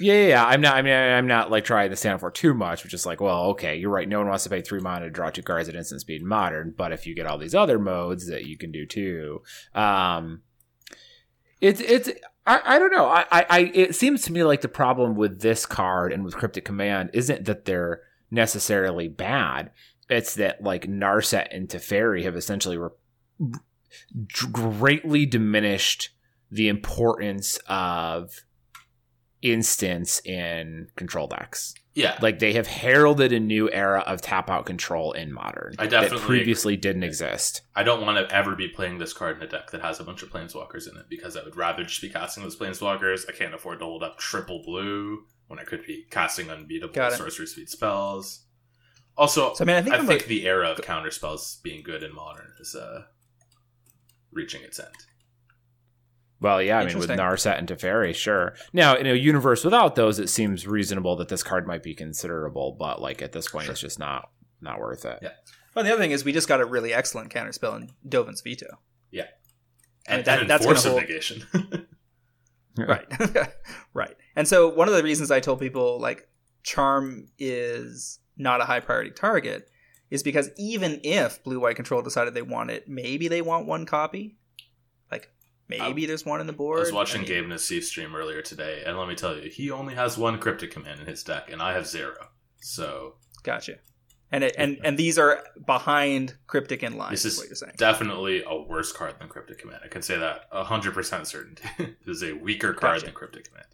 Yeah, 0.01 0.13
yeah, 0.15 0.27
yeah. 0.27 0.45
I'm 0.45 0.61
not. 0.61 0.75
I 0.75 0.81
mean, 0.81 0.93
I'm 0.93 1.27
not 1.27 1.51
like 1.51 1.63
trying 1.63 1.91
to 1.91 1.95
stand 1.95 2.19
for 2.19 2.31
too 2.31 2.53
much, 2.53 2.83
which 2.83 2.93
is 2.93 3.05
like, 3.05 3.21
well, 3.21 3.45
okay, 3.51 3.75
you're 3.75 3.91
right. 3.91 4.09
No 4.09 4.19
one 4.19 4.29
wants 4.29 4.43
to 4.45 4.49
pay 4.49 4.61
three 4.61 4.79
mana 4.79 5.05
to 5.05 5.11
draw 5.11 5.29
two 5.29 5.43
cards 5.43 5.69
at 5.69 5.75
instant 5.75 6.01
speed 6.01 6.21
in 6.21 6.27
modern, 6.27 6.73
but 6.75 6.91
if 6.91 7.05
you 7.05 7.15
get 7.15 7.27
all 7.27 7.37
these 7.37 7.55
other 7.55 7.77
modes 7.77 8.27
that 8.27 8.45
you 8.45 8.57
can 8.57 8.71
do 8.71 8.85
too, 8.85 9.41
um, 9.75 10.41
it's 11.59 11.79
it's. 11.81 12.09
I, 12.47 12.61
I 12.65 12.79
don't 12.79 12.91
know. 12.91 13.05
I, 13.05 13.25
I, 13.31 13.45
I 13.49 13.59
it 13.73 13.95
seems 13.95 14.23
to 14.23 14.31
me 14.31 14.43
like 14.43 14.61
the 14.61 14.67
problem 14.67 15.15
with 15.15 15.41
this 15.41 15.67
card 15.67 16.11
and 16.11 16.25
with 16.25 16.35
Cryptic 16.35 16.65
Command 16.65 17.11
isn't 17.13 17.45
that 17.45 17.65
they're 17.65 18.01
necessarily 18.31 19.07
bad. 19.07 19.69
It's 20.09 20.33
that 20.35 20.63
like 20.63 20.87
Narset 20.87 21.55
and 21.55 21.69
Teferi 21.69 22.23
have 22.23 22.35
essentially 22.35 22.77
re- 22.77 22.89
greatly 24.51 25.27
diminished 25.27 26.09
the 26.49 26.67
importance 26.67 27.59
of 27.67 28.43
instance 29.41 30.21
in 30.25 30.87
control 30.95 31.27
decks. 31.27 31.73
Yeah, 31.93 32.17
Like 32.21 32.39
they 32.39 32.53
have 32.53 32.67
heralded 32.67 33.33
a 33.33 33.39
new 33.39 33.69
era 33.69 33.99
of 34.07 34.21
tap 34.21 34.49
out 34.49 34.65
control 34.65 35.11
in 35.11 35.33
modern 35.33 35.73
I 35.77 35.87
that 35.87 35.89
definitely 36.03 36.25
previously 36.25 36.73
agree. 36.75 36.81
didn't 36.81 37.03
exist. 37.03 37.63
I 37.75 37.83
don't 37.83 38.05
want 38.05 38.17
to 38.29 38.33
ever 38.33 38.55
be 38.55 38.69
playing 38.69 38.97
this 38.99 39.11
card 39.11 39.35
in 39.37 39.43
a 39.43 39.47
deck 39.47 39.71
that 39.71 39.81
has 39.81 39.99
a 39.99 40.05
bunch 40.05 40.23
of 40.23 40.29
planeswalkers 40.29 40.89
in 40.89 40.95
it 40.97 41.07
because 41.09 41.35
I 41.35 41.43
would 41.43 41.57
rather 41.57 41.83
just 41.83 42.01
be 42.01 42.07
casting 42.09 42.43
those 42.43 42.55
planeswalkers. 42.57 43.25
I 43.27 43.33
can't 43.33 43.53
afford 43.53 43.79
to 43.79 43.85
hold 43.85 44.03
up 44.03 44.17
triple 44.17 44.61
blue 44.63 45.25
when 45.47 45.59
I 45.59 45.63
could 45.63 45.85
be 45.85 46.05
casting 46.09 46.49
unbeatable 46.49 46.93
sorcery 47.11 47.45
speed 47.45 47.67
spells. 47.67 48.45
Also, 49.17 49.53
So 49.53 49.65
I 49.65 49.67
mean, 49.67 49.75
I 49.75 49.81
think 49.81 49.93
I 49.95 49.97
think 49.97 50.09
like, 50.09 50.25
the 50.27 50.47
era 50.47 50.69
of 50.69 50.81
counter 50.83 51.11
spells 51.11 51.59
being 51.61 51.83
good 51.83 52.03
in 52.03 52.15
modern 52.15 52.53
is 52.61 52.73
uh, 52.73 53.01
reaching 54.31 54.61
its 54.61 54.79
end. 54.79 54.95
Well, 56.41 56.61
yeah, 56.61 56.79
I 56.79 56.85
mean 56.85 56.97
with 56.97 57.09
Interesting. 57.11 57.53
Narset 57.53 57.59
and 57.59 57.67
Teferi, 57.67 58.13
sure. 58.15 58.55
Now, 58.73 58.95
in 58.95 59.05
a 59.07 59.13
universe 59.13 59.63
without 59.63 59.95
those, 59.95 60.17
it 60.19 60.27
seems 60.27 60.65
reasonable 60.67 61.15
that 61.17 61.27
this 61.29 61.43
card 61.43 61.67
might 61.67 61.83
be 61.83 61.93
considerable, 61.93 62.75
but 62.77 62.99
like 62.99 63.21
at 63.21 63.31
this 63.31 63.47
point, 63.47 63.65
Sure. 63.65 63.71
it's 63.73 63.81
just 63.81 63.99
not 63.99 64.29
not 64.59 64.79
worth 64.79 65.05
it. 65.05 65.19
Yeah. 65.21 65.29
well, 65.75 65.85
the 65.85 65.91
other 65.91 66.01
thing 66.01 66.11
is 66.11 66.25
we 66.25 66.33
just 66.33 66.47
got 66.47 66.59
a 66.61 66.65
really 66.65 66.93
excellent 66.93 67.31
counterspell 67.31 67.75
in 67.77 67.91
Dovin's 68.07 68.41
Veto. 68.41 68.79
Yeah, 69.11 69.23
mean, 69.23 70.17
And, 70.17 70.25
that- 70.25 70.39
and 70.41 70.49
that's 70.49 70.65
gonna 70.65 70.77
of 70.77 70.83
hold- 70.83 71.01
negation. 71.01 71.43
right 72.77 73.05
right 73.93 74.15
and 74.35 74.47
so 74.47 74.69
one 74.69 74.87
of 74.87 74.93
the 74.93 75.03
reasons 75.03 75.29
i 75.29 75.41
told 75.41 75.59
people 75.59 75.99
like 75.99 76.25
charm 76.63 77.27
is 77.37 78.19
not 78.37 78.61
a 78.61 78.63
high 78.65 78.79
priority 78.79 79.11
target 79.11 79.69
is 80.09 80.23
because 80.23 80.49
even 80.57 80.99
if 81.03 81.43
blue 81.43 81.59
white 81.59 81.75
control 81.75 82.01
decided 82.01 82.33
they 82.33 82.41
want 82.41 82.71
it 82.71 82.87
maybe 82.87 83.27
they 83.27 83.41
want 83.41 83.67
one 83.67 83.85
copy 83.85 84.37
maybe 85.79 86.05
there's 86.05 86.25
one 86.25 86.41
in 86.41 86.47
the 86.47 86.53
board 86.53 86.79
I 86.79 86.81
was 86.81 86.91
watching 86.91 87.21
mean, 87.21 87.49
Gabe 87.49 87.57
stream 87.57 88.15
earlier 88.15 88.41
today, 88.41 88.83
and 88.85 88.97
let 88.97 89.07
me 89.07 89.15
tell 89.15 89.35
you, 89.35 89.49
he 89.49 89.71
only 89.71 89.95
has 89.95 90.17
one 90.17 90.37
cryptic 90.39 90.71
command 90.71 90.99
in 90.99 91.07
his 91.07 91.23
deck, 91.23 91.51
and 91.51 91.61
I 91.61 91.73
have 91.73 91.87
zero. 91.87 92.27
So 92.61 93.15
gotcha 93.43 93.77
and 94.31 94.43
it, 94.43 94.55
and 94.57 94.79
and 94.83 94.97
these 94.97 95.17
are 95.17 95.43
behind 95.65 96.35
cryptic 96.47 96.83
in 96.83 96.97
line 96.97 97.11
this 97.11 97.25
is 97.25 97.37
what 97.37 97.47
you're 97.47 97.55
saying 97.55 97.73
definitely 97.77 98.43
a 98.47 98.55
worse 98.55 98.91
card 98.91 99.15
than 99.19 99.27
cryptic 99.27 99.57
command. 99.57 99.81
I 99.83 99.87
can 99.87 100.01
say 100.01 100.17
that 100.17 100.45
hundred 100.51 100.93
percent 100.93 101.27
certainty. 101.27 101.63
it 101.79 101.95
is 102.07 102.23
a 102.23 102.33
weaker 102.33 102.73
card 102.73 102.95
Gotcha. 102.95 103.05
than 103.05 103.15
cryptic 103.15 103.49
command. 103.49 103.67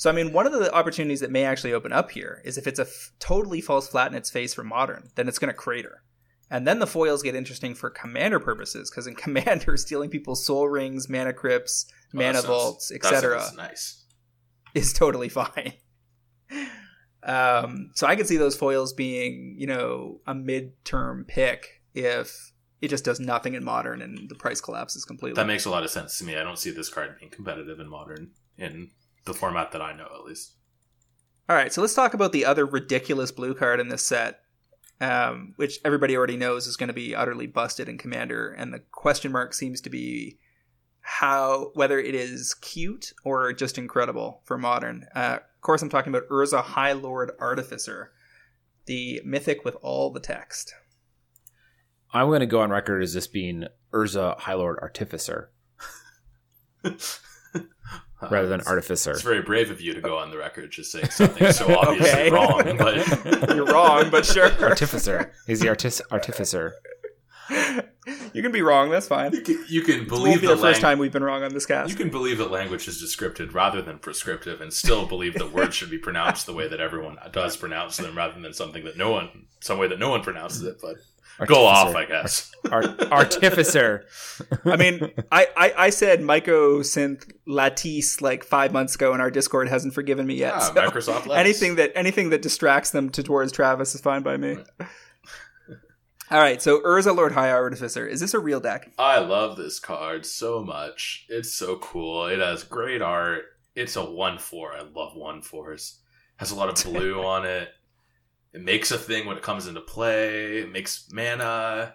So, 0.00 0.08
I 0.08 0.14
mean, 0.14 0.32
one 0.32 0.46
of 0.46 0.52
the 0.52 0.72
opportunities 0.72 1.20
that 1.20 1.30
may 1.30 1.44
actually 1.44 1.74
open 1.74 1.92
up 1.92 2.10
here 2.10 2.40
is 2.42 2.56
if 2.56 2.66
it's 2.66 2.78
a 2.78 2.84
f- 2.84 3.12
totally 3.18 3.60
false 3.60 3.86
flat 3.86 4.10
in 4.10 4.16
its 4.16 4.30
face 4.30 4.54
for 4.54 4.64
modern, 4.64 5.10
then 5.14 5.28
it's 5.28 5.38
going 5.38 5.52
to 5.52 5.54
crater. 5.54 6.02
And 6.50 6.66
then 6.66 6.80
the 6.80 6.86
foils 6.86 7.22
get 7.22 7.34
interesting 7.36 7.74
for 7.74 7.90
commander 7.90 8.40
purposes, 8.40 8.90
because 8.90 9.06
in 9.06 9.14
commander, 9.26 9.76
stealing 9.76 10.10
people's 10.10 10.44
sol 10.44 10.68
rings, 10.68 11.08
mana 11.08 11.32
crypts, 11.32 11.86
Oh, 12.12 12.18
mana 12.18 12.42
vaults, 12.42 12.90
etc., 12.90 13.40
Nice. 13.56 14.04
is 14.74 14.92
totally 14.92 15.28
fine. 15.40 15.74
Um, 17.22 17.90
so 17.94 18.06
I 18.06 18.16
could 18.16 18.26
see 18.26 18.36
those 18.38 18.56
foils 18.56 18.92
being, 18.92 19.54
you 19.58 19.66
know, 19.66 20.20
a 20.26 20.34
mid-term 20.34 21.24
pick 21.28 21.82
if 21.94 22.52
it 22.80 22.88
just 22.88 23.04
does 23.04 23.20
nothing 23.20 23.54
in 23.54 23.62
modern 23.62 24.00
and 24.00 24.28
the 24.28 24.34
price 24.34 24.60
collapses 24.60 25.04
completely. 25.04 25.36
That 25.36 25.46
makes 25.46 25.66
a 25.66 25.70
lot 25.70 25.84
of 25.84 25.90
sense 25.90 26.16
to 26.18 26.24
me. 26.24 26.36
I 26.36 26.42
don't 26.42 26.58
see 26.58 26.70
this 26.70 26.88
card 26.88 27.16
being 27.20 27.30
competitive 27.30 27.78
in 27.78 27.88
modern 27.88 28.30
in 28.56 28.90
the 29.26 29.34
format 29.34 29.70
that 29.72 29.82
I 29.82 29.92
know, 29.92 30.08
at 30.14 30.24
least. 30.24 30.54
All 31.48 31.56
right, 31.56 31.72
so 31.72 31.80
let's 31.82 31.94
talk 31.94 32.14
about 32.14 32.32
the 32.32 32.44
other 32.46 32.64
ridiculous 32.64 33.30
blue 33.32 33.54
card 33.54 33.80
in 33.80 33.88
this 33.88 34.04
set, 34.04 34.39
um, 35.00 35.54
which 35.56 35.78
everybody 35.84 36.16
already 36.16 36.36
knows 36.36 36.66
is 36.66 36.76
going 36.76 36.88
to 36.88 36.94
be 36.94 37.14
utterly 37.14 37.46
busted 37.46 37.88
in 37.88 37.98
Commander, 37.98 38.50
and 38.50 38.72
the 38.72 38.80
question 38.92 39.32
mark 39.32 39.54
seems 39.54 39.80
to 39.80 39.90
be 39.90 40.38
how 41.00 41.70
whether 41.74 41.98
it 41.98 42.14
is 42.14 42.54
cute 42.54 43.12
or 43.24 43.52
just 43.52 43.78
incredible 43.78 44.42
for 44.44 44.58
Modern. 44.58 45.06
Uh, 45.14 45.38
of 45.40 45.60
course, 45.62 45.82
I'm 45.82 45.88
talking 45.88 46.14
about 46.14 46.28
Urza 46.28 46.62
High 46.62 46.92
Lord 46.92 47.32
Artificer, 47.40 48.12
the 48.86 49.20
mythic 49.24 49.64
with 49.64 49.76
all 49.82 50.10
the 50.10 50.20
text. 50.20 50.74
I'm 52.12 52.26
going 52.26 52.40
to 52.40 52.46
go 52.46 52.60
on 52.60 52.70
record 52.70 53.02
as 53.02 53.14
this 53.14 53.26
being 53.26 53.64
Urza 53.92 54.38
High 54.38 54.54
Lord 54.54 54.78
Artificer 54.82 55.50
rather 58.30 58.48
than 58.48 58.60
Uh, 58.60 58.62
it's- 58.62 58.68
Artificer. 58.68 59.10
It's 59.12 59.22
very 59.22 59.42
brave 59.42 59.70
of 59.70 59.80
you 59.80 59.94
to 59.94 60.00
go 60.00 60.18
on 60.18 60.30
the 60.30 60.38
record 60.38 60.70
just 60.70 60.92
saying 60.92 61.10
something 61.10 61.52
so 61.52 61.76
obviously 61.78 62.10
Okay. 62.10 62.30
wrong, 62.30 62.76
but 62.76 63.48
You're 63.56 63.66
wrong, 63.72 64.10
but 64.10 64.26
sure. 64.26 64.50
Artificer. 64.62 65.32
He's 65.46 65.60
the 65.60 65.68
artis- 65.68 66.02
artificer. 66.10 66.74
you 68.32 68.42
can 68.42 68.52
be 68.52 68.62
wrong. 68.62 68.90
That's 68.90 69.08
fine. 69.08 69.32
you 69.32 69.40
can, 69.40 69.64
you 69.68 69.82
can 69.82 70.06
believe 70.06 70.28
won't 70.28 70.40
be 70.42 70.46
the 70.46 70.54
the 70.54 70.60
first 70.62 70.82
lang- 70.82 70.92
time 70.92 70.98
we've 70.98 71.12
been 71.12 71.24
wrong 71.24 71.42
on 71.42 71.52
this 71.52 71.66
cast. 71.66 71.90
You 71.90 71.96
can 71.96 72.10
believe 72.10 72.38
that 72.38 72.50
language 72.50 72.86
is 72.86 73.00
descriptive 73.00 73.54
rather 73.54 73.82
than 73.82 73.98
prescriptive, 73.98 74.60
and 74.60 74.72
still 74.72 75.06
believe 75.06 75.34
that 75.34 75.52
words 75.52 75.74
should 75.74 75.90
be 75.90 75.98
pronounced 75.98 76.46
the 76.46 76.52
way 76.54 76.68
that 76.68 76.80
everyone 76.80 77.16
does 77.32 77.56
pronounce 77.56 77.96
them, 77.96 78.16
rather 78.16 78.40
than 78.40 78.52
something 78.52 78.84
that 78.84 78.96
no 78.96 79.10
one, 79.10 79.46
some 79.60 79.78
way 79.78 79.88
that 79.88 79.98
no 79.98 80.10
one 80.10 80.22
pronounces 80.22 80.62
it. 80.62 80.76
But 80.80 80.96
go 81.46 81.66
off, 81.66 81.94
I 81.94 82.04
guess. 82.04 82.50
Ar- 82.70 82.94
artificer. 83.10 84.04
I 84.64 84.76
mean, 84.76 85.10
I, 85.32 85.48
I, 85.56 85.74
I 85.76 85.90
said 85.90 86.20
Myco 86.20 86.80
synth 86.80 87.30
lattice 87.46 88.20
like 88.20 88.44
five 88.44 88.72
months 88.72 88.94
ago, 88.94 89.12
and 89.12 89.22
our 89.22 89.30
Discord 89.30 89.68
hasn't 89.68 89.94
forgiven 89.94 90.26
me 90.26 90.34
yet. 90.34 90.54
Ah, 90.54 90.60
so 90.60 90.74
Microsoft 90.74 91.36
anything 91.36 91.76
that 91.76 91.92
anything 91.94 92.30
that 92.30 92.42
distracts 92.42 92.90
them 92.90 93.10
to 93.10 93.22
towards 93.22 93.52
Travis 93.52 93.94
is 93.94 94.00
fine 94.00 94.22
by 94.22 94.36
me. 94.36 94.58
All 96.30 96.38
right, 96.38 96.62
so 96.62 96.80
Urza 96.82 97.16
Lord 97.16 97.32
High 97.32 97.50
Artificer. 97.50 98.06
Is 98.06 98.20
this 98.20 98.34
a 98.34 98.38
real 98.38 98.60
deck? 98.60 98.92
I 98.98 99.18
love 99.18 99.56
this 99.56 99.80
card 99.80 100.24
so 100.24 100.62
much. 100.62 101.26
It's 101.28 101.52
so 101.52 101.76
cool. 101.78 102.26
It 102.26 102.38
has 102.38 102.62
great 102.62 103.02
art. 103.02 103.46
It's 103.74 103.96
a 103.96 104.04
one 104.04 104.38
four. 104.38 104.72
I 104.72 104.82
love 104.82 105.16
one 105.16 105.42
fours. 105.42 105.98
Has 106.36 106.52
a 106.52 106.54
lot 106.54 106.68
of 106.68 106.84
blue 106.92 107.20
on 107.22 107.46
it. 107.46 107.70
It 108.52 108.62
makes 108.62 108.90
a 108.90 108.98
thing 108.98 109.26
when 109.26 109.36
it 109.36 109.42
comes 109.42 109.66
into 109.66 109.80
play. 109.80 110.58
It 110.58 110.72
makes 110.72 111.08
mana. 111.12 111.94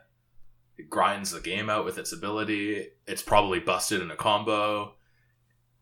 It 0.78 0.90
grinds 0.90 1.32
the 1.32 1.40
game 1.40 1.70
out 1.70 1.86
with 1.86 1.98
its 1.98 2.12
ability. 2.14 2.88
It's 3.08 3.22
probably 3.22 3.60
busted 3.60 4.02
in 4.02 4.12
a 4.12 4.16
combo. 4.16 4.96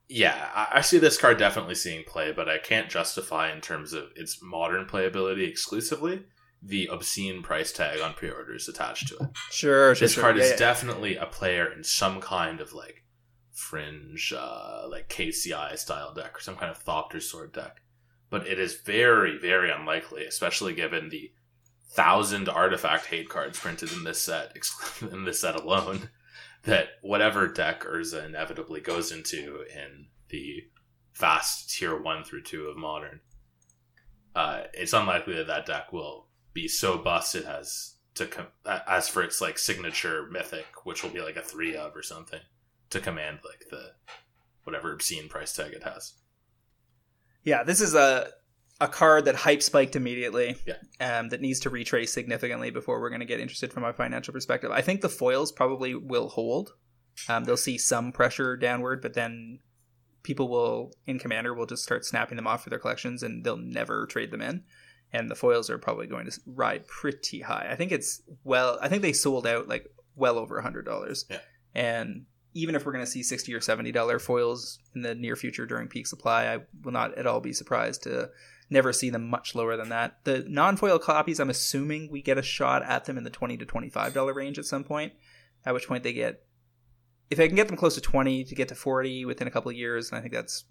Yeah, 0.10 0.50
I, 0.54 0.68
I 0.74 0.82
see 0.82 0.98
this 1.00 1.18
card 1.18 1.38
definitely 1.38 1.76
seeing 1.76 2.04
play, 2.06 2.32
but 2.32 2.48
I 2.50 2.58
can't 2.58 2.90
justify 2.90 3.52
in 3.52 3.62
terms 3.62 3.94
of 3.94 4.06
its 4.16 4.40
modern 4.42 4.86
playability 4.86 5.48
exclusively 5.48 6.26
the 6.66 6.88
obscene 6.88 7.44
price 7.44 7.74
tag 7.74 8.00
on 8.00 8.14
pre-orders 8.14 8.70
attached 8.70 9.10
to 9.10 9.16
it 9.16 9.30
Sure, 9.52 9.94
sure. 9.94 10.06
this 10.06 10.14
sure. 10.14 10.24
card 10.24 10.38
Yeah, 10.38 10.44
is 10.44 10.50
yeah. 10.52 10.56
definitely 10.58 11.18
a 11.18 11.26
player 11.26 11.70
in 11.70 11.84
some 11.84 12.22
kind 12.22 12.62
of 12.62 12.72
like 12.72 13.04
fringe 13.52 14.34
uh 14.36 14.88
like 14.90 15.10
kci 15.10 15.78
style 15.78 16.14
deck 16.14 16.38
or 16.38 16.40
some 16.40 16.56
kind 16.56 16.72
of 16.72 16.82
thopter 16.84 17.22
sword 17.22 17.52
deck 17.52 17.82
but 18.30 18.48
it 18.48 18.60
is 18.60 18.76
very 18.76 19.38
very 19.38 19.72
unlikely 19.72 20.26
especially 20.26 20.74
given 20.74 21.10
the 21.10 21.32
thousand 21.90 22.50
artifact 22.50 23.06
hate 23.06 23.30
cards 23.30 23.60
printed 23.60 23.92
in 23.92 24.04
this 24.04 24.22
set 24.22 24.56
in 25.12 25.26
this 25.26 25.40
set 25.42 25.56
alone 25.56 26.10
that 26.64 26.88
whatever 27.02 27.48
deck 27.48 27.84
urza 27.84 28.26
inevitably 28.26 28.80
goes 28.80 29.12
into 29.12 29.64
in 29.74 30.08
the 30.30 30.64
fast 31.12 31.70
tier 31.70 32.00
one 32.00 32.24
through 32.24 32.42
two 32.42 32.66
of 32.66 32.78
modern 32.78 33.20
uh 34.36 34.64
it's 34.74 34.94
unlikely 34.94 35.36
that 35.36 35.48
that 35.48 35.66
deck 35.66 35.94
will 35.94 36.28
be 36.54 36.68
so 36.68 36.98
busted 36.98 37.46
as 37.46 37.96
to 38.16 38.28
com- 38.28 38.48
as 38.66 39.08
for 39.08 39.24
its 39.24 39.42
like 39.42 39.58
signature 39.58 40.28
mythic, 40.30 40.86
which 40.86 41.04
will 41.04 41.10
be 41.10 41.22
like 41.22 41.36
a 41.36 41.42
three 41.42 41.76
of 41.76 41.96
or 41.96 42.04
something 42.04 42.40
to 42.92 43.00
command 43.00 43.40
like 43.44 43.70
the 43.70 43.92
whatever 44.64 44.94
obscene 44.94 45.28
price 45.28 45.54
tag 45.56 45.74
it 45.74 45.84
has. 45.84 46.14
Yeah, 47.44 47.64
this 47.64 47.82
is 47.82 47.96
a 47.96 48.28
a 48.82 48.88
card 48.88 49.26
that 49.26 49.36
hype 49.36 49.62
spiked 49.62 49.96
immediately. 49.96 50.58
Yeah. 50.66 50.76
Um, 51.00 51.30
that 51.30 51.42
needs 51.42 51.60
to 51.62 51.70
retrace 51.70 52.12
significantly 52.12 52.70
before 52.70 53.00
we're 53.00 53.10
going 53.10 53.22
to 53.22 53.26
get 53.26 53.40
interested 53.40 53.72
from 53.72 53.84
a 53.84 53.94
financial 53.94 54.34
perspective. 54.34 54.72
I 54.72 54.82
think 54.82 55.02
the 55.02 55.10
foils 55.10 55.52
probably 55.52 55.96
will 55.96 56.30
hold. 56.30 56.72
Um, 57.30 57.44
they'll 57.44 57.58
see 57.58 57.78
some 57.78 58.12
pressure 58.12 58.58
downward, 58.58 59.02
but 59.02 59.14
then 59.14 59.60
people 60.24 60.50
will 60.50 60.92
in 61.06 61.20
Commander 61.20 61.54
will 61.54 61.66
just 61.66 61.84
start 61.84 62.06
snapping 62.06 62.36
them 62.36 62.48
off 62.48 62.64
for 62.64 62.70
their 62.70 62.80
collections, 62.80 63.24
and 63.24 63.44
they'll 63.44 63.58
never 63.58 64.06
trade 64.06 64.32
them 64.32 64.42
in. 64.42 64.64
And 65.12 65.30
the 65.30 65.36
foils 65.36 65.70
are 65.70 65.78
probably 65.78 66.08
going 66.08 66.26
to 66.26 66.40
ride 66.48 66.88
pretty 66.88 67.42
high. 67.42 67.68
I 67.70 67.76
think 67.76 67.92
it's 67.92 68.22
well. 68.44 68.80
I 68.82 68.88
think 68.90 69.04
they 69.04 69.14
sold 69.14 69.46
out 69.46 69.68
like 69.68 69.88
well 70.16 70.40
over 70.40 70.58
a 70.58 70.64
hundred 70.64 70.86
dollars. 70.86 71.26
Yeah. 71.30 71.40
And 71.76 72.26
even 72.54 72.76
if 72.76 72.86
we're 72.86 72.92
going 72.94 73.06
to 73.06 73.10
see 73.10 73.24
sixty 73.24 73.54
or 73.54 73.62
seventy 73.62 73.92
dollar 73.92 74.20
foils 74.20 74.80
in 74.96 75.02
the 75.02 75.16
near 75.16 75.36
future 75.36 75.66
during 75.66 75.88
peak 75.88 76.08
supply, 76.08 76.54
I 76.54 76.60
will 76.84 76.92
not 76.92 77.18
at 77.18 77.26
all 77.28 77.40
be 77.42 77.54
surprised 77.54 78.04
to 78.04 78.30
never 78.70 78.94
see 78.94 79.10
them 79.10 79.30
much 79.30 79.56
lower 79.56 79.76
than 79.78 79.90
that. 79.90 80.18
The 80.24 80.46
non-foil 80.48 80.98
copies, 81.00 81.40
I'm 81.40 81.50
assuming 81.50 82.10
we 82.10 82.22
get 82.22 82.38
a 82.38 82.42
shot 82.42 82.84
at 82.84 83.06
them 83.06 83.18
in 83.18 83.24
the 83.24 83.30
twenty 83.30 83.58
to 83.58 83.66
twenty-five 83.66 84.14
dollar 84.14 84.34
range 84.34 84.58
at 84.60 84.66
some 84.66 84.84
point. 84.84 85.14
At 85.66 85.74
which 85.74 85.88
point 85.88 86.04
they 86.04 86.14
get, 86.14 86.44
if 87.32 87.40
I 87.40 87.48
can 87.48 87.56
get 87.56 87.68
them 87.68 87.78
close 87.78 87.96
to 87.96 88.02
twenty 88.02 88.44
to 88.44 88.56
get 88.56 88.68
to 88.70 88.76
forty 88.76 89.26
within 89.26 89.48
a 89.48 89.52
couple 89.52 89.70
of 89.72 89.78
years, 89.78 90.10
and 90.10 90.18
I 90.18 90.22
think 90.22 90.34
that's 90.34 90.66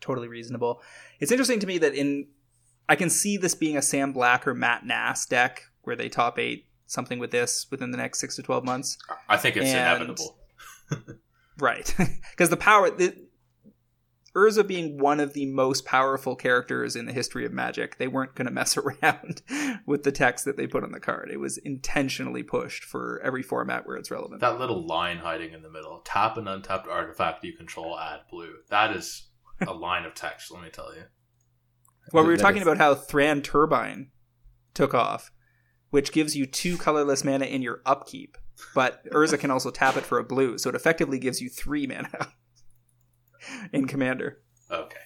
totally 0.00 0.28
reasonable. 0.28 0.80
It's 1.20 1.32
interesting 1.32 1.60
to 1.60 1.66
me 1.66 1.78
that 1.78 1.94
in, 1.94 2.28
I 2.88 2.96
can 2.96 3.10
see 3.10 3.36
this 3.36 3.54
being 3.54 3.76
a 3.76 3.82
Sam 3.82 4.12
Black 4.12 4.46
or 4.46 4.54
Matt 4.54 4.84
Nass 4.86 5.26
deck 5.26 5.62
where 5.82 5.96
they 5.96 6.08
top 6.08 6.38
eight 6.38 6.66
something 6.86 7.18
with 7.18 7.30
this 7.32 7.66
within 7.70 7.90
the 7.90 7.96
next 7.96 8.20
six 8.20 8.36
to 8.36 8.42
twelve 8.42 8.64
months. 8.64 8.96
I 9.28 9.36
think 9.36 9.56
it's 9.56 9.66
And- 9.66 9.78
inevitable. 10.02 10.38
Right. 11.58 11.94
Because 12.30 12.50
the 12.50 12.56
power. 12.56 12.90
The, 12.90 13.16
Urza 14.36 14.66
being 14.66 14.98
one 14.98 15.18
of 15.18 15.32
the 15.32 15.46
most 15.46 15.86
powerful 15.86 16.36
characters 16.36 16.94
in 16.94 17.06
the 17.06 17.12
history 17.12 17.46
of 17.46 17.52
Magic, 17.52 17.96
they 17.96 18.06
weren't 18.06 18.34
going 18.34 18.46
to 18.46 18.52
mess 18.52 18.76
around 19.02 19.40
with 19.86 20.02
the 20.02 20.12
text 20.12 20.44
that 20.44 20.58
they 20.58 20.66
put 20.66 20.84
on 20.84 20.92
the 20.92 21.00
card. 21.00 21.30
It 21.32 21.40
was 21.40 21.56
intentionally 21.56 22.42
pushed 22.42 22.84
for 22.84 23.18
every 23.24 23.42
format 23.42 23.86
where 23.86 23.96
it's 23.96 24.10
relevant. 24.10 24.42
That 24.42 24.58
little 24.58 24.86
line 24.86 25.18
hiding 25.18 25.54
in 25.54 25.62
the 25.62 25.70
middle. 25.70 26.02
Tap 26.04 26.36
an 26.36 26.46
untapped 26.46 26.86
artifact 26.86 27.42
you 27.44 27.54
control, 27.54 27.98
add 27.98 28.20
blue. 28.30 28.56
That 28.68 28.94
is 28.94 29.28
a 29.66 29.72
line 29.72 30.04
of 30.04 30.14
text, 30.14 30.52
let 30.52 30.62
me 30.62 30.68
tell 30.68 30.94
you. 30.94 31.04
well, 32.12 32.24
we 32.24 32.30
were 32.30 32.36
talking 32.36 32.62
about 32.62 32.76
how 32.76 32.94
Thran 32.94 33.40
Turbine 33.40 34.10
took 34.74 34.92
off, 34.92 35.32
which 35.88 36.12
gives 36.12 36.36
you 36.36 36.44
two 36.44 36.76
colorless 36.76 37.24
mana 37.24 37.46
in 37.46 37.62
your 37.62 37.80
upkeep, 37.86 38.36
but 38.74 39.04
Urza 39.10 39.38
can 39.38 39.50
also 39.50 39.70
tap 39.70 39.96
it 39.96 40.04
for 40.04 40.18
a 40.18 40.24
blue, 40.24 40.58
so 40.58 40.68
it 40.70 40.74
effectively 40.76 41.18
gives 41.18 41.40
you 41.40 41.48
three 41.48 41.86
mana 41.86 42.32
in 43.72 43.86
Commander. 43.86 44.38
Okay. 44.70 44.96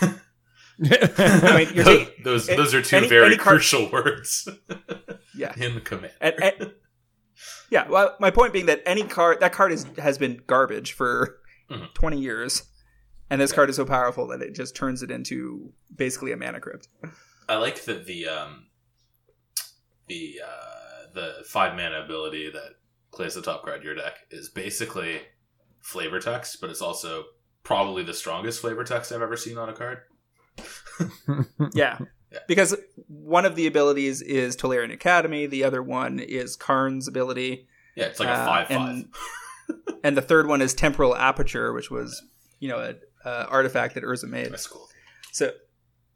I 0.00 1.56
mean, 1.56 1.74
you're 1.74 1.84
those, 1.84 1.98
taking- 2.06 2.24
those, 2.24 2.48
a- 2.50 2.56
those 2.56 2.74
are 2.74 2.82
two 2.82 2.96
any- 2.96 3.08
very 3.08 3.26
any 3.26 3.36
card- 3.36 3.56
crucial 3.56 3.90
words 3.92 4.48
Yeah. 5.34 5.52
in 5.56 5.74
the 5.74 5.80
command. 5.80 6.12
And- 6.20 6.34
and- 6.42 6.72
Yeah, 7.70 7.88
well, 7.88 8.16
my 8.20 8.30
point 8.30 8.52
being 8.52 8.66
that 8.66 8.82
any 8.86 9.02
card 9.04 9.40
that 9.40 9.52
card 9.52 9.72
is 9.72 9.84
has 9.98 10.18
been 10.18 10.40
garbage 10.46 10.92
for 10.92 11.38
Mhm. 11.70 11.92
twenty 11.94 12.20
years, 12.20 12.62
and 13.28 13.40
this 13.40 13.52
card 13.52 13.68
is 13.70 13.76
so 13.76 13.84
powerful 13.84 14.26
that 14.28 14.40
it 14.40 14.54
just 14.54 14.76
turns 14.76 15.02
it 15.02 15.10
into 15.10 15.72
basically 15.94 16.30
a 16.32 16.36
mana 16.36 16.60
crypt. 16.60 16.88
I 17.48 17.56
like 17.56 17.84
that 17.86 18.06
the 18.06 18.28
um 18.28 18.66
the 20.06 20.40
uh 20.46 20.85
the 21.16 21.42
five 21.48 21.74
mana 21.74 22.02
ability 22.04 22.50
that 22.52 22.74
plays 23.12 23.34
the 23.34 23.42
top 23.42 23.64
card 23.64 23.78
of 23.78 23.84
your 23.84 23.94
deck 23.96 24.14
is 24.30 24.48
basically 24.50 25.20
flavor 25.80 26.20
text, 26.20 26.60
but 26.60 26.70
it's 26.70 26.80
also 26.82 27.24
probably 27.64 28.04
the 28.04 28.14
strongest 28.14 28.60
flavor 28.60 28.84
text 28.84 29.10
I've 29.10 29.22
ever 29.22 29.36
seen 29.36 29.58
on 29.58 29.68
a 29.68 29.72
card. 29.72 29.98
Yeah. 31.74 31.98
Yeah. 32.32 32.38
because 32.48 32.74
one 33.08 33.44
of 33.46 33.54
the 33.56 33.66
abilities 33.66 34.20
is 34.20 34.56
Tolarian 34.56 34.92
Academy, 34.92 35.46
the 35.46 35.62
other 35.64 35.82
one 35.82 36.18
is 36.18 36.56
Karn's 36.56 37.06
ability, 37.08 37.68
Yeah, 37.94 38.06
it's 38.06 38.18
like 38.20 38.28
a 38.28 38.32
Uh, 38.32 38.46
five 38.46 38.68
five. 38.68 38.78
and- 38.90 39.08
and 40.04 40.16
the 40.16 40.22
third 40.22 40.46
one 40.46 40.60
is 40.62 40.74
Temporal 40.74 41.16
Aperture, 41.16 41.72
which 41.72 41.90
was 41.90 42.22
you 42.60 42.68
know 42.68 42.78
an 42.80 43.00
a 43.24 43.46
artifact 43.48 43.94
that 43.94 44.04
Urza 44.04 44.28
made. 44.28 44.52
That's 44.52 44.66
cool. 44.68 44.88
So, 45.32 45.52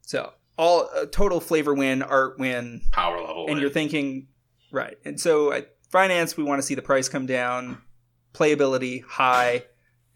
so 0.01 0.31
all 0.57 0.89
uh, 0.95 1.05
total 1.11 1.39
flavor 1.41 1.73
win, 1.73 2.01
art 2.01 2.37
win, 2.39 2.81
Power 2.91 3.19
level. 3.21 3.45
and 3.47 3.55
win. 3.55 3.61
you're 3.61 3.69
thinking 3.69 4.27
right 4.71 4.97
and 5.05 5.19
so 5.19 5.51
at 5.51 5.75
finance 5.89 6.37
we 6.37 6.43
want 6.43 6.59
to 6.59 6.65
see 6.65 6.75
the 6.75 6.81
price 6.81 7.09
come 7.09 7.25
down 7.25 7.77
playability 8.33 9.03
high 9.03 9.63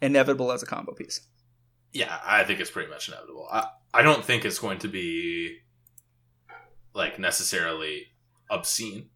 inevitable 0.02 0.52
as 0.52 0.64
a 0.64 0.66
combo 0.66 0.94
piece 0.94 1.22
Yeah, 1.94 2.20
I 2.26 2.44
think 2.44 2.60
it's 2.60 2.72
pretty 2.72 2.90
much 2.90 3.08
inevitable. 3.08 3.48
I, 3.50 3.68
I 3.94 4.02
don't 4.02 4.24
think 4.24 4.44
it's 4.44 4.60
going 4.60 4.80
to 4.80 4.90
be 4.90 5.60
like 6.94 7.18
necessarily 7.20 8.08
obscene, 8.50 9.10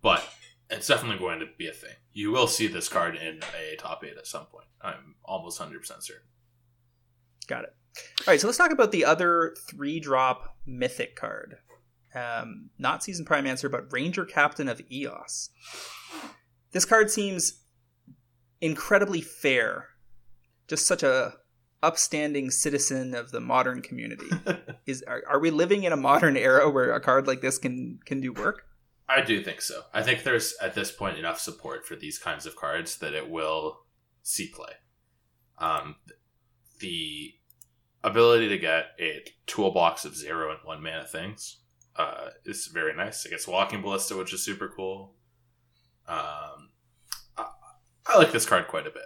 but 0.00 0.26
it's 0.70 0.86
definitely 0.86 1.18
going 1.18 1.40
to 1.40 1.46
be 1.58 1.68
a 1.68 1.72
thing. 1.72 1.96
You 2.14 2.32
will 2.32 2.46
see 2.46 2.66
this 2.66 2.88
card 2.88 3.16
in 3.16 3.40
a 3.60 3.76
top 3.76 4.02
eight 4.04 4.16
at 4.16 4.26
some 4.26 4.46
point. 4.46 4.68
I'm 4.80 5.16
almost 5.24 5.58
hundred 5.58 5.80
percent 5.80 6.02
certain. 6.02 6.26
got 7.46 7.64
it 7.64 7.74
all 8.26 8.32
right 8.32 8.40
so 8.40 8.46
let's 8.46 8.56
talk 8.56 8.70
about 8.70 8.90
the 8.90 9.04
other 9.04 9.54
three 9.68 10.00
drop 10.00 10.56
mythic 10.64 11.14
card 11.14 11.58
um, 12.14 12.70
not 12.78 13.02
Seasoned 13.02 13.28
Pyromancer 13.28 13.70
but 13.70 13.92
ranger 13.92 14.24
captain 14.24 14.68
of 14.68 14.80
eos 14.90 15.50
this 16.72 16.84
card 16.84 17.10
seems 17.10 17.60
incredibly 18.60 19.20
fair 19.20 19.88
just 20.68 20.86
such 20.86 21.02
a 21.02 21.34
upstanding 21.82 22.50
citizen 22.50 23.14
of 23.14 23.32
the 23.32 23.40
modern 23.40 23.82
community 23.82 24.28
is 24.86 25.02
are, 25.08 25.22
are 25.28 25.40
we 25.40 25.50
living 25.50 25.82
in 25.82 25.92
a 25.92 25.96
modern 25.96 26.36
era 26.36 26.70
where 26.70 26.92
a 26.92 27.00
card 27.00 27.26
like 27.26 27.40
this 27.40 27.58
can 27.58 27.98
can 28.04 28.20
do 28.20 28.32
work 28.32 28.66
I 29.08 29.20
do 29.20 29.42
think 29.42 29.60
so. 29.60 29.82
I 29.92 30.02
think 30.02 30.22
there's 30.22 30.54
at 30.60 30.74
this 30.74 30.90
point 30.90 31.18
enough 31.18 31.38
support 31.38 31.84
for 31.84 31.96
these 31.96 32.18
kinds 32.18 32.46
of 32.46 32.56
cards 32.56 32.96
that 32.98 33.12
it 33.12 33.28
will 33.28 33.80
see 34.22 34.48
play. 34.48 34.72
Um, 35.58 35.96
the 36.80 37.34
ability 38.02 38.48
to 38.48 38.58
get 38.58 38.86
a 38.98 39.22
toolbox 39.46 40.04
of 40.04 40.16
zero 40.16 40.50
and 40.50 40.60
one 40.64 40.82
mana 40.82 41.04
things 41.04 41.58
uh, 41.96 42.28
is 42.44 42.66
very 42.66 42.94
nice. 42.94 43.24
It 43.24 43.30
gets 43.30 43.46
walking 43.46 43.82
ballista, 43.82 44.16
which 44.16 44.32
is 44.32 44.44
super 44.44 44.68
cool. 44.68 45.14
Um, 46.08 46.70
I, 47.36 47.46
I 48.06 48.18
like 48.18 48.32
this 48.32 48.46
card 48.46 48.68
quite 48.68 48.86
a 48.86 48.90
bit. 48.90 49.04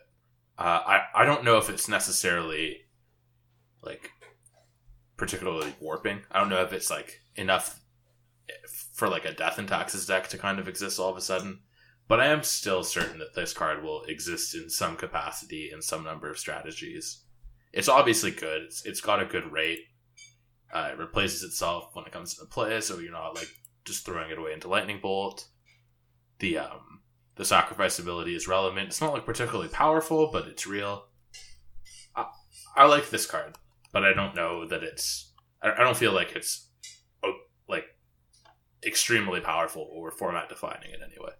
Uh, 0.58 0.80
I 0.86 1.00
I 1.14 1.24
don't 1.24 1.44
know 1.44 1.58
if 1.58 1.68
it's 1.68 1.88
necessarily 1.88 2.86
like 3.82 4.10
particularly 5.16 5.74
warping. 5.80 6.22
I 6.30 6.40
don't 6.40 6.48
know 6.48 6.62
if 6.62 6.72
it's 6.72 6.90
like 6.90 7.20
enough 7.36 7.80
for 8.92 9.08
like 9.08 9.24
a 9.24 9.34
death 9.34 9.58
and 9.58 9.68
taxes 9.68 10.06
deck 10.06 10.28
to 10.28 10.38
kind 10.38 10.58
of 10.58 10.68
exist 10.68 10.98
all 10.98 11.10
of 11.10 11.16
a 11.16 11.20
sudden. 11.20 11.60
But 12.08 12.20
I 12.20 12.26
am 12.26 12.42
still 12.42 12.84
certain 12.84 13.18
that 13.18 13.34
this 13.34 13.52
card 13.52 13.82
will 13.82 14.04
exist 14.04 14.54
in 14.54 14.70
some 14.70 14.96
capacity 14.96 15.70
in 15.72 15.82
some 15.82 16.04
number 16.04 16.30
of 16.30 16.38
strategies. 16.38 17.24
It's 17.72 17.88
obviously 17.88 18.30
good. 18.30 18.62
It's, 18.62 18.86
it's 18.86 19.00
got 19.00 19.20
a 19.20 19.26
good 19.26 19.50
rate. 19.50 19.80
Uh, 20.72 20.90
it 20.92 20.98
replaces 20.98 21.42
itself 21.42 21.90
when 21.94 22.04
it 22.04 22.12
comes 22.12 22.38
into 22.38 22.50
play, 22.50 22.80
so 22.80 22.98
you're 22.98 23.12
not 23.12 23.34
like 23.34 23.48
just 23.84 24.04
throwing 24.04 24.30
it 24.30 24.38
away 24.38 24.52
into 24.52 24.68
lightning 24.68 24.98
bolt. 25.00 25.46
The 26.38 26.58
um 26.58 27.00
the 27.36 27.44
sacrifice 27.44 27.98
ability 27.98 28.34
is 28.34 28.48
relevant. 28.48 28.88
It's 28.88 29.00
not 29.00 29.12
like 29.12 29.26
particularly 29.26 29.68
powerful, 29.68 30.30
but 30.32 30.46
it's 30.46 30.66
real. 30.66 31.06
I, 32.14 32.26
I 32.76 32.86
like 32.86 33.10
this 33.10 33.26
card, 33.26 33.56
but 33.92 34.04
I 34.04 34.12
don't 34.12 34.34
know 34.34 34.66
that 34.66 34.82
it's. 34.82 35.32
I, 35.62 35.72
I 35.72 35.78
don't 35.78 35.96
feel 35.96 36.12
like 36.12 36.34
it's 36.34 36.68
like 37.68 37.84
extremely 38.84 39.40
powerful 39.40 39.88
or 39.92 40.10
format 40.10 40.48
defining 40.48 40.92
in 40.92 41.02
any 41.02 41.18
way. 41.20 41.32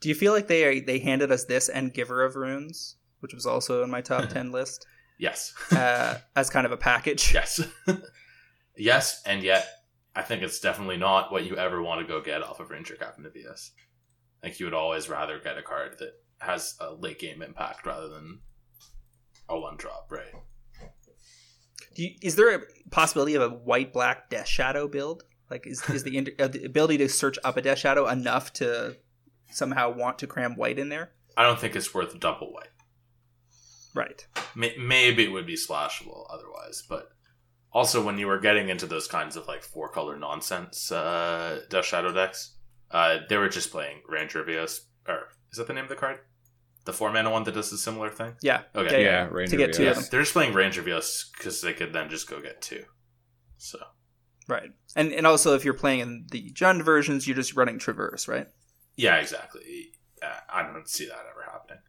Do 0.00 0.08
you 0.08 0.14
feel 0.14 0.32
like 0.32 0.48
they 0.48 0.80
they 0.80 0.98
handed 0.98 1.32
us 1.32 1.44
this 1.44 1.68
and 1.68 1.94
Giver 1.94 2.24
of 2.24 2.36
Runes, 2.36 2.96
which 3.20 3.34
was 3.34 3.46
also 3.46 3.82
in 3.82 3.90
my 3.90 4.00
top 4.00 4.28
ten 4.28 4.52
list, 4.52 4.86
Yes. 5.18 5.52
uh, 5.72 6.18
as 6.36 6.48
kind 6.48 6.64
of 6.64 6.72
a 6.72 6.76
package? 6.76 7.34
yes. 7.34 7.60
yes, 8.76 9.22
and 9.26 9.42
yet 9.42 9.68
I 10.14 10.22
think 10.22 10.42
it's 10.42 10.60
definitely 10.60 10.96
not 10.96 11.30
what 11.30 11.44
you 11.44 11.56
ever 11.56 11.82
want 11.82 12.00
to 12.00 12.06
go 12.06 12.20
get 12.20 12.42
off 12.42 12.60
of 12.60 12.70
Ranger 12.70 12.94
Captain 12.94 13.26
of 13.26 13.36
Eos. 13.36 13.72
I 14.42 14.46
think 14.46 14.60
you 14.60 14.66
would 14.66 14.74
always 14.74 15.08
rather 15.08 15.38
get 15.38 15.58
a 15.58 15.62
card 15.62 15.96
that 15.98 16.12
has 16.38 16.76
a 16.80 16.92
late 16.94 17.18
game 17.18 17.42
impact 17.42 17.84
rather 17.84 18.08
than 18.08 18.40
a 19.48 19.58
one 19.58 19.76
drop, 19.76 20.06
right? 20.10 20.32
Do 21.94 22.04
you, 22.04 22.10
is 22.22 22.36
there 22.36 22.54
a 22.54 22.60
possibility 22.90 23.34
of 23.34 23.42
a 23.42 23.48
white 23.48 23.92
black 23.92 24.30
Death 24.30 24.46
Shadow 24.46 24.86
build? 24.86 25.24
Like, 25.50 25.66
is 25.66 25.82
is 25.90 26.04
the, 26.04 26.16
inter- 26.16 26.32
uh, 26.38 26.48
the 26.48 26.64
ability 26.64 26.98
to 26.98 27.08
search 27.08 27.38
up 27.42 27.56
a 27.56 27.62
Death 27.62 27.78
Shadow 27.78 28.06
enough 28.06 28.52
to 28.54 28.96
somehow 29.50 29.92
want 29.92 30.18
to 30.20 30.26
cram 30.26 30.54
white 30.54 30.78
in 30.78 30.88
there? 30.88 31.10
I 31.36 31.42
don't 31.42 31.58
think 31.58 31.74
it's 31.74 31.94
worth 31.94 32.18
double 32.20 32.52
white. 32.52 32.68
Right. 34.02 34.26
May- 34.54 34.76
maybe 34.78 35.24
it 35.24 35.32
would 35.32 35.46
be 35.46 35.56
splashable 35.56 36.26
otherwise, 36.30 36.82
but 36.88 37.04
also 37.72 38.04
when 38.04 38.18
you 38.18 38.26
were 38.28 38.38
getting 38.48 38.68
into 38.68 38.86
those 38.86 39.08
kinds 39.08 39.34
of 39.36 39.46
like 39.48 39.62
four 39.62 39.88
color 39.90 40.16
nonsense 40.18 40.90
uh, 40.92 41.60
Death 41.68 41.84
Shadow 41.86 42.12
decks, 42.12 42.40
Uh, 42.90 43.18
they 43.28 43.36
were 43.36 43.48
just 43.50 43.70
playing 43.70 43.98
Ranger 44.08 44.40
of 44.40 44.48
Eos, 44.48 44.74
or 45.06 45.18
is 45.50 45.58
that 45.58 45.66
the 45.66 45.74
name 45.74 45.84
of 45.84 45.90
the 45.90 45.96
card? 46.04 46.18
The 46.86 46.92
four 46.94 47.12
mana 47.12 47.30
one 47.30 47.44
that 47.44 47.52
does 47.54 47.70
a 47.72 47.76
similar 47.76 48.08
thing. 48.10 48.32
Yeah. 48.40 48.62
Okay. 48.74 49.02
Yeah, 49.04 49.24
Yeah, 49.24 49.28
Ranger 49.38 49.56
get 49.58 49.72
two 49.74 49.82
Vios. 49.82 49.90
of 49.90 49.96
them. 49.96 50.04
they're 50.10 50.22
just 50.22 50.32
playing 50.32 50.54
Ranger 50.54 50.80
of 50.80 50.88
Eos 50.88 51.30
because 51.36 51.60
they 51.60 51.74
could 51.74 51.92
then 51.92 52.08
just 52.08 52.26
go 52.30 52.40
get 52.40 52.62
two. 52.62 52.84
So 53.58 53.78
Right. 54.46 54.70
And 54.96 55.12
and 55.12 55.26
also 55.26 55.54
if 55.54 55.64
you're 55.64 55.74
playing 55.84 56.00
in 56.00 56.26
the 56.30 56.50
Jund 56.60 56.82
versions, 56.82 57.26
you're 57.26 57.36
just 57.42 57.54
running 57.56 57.78
Traverse, 57.78 58.26
right? 58.28 58.48
yeah, 58.96 59.16
exactly. 59.16 59.92
Uh, 60.22 60.40
I 60.48 60.62
don't 60.62 60.88
see 60.88 61.06
that 61.06 61.24
ever 61.30 61.44
happening. 61.52 61.82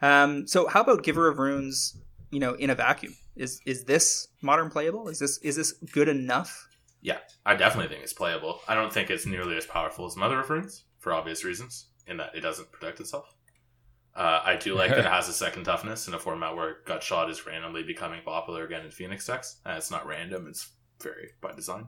Um, 0.00 0.46
so 0.46 0.68
how 0.68 0.80
about 0.82 1.02
Giver 1.02 1.28
of 1.28 1.38
Runes, 1.38 1.96
you 2.30 2.40
know, 2.40 2.54
in 2.54 2.70
a 2.70 2.74
vacuum? 2.74 3.16
Is 3.36 3.60
is 3.64 3.84
this 3.84 4.28
modern 4.42 4.70
playable? 4.70 5.08
Is 5.08 5.18
this 5.18 5.38
is 5.38 5.56
this 5.56 5.72
good 5.92 6.08
enough? 6.08 6.68
Yeah, 7.00 7.18
I 7.46 7.54
definitely 7.54 7.88
think 7.88 8.02
it's 8.02 8.12
playable. 8.12 8.60
I 8.66 8.74
don't 8.74 8.92
think 8.92 9.10
it's 9.10 9.26
nearly 9.26 9.56
as 9.56 9.66
powerful 9.66 10.06
as 10.06 10.16
Mother 10.16 10.40
of 10.40 10.50
Runes 10.50 10.84
for 10.98 11.12
obvious 11.12 11.44
reasons, 11.44 11.86
in 12.06 12.16
that 12.16 12.34
it 12.34 12.40
doesn't 12.40 12.72
protect 12.72 12.98
itself. 13.00 13.32
Uh, 14.16 14.40
I 14.44 14.56
do 14.56 14.74
like 14.74 14.90
that 14.90 14.98
it 14.98 15.04
has 15.12 15.28
a 15.28 15.32
second 15.32 15.64
toughness 15.64 16.08
in 16.08 16.14
a 16.14 16.18
format 16.18 16.56
where 16.56 16.78
Gut 16.84 17.04
Shot 17.04 17.30
is 17.30 17.46
randomly 17.46 17.84
becoming 17.84 18.20
popular 18.24 18.64
again 18.64 18.84
in 18.84 18.90
Phoenix 18.90 19.26
decks. 19.26 19.60
And 19.64 19.78
it's 19.78 19.92
not 19.92 20.06
random; 20.06 20.48
it's 20.48 20.68
very 21.00 21.30
by 21.40 21.52
design. 21.54 21.86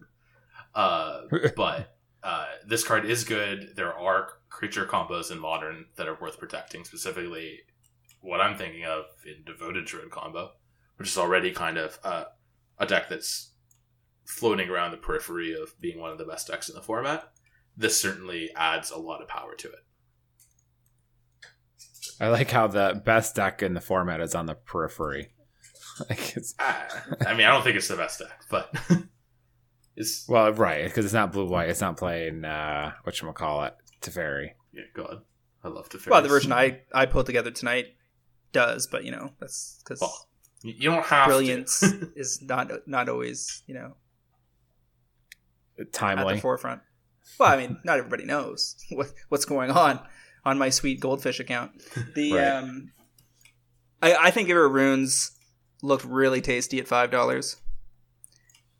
uh, 0.74 1.22
but 1.56 1.94
uh, 2.22 2.46
this 2.66 2.84
card 2.84 3.04
is 3.04 3.24
good. 3.24 3.74
There 3.76 3.92
are 3.92 4.39
creature 4.50 4.84
combos 4.84 5.30
in 5.30 5.38
Modern 5.38 5.86
that 5.96 6.08
are 6.08 6.18
worth 6.20 6.38
protecting. 6.38 6.84
Specifically, 6.84 7.60
what 8.20 8.40
I'm 8.40 8.56
thinking 8.56 8.84
of 8.84 9.04
in 9.24 9.44
Devoted 9.44 9.86
Druid 9.86 10.10
combo, 10.10 10.50
which 10.96 11.08
is 11.08 11.16
already 11.16 11.52
kind 11.52 11.78
of 11.78 11.98
uh, 12.04 12.24
a 12.78 12.86
deck 12.86 13.08
that's 13.08 13.52
floating 14.26 14.68
around 14.68 14.90
the 14.90 14.96
periphery 14.96 15.54
of 15.54 15.80
being 15.80 15.98
one 15.98 16.10
of 16.10 16.18
the 16.18 16.24
best 16.24 16.48
decks 16.48 16.68
in 16.68 16.74
the 16.74 16.82
format. 16.82 17.32
This 17.76 18.00
certainly 18.00 18.50
adds 18.54 18.90
a 18.90 18.98
lot 18.98 19.22
of 19.22 19.28
power 19.28 19.54
to 19.54 19.68
it. 19.68 19.78
I 22.20 22.28
like 22.28 22.50
how 22.50 22.66
the 22.66 23.00
best 23.02 23.36
deck 23.36 23.62
in 23.62 23.72
the 23.72 23.80
format 23.80 24.20
is 24.20 24.34
on 24.34 24.46
the 24.46 24.54
periphery. 24.54 25.32
like 26.10 26.36
it's 26.36 26.54
Ah, 26.58 26.86
I 27.26 27.32
mean, 27.34 27.46
I 27.46 27.52
don't 27.52 27.62
think 27.62 27.76
it's 27.76 27.88
the 27.88 27.96
best 27.96 28.18
deck, 28.18 28.42
but 28.50 28.74
it's 29.96 30.28
well, 30.28 30.52
right, 30.52 30.84
because 30.84 31.06
it's 31.06 31.14
not 31.14 31.32
blue 31.32 31.48
white. 31.48 31.70
It's 31.70 31.80
not 31.80 31.96
playing 31.96 32.44
uh 32.44 32.92
what 33.04 33.34
call 33.34 33.64
it 33.64 33.74
Teferi. 34.00 34.50
yeah, 34.72 34.82
God, 34.94 35.22
I 35.64 35.68
love 35.68 35.88
to. 35.90 35.98
Vary. 35.98 36.10
Well, 36.12 36.22
the 36.22 36.28
version 36.28 36.52
I 36.52 36.80
I 36.92 37.06
pulled 37.06 37.26
together 37.26 37.50
tonight 37.50 37.86
does, 38.52 38.86
but 38.86 39.04
you 39.04 39.10
know 39.12 39.32
that's 39.40 39.80
because 39.84 40.00
Well, 40.00 40.28
you 40.62 40.90
don't 40.90 41.04
have 41.06 41.26
brilliance 41.28 41.80
To. 41.80 42.10
is 42.16 42.40
not 42.42 42.70
not 42.86 43.08
always 43.08 43.62
you 43.66 43.74
know 43.74 43.96
timely 45.92 46.32
at 46.32 46.36
the 46.36 46.40
forefront. 46.40 46.80
Well, 47.38 47.50
I 47.52 47.56
mean, 47.56 47.78
not 47.84 47.98
everybody 47.98 48.24
knows 48.24 48.76
what 48.90 49.08
what's 49.28 49.44
going 49.44 49.70
on 49.70 50.00
on 50.44 50.58
my 50.58 50.70
sweet 50.70 51.00
goldfish 51.00 51.40
account. 51.40 51.72
The 52.14 52.32
Right. 52.32 52.46
um, 52.48 52.92
I 54.02 54.14
I 54.14 54.30
think 54.30 54.48
Giver 54.48 54.64
of 54.66 54.72
Runes 54.72 55.32
looked 55.82 56.04
really 56.04 56.40
tasty 56.40 56.78
at 56.78 56.88
five 56.88 57.10
dollars. 57.10 57.56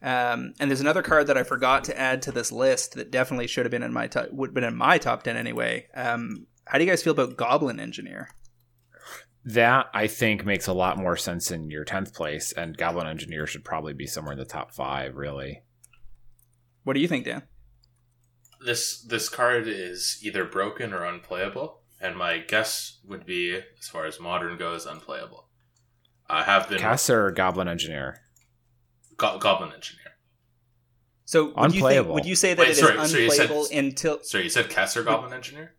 Um, 0.03 0.55
and 0.59 0.71
there's 0.71 0.81
another 0.81 1.03
card 1.03 1.27
that 1.27 1.37
I 1.37 1.43
forgot 1.43 1.85
to 1.85 1.99
add 1.99 2.23
to 2.23 2.33
this 2.33 2.51
list 2.51 2.95
that 2.95 3.11
definitely 3.11 3.47
should 3.47 3.67
have 3.67 3.71
been 3.71 3.83
in 3.83 3.93
my 3.93 4.07
top, 4.07 4.29
would 4.33 4.51
have 4.51 4.55
been 4.55 4.65
in 4.65 4.77
my 4.77 4.97
top 4.99 5.23
ten 5.23 5.37
anyway. 5.37 5.87
Um, 5.95 6.47
how 6.67 6.79
do 6.79 6.85
you 6.85 6.91
guys 6.91 7.03
feel 7.03 7.13
about 7.13 7.37
Goblin 7.37 7.79
Engineer? 7.79 8.31
That 9.45 9.87
I 9.95 10.07
think 10.07 10.45
makes 10.45 10.67
a 10.67 10.73
lot 10.73 10.99
more 10.99 11.17
sense 11.17 11.51
in 11.51 11.71
your 11.71 11.85
tenth 11.85 12.15
place, 12.15 12.53
and 12.53 12.77
Goblin 12.77 13.07
Engineer 13.07 13.47
should 13.47 13.65
probably 13.65 13.95
be 13.95 14.07
somewhere 14.07 14.33
in 14.33 14.39
the 14.39 14.45
top 14.45 14.73
five. 14.73 15.17
Really, 15.17 15.63
What 16.85 16.95
do 16.95 17.01
you 17.01 17.09
think, 17.09 17.25
Dan? 17.25 17.43
This 18.65 19.01
this 19.03 19.29
card 19.31 19.67
is 19.67 20.19
either 20.23 20.45
broken 20.45 20.93
or 20.93 21.05
unplayable, 21.05 21.81
and 22.01 22.17
my 22.17 22.39
guess 22.39 23.01
would 23.07 23.25
be, 23.25 23.55
as 23.55 23.89
far 23.91 24.05
as 24.05 24.21
modern 24.21 24.59
goes, 24.59 24.85
unplayable. 24.85 25.49
I 26.29 26.43
have 26.45 26.69
been 26.69 26.79
Caster 26.79 27.27
or 27.27 27.31
Goblin 27.33 27.69
Engineer. 27.69 28.21
Go- 29.21 29.39
Goblin 29.39 29.73
Engineer. 29.73 30.01
So 31.25 31.45
would 31.45 31.53
you, 31.53 31.61
think, 31.63 31.75
Unplayable. 31.75 32.15
would 32.15 32.27
you 32.27 32.35
say 32.35 32.55
that 32.55 32.61
Wait, 32.61 32.69
it 32.69 32.73
is 32.73 32.79
sorry, 32.81 33.07
so 33.09 33.19
you 33.19 33.31
said- 33.31 33.51
unplayable 33.51 33.67
until 33.73 34.23
Sorry, 34.23 34.45
you 34.45 34.51
said 34.51 34.69
Caster 34.69 35.03
Goblin 35.05 35.33
Engineer. 35.33 35.75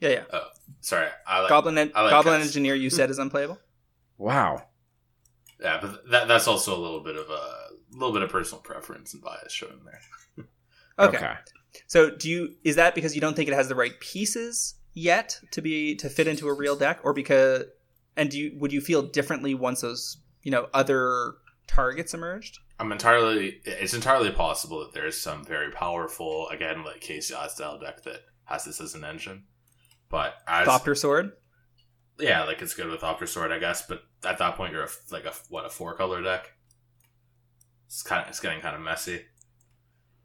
yeah 0.00 0.08
yeah 0.10 0.24
oh, 0.32 0.48
Sorry, 0.80 1.08
I 1.26 1.40
like 1.40 1.48
Goblin 1.50 1.76
en- 1.76 1.92
I 1.94 2.02
like 2.02 2.10
Goblin 2.10 2.38
Cas- 2.38 2.46
Engineer 2.48 2.74
you 2.74 2.88
said 2.90 3.10
is 3.10 3.18
unplayable? 3.18 3.58
Wow. 4.18 4.62
Yeah, 5.60 5.78
but 5.82 6.08
that 6.10 6.28
that's 6.28 6.46
also 6.48 6.74
a 6.78 6.80
little 6.80 7.00
bit 7.00 7.16
of 7.16 7.28
a 7.28 7.68
little 7.92 8.12
bit 8.12 8.22
of 8.22 8.30
personal 8.30 8.60
preference 8.62 9.12
and 9.14 9.22
bias 9.22 9.52
shown 9.52 9.80
there. 9.84 10.46
Okay. 10.98 11.34
So 11.88 12.08
do 12.08 12.30
you 12.30 12.54
is 12.64 12.76
that 12.76 12.94
because 12.94 13.14
you 13.14 13.20
don't 13.20 13.36
think 13.36 13.48
it 13.50 13.54
has 13.54 13.68
the 13.68 13.74
right 13.74 13.98
pieces 14.00 14.76
yet 14.94 15.38
to 15.50 15.60
be 15.60 15.94
to 15.96 16.08
fit 16.08 16.26
into 16.26 16.48
a 16.48 16.54
real 16.54 16.74
deck, 16.76 17.00
or 17.04 17.12
because 17.12 17.64
and 18.16 18.30
do 18.30 18.38
you 18.38 18.56
would 18.58 18.72
you 18.72 18.80
feel 18.80 19.02
differently 19.02 19.54
once 19.54 19.82
those 19.82 20.16
you 20.42 20.50
know 20.50 20.68
other 20.72 21.34
targets 21.66 22.14
emerged? 22.14 22.58
I'm 22.78 22.92
entirely. 22.92 23.60
It's 23.64 23.94
entirely 23.94 24.30
possible 24.30 24.80
that 24.80 24.92
there's 24.92 25.18
some 25.18 25.44
very 25.44 25.70
powerful, 25.70 26.48
again, 26.48 26.84
like 26.84 27.00
KCI 27.00 27.48
style 27.50 27.78
deck 27.78 28.02
that 28.04 28.20
has 28.44 28.64
this 28.64 28.80
as 28.80 28.94
an 28.94 29.04
engine. 29.04 29.44
But 30.08 30.34
as 30.46 30.68
Thopter 30.68 30.96
Sword. 30.96 31.32
yeah, 32.18 32.44
like 32.44 32.62
it's 32.62 32.74
good 32.74 32.88
with 32.88 33.00
Thopter 33.00 33.26
Sword, 33.26 33.50
I 33.52 33.58
guess. 33.58 33.86
But 33.86 34.02
at 34.24 34.38
that 34.38 34.56
point, 34.56 34.72
you're 34.72 34.84
a, 34.84 34.88
like 35.10 35.24
a 35.24 35.32
what 35.48 35.64
a 35.64 35.70
four 35.70 35.94
color 35.94 36.22
deck. 36.22 36.52
It's 37.86 38.02
kind 38.02 38.22
of 38.22 38.28
it's 38.28 38.40
getting 38.40 38.60
kind 38.60 38.74
of 38.76 38.82
messy. 38.82 39.22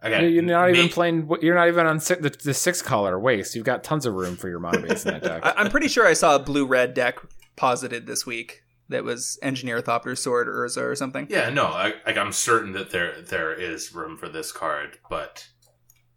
Again, 0.03 0.31
You're 0.33 0.41
not 0.41 0.69
even 0.71 0.85
may- 0.87 0.89
playing. 0.91 1.29
You're 1.41 1.53
not 1.55 1.67
even 1.67 1.85
on 1.85 1.99
si- 1.99 2.15
the, 2.15 2.31
the 2.31 2.55
six 2.55 2.81
color 2.81 3.19
waste. 3.19 3.53
You've 3.55 3.65
got 3.65 3.83
tons 3.83 4.07
of 4.07 4.15
room 4.15 4.35
for 4.35 4.49
your 4.49 4.59
mana 4.59 4.79
base 4.81 5.05
in 5.05 5.11
that 5.13 5.23
deck. 5.41 5.45
I, 5.45 5.53
I'm 5.57 5.69
pretty 5.69 5.87
sure 5.87 6.07
I 6.07 6.13
saw 6.13 6.35
a 6.35 6.39
blue 6.39 6.65
red 6.65 6.95
deck 6.95 7.19
posited 7.55 8.07
this 8.07 8.25
week 8.25 8.63
that 8.91 9.03
was 9.03 9.37
Engineer 9.41 9.81
Thopter 9.81 10.17
Sword 10.17 10.47
Urza 10.47 10.83
or 10.83 10.95
something. 10.95 11.27
Yeah, 11.29 11.49
no, 11.49 11.65
I, 11.65 11.95
like 12.05 12.17
I'm 12.17 12.31
certain 12.31 12.73
that 12.73 12.91
there 12.91 13.21
there 13.21 13.53
is 13.53 13.93
room 13.93 14.17
for 14.17 14.29
this 14.29 14.51
card, 14.51 14.99
but 15.09 15.47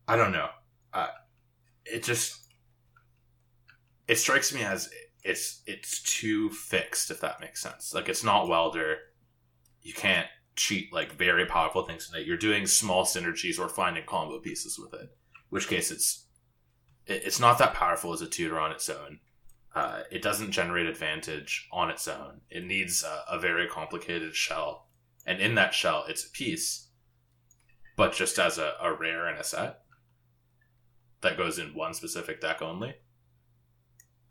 I 0.07 0.17
don't 0.17 0.33
know. 0.33 0.49
It 1.87 2.03
just 2.03 2.53
it 4.09 4.17
strikes 4.17 4.55
me 4.55 4.63
as 4.63 4.91
it's 5.23 5.63
it's 5.67 6.03
too 6.03 6.51
fixed, 6.51 7.11
if 7.11 7.21
that 7.21 7.41
makes 7.41 7.63
sense. 7.63 7.95
Like 7.95 8.09
it's 8.09 8.25
not 8.25 8.49
welder. 8.49 8.97
You 9.83 9.95
can't 9.95 10.29
cheat 10.57 10.93
like 10.93 11.13
very 11.13 11.47
powerful 11.47 11.83
things 11.85 12.11
in 12.13 12.21
it. 12.21 12.27
You're 12.27 12.37
doing 12.37 12.67
small 12.67 13.05
synergies 13.05 13.59
or 13.59 13.69
finding 13.69 14.05
combo 14.07 14.39
pieces 14.39 14.79
with 14.79 14.95
it. 14.95 15.09
Which 15.51 15.69
case 15.69 15.91
it's 15.91 16.27
it's 17.07 17.41
not 17.41 17.59
that 17.59 17.75
powerful 17.75 18.13
as 18.13 18.23
a 18.23 18.27
tutor 18.27 18.59
on 18.59 18.73
its 18.73 18.89
own. 18.89 19.21
Uh, 19.75 20.03
it 20.13 20.23
doesn't 20.23 20.53
generate 20.53 20.87
advantage 20.87 21.67
on 21.73 21.91
its 21.91 22.07
own. 22.07 22.41
It 22.49 22.65
needs 22.65 23.03
a, 23.03 23.35
a 23.35 23.39
very 23.41 23.67
complicated 23.67 24.35
shell, 24.37 24.89
and 25.27 25.41
in 25.41 25.57
that 25.57 25.75
shell, 25.75 26.05
it's 26.09 26.25
a 26.25 26.31
piece, 26.31 26.89
but 27.97 28.13
just 28.13 28.39
as 28.39 28.57
a, 28.59 28.75
a 28.81 28.93
rare 28.95 29.29
in 29.29 29.37
a 29.37 29.43
set 29.45 29.81
that 31.23 31.37
goes 31.37 31.59
in 31.59 31.75
one 31.75 31.93
specific 31.95 32.41
deck 32.41 32.63
only. 32.63 32.95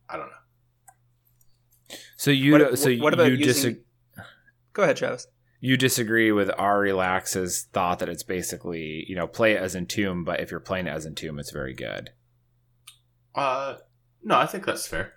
I 0.09 0.15
don't 0.17 0.27
know. 0.27 1.95
so 2.17 2.31
you, 2.31 2.53
What- 2.53 2.77
so 2.79 2.93
what 2.97 3.13
about 3.13 3.25
you 3.31 3.37
using- 3.37 3.45
disagree. 3.47 3.81
Go 4.73 4.83
ahead, 4.83 4.97
Travis. 4.97 5.27
You 5.59 5.77
disagree 5.77 6.31
with 6.31 6.51
Ari 6.57 6.91
Lax's 6.93 7.67
thought 7.71 7.99
that 7.99 8.09
it's 8.09 8.23
basically 8.23 9.05
you 9.07 9.15
know 9.15 9.27
play 9.27 9.53
it 9.53 9.61
as 9.61 9.75
in 9.75 9.85
Entomb, 9.85 10.23
but 10.25 10.39
if 10.39 10.51
you're 10.51 10.59
playing 10.59 10.87
it 10.87 10.91
as 10.91 11.05
in 11.05 11.11
Entomb, 11.11 11.39
it's 11.39 11.51
very 11.51 11.73
good. 11.73 12.11
Uh, 13.35 13.75
no, 14.23 14.37
I 14.37 14.45
think 14.45 14.65
that's 14.65 14.87
fair, 14.87 15.13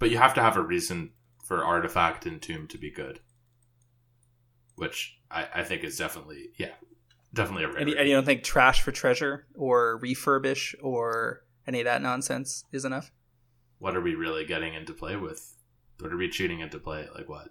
but 0.00 0.10
you 0.10 0.18
have 0.18 0.34
to 0.34 0.42
have 0.42 0.56
a 0.56 0.62
reason 0.62 1.12
for 1.44 1.64
artifact 1.64 2.26
and 2.26 2.42
tomb 2.42 2.66
to 2.66 2.78
be 2.78 2.90
good, 2.90 3.20
which 4.74 5.16
I, 5.30 5.46
I 5.54 5.62
think 5.62 5.84
is 5.84 5.96
definitely 5.96 6.48
yeah, 6.58 6.72
definitely 7.32 7.62
a 7.64 7.68
rare. 7.68 7.76
And 7.76 7.88
you, 7.88 7.96
and 7.96 8.08
you 8.08 8.14
don't 8.16 8.26
think 8.26 8.42
trash 8.42 8.82
for 8.82 8.90
treasure 8.90 9.46
or 9.54 10.00
refurbish 10.02 10.74
or 10.82 11.44
any 11.68 11.78
of 11.78 11.84
that 11.84 12.02
nonsense 12.02 12.64
is 12.72 12.84
enough? 12.84 13.12
what 13.80 13.96
are 13.96 14.00
we 14.00 14.14
really 14.14 14.44
getting 14.44 14.74
into 14.74 14.92
play 14.92 15.16
with? 15.16 15.56
What 15.98 16.12
are 16.12 16.16
we 16.16 16.28
cheating 16.28 16.60
into 16.60 16.78
play? 16.78 17.08
Like 17.14 17.28
what? 17.28 17.48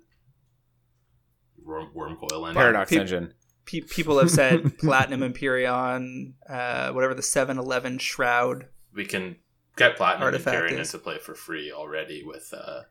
Worm, 1.62 1.90
Wurmcoil 1.94 2.48
Engine. 2.48 2.54
Paradox 2.54 2.90
Pe- 2.92 2.98
Engine. 2.98 3.34
Pe- 3.66 3.82
people 3.82 4.18
have 4.20 4.32
said 4.32 4.78
Platinum 4.80 5.22
Empyrion, 5.22 6.34
uh, 6.48 6.92
whatever 6.92 7.14
the 7.14 7.22
7-Eleven 7.22 7.98
Shroud. 7.98 8.68
We 8.94 9.06
can 9.06 9.38
get 9.80 9.98
platinum 9.98 10.28
and 10.28 10.36
Artifact 10.36 10.56
carrying 10.56 10.78
is- 10.80 10.94
into 10.94 11.04
play 11.04 11.18
for 11.18 11.34
free 11.34 11.72
already 11.72 12.24
with 12.24 12.54
uh 12.56 12.82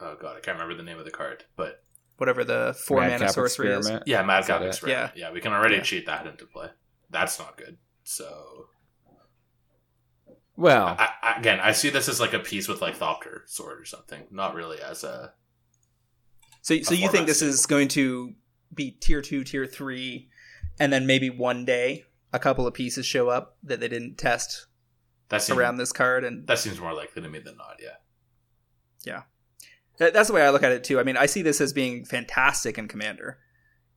oh 0.00 0.16
god, 0.20 0.36
I 0.36 0.40
can't 0.40 0.56
remember 0.58 0.76
the 0.76 0.82
name 0.88 0.98
of 0.98 1.04
the 1.04 1.10
card, 1.10 1.44
but 1.56 1.82
whatever 2.16 2.44
the 2.44 2.76
four 2.86 3.00
mana 3.00 3.28
sorcery 3.30 3.68
is. 3.70 3.78
Experiment. 3.78 4.04
yeah, 4.06 4.22
Mad 4.22 4.40
Is 4.40 4.46
that 4.48 4.52
Cap 4.54 4.62
it? 4.62 4.66
Experiment. 4.68 5.12
Yeah. 5.16 5.32
we 5.32 5.40
can 5.40 5.52
already 5.52 5.76
Yeah. 5.76 5.82
cheat 5.82 6.06
that 6.06 6.26
into 6.26 6.44
play. 6.46 6.68
That's 7.10 7.38
not 7.38 7.56
good. 7.56 7.78
So 8.04 8.66
Well, 10.56 10.88
I, 10.98 11.10
I, 11.22 11.38
again, 11.38 11.60
I 11.60 11.72
see 11.72 11.88
this 11.90 12.08
as 12.08 12.20
like 12.20 12.34
a 12.34 12.38
piece 12.38 12.68
with 12.68 12.82
like 12.82 12.96
Thopter 12.98 13.42
sword 13.48 13.80
or 13.80 13.84
something, 13.84 14.24
not 14.30 14.54
really 14.54 14.80
as 14.80 15.04
a 15.04 15.32
So, 16.62 16.80
so 16.82 16.92
you 16.94 17.00
think 17.02 17.10
format 17.12 17.26
this 17.28 17.42
is 17.42 17.64
going 17.66 17.88
to 17.88 18.34
be 18.74 18.90
tier 18.90 19.22
two, 19.22 19.42
tier 19.44 19.66
three, 19.66 20.28
and 20.78 20.92
then 20.92 21.06
maybe 21.06 21.30
one 21.30 21.64
day 21.64 22.04
a 22.32 22.38
couple 22.38 22.66
of 22.66 22.74
pieces 22.74 23.06
show 23.06 23.28
up 23.30 23.56
that 23.62 23.80
they 23.80 23.88
didn't 23.88 24.16
test 24.18 24.66
That 25.30 25.42
seems 25.42 25.58
around 25.58 25.76
this 25.76 25.92
card, 25.92 26.24
and 26.24 26.46
that 26.46 26.58
seems 26.58 26.78
more 26.80 26.92
likely 26.92 27.22
to 27.22 27.28
me 27.28 27.38
than 27.38 27.56
not. 27.56 27.76
Yeah. 27.80 29.22
That- 29.98 30.12
That's 30.14 30.28
the 30.28 30.34
way 30.34 30.42
I 30.42 30.50
look 30.50 30.62
at 30.62 30.72
it 30.72 30.84
too. 30.84 30.98
I 31.00 31.02
mean, 31.02 31.16
I 31.16 31.26
see 31.26 31.42
this 31.42 31.60
as 31.60 31.72
being 31.72 32.04
fantastic 32.04 32.78
in 32.78 32.88
Commander, 32.88 33.38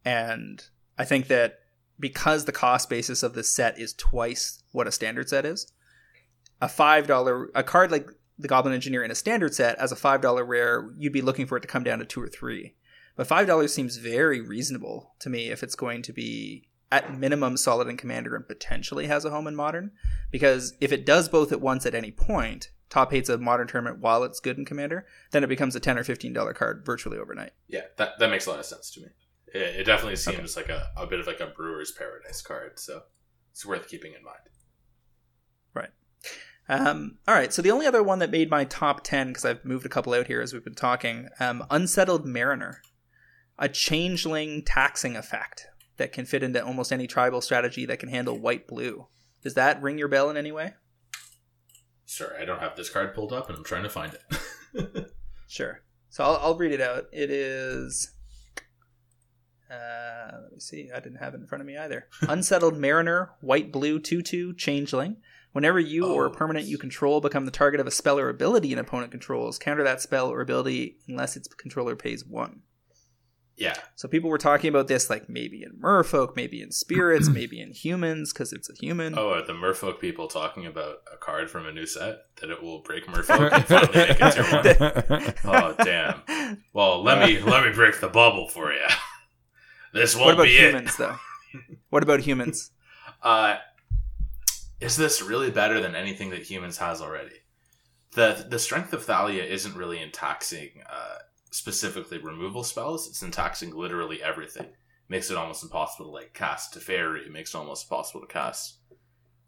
and 0.04 0.64
I 0.98 1.06
think 1.06 1.28
that 1.28 1.60
because 2.00 2.46
the 2.46 2.52
cost 2.52 2.90
basis 2.90 3.24
of 3.24 3.34
this 3.34 3.50
set 3.50 3.80
is 3.80 3.94
twice 3.94 4.64
what 4.72 4.88
a 4.88 4.92
standard 4.92 5.30
set 5.30 5.46
is, 5.46 5.72
a 6.62 6.68
five 6.68 7.08
dollar 7.08 7.50
a 7.56 7.64
card 7.64 7.92
like 7.92 8.08
the 8.38 8.48
Goblin 8.48 8.74
Engineer 8.74 9.04
in 9.04 9.12
a 9.12 9.16
standard 9.16 9.54
set 9.54 9.78
as 9.78 9.92
a 9.92 9.96
five 9.96 10.22
dollar 10.22 10.44
rare, 10.44 10.92
you'd 10.98 11.14
be 11.14 11.22
looking 11.22 11.46
for 11.46 11.58
it 11.58 11.62
to 11.62 11.68
come 11.68 11.84
down 11.84 12.00
to 12.00 12.06
two 12.06 12.22
or 12.22 12.28
three. 12.28 12.76
But 13.16 13.28
five 13.28 13.48
dollars 13.48 13.74
seems 13.74 13.98
very 13.98 14.42
reasonable 14.42 15.14
to 15.20 15.30
me 15.30 15.50
if 15.50 15.64
it's 15.64 15.76
going 15.76 16.02
to 16.04 16.14
be 16.14 16.68
at 16.94 17.18
minimum 17.18 17.58
solid 17.58 17.88
in 17.88 17.98
Commander 17.98 18.36
and 18.36 18.48
potentially 18.48 19.08
has 19.08 19.26
a 19.26 19.32
home 19.32 19.48
in 19.48 19.56
Modern. 19.56 19.92
Because 20.32 20.76
if 20.80 20.92
it 20.92 21.06
does 21.06 21.28
both 21.28 21.52
at 21.52 21.60
once 21.60 21.86
at 21.86 21.96
any 21.96 22.12
point, 22.12 22.70
top 22.90 23.12
eight's 23.12 23.30
a 23.30 23.38
Modern 23.38 23.68
tournament 23.68 24.00
while 24.00 24.24
it's 24.24 24.40
good 24.40 24.58
in 24.58 24.66
Commander, 24.66 25.08
then 25.32 25.44
it 25.44 25.48
becomes 25.48 25.76
a 25.76 25.80
ten 25.80 25.98
or 25.98 26.04
fifteen 26.04 26.34
dollar 26.34 26.54
card 26.54 26.84
virtually 26.86 27.18
overnight. 27.18 27.52
Yeah, 27.68 27.86
that 27.98 28.20
that 28.20 28.30
makes 28.30 28.46
a 28.46 28.52
lot 28.52 28.60
of 28.60 28.66
sense 28.66 28.92
to 28.92 29.02
me. 29.02 29.08
It, 29.48 29.82
it 29.82 29.84
definitely 29.86 30.18
seems 30.18 30.56
like 30.56 30.70
a, 30.70 30.88
a 30.96 31.08
bit 31.08 31.20
of 31.20 31.28
like 31.28 31.40
a 31.40 31.48
brewer's 31.48 31.92
paradise 31.92 32.42
card, 32.42 32.80
so 32.80 33.02
it's 33.52 33.66
worth 33.66 33.88
keeping 33.88 34.14
in 34.14 34.24
mind. 34.24 34.38
Right 35.74 35.90
um, 36.70 37.18
all 37.28 37.36
right, 37.36 37.52
so 37.52 37.62
the 37.62 37.72
only 37.72 37.86
other 37.86 38.02
one 38.02 38.20
that 38.20 38.32
made 38.32 38.50
my 38.50 38.64
top 38.64 39.04
10, 39.04 39.30
because 39.30 39.46
I've 39.46 39.66
moved 39.66 39.86
a 39.86 39.90
couple 39.90 40.14
out 40.14 40.28
here 40.28 40.42
as 40.42 40.54
we've 40.54 40.64
been 40.64 40.74
talking 40.74 41.28
um, 41.40 41.66
Unsettled 41.70 42.26
Mariner, 42.26 42.82
a 43.60 43.68
changeling 43.68 44.64
taxing 44.64 45.16
effect 45.16 45.68
that 45.98 46.12
can 46.12 46.26
fit 46.26 46.44
into 46.44 46.64
almost 46.66 46.92
any 46.92 47.08
tribal 47.08 47.42
strategy 47.42 47.86
that 47.86 48.00
can 48.00 48.10
handle 48.10 48.38
white 48.38 48.68
blue. 48.68 49.08
Does 49.44 49.54
that 49.56 49.82
ring 49.82 49.98
your 49.98 50.08
bell 50.08 50.30
in 50.30 50.38
any 50.38 50.52
way? 50.52 50.74
Sorry, 52.06 52.42
I 52.42 52.46
don't 52.46 52.60
have 52.60 52.76
this 52.76 52.90
card 52.90 53.14
pulled 53.14 53.34
up, 53.34 53.50
and 53.50 53.58
I'm 53.58 53.64
trying 53.64 53.84
to 53.84 53.90
find 53.90 54.14
it. 54.74 55.14
Sure. 55.48 55.82
So 56.10 56.24
I'll, 56.24 56.38
I'll 56.38 56.58
read 56.58 56.72
it 56.72 56.82
out. 56.82 57.04
It 57.12 57.30
is. 57.30 58.12
Uh, 59.70 60.32
let 60.44 60.52
me 60.54 60.60
see. 60.60 60.90
I 60.94 61.00
didn't 61.00 61.20
have 61.20 61.34
it 61.36 61.42
in 61.42 61.48
front 61.48 61.62
of 61.62 61.68
me 61.68 61.78
either. 61.78 62.08
Unsettled 62.22 62.78
Mariner, 62.78 63.32
white 63.42 63.72
blue 63.72 64.00
2 64.00 64.22
2, 64.24 64.54
changeling. 64.56 65.18
Whenever 65.52 65.80
you 65.80 66.08
or 66.12 66.26
a 66.26 66.30
Oh. 66.30 66.34
permanent 66.34 66.66
you 66.66 66.80
control 66.80 67.22
become 67.22 67.46
the 67.46 67.52
target 67.52 67.80
of 67.80 67.86
a 67.86 67.92
spell 67.92 68.18
or 68.20 68.30
ability 68.30 68.74
an 68.74 68.80
opponent 68.80 69.12
controls, 69.12 69.60
counter 69.60 69.84
that 69.84 70.02
spell 70.02 70.28
or 70.32 70.42
ability 70.42 70.98
unless 71.08 71.36
its 71.38 71.48
controller 71.48 71.96
pays 71.96 72.26
one. 72.26 72.62
Yeah, 73.56 73.76
So 73.96 74.08
people 74.08 74.30
were 74.30 74.40
talking 74.40 74.70
about 74.70 74.88
this 74.88 75.10
like 75.10 75.30
maybe 75.30 75.62
in 75.64 75.80
merfolk, 75.80 76.36
maybe 76.36 76.62
in 76.62 76.72
spirits, 76.72 77.30
maybe 77.40 77.62
in 77.62 77.72
humans 77.72 78.34
because 78.34 78.52
it's 78.52 78.70
a 78.70 78.74
human. 78.74 79.18
Oh, 79.18 79.30
are 79.30 79.46
the 79.46 79.54
Merfolk 79.54 80.00
people 80.00 80.28
talking 80.28 80.66
about 80.66 80.98
a 81.14 81.18
card 81.18 81.52
from 81.52 81.66
a 81.68 81.72
new 81.72 81.86
set 81.86 82.24
that 82.42 82.50
it 82.50 82.64
will 82.64 82.80
break 82.82 83.06
Merfolk 83.08 83.52
and 83.52 83.66
finally 83.66 83.96
make 83.96 84.18
it 84.20 84.32
tier 84.34 85.14
one? 85.14 85.34
Oh, 85.46 85.76
damn. 85.84 86.64
Well, 86.74 87.04
let 87.04 87.20
me 87.20 87.40
let 87.40 87.66
me 87.66 87.72
break 87.74 88.00
the 88.02 88.08
bubble 88.10 88.48
for 88.50 88.74
you. 88.74 88.86
This 89.94 90.16
what 90.16 90.26
won't 90.26 90.34
about 90.36 90.44
be 90.46 90.58
it. 90.58 90.70
humans 90.74 90.96
though? 90.98 91.16
What 91.92 92.02
about 92.02 92.22
humans? 92.22 92.72
Uh, 93.22 93.58
is 94.82 94.98
this 94.98 95.22
really 95.22 95.52
better 95.52 95.80
than 95.80 95.94
anything 95.96 96.32
that 96.32 96.42
humans 96.42 96.80
has 96.80 97.00
already? 97.02 97.36
the 98.16 98.46
The 98.50 98.58
strength 98.58 98.92
of 98.94 99.04
Thalia 99.06 99.44
isn't 99.44 99.76
really 99.76 100.00
in 100.02 100.10
taxing 100.12 100.82
uh, 100.92 101.18
specifically 101.54 102.18
removal 102.18 102.64
spells. 102.64 103.08
It's 103.08 103.22
in 103.22 103.32
taxing 103.32 103.76
literally 103.76 104.22
everything. 104.24 104.68
Makes 105.08 105.30
it 105.30 105.38
almost 105.38 105.64
impossible 105.64 106.06
to 106.08 106.12
like 106.12 106.34
cast 106.34 106.74
Teferi. 106.74 107.26
It 107.26 107.32
makes 107.32 107.54
it 107.54 107.58
almost 107.58 107.86
impossible 107.86 108.22
to 108.22 108.28
cast 108.28 108.80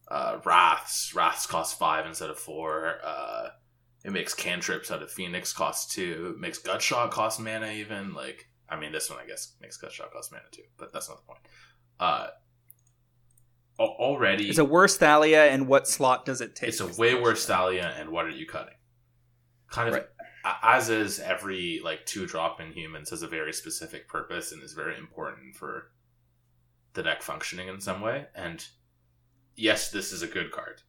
uh, 0.10 0.38
Wraths. 0.46 1.14
Wraths 1.16 1.48
cost 1.48 1.80
five 1.80 2.06
instead 2.06 2.30
of 2.30 2.38
four. 2.38 3.00
Uh, 3.04 3.48
it 4.04 4.12
makes 4.12 4.34
cantrips 4.36 4.92
out 4.92 5.02
of 5.02 5.10
Phoenix 5.12 5.52
cost 5.52 5.92
two. 5.92 6.34
It 6.36 6.40
makes 6.40 6.60
Gutshot 6.60 7.10
cost 7.10 7.40
mana 7.40 7.72
even. 7.72 8.14
Like, 8.14 8.48
I 8.70 8.80
mean, 8.80 8.92
this 8.92 9.10
one 9.10 9.18
I 9.20 9.26
guess 9.26 9.54
makes 9.60 9.82
Gutshot 9.82 10.12
cost 10.12 10.32
mana 10.32 10.44
too, 10.52 10.64
but 10.78 10.94
that's 10.94 11.10
not 11.10 11.18
the 11.18 11.24
point. 11.26 11.40
Uh, 12.00 12.28
already, 13.80 14.50
It's 14.50 14.60
a 14.60 14.66
worse 14.66 14.98
Thalia, 14.98 15.46
and 15.46 15.68
what 15.68 15.88
slot 15.88 16.26
does 16.26 16.42
it 16.42 16.56
take? 16.56 16.70
it's 16.70 16.80
a 16.82 16.88
way 16.88 17.16
worse 17.16 17.46
Thalia, 17.46 17.94
and 17.98 18.10
what 18.10 18.26
are 18.26 18.30
you 18.30 18.46
cutting? 18.46 18.76
Kind 19.72 19.90
of 19.90 19.96
Right. 19.96 20.06
As 20.62 20.90
is 20.90 21.20
every 21.20 21.82
like 21.84 22.06
two 22.06 22.28
drop 22.28 22.62
in 22.62 22.72
humans 22.72 23.10
has 23.10 23.22
a 23.22 23.28
very 23.28 23.54
specific 23.54 24.08
purpose 24.08 24.52
and 24.52 24.62
is 24.62 24.74
very 24.74 24.98
important 24.98 25.56
for 25.56 25.92
the 26.94 27.04
deck 27.04 27.22
functioning 27.22 27.68
in 27.68 27.82
some 27.82 28.02
way. 28.02 28.26
And 28.36 28.66
yes, 29.56 29.90
this 29.90 30.12
is 30.12 30.22
a 30.22 30.28
good 30.28 30.52
card. 30.52 30.82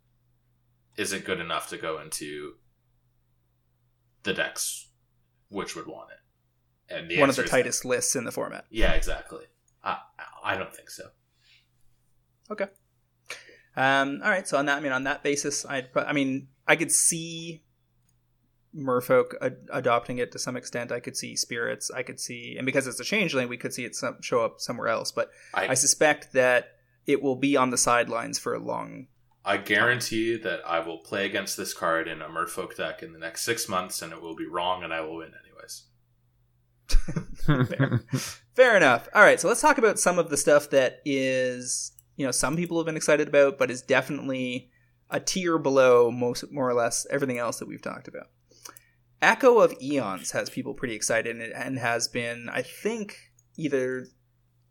Is 0.97 1.12
it 1.12 1.24
good 1.24 1.41
enough 1.41 1.69
to 1.70 1.78
go 1.78 2.01
into 2.01 2.55
the 4.23 4.33
decks 4.33 4.89
which 5.49 5.77
would 5.77 5.87
want 5.87 6.11
it? 6.11 6.95
And 6.95 7.20
one 7.20 7.28
of 7.28 7.37
the 7.37 7.45
tightest 7.45 7.85
lists 7.85 8.15
in 8.15 8.24
the 8.24 8.33
format. 8.33 8.65
Yeah, 8.70 8.93
exactly. 8.93 9.45
I 9.83 9.99
I 10.43 10.57
don't 10.57 10.74
think 10.74 10.91
so. 10.91 11.09
Okay. 12.51 12.66
Um, 13.77 14.20
all 14.24 14.31
right, 14.31 14.49
so 14.49 14.57
on 14.57 14.66
that, 14.66 14.78
I 14.78 14.81
mean, 14.81 14.93
on 14.93 15.05
that 15.05 15.23
basis, 15.23 15.66
I, 15.66 15.87
I 15.95 16.15
mean, 16.15 16.49
I 16.66 16.77
could 16.77 16.91
see 16.91 17.62
Merfolk 18.77 19.35
ad- 19.40 19.66
adopting 19.73 20.19
it 20.19 20.32
to 20.32 20.39
some 20.39 20.57
extent. 20.57 20.93
I 20.93 21.01
could 21.01 21.16
see 21.16 21.36
spirits. 21.36 21.90
I 21.90 22.03
could 22.03 22.20
see, 22.20 22.57
and 22.57 22.66
because 22.66 22.86
it's 22.86 23.01
a 23.01 23.05
changeling, 23.05 23.48
we 23.48 23.57
could 23.57 23.73
see 23.73 23.85
it 23.85 23.94
some, 23.94 24.20
show 24.20 24.44
up 24.44 24.61
somewhere 24.61 24.89
else. 24.89 25.12
But 25.12 25.31
I 25.55 25.69
I 25.69 25.74
suspect 25.74 26.32
that 26.32 26.73
it 27.07 27.23
will 27.23 27.36
be 27.36 27.57
on 27.57 27.70
the 27.70 27.78
sidelines 27.78 28.39
for 28.39 28.55
a 28.55 28.59
long. 28.59 29.07
I 29.44 29.59
guarantee 29.59 30.36
that 30.39 30.61
I 30.66 30.81
will 30.81 30.98
play 30.98 31.24
against 31.24 31.57
this 31.57 31.73
card 31.73 32.09
in 32.09 32.20
a 32.20 32.28
Merfolk 32.28 32.77
deck 32.77 33.03
in 33.03 33.12
the 33.12 33.19
next 33.19 33.43
six 33.43 33.69
months, 33.69 34.03
and 34.03 34.12
it 34.12 34.20
will 34.20 34.35
be 34.35 34.47
wrong, 34.47 34.82
and 34.82 34.93
I 34.93 35.01
will 35.03 35.19
win 35.19 35.32
anyways. 35.44 35.85
Fair 38.55 38.77
enough. 38.77 39.09
All 39.15 39.23
right, 39.23 39.40
so 39.40 39.47
let's 39.47 39.61
talk 39.61 39.78
about 39.78 40.01
some 40.01 40.19
of 40.19 40.31
the 40.31 40.36
stuff 40.36 40.70
that 40.70 41.01
is, 41.05 41.93
you 42.16 42.27
know, 42.27 42.32
some 42.32 42.57
people 42.57 42.77
have 42.78 42.86
been 42.86 42.97
excited 42.97 43.28
about, 43.28 43.57
but 43.57 43.70
is 43.70 43.82
definitely 43.82 44.70
a 45.11 45.20
tier 45.20 45.59
below 45.59 46.11
most, 46.11 46.51
more 46.51 46.69
or 46.69 46.74
less, 46.74 47.07
everything 47.09 47.39
else 47.39 47.61
that 47.61 47.69
we've 47.69 47.82
talked 47.82 48.09
about. 48.09 48.27
Echo 49.22 49.59
of 49.60 49.74
Eons 49.80 50.32
has 50.32 50.51
people 50.51 50.74
pretty 50.74 50.94
excited 50.94 51.40
and, 51.40 51.78
has 51.78 52.09
been, 52.09 52.48
I 52.51 52.62
think, 52.62 53.32
either, 53.56 54.06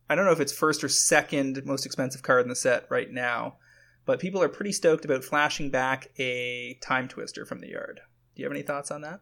I 0.10 0.16
don't 0.16 0.26
know 0.26 0.32
if 0.32 0.40
it's 0.40 0.54
first 0.54 0.84
or 0.84 0.90
second 0.90 1.66
most 1.66 1.86
expensive 1.86 2.22
card 2.22 2.44
in 2.44 2.50
the 2.50 2.56
set 2.56 2.86
right 2.90 3.12
now, 3.12 3.58
but 4.06 4.20
people 4.20 4.42
are 4.42 4.50
pretty 4.50 4.72
stoked 4.72 5.04
about 5.04 5.24
flashing 5.24 5.72
back 5.72 6.12
a 6.20 6.78
Timetwister 6.84 7.48
from 7.48 7.60
the 7.60 7.70
yard. 7.70 8.02
Do 8.36 8.42
you 8.42 8.46
have 8.46 8.54
any 8.54 8.62
thoughts 8.62 8.92
on 8.92 9.02
that? 9.02 9.22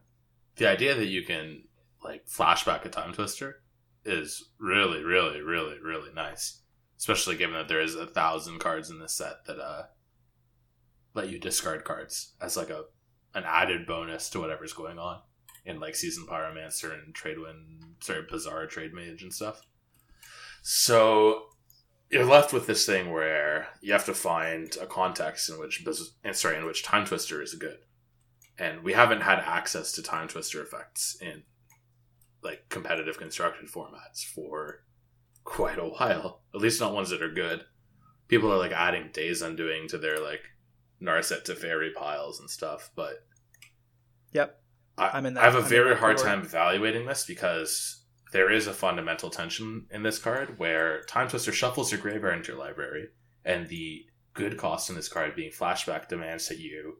The 0.56 0.68
idea 0.68 0.94
that 0.94 1.06
you 1.06 1.22
can 1.22 1.64
like 2.02 2.26
flashback 2.26 2.84
a 2.84 2.90
Timetwister 2.90 3.54
is 4.04 4.50
really, 4.58 5.02
really, 5.02 5.40
really, 5.40 5.78
really 5.80 6.12
nice. 6.12 6.60
Especially 6.98 7.36
given 7.36 7.54
that 7.54 7.68
there 7.68 7.80
is 7.80 7.94
a 7.94 8.06
thousand 8.06 8.58
cards 8.60 8.90
in 8.90 8.98
this 8.98 9.14
set 9.14 9.44
that 9.46 9.58
uh 9.58 9.84
let 11.14 11.28
you 11.28 11.38
discard 11.38 11.84
cards 11.84 12.34
as 12.40 12.56
like 12.56 12.70
a 12.70 12.84
an 13.34 13.44
added 13.46 13.86
bonus 13.86 14.30
to 14.30 14.40
whatever's 14.40 14.72
going 14.72 14.98
on 14.98 15.20
in 15.64 15.80
like 15.80 15.94
Seasoned 15.94 16.28
Pyromancer 16.28 16.92
and 16.92 17.14
tradewind 17.14 17.80
sorry 18.00 18.22
Bazaar 18.28 18.66
Trademage 18.66 19.22
and 19.22 19.32
stuff. 19.32 19.62
So 20.62 21.46
you're 22.10 22.24
left 22.24 22.52
with 22.52 22.66
this 22.66 22.86
thing 22.86 23.10
where 23.10 23.68
you 23.80 23.92
have 23.92 24.04
to 24.06 24.14
find 24.14 24.76
a 24.80 24.86
context 24.86 25.50
in 25.50 25.58
which 25.58 25.84
sorry 26.32 26.56
in 26.56 26.66
which 26.66 26.84
Timetwister 26.84 27.42
is 27.42 27.54
good. 27.54 27.78
And 28.58 28.84
we 28.84 28.92
haven't 28.92 29.22
had 29.22 29.40
access 29.40 29.92
to 29.92 30.02
Timetwister 30.02 30.62
effects 30.62 31.16
in 31.20 31.42
like 32.42 32.68
competitive 32.68 33.18
constructed 33.18 33.68
formats 33.68 34.22
for 34.22 34.84
quite 35.44 35.78
a 35.78 35.88
while. 35.88 36.42
At 36.54 36.60
least 36.60 36.80
not 36.80 36.94
ones 36.94 37.10
that 37.10 37.22
are 37.22 37.32
good. 37.32 37.64
People 38.28 38.52
are 38.52 38.58
like 38.58 38.72
adding 38.72 39.10
days 39.12 39.42
undoing 39.42 39.88
to 39.88 39.98
their 39.98 40.18
like 40.18 40.42
narset 41.04 41.44
Teferi 41.44 41.92
piles 41.94 42.40
and 42.40 42.48
stuff 42.50 42.90
but 42.96 43.24
Yep. 44.32 44.60
I, 44.98 45.10
I'm 45.10 45.26
in 45.26 45.34
that- 45.34 45.42
I 45.42 45.44
have 45.46 45.54
a 45.54 45.58
I'm 45.58 45.64
very 45.64 45.96
hard 45.96 46.18
time 46.18 46.40
evaluating 46.40 47.06
this 47.06 47.24
because 47.24 48.04
there 48.32 48.50
is 48.50 48.66
a 48.66 48.72
fundamental 48.72 49.30
tension 49.30 49.86
in 49.90 50.02
this 50.02 50.18
card 50.18 50.58
where 50.58 51.02
Timetwister 51.08 51.52
shuffles 51.52 51.92
your 51.92 52.00
graveyard 52.00 52.36
into 52.38 52.52
your 52.52 52.60
library, 52.60 53.08
and 53.44 53.68
the 53.68 54.06
good 54.32 54.56
cost 54.58 54.90
in 54.90 54.96
this 54.96 55.08
card 55.08 55.36
being 55.36 55.52
flashback 55.52 56.08
demands 56.08 56.48
that 56.48 56.58
you 56.58 56.96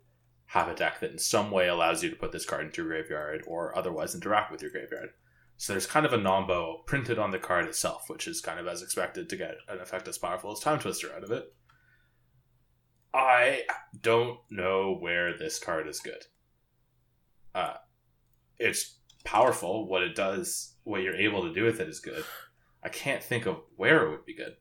have 0.47 0.69
a 0.69 0.75
deck 0.77 1.01
that 1.01 1.11
in 1.11 1.19
some 1.19 1.51
way 1.51 1.67
allows 1.67 2.05
you 2.05 2.11
to 2.11 2.15
put 2.17 2.31
this 2.31 2.47
card 2.47 2.67
into 2.67 2.83
your 2.83 2.91
graveyard 2.93 3.43
or 3.49 3.77
otherwise 3.77 4.15
interact 4.15 4.53
with 4.53 4.63
your 4.63 4.71
graveyard. 4.71 5.09
So 5.57 5.73
there's 5.73 5.87
kind 5.87 6.07
of 6.07 6.13
a 6.13 6.19
nombo 6.19 6.87
printed 6.87 7.19
on 7.19 7.33
the 7.33 7.39
card 7.41 7.65
itself, 7.67 8.05
which 8.09 8.29
is 8.29 8.41
kind 8.41 8.61
of 8.61 8.69
as 8.69 8.83
expected 8.83 9.29
to 9.29 9.37
get 9.37 9.57
an 9.69 9.81
effect 9.81 10.07
as 10.07 10.19
powerful 10.19 10.53
as 10.53 10.61
Timetwister 10.61 11.13
out 11.17 11.25
of 11.25 11.33
it. 11.33 11.53
I 13.15 13.63
don't 14.01 14.41
know 14.51 14.97
where 14.99 15.39
this 15.39 15.61
card 15.61 15.87
is 15.87 16.01
good. 16.01 16.25
Uh, 17.55 17.75
it's 18.59 18.99
powerful. 19.25 19.87
What 19.87 20.03
it 20.03 20.17
does, 20.17 20.75
what 20.83 21.03
you're 21.03 21.15
able 21.15 21.43
to 21.43 21.55
do 21.55 21.65
with 21.65 21.79
it 21.79 21.89
is 21.89 22.01
good. 22.01 22.25
I 22.83 22.89
can't 22.89 23.23
think 23.23 23.47
of 23.47 23.59
where 23.77 24.05
it 24.05 24.11
would 24.11 24.27
be 24.27 24.35
good. 24.35 24.57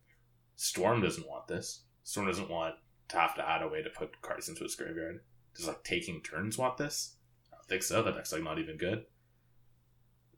Storm 0.56 1.02
doesn't 1.02 1.28
want 1.28 1.48
this. 1.48 1.82
Storm 2.04 2.28
doesn't 2.28 2.50
want 2.50 2.76
to 3.10 3.18
have 3.18 3.36
to 3.36 3.50
add 3.50 3.64
a 3.64 3.68
way 3.68 3.82
to 3.82 3.90
put 3.90 4.22
cards 4.22 4.48
into 4.48 4.64
his 4.64 4.76
graveyard. 4.76 5.22
Does 5.56 5.68
like 5.68 5.84
taking 5.84 6.22
turns 6.22 6.58
want 6.58 6.78
this? 6.78 7.16
I 7.52 7.56
don't 7.56 7.68
think 7.68 7.82
so. 7.84 8.04
That 8.04 8.16
deck's 8.16 8.32
like 8.32 8.44
not 8.44 8.60
even 8.60 8.78
good. 8.78 9.06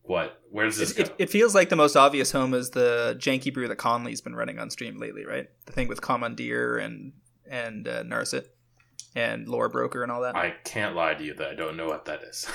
What? 0.03 0.41
Where 0.51 0.65
does 0.65 0.77
this 0.77 0.91
It, 0.91 0.97
go? 0.97 1.03
it, 1.03 1.15
it 1.17 1.29
feels 1.29 1.53
like 1.53 1.69
the 1.69 1.75
most 1.75 1.95
obvious 1.95 2.31
home 2.31 2.53
is 2.53 2.69
the 2.69 3.17
janky 3.19 3.53
brew 3.53 3.67
that 3.67 3.77
Conley's 3.77 4.21
been 4.21 4.35
running 4.35 4.59
on 4.59 4.69
stream 4.69 4.97
lately, 4.97 5.25
right? 5.25 5.47
The 5.65 5.73
thing 5.73 5.87
with 5.87 6.01
Commandeer 6.01 6.77
and 6.77 7.13
and 7.49 7.87
uh, 7.87 8.03
Narset 8.03 8.45
and 9.15 9.47
Lore 9.47 9.69
Broker 9.69 10.03
and 10.03 10.11
all 10.11 10.21
that. 10.21 10.35
I 10.35 10.55
can't 10.63 10.95
lie 10.95 11.13
to 11.13 11.23
you 11.23 11.33
that 11.35 11.49
I 11.49 11.55
don't 11.55 11.77
know 11.77 11.87
what 11.87 12.05
that 12.05 12.23
is. 12.23 12.47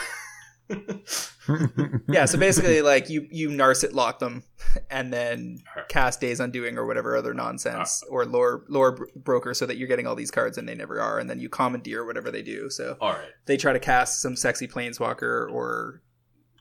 yeah, 2.09 2.25
so 2.27 2.39
basically, 2.39 2.83
like 2.83 3.09
you 3.09 3.27
you 3.31 3.49
Narset 3.49 3.93
lock 3.93 4.19
them, 4.19 4.45
and 4.91 5.12
then 5.12 5.59
Alright. 5.71 5.89
cast 5.89 6.21
Days 6.21 6.39
Undoing 6.39 6.79
or 6.79 6.87
whatever 6.87 7.17
other 7.17 7.35
nonsense, 7.35 8.05
or 8.09 8.25
Lore 8.25 8.65
Lore 8.69 9.09
Broker, 9.17 9.55
so 9.55 9.67
that 9.67 9.77
you're 9.77 9.89
getting 9.89 10.07
all 10.07 10.15
these 10.15 10.31
cards 10.31 10.59
and 10.59 10.69
they 10.69 10.75
never 10.75 11.01
are, 11.01 11.19
and 11.19 11.29
then 11.29 11.41
you 11.41 11.49
Commandeer 11.49 12.05
whatever 12.05 12.31
they 12.31 12.43
do. 12.43 12.71
So 12.71 12.97
All 13.01 13.12
right. 13.12 13.31
they 13.47 13.57
try 13.57 13.73
to 13.73 13.81
cast 13.81 14.21
some 14.23 14.37
sexy 14.37 14.69
Planeswalker 14.69 15.51
or 15.51 16.03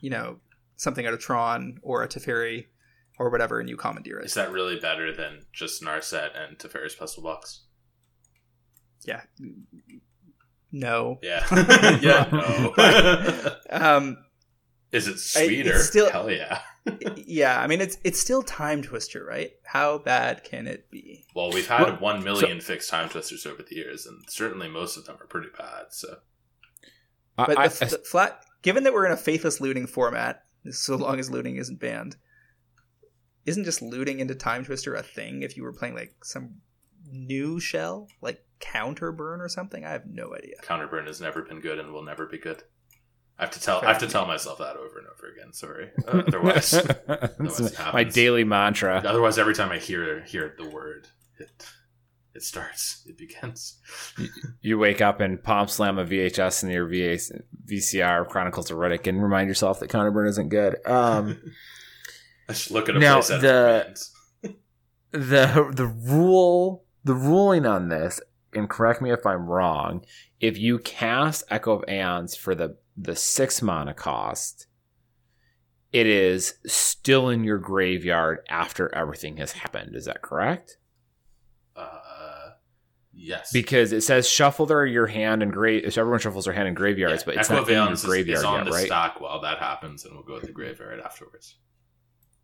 you 0.02 0.10
know 0.10 0.38
something 0.76 1.06
out 1.06 1.14
of 1.14 1.20
Tron 1.20 1.78
or 1.84 2.04
a 2.04 2.08
Teferi 2.08 2.66
or 3.20 3.30
whatever, 3.30 3.60
and 3.60 3.70
you 3.70 3.78
Commandeer 3.78 4.20
it. 4.20 4.26
Is 4.26 4.34
that 4.34 4.52
really 4.52 4.80
better 4.80 5.14
than 5.14 5.46
just 5.54 5.84
Narset 5.84 6.30
and 6.36 6.58
Teferi's 6.58 6.96
Puzzle 6.96 7.22
Box? 7.22 7.66
Yeah. 9.06 9.22
No. 10.72 11.20
Yeah. 11.22 11.46
yeah. 12.02 12.30
No. 12.32 13.56
Um, 13.72 14.18
Is 14.92 15.08
it 15.08 15.20
sweeter? 15.20 15.76
it's 15.76 15.88
still- 15.88 16.10
Hell 16.10 16.32
yeah. 16.32 16.62
yeah, 17.16 17.60
I 17.62 17.68
mean 17.68 17.82
it's 17.82 17.98
it's 18.04 18.20
still 18.20 18.42
Timetwister, 18.42 19.24
right? 19.24 19.52
How 19.64 20.00
bad 20.00 20.44
can 20.44 20.66
it 20.68 20.90
be? 20.90 21.26
Well, 21.36 21.52
we've 21.52 21.68
had 21.68 21.84
Well, 21.84 21.96
one 21.98 22.24
million 22.24 22.62
fixed 22.62 22.90
Timetwisters 22.92 23.46
over 23.46 23.62
the 23.62 23.76
years, 23.76 24.08
and 24.08 24.24
certainly 24.30 24.68
most 24.68 24.98
of 24.98 25.06
them 25.06 25.18
are 25.22 25.28
pretty 25.28 25.50
bad. 25.56 25.88
So 25.92 26.18
But 27.36 27.58
I, 27.60 27.68
the, 27.68 27.86
the 27.86 27.98
flat, 28.10 28.44
given 28.64 28.84
that 28.86 28.94
we're 28.94 29.06
in 29.06 29.12
a 29.12 29.18
faithless 29.18 29.62
looting 29.62 29.86
format, 29.86 30.44
so 30.72 30.96
long 30.96 31.20
as 31.20 31.30
looting 31.30 31.58
isn't 31.58 31.80
banned, 31.80 32.16
isn't 33.46 33.66
just 33.66 33.82
looting 33.84 34.20
into 34.20 34.34
Time 34.34 34.64
Twister 34.66 34.96
a 34.96 35.04
thing? 35.04 35.44
If 35.44 35.56
you 35.58 35.64
were 35.64 35.74
playing 35.74 35.94
like 35.96 36.16
some 36.24 36.56
new 37.12 37.60
shell, 37.60 38.08
like 38.22 38.44
Counter 38.60 39.12
Burn 39.12 39.42
or 39.42 39.48
something, 39.50 39.86
I 39.86 39.92
have 39.92 40.06
no 40.06 40.34
idea. 40.36 40.56
counterburn 40.64 41.08
has 41.08 41.22
never 41.22 41.42
been 41.44 41.60
good 41.62 41.80
and 41.80 41.92
will 41.94 42.04
never 42.04 42.26
be 42.26 42.38
good. 42.38 42.62
I 43.38 43.44
have 43.44 43.52
to 43.52 43.62
tell. 43.62 43.80
Fair 43.80 43.90
I 43.90 43.92
have 43.94 44.00
to 44.02 44.06
enough. 44.06 44.12
tell 44.12 44.26
myself 44.26 44.58
that 44.60 44.76
over 44.76 45.00
and 45.00 45.08
over 45.08 45.32
again. 45.34 45.54
Sorry. 45.54 45.90
Uh, 46.06 46.24
otherwise, 46.28 46.72
That's 47.08 47.60
it 47.62 47.80
my 47.94 48.04
daily 48.04 48.44
mantra. 48.44 48.98
otherwise, 49.06 49.38
every 49.38 49.56
time 49.56 49.72
I 49.72 49.78
hear 49.78 50.22
hear 50.26 50.54
the 50.58 50.68
word, 50.70 51.08
it 51.40 51.50
it 52.36 52.44
starts. 52.44 53.02
It 53.08 53.18
begins. 53.18 53.80
You 54.62 54.78
wake 54.78 55.00
up 55.02 55.22
and 55.22 55.42
palm 55.42 55.70
slam 55.70 55.98
a 56.00 56.06
VHS 56.06 56.64
in 56.64 56.70
your 56.70 56.86
VA, 56.88 57.18
VCR 57.66 58.28
Chronicles 58.28 58.70
of 58.72 58.78
Riddick 58.78 59.08
and 59.08 59.24
remind 59.24 59.48
yourself 59.48 59.80
that 59.80 59.90
counterburn 59.90 60.28
isn't 60.28 60.50
good. 60.50 60.76
Um, 60.86 61.40
I 62.50 62.54
should 62.54 62.74
look 62.74 62.90
at 62.90 62.98
a 62.98 63.00
Now, 63.00 63.20
playset 63.20 63.36
of 63.36 63.42
the- 63.42 64.06
the 65.12 65.72
the 65.74 65.88
rule 65.88 66.84
the 67.06 67.14
ruling 67.14 67.66
on 67.66 67.88
this, 67.88 68.20
and 68.54 68.70
correct 68.70 69.02
me 69.02 69.12
if 69.12 69.26
I'm 69.26 69.46
wrong, 69.48 70.04
if 70.40 70.58
you 70.58 70.80
cast 70.80 71.44
Echo 71.50 71.74
of 71.74 71.90
Eons 71.90 72.36
for 72.36 72.56
the 72.56 72.78
the 72.98 73.16
six 73.16 73.62
mana 73.62 73.94
cost, 73.94 74.68
it 75.92 76.06
is 76.08 76.56
still 76.66 77.30
in 77.30 77.44
your 77.44 77.58
graveyard 77.58 78.40
after 78.50 78.94
everything 78.94 79.38
has 79.38 79.54
happened. 79.54 79.96
Is 79.96 80.06
that 80.06 80.22
correct? 80.22 80.78
Uh, 81.76 82.50
yes. 83.14 83.52
Because 83.54 83.92
it 83.94 84.02
says 84.02 84.28
shuffle 84.30 84.66
their 84.66 84.86
your 84.86 85.08
hand 85.08 85.42
and 85.42 85.52
grave. 85.54 85.92
So 85.94 86.02
everyone 86.02 86.20
shuffles 86.20 86.46
their 86.46 86.54
hand 86.54 86.68
in 86.68 86.74
graveyards, 86.74 87.24
but 87.24 87.36
it's 87.36 87.50
Echo 87.50 87.62
not 87.62 87.70
in 87.70 87.76
your 87.76 87.92
is- 87.94 88.04
graveyard 88.04 88.40
is 88.40 88.44
on 88.44 88.56
yet, 88.58 88.66
the 88.66 88.72
right? 88.72 88.86
stack 88.86 89.22
while 89.22 89.42
that 89.42 89.60
happens, 89.60 90.06
and 90.06 90.14
we'll 90.14 90.24
go 90.24 90.40
to 90.40 90.46
the 90.46 90.52
graveyard 90.52 91.00
afterwards. 91.00 91.56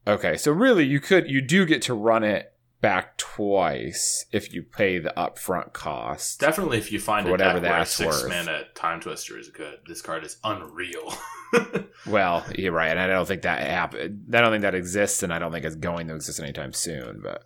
Okay, 0.07 0.37
so 0.37 0.51
really, 0.51 0.85
you 0.85 0.99
could 0.99 1.29
you 1.29 1.41
do 1.41 1.65
get 1.65 1.81
to 1.83 1.93
run 1.93 2.23
it 2.23 2.53
back 2.81 3.17
twice 3.17 4.25
if 4.31 4.53
you 4.53 4.61
pay 4.63 4.99
the 4.99 5.13
upfront 5.17 5.73
cost. 5.73 6.39
Definitely, 6.39 6.77
if 6.77 6.91
you 6.91 6.99
find 6.99 7.25
For 7.25 7.31
whatever 7.31 7.59
deck 7.59 7.63
where 7.63 7.71
a 7.73 7.79
that's 7.79 7.95
six 7.95 8.23
worth. 8.23 8.29
mana 8.29 8.63
Timetwister 8.75 9.39
is 9.39 9.49
good, 9.49 9.79
this 9.87 10.01
card 10.01 10.23
is 10.23 10.37
unreal. 10.43 11.13
Well, 12.05 12.45
you're 12.55 12.71
right, 12.73 12.89
and 12.91 12.99
I 12.99 13.07
don't 13.07 13.25
think 13.25 13.43
that 13.43 13.65
happened. 13.65 14.25
I 14.35 14.41
don't 14.41 14.51
think 14.51 14.61
that 14.63 14.75
exists, 14.75 15.23
and 15.23 15.33
I 15.33 15.39
don't 15.39 15.51
think 15.51 15.65
it's 15.65 15.75
going 15.75 16.07
to 16.09 16.15
exist 16.15 16.39
anytime 16.39 16.73
soon. 16.73 17.21
But 17.23 17.43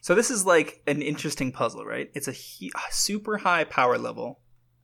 So 0.00 0.14
this 0.14 0.30
is 0.30 0.46
like 0.46 0.80
an 0.86 1.02
interesting 1.02 1.52
puzzle, 1.52 1.84
right? 1.84 2.08
It's 2.14 2.28
a 2.28 2.32
he- 2.32 2.72
super 2.90 3.38
high 3.38 3.64
power 3.64 3.98
level. 3.98 4.40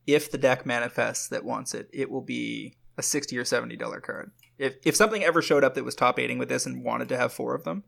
If 0.07 0.31
the 0.31 0.39
deck 0.39 0.67
manifests 0.67 1.29
that 1.29 1.45
wants 1.45 1.73
it, 1.73 1.89
it 1.93 2.11
will 2.11 2.21
be 2.21 2.77
a 2.99 3.03
sixty 3.03 3.39
or 3.39 3.45
seventy 3.45 3.77
dollar 3.77 4.01
card. 4.01 4.33
If 4.59 4.75
if 4.85 4.95
something 4.97 5.23
ever 5.25 5.41
showed 5.41 5.65
up 5.65 5.75
that 5.75 5.85
was 5.85 5.95
top 5.95 6.19
aiding 6.19 6.39
with 6.39 6.49
this 6.51 6.67
and 6.67 6.85
wanted 6.85 7.09
to 7.11 7.17
have 7.17 7.33
four 7.33 7.55
of 7.55 7.65
them, 7.65 7.85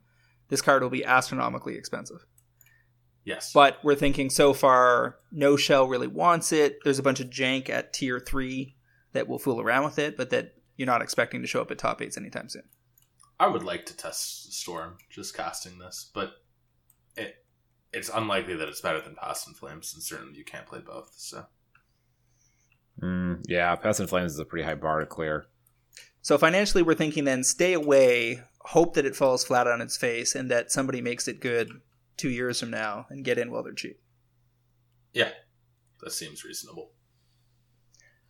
this 0.49 0.61
card 0.61 0.81
will 0.81 0.89
be 0.89 1.05
astronomically 1.05 1.75
expensive. 1.75 2.25
yes, 3.23 3.51
But 3.53 3.77
we're 3.83 3.95
thinking 3.95 4.29
so 4.29 4.53
far, 4.53 5.17
no 5.31 5.57
shell 5.57 5.87
really 5.87 6.07
wants 6.07 6.51
it. 6.51 6.77
There's 6.83 6.99
a 6.99 7.03
bunch 7.03 7.19
of 7.19 7.29
jank 7.29 7.69
at 7.69 7.93
tier 7.93 8.19
three 8.19 8.75
that 9.13 9.27
will 9.27 9.39
fool 9.39 9.59
around 9.61 9.83
with 9.83 9.99
it, 9.99 10.17
but 10.17 10.29
that 10.29 10.53
you're 10.75 10.85
not 10.85 11.01
expecting 11.01 11.41
to 11.41 11.47
show 11.47 11.61
up 11.61 11.71
at 11.71 11.77
top 11.77 12.01
eights 12.01 12.17
anytime 12.17 12.49
soon. 12.49 12.63
I 13.39 13.47
would 13.47 13.63
like 13.63 13.85
to 13.87 13.97
test 13.97 14.53
Storm 14.53 14.97
just 15.09 15.35
casting 15.35 15.77
this, 15.77 16.09
but 16.13 16.33
it 17.15 17.35
it's 17.93 18.09
unlikely 18.13 18.55
that 18.55 18.67
it's 18.67 18.81
better 18.81 19.01
than 19.01 19.15
Past 19.15 19.47
in 19.47 19.53
Flames, 19.53 19.93
and 19.93 20.03
certainly 20.03 20.37
you 20.37 20.43
can't 20.43 20.65
play 20.65 20.79
both. 20.79 21.11
So 21.15 21.45
mm, 23.01 23.43
yeah, 23.47 23.75
Past 23.75 23.99
in 23.99 24.07
Flames 24.07 24.33
is 24.33 24.39
a 24.39 24.45
pretty 24.45 24.65
high 24.65 24.75
bar 24.75 24.99
to 24.99 25.05
clear. 25.05 25.45
So 26.21 26.37
financially, 26.37 26.83
we're 26.83 26.95
thinking 26.95 27.23
then 27.23 27.43
stay 27.43 27.73
away, 27.73 28.41
hope 28.67 28.93
that 28.95 29.05
it 29.05 29.15
falls 29.15 29.43
flat 29.45 29.67
on 29.67 29.81
its 29.81 29.97
face, 29.97 30.35
and 30.35 30.51
that 30.51 30.71
somebody 30.71 31.01
makes 31.01 31.27
it 31.27 31.39
good 31.39 31.69
two 32.17 32.29
years 32.29 32.59
from 32.59 32.71
now 32.71 33.05
and 33.09 33.23
get 33.23 33.37
in 33.37 33.51
while 33.51 33.63
they're 33.63 33.73
cheap. 33.73 33.99
yeah, 35.13 35.31
that 36.01 36.11
seems 36.11 36.43
reasonable. 36.43 36.91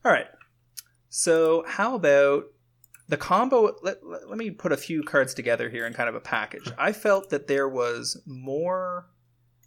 All 0.05 0.11
right. 0.11 0.27
So 1.09 1.63
how 1.67 1.95
about 1.95 2.45
the 3.07 3.17
combo? 3.17 3.75
Let, 3.81 4.05
let, 4.05 4.29
let 4.29 4.37
me 4.37 4.51
put 4.51 4.71
a 4.71 4.77
few 4.77 5.03
cards 5.03 5.33
together 5.33 5.69
here 5.69 5.85
in 5.87 5.93
kind 5.93 6.09
of 6.09 6.15
a 6.15 6.21
package. 6.21 6.71
I 6.77 6.91
felt 6.91 7.29
that 7.29 7.47
there 7.47 7.67
was 7.67 8.21
more. 8.25 9.07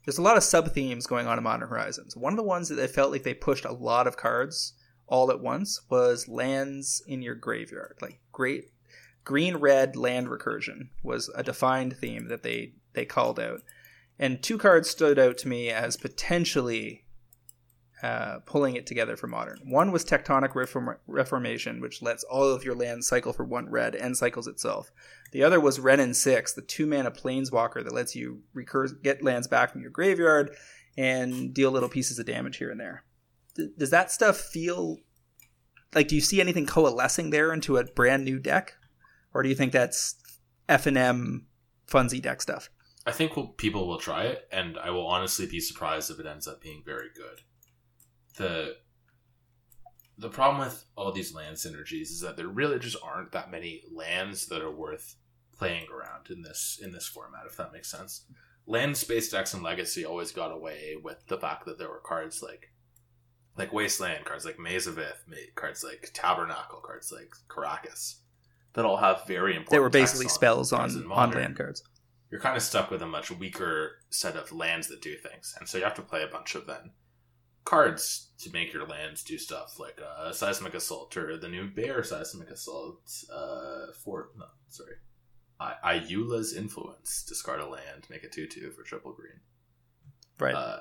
There's 0.04 0.18
a 0.18 0.22
lot 0.22 0.36
of 0.36 0.42
sub 0.42 0.72
themes 0.72 1.06
going 1.06 1.26
on 1.26 1.36
in 1.36 1.44
Modern 1.44 1.68
Horizons. 1.68 2.16
One 2.16 2.32
of 2.32 2.36
the 2.38 2.42
ones 2.42 2.68
that 2.68 2.78
I 2.78 2.86
felt 2.86 3.10
like 3.10 3.22
they 3.22 3.34
pushed 3.34 3.64
a 3.64 3.72
lot 3.72 4.06
of 4.06 4.16
cards 4.16 4.74
all 5.06 5.30
at 5.30 5.40
once 5.40 5.80
was 5.90 6.28
lands 6.28 7.02
in 7.06 7.20
your 7.20 7.34
graveyard. 7.34 7.98
Like 8.00 8.20
great 8.32 8.70
green 9.24 9.56
red 9.56 9.96
land 9.96 10.28
recursion 10.28 10.88
was 11.02 11.30
a 11.34 11.42
defined 11.42 11.96
theme 11.96 12.28
that 12.28 12.42
they 12.42 12.72
they 12.92 13.04
called 13.04 13.38
out. 13.38 13.60
And 14.18 14.42
two 14.42 14.58
cards 14.58 14.90
stood 14.90 15.18
out 15.18 15.38
to 15.38 15.48
me 15.48 15.70
as 15.70 15.96
potentially 15.96 17.04
uh, 18.02 18.38
pulling 18.46 18.76
it 18.76 18.86
together 18.86 19.16
for 19.16 19.26
modern. 19.26 19.60
One 19.64 19.92
was 19.92 20.04
Tectonic 20.04 20.54
Reform- 20.54 20.96
Reformation, 21.06 21.80
which 21.80 22.02
lets 22.02 22.24
all 22.24 22.48
of 22.48 22.64
your 22.64 22.74
lands 22.74 23.06
cycle 23.06 23.32
for 23.32 23.44
one 23.44 23.70
red 23.70 23.94
and 23.94 24.16
cycles 24.16 24.46
itself. 24.46 24.90
The 25.32 25.42
other 25.42 25.60
was 25.60 25.78
Wrenn 25.78 26.00
and 26.00 26.16
Six, 26.16 26.52
the 26.52 26.62
two 26.62 26.86
mana 26.86 27.10
planeswalker 27.10 27.84
that 27.84 27.92
lets 27.94 28.16
you 28.16 28.42
recur- 28.54 28.88
get 29.02 29.22
lands 29.22 29.48
back 29.48 29.70
from 29.70 29.82
your 29.82 29.90
graveyard 29.90 30.54
and 30.96 31.52
deal 31.54 31.70
little 31.70 31.88
pieces 31.88 32.18
of 32.18 32.26
damage 32.26 32.56
here 32.56 32.70
and 32.70 32.80
there. 32.80 33.04
Does 33.76 33.90
that 33.90 34.10
stuff 34.10 34.38
feel 34.38 34.98
like, 35.94 36.08
do 36.08 36.14
you 36.14 36.20
see 36.20 36.40
anything 36.40 36.66
coalescing 36.66 37.30
there 37.30 37.52
into 37.52 37.76
a 37.76 37.84
brand 37.84 38.24
new 38.24 38.38
deck? 38.38 38.74
Or 39.32 39.42
do 39.42 39.48
you 39.48 39.54
think 39.54 39.72
that's 39.72 40.16
FNM 40.68 41.42
funsy 41.88 42.20
deck 42.20 42.42
stuff? 42.42 42.70
I 43.06 43.12
think 43.12 43.36
we'll, 43.36 43.48
people 43.48 43.86
will 43.86 43.98
try 43.98 44.24
it, 44.24 44.46
and 44.52 44.78
I 44.78 44.90
will 44.90 45.06
honestly 45.06 45.46
be 45.46 45.60
surprised 45.60 46.10
if 46.10 46.20
it 46.20 46.26
ends 46.26 46.46
up 46.46 46.60
being 46.60 46.82
very 46.84 47.08
good. 47.14 47.40
the 48.36 48.76
The 50.18 50.28
problem 50.28 50.60
with 50.60 50.84
all 50.96 51.12
these 51.12 51.34
land 51.34 51.56
synergies 51.56 52.10
is 52.10 52.20
that 52.20 52.36
there 52.36 52.48
really 52.48 52.78
just 52.78 52.98
aren't 53.02 53.32
that 53.32 53.50
many 53.50 53.82
lands 53.90 54.46
that 54.48 54.62
are 54.62 54.70
worth 54.70 55.16
playing 55.56 55.86
around 55.90 56.30
in 56.30 56.42
this 56.42 56.78
in 56.82 56.92
this 56.92 57.06
format. 57.06 57.46
If 57.46 57.56
that 57.56 57.72
makes 57.72 57.90
sense, 57.90 58.26
land 58.66 58.96
space 58.96 59.30
decks 59.30 59.54
and 59.54 59.62
legacy 59.62 60.04
always 60.04 60.32
got 60.32 60.52
away 60.52 60.96
with 61.02 61.26
the 61.26 61.38
fact 61.38 61.64
that 61.66 61.78
there 61.78 61.88
were 61.88 62.02
cards 62.04 62.42
like 62.42 62.72
like 63.58 63.72
wasteland 63.72 64.24
cards 64.24 64.44
like 64.44 64.58
maze 64.58 64.86
of 64.86 64.98
ith 64.98 65.24
cards 65.54 65.82
like 65.84 66.10
tabernacle 66.14 66.80
cards 66.80 67.12
like 67.12 67.30
Karakas 67.48 68.20
that 68.74 68.84
all 68.84 68.96
have 68.98 69.26
very 69.26 69.52
important 69.52 69.70
They 69.72 69.80
were 69.80 69.90
basically 69.90 70.26
on 70.26 70.30
spells 70.30 70.72
on, 70.72 70.90
on 71.12 71.30
land 71.32 71.56
cards. 71.56 71.82
you're 72.30 72.40
kind 72.40 72.56
of 72.56 72.62
stuck 72.62 72.90
with 72.90 73.02
a 73.02 73.06
much 73.06 73.30
weaker 73.30 73.92
set 74.10 74.36
of 74.36 74.52
lands 74.52 74.88
that 74.88 75.02
do 75.02 75.16
things, 75.16 75.54
and 75.58 75.68
so 75.68 75.78
you 75.78 75.84
have 75.84 75.94
to 75.94 76.02
play 76.02 76.22
a 76.22 76.26
bunch 76.28 76.54
of 76.54 76.66
then 76.66 76.92
cards 77.64 78.30
to 78.38 78.50
make 78.52 78.72
your 78.72 78.86
lands 78.86 79.22
do 79.22 79.36
stuff 79.36 79.78
like 79.78 79.98
uh, 80.00 80.32
seismic 80.32 80.72
assault 80.74 81.14
or 81.16 81.36
the 81.36 81.48
new 81.48 81.68
bear 81.68 82.02
seismic 82.02 82.50
assault. 82.50 83.02
Uh, 83.32 83.92
for 84.02 84.30
no, 84.38 84.46
sorry, 84.68 84.94
I- 85.60 85.76
Ayula's 85.84 86.54
Influence. 86.56 87.22
Discard 87.28 87.60
a 87.60 87.66
land, 87.68 88.06
make 88.08 88.24
a 88.24 88.28
two-two 88.28 88.70
for 88.70 88.82
triple 88.82 89.12
green. 89.12 89.40
Right. 90.38 90.54
Uh, 90.54 90.80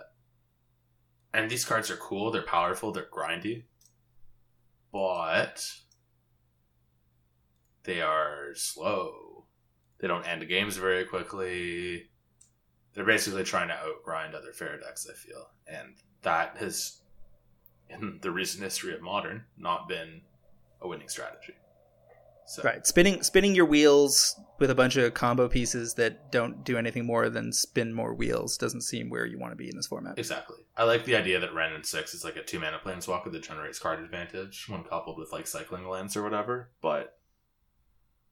and 1.34 1.52
these 1.52 1.66
cards 1.66 1.91
are 1.91 1.98
cool. 1.98 2.32
They're 2.32 2.41
powerful. 2.44 2.91
They're 2.94 3.10
grindy, 3.14 3.64
but 4.91 5.64
they 7.84 8.01
are 8.01 8.53
slow. 8.56 9.45
They 9.99 10.07
don't 10.07 10.27
end 10.27 10.47
games 10.47 10.77
very 10.77 11.06
quickly. 11.06 12.10
They're 12.93 13.06
basically 13.06 13.43
trying 13.43 13.68
to 13.69 13.76
outgrind 13.76 14.34
other 14.34 14.51
fair 14.51 14.80
decks. 14.80 15.07
I 15.10 15.14
feel, 15.14 15.49
and 15.68 15.95
that 16.22 16.57
has, 16.57 17.01
in 17.89 18.19
the 18.22 18.31
recent 18.31 18.64
history 18.64 18.93
of 18.93 19.01
modern, 19.01 19.45
not 19.57 19.88
been 19.88 20.22
a 20.81 20.88
winning 20.88 21.10
strategy. 21.10 21.53
So, 22.49 22.64
Right, 22.64 22.85
spinning 22.88 23.22
spinning 23.22 23.53
your 23.53 23.65
wheels 23.65 24.35
with 24.57 24.72
a 24.72 24.76
bunch 24.76 24.95
of 24.95 25.14
combo 25.14 25.47
pieces 25.47 25.93
that 25.93 26.31
don't 26.31 26.64
do 26.64 26.77
anything 26.77 27.06
more 27.06 27.30
than 27.30 27.53
spin 27.53 27.93
more 27.93 28.15
wheels 28.15 28.57
doesn't 28.57 28.81
seem 28.81 29.11
where 29.11 29.27
you 29.27 29.38
want 29.38 29.51
to 29.51 29.56
be 29.56 29.69
in 29.69 29.76
this 29.76 29.85
format. 29.85 30.18
Exactly. 30.18 30.57
I 30.76 30.85
like 30.85 31.06
the 31.06 31.15
idea 31.15 31.39
that 31.39 31.53
Wrenn 31.53 31.73
and 31.73 31.85
Six 31.85 32.15
is 32.15 32.23
like 32.23 32.38
a 32.38 32.43
two 32.43 32.57
mana 32.60 32.80
planeswalker 32.84 33.31
that 33.31 33.43
generates 33.43 33.77
card 33.77 33.99
advantage 33.99 34.65
when 34.68 34.84
coupled 34.84 35.19
with 35.19 35.31
like 35.31 35.45
cycling 35.45 35.88
lands 35.88 36.18
or 36.18 36.23
whatever. 36.23 36.72
But 36.81 37.18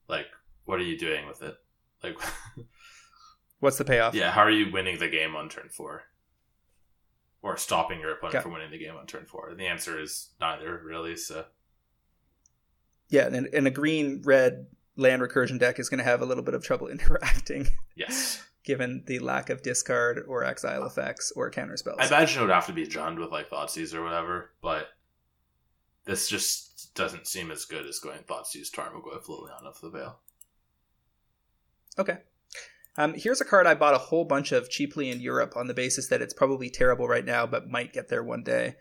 like, 0.08 0.28
what 0.66 0.80
are 0.80 0.84
you 0.84 0.98
doing 0.98 1.28
with 1.28 1.42
it? 1.42 1.56
Like, 2.04 2.18
What's 3.60 3.78
the 3.78 3.86
payoff? 3.86 4.14
yeah, 4.14 4.32
how 4.32 4.42
are 4.42 4.52
you 4.52 4.72
winning 4.72 5.00
the 5.00 5.08
game 5.10 5.36
on 5.36 5.50
turn 5.50 5.70
four, 5.70 6.04
or 7.42 7.58
stopping 7.58 8.00
your 8.00 8.12
opponent 8.12 8.34
Got- 8.34 8.44
from 8.44 8.54
winning 8.54 8.72
the 8.72 8.78
game 8.78 8.96
on 8.96 9.08
turn 9.08 9.26
four? 9.26 9.54
The 9.56 9.66
answer 9.68 10.00
is 10.00 10.30
neither, 10.40 10.80
really. 10.86 11.16
So 11.16 11.46
Yeah, 13.10 13.28
and, 13.28 13.48
and 13.54 13.66
a 13.68 13.72
green 13.72 14.22
red 14.26 14.68
land 14.96 15.22
recursion 15.22 15.60
deck 15.60 15.80
is 15.80 15.90
going 15.90 16.00
to 16.00 16.04
have 16.04 16.22
a 16.22 16.26
little 16.26 16.44
bit 16.44 16.54
of 16.54 16.64
trouble 16.64 16.88
interacting 16.90 17.68
yes, 17.96 18.44
given 18.64 19.04
the 19.08 19.20
lack 19.20 19.50
of 19.50 19.64
discard 19.64 20.24
or 20.28 20.44
exile 20.44 20.86
effects 20.86 21.32
or 21.36 21.50
counter 21.50 21.78
spells. 21.78 21.98
I 22.00 22.08
imagine 22.08 22.42
it 22.42 22.46
would 22.46 22.54
have 22.54 22.68
to 22.68 22.74
be 22.74 22.86
Jund 22.86 23.20
with 23.20 23.32
like 23.32 23.50
Thoughtseize 23.50 23.94
or 23.96 24.04
whatever. 24.04 24.52
But 24.62 24.88
this 26.08 26.28
just 26.28 26.96
doesn't 26.96 27.28
seem 27.28 27.52
as 27.52 27.66
good 27.66 27.86
as 27.86 28.00
going 28.00 28.20
Thoughtseize, 28.24 28.72
Tarmogoyf, 28.72 29.26
Liliana 29.26 29.68
of 29.68 29.80
the 29.82 29.90
Veil. 29.90 30.20
Okay. 32.00 32.18
Um, 32.98 33.14
here's 33.16 33.42
a 33.42 33.46
card 33.46 33.68
I 33.68 33.76
bought 33.76 33.94
a 33.94 34.00
whole 34.00 34.26
bunch 34.26 34.52
of 34.52 34.70
cheaply 34.70 35.12
in 35.12 35.22
Europe 35.22 35.56
on 35.56 35.68
the 35.68 35.74
basis 35.74 36.08
that 36.08 36.22
it's 36.22 36.34
probably 36.34 36.70
terrible 36.70 37.08
right 37.08 37.26
now, 37.26 37.46
but 37.46 37.70
might 37.70 37.94
get 37.94 38.08
there 38.08 38.24
one 38.24 38.44
day. 38.44 38.76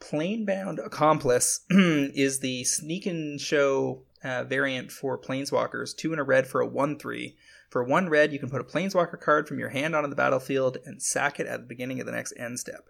Planebound 0.00 0.78
Accomplice 0.84 1.60
is 1.70 2.40
the 2.40 2.64
sneak 2.64 3.04
and 3.04 3.38
show 3.38 4.04
uh, 4.24 4.44
variant 4.44 4.90
for 4.90 5.18
Planeswalkers, 5.18 5.94
two 5.94 6.12
in 6.12 6.18
a 6.18 6.24
red 6.24 6.46
for 6.46 6.60
a 6.60 6.66
1 6.66 6.98
3. 6.98 7.36
For 7.68 7.84
one 7.84 8.08
red, 8.08 8.32
you 8.32 8.38
can 8.38 8.48
put 8.48 8.62
a 8.62 8.64
Planeswalker 8.64 9.20
card 9.20 9.46
from 9.46 9.58
your 9.58 9.68
hand 9.68 9.94
onto 9.94 10.08
the 10.08 10.16
battlefield 10.16 10.78
and 10.86 11.02
sack 11.02 11.38
it 11.38 11.46
at 11.46 11.60
the 11.60 11.66
beginning 11.66 12.00
of 12.00 12.06
the 12.06 12.12
next 12.12 12.32
end 12.38 12.58
step. 12.58 12.88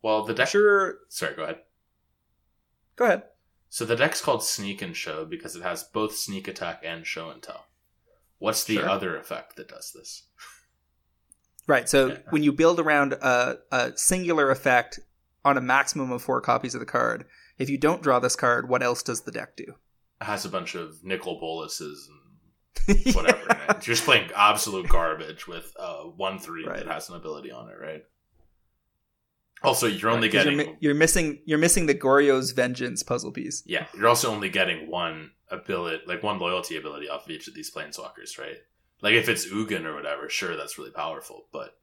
Well, 0.00 0.24
the 0.24 0.32
deck. 0.32 0.48
Sure. 0.48 0.96
Sorry, 1.08 1.36
go 1.36 1.42
ahead. 1.42 1.58
Go 2.96 3.04
ahead. 3.06 3.22
So 3.68 3.84
the 3.84 3.96
deck's 3.96 4.20
called 4.20 4.44
Sneak 4.44 4.82
and 4.82 4.94
Show 4.96 5.24
because 5.24 5.56
it 5.56 5.62
has 5.62 5.82
both 5.82 6.14
Sneak 6.14 6.46
Attack 6.48 6.82
and 6.84 7.06
Show 7.06 7.30
and 7.30 7.42
Tell. 7.42 7.66
What's 8.38 8.64
the 8.64 8.76
Sure. 8.76 8.88
other 8.88 9.16
effect 9.16 9.56
that 9.56 9.68
does 9.68 9.92
this? 9.94 10.24
Right. 11.66 11.88
So 11.88 12.08
Yeah. 12.08 12.18
when 12.30 12.42
you 12.42 12.52
build 12.52 12.80
around 12.80 13.12
a, 13.14 13.58
a 13.70 13.96
singular 13.96 14.50
effect 14.50 14.98
on 15.44 15.56
a 15.56 15.60
maximum 15.60 16.10
of 16.12 16.22
four 16.22 16.40
copies 16.40 16.74
of 16.74 16.80
the 16.80 16.86
card, 16.86 17.24
if 17.58 17.70
you 17.70 17.78
don't 17.78 18.02
draw 18.02 18.18
this 18.18 18.36
card, 18.36 18.68
what 18.68 18.82
else 18.82 19.02
does 19.02 19.22
the 19.22 19.30
deck 19.32 19.56
do? 19.56 19.74
It 20.20 20.24
has 20.24 20.44
a 20.44 20.48
bunch 20.48 20.74
of 20.74 21.02
nickel 21.04 21.38
boluses 21.40 22.08
and 22.08 22.18
whatever. 23.14 23.46
it. 23.50 23.86
You're 23.86 23.94
just 23.94 24.04
playing 24.04 24.30
absolute 24.34 24.88
garbage 24.88 25.46
with 25.46 25.72
uh, 25.78 26.02
one 26.04 26.38
three 26.38 26.66
Right. 26.66 26.78
that 26.78 26.88
has 26.92 27.08
an 27.08 27.16
ability 27.16 27.50
on 27.52 27.68
it, 27.68 27.76
right? 27.80 28.02
Also, 29.64 29.86
you're 29.86 30.10
only 30.10 30.26
Right, 30.28 30.32
getting 30.32 30.58
You're, 30.58 30.66
mi- 30.66 30.76
you're 30.80 30.94
missing. 30.94 31.40
You're 31.44 31.58
missing 31.58 31.86
the 31.86 31.94
Goryo's 31.94 32.50
Vengeance 32.52 33.02
puzzle 33.02 33.30
piece. 33.32 33.62
yeah. 33.66 33.86
You're 33.96 34.08
also 34.08 34.30
only 34.30 34.48
getting 34.48 34.90
one 34.90 35.30
ability, 35.50 36.02
like 36.06 36.22
one 36.22 36.38
loyalty 36.38 36.76
ability 36.76 37.08
off 37.08 37.24
of 37.24 37.30
each 37.30 37.46
of 37.48 37.54
these 37.54 37.70
planeswalkers, 37.70 38.38
right? 38.38 38.56
Like 39.02 39.14
if 39.14 39.28
it's 39.28 39.46
Ugin 39.46 39.84
or 39.84 39.94
whatever, 39.94 40.28
sure, 40.28 40.56
that's 40.56 40.78
really 40.78 40.90
powerful, 40.90 41.46
but 41.52 41.76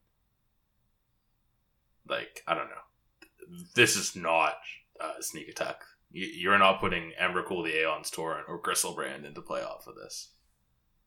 like 2.08 2.44
I 2.48 2.54
don't 2.56 2.70
know, 2.70 3.58
this 3.76 3.96
is 3.96 4.16
not 4.16 4.56
uh, 5.00 5.14
sneak 5.22 5.48
attack. 5.50 5.82
You- 6.12 6.26
You're 6.28 6.58
not 6.58 6.80
putting 6.80 7.14
Emrakul 7.22 7.64
the 7.64 7.80
Aeons 7.82 8.10
Torn 8.10 8.44
or 8.48 8.62
Griselbrand 8.62 9.26
into 9.26 9.42
play 9.42 9.62
off 9.62 9.88
of 9.88 9.96
this. 9.96 10.30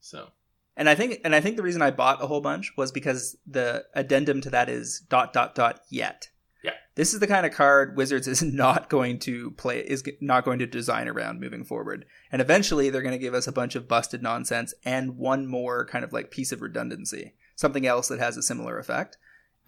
So 0.01 0.29
And 0.77 0.89
I 0.89 0.95
think. 0.95 1.21
And 1.25 1.35
I 1.35 1.41
think 1.41 1.57
the 1.57 1.63
reason 1.63 1.83
I 1.83 1.91
bought 1.91 2.23
a 2.23 2.27
whole 2.27 2.41
bunch 2.41 2.73
was 2.77 2.93
because 2.93 3.37
the 3.47 3.85
addendum 3.95 4.41
to 4.43 4.51
that 4.51 4.69
is 4.69 5.01
dot 5.09 5.33
dot 5.33 5.55
dot 5.55 5.81
yet. 5.91 6.29
This 6.95 7.15
is 7.15 7.21
the 7.21 7.27
kind 7.27 7.47
of 7.47 7.53
card 7.53 7.97
Wizards 7.97 8.29
is 8.29 8.43
not 8.43 8.89
going 8.89 9.19
to 9.21 9.53
play. 9.53 9.81
Is 9.81 10.05
not 10.21 10.45
going 10.45 10.59
to 10.59 10.67
design 10.67 11.09
around 11.09 11.41
moving 11.41 11.65
forward. 11.65 12.05
And 12.31 12.43
eventually, 12.43 12.91
they're 12.91 13.03
going 13.03 13.13
to 13.13 13.19
give 13.19 13.35
us 13.35 13.47
a 13.47 13.53
bunch 13.53 13.75
of 13.75 13.89
busted 13.89 14.23
nonsense 14.23 14.75
and 14.85 15.17
one 15.17 15.47
more 15.47 15.87
kind 15.87 16.05
of 16.05 16.13
like 16.13 16.31
piece 16.31 16.53
of 16.53 16.63
redundancy, 16.63 17.35
something 17.57 17.87
else 17.87 18.09
that 18.09 18.19
has 18.19 18.37
a 18.37 18.43
similar 18.43 18.79
effect. 18.79 19.17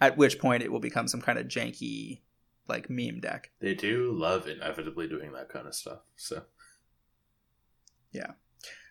At 0.01 0.17
which 0.17 0.39
point, 0.39 0.63
it 0.63 0.71
will 0.71 0.81
become 0.81 1.07
some 1.07 1.21
kind 1.21 1.39
of 1.39 1.47
janky, 1.47 2.19
like 2.67 2.89
meme 2.89 3.21
deck. 3.21 3.51
they 3.59 3.73
do 3.73 4.11
love 4.11 4.47
inevitably 4.47 5.07
doing 5.07 5.31
that 5.33 5.49
kind 5.49 5.67
of 5.67 5.73
stuff. 5.73 5.99
So 6.15 6.43
yeah. 8.15 8.31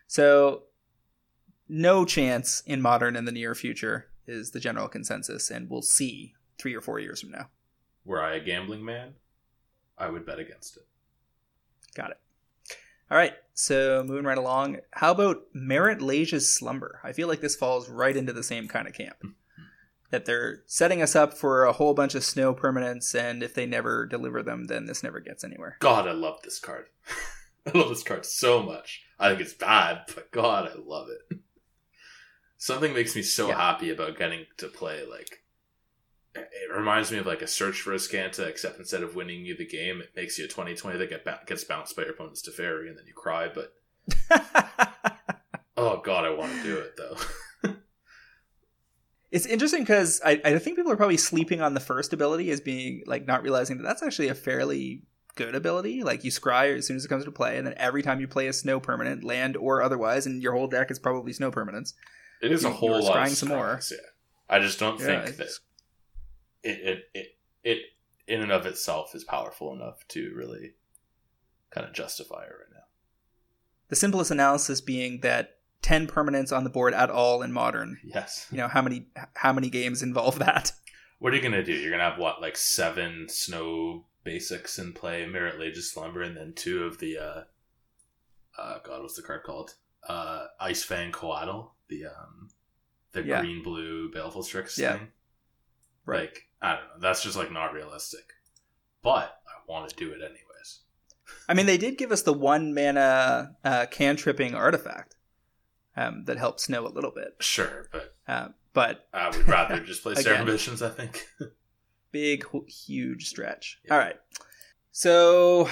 So, 0.06 0.64
no 1.68 2.04
chance 2.04 2.62
in 2.66 2.82
modern 2.82 3.16
in 3.16 3.24
the 3.24 3.32
near 3.32 3.54
future 3.54 4.10
is 4.26 4.50
the 4.50 4.60
general 4.60 4.86
consensus, 4.86 5.50
and 5.50 5.68
we'll 5.70 5.82
see 5.82 6.34
three 6.58 6.74
or 6.74 6.80
four 6.80 6.98
years 6.98 7.22
from 7.22 7.30
now. 7.30 7.48
Were 8.04 8.22
I 8.22 8.34
a 8.36 8.40
gambling 8.40 8.84
man, 8.84 9.14
I 9.96 10.08
would 10.08 10.26
bet 10.26 10.38
against 10.38 10.76
it. 10.76 10.84
Got 11.94 12.10
it. 12.10 12.18
All 13.10 13.16
right, 13.18 13.34
so 13.54 14.02
moving 14.06 14.24
right 14.24 14.38
along. 14.38 14.78
How 14.92 15.12
about 15.12 15.42
Marit 15.52 16.00
Lage's 16.02 16.50
Slumber? 16.54 17.00
I 17.04 17.12
feel 17.12 17.28
like 17.28 17.40
this 17.40 17.54
falls 17.56 17.88
right 17.88 18.16
into 18.16 18.32
the 18.32 18.42
same 18.42 18.68
kind 18.68 18.86
of 18.88 18.94
camp. 18.94 19.16
That 20.10 20.26
they're 20.26 20.62
setting 20.66 21.02
us 21.02 21.16
up 21.16 21.34
for 21.34 21.64
a 21.64 21.72
whole 21.72 21.92
bunch 21.92 22.14
of 22.14 22.22
snow 22.22 22.54
permanents, 22.54 23.18
and 23.18 23.42
if 23.42 23.52
they 23.52 23.66
never 23.66 24.06
deliver 24.06 24.44
them, 24.44 24.66
then 24.66 24.84
this 24.86 25.02
never 25.02 25.18
gets 25.18 25.42
anywhere. 25.42 25.76
God, 25.80 26.06
I 26.06 26.12
love 26.12 26.38
this 26.44 26.60
card. 26.60 26.86
I 27.66 27.76
love 27.76 27.88
this 27.88 28.04
card 28.04 28.24
so 28.24 28.62
much. 28.62 29.02
I 29.18 29.30
think 29.30 29.40
it's 29.40 29.54
bad, 29.54 30.02
but 30.14 30.30
God, 30.30 30.68
I 30.68 30.78
love 30.78 31.08
it. 31.08 31.40
Something 32.58 32.92
makes 32.94 33.16
me 33.16 33.22
so 33.22 33.48
Yeah. 33.48 33.56
happy 33.56 33.90
about 33.90 34.16
getting 34.16 34.46
to 34.58 34.68
play 34.68 35.04
like. 35.04 35.42
It 36.34 36.72
reminds 36.74 37.12
me 37.12 37.18
of 37.18 37.26
like 37.26 37.42
a 37.42 37.46
search 37.46 37.80
for 37.80 37.92
Azcanta, 37.92 38.46
except 38.46 38.78
instead 38.78 39.02
of 39.02 39.14
winning 39.14 39.44
you 39.44 39.56
the 39.56 39.66
game, 39.66 40.00
it 40.00 40.10
makes 40.16 40.38
you 40.38 40.46
a 40.46 40.48
2020 40.48 40.98
that 40.98 41.08
get 41.08 41.24
ba- 41.24 41.40
gets 41.46 41.64
bounced 41.64 41.94
by 41.96 42.02
your 42.02 42.12
opponent's 42.12 42.42
Teferi, 42.42 42.88
and 42.88 42.98
then 42.98 43.06
you 43.06 43.14
cry. 43.14 43.48
But 43.48 43.72
oh 45.76 46.00
God, 46.04 46.24
I 46.24 46.30
want 46.30 46.52
to 46.52 46.62
do 46.62 46.78
it 46.78 46.96
though. 46.96 47.16
It's 49.30 49.46
interesting 49.46 49.82
because 49.82 50.20
I, 50.24 50.40
I 50.44 50.58
think 50.60 50.76
people 50.76 50.92
are 50.92 50.96
probably 50.96 51.16
sleeping 51.16 51.60
on 51.60 51.74
the 51.74 51.80
first 51.80 52.12
ability 52.12 52.52
as 52.52 52.60
being 52.60 53.02
like 53.04 53.26
not 53.26 53.42
realizing 53.42 53.78
that 53.78 53.82
that's 53.82 54.00
actually 54.00 54.28
a 54.28 54.34
fairly 54.34 55.02
good 55.34 55.56
ability. 55.56 56.04
Like 56.04 56.22
you 56.22 56.30
scry 56.30 56.76
as 56.78 56.86
soon 56.86 56.94
as 56.96 57.04
it 57.04 57.08
comes 57.08 57.24
to 57.24 57.32
play, 57.32 57.58
and 57.58 57.66
then 57.66 57.74
every 57.76 58.00
time 58.00 58.20
you 58.20 58.28
play 58.28 58.46
a 58.46 58.52
snow 58.52 58.78
permanent, 58.78 59.24
land 59.24 59.56
or 59.56 59.82
otherwise, 59.82 60.26
and 60.26 60.40
your 60.40 60.52
whole 60.52 60.68
deck 60.68 60.88
is 60.88 61.00
probably 61.00 61.32
snow 61.32 61.50
permanents. 61.50 61.94
It 62.40 62.52
is 62.52 62.64
a 62.64 62.70
whole 62.70 63.02
lot 63.02 63.16
of 63.16 63.26
scrying 63.26 63.34
some 63.34 63.48
more. 63.48 63.80
Yeah, 63.90 63.96
I 64.48 64.60
just 64.60 64.78
don't 64.78 65.00
Yeah, 65.00 65.24
think 65.24 65.36
that 65.38 65.48
it, 66.64 66.80
it 66.80 67.04
it 67.14 67.26
it 67.62 67.78
in 68.26 68.40
and 68.42 68.50
of 68.52 68.66
itself 68.66 69.14
is 69.14 69.24
powerful 69.24 69.72
enough 69.74 70.06
to 70.08 70.32
really 70.34 70.72
kind 71.70 71.86
of 71.86 71.92
justify 71.92 72.42
it 72.44 72.50
right 72.58 72.72
now. 72.72 72.80
The 73.88 73.96
simplest 73.96 74.30
analysis 74.30 74.80
being 74.80 75.20
that 75.20 75.58
ten 75.82 76.06
permanents 76.06 76.56
on 76.56 76.64
the 76.64 76.70
board 76.70 76.94
at 76.94 77.10
all 77.10 77.42
in 77.42 77.52
modern. 77.52 77.98
Yes. 78.02 78.46
You 78.50 78.58
know 78.58 78.68
how 78.68 78.80
many 78.82 79.06
how 79.34 79.52
many 79.52 79.68
games 79.70 80.02
involve 80.02 80.38
that? 80.40 80.72
What 81.20 81.32
are 81.32 81.36
you 81.36 81.42
gonna 81.42 81.64
do? 81.64 81.72
You're 81.72 81.92
gonna 81.92 82.10
have 82.10 82.18
what, 82.18 82.42
like 82.42 82.56
seven 82.56 83.28
snow 83.30 84.04
basics 84.24 84.78
in 84.78 84.92
play, 84.92 85.24
Marit 85.24 85.58
Lage's 85.58 85.90
Slumber, 85.90 86.20
and 86.20 86.36
then 86.36 86.52
two 86.54 86.84
of 86.84 86.98
the 86.98 87.16
uh 87.16 87.42
uh 88.58 88.78
God, 88.84 89.00
what's 89.00 89.14
the 89.14 89.22
card 89.22 89.42
called? 89.44 89.74
Uh 90.06 90.46
Ice 90.60 90.82
Fang 90.84 91.12
Coatl, 91.12 91.70
the 91.88 92.06
um 92.06 92.50
the 93.12 93.22
Yeah. 93.22 93.40
green 93.40 93.62
blue 93.62 94.10
Baleful 94.12 94.42
Strix 94.42 94.76
Yeah. 94.78 94.98
thing. 94.98 95.08
Right. 96.04 96.20
Like, 96.22 96.48
I 96.64 96.76
don't 96.76 96.84
know. 96.84 97.00
That's 97.00 97.22
just 97.22 97.36
like 97.36 97.52
not 97.52 97.72
realistic. 97.72 98.24
But 99.02 99.38
I 99.46 99.70
want 99.70 99.88
to 99.90 99.96
do 99.96 100.10
it 100.10 100.20
anyways. 100.22 100.80
I 101.48 101.54
mean, 101.54 101.66
they 101.66 101.76
did 101.78 101.98
give 101.98 102.10
us 102.12 102.22
the 102.22 102.32
one 102.32 102.74
mana 102.74 103.56
uh, 103.64 103.86
cantripping 103.90 104.54
artifact 104.54 105.16
um, 105.96 106.24
that 106.24 106.38
helps 106.38 106.64
snow 106.64 106.86
a 106.86 106.88
little 106.88 107.10
bit, 107.10 107.36
Sure, 107.40 107.88
but 107.92 108.14
uh, 108.26 108.48
but 108.72 109.06
I 109.12 109.28
would 109.30 109.46
rather 109.48 109.80
just 109.84 110.02
play 110.02 110.14
Sarah 110.14 110.36
Again. 110.36 110.48
Ambitions, 110.48 110.82
I 110.82 110.88
think. 110.90 111.26
big 112.12 112.44
huge 112.68 113.28
stretch 113.28 113.80
Yeah. 113.84 113.92
all 113.94 113.98
right 113.98 114.14
so 114.92 115.68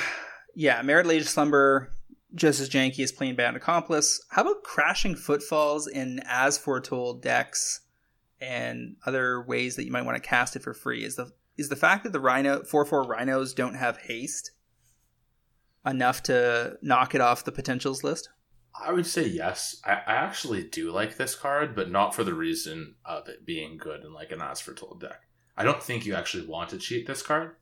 yeah 0.56 0.82
Marit 0.82 1.06
Lage 1.06 1.23
slumber 1.27 1.93
just 2.35 2.59
as 2.59 2.69
janky 2.69 2.98
as 3.05 3.12
Planebound 3.12 3.55
Accomplice 3.55 4.20
how 4.28 4.43
about 4.43 4.64
crashing 4.64 5.14
footfalls 5.14 5.86
in 5.86 6.20
as 6.27 6.59
foretold 6.59 7.23
decks 7.23 7.81
and 8.43 8.97
other 9.06 9.40
ways 9.40 9.77
that 9.77 9.85
you 9.85 9.93
might 9.93 10.05
want 10.05 10.20
to 10.20 10.28
cast 10.28 10.56
it 10.56 10.62
for 10.62 10.74
free 10.74 11.05
is 11.05 11.14
the 11.14 11.31
is 11.56 11.69
the 11.69 11.77
fact 11.77 12.02
that 12.02 12.12
the 12.12 12.20
Rhino 12.20 12.64
four 12.64 12.85
four 12.85 13.02
rhinos 13.02 13.55
don't 13.55 13.74
have 13.74 13.98
haste 13.98 14.51
enough 15.86 16.23
to 16.24 16.77
knock 16.82 17.14
it 17.14 17.20
off 17.20 17.44
the 17.44 17.52
potentials 17.52 18.02
list? 18.02 18.28
I 18.78 18.93
would 18.93 19.06
say 19.06 19.27
yes. 19.27 19.81
I, 19.85 19.93
I 19.93 20.14
actually 20.14 20.64
do 20.64 20.90
like 20.90 21.16
this 21.16 21.35
card, 21.35 21.77
but 21.77 21.90
not 21.90 22.14
for 22.14 22.24
the 22.24 22.35
reason 22.35 22.97
of 23.05 23.28
it 23.28 23.47
being 23.47 23.77
good 23.77 24.02
in 24.02 24.12
like 24.12 24.32
an 24.32 24.40
As 24.40 24.60
Foretold 24.60 25.01
deck. 25.01 25.20
I 25.56 25.64
don't 25.64 25.82
think 25.82 26.06
you 26.06 26.14
actually 26.14 26.47
want 26.47 26.70
to 26.70 26.78
cheat 26.78 27.06
this 27.06 27.23
card. 27.23 27.56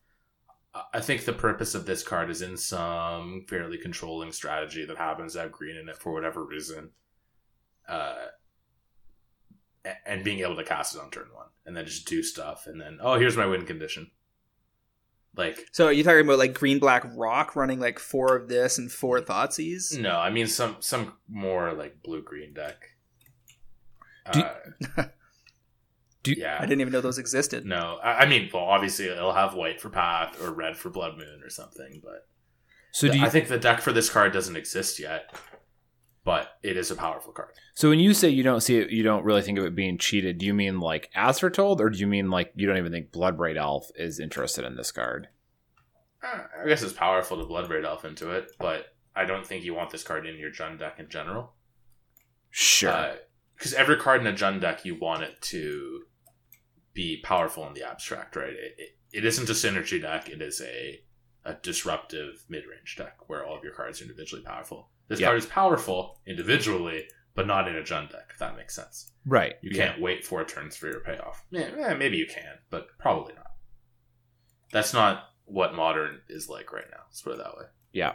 I- 0.94 1.01
think 1.01 1.24
the 1.24 1.32
purpose 1.32 1.74
of 1.74 1.85
this 1.85 2.05
card 2.05 2.31
is 2.31 2.43
in 2.43 2.57
some 2.57 3.44
fairly 3.48 3.77
controlling 3.77 4.31
strategy 4.31 4.85
that 4.85 4.97
happens 4.97 5.32
to 5.32 5.40
have 5.40 5.52
green 5.52 5.77
in 5.77 5.89
it 5.89 5.98
for 5.98 6.12
whatever 6.12 6.44
reason. 6.44 6.90
Uh, 7.89 8.27
and 10.07 10.23
being 10.24 10.40
able 10.40 10.57
to 10.57 10.65
cast 10.65 10.94
it 10.94 11.01
on 11.01 11.11
turn 11.11 11.28
one 11.32 11.47
and 11.66 11.77
then 11.77 11.86
just 11.86 12.07
do 12.07 12.23
stuff 12.23 12.66
and 12.66 12.81
then, 12.81 12.98
oh, 13.01 13.19
here's 13.19 13.36
my 13.36 13.47
win 13.47 13.65
condition. 13.66 14.11
Like, 15.36 15.66
So 15.73 15.86
are 15.86 15.93
you 15.93 16.02
talking 16.02 16.20
about 16.24 16.39
like 16.39 16.55
green 16.55 16.78
black 16.81 17.05
rock 17.15 17.55
running 17.55 17.78
like 17.81 17.98
four 17.98 18.36
of 18.36 18.48
this 18.48 18.78
and 18.78 18.90
four 18.90 19.20
Thoughtseize? 19.20 19.98
No, 19.98 20.16
I 20.19 20.28
mean 20.31 20.47
some 20.48 20.77
some 20.81 21.12
more 21.28 21.73
like 21.73 22.02
blue 22.02 22.23
green 22.23 22.52
deck. 22.52 22.77
Do- 24.32 24.40
uh, 24.98 25.05
Do- 26.23 26.35
yeah, 26.36 26.59
I 26.61 26.66
didn't 26.66 26.82
even 26.82 26.93
know 26.93 27.01
those 27.01 27.16
existed. 27.19 27.65
no, 27.65 27.98
I, 28.02 28.24
I 28.24 28.27
mean, 28.28 28.51
well, 28.52 28.65
obviously 28.65 29.07
it'll 29.07 29.32
have 29.32 29.55
white 29.55 29.81
for 29.81 29.89
Path 29.89 30.39
or 30.43 30.51
red 30.52 30.77
for 30.77 30.90
Blood 30.90 31.16
Moon 31.16 31.40
or 31.43 31.48
something, 31.48 32.02
but 32.05 32.27
So 32.93 33.09
do 33.09 33.19
you, 33.19 33.24
I 33.24 33.31
think 33.31 33.48
the 33.48 33.57
deck 33.59 33.81
for 33.81 33.93
this 33.93 34.11
card 34.11 34.32
doesn't 34.32 34.57
exist 34.57 34.98
yet, 34.98 35.35
but 36.24 36.59
it 36.62 36.76
is 36.76 36.90
a 36.90 36.97
powerful 36.97 37.32
card. 37.32 37.51
so 37.74 37.88
when 37.88 37.98
you 37.98 38.12
say 38.12 38.28
you 38.28 38.42
don't 38.42 38.60
see 38.60 38.78
it, 38.78 38.90
you 38.90 39.02
don't 39.02 39.24
really 39.24 39.42
think 39.42 39.59
of 39.59 39.64
it 39.64 39.74
being 39.74 39.98
cheated. 39.98 40.38
Do 40.38 40.47
you 40.47 40.55
mean 40.55 40.80
like 40.80 41.10
as 41.14 41.38
foretold, 41.38 41.80
or 41.80 41.90
do 41.90 41.98
you 41.98 42.06
mean 42.06 42.30
like 42.30 42.52
you 42.55 42.66
don't 42.66 42.78
even 42.78 42.92
think 42.92 43.10
Bloodbraid 43.12 43.56
Elf 43.56 43.88
is 43.97 44.20
interested 44.20 44.64
in 44.64 44.76
this 44.76 44.92
card? 44.92 45.28
Uh, 46.22 46.42
I 46.62 46.68
guess 46.68 46.82
it's 46.82 46.92
powerful 46.92 47.38
to 47.38 47.44
Bloodbraid 47.44 47.84
Elf 47.84 48.05
into 48.05 48.30
it, 48.30 48.52
but 48.59 48.86
I 49.16 49.24
don't 49.24 49.47
think 49.47 49.64
you 49.64 49.74
want 49.74 49.90
this 49.90 50.02
card 50.02 50.26
in 50.26 50.38
your 50.38 50.51
Jund 50.51 50.78
deck 50.78 50.98
in 50.98 51.09
general. 51.09 51.55
Sure. 52.51 53.14
because 53.56 53.72
every 53.74 53.97
card 53.97 54.20
in 54.20 54.26
a 54.26 54.32
Jund 54.32 54.60
deck 54.60 54.84
you 54.84 54.98
want 54.98 55.22
it 55.22 55.40
to 55.42 56.02
be 56.92 57.20
powerful 57.22 57.66
in 57.66 57.74
the 57.74 57.88
abstract, 57.88 58.36
right? 58.36 58.52
It, 58.52 58.74
it, 58.76 58.88
it 59.12 59.24
isn't 59.24 59.48
a 59.48 59.52
synergy 59.52 60.01
deck; 60.01 60.28
it 60.28 60.42
is 60.42 60.60
a 60.60 61.01
a 61.44 61.55
disruptive 61.55 62.44
mid 62.48 62.64
range 62.66 62.97
deck 62.97 63.16
where 63.28 63.44
all 63.44 63.56
of 63.56 63.64
your 63.64 63.72
cards 63.72 64.01
are 64.01 64.05
individually 64.05 64.42
powerful. 64.42 64.90
This 65.11 65.19
Yeah. 65.20 65.27
card 65.27 65.39
is 65.39 65.47
powerful 65.47 66.20
individually, 66.24 67.09
but 67.35 67.47
not 67.47 67.66
in 67.69 67.77
a 67.77 67.82
Jund 67.82 68.11
deck. 68.12 68.28
If 68.32 68.39
that 68.39 68.57
makes 68.57 68.74
sense, 68.77 69.11
right. 69.27 69.57
you 69.61 69.73
Yeah. 69.74 69.89
can't 69.89 70.01
wait 70.01 70.24
four 70.24 70.45
turns 70.45 70.77
for 70.77 70.87
your 70.89 71.01
payoff. 71.01 71.45
Yeah, 71.51 71.62
eh, 71.77 71.95
maybe 71.95 72.16
you 72.16 72.27
can, 72.27 72.59
but 72.70 72.87
probably 72.99 73.35
not. 73.35 73.51
That's 74.73 74.95
not 74.95 75.31
what 75.47 75.74
modern 75.74 76.20
is 76.28 76.49
like 76.49 76.73
right 76.73 76.89
now. 76.91 77.01
Let's 77.09 77.23
put 77.23 77.35
it 77.35 77.39
that 77.39 77.57
way. 77.57 77.65
Yeah. 77.93 78.15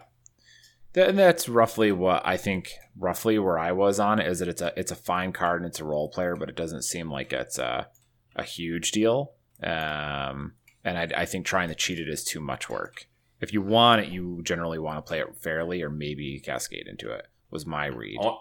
Th- 0.93 1.13
that's 1.13 1.49
roughly 1.49 1.91
what 1.91 2.25
I 2.25 2.37
think. 2.37 2.71
Roughly 2.97 3.37
where 3.39 3.59
I 3.59 3.73
was 3.73 3.99
on 3.99 4.19
it 4.21 4.27
is 4.27 4.39
that 4.39 4.47
it's 4.47 4.61
a 4.61 4.71
it's 4.79 4.91
a 4.91 4.95
fine 4.95 5.33
card 5.33 5.61
and 5.61 5.69
it's 5.69 5.81
a 5.81 5.83
role 5.83 6.07
player, 6.07 6.37
but 6.37 6.47
it 6.47 6.55
doesn't 6.55 6.83
seem 6.83 7.11
like 7.11 7.33
it's 7.33 7.59
a 7.59 7.89
a 8.37 8.43
huge 8.43 8.91
deal. 8.93 9.33
Um, 9.61 10.53
and 10.85 10.97
I, 10.97 11.09
I 11.23 11.25
think 11.25 11.45
trying 11.45 11.67
to 11.67 11.75
cheat 11.75 11.99
it 11.99 12.07
is 12.07 12.23
too 12.23 12.39
much 12.39 12.69
work. 12.69 13.07
If 13.41 13.53
you 13.53 13.61
want 13.61 14.01
it, 14.01 14.09
you 14.09 14.41
generally 14.43 14.79
want 14.79 14.97
to 14.97 15.01
play 15.01 15.19
it 15.19 15.35
fairly, 15.41 15.81
or 15.81 15.89
maybe 15.89 16.39
cascade 16.39 16.87
into 16.87 17.11
it. 17.11 17.27
Was 17.51 17.65
my 17.65 17.85
read. 17.87 18.17
I 18.19 18.25
want, 18.25 18.39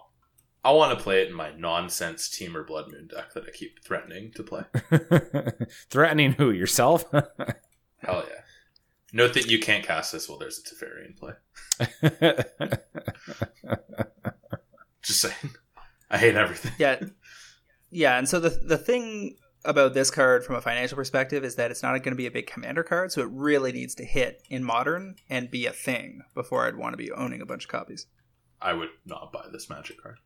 I 0.65 0.73
want 0.73 0.97
to 0.97 1.03
play 1.03 1.23
it 1.23 1.29
in 1.29 1.35
my 1.35 1.53
nonsense 1.53 2.29
Temur 2.29 2.67
Blood 2.67 2.91
Moon 2.91 3.07
deck 3.07 3.35
that 3.35 3.45
I 3.47 3.51
keep 3.51 3.85
threatening 3.85 4.33
to 4.33 4.43
play. 4.43 4.63
Threatening 5.91 6.33
who 6.33 6.51
yourself? 6.51 7.05
Hell 7.13 8.25
yeah. 8.29 8.41
Note 9.13 9.35
that 9.35 9.51
you 9.51 9.59
can't 9.61 9.85
cast 9.85 10.13
this 10.13 10.29
while 10.29 10.39
there's 10.39 10.59
a 10.59 10.63
Teferi 10.63 11.07
in 11.07 11.15
play. 11.15 11.35
Just 15.03 15.21
saying. 15.21 15.55
I 16.11 16.19
hate 16.19 16.35
everything. 16.35 16.73
Yeah. 16.79 17.01
Yeah, 17.91 18.19
and 18.19 18.29
so 18.29 18.41
the 18.41 18.51
the 18.51 18.79
thing 18.79 19.37
about 19.65 19.95
this 19.95 20.11
card 20.11 20.45
from 20.45 20.57
a 20.57 20.61
financial 20.61 20.97
perspective 20.97 21.45
is 21.45 21.57
that 21.57 21.71
it's 21.71 21.83
not 21.83 21.93
going 22.03 22.13
to 22.13 22.17
be 22.17 22.27
a 22.27 22.31
big 22.31 22.47
commander 22.47 22.83
card, 22.83 23.13
so 23.13 23.23
it 23.23 23.29
really 23.31 23.73
needs 23.73 23.95
to 23.97 24.05
hit 24.05 24.43
in 24.51 24.63
modern 24.63 25.17
and 25.31 25.51
be 25.51 25.67
a 25.67 25.73
thing 25.73 26.23
before 26.35 26.67
I'd 26.67 26.77
want 26.77 26.93
to 26.93 26.99
be 26.99 27.13
owning 27.13 27.41
a 27.41 27.47
bunch 27.47 27.65
of 27.65 27.71
copies. 27.71 28.07
I 28.61 28.73
would 28.73 28.91
not 29.05 29.33
buy 29.33 29.47
this 29.53 29.69
magic 29.69 30.03
card 30.03 30.17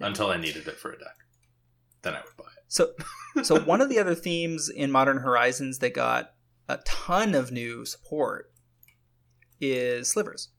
until 0.00 0.28
I 0.28 0.36
needed 0.36 0.66
it 0.66 0.78
for 0.78 0.92
a 0.92 0.98
deck. 0.98 1.16
Then 2.02 2.14
I 2.14 2.20
would 2.20 2.36
buy 2.36 2.50
it. 2.56 2.64
So, 2.68 2.90
so 3.42 3.60
one 3.60 3.80
of 3.80 3.88
the 3.88 3.98
other 3.98 4.14
themes 4.14 4.68
in 4.68 4.92
Modern 4.92 5.18
Horizons 5.18 5.78
that 5.78 5.94
got 5.94 6.32
a 6.68 6.78
ton 6.84 7.34
of 7.34 7.50
new 7.50 7.84
support 7.84 8.52
is 9.60 10.08
slivers. 10.08 10.50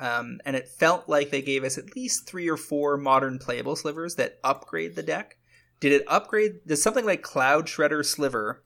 Um, 0.00 0.40
and 0.44 0.54
it 0.54 0.68
felt 0.68 1.08
like 1.08 1.30
they 1.30 1.42
gave 1.42 1.64
us 1.64 1.76
at 1.76 1.96
least 1.96 2.26
three 2.26 2.48
or 2.48 2.56
four 2.56 2.96
modern 2.96 3.38
playable 3.38 3.74
slivers 3.74 4.14
that 4.14 4.38
upgrade 4.44 4.94
the 4.94 5.02
deck. 5.02 5.37
Did 5.80 5.92
it 5.92 6.04
upgrade? 6.08 6.66
Does 6.66 6.82
something 6.82 7.04
like 7.06 7.22
Cloudshredder 7.22 8.04
Sliver, 8.04 8.62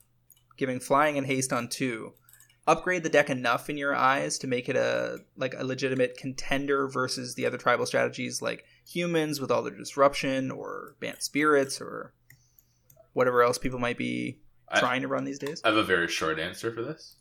giving 0.57 0.79
flying 0.79 1.17
and 1.17 1.27
haste 1.27 1.53
on 1.53 1.67
two, 1.67 2.13
upgrade 2.65 3.03
the 3.03 3.09
deck 3.09 3.29
enough 3.29 3.69
in 3.69 3.77
your 3.77 3.93
eyes 3.95 4.37
to 4.39 4.47
make 4.47 4.67
it 4.69 4.75
a 4.75 5.17
like 5.37 5.53
a 5.57 5.63
legitimate 5.63 6.17
contender 6.17 6.87
versus 6.87 7.35
the 7.35 7.45
other 7.45 7.57
tribal 7.57 7.85
strategies 7.85 8.41
like 8.41 8.63
humans 8.87 9.39
with 9.39 9.51
all 9.51 9.61
their 9.61 9.75
disruption 9.77 10.49
or 10.49 10.95
bant 10.99 11.21
spirits 11.21 11.79
or 11.81 12.13
whatever 13.13 13.43
else 13.43 13.57
people 13.57 13.79
might 13.79 13.97
be 13.97 14.39
I- 14.69 14.79
trying 14.79 15.01
to 15.01 15.07
run 15.07 15.23
these 15.23 15.39
days? 15.39 15.61
I 15.63 15.67
have 15.69 15.77
a 15.77 15.83
very 15.83 16.07
short 16.07 16.39
answer 16.39 16.71
for 16.71 16.81
this. 16.81 17.17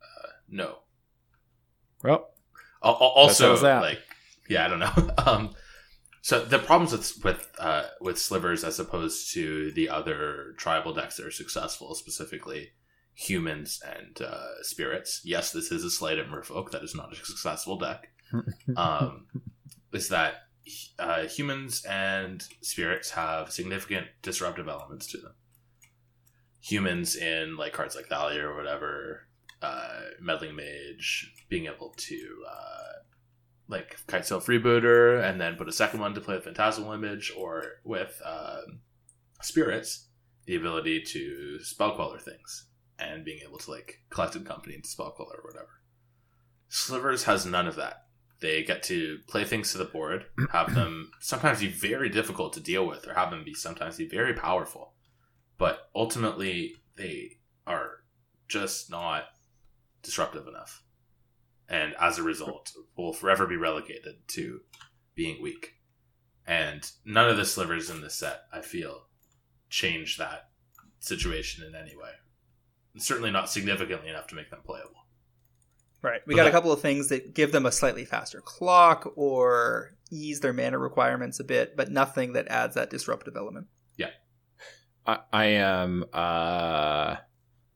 Uh, 0.00 0.28
no. 0.48 0.78
well, 2.02 2.30
Al- 2.82 2.92
al- 2.92 2.96
Also, 3.08 3.44
settles 3.44 3.62
that. 3.62 3.82
like, 3.82 3.98
yeah, 4.48 4.64
I 4.64 4.68
don't 4.68 4.78
know. 4.78 5.10
um, 5.26 5.54
so 6.26 6.44
the 6.44 6.58
problems 6.58 6.90
with 6.90 7.22
with 7.22 7.52
uh, 7.56 7.84
with 8.00 8.18
slivers 8.18 8.64
as 8.64 8.80
opposed 8.80 9.32
to 9.34 9.70
the 9.70 9.88
other 9.88 10.54
tribal 10.56 10.92
decks 10.92 11.16
that 11.16 11.26
are 11.26 11.30
successful, 11.30 11.94
specifically 11.94 12.72
humans 13.14 13.80
and 13.86 14.20
uh, 14.20 14.60
spirits. 14.62 15.20
Yes, 15.22 15.52
this 15.52 15.70
is 15.70 15.84
a 15.84 15.90
slight 15.90 16.18
at 16.18 16.26
Merfolk. 16.26 16.72
That 16.72 16.82
is 16.82 16.96
not 16.96 17.12
a 17.12 17.24
successful 17.24 17.78
deck. 17.78 18.08
Um, 18.76 19.28
is 19.92 20.08
that 20.08 20.48
uh, 20.98 21.28
humans 21.28 21.84
and 21.88 22.42
spirits 22.60 23.10
have 23.10 23.52
significant 23.52 24.08
disruptive 24.22 24.66
elements 24.66 25.06
to 25.12 25.18
them. 25.18 25.34
Humans 26.58 27.14
in 27.14 27.56
like 27.56 27.72
cards 27.72 27.94
like 27.94 28.08
Thalia 28.08 28.48
or 28.48 28.56
whatever, 28.56 29.28
uh, 29.62 30.00
meddling 30.20 30.56
mage, 30.56 31.32
being 31.48 31.66
able 31.66 31.94
to 31.96 32.44
uh, 32.50 32.86
like 33.68 33.96
Kitesail 34.06 34.42
Freebooter 34.42 35.22
and 35.22 35.40
then 35.40 35.56
put 35.56 35.68
a 35.68 35.72
second 35.72 36.00
one 36.00 36.14
to 36.14 36.20
play 36.20 36.36
with 36.36 36.44
Phantasmal 36.44 36.92
Image 36.92 37.32
or 37.36 37.64
with 37.84 38.20
um 38.24 38.80
spirits, 39.42 40.08
the 40.46 40.56
ability 40.56 41.02
to 41.02 41.58
spell 41.62 41.94
queller 41.94 42.18
things 42.18 42.66
and 42.98 43.24
being 43.24 43.40
able 43.46 43.58
to 43.58 43.70
like 43.70 44.00
collected 44.10 44.46
company 44.46 44.74
into 44.74 44.88
spell 44.88 45.10
queller 45.10 45.40
or 45.42 45.50
whatever. 45.50 45.82
Slivers 46.68 47.24
has 47.24 47.46
none 47.46 47.66
of 47.66 47.76
that. 47.76 48.06
They 48.40 48.62
get 48.62 48.82
to 48.84 49.18
play 49.28 49.44
things 49.44 49.72
to 49.72 49.78
the 49.78 49.84
board, 49.84 50.26
have 50.52 50.74
them 50.74 51.10
sometimes 51.20 51.60
be 51.60 51.68
very 51.68 52.08
difficult 52.08 52.52
to 52.54 52.60
deal 52.60 52.86
with, 52.86 53.06
or 53.06 53.14
have 53.14 53.30
them 53.30 53.44
be 53.44 53.54
sometimes 53.54 53.96
be 53.96 54.08
very 54.08 54.34
powerful. 54.34 54.92
But 55.58 55.88
ultimately, 55.94 56.74
they 56.96 57.38
are 57.66 58.02
just 58.48 58.90
not 58.90 59.24
disruptive 60.02 60.46
enough. 60.46 60.82
And 61.68 61.94
as 62.00 62.18
a 62.18 62.22
result, 62.22 62.72
will 62.96 63.12
forever 63.12 63.46
be 63.46 63.56
relegated 63.56 64.16
to 64.28 64.60
being 65.14 65.42
weak. 65.42 65.74
And 66.46 66.88
none 67.04 67.28
of 67.28 67.36
the 67.36 67.44
slivers 67.44 67.90
in 67.90 68.00
this 68.00 68.14
set, 68.14 68.42
I 68.52 68.60
feel, 68.60 69.06
change 69.68 70.16
that 70.18 70.50
situation 71.00 71.64
in 71.64 71.74
any 71.74 71.96
way. 71.96 72.10
And 72.94 73.02
certainly 73.02 73.30
not 73.30 73.50
significantly 73.50 74.08
enough 74.08 74.28
to 74.28 74.36
make 74.36 74.50
them 74.50 74.60
playable. 74.64 74.92
Right. 76.02 76.20
We 76.26 76.34
But 76.34 76.42
got 76.42 76.48
a 76.48 76.52
couple 76.52 76.70
of 76.70 76.80
things 76.80 77.08
that 77.08 77.34
give 77.34 77.50
them 77.50 77.66
a 77.66 77.72
slightly 77.72 78.04
faster 78.04 78.40
clock 78.40 79.12
or 79.16 79.96
ease 80.10 80.38
their 80.38 80.52
mana 80.52 80.78
requirements 80.78 81.40
a 81.40 81.44
bit, 81.44 81.76
but 81.76 81.90
nothing 81.90 82.34
that 82.34 82.46
adds 82.48 82.76
that 82.76 82.90
disruptive 82.90 83.36
element. 83.36 83.66
Yeah. 83.96 84.10
I, 85.04 85.18
I 85.32 85.44
am 85.46 86.04
uh, 86.12 87.16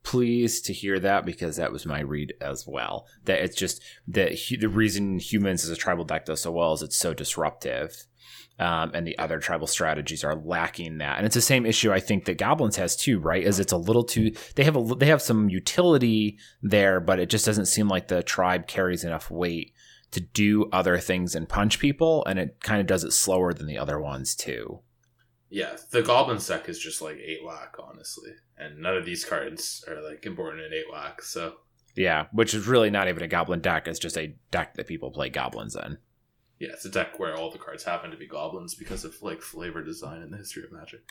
pleased 0.03 0.65
to 0.65 0.73
hear 0.73 0.99
that 0.99 1.25
because 1.25 1.57
that 1.57 1.71
was 1.71 1.85
my 1.85 1.99
read 1.99 2.33
as 2.41 2.65
well. 2.67 3.07
That 3.25 3.43
it's 3.43 3.55
just 3.55 3.81
that 4.07 4.37
the 4.59 4.67
reason 4.67 5.19
humans 5.19 5.63
as 5.63 5.69
a 5.69 5.75
tribal 5.75 6.05
deck 6.05 6.25
does 6.25 6.41
so 6.41 6.51
well 6.51 6.73
is 6.73 6.81
it's 6.81 6.97
so 6.97 7.13
disruptive. 7.13 8.05
Um, 8.59 8.91
and 8.93 9.07
the 9.07 9.17
other 9.17 9.39
tribal 9.39 9.65
strategies 9.65 10.23
are 10.23 10.35
lacking 10.35 10.99
that, 10.99 11.17
and 11.17 11.25
it's 11.25 11.33
the 11.33 11.41
same 11.41 11.65
issue 11.65 11.91
I 11.91 11.99
think 11.99 12.25
that 12.25 12.37
goblins 12.37 12.75
has 12.75 12.95
too, 12.95 13.19
right? 13.19 13.43
Is 13.43 13.59
it's 13.59 13.71
a 13.71 13.77
little 13.77 14.03
too 14.03 14.33
they 14.55 14.63
have 14.65 14.75
a 14.75 14.83
they 14.95 15.07
have 15.07 15.21
some 15.21 15.49
utility 15.49 16.37
there, 16.61 16.99
but 16.99 17.19
it 17.19 17.29
just 17.29 17.45
doesn't 17.45 17.65
seem 17.65 17.87
like 17.87 18.07
the 18.07 18.21
tribe 18.21 18.67
carries 18.67 19.03
enough 19.03 19.31
weight 19.31 19.73
to 20.11 20.19
do 20.19 20.69
other 20.71 20.99
things 20.99 21.33
and 21.33 21.49
punch 21.49 21.79
people, 21.79 22.23
and 22.25 22.37
it 22.37 22.59
kind 22.61 22.81
of 22.81 22.85
does 22.85 23.03
it 23.03 23.13
slower 23.13 23.51
than 23.53 23.65
the 23.65 23.79
other 23.79 23.99
ones 23.99 24.35
too. 24.35 24.81
Yeah, 25.53 25.75
the 25.91 26.01
Goblin 26.01 26.39
deck 26.39 26.69
is 26.69 26.79
just 26.79 27.01
like 27.01 27.17
eight 27.17 27.43
whack, 27.45 27.75
honestly, 27.77 28.31
and 28.57 28.79
none 28.79 28.95
of 28.95 29.05
these 29.05 29.25
cards 29.25 29.83
are 29.87 30.01
like 30.01 30.25
important 30.25 30.63
in 30.63 30.73
eight 30.73 30.85
whack. 30.91 31.21
So 31.21 31.55
Yeah, 31.95 32.27
which 32.31 32.53
is 32.53 32.67
really 32.67 32.89
not 32.89 33.09
even 33.09 33.21
a 33.21 33.27
goblin 33.27 33.59
deck. 33.59 33.85
It's 33.87 33.99
just 33.99 34.17
a 34.17 34.33
deck 34.49 34.75
that 34.75 34.87
people 34.87 35.11
play 35.11 35.27
goblins 35.29 35.75
in. 35.75 35.97
yeah, 36.57 36.69
it's 36.71 36.85
a 36.85 36.89
deck 36.89 37.19
where 37.19 37.35
all 37.35 37.51
the 37.51 37.57
cards 37.57 37.83
happen 37.83 38.11
to 38.11 38.17
be 38.17 38.27
goblins 38.27 38.75
because 38.75 39.03
of 39.03 39.21
like 39.21 39.41
flavor 39.41 39.83
design 39.83 40.21
in 40.21 40.31
the 40.31 40.37
history 40.37 40.63
of 40.63 40.71
Magic. 40.71 41.01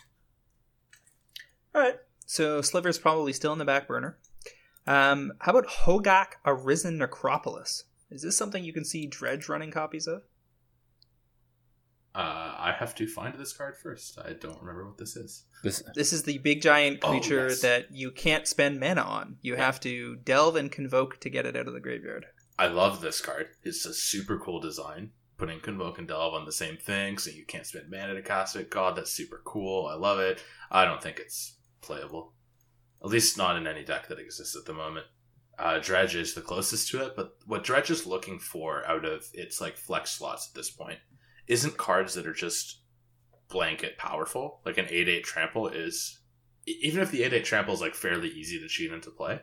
All 1.74 1.82
right. 1.82 1.96
So 2.26 2.62
Sliver's 2.62 2.98
probably 2.98 3.32
still 3.32 3.52
in 3.52 3.58
the 3.58 3.64
back 3.64 3.86
burner. 3.88 4.16
Um, 4.86 5.32
how 5.40 5.52
about 5.52 5.68
Hogak 5.68 6.34
Arisen 6.46 6.96
Necropolis? 6.98 7.84
Is 8.10 8.22
this 8.22 8.36
something 8.36 8.64
you 8.64 8.72
can 8.72 8.84
see 8.84 9.06
Dredge 9.06 9.48
running 9.48 9.70
copies 9.70 10.06
of? 10.06 10.22
Uh, 12.14 12.54
I 12.58 12.74
have 12.76 12.94
to 12.96 13.06
find 13.06 13.34
this 13.38 13.52
card 13.52 13.76
first. 13.76 14.18
I 14.18 14.32
don't 14.32 14.60
remember 14.60 14.86
what 14.86 14.98
this 14.98 15.16
is. 15.16 15.44
This 15.62 15.82
This 15.94 16.12
is 16.12 16.24
the 16.24 16.38
big 16.38 16.60
giant 16.60 16.98
Oh, 17.02 17.10
creature 17.10 17.48
yes. 17.48 17.60
that 17.60 17.92
you 17.92 18.10
can't 18.10 18.48
spend 18.48 18.80
mana 18.80 19.02
on. 19.02 19.36
You 19.42 19.54
have 19.56 19.78
to 19.80 20.16
delve 20.16 20.56
and 20.56 20.72
convoke 20.72 21.20
to 21.20 21.30
get 21.30 21.46
it 21.46 21.56
out 21.56 21.68
of 21.68 21.74
the 21.74 21.80
graveyard. 21.80 22.26
I 22.58 22.66
love 22.66 23.00
this 23.00 23.20
card. 23.20 23.48
It's 23.62 23.86
a 23.86 23.94
super 23.94 24.38
cool 24.38 24.60
design. 24.60 25.12
Putting 25.38 25.60
Convoke 25.60 25.98
and 25.98 26.06
Delve 26.06 26.34
on 26.34 26.44
the 26.44 26.52
same 26.52 26.76
thing, 26.76 27.16
so 27.16 27.30
you 27.30 27.46
can't 27.46 27.64
spend 27.64 27.88
mana 27.90 28.12
to 28.12 28.20
cast 28.20 28.56
it. 28.56 28.68
God, 28.70 28.94
that's 28.94 29.10
super 29.10 29.40
cool. 29.46 29.86
I 29.86 29.94
love 29.94 30.18
it. 30.18 30.42
I 30.70 30.84
don't 30.84 31.02
think 31.02 31.18
it's 31.18 31.56
playable. 31.80 32.34
At 33.02 33.08
least 33.08 33.38
not 33.38 33.56
in 33.56 33.66
any 33.66 33.82
deck 33.82 34.08
that 34.08 34.18
exists 34.18 34.54
at 34.54 34.66
the 34.66 34.74
moment. 34.74 35.06
Uh, 35.58 35.78
Dredge 35.78 36.14
is 36.14 36.34
the 36.34 36.42
closest 36.42 36.90
to 36.90 37.06
it, 37.06 37.14
but 37.16 37.36
what 37.46 37.64
Dredge 37.64 37.90
is 37.90 38.04
looking 38.04 38.38
for 38.38 38.86
out 38.86 39.06
of 39.06 39.26
its 39.32 39.62
like 39.62 39.78
flex 39.78 40.10
slots 40.10 40.50
at 40.50 40.54
this 40.54 40.70
point 40.70 40.98
isn't 41.50 41.76
cards 41.76 42.14
that 42.14 42.28
are 42.28 42.32
just 42.32 42.80
blanket 43.48 43.98
powerful. 43.98 44.60
Like 44.64 44.78
an 44.78 44.86
8-8 44.86 45.24
trample 45.24 45.66
is 45.66 46.20
even 46.66 47.00
if 47.02 47.10
the 47.10 47.22
8-8 47.22 47.44
trample 47.44 47.74
is 47.74 47.80
like 47.80 47.94
fairly 47.94 48.28
easy 48.28 48.60
to 48.60 48.68
cheat 48.68 48.92
into 48.92 49.10
play, 49.10 49.40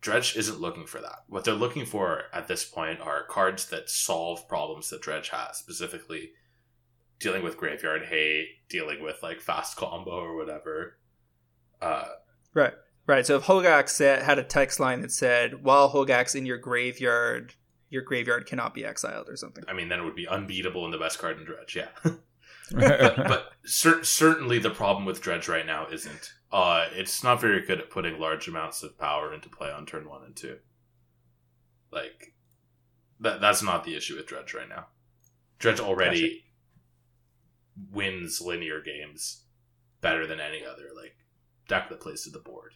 Dredge 0.00 0.36
isn't 0.36 0.60
looking 0.60 0.86
for 0.86 1.00
that. 1.00 1.20
What 1.28 1.44
they're 1.44 1.54
looking 1.54 1.86
for 1.86 2.24
at 2.32 2.48
this 2.48 2.64
point 2.64 3.00
are 3.00 3.24
cards 3.24 3.66
that 3.66 3.88
solve 3.88 4.48
problems 4.48 4.90
that 4.90 5.00
Dredge 5.00 5.28
has, 5.28 5.56
specifically 5.58 6.30
dealing 7.20 7.44
with 7.44 7.56
graveyard 7.56 8.06
hate, 8.06 8.48
dealing 8.68 9.02
with 9.02 9.22
like 9.22 9.40
fast 9.40 9.76
combo 9.76 10.10
or 10.10 10.36
whatever. 10.36 10.98
Uh, 11.80 12.06
Right. 12.52 12.74
Right. 13.06 13.24
So 13.24 13.36
if 13.36 13.88
said, 13.88 14.22
had 14.22 14.38
a 14.38 14.44
text 14.44 14.80
line 14.80 15.02
that 15.02 15.12
said, 15.12 15.62
while 15.64 15.90
Hogak's 15.90 16.34
in 16.34 16.46
your 16.46 16.58
graveyard, 16.58 17.54
your 17.90 18.02
graveyard 18.02 18.46
cannot 18.46 18.74
be 18.74 18.84
exiled 18.84 19.28
or 19.28 19.36
something. 19.36 19.64
I 19.68 19.72
mean, 19.72 19.88
then 19.88 20.00
it 20.00 20.04
would 20.04 20.14
be 20.14 20.28
unbeatable 20.28 20.84
in 20.84 20.90
the 20.90 20.98
best 20.98 21.18
card 21.18 21.38
in 21.38 21.44
Dredge, 21.44 21.76
yeah. 21.76 21.88
but 22.02 22.20
but 23.16 23.52
cer- 23.64 24.04
certainly 24.04 24.58
the 24.58 24.70
problem 24.70 25.04
with 25.04 25.20
Dredge 25.20 25.48
right 25.48 25.66
now 25.66 25.86
isn't. 25.90 26.34
Uh, 26.50 26.86
it's 26.92 27.22
not 27.22 27.40
very 27.40 27.64
good 27.64 27.78
at 27.78 27.90
putting 27.90 28.18
large 28.18 28.48
amounts 28.48 28.82
of 28.82 28.98
power 28.98 29.34
into 29.34 29.48
play 29.48 29.70
on 29.70 29.86
turn 29.86 30.08
one 30.08 30.24
and 30.24 30.36
two. 30.36 30.58
Like 31.90 32.34
that 33.20 33.40
that's 33.40 33.62
not 33.62 33.84
the 33.84 33.96
issue 33.96 34.16
with 34.16 34.26
Dredge 34.26 34.54
right 34.54 34.68
now. 34.68 34.86
Dredge 35.58 35.80
already 35.80 36.44
wins 37.92 38.40
linear 38.40 38.80
games 38.80 39.44
better 40.00 40.26
than 40.26 40.40
any 40.40 40.64
other 40.64 40.88
like 40.94 41.16
deck 41.68 41.88
that 41.88 42.00
plays 42.00 42.24
to 42.24 42.30
the 42.30 42.38
board. 42.38 42.74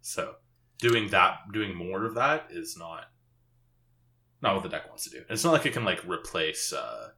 So 0.00 0.36
doing 0.78 1.08
that 1.10 1.38
doing 1.52 1.74
more 1.74 2.04
of 2.04 2.14
that 2.14 2.48
is 2.50 2.76
not 2.76 3.06
not 4.44 4.54
what 4.54 4.62
the 4.62 4.68
deck 4.68 4.88
wants 4.88 5.04
to 5.04 5.10
do. 5.10 5.18
And 5.18 5.30
it's 5.30 5.42
not 5.42 5.52
like 5.52 5.66
it 5.66 5.72
can 5.72 5.84
like 5.84 6.04
replace 6.06 6.72
uh 6.72 7.08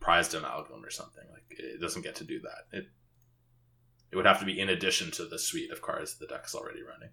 prized 0.00 0.34
amalgam 0.34 0.84
or 0.84 0.90
something. 0.90 1.24
Like 1.32 1.44
it 1.50 1.80
doesn't 1.80 2.02
get 2.02 2.16
to 2.16 2.24
do 2.24 2.40
that. 2.40 2.76
It 2.76 2.86
it 4.10 4.16
would 4.16 4.26
have 4.26 4.40
to 4.40 4.46
be 4.46 4.58
in 4.58 4.68
addition 4.68 5.10
to 5.12 5.26
the 5.26 5.38
suite 5.38 5.70
of 5.70 5.82
cards 5.82 6.18
the 6.18 6.26
deck's 6.26 6.54
already 6.54 6.82
running. 6.82 7.10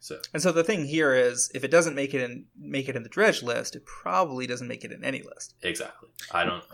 So 0.00 0.20
And 0.32 0.42
so 0.42 0.50
the 0.52 0.64
thing 0.64 0.86
here 0.86 1.14
is, 1.14 1.50
if 1.54 1.62
it 1.64 1.70
doesn't 1.70 1.94
make 1.94 2.14
it 2.14 2.22
in 2.22 2.46
make 2.56 2.88
it 2.88 2.96
in 2.96 3.02
the 3.02 3.08
dredge 3.08 3.42
list, 3.42 3.76
it 3.76 3.84
probably 3.84 4.46
doesn't 4.46 4.68
make 4.68 4.84
it 4.84 4.92
in 4.92 5.04
any 5.04 5.22
list. 5.22 5.54
exactly. 5.62 6.08
I 6.30 6.44
don't 6.44 6.64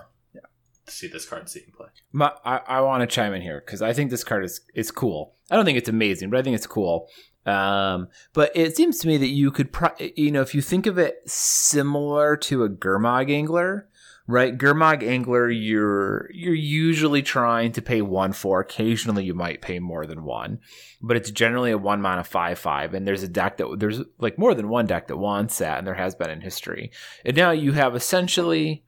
Yeah. 0.90 0.94
see 0.94 1.08
this 1.08 1.26
card 1.26 1.48
seeing 1.48 1.72
play. 1.76 1.88
My, 2.12 2.32
I, 2.44 2.60
I 2.66 2.80
want 2.80 3.02
to 3.02 3.06
chime 3.06 3.34
in 3.34 3.42
here 3.42 3.62
because 3.64 3.82
I 3.82 3.92
think 3.92 4.10
this 4.10 4.24
card 4.24 4.44
is 4.44 4.60
is 4.74 4.90
cool. 4.90 5.34
I 5.50 5.56
don't 5.56 5.64
think 5.64 5.78
it's 5.78 5.88
amazing, 5.88 6.30
but 6.30 6.38
I 6.38 6.42
think 6.42 6.54
it's 6.56 6.66
cool. 6.66 7.08
Um, 7.46 8.08
but 8.34 8.52
it 8.54 8.76
seems 8.76 8.98
to 8.98 9.08
me 9.08 9.16
that 9.16 9.28
you 9.28 9.50
could, 9.50 9.72
pro- 9.72 9.96
you 9.98 10.30
know, 10.30 10.42
if 10.42 10.54
you 10.54 10.60
think 10.60 10.86
of 10.86 10.98
it 10.98 11.22
similar 11.26 12.36
to 12.36 12.64
a 12.64 12.68
Gurmag 12.68 13.32
Angler, 13.32 13.88
right? 14.26 14.56
Gurmag 14.56 15.02
Angler, 15.02 15.50
you're 15.50 16.30
you're 16.32 16.54
usually 16.54 17.22
trying 17.22 17.72
to 17.72 17.82
pay 17.82 18.02
one 18.02 18.32
for. 18.32 18.60
Occasionally, 18.60 19.24
you 19.24 19.34
might 19.34 19.62
pay 19.62 19.78
more 19.78 20.06
than 20.06 20.22
one, 20.24 20.60
but 21.00 21.16
it's 21.16 21.30
generally 21.30 21.70
a 21.70 21.78
one 21.78 22.02
mana 22.02 22.24
five 22.24 22.58
five. 22.58 22.94
And 22.94 23.08
there's 23.08 23.22
a 23.22 23.28
deck 23.28 23.56
that 23.56 23.76
there's 23.78 24.02
like 24.18 24.38
more 24.38 24.54
than 24.54 24.68
one 24.68 24.86
deck 24.86 25.08
that 25.08 25.16
wants 25.16 25.58
that, 25.58 25.78
and 25.78 25.86
there 25.86 25.94
has 25.94 26.14
been 26.14 26.30
in 26.30 26.42
history. 26.42 26.92
And 27.24 27.36
now 27.36 27.50
you 27.50 27.72
have 27.72 27.96
essentially 27.96 28.84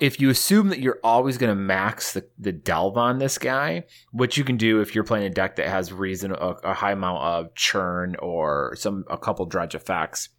if 0.00 0.20
you 0.20 0.30
assume 0.30 0.68
that 0.70 0.80
you're 0.80 1.00
always 1.04 1.38
going 1.38 1.50
to 1.50 1.60
max 1.60 2.12
the, 2.12 2.26
the 2.38 2.52
delve 2.52 2.96
on 2.96 3.18
this 3.18 3.38
guy, 3.38 3.84
what 4.10 4.36
you 4.36 4.44
can 4.44 4.56
do 4.56 4.80
if 4.80 4.94
you're 4.94 5.04
playing 5.04 5.26
a 5.26 5.30
deck 5.30 5.56
that 5.56 5.68
has 5.68 5.92
reason 5.92 6.32
a, 6.32 6.34
a 6.36 6.74
high 6.74 6.92
amount 6.92 7.22
of 7.22 7.54
churn 7.54 8.16
or 8.20 8.74
some 8.76 9.04
a 9.08 9.18
couple 9.18 9.44
dredge 9.46 9.74
effects, 9.74 10.30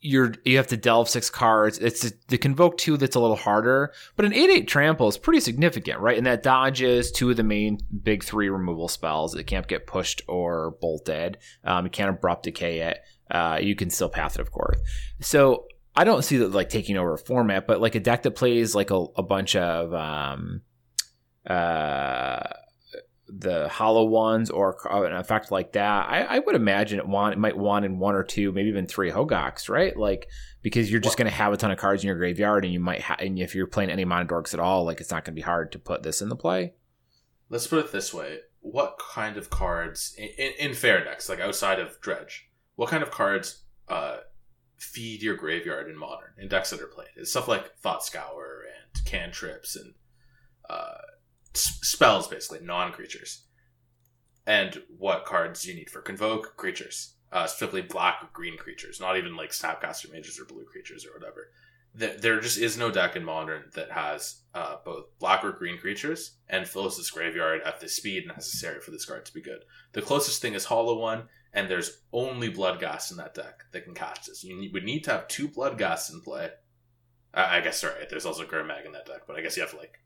you're 0.00 0.34
you 0.44 0.58
have 0.58 0.66
to 0.66 0.76
delve 0.76 1.08
six 1.08 1.30
cards. 1.30 1.78
It's 1.78 2.12
the 2.28 2.36
convoke 2.36 2.76
two 2.76 2.98
that's 2.98 3.16
a 3.16 3.20
little 3.20 3.36
harder, 3.36 3.92
but 4.16 4.26
an 4.26 4.34
eight 4.34 4.50
eight 4.50 4.68
trample 4.68 5.08
is 5.08 5.16
pretty 5.16 5.40
significant, 5.40 5.98
right? 5.98 6.18
And 6.18 6.26
that 6.26 6.42
dodges 6.42 7.10
two 7.10 7.30
of 7.30 7.36
the 7.36 7.42
main 7.42 7.78
big 8.02 8.22
three 8.22 8.50
removal 8.50 8.88
spells. 8.88 9.34
It 9.34 9.44
can't 9.44 9.66
get 9.66 9.86
pushed 9.86 10.20
or 10.28 10.76
bolted. 10.82 11.38
Um, 11.64 11.86
you 11.86 11.90
can't 11.90 12.10
abrupt 12.10 12.42
decay 12.42 12.80
it. 12.80 12.98
Uh, 13.30 13.58
you 13.62 13.74
can 13.74 13.88
still 13.88 14.10
path 14.10 14.34
it, 14.34 14.42
of 14.42 14.52
course. 14.52 14.78
So 15.20 15.66
I 15.96 16.04
don't 16.04 16.22
see 16.22 16.38
that 16.38 16.52
like 16.52 16.68
taking 16.68 16.96
over 16.96 17.14
a 17.14 17.18
format, 17.18 17.66
but 17.66 17.80
like 17.80 17.94
a 17.94 18.00
deck 18.00 18.22
that 18.22 18.32
plays 18.32 18.74
like 18.74 18.90
a, 18.90 19.06
a 19.16 19.22
bunch 19.22 19.54
of 19.54 19.94
um, 19.94 20.62
uh, 21.46 22.48
the 23.28 23.68
hollow 23.68 24.04
ones 24.04 24.50
or 24.50 24.76
an 24.90 25.14
effect 25.14 25.50
like 25.50 25.72
that, 25.72 26.08
I, 26.08 26.22
I 26.22 26.38
would 26.40 26.56
imagine 26.56 26.98
it 26.98 27.06
want 27.06 27.34
it 27.34 27.38
might 27.38 27.56
want 27.56 27.84
in 27.84 27.98
one 27.98 28.14
or 28.14 28.24
two, 28.24 28.52
maybe 28.52 28.68
even 28.68 28.86
three 28.86 29.10
Hogaks, 29.10 29.68
right? 29.68 29.96
Like 29.96 30.28
because 30.62 30.90
you're 30.90 31.00
just 31.00 31.16
going 31.16 31.30
to 31.30 31.36
have 31.36 31.52
a 31.52 31.56
ton 31.56 31.70
of 31.70 31.78
cards 31.78 32.02
in 32.02 32.08
your 32.08 32.16
graveyard, 32.16 32.64
and 32.64 32.72
you 32.72 32.80
might 32.80 33.02
ha- 33.02 33.16
and 33.18 33.38
if 33.38 33.54
you're 33.54 33.66
playing 33.66 33.90
any 33.90 34.04
mono 34.04 34.26
dorks 34.26 34.54
at 34.54 34.60
all, 34.60 34.84
like 34.84 35.00
it's 35.00 35.10
not 35.10 35.24
going 35.24 35.34
to 35.34 35.40
be 35.40 35.42
hard 35.42 35.72
to 35.72 35.78
put 35.78 36.02
this 36.02 36.20
in 36.20 36.28
the 36.28 36.36
play. 36.36 36.74
Let's 37.48 37.66
put 37.66 37.84
it 37.84 37.92
this 37.92 38.12
way: 38.12 38.40
What 38.60 38.98
kind 38.98 39.36
of 39.36 39.50
cards 39.50 40.14
in, 40.18 40.28
in, 40.38 40.52
in 40.58 40.74
fair 40.74 41.04
decks, 41.04 41.28
like 41.28 41.40
outside 41.40 41.78
of 41.78 42.00
Dredge, 42.00 42.48
what 42.74 42.90
kind 42.90 43.02
of 43.02 43.10
cards 43.10 43.62
uh, 43.88 44.18
feed 44.84 45.22
your 45.22 45.36
graveyard 45.36 45.88
in 45.88 45.96
modern 45.96 46.30
in 46.38 46.48
decks 46.48 46.70
that 46.70 46.80
are 46.80 46.86
played? 46.86 47.08
It's 47.16 47.30
stuff 47.30 47.48
like 47.48 47.76
Thought 47.78 48.04
Scour 48.04 48.62
and 48.66 49.04
cantrips 49.04 49.76
and 49.76 49.94
uh, 50.68 50.98
s- 51.54 51.78
spells, 51.82 52.28
basically 52.28 52.64
non 52.66 52.92
creatures. 52.92 53.44
And 54.46 54.82
what 54.98 55.24
cards 55.24 55.64
you 55.66 55.74
need 55.74 55.90
for 55.90 56.00
convoke 56.02 56.56
creatures? 56.56 57.14
Uh, 57.32 57.46
specifically 57.46 57.82
black 57.82 58.18
or 58.22 58.28
green 58.32 58.56
creatures, 58.56 59.00
not 59.00 59.16
even 59.16 59.36
like 59.36 59.50
Snapcaster 59.50 60.12
mages 60.12 60.38
or 60.38 60.44
blue 60.44 60.64
creatures 60.64 61.04
or 61.04 61.18
whatever. 61.18 61.48
Th- 61.98 62.20
There 62.20 62.38
just 62.40 62.58
is 62.58 62.78
no 62.78 62.90
deck 62.92 63.16
in 63.16 63.24
modern 63.24 63.64
that 63.74 63.90
has 63.90 64.42
uh, 64.54 64.76
both 64.84 65.06
black 65.18 65.42
or 65.42 65.50
green 65.50 65.78
creatures 65.78 66.36
and 66.48 66.68
fills 66.68 66.96
this 66.96 67.10
graveyard 67.10 67.62
at 67.64 67.80
the 67.80 67.88
speed 67.88 68.28
necessary 68.28 68.80
for 68.80 68.92
this 68.92 69.04
card 69.04 69.24
to 69.26 69.34
be 69.34 69.40
good. 69.42 69.64
The 69.94 70.02
closest 70.02 70.42
thing 70.42 70.54
is 70.54 70.66
Hollow 70.66 70.96
One, 70.98 71.24
and 71.54 71.70
there's 71.70 72.02
only 72.12 72.52
Bloodghast 72.52 73.10
in 73.12 73.16
that 73.16 73.34
deck 73.34 73.62
that 73.72 73.84
can 73.84 73.94
cast 73.94 74.26
this. 74.26 74.44
You 74.44 74.56
need, 74.60 74.72
would 74.74 74.84
need 74.84 75.04
to 75.04 75.12
have 75.12 75.28
two 75.28 75.48
Bloodghasts 75.48 76.12
in 76.12 76.20
play. 76.20 76.50
I, 77.32 77.58
I 77.58 77.60
guess 77.62 77.80
sorry, 77.80 78.06
there's 78.10 78.26
also 78.26 78.44
Gurmag 78.44 78.84
in 78.84 78.92
that 78.92 79.06
deck, 79.06 79.22
but 79.26 79.36
I 79.36 79.40
guess 79.40 79.56
you 79.56 79.62
have 79.62 79.70
to 79.70 79.78
like 79.78 79.98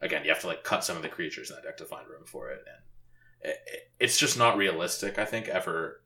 again 0.00 0.22
you 0.24 0.30
have 0.30 0.40
to 0.40 0.46
like 0.46 0.64
cut 0.64 0.84
some 0.84 0.96
of 0.96 1.02
the 1.02 1.08
creatures 1.08 1.50
in 1.50 1.56
that 1.56 1.64
deck 1.64 1.76
to 1.78 1.84
find 1.84 2.08
room 2.08 2.24
for 2.26 2.50
it, 2.50 2.60
and 2.66 3.50
it, 3.52 3.58
it- 3.66 3.80
it's 4.00 4.18
just 4.18 4.36
not 4.38 4.56
realistic. 4.56 5.18
I 5.18 5.24
think 5.24 5.48
ever 5.48 6.02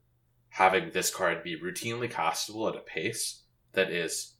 having 0.51 0.91
this 0.91 1.15
card 1.15 1.43
be 1.43 1.59
routinely 1.61 2.11
castable 2.11 2.69
at 2.69 2.77
a 2.77 2.81
pace 2.81 3.43
that 3.73 3.91
is 3.91 4.35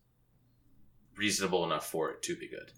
reasonable 1.17 1.65
enough 1.65 1.87
for 1.91 2.11
it 2.11 2.23
to 2.23 2.37
be 2.37 2.49
good. 2.49 2.73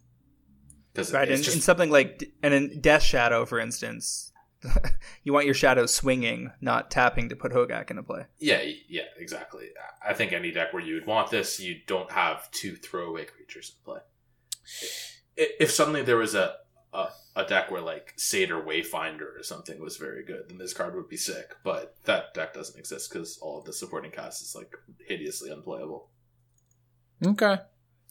Because 0.92 1.12
Right. 1.12 1.28
it's 1.28 1.38
And 1.38 1.44
just 1.44 1.56
in 1.56 1.62
something 1.62 1.90
like 1.90 2.32
and 2.42 2.52
in 2.54 2.80
Death 2.80 3.02
Shadow, 3.02 3.44
for 3.46 3.60
instance, 3.60 4.29
you 5.24 5.32
want 5.32 5.46
your 5.46 5.54
shadow 5.54 5.86
swinging, 5.86 6.52
not 6.60 6.90
tapping 6.90 7.28
to 7.28 7.36
put 7.36 7.52
Hogak 7.52 7.90
into 7.90 8.02
play. 8.02 8.26
Yeah, 8.38 8.62
yeah, 8.88 9.04
exactly. 9.18 9.68
I 10.06 10.14
think 10.14 10.32
any 10.32 10.50
deck 10.50 10.72
where 10.72 10.82
you 10.82 10.94
would 10.94 11.06
want 11.06 11.30
this, 11.30 11.60
you 11.60 11.76
don't 11.86 12.10
have 12.12 12.50
two 12.50 12.76
throwaway 12.76 13.24
creatures 13.24 13.74
in 13.74 13.84
play. 13.84 14.00
If 15.36 15.70
suddenly 15.70 16.02
there 16.02 16.16
was 16.16 16.34
a, 16.34 16.54
a 16.92 17.08
a 17.36 17.44
deck 17.44 17.70
where 17.70 17.80
like 17.80 18.12
Satyr 18.16 18.60
Wayfinder 18.60 19.38
or 19.38 19.42
something 19.42 19.80
was 19.80 19.96
very 19.96 20.24
good, 20.24 20.48
then 20.48 20.58
this 20.58 20.74
card 20.74 20.94
would 20.94 21.08
be 21.08 21.16
sick. 21.16 21.54
But 21.64 21.96
that 22.04 22.34
deck 22.34 22.54
doesn't 22.54 22.78
exist 22.78 23.10
because 23.10 23.38
all 23.38 23.58
of 23.58 23.64
the 23.64 23.72
supporting 23.72 24.10
cast 24.10 24.42
is 24.42 24.54
like 24.54 24.72
hideously 25.06 25.50
unplayable. 25.50 26.08
Okay. 27.24 27.56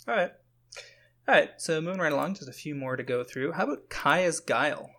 All 0.08 0.16
right. 0.16 0.32
All 1.28 1.36
right, 1.36 1.52
so 1.58 1.80
moving 1.80 2.02
right 2.02 2.12
along, 2.12 2.36
just 2.36 2.50
a 2.50 2.54
few 2.54 2.74
more 2.74 2.96
to 2.96 3.04
go 3.04 3.24
through. 3.24 3.52
How 3.52 3.66
about 3.66 3.90
Kaya's 3.90 4.40
Guile? 4.40 4.90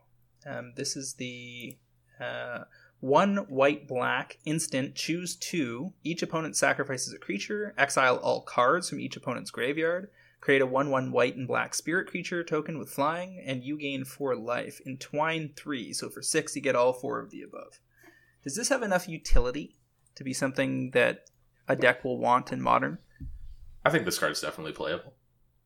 Um, 0.47 0.73
this 0.77 0.97
is 0.97 1.15
the 1.15 1.77
uh, 2.21 2.65
one 3.01 3.39
white 3.49 3.87
black 3.87 4.39
instant. 4.45 4.95
Choose 4.95 5.37
two. 5.37 5.93
Each 6.03 6.23
opponent 6.23 6.57
sacrifices 6.57 7.13
a 7.13 7.19
creature. 7.19 7.75
Exile 7.77 8.17
all 8.17 8.43
cards 8.43 8.89
from 8.89 9.01
each 9.01 9.17
opponent's 9.17 9.51
graveyard. 9.51 10.11
Create 10.41 10.63
a 10.63 10.67
one-one 10.67 11.13
white 11.13 11.37
and 11.37 11.47
black 11.47 11.75
spirit 11.75 12.07
creature 12.07 12.43
token 12.43 12.79
with 12.79 12.89
flying, 12.89 13.43
and 13.45 13.63
you 13.63 13.77
gain 13.77 14.07
four 14.07 14.35
life. 14.35 14.81
Entwine 14.87 15.53
three. 15.55 15.93
So 15.93 16.09
for 16.09 16.23
six, 16.23 16.57
you 16.57 16.63
get 16.63 16.75
all 16.75 16.95
four 16.95 17.21
of 17.21 17.31
the 17.31 17.43
above. 17.43 17.79
Does 18.43 18.57
this 18.57 18.71
have 18.71 18.83
enough 18.83 19.07
utility 19.07 19.77
to 20.15 20.25
be 20.25 20.33
something 20.33 20.93
that 20.93 21.27
a 21.69 21.77
deck 21.77 22.05
will 22.05 22.17
want 22.17 22.53
in 22.53 22.63
modern? 22.63 22.97
I 23.85 23.91
think 23.91 24.07
this 24.07 24.19
card 24.19 24.33
is 24.33 24.41
definitely 24.41 24.73
playable. 24.73 25.13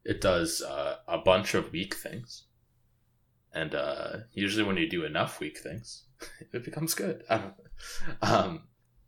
It 0.05 0.21
does 0.21 0.61
uh, 0.61 0.97
a 1.07 1.19
bunch 1.19 1.55
of 1.55 1.71
weak 1.71 1.95
things, 1.95 2.47
and 3.55 3.75
uh, 3.75 4.17
usually 4.33 4.65
when 4.65 4.77
you 4.77 4.89
do 4.89 5.05
enough 5.05 5.39
weak 5.41 5.59
things, 5.59 6.05
it 6.53 6.65
becomes 6.65 6.95
good. 6.95 7.23
I 7.31 7.39
don't. 7.39 7.55
Um, 8.21 8.65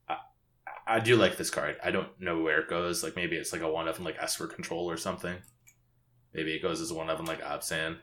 I, 0.09 0.17
I 0.87 1.01
do 1.01 1.17
like 1.17 1.37
this 1.37 1.51
card. 1.51 1.77
I 1.83 1.91
don't 1.91 2.09
know 2.21 2.41
where 2.41 2.61
it 2.61 2.71
goes. 2.71 3.03
Like 3.03 3.17
maybe 3.17 3.37
it's 3.37 3.53
like 3.53 3.63
a 3.63 3.71
one 3.71 3.89
of 3.89 3.97
them, 3.97 4.05
like 4.05 4.17
Esper 4.19 4.47
Control 4.47 4.89
or 4.89 4.97
something. 4.97 5.37
Maybe 6.33 6.53
it 6.53 6.63
goes 6.63 6.81
as 6.81 6.93
one 6.93 7.11
of 7.11 7.19
them, 7.19 7.27
like 7.27 7.43
Abzan. 7.43 7.99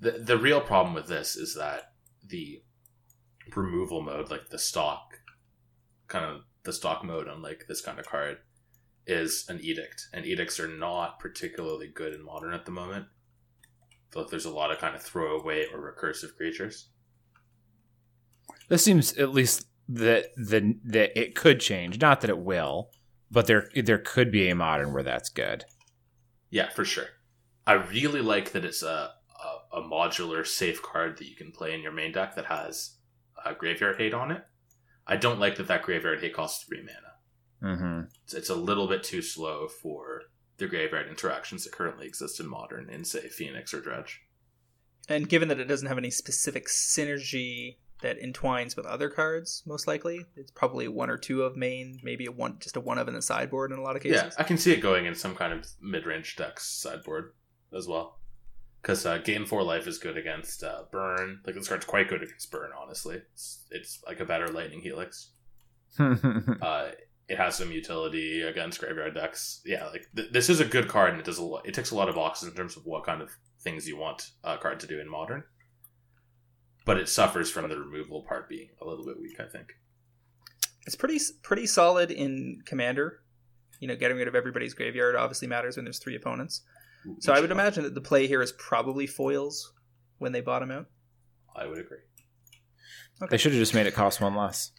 The 0.00 0.12
the 0.12 0.36
real 0.36 0.60
problem 0.60 0.94
with 0.94 1.06
this 1.06 1.36
is 1.36 1.54
that 1.54 1.92
the 2.26 2.62
removal 3.54 4.02
mode, 4.02 4.30
like 4.30 4.50
the 4.50 4.58
stock, 4.58 5.20
kind 6.08 6.24
of 6.24 6.42
the 6.64 6.72
stock 6.72 7.04
mode 7.04 7.28
on 7.28 7.40
like 7.40 7.66
this 7.68 7.80
kind 7.80 7.98
of 8.00 8.06
card, 8.06 8.38
is 9.06 9.44
an 9.48 9.60
edict, 9.62 10.08
and 10.12 10.26
edicts 10.26 10.58
are 10.58 10.68
not 10.68 11.20
particularly 11.20 11.88
good 11.88 12.14
in 12.14 12.24
modern 12.24 12.52
at 12.52 12.64
the 12.64 12.72
moment. 12.72 13.06
Like 14.14 14.28
there's 14.28 14.46
a 14.46 14.50
lot 14.50 14.70
of 14.70 14.78
kind 14.78 14.94
of 14.94 15.02
throwaway 15.02 15.66
or 15.72 15.80
recursive 15.80 16.36
creatures. 16.36 16.88
This 18.68 18.84
seems 18.84 19.16
at 19.18 19.32
least 19.32 19.66
that 19.88 20.34
the 20.36 20.76
that 20.84 21.18
it 21.18 21.34
could 21.34 21.60
change. 21.60 22.00
Not 22.00 22.20
that 22.20 22.30
it 22.30 22.38
will, 22.38 22.90
but 23.30 23.46
there 23.46 23.68
there 23.74 23.98
could 23.98 24.30
be 24.30 24.48
a 24.48 24.54
modern 24.54 24.92
where 24.92 25.02
that's 25.02 25.28
good. 25.28 25.64
Yeah, 26.50 26.70
for 26.70 26.84
sure. 26.84 27.06
I 27.66 27.74
really 27.74 28.22
like 28.22 28.52
that 28.52 28.64
it's 28.64 28.82
a, 28.82 29.12
a, 29.72 29.78
a 29.78 29.82
modular 29.82 30.46
safe 30.46 30.82
card 30.82 31.18
that 31.18 31.28
you 31.28 31.36
can 31.36 31.52
play 31.52 31.74
in 31.74 31.82
your 31.82 31.92
main 31.92 32.12
deck 32.12 32.34
that 32.36 32.46
has 32.46 32.96
a 33.44 33.54
graveyard 33.54 33.98
hate 33.98 34.14
on 34.14 34.30
it. 34.30 34.42
I 35.06 35.16
don't 35.16 35.38
like 35.38 35.56
that 35.56 35.68
that 35.68 35.82
graveyard 35.82 36.20
hate 36.20 36.34
costs 36.34 36.64
three 36.64 36.82
mana. 36.82 37.74
Mm-hmm. 37.74 38.00
It's, 38.24 38.34
it's 38.34 38.50
a 38.50 38.54
little 38.54 38.88
bit 38.88 39.02
too 39.02 39.20
slow 39.20 39.68
for 39.68 40.22
the 40.58 40.66
graveyard 40.66 41.08
interactions 41.08 41.64
that 41.64 41.72
currently 41.72 42.06
exist 42.06 42.40
in 42.40 42.48
modern 42.48 42.90
in 42.90 43.04
say 43.04 43.28
Phoenix 43.28 43.72
or 43.72 43.80
Dredge. 43.80 44.22
And 45.08 45.28
given 45.28 45.48
that 45.48 45.60
it 45.60 45.64
doesn't 45.64 45.88
have 45.88 45.98
any 45.98 46.10
specific 46.10 46.66
synergy 46.66 47.76
that 48.02 48.18
entwines 48.18 48.76
with 48.76 48.86
other 48.86 49.08
cards, 49.08 49.62
most 49.66 49.86
likely 49.86 50.24
it's 50.36 50.50
probably 50.50 50.86
one 50.86 51.10
or 51.10 51.16
two 51.16 51.42
of 51.42 51.56
main, 51.56 51.98
maybe 52.02 52.26
a 52.26 52.32
one, 52.32 52.58
just 52.60 52.76
a 52.76 52.80
one 52.80 52.98
of 52.98 53.08
in 53.08 53.14
the 53.14 53.22
sideboard 53.22 53.72
in 53.72 53.78
a 53.78 53.82
lot 53.82 53.96
of 53.96 54.02
cases. 54.02 54.22
Yeah, 54.22 54.30
I 54.38 54.44
can 54.44 54.58
see 54.58 54.72
it 54.72 54.80
going 54.80 55.06
in 55.06 55.14
some 55.14 55.34
kind 55.34 55.52
of 55.52 55.66
mid-range 55.80 56.36
decks 56.36 56.68
sideboard 56.68 57.32
as 57.76 57.88
well. 57.88 58.18
Because 58.82 59.04
uh, 59.06 59.18
Gain 59.18 59.44
4 59.44 59.64
Life 59.64 59.88
is 59.88 59.98
good 59.98 60.16
against 60.16 60.62
uh, 60.62 60.82
Burn. 60.92 61.40
Like, 61.44 61.56
this 61.56 61.68
card's 61.68 61.84
quite 61.84 62.08
good 62.08 62.22
against 62.22 62.50
Burn, 62.52 62.70
honestly. 62.80 63.20
It's, 63.32 63.64
it's 63.72 64.00
like 64.06 64.20
a 64.20 64.24
better 64.24 64.48
Lightning 64.48 64.80
Helix. 64.80 65.30
Uh, 65.98 66.90
it 67.28 67.36
has 67.36 67.56
some 67.56 67.70
utility 67.70 68.42
against 68.42 68.80
graveyard 68.80 69.14
decks. 69.14 69.60
Yeah, 69.64 69.86
like 69.88 70.06
th- 70.16 70.32
this 70.32 70.48
is 70.48 70.60
a 70.60 70.64
good 70.64 70.88
card, 70.88 71.10
and 71.10 71.20
it 71.20 71.26
does 71.26 71.38
a 71.38 71.42
lot. 71.44 71.66
It 71.66 71.74
ticks 71.74 71.90
a 71.90 71.94
lot 71.94 72.08
of 72.08 72.14
boxes 72.14 72.48
in 72.48 72.54
terms 72.54 72.76
of 72.76 72.84
what 72.86 73.04
kind 73.04 73.20
of 73.20 73.30
things 73.60 73.86
you 73.86 73.98
want 73.98 74.30
a 74.42 74.56
card 74.56 74.80
to 74.80 74.86
do 74.86 74.98
in 75.00 75.08
Modern. 75.08 75.44
But 76.86 76.96
it 76.96 77.08
suffers 77.08 77.50
from 77.50 77.68
the 77.68 77.76
removal 77.78 78.22
part 78.26 78.48
being 78.48 78.70
a 78.80 78.86
little 78.86 79.04
bit 79.04 79.20
weak, 79.20 79.38
I 79.38 79.44
think. 79.44 79.74
It's 80.86 80.96
pretty 80.96 81.18
pretty 81.42 81.66
solid 81.66 82.10
in 82.10 82.62
Commander. 82.64 83.20
You 83.78 83.88
know, 83.88 83.96
getting 83.96 84.16
rid 84.16 84.26
of 84.26 84.34
everybody's 84.34 84.74
graveyard 84.74 85.14
obviously 85.14 85.48
matters 85.48 85.76
when 85.76 85.84
there's 85.84 85.98
three 85.98 86.16
opponents. 86.16 86.62
So 87.20 87.32
I 87.32 87.40
would 87.40 87.52
imagine 87.52 87.84
that 87.84 87.94
the 87.94 88.00
play 88.00 88.26
here 88.26 88.42
is 88.42 88.52
probably 88.52 89.06
foils 89.06 89.72
when 90.18 90.32
they 90.32 90.40
bottom 90.40 90.70
out. 90.70 90.86
I 91.54 91.66
would 91.66 91.78
agree. 91.78 91.98
they 93.30 93.36
should 93.36 93.52
have 93.52 93.60
just 93.60 93.74
made 93.74 93.86
it 93.86 93.94
cost 93.94 94.20
one 94.20 94.34
less. 94.34 94.72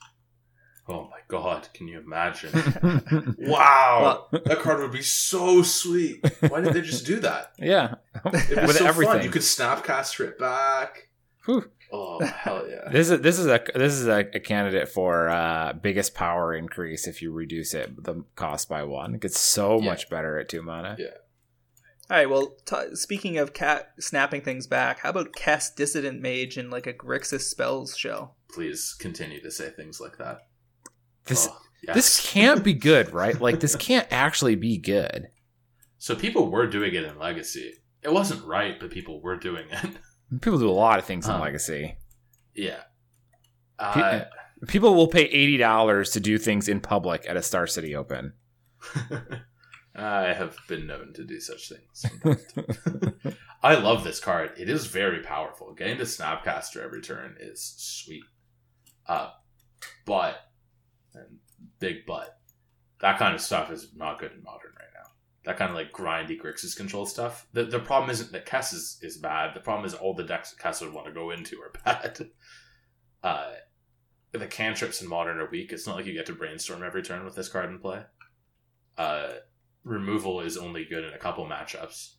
Oh 0.92 1.04
my 1.12 1.20
god, 1.28 1.70
can 1.74 1.88
you 1.88 2.00
imagine? 2.00 2.52
Wow, 3.40 4.28
that 4.32 4.60
card 4.60 4.80
would 4.82 4.92
be 4.92 5.02
so 5.04 5.62
sweet. 5.62 6.26
Why 6.50 6.62
did 6.62 6.74
they 6.74 6.82
just 6.82 7.06
do 7.06 7.20
that? 7.20 7.54
yeah, 7.60 7.96
It 8.26 8.58
was 8.58 8.68
with 8.68 8.78
so 8.78 8.86
everything. 8.88 9.16
fun. 9.18 9.24
You 9.24 9.30
could 9.30 9.44
snapcaster 9.44 10.28
it 10.28 10.40
back. 10.40 11.10
Whew. 11.46 11.70
Oh 11.92 12.24
hell 12.24 12.68
yeah! 12.70 12.90
This 12.92 13.10
is 13.10 13.22
this 13.22 13.40
is 13.40 13.48
a 13.48 13.60
this 13.74 13.94
is 13.94 14.08
a, 14.08 14.20
a 14.34 14.40
candidate 14.40 14.90
for 14.90 15.28
uh, 15.30 15.74
biggest 15.74 16.14
power 16.14 16.54
increase 16.54 17.08
if 17.08 17.22
you 17.22 17.32
reduce 17.32 17.74
it 17.74 18.04
the 18.04 18.24
cost 18.36 18.70
by 18.70 18.84
one. 18.84 19.16
It 19.16 19.22
gets 19.22 19.40
so 19.40 19.80
Yeah. 19.80 19.86
much 19.86 20.08
better 20.10 20.38
at 20.38 20.50
two 20.50 20.62
mana. 20.62 20.96
Yeah. 21.00 21.08
All 22.12 22.18
right. 22.18 22.30
Well, 22.30 22.56
t- 22.66 22.96
speaking 22.96 23.38
of 23.40 23.54
cat 23.54 23.94
snapping 24.00 24.42
things 24.42 24.68
back, 24.68 25.00
how 25.00 25.10
about 25.10 25.34
Kess 25.34 25.76
Dissident 25.76 26.22
Mage 26.22 26.58
in 26.60 26.70
like 26.70 26.86
a 26.86 26.94
Grixis 26.94 27.42
spells 27.42 27.98
shell? 27.98 28.36
Please 28.52 28.96
continue 29.00 29.42
to 29.42 29.50
say 29.52 29.70
things 29.72 30.00
like 30.00 30.18
that. 30.20 30.42
This 31.26 31.48
Oh, 31.50 31.58
yes. 31.84 31.96
this 31.96 32.32
can't 32.34 32.64
be 32.64 32.74
good, 32.74 33.14
right? 33.14 33.40
Like 33.40 33.60
this 33.60 33.76
can't 33.76 34.08
actually 34.12 34.56
be 34.56 34.78
good. 34.78 35.28
So 35.98 36.16
people 36.16 36.50
were 36.50 36.68
doing 36.68 36.94
it 36.96 37.04
in 37.04 37.20
Legacy. 37.20 37.74
It 38.02 38.14
wasn't 38.14 38.46
right, 38.46 38.80
but 38.80 38.92
people 38.92 39.22
were 39.22 39.36
doing 39.38 39.66
it. 39.70 39.90
People 40.42 40.60
do 40.60 40.70
a 40.70 40.72
lot 40.72 41.00
of 41.00 41.06
things 41.06 41.28
in. 41.28 41.40
Legacy. 41.40 41.98
yeah. 42.56 42.82
Uh, 43.78 44.22
People 44.68 44.94
will 44.94 45.08
pay 45.08 45.24
eighty 45.24 45.56
dollars 45.58 46.10
to 46.12 46.20
do 46.20 46.38
things 46.38 46.68
in 46.68 46.82
public 46.82 47.26
at 47.30 47.38
a 47.38 47.42
Star 47.42 47.66
City 47.66 47.96
Open. 47.96 48.34
I 49.96 50.34
have 50.34 50.58
been 50.68 50.86
known 50.88 51.14
to 51.14 51.24
do 51.26 51.40
such 51.40 51.70
things. 51.70 52.06
I 53.64 53.76
love 53.76 54.04
this 54.04 54.20
card. 54.20 54.52
It 54.58 54.70
is 54.70 54.86
very 54.88 55.22
powerful. 55.24 55.74
Getting 55.74 55.98
to 55.98 56.04
Snapcaster 56.04 56.84
every 56.84 57.02
turn 57.02 57.36
is 57.40 57.74
sweet. 57.78 58.24
Uh, 59.08 59.30
but, 60.06 60.36
big 61.80 62.06
butt. 62.06 62.38
that 63.02 63.18
kind 63.18 63.34
of 63.34 63.42
stuff 63.42 63.72
is 63.72 63.90
not 63.96 64.20
good 64.20 64.32
in 64.32 64.44
Modern 64.44 64.72
right 64.78 64.90
now. 64.94 65.10
That 65.46 65.58
kind 65.58 65.70
of 65.70 65.76
like 65.76 65.92
grindy 65.92 66.40
Grixis 66.40 66.76
control 66.76 67.06
stuff. 67.06 67.48
The, 67.54 67.64
the 67.64 67.80
problem 67.80 68.10
isn't 68.10 68.32
that 68.34 68.46
Kess 68.46 68.74
is, 68.74 69.00
is 69.02 69.18
bad. 69.18 69.56
The 69.56 69.62
problem 69.62 69.86
is 69.86 69.94
all 69.94 70.14
the 70.14 70.24
decks 70.24 70.54
that 70.54 70.62
Kess 70.62 70.82
would 70.82 70.94
want 70.94 71.08
to 71.08 71.14
go 71.14 71.32
into 71.32 71.58
are 71.62 71.72
bad. 71.86 72.30
Uh, 73.24 73.54
the 74.32 74.48
cantrips 74.48 75.02
in 75.02 75.08
Modern 75.08 75.40
are 75.40 75.50
weak. 75.50 75.72
It's 75.72 75.88
not 75.88 75.96
like 75.96 76.06
you 76.06 76.14
get 76.14 76.26
to 76.28 76.34
brainstorm 76.34 76.84
every 76.84 77.02
turn 77.02 77.26
with 77.26 77.36
this 77.36 77.50
card 77.50 77.70
in 77.70 77.80
play. 77.80 78.04
Uh, 78.98 79.32
removal 79.84 80.42
is 80.42 80.58
only 80.58 80.86
good 80.86 81.06
in 81.06 81.14
a 81.14 81.18
couple 81.18 81.46
matchups. 81.46 82.16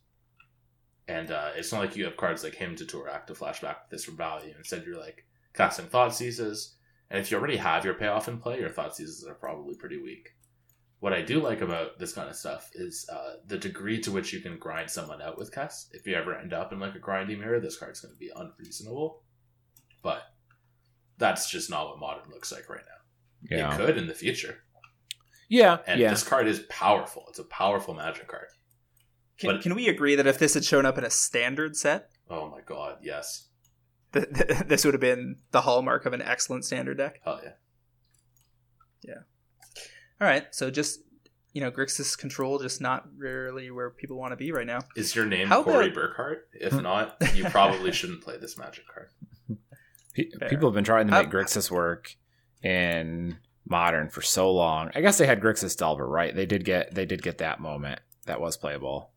And 1.07 1.31
uh, 1.31 1.51
it's 1.55 1.71
not 1.71 1.81
like 1.81 1.95
you 1.95 2.05
have 2.05 2.17
cards 2.17 2.43
like 2.43 2.55
Hymn 2.55 2.75
to 2.77 2.85
Tourach 2.85 3.27
to 3.27 3.33
flashback 3.33 3.89
this 3.89 4.05
for 4.05 4.11
value. 4.11 4.53
Instead, 4.57 4.85
you're 4.85 4.99
like 4.99 5.25
casting 5.53 5.85
Thoughtseizes. 5.85 6.73
And 7.11 7.19
if 7.19 7.29
you 7.29 7.37
already 7.37 7.57
have 7.57 7.83
your 7.85 7.93
payoff 7.93 8.27
in 8.29 8.37
play, 8.39 8.59
your 8.59 8.69
Thoughtseizes 8.69 9.27
are 9.29 9.33
probably 9.35 9.75
pretty 9.75 10.01
weak. 10.01 10.29
What 10.99 11.13
I 11.13 11.21
do 11.21 11.41
like 11.41 11.61
about 11.61 11.99
this 11.99 12.13
kind 12.13 12.29
of 12.29 12.35
stuff 12.35 12.69
is 12.73 13.07
uh, 13.11 13.33
the 13.47 13.57
degree 13.57 13.99
to 14.01 14.11
which 14.11 14.31
you 14.31 14.39
can 14.39 14.57
grind 14.57 14.89
someone 14.89 15.21
out 15.21 15.37
with 15.37 15.51
Kess. 15.53 15.87
If 15.91 16.07
you 16.07 16.15
ever 16.15 16.35
end 16.35 16.53
up 16.53 16.71
in 16.71 16.79
like 16.79 16.95
a 16.95 16.99
grindy 16.99 17.37
mirror, 17.37 17.59
this 17.59 17.77
card's 17.77 17.99
going 18.01 18.13
to 18.13 18.19
be 18.19 18.31
unreasonable. 18.35 19.23
But 20.01 20.21
that's 21.17 21.49
just 21.49 21.69
not 21.69 21.87
what 21.89 21.99
Modern 21.99 22.31
looks 22.31 22.51
like 22.51 22.69
right 22.69 22.79
now. 22.79 23.57
Yeah, 23.57 23.73
It 23.73 23.77
could 23.77 23.97
in 23.97 24.07
the 24.07 24.13
future. 24.13 24.59
yeah, 25.49 25.79
And 25.87 25.99
yeah. 25.99 26.11
this 26.11 26.23
card 26.23 26.47
is 26.47 26.59
powerful. 26.69 27.25
It's 27.29 27.39
a 27.39 27.43
powerful 27.45 27.93
magic 27.93 28.27
card. 28.27 28.47
Can, 29.37 29.49
But- 29.55 29.61
can 29.63 29.75
we 29.75 29.89
agree 29.89 30.15
that 30.15 30.27
if 30.27 30.37
this 30.39 30.53
had 30.53 30.63
shown 30.63 30.85
up 30.85 30.97
in 30.97 31.03
a 31.03 31.09
standard 31.09 31.75
set, 31.75 32.09
Oh 32.29 32.49
my 32.49 32.61
god, 32.61 32.99
yes. 33.01 33.49
Th- 34.13 34.27
th- 34.33 34.59
this 34.67 34.85
would 34.85 34.93
have 34.93 35.01
been 35.01 35.37
the 35.51 35.61
hallmark 35.61 36.05
of 36.05 36.13
an 36.13 36.21
excellent 36.21 36.65
standard 36.65 36.97
deck? 36.97 37.19
Oh 37.25 37.39
yeah. 37.43 37.51
Yeah. 39.03 39.21
All 40.19 40.27
right. 40.27 40.45
So 40.51 40.69
just 40.71 40.99
you 41.53 41.61
know, 41.61 41.71
Grixis 41.71 42.17
control 42.17 42.59
just 42.59 42.79
not 42.79 43.07
really 43.17 43.71
where 43.71 43.89
people 43.89 44.17
want 44.17 44.31
to 44.31 44.37
be 44.37 44.51
right 44.51 44.67
now. 44.67 44.79
Is 44.95 45.15
your 45.15 45.25
name 45.25 45.47
How 45.47 45.63
Corey 45.63 45.89
about- 45.89 46.15
Burkhart? 46.15 46.37
If 46.53 46.73
hmm. 46.73 46.81
not, 46.81 47.17
you 47.35 47.43
probably 47.45 47.91
shouldn't 47.91 48.21
play 48.21 48.37
this 48.37 48.57
magic 48.57 48.85
card. 48.87 49.09
Fair. 50.39 50.49
People 50.49 50.69
have 50.69 50.75
been 50.75 50.83
trying 50.83 51.07
to 51.07 51.13
How- 51.13 51.23
make 51.23 51.31
Grixis 51.31 51.69
work 51.69 52.15
in 52.63 53.37
modern 53.67 54.09
for 54.09 54.21
so 54.21 54.51
long. 54.51 54.91
I 54.95 55.01
guess 55.01 55.17
they 55.17 55.25
had 55.25 55.41
Grixis 55.41 55.75
Delver, 55.75 56.07
right? 56.07 56.35
They 56.35 56.45
did 56.45 56.63
get 56.63 56.93
they 56.93 57.05
did 57.05 57.21
get 57.21 57.39
that 57.39 57.59
moment 57.59 57.99
that 58.25 58.39
was 58.39 58.57
playable. 58.57 59.11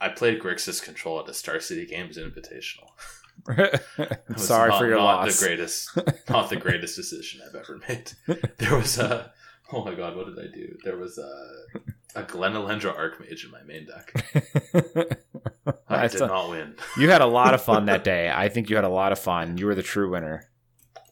I 0.00 0.08
played 0.08 0.40
Grixis 0.40 0.82
Control 0.82 1.18
at 1.20 1.26
the 1.26 1.34
Star 1.34 1.60
City 1.60 1.86
Games 1.86 2.18
Invitational. 2.18 2.88
It 3.48 4.22
was 4.28 4.46
Sorry 4.46 4.70
not- 4.70 4.78
for 4.78 4.86
your 4.86 4.96
not 4.96 5.04
loss. 5.26 5.38
The 5.40 5.46
greatest, 5.46 5.98
not 6.28 6.48
the 6.50 6.56
greatest 6.56 6.96
decision 6.96 7.40
I've 7.46 7.54
ever 7.54 7.80
made. 7.88 8.12
There 8.58 8.76
was 8.76 8.98
a. 8.98 9.32
Oh 9.72 9.84
my 9.84 9.94
god, 9.94 10.16
what 10.16 10.26
did 10.26 10.38
I 10.38 10.54
do? 10.54 10.76
There 10.84 10.96
was 10.96 11.18
a 11.18 11.30
a 12.16 12.22
Glen 12.22 12.52
Elendra 12.52 12.94
Archmage 12.96 13.44
in 13.44 13.50
my 13.50 13.62
main 13.64 13.86
deck. 13.86 14.12
I 15.88 16.02
That's 16.02 16.12
did 16.14 16.22
a- 16.22 16.26
not 16.26 16.50
win. 16.50 16.76
You 16.96 17.10
had 17.10 17.20
a 17.22 17.26
lot 17.26 17.54
of 17.54 17.62
fun 17.62 17.86
that 17.86 18.04
day. 18.12 18.30
I 18.34 18.48
think 18.48 18.70
you 18.70 18.76
had 18.76 18.84
a 18.84 18.88
lot 18.88 19.12
of 19.12 19.18
fun. 19.18 19.58
You 19.58 19.66
were 19.66 19.74
the 19.74 19.82
true 19.82 20.10
winner. 20.10 20.48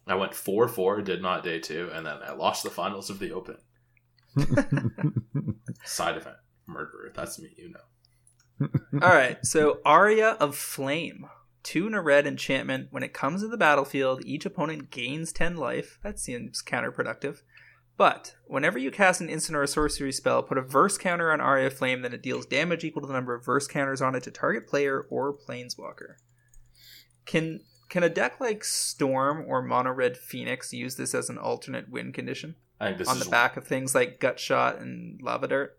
I 0.06 0.14
went 0.14 0.34
four 0.34 0.68
four, 0.68 1.00
did 1.02 1.22
not 1.22 1.44
day 1.44 1.58
two, 1.60 1.90
and 1.92 2.04
then 2.06 2.18
I 2.24 2.32
lost 2.32 2.62
the 2.64 2.70
finals 2.70 3.08
of 3.10 3.18
the 3.18 3.32
Open. 3.32 3.56
Side 5.84 6.16
event, 6.16 6.36
murderer. 6.66 7.12
That's 7.14 7.38
me, 7.40 7.50
you 7.56 7.72
know. 7.72 8.68
All 9.02 9.08
right, 9.14 9.38
so 9.44 9.80
Aria 9.84 10.30
of 10.40 10.56
Flame. 10.56 11.26
Two 11.62 11.86
in 11.86 11.94
a 11.94 12.02
red 12.02 12.26
enchantment. 12.26 12.88
When 12.90 13.02
it 13.02 13.12
comes 13.12 13.42
to 13.42 13.48
the 13.48 13.56
battlefield, 13.56 14.24
each 14.24 14.44
opponent 14.44 14.90
gains 14.90 15.32
10 15.32 15.56
life. 15.56 15.98
That 16.02 16.18
seems 16.18 16.62
counterproductive. 16.62 17.42
But 17.96 18.34
whenever 18.46 18.78
you 18.78 18.90
cast 18.90 19.20
an 19.20 19.28
instant 19.28 19.56
or 19.56 19.62
a 19.62 19.68
sorcery 19.68 20.12
spell, 20.12 20.42
put 20.42 20.58
a 20.58 20.62
verse 20.62 20.98
counter 20.98 21.30
on 21.30 21.40
Aria 21.40 21.66
of 21.66 21.74
Flame, 21.74 22.02
then 22.02 22.12
it 22.12 22.22
deals 22.22 22.46
damage 22.46 22.84
equal 22.84 23.02
to 23.02 23.06
the 23.06 23.14
number 23.14 23.34
of 23.34 23.44
verse 23.44 23.68
counters 23.68 24.00
on 24.00 24.14
it 24.14 24.22
to 24.24 24.30
target 24.30 24.66
player 24.66 25.06
or 25.10 25.36
planeswalker. 25.36 26.16
Can 27.26 27.60
can 27.88 28.02
a 28.02 28.08
deck 28.08 28.40
like 28.40 28.64
Storm 28.64 29.44
or 29.46 29.60
Mono 29.60 29.92
Red 29.92 30.16
Phoenix 30.16 30.72
use 30.72 30.96
this 30.96 31.14
as 31.14 31.28
an 31.28 31.36
alternate 31.36 31.90
win 31.90 32.10
condition 32.10 32.56
I 32.80 32.86
think 32.86 32.98
this 32.98 33.08
on 33.08 33.18
the 33.18 33.26
back 33.26 33.58
of 33.58 33.66
things 33.66 33.94
like 33.94 34.18
Gut 34.18 34.40
Shot 34.40 34.80
and 34.80 35.20
Lava 35.20 35.46
Dart, 35.46 35.78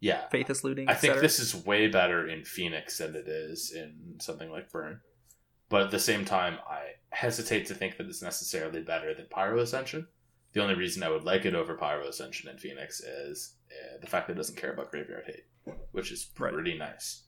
Yeah, 0.00 0.28
Faithless 0.28 0.62
Looting? 0.62 0.88
I 0.88 0.94
think 0.94 1.20
this 1.20 1.38
is 1.38 1.54
way 1.54 1.88
better 1.88 2.28
in 2.28 2.44
Phoenix 2.44 2.98
than 2.98 3.14
it 3.16 3.26
is 3.28 3.72
in 3.74 4.16
something 4.20 4.50
like 4.50 4.70
Burn. 4.70 5.00
But 5.68 5.82
at 5.82 5.90
the 5.90 5.98
same 5.98 6.24
time, 6.24 6.58
I 6.68 6.92
hesitate 7.10 7.66
to 7.66 7.74
think 7.74 7.96
that 7.96 8.06
it's 8.06 8.22
necessarily 8.22 8.82
better 8.82 9.14
than 9.14 9.26
Pyro 9.30 9.58
Ascension. 9.60 10.06
The 10.52 10.62
only 10.62 10.74
reason 10.74 11.02
I 11.02 11.08
would 11.08 11.24
like 11.24 11.44
it 11.44 11.54
over 11.54 11.74
Pyro 11.76 12.06
Ascension 12.06 12.48
in 12.50 12.58
Phoenix 12.58 13.00
is 13.00 13.56
uh, 13.72 13.98
the 14.00 14.06
fact 14.06 14.26
that 14.26 14.34
it 14.34 14.36
doesn't 14.36 14.56
care 14.56 14.72
about 14.72 14.90
Graveyard 14.90 15.24
Hate, 15.26 15.74
which 15.92 16.12
is 16.12 16.30
Right. 16.38 16.52
pretty 16.52 16.76
nice. 16.78 17.24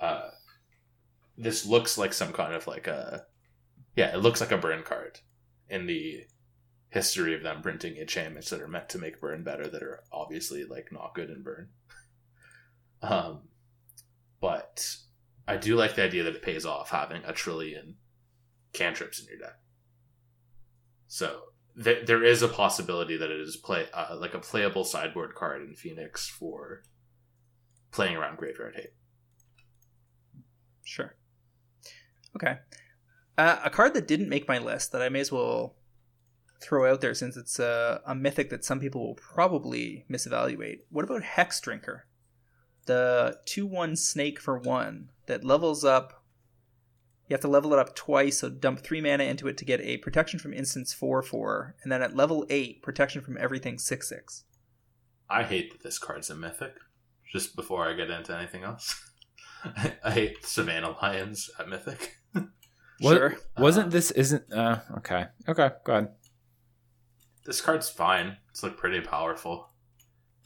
Uh, 0.00 0.28
this 1.36 1.66
looks 1.66 1.98
like 1.98 2.12
some 2.12 2.32
kind 2.32 2.54
of 2.54 2.66
like 2.66 2.86
a, 2.86 3.24
yeah, 3.96 4.14
it 4.14 4.18
looks 4.18 4.40
like 4.40 4.52
a 4.52 4.58
burn 4.58 4.82
card 4.82 5.18
in 5.68 5.86
the 5.86 6.24
history 6.90 7.34
of 7.34 7.42
them 7.42 7.62
printing 7.62 7.96
enchantments 7.96 8.48
that 8.50 8.60
are 8.62 8.68
meant 8.68 8.88
to 8.90 8.98
make 8.98 9.20
burn 9.20 9.42
better 9.42 9.66
that 9.66 9.82
are 9.82 10.04
obviously 10.12 10.64
like 10.64 10.92
not 10.92 11.14
good 11.14 11.30
in 11.30 11.42
burn. 11.42 11.68
Um, 13.06 13.42
but 14.40 14.96
I 15.46 15.56
do 15.56 15.76
like 15.76 15.94
the 15.94 16.02
idea 16.02 16.24
that 16.24 16.34
it 16.34 16.42
pays 16.42 16.66
off 16.66 16.90
having 16.90 17.22
a 17.24 17.32
trillion 17.32 17.96
cantrips 18.72 19.20
in 19.20 19.26
your 19.26 19.38
deck. 19.38 19.58
So 21.06 21.40
th- 21.82 22.06
there 22.06 22.24
is 22.24 22.42
a 22.42 22.48
possibility 22.48 23.16
that 23.16 23.30
it 23.30 23.40
is 23.40 23.56
play 23.56 23.86
uh, 23.94 24.16
like 24.18 24.34
a 24.34 24.38
playable 24.38 24.84
sideboard 24.84 25.34
card 25.34 25.62
in 25.62 25.74
Phoenix 25.74 26.28
for 26.28 26.82
playing 27.92 28.16
around 28.16 28.38
Graveyard 28.38 28.74
Hate. 28.74 28.92
Sure. 30.84 31.16
Okay. 32.34 32.58
Uh, 33.38 33.58
a 33.64 33.70
card 33.70 33.94
that 33.94 34.08
didn't 34.08 34.28
make 34.28 34.48
my 34.48 34.58
list 34.58 34.92
that 34.92 35.02
I 35.02 35.08
may 35.08 35.20
as 35.20 35.32
well 35.32 35.76
throw 36.60 36.90
out 36.90 37.00
there 37.00 37.14
since 37.14 37.36
it's 37.36 37.58
a, 37.58 38.00
a 38.06 38.14
mythic 38.14 38.50
that 38.50 38.64
some 38.64 38.80
people 38.80 39.06
will 39.06 39.14
probably 39.14 40.06
misevaluate. 40.10 40.78
What 40.90 41.04
about 41.04 41.22
Hexdrinker? 41.22 42.02
The 42.86 43.38
2 43.46 43.66
1 43.66 43.96
snake 43.96 44.40
for 44.40 44.58
1 44.58 45.10
that 45.26 45.44
levels 45.44 45.84
up. 45.84 46.22
You 47.28 47.34
have 47.34 47.40
to 47.40 47.48
level 47.48 47.72
it 47.72 47.78
up 47.80 47.96
twice, 47.96 48.38
so 48.38 48.48
dump 48.48 48.80
3 48.80 49.00
mana 49.00 49.24
into 49.24 49.48
it 49.48 49.56
to 49.58 49.64
get 49.64 49.80
a 49.80 49.96
protection 49.98 50.38
from 50.38 50.52
instants 50.54 50.92
4 50.94 51.22
4, 51.22 51.74
and 51.82 51.90
then 51.90 52.00
at 52.00 52.14
level 52.14 52.46
8, 52.48 52.82
protection 52.82 53.20
from 53.22 53.36
everything 53.36 53.78
6 53.78 54.08
6. 54.08 54.44
I 55.28 55.42
hate 55.42 55.72
that 55.72 55.82
this 55.82 55.98
card's 55.98 56.30
a 56.30 56.36
mythic. 56.36 56.74
Just 57.32 57.56
before 57.56 57.88
I 57.88 57.94
get 57.94 58.10
into 58.10 58.36
anything 58.36 58.62
else, 58.62 59.10
I 60.04 60.10
hate 60.12 60.44
Savannah 60.46 60.96
Lions 61.02 61.50
at 61.58 61.68
Mythic. 61.68 62.16
What- 63.00 63.16
Sure. 63.16 63.36
Wasn't 63.58 63.90
this 63.90 64.10
isn't 64.12 64.50
uh 64.52 64.80
okay. 64.98 65.26
Okay, 65.46 65.68
go 65.84 65.92
ahead. 65.92 66.08
this 67.44 67.60
card's 67.60 67.90
fine. 67.90 68.38
It's 68.50 68.62
like 68.62 68.78
pretty 68.78 69.00
powerful. 69.02 69.68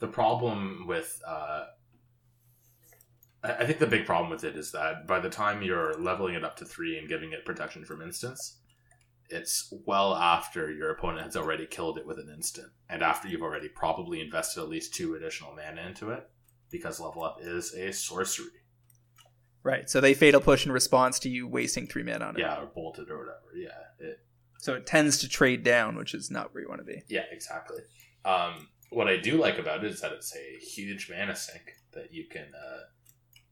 The 0.00 0.08
problem 0.08 0.86
with 0.88 1.20
uh 1.24 1.66
I 3.42 3.64
think 3.64 3.78
the 3.78 3.86
big 3.86 4.04
problem 4.04 4.30
with 4.30 4.44
it 4.44 4.56
is 4.56 4.70
that 4.72 5.06
by 5.06 5.18
the 5.18 5.30
time 5.30 5.62
you're 5.62 5.94
leveling 5.98 6.34
it 6.34 6.44
up 6.44 6.56
to 6.56 6.64
three 6.64 6.98
and 6.98 7.08
giving 7.08 7.32
it 7.32 7.46
protection 7.46 7.84
from 7.84 8.02
instants, 8.02 8.58
it's 9.30 9.72
well 9.86 10.14
after 10.14 10.70
your 10.70 10.90
opponent 10.90 11.24
has 11.24 11.36
already 11.36 11.66
killed 11.66 11.96
it 11.96 12.06
with 12.06 12.18
an 12.18 12.28
instant, 12.34 12.68
and 12.88 13.02
after 13.02 13.28
you've 13.28 13.42
already 13.42 13.68
probably 13.68 14.20
invested 14.20 14.60
at 14.60 14.68
least 14.68 14.94
two 14.94 15.14
additional 15.14 15.54
mana 15.54 15.86
into 15.86 16.10
it, 16.10 16.28
because 16.70 17.00
level 17.00 17.22
up 17.22 17.38
is 17.40 17.72
a 17.74 17.92
sorcery. 17.92 18.46
Right, 19.62 19.88
so 19.88 20.00
they 20.00 20.14
fatal 20.14 20.40
push 20.40 20.64
in 20.64 20.72
response 20.72 21.18
to 21.20 21.28
you 21.28 21.46
wasting 21.46 21.86
3 21.86 22.02
mana 22.02 22.24
on 22.24 22.36
it. 22.36 22.40
Yeah, 22.40 22.60
or 22.60 22.66
bolted 22.66 23.10
or 23.10 23.18
whatever. 23.18 23.40
Yeah, 23.54 24.06
it, 24.06 24.20
So 24.58 24.74
it 24.74 24.86
tends 24.86 25.18
to 25.18 25.28
trade 25.28 25.62
down, 25.62 25.96
which 25.96 26.14
is 26.14 26.30
not 26.30 26.54
where 26.54 26.62
you 26.62 26.68
want 26.68 26.80
to 26.80 26.86
be. 26.86 27.02
Yeah, 27.08 27.24
exactly. 27.30 27.80
Um, 28.24 28.68
what 28.88 29.06
I 29.06 29.18
do 29.18 29.36
like 29.36 29.58
about 29.58 29.84
it 29.84 29.90
is 29.90 30.00
that 30.00 30.12
it's 30.12 30.34
a 30.34 30.64
huge 30.64 31.10
mana 31.10 31.36
sink 31.36 31.62
that 31.92 32.12
you 32.12 32.24
can 32.26 32.46
uh, 32.54 32.80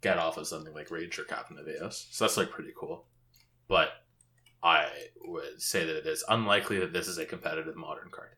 get 0.00 0.18
off 0.18 0.36
of 0.36 0.46
something 0.46 0.74
like 0.74 0.90
Ranger 0.90 1.24
Captain 1.24 1.58
of 1.58 1.68
Eos. 1.68 2.08
So 2.10 2.24
that's 2.24 2.36
like 2.36 2.50
pretty 2.50 2.72
cool. 2.76 3.06
But 3.68 3.90
I 4.62 4.88
would 5.24 5.60
say 5.60 5.84
that 5.84 5.96
it 5.96 6.06
is 6.06 6.24
unlikely 6.28 6.78
that 6.80 6.92
this 6.92 7.08
is 7.08 7.18
a 7.18 7.26
competitive 7.26 7.76
modern 7.76 8.10
card. 8.10 8.30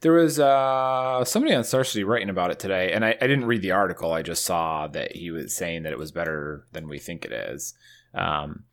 There 0.00 0.12
was 0.12 0.40
uh 0.40 1.24
somebody 1.24 1.54
on 1.54 1.64
Star 1.64 1.84
City 1.84 2.04
writing 2.04 2.30
about 2.30 2.50
it 2.50 2.58
today, 2.58 2.92
and 2.92 3.04
I, 3.04 3.10
I 3.20 3.26
didn't 3.26 3.44
read 3.44 3.62
the 3.62 3.70
article. 3.70 4.12
I 4.12 4.22
just 4.22 4.44
saw 4.44 4.88
that 4.88 5.12
he 5.12 5.30
was 5.30 5.54
saying 5.54 5.84
that 5.84 5.92
it 5.92 5.98
was 5.98 6.10
better 6.10 6.66
than 6.72 6.88
we 6.88 6.98
think 6.98 7.24
it 7.24 7.32
is. 7.32 7.74
Um 8.14 8.64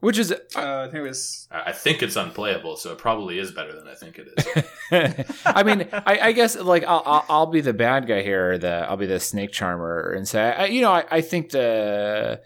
which 0.00 0.18
is 0.18 0.32
Uh, 0.32 0.36
I 0.54 0.84
think 0.84 0.94
it 0.94 1.08
was 1.08 1.48
I 1.50 1.70
I 1.70 1.72
think 1.72 2.02
it's 2.02 2.16
unplayable, 2.16 2.76
so 2.76 2.92
it 2.92 2.98
probably 2.98 3.38
is 3.38 3.50
better 3.52 3.74
than 3.74 3.88
I 3.88 3.94
think 3.94 4.18
it 4.18 4.28
is. 4.36 5.26
I 5.44 5.62
mean, 5.62 5.88
I, 5.92 6.18
I 6.28 6.32
guess 6.32 6.56
like 6.56 6.84
I'll, 6.84 7.02
I'll 7.04 7.24
I'll 7.28 7.46
be 7.46 7.60
the 7.60 7.72
bad 7.72 8.06
guy 8.06 8.22
here. 8.22 8.58
The 8.58 8.86
I'll 8.88 8.96
be 8.96 9.06
the 9.06 9.20
snake 9.20 9.52
charmer 9.52 10.12
and 10.12 10.26
say, 10.26 10.52
I, 10.52 10.66
you 10.66 10.80
know, 10.82 10.92
I, 10.92 11.04
I 11.10 11.20
think 11.20 11.50
the, 11.50 12.40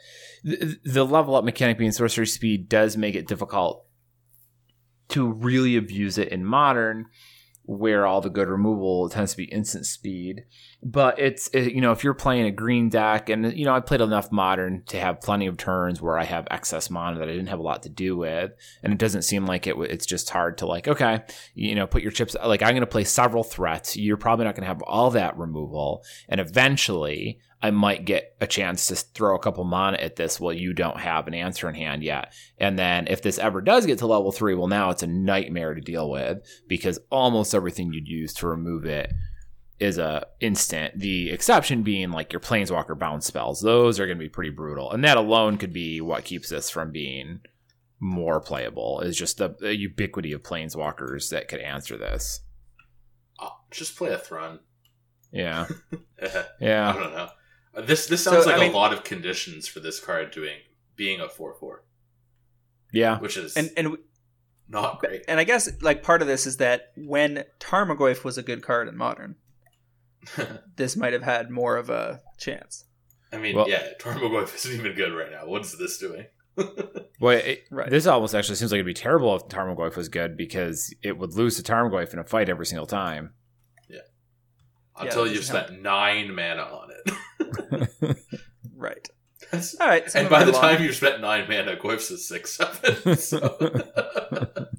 the 0.45 0.77
the 0.85 1.05
level 1.05 1.35
up 1.35 1.45
mechanic 1.45 1.79
being 1.79 1.93
sorcery 1.93 2.27
speed 2.27 2.69
does 2.69 2.97
make 2.97 3.15
it 3.15 3.27
difficult 3.29 3.87
to 5.09 5.31
really 5.31 5.77
abuse 5.77 6.17
it 6.17 6.29
in 6.29 6.45
modern, 6.45 7.07
where 7.65 8.05
all 8.07 8.21
the 8.21 8.29
good 8.29 8.49
removal 8.49 9.09
tends 9.09 9.33
to 9.33 9.37
be 9.37 9.45
instant 9.45 9.87
speed. 9.87 10.45
But 10.83 11.19
it's 11.19 11.49
it, 11.49 11.73
you 11.73 11.81
know 11.81 11.93
if 11.93 12.03
you're 12.03 12.15
playing 12.15 12.47
a 12.47 12.51
green 12.51 12.89
deck, 12.89 13.29
and 13.29 13.57
you 13.57 13.65
know 13.65 13.75
I 13.75 13.81
played 13.81 14.01
enough 14.01 14.33
modern 14.33 14.83
to 14.87 14.99
have 14.99 15.21
plenty 15.21 15.47
of 15.47 15.57
turns 15.57 16.03
where 16.03 16.19
I 16.19 16.25
have 16.25 16.49
excess 16.51 16.91
mana 16.91 17.19
that 17.21 17.29
I 17.29 17.33
didn't 17.33 17.49
have 17.49 17.61
a 17.61 17.63
lot 17.63 17.85
to 17.85 17.89
do 17.89 18.17
with, 18.17 18.53
and 18.83 18.93
it 18.93 18.99
doesn't 18.99 19.23
seem 19.23 19.47
like 19.47 19.67
it. 19.67 19.77
It's 19.79 20.07
just 20.07 20.31
hard 20.31 20.59
to 20.59 20.67
like 20.67 20.89
okay, 20.89 21.23
you 21.55 21.75
know, 21.75 21.87
put 21.87 22.03
your 22.03 22.13
chips. 22.13 22.35
Like 22.45 22.63
I'm 22.63 22.71
going 22.71 22.81
to 22.81 22.87
play 22.87 23.05
several 23.05 23.45
threats. 23.45 23.97
You're 23.97 24.17
probably 24.17 24.45
not 24.45 24.57
going 24.57 24.65
to 24.65 24.69
have 24.69 24.83
all 24.83 25.11
that 25.11 25.39
removal, 25.39 26.05
and 26.29 26.41
eventually 26.41 27.39
I 27.63 27.71
might 27.71 28.05
get 28.05 28.35
a 28.41 28.47
chance 28.47 28.87
to 28.89 28.97
throw 28.97 29.37
a 29.37 29.39
couple 29.39 29.63
mana 29.63 29.99
at 29.99 30.17
this 30.17 30.41
while 30.41 30.53
you 30.53 30.73
don't 30.73 30.99
have 30.99 31.29
an 31.29 31.35
answer 31.35 31.69
in 31.69 31.77
hand 31.77 32.03
yet. 32.03 32.33
And 32.59 32.77
then 32.77 33.07
if 33.07 33.23
this 33.23 33.39
ever 33.39 33.61
does 33.61 33.87
get 33.87 33.99
to 33.99 34.07
level 34.07 34.33
three, 34.33 34.55
well, 34.55 34.67
now 34.67 34.91
it's 34.91 35.05
a 35.05 35.07
nightmare 35.07 35.75
to 35.75 35.81
deal 35.81 36.11
with 36.11 36.39
because 36.67 36.99
almost 37.11 37.55
everything 37.55 37.93
you'd 37.93 38.09
use 38.09 38.35
to 38.35 38.49
remove 38.49 38.85
it 38.85 39.13
is 39.79 39.97
a 39.97 40.27
instant. 40.41 40.99
The 40.99 41.31
exception 41.31 41.85
being 41.85 42.11
like 42.11 42.33
your 42.33 42.41
planeswalker 42.41 42.99
bounce 42.99 43.27
spells; 43.27 43.61
those 43.61 44.01
are 44.01 44.07
going 44.07 44.19
to 44.19 44.25
be 44.25 44.29
pretty 44.29 44.51
brutal, 44.51 44.91
and 44.91 45.05
that 45.05 45.17
alone 45.17 45.57
could 45.57 45.73
be 45.73 46.01
what 46.01 46.25
keeps 46.25 46.49
this 46.49 46.69
from 46.71 46.91
being 46.91 47.41
more 48.01 48.41
playable. 48.41 49.01
Is 49.01 49.17
just 49.17 49.39
the, 49.39 49.57
the 49.59 49.77
ubiquity 49.77 50.33
of 50.33 50.43
planeswalkers 50.43 51.31
that 51.31 51.49
could 51.49 51.61
answer 51.61 51.97
this. 51.97 52.41
Oh, 53.41 53.57
just 53.71 53.97
play 53.97 54.11
a 54.11 54.19
Thrun. 54.19 54.61
Yeah, 55.33 55.67
yeah. 56.61 56.91
I 56.91 56.93
don't 56.93 57.15
know. 57.15 57.29
This 57.75 58.07
this 58.07 58.23
sounds 58.25 58.45
So, 58.45 58.51
like 58.51 58.59
I 58.59 58.65
mean- 58.65 58.73
a 58.73 58.77
lot 58.77 58.93
of 58.93 59.05
conditions 59.05 59.67
for 59.69 59.81
this 59.81 59.99
card 60.01 60.31
doing 60.31 60.59
being 60.97 61.21
a 61.21 61.29
four 61.29 61.55
four, 61.55 61.85
Yeah. 62.93 63.19
which 63.19 63.37
is 63.37 63.57
and 63.57 63.71
and 63.77 63.97
not 64.69 65.01
great. 65.01 65.23
and 65.29 65.41
I 65.41 65.45
guess 65.45 65.71
like 65.83 66.03
part 66.03 66.21
of 66.23 66.29
this 66.29 66.47
is 66.47 66.59
that 66.59 66.93
when 66.97 67.45
Tarmogoyf 67.61 68.25
was 68.25 68.37
a 68.39 68.43
good 68.43 68.63
card 68.63 68.89
in 68.89 68.97
modern, 68.97 69.37
this 70.77 70.97
might 70.97 71.13
have 71.13 71.23
had 71.23 71.51
more 71.51 71.77
of 71.77 71.89
a 71.91 72.21
chance. 72.39 72.85
I 73.33 73.39
mean, 73.39 73.57
Well- 73.57 73.69
yeah, 73.69 73.89
Tarmogoyf 73.99 74.55
isn't 74.55 74.73
even 74.79 74.95
good 74.95 75.13
right 75.13 75.31
now. 75.31 75.47
What's 75.47 75.77
this 75.77 75.99
doing? 75.99 76.27
Well, 77.21 77.39
it, 77.39 77.67
Right. 77.71 77.89
this 77.89 78.05
almost 78.09 78.35
actually 78.35 78.57
seems 78.57 78.73
like 78.73 78.79
it'd 78.81 78.87
be 78.87 78.95
terrible 78.95 79.37
if 79.37 79.43
Tarmogoyf 79.47 79.95
was 79.97 80.09
good 80.09 80.37
because 80.37 80.93
it 81.03 81.17
would 81.17 81.35
lose 81.35 81.55
to 81.57 81.63
Tarmogoyf 81.63 82.13
in 82.13 82.19
a 82.19 82.25
fight 82.25 82.49
every 82.49 82.67
single 82.67 82.87
time. 82.87 83.35
Yeah, 83.89 84.01
until 84.99 85.23
this 85.25 85.35
you've 85.35 85.43
is 85.43 85.49
how- 85.51 85.67
spent 85.67 85.83
nine 85.83 86.35
mana 86.35 86.63
on 86.63 86.89
it. 86.91 87.15
Right. 88.77 89.09
That's- 89.51 89.75
All 89.81 89.87
right. 89.89 90.11
some 90.11 90.21
and 90.23 90.31
by 90.31 90.45
the 90.45 90.53
long- 90.53 90.61
time 90.61 90.83
you've 90.83 90.95
spent 90.97 91.21
nine 91.21 91.47
mana, 91.49 91.77
Goyf's 91.77 92.11
is 92.11 92.27
six 92.27 92.53
seven. 92.55 93.17
So. 93.17 94.67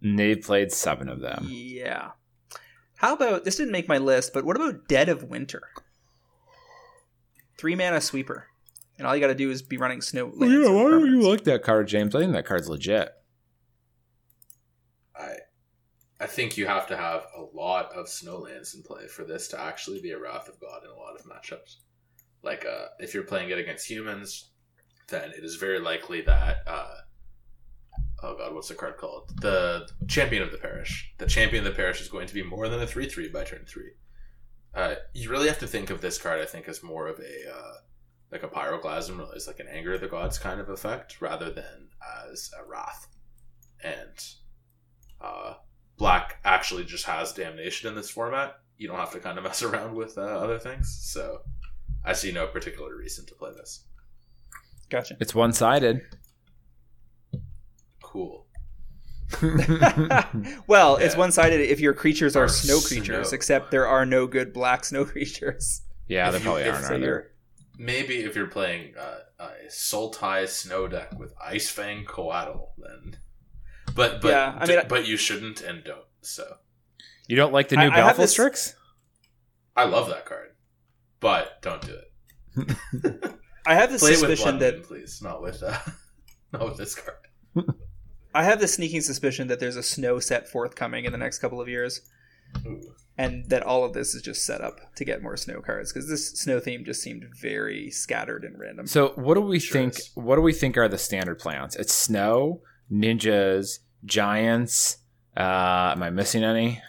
And 0.00 0.18
they 0.18 0.34
played 0.34 0.72
seven 0.72 1.10
of 1.10 1.20
them. 1.20 1.46
Yeah. 1.50 2.12
How 2.96 3.12
about 3.14 3.44
this? 3.44 3.56
Didn't 3.56 3.72
make 3.72 3.86
my 3.88 3.98
list, 3.98 4.32
but 4.32 4.44
what 4.44 4.56
about 4.56 4.88
Dead 4.88 5.10
of 5.10 5.24
Winter? 5.24 5.60
Three 7.58 7.74
mana 7.74 8.00
sweeper. 8.00 8.46
and 8.98 9.06
all 9.06 9.14
you 9.14 9.20
got 9.20 9.26
to 9.26 9.34
do 9.34 9.50
is 9.50 9.60
be 9.60 9.76
running 9.76 10.00
snow. 10.00 10.32
Well, 10.34 10.48
yeah, 10.48 10.70
why 10.70 10.90
don't 10.90 11.06
you 11.06 11.20
like 11.28 11.44
that 11.44 11.62
card, 11.64 11.88
James? 11.88 12.14
I 12.14 12.20
think 12.20 12.32
that 12.32 12.46
card's 12.46 12.68
legit. 12.68 13.10
I 15.14 15.36
I 16.24 16.26
think 16.26 16.56
you 16.56 16.66
have 16.66 16.86
to 16.86 16.96
have 16.96 17.26
a 17.36 17.42
lot 17.54 17.92
of 17.92 18.06
snowlands 18.06 18.74
in 18.74 18.82
play 18.82 19.06
for 19.08 19.24
this 19.24 19.46
to 19.48 19.60
actually 19.60 20.00
be 20.00 20.12
a 20.12 20.18
Wrath 20.18 20.48
of 20.48 20.58
God 20.58 20.82
in 20.82 20.88
a 20.88 20.94
lot 20.94 21.14
of 21.14 21.26
matchups. 21.26 21.76
Like 22.42 22.64
uh, 22.64 22.86
if 22.98 23.12
you're 23.12 23.24
playing 23.24 23.50
it 23.50 23.58
against 23.58 23.90
humans, 23.90 24.48
then 25.08 25.32
it 25.36 25.44
is 25.44 25.56
very 25.56 25.78
likely 25.80 26.22
that 26.22 26.62
uh, 26.66 26.94
oh 28.22 28.38
god, 28.38 28.54
what's 28.54 28.68
the 28.68 28.74
card 28.74 28.96
called? 28.96 29.38
The 29.42 29.86
Champion 30.06 30.42
of 30.42 30.50
the 30.50 30.56
Parish. 30.56 31.12
The 31.18 31.26
Champion 31.26 31.66
of 31.66 31.70
the 31.70 31.76
Parish 31.76 32.00
is 32.00 32.08
going 32.08 32.26
to 32.26 32.34
be 32.34 32.42
more 32.42 32.70
than 32.70 32.80
a 32.80 32.86
three 32.86 33.06
three 33.06 33.28
by 33.28 33.44
turn 33.44 33.66
three. 33.66 33.90
Uh, 34.74 34.94
you 35.12 35.28
really 35.30 35.48
have 35.48 35.58
to 35.58 35.66
think 35.66 35.90
of 35.90 36.00
this 36.00 36.16
card, 36.16 36.40
I 36.40 36.46
think, 36.46 36.68
as 36.68 36.82
more 36.82 37.06
of 37.06 37.18
a 37.18 37.54
uh, 37.54 37.74
like 38.32 38.44
a 38.44 38.48
pyroclasm, 38.48 39.20
or 39.20 39.36
as 39.36 39.46
like 39.46 39.60
an 39.60 39.68
anger 39.70 39.92
of 39.92 40.00
the 40.00 40.08
gods 40.08 40.38
kind 40.38 40.58
of 40.58 40.70
effect, 40.70 41.20
rather 41.20 41.50
than 41.50 41.90
as 42.32 42.50
a 42.58 42.66
wrath. 42.66 43.08
And 43.82 44.24
uh, 45.20 45.56
black 45.96 46.38
actually 46.44 46.84
just 46.84 47.04
has 47.06 47.32
damnation 47.32 47.88
in 47.88 47.94
this 47.94 48.10
format. 48.10 48.56
You 48.76 48.88
don't 48.88 48.98
have 48.98 49.12
to 49.12 49.20
kind 49.20 49.38
of 49.38 49.44
mess 49.44 49.62
around 49.62 49.94
with 49.94 50.18
uh, 50.18 50.22
other 50.22 50.58
things. 50.58 50.98
So 51.02 51.40
I 52.04 52.12
see 52.12 52.32
no 52.32 52.46
particular 52.46 52.96
reason 52.96 53.26
to 53.26 53.34
play 53.34 53.50
this. 53.52 53.84
Gotcha. 54.90 55.16
It's 55.20 55.34
one 55.34 55.52
sided. 55.52 56.02
Cool. 58.02 58.46
well, 60.66 60.96
it's 60.96 61.16
one 61.16 61.32
sided 61.32 61.60
if 61.60 61.80
your 61.80 61.94
creatures 61.94 62.36
are 62.36 62.44
Or 62.44 62.48
snow 62.48 62.76
snow. 62.78 62.88
creatures, 62.88 63.32
except 63.32 63.70
there 63.70 63.86
are 63.88 64.04
no 64.06 64.26
good 64.26 64.52
black 64.52 64.84
snow 64.84 65.04
creatures. 65.04 65.82
yeah, 66.08 66.26
If 66.28 66.32
there 66.34 66.40
probably 66.42 66.62
if 66.62 66.74
aren't. 66.74 66.86
So 66.86 66.94
Are 66.94 66.98
there? 66.98 67.30
Maybe 67.78 68.20
if 68.20 68.36
you're 68.36 68.46
playing 68.46 68.94
uh, 68.96 69.18
a 69.40 69.48
Sultai 69.68 70.46
snow 70.48 70.86
deck 70.86 71.18
with 71.18 71.34
Ice 71.44 71.68
Fang 71.70 72.04
Coatl, 72.04 72.68
then. 72.78 73.16
But 73.94 74.20
but 74.20 74.28
Yeah, 74.32 74.56
I 74.60 74.66
mean, 74.66 74.78
I- 74.80 74.84
but 74.84 75.06
you 75.06 75.16
shouldn't 75.16 75.60
and 75.60 75.82
don't. 75.84 76.04
So 76.22 76.56
You 77.28 77.36
don't 77.36 77.52
like 77.52 77.68
the 77.68 77.76
new 77.76 77.82
I 77.82 77.84
have 77.86 77.94
Baleful 77.94 78.24
this- 78.24 78.32
Strix? 78.32 78.74
I 79.76 79.84
love 79.84 80.08
that 80.08 80.24
card, 80.26 80.50
but 81.20 81.60
don't 81.62 81.82
do 81.82 81.94
it. 82.56 82.76
I 83.66 83.74
have 83.74 83.90
the 83.92 83.98
Play 83.98 84.10
it 84.12 84.20
with 84.20 84.30
suspicion 84.30 84.58
Blood 84.58 84.60
that 84.60 84.74
Moon, 84.76 84.84
please, 84.84 85.20
not 85.22 85.42
with 85.42 85.62
uh, 85.62 85.78
not 86.52 86.64
with 86.66 86.76
this 86.76 86.94
card. 86.94 87.16
I 88.34 88.44
have 88.44 88.60
the 88.60 88.68
sneaking 88.68 89.00
suspicion 89.00 89.48
that 89.48 89.58
there's 89.60 89.76
a 89.76 89.82
snow 89.82 90.18
set 90.20 90.48
forthcoming 90.48 91.04
in 91.04 91.12
the 91.12 91.18
next 91.18 91.38
couple 91.38 91.60
of 91.60 91.68
years, 91.68 92.00
Ooh. 92.66 92.80
and 93.16 93.48
that 93.48 93.62
all 93.62 93.84
of 93.84 93.94
this 93.94 94.14
is 94.14 94.22
just 94.22 94.44
set 94.44 94.60
up 94.60 94.78
to 94.96 95.04
get 95.04 95.22
more 95.22 95.36
snow 95.36 95.60
cards 95.60 95.92
because 95.92 96.08
this 96.08 96.30
snow 96.32 96.60
theme 96.60 96.84
just 96.84 97.00
seemed 97.02 97.24
very 97.40 97.90
scattered 97.90 98.44
and 98.44 98.58
random. 98.58 98.86
So 98.86 99.08
what 99.16 99.34
do 99.34 99.40
we 99.40 99.58
Sure 99.60 99.80
think? 99.80 99.98
is. 99.98 100.10
What 100.14 100.36
do 100.36 100.42
we 100.42 100.52
think 100.52 100.76
are 100.76 100.88
the 100.88 100.98
standard 100.98 101.38
plans? 101.38 101.74
It's 101.76 101.94
snow, 101.94 102.60
ninjas, 102.92 103.78
giants. 104.04 104.98
Uh, 105.36 105.92
am 105.94 106.02
I 106.02 106.10
missing 106.10 106.44
any? 106.44 106.80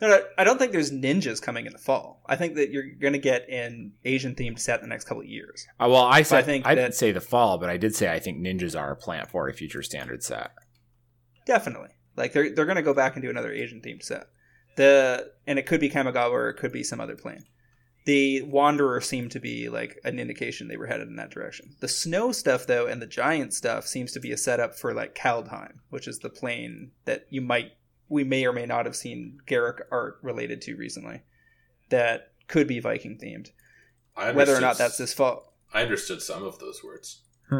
No, 0.00 0.08
no, 0.08 0.20
I 0.36 0.44
don't 0.44 0.58
think 0.58 0.72
there's 0.72 0.90
ninjas 0.90 1.40
coming 1.40 1.66
in 1.66 1.72
the 1.72 1.78
fall. 1.78 2.22
I 2.26 2.36
think 2.36 2.56
that 2.56 2.70
you're 2.70 2.90
going 3.00 3.14
to 3.14 3.18
get 3.18 3.48
an 3.48 3.92
Asian 4.04 4.34
themed 4.34 4.58
set 4.58 4.80
in 4.80 4.82
the 4.82 4.88
next 4.88 5.04
couple 5.04 5.22
of 5.22 5.28
years. 5.28 5.66
Uh, 5.80 5.88
well, 5.88 6.04
I 6.04 6.22
said 6.22 6.40
I, 6.40 6.42
think 6.42 6.66
didn't 6.66 6.94
say 6.94 7.12
the 7.12 7.20
fall, 7.20 7.58
but 7.58 7.70
I 7.70 7.76
did 7.76 7.94
say 7.94 8.12
I 8.12 8.18
think 8.18 8.38
ninjas 8.38 8.78
are 8.78 8.92
a 8.92 8.96
plant 8.96 9.30
for 9.30 9.48
a 9.48 9.54
future 9.54 9.82
standard 9.82 10.22
set. 10.22 10.50
Definitely, 11.46 11.90
like 12.16 12.32
they're 12.32 12.54
they're 12.54 12.66
going 12.66 12.76
to 12.76 12.82
go 12.82 12.92
back 12.94 13.14
and 13.14 13.22
do 13.22 13.30
another 13.30 13.52
Asian 13.52 13.80
themed 13.80 14.02
set. 14.02 14.26
The 14.76 15.32
and 15.46 15.58
it 15.58 15.66
could 15.66 15.80
be 15.80 15.88
Kamigawa 15.88 16.30
or 16.30 16.48
it 16.50 16.56
could 16.56 16.72
be 16.72 16.82
some 16.82 17.00
other 17.00 17.16
plane. 17.16 17.44
The 18.04 18.42
Wanderer 18.42 19.00
seemed 19.00 19.30
to 19.30 19.40
be 19.40 19.68
like 19.70 19.98
an 20.04 20.18
indication 20.18 20.68
they 20.68 20.76
were 20.76 20.86
headed 20.86 21.08
in 21.08 21.16
that 21.16 21.30
direction. 21.30 21.74
The 21.80 21.88
snow 21.88 22.32
stuff 22.32 22.66
though 22.66 22.86
and 22.86 23.00
the 23.00 23.06
giant 23.06 23.54
stuff 23.54 23.86
seems 23.86 24.12
to 24.12 24.20
be 24.20 24.30
a 24.30 24.36
setup 24.36 24.74
for 24.74 24.92
like 24.92 25.14
Kaldheim, 25.14 25.78
which 25.88 26.06
is 26.06 26.18
the 26.18 26.28
plane 26.28 26.90
that 27.06 27.26
you 27.30 27.40
might 27.40 27.72
we 28.08 28.22
may 28.22 28.44
or 28.46 28.52
may 28.52 28.66
not 28.66 28.84
have 28.84 28.96
seen 28.96 29.38
Garruk 29.46 29.80
art 29.90 30.18
related 30.22 30.60
to 30.62 30.76
recently. 30.76 31.22
That 31.88 32.32
could 32.46 32.68
be 32.68 32.78
Viking 32.78 33.18
themed. 33.18 33.50
I 34.16 34.32
Whether 34.32 34.54
or 34.54 34.60
not 34.60 34.76
that's 34.76 34.98
his 34.98 35.14
fault, 35.14 35.50
I 35.72 35.82
understood 35.82 36.20
some 36.22 36.44
of 36.44 36.58
those 36.58 36.84
words. 36.84 37.22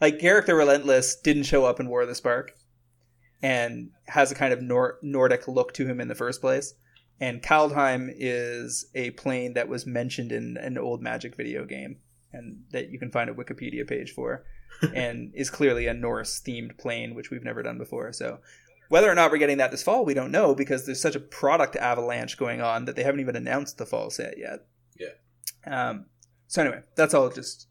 like 0.00 0.18
Garruk 0.18 0.46
the 0.46 0.54
Relentless 0.54 1.16
didn't 1.16 1.44
show 1.44 1.64
up 1.64 1.80
in 1.80 1.88
War 1.88 2.02
of 2.02 2.08
the 2.08 2.14
Spark 2.14 2.56
and 3.42 3.90
has 4.06 4.32
a 4.32 4.34
kind 4.34 4.52
of 4.52 4.62
Nor- 4.62 4.98
Nordic 5.02 5.46
look 5.46 5.74
to 5.74 5.86
him 5.86 6.00
in 6.00 6.08
the 6.08 6.14
first 6.14 6.40
place. 6.40 6.74
And 7.20 7.42
Kaldheim 7.42 8.12
is 8.14 8.86
a 8.94 9.10
plane 9.12 9.54
that 9.54 9.68
was 9.68 9.86
mentioned 9.86 10.32
in 10.32 10.56
an 10.58 10.76
old 10.76 11.02
Magic 11.02 11.34
video 11.36 11.64
game 11.64 11.98
and 12.32 12.64
that 12.72 12.90
you 12.90 12.98
can 12.98 13.10
find 13.10 13.30
a 13.30 13.34
Wikipedia 13.34 13.88
page 13.88 14.12
for 14.12 14.44
and 14.94 15.32
is 15.34 15.48
clearly 15.48 15.86
a 15.86 15.94
Norse 15.94 16.40
themed 16.40 16.76
plane, 16.78 17.14
which 17.14 17.30
we've 17.30 17.44
never 17.44 17.62
done 17.62 17.78
before. 17.78 18.12
So 18.12 18.40
whether 18.88 19.10
or 19.10 19.14
not 19.14 19.30
we're 19.30 19.38
getting 19.38 19.58
that 19.58 19.70
this 19.70 19.82
fall, 19.82 20.04
we 20.04 20.14
don't 20.14 20.30
know 20.30 20.54
because 20.54 20.84
there's 20.84 21.00
such 21.00 21.16
a 21.16 21.20
product 21.20 21.76
avalanche 21.76 22.36
going 22.36 22.60
on 22.60 22.84
that 22.84 22.96
they 22.96 23.02
haven't 23.02 23.20
even 23.20 23.36
announced 23.36 23.78
the 23.78 23.86
fall 23.86 24.10
set 24.10 24.38
yet. 24.38 24.66
Yeah. 24.98 25.08
Um, 25.66 26.06
so 26.46 26.62
anyway, 26.62 26.82
that's 26.94 27.14
all 27.14 27.30
just 27.30 27.66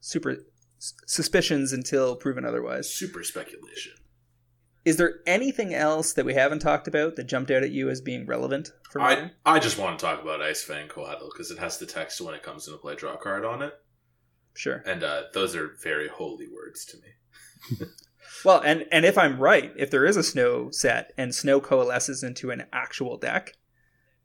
super 0.00 0.36
suspicions 0.78 1.72
until 1.72 2.16
proven 2.16 2.44
otherwise. 2.44 2.92
Super 2.92 3.22
speculation. 3.22 3.92
Is 4.86 4.96
there 4.96 5.16
anything 5.26 5.74
else 5.74 6.12
that 6.12 6.24
we 6.24 6.34
haven't 6.34 6.60
talked 6.60 6.86
about 6.86 7.16
that 7.16 7.24
jumped 7.24 7.50
out 7.50 7.64
at 7.64 7.72
you 7.72 7.90
as 7.90 8.00
being 8.00 8.24
relevant 8.24 8.70
for 8.88 9.00
I, 9.00 9.14
Modern? 9.14 9.30
I 9.44 9.58
just 9.58 9.78
want 9.78 9.98
to 9.98 10.06
talk 10.06 10.22
about 10.22 10.40
Ice 10.40 10.62
Fang 10.62 10.86
Coatl 10.86 11.28
because 11.32 11.50
it 11.50 11.58
has 11.58 11.78
the 11.78 11.86
text 11.86 12.20
when 12.20 12.36
it 12.36 12.44
comes 12.44 12.68
into 12.68 12.78
play 12.78 12.94
draw 12.94 13.16
card 13.16 13.44
on 13.44 13.62
it. 13.62 13.74
Sure. 14.54 14.84
And 14.86 15.02
uh, 15.02 15.24
those 15.34 15.56
are 15.56 15.72
very 15.82 16.06
holy 16.06 16.46
words 16.48 16.84
to 16.86 16.96
me. 16.98 17.86
Well, 18.44 18.60
and 18.60 18.86
and 18.92 19.04
if 19.04 19.16
I'm 19.16 19.38
right, 19.38 19.72
if 19.76 19.90
there 19.90 20.04
is 20.04 20.16
a 20.16 20.22
snow 20.22 20.70
set 20.70 21.12
and 21.16 21.34
snow 21.34 21.60
coalesces 21.60 22.22
into 22.22 22.50
an 22.50 22.66
actual 22.72 23.16
deck, 23.16 23.52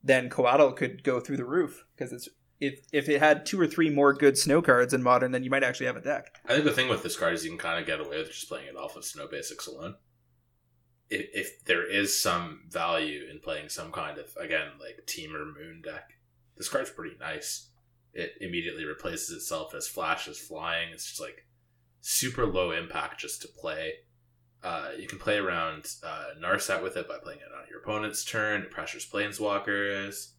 then 0.03 0.29
Coatl 0.29 0.75
could 0.75 1.03
go 1.03 1.19
through 1.19 1.37
the 1.37 1.45
roof 1.45 1.85
because 1.95 2.11
it's 2.11 2.27
if 2.59 2.79
if 2.91 3.09
it 3.09 3.19
had 3.19 3.45
two 3.45 3.59
or 3.59 3.67
three 3.67 3.89
more 3.89 4.13
good 4.13 4.37
snow 4.37 4.61
cards 4.61 4.93
in 4.93 5.01
modern, 5.01 5.31
then 5.31 5.43
you 5.43 5.49
might 5.49 5.63
actually 5.63 5.85
have 5.85 5.95
a 5.95 6.01
deck. 6.01 6.39
I 6.45 6.53
think 6.53 6.65
the 6.65 6.71
thing 6.71 6.89
with 6.89 7.03
this 7.03 7.17
card 7.17 7.33
is 7.33 7.43
you 7.43 7.51
can 7.51 7.59
kind 7.59 7.79
of 7.79 7.85
get 7.85 7.99
away 7.99 8.17
with 8.17 8.31
just 8.31 8.49
playing 8.49 8.67
it 8.67 8.75
off 8.75 8.95
of 8.95 9.05
snow 9.05 9.27
basics 9.27 9.67
alone. 9.67 9.95
If, 11.11 11.29
if 11.33 11.65
there 11.65 11.87
is 11.87 12.19
some 12.19 12.61
value 12.69 13.27
in 13.29 13.39
playing 13.39 13.69
some 13.69 13.91
kind 13.91 14.17
of 14.17 14.35
again 14.39 14.69
like 14.79 15.05
Temur 15.05 15.45
moon 15.53 15.81
deck, 15.83 16.13
this 16.57 16.69
card's 16.69 16.89
pretty 16.89 17.15
nice. 17.19 17.67
It 18.13 18.33
immediately 18.41 18.85
replaces 18.85 19.29
itself 19.29 19.75
as 19.75 19.87
flash 19.87 20.27
is 20.27 20.39
flying. 20.39 20.89
It's 20.91 21.05
just 21.05 21.21
like 21.21 21.45
super 22.01 22.45
low 22.45 22.71
impact 22.71 23.19
just 23.19 23.41
to 23.43 23.47
play. 23.47 23.93
Uh, 24.63 24.89
you 24.97 25.07
can 25.07 25.17
play 25.17 25.37
around 25.37 25.87
uh, 26.03 26.25
Narset 26.39 26.83
with 26.83 26.95
it 26.95 27.07
by 27.07 27.17
playing 27.17 27.39
it 27.39 27.53
on 27.55 27.67
your 27.69 27.79
opponent's 27.79 28.23
turn. 28.23 28.61
It 28.61 28.71
pressures 28.71 29.09
planeswalkers. 29.09 30.33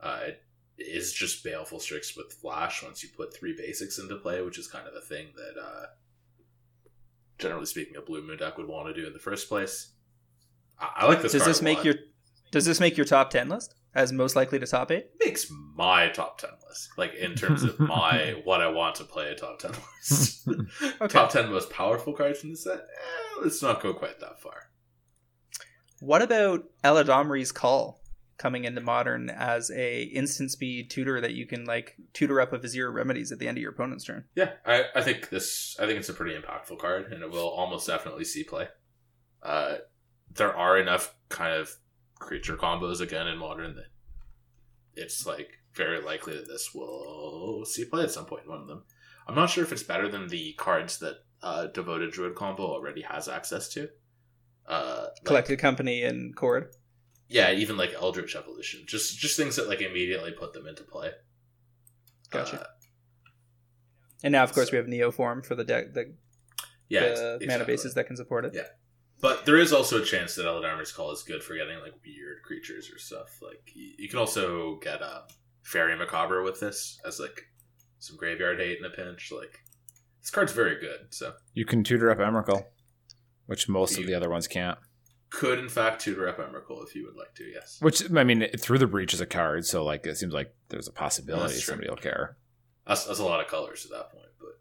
Uh, 0.00 0.20
it 0.26 0.42
is 0.78 1.12
just 1.12 1.42
Baleful 1.42 1.80
Strix 1.80 2.16
with 2.16 2.32
Flash 2.32 2.82
once 2.82 3.02
you 3.02 3.08
put 3.16 3.34
three 3.34 3.56
basics 3.56 3.98
into 3.98 4.16
play, 4.16 4.42
which 4.42 4.58
is 4.58 4.68
kind 4.68 4.86
of 4.86 4.94
a 4.94 5.00
thing 5.00 5.28
that, 5.36 5.60
uh, 5.60 5.86
generally 7.38 7.66
speaking, 7.66 7.96
a 7.96 8.02
Blue 8.02 8.22
Moon 8.22 8.36
deck 8.36 8.58
would 8.58 8.68
want 8.68 8.88
to 8.88 9.00
do 9.00 9.06
in 9.06 9.14
the 9.14 9.18
first 9.18 9.48
place. 9.48 9.92
I, 10.78 11.06
like 11.06 11.22
this. 11.22 11.32
does 11.32 11.42
card 11.42 11.54
this 11.54 11.62
make 11.62 11.84
your 11.84 11.94
does 12.50 12.64
this 12.64 12.80
make 12.80 12.96
your 12.96 13.06
top 13.06 13.30
ten 13.30 13.48
list 13.48 13.74
as 13.94 14.12
most 14.12 14.36
likely 14.36 14.58
to 14.58 14.66
top 14.66 14.90
eight? 14.90 15.08
makes 15.24 15.50
my 15.74 16.08
top 16.08 16.38
ten 16.38 16.50
list? 16.68 16.90
Like 16.96 17.14
in 17.14 17.34
terms 17.34 17.62
of 17.62 17.78
my 17.80 18.40
what 18.44 18.60
I 18.60 18.68
want 18.68 18.96
to 18.96 19.04
play 19.04 19.30
a 19.30 19.34
top 19.34 19.58
ten 19.58 19.72
list. 19.72 20.48
Top 21.08 21.30
ten 21.30 21.50
most 21.50 21.70
powerful 21.70 22.12
cards 22.12 22.44
in 22.44 22.50
the 22.50 22.56
set. 22.56 22.78
Eh, 22.78 23.40
let's 23.42 23.62
not 23.62 23.82
go 23.82 23.92
quite 23.92 24.20
that 24.20 24.40
far. 24.40 24.70
What 26.00 26.22
about 26.22 26.64
Eladamri's 26.84 27.52
Call 27.52 28.00
coming 28.38 28.64
into 28.64 28.82
modern 28.82 29.30
as 29.30 29.70
a 29.70 30.02
instant 30.02 30.50
speed 30.50 30.90
tutor 30.90 31.20
that 31.20 31.32
you 31.32 31.46
can 31.46 31.64
like 31.64 31.96
tutor 32.12 32.40
up 32.40 32.52
a 32.52 32.58
Vizier 32.58 32.90
remedies 32.90 33.32
at 33.32 33.38
the 33.38 33.48
end 33.48 33.56
of 33.56 33.62
your 33.62 33.72
opponent's 33.72 34.04
turn? 34.04 34.24
Yeah, 34.34 34.52
I, 34.64 34.84
I 34.94 35.02
think 35.02 35.30
this. 35.30 35.76
I 35.80 35.86
think 35.86 35.98
it's 35.98 36.08
a 36.08 36.14
pretty 36.14 36.36
impactful 36.36 36.78
card, 36.78 37.12
and 37.12 37.22
it 37.22 37.30
will 37.30 37.48
almost 37.48 37.86
definitely 37.86 38.24
see 38.24 38.44
play. 38.44 38.68
Uh, 39.42 39.76
there 40.36 40.54
are 40.56 40.78
enough 40.78 41.14
kind 41.28 41.54
of 41.54 41.70
creature 42.18 42.56
combos 42.56 43.00
again 43.00 43.26
in 43.26 43.36
modern 43.38 43.74
that 43.76 43.86
it's 44.94 45.26
like 45.26 45.58
very 45.74 46.00
likely 46.02 46.34
that 46.34 46.48
this 46.48 46.70
will 46.74 47.64
see 47.66 47.84
play 47.84 48.02
at 48.04 48.10
some 48.10 48.24
point 48.26 48.44
in 48.44 48.50
one 48.50 48.60
of 48.60 48.66
them. 48.68 48.84
I'm 49.28 49.34
not 49.34 49.50
sure 49.50 49.64
if 49.64 49.72
it's 49.72 49.82
better 49.82 50.08
than 50.08 50.28
the 50.28 50.54
cards 50.54 50.98
that 51.00 51.16
uh, 51.42 51.66
Devoted 51.66 52.12
Druid 52.12 52.34
combo 52.34 52.62
already 52.64 53.02
has 53.02 53.28
access 53.28 53.68
to. 53.70 53.88
Uh, 54.66 55.06
like- 55.08 55.24
Collected 55.24 55.58
Company 55.58 56.02
and 56.02 56.34
Cord. 56.34 56.74
yeah, 57.28 57.52
even 57.52 57.76
like 57.76 57.92
Eldritch 57.92 58.34
Evolution, 58.36 58.84
just 58.86 59.18
just 59.18 59.36
things 59.36 59.56
that 59.56 59.68
like 59.68 59.80
immediately 59.82 60.32
put 60.32 60.52
them 60.54 60.66
into 60.66 60.82
play. 60.84 61.10
Gotcha. 62.30 62.60
Uh, 62.62 62.64
And 64.24 64.32
now, 64.32 64.42
of 64.44 64.52
course, 64.52 64.72
we 64.72 64.78
have 64.78 64.86
Neoform 64.86 65.44
for 65.44 65.54
the 65.54 65.62
deck, 65.64 65.92
the, 65.92 66.14
yeah, 66.88 67.00
the 67.00 67.38
ex- 67.42 67.46
mana 67.46 67.64
bases 67.64 67.94
that 67.94 68.06
can 68.06 68.16
support 68.16 68.44
it. 68.46 68.52
Yeah. 68.54 68.62
But 69.20 69.46
there 69.46 69.56
is 69.58 69.72
also 69.72 70.02
a 70.02 70.04
chance 70.04 70.34
that 70.34 70.44
Eladamri's 70.44 70.92
Call 70.92 71.10
is 71.10 71.22
good 71.22 71.42
for 71.42 71.54
getting 71.54 71.78
like 71.80 71.94
weird 72.04 72.42
creatures 72.44 72.90
or 72.92 72.98
stuff. 72.98 73.28
Like 73.40 73.62
you, 73.74 73.92
you 73.98 74.08
can 74.08 74.18
also 74.18 74.76
get 74.82 75.02
um, 75.02 75.22
Faerie 75.62 75.96
Macabre 75.96 76.42
with 76.42 76.60
this 76.60 76.98
as 77.04 77.18
like 77.18 77.46
some 77.98 78.16
graveyard 78.16 78.58
hate 78.60 78.78
in 78.78 78.84
a 78.84 78.90
pinch. 78.90 79.32
Like 79.34 79.60
this 80.20 80.30
card's 80.30 80.52
very 80.52 80.78
good. 80.78 81.06
So 81.10 81.32
You 81.54 81.64
can 81.64 81.82
tutor 81.82 82.10
up 82.10 82.18
Emrakul, 82.18 82.64
which 83.46 83.68
most 83.68 83.98
of 83.98 84.06
the 84.06 84.14
other 84.14 84.28
ones 84.28 84.46
can't. 84.46 84.78
could 85.30 85.58
in 85.58 85.68
fact 85.70 86.02
tutor 86.02 86.28
up 86.28 86.36
Emrakul 86.38 86.84
if 86.86 86.94
you 86.94 87.06
would 87.06 87.16
like 87.16 87.34
to. 87.36 87.44
Yes. 87.44 87.78
Which 87.80 88.02
I 88.14 88.22
mean, 88.22 88.46
through 88.58 88.78
the 88.78 88.86
breach 88.86 89.14
is 89.14 89.20
a 89.22 89.26
card, 89.26 89.64
so 89.64 89.82
like 89.82 90.06
it 90.06 90.16
seems 90.18 90.34
like 90.34 90.54
there's 90.68 90.88
a 90.88 90.92
possibility 90.92 91.54
somebody 91.54 91.88
will 91.88 91.96
care. 91.96 92.36
That's, 92.86 93.04
that's 93.06 93.18
a 93.18 93.24
lot 93.24 93.40
of 93.40 93.48
colors 93.48 93.84
at 93.86 93.90
that 93.92 94.12
point, 94.12 94.28
but 94.38 94.58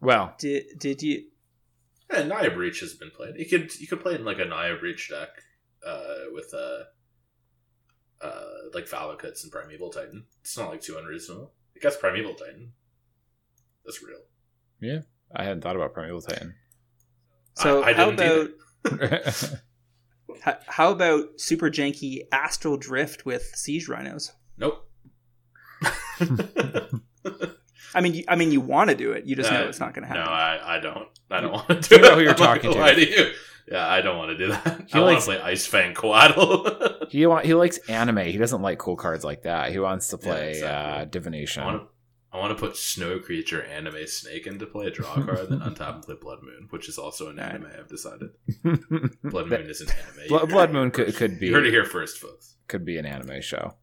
Well, 0.00 0.34
Did 0.38 0.64
did 0.78 1.02
you? 1.02 1.24
Yeah, 2.12 2.22
Naya 2.24 2.50
Breach 2.50 2.80
has 2.80 2.94
been 2.94 3.10
played. 3.10 3.34
You 3.36 3.46
could 3.46 3.74
you 3.80 3.86
could 3.86 4.00
play 4.00 4.14
it 4.14 4.20
in 4.20 4.26
like 4.26 4.38
a 4.38 4.44
Naya 4.44 4.76
Breach 4.76 5.08
deck 5.10 5.28
uh, 5.86 6.14
with 6.32 6.52
uh, 6.54 6.84
uh, 8.24 8.44
like 8.74 8.84
Valakuts 8.88 9.42
and 9.42 9.52
Primeval 9.52 9.90
Titan. 9.90 10.24
It's 10.40 10.56
not 10.56 10.70
like 10.70 10.80
too 10.80 10.98
unreasonable. 10.98 11.52
It 11.74 11.82
gets 11.82 11.96
Primeval 11.96 12.34
Titan. 12.34 12.72
That's 13.84 14.02
real. 14.02 14.20
Yeah, 14.80 15.00
I 15.34 15.44
hadn't 15.44 15.62
thought 15.62 15.76
about 15.76 15.92
Primeval 15.94 16.22
Titan. 16.22 16.54
So 17.54 17.82
I- 17.82 17.90
I 17.90 17.92
how 17.94 18.10
didn't 18.10 18.54
about 18.84 19.60
how, 20.42 20.58
how 20.66 20.90
about 20.92 21.40
super 21.40 21.70
janky 21.70 22.20
Astral 22.32 22.76
Drift 22.76 23.24
with 23.26 23.42
Siege 23.54 23.88
Rhinos? 23.88 24.32
Nope. 24.58 24.88
I 27.94 28.00
mean, 28.00 28.14
you, 28.14 28.24
I 28.28 28.36
mean, 28.36 28.52
you 28.52 28.60
want 28.60 28.90
to 28.90 28.96
do 28.96 29.12
it. 29.12 29.24
You 29.26 29.36
just 29.36 29.50
know 29.50 29.64
Uh, 29.64 29.68
it's 29.68 29.80
not 29.80 29.94
going 29.94 30.02
to 30.02 30.08
happen. 30.08 30.24
No. 30.24 30.30
I, 30.30 30.76
I 30.76 30.80
don't. 30.80 31.08
I 31.30 31.40
don't 31.40 31.52
want 31.52 31.68
to 31.68 31.74
do 31.80 31.94
You 31.96 32.00
know 32.02 32.08
it. 32.08 32.14
who 32.14 32.20
you're 32.20 32.30
I'm 32.34 32.38
not 32.40 32.46
talking 32.46 32.72
gonna 32.72 32.92
to. 32.94 33.00
lie 33.00 33.04
you. 33.04 33.30
Yeah, 33.70 33.86
I 33.88 34.00
don't 34.00 34.16
want 34.16 34.30
to 34.30 34.36
do 34.38 34.48
that. 34.52 34.84
He 34.88 34.94
I 34.94 35.00
want 35.00 35.12
likes- 35.14 35.24
to 35.26 35.30
play 35.32 35.40
Ice 35.40 35.66
Fang 35.66 35.94
Coatl. 36.00 37.08
he 37.10 37.26
want, 37.26 37.44
he 37.46 37.54
likes 37.54 37.78
anime. 37.88 38.18
He 38.18 38.38
doesn't 38.38 38.62
like 38.62 38.78
cool 38.78 38.96
cards 38.96 39.24
like 39.24 39.42
that. 39.42 39.72
He 39.72 39.78
wants 39.78 40.08
to 40.10 40.18
Yeah, 40.20 40.28
play 40.28 40.50
exactly. 40.50 41.02
uh, 41.02 41.04
divination. 41.06 41.62
I 41.62 41.66
want 41.66 41.82
to. 41.82 41.88
I 42.32 42.38
want 42.38 42.56
to 42.58 42.60
put 42.62 42.76
Snow 42.76 43.18
Creature 43.18 43.64
Anime 43.64 44.06
Snake 44.06 44.46
into 44.46 44.66
play, 44.66 44.88
a 44.88 44.90
draw 44.90 45.14
card, 45.14 45.48
then 45.48 45.60
untap 45.60 45.94
and 45.94 46.02
play 46.02 46.16
Blood 46.20 46.40
Moon, 46.42 46.66
which 46.68 46.86
is 46.86 46.98
also 46.98 47.30
an 47.30 47.38
anime. 47.38 47.68
I've 47.78 47.88
decided. 47.88 48.28
Blood 49.24 49.48
Moon 49.48 49.70
is 49.70 49.80
an 49.80 49.88
anime. 49.88 50.28
Blood, 50.28 50.42
You 50.42 50.46
Blood 50.48 50.68
heard 50.68 50.70
it 50.70 50.72
Moon 50.74 50.90
could, 50.90 51.06
first. 51.06 51.18
could 51.18 51.40
be 51.40 51.46
You 51.46 51.54
heard 51.54 51.66
it 51.66 51.70
here 51.70 51.86
first, 51.86 52.18
folks. 52.18 52.56
could 52.68 52.84
be 52.84 52.98
an 52.98 53.06
anime 53.06 53.40
show. 53.40 53.74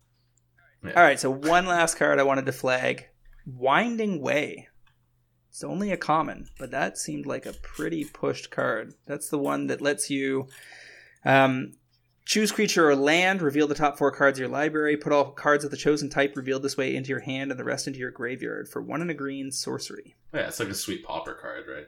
All 0.86 0.92
right, 1.02 1.20
so 1.20 1.32
one 1.32 1.66
last 1.66 1.96
card 1.98 2.20
I 2.20 2.24
wanted 2.24 2.46
to 2.46 2.52
flag: 2.52 3.08
Winding 3.46 4.22
Way. 4.22 4.68
It's 5.50 5.64
only 5.64 5.92
a 5.92 5.98
common, 5.98 6.48
but 6.58 6.72
that 6.72 6.98
seemed 6.98 7.26
like 7.26 7.46
a 7.46 7.54
pretty 7.54 8.06
pushed 8.06 8.50
card. 8.50 8.96
That's 9.06 9.30
the 9.30 9.38
one 9.38 9.68
that 9.68 9.82
lets 9.82 10.10
you 10.10 10.48
um, 11.26 11.74
choose 12.26 12.52
creature 12.52 12.90
or 12.90 12.96
land, 12.96 13.42
reveal 13.42 13.68
the 13.68 13.76
top 13.76 13.98
four 13.98 14.12
cards 14.12 14.40
of 14.40 14.42
your 14.42 14.50
library, 14.50 14.98
put 14.98 15.14
all 15.14 15.32
cards 15.32 15.64
of 15.64 15.72
the 15.72 15.78
chosen 15.78 16.10
type 16.10 16.36
revealed 16.36 16.64
this 16.64 16.78
way 16.78 16.96
into 16.96 17.10
your 17.10 17.20
hand, 17.20 17.52
and 17.52 17.60
the 17.60 17.64
rest 17.64 17.88
into 17.88 18.00
your 18.00 18.12
graveyard 18.12 18.68
for 18.68 18.82
one 18.82 19.02
and 19.02 19.12
a 19.12 19.14
green 19.14 19.52
sorcery. 19.52 20.16
Yeah, 20.34 20.48
it's 20.48 20.60
like 20.60 20.70
a 20.70 20.74
sweet 20.74 21.04
Pauper 21.04 21.36
card, 21.36 21.66
right? 21.68 21.88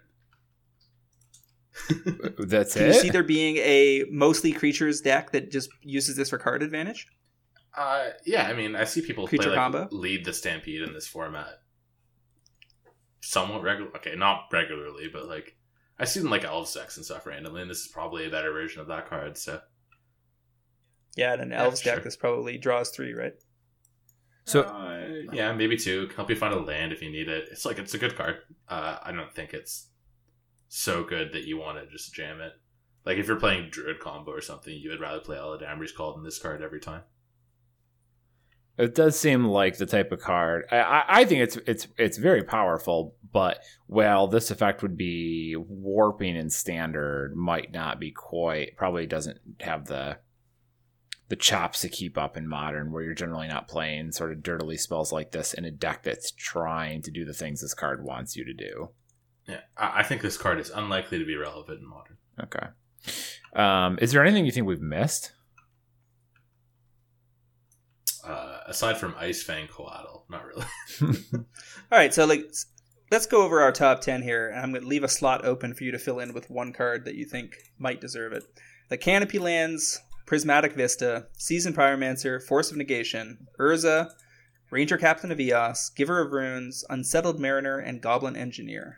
That's 2.38 2.74
Can 2.74 2.84
it. 2.84 2.88
you 2.88 2.94
see 2.94 3.10
there 3.10 3.24
being 3.24 3.58
a 3.58 4.06
mostly 4.10 4.54
creatures 4.54 5.02
deck 5.02 5.32
that 5.32 5.52
just 5.52 5.70
uses 5.82 6.16
this 6.16 6.30
for 6.30 6.38
card 6.38 6.64
advantage? 6.64 7.08
Uh, 7.78 8.10
yeah, 8.26 8.48
I 8.48 8.54
mean, 8.54 8.76
I 8.76 8.86
see 8.86 9.02
people 9.02 9.28
Creature 9.28 9.44
play 9.50 9.52
like 9.58 9.60
combo? 9.60 9.88
lead 9.92 10.24
the 10.26 10.34
Stampede 10.34 10.82
in 10.82 10.94
this 10.94 11.08
format 11.08 11.60
somewhat 13.22 13.64
regular. 13.64 13.90
Okay, 13.98 14.16
not 14.16 14.46
regularly, 14.52 15.10
but 15.12 15.28
like 15.28 15.58
I 16.00 16.06
see 16.06 16.20
them 16.20 16.30
like 16.30 16.44
Elves 16.44 16.74
decks 16.74 16.96
and 16.98 17.06
stuff 17.06 17.26
randomly, 17.26 17.62
and 17.62 17.70
this 17.70 17.82
is 17.82 17.88
probably 17.88 18.26
a 18.26 18.30
better 18.30 18.52
version 18.52 18.82
of 18.82 18.88
that 18.88 19.10
card. 19.10 19.38
So 19.38 19.62
Yeah, 21.16 21.34
and 21.34 21.42
an 21.42 21.52
Yeah, 21.52 21.64
elves 21.64 21.82
deck 21.82 22.04
this 22.04 22.16
probably 22.16 22.58
draws 22.58 22.90
three, 22.92 23.14
right? 23.14 23.34
So- 24.46 24.62
Uh, 24.64 25.34
yeah, 25.34 25.52
maybe 25.54 25.76
two. 25.78 26.08
Can 26.08 26.16
help 26.18 26.30
you 26.30 26.36
find 26.36 26.54
a 26.54 26.60
land 26.60 26.92
if 26.94 27.02
you 27.02 27.10
need 27.10 27.28
it. 27.30 27.50
It's 27.52 27.66
like 27.66 27.80
it's 27.80 27.94
a 27.94 27.98
good 27.98 28.16
card. 28.16 28.38
Uh, 28.70 29.00
I 29.02 29.12
don't 29.12 29.34
think 29.34 29.54
it's 29.54 29.90
so 30.68 31.04
good 31.04 31.32
that 31.34 31.46
you 31.46 31.58
want 31.58 31.80
to 31.80 31.92
just 31.92 32.14
jam 32.14 32.42
it. 32.42 32.54
Like 33.06 33.18
if 33.18 33.28
you're 33.28 33.40
playing 33.40 33.70
Druid 33.70 34.00
combo 34.00 34.32
or 34.32 34.42
something, 34.42 34.74
you 34.74 34.90
would 34.92 35.00
rather 35.00 35.20
play 35.20 35.38
Eladamri's 35.38 35.92
Call 35.92 36.14
than 36.14 36.24
this 36.24 36.40
card 36.40 36.62
every 36.62 36.80
time. 36.80 37.04
It 38.78 38.94
does 38.94 39.18
seem 39.18 39.46
like 39.46 39.78
the 39.78 39.86
type 39.86 40.12
of 40.12 40.20
card. 40.20 40.66
I, 40.70 40.78
I, 40.78 41.04
I 41.08 41.26
think 41.26 41.42
it's 41.42 41.58
it's 41.66 41.88
it's 41.98 42.18
very 42.18 42.44
powerful, 42.44 43.16
but 43.32 43.60
well, 43.88 44.28
this 44.28 44.52
effect 44.52 44.82
would 44.82 44.98
be 44.98 45.56
warping 45.58 46.36
in 46.36 46.50
standard. 46.50 47.36
Might 47.36 47.72
not 47.72 48.00
be 48.00 48.12
quite. 48.12 48.76
Probably 48.76 49.06
doesn't 49.06 49.40
have 49.62 49.86
the 49.86 50.18
the 51.30 51.36
chops 51.36 51.80
to 51.82 51.90
keep 51.90 52.18
up 52.18 52.36
in 52.36 52.48
modern, 52.48 52.92
where 52.92 53.02
you're 53.02 53.14
generally 53.14 53.48
not 53.48 53.68
playing 53.68 54.12
sort 54.12 54.32
of 54.32 54.44
dirtily 54.44 54.78
spells 54.78 55.12
like 55.12 55.32
this 55.32 55.54
in 55.54 55.66
a 55.66 55.72
deck 55.72 56.04
that's 56.04 56.32
trying 56.32 57.02
to 57.02 57.12
do 57.12 57.26
the 57.26 57.34
things 57.34 57.62
this 57.62 57.74
card 57.74 58.04
wants 58.04 58.36
you 58.36 58.44
to 58.46 58.54
do. 58.54 58.90
Yeah, 59.48 59.62
I, 59.78 60.00
I 60.00 60.04
think 60.04 60.22
this 60.22 60.38
card 60.38 60.60
is 60.60 60.70
unlikely 60.70 61.20
to 61.20 61.26
be 61.26 61.36
relevant 61.36 61.80
in 61.80 61.88
modern. 61.88 62.18
Okay. 62.44 62.68
Um, 63.56 63.98
is 64.02 64.12
there 64.12 64.24
anything 64.24 64.46
you 64.46 64.52
think 64.52 64.68
we've 64.68 64.82
missed? 64.82 65.32
Uh, 68.28 68.55
aside 68.66 68.98
from 68.98 69.16
Ice 69.18 69.44
Fang 69.44 69.68
Coatl, 69.68 70.24
not 70.30 70.46
really. 70.46 70.66
All 71.34 71.98
right, 71.98 72.14
so 72.14 72.26
like 72.26 72.52
let's 73.12 73.26
go 73.26 73.44
over 73.44 73.62
our 73.62 73.72
top 73.72 74.02
10 74.02 74.24
here 74.24 74.50
and 74.50 74.60
I'm 74.60 74.72
going 74.72 74.82
to 74.82 74.88
leave 74.88 75.04
a 75.04 75.08
slot 75.08 75.46
open 75.46 75.74
for 75.74 75.84
you 75.84 75.92
to 75.92 76.00
fill 76.00 76.20
in 76.20 76.34
with 76.34 76.50
one 76.50 76.74
card 76.74 77.06
that 77.06 77.16
you 77.16 77.26
think 77.26 77.56
might 77.78 78.02
deserve 78.02 78.34
it. 78.34 78.44
The 78.90 78.98
Canopy 78.98 79.40
Lands, 79.40 80.00
Prismatic 80.26 80.74
Vista, 80.74 81.28
Season 81.38 81.74
Pyromancer, 81.74 82.42
Force 82.42 82.72
of 82.72 82.78
Negation, 82.78 83.48
Urza, 83.60 84.12
Ranger 84.72 84.98
Captain 84.98 85.32
of 85.32 85.40
Eos, 85.40 85.90
Giver 85.90 86.20
of 86.20 86.32
Runes, 86.32 86.84
Unsettled 86.90 87.40
Mariner, 87.40 87.78
and 87.78 88.02
Goblin 88.02 88.36
Engineer. 88.36 88.98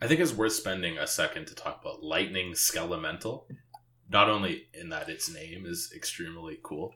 I 0.00 0.06
think 0.06 0.20
it's 0.20 0.34
worth 0.34 0.52
spending 0.52 0.98
a 0.98 1.06
second 1.06 1.46
to 1.46 1.54
talk 1.54 1.80
about 1.80 2.02
Lightning 2.02 2.52
Skelemental. 2.52 3.44
Not 4.10 4.28
only 4.28 4.68
in 4.74 4.90
that 4.90 5.08
its 5.08 5.32
name 5.32 5.64
is 5.66 5.90
extremely 5.96 6.58
cool, 6.62 6.94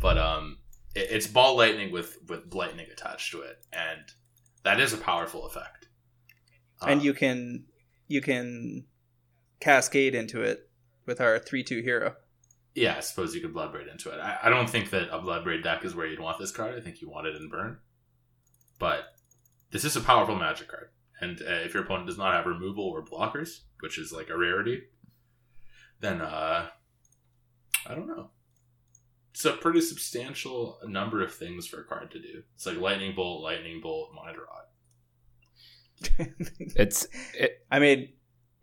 but 0.00 0.18
um, 0.18 0.58
it, 0.94 1.08
it's 1.10 1.26
ball 1.26 1.56
lightning 1.56 1.92
with 1.92 2.18
with 2.28 2.52
lightning 2.54 2.86
attached 2.92 3.30
to 3.32 3.40
it, 3.42 3.64
and 3.72 4.00
that 4.64 4.80
is 4.80 4.92
a 4.92 4.98
powerful 4.98 5.46
effect. 5.46 5.88
and 6.82 7.00
Um, 7.00 7.06
you 7.06 7.14
can 7.14 7.64
you 8.08 8.20
can 8.20 8.86
cascade 9.60 10.14
into 10.14 10.42
it 10.42 10.68
with 11.06 11.20
our 11.20 11.38
3-2 11.38 11.82
hero. 11.82 12.16
yeah, 12.74 12.96
I 12.96 13.00
suppose 13.00 13.34
you 13.34 13.40
could 13.40 13.54
Bloodbraid 13.54 13.90
into 13.90 14.10
it. 14.10 14.18
I, 14.20 14.38
I 14.44 14.48
don't 14.48 14.68
think 14.68 14.90
that 14.90 15.08
a 15.12 15.20
blood 15.20 15.44
Bloodbraid 15.44 15.62
deck 15.62 15.84
is 15.84 15.94
where 15.94 16.06
you'd 16.06 16.20
want 16.20 16.38
this 16.38 16.50
card. 16.52 16.76
I 16.76 16.80
think 16.80 17.00
you 17.00 17.10
want 17.10 17.26
it 17.26 17.36
in 17.36 17.48
Burn, 17.48 17.78
but 18.78 19.04
this 19.70 19.84
is 19.84 19.96
a 19.96 20.00
powerful 20.00 20.36
Magic 20.36 20.68
card, 20.68 20.88
and 21.20 21.40
uh, 21.42 21.64
if 21.64 21.74
your 21.74 21.84
opponent 21.84 22.06
does 22.06 22.18
not 22.18 22.34
have 22.34 22.46
removal 22.46 22.84
or 22.84 23.04
blockers, 23.04 23.60
which 23.80 23.98
is 23.98 24.12
like 24.12 24.30
a 24.30 24.36
rarity, 24.38 24.82
then 26.00 26.20
uh, 26.20 26.68
I 27.86 27.94
don't 27.94 28.08
know. 28.08 28.30
It's 29.32 29.44
a 29.44 29.52
pretty 29.52 29.80
substantial 29.80 30.78
number 30.86 31.22
of 31.22 31.32
things 31.34 31.66
for 31.66 31.80
a 31.80 31.84
card 31.84 32.10
to 32.12 32.18
do. 32.20 32.42
It's 32.56 32.66
like 32.66 32.78
Lightning 32.78 33.14
Bolt, 33.14 33.42
Lightning 33.42 33.80
Bolt, 33.80 34.10
Mind 34.14 34.36
Rot. 34.36 34.66
It's 36.76 37.06
it, 37.34 37.64
I 37.70 37.78
mean, 37.78 38.08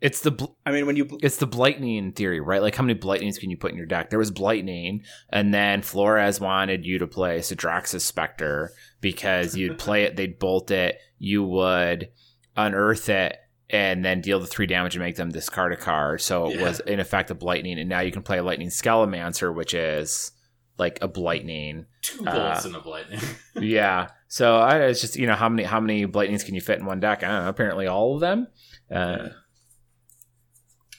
it's 0.00 0.20
the 0.20 0.30
bl- 0.32 0.46
I 0.66 0.72
mean 0.72 0.86
when 0.86 0.96
you 0.96 1.04
bl- 1.04 1.16
it's 1.22 1.36
the 1.38 1.46
blightning 1.46 2.12
theory, 2.12 2.40
right? 2.40 2.60
Like 2.62 2.74
how 2.74 2.82
many 2.82 2.94
blightnings 2.98 3.38
can 3.38 3.50
you 3.50 3.56
put 3.56 3.70
in 3.70 3.76
your 3.76 3.86
deck? 3.86 4.10
There 4.10 4.18
was 4.18 4.30
blightning, 4.30 5.02
and 5.30 5.52
then 5.54 5.82
Flores 5.82 6.40
wanted 6.40 6.84
you 6.84 6.98
to 6.98 7.06
play 7.06 7.38
Sedraxis 7.38 8.00
Specter 8.00 8.72
because 9.00 9.56
you'd 9.56 9.78
play 9.86 10.02
it, 10.04 10.16
they'd 10.16 10.38
bolt 10.38 10.70
it, 10.70 10.98
you 11.18 11.44
would 11.44 12.10
unearth 12.56 13.08
it, 13.08 13.36
and 13.70 14.04
then 14.04 14.20
deal 14.20 14.40
the 14.40 14.46
three 14.46 14.66
damage 14.66 14.96
and 14.96 15.04
make 15.04 15.16
them 15.16 15.30
discard 15.30 15.72
a 15.72 15.76
card. 15.76 16.20
So 16.20 16.50
it 16.50 16.56
Yeah. 16.56 16.62
was 16.62 16.80
in 16.80 16.98
effect 17.00 17.30
a 17.30 17.34
blightning, 17.34 17.78
and 17.78 17.88
now 17.88 18.00
you 18.00 18.10
can 18.12 18.22
play 18.22 18.38
a 18.38 18.42
lightning 18.42 18.68
Skelemancer, 18.68 19.54
which 19.54 19.74
is 19.74 20.32
like 20.78 20.98
a 21.02 21.08
blightning. 21.08 21.86
Two 22.02 22.26
Uh, 22.26 22.52
bolts 22.52 22.64
and 22.64 22.74
a 22.76 22.88
lightning. 22.88 23.20
yeah. 23.60 24.08
So 24.28 24.56
I, 24.56 24.78
it's 24.84 25.00
just 25.00 25.16
you 25.16 25.26
know 25.26 25.34
how 25.34 25.48
many 25.48 25.64
how 25.64 25.80
many 25.80 26.04
blightnings 26.04 26.44
can 26.44 26.54
you 26.54 26.60
fit 26.60 26.78
in 26.78 26.86
one 26.86 27.00
deck? 27.00 27.22
I 27.22 27.28
don't 27.28 27.42
know. 27.44 27.48
Apparently 27.48 27.86
all 27.86 28.14
of 28.14 28.20
them. 28.20 28.46
Uh, 28.90 29.28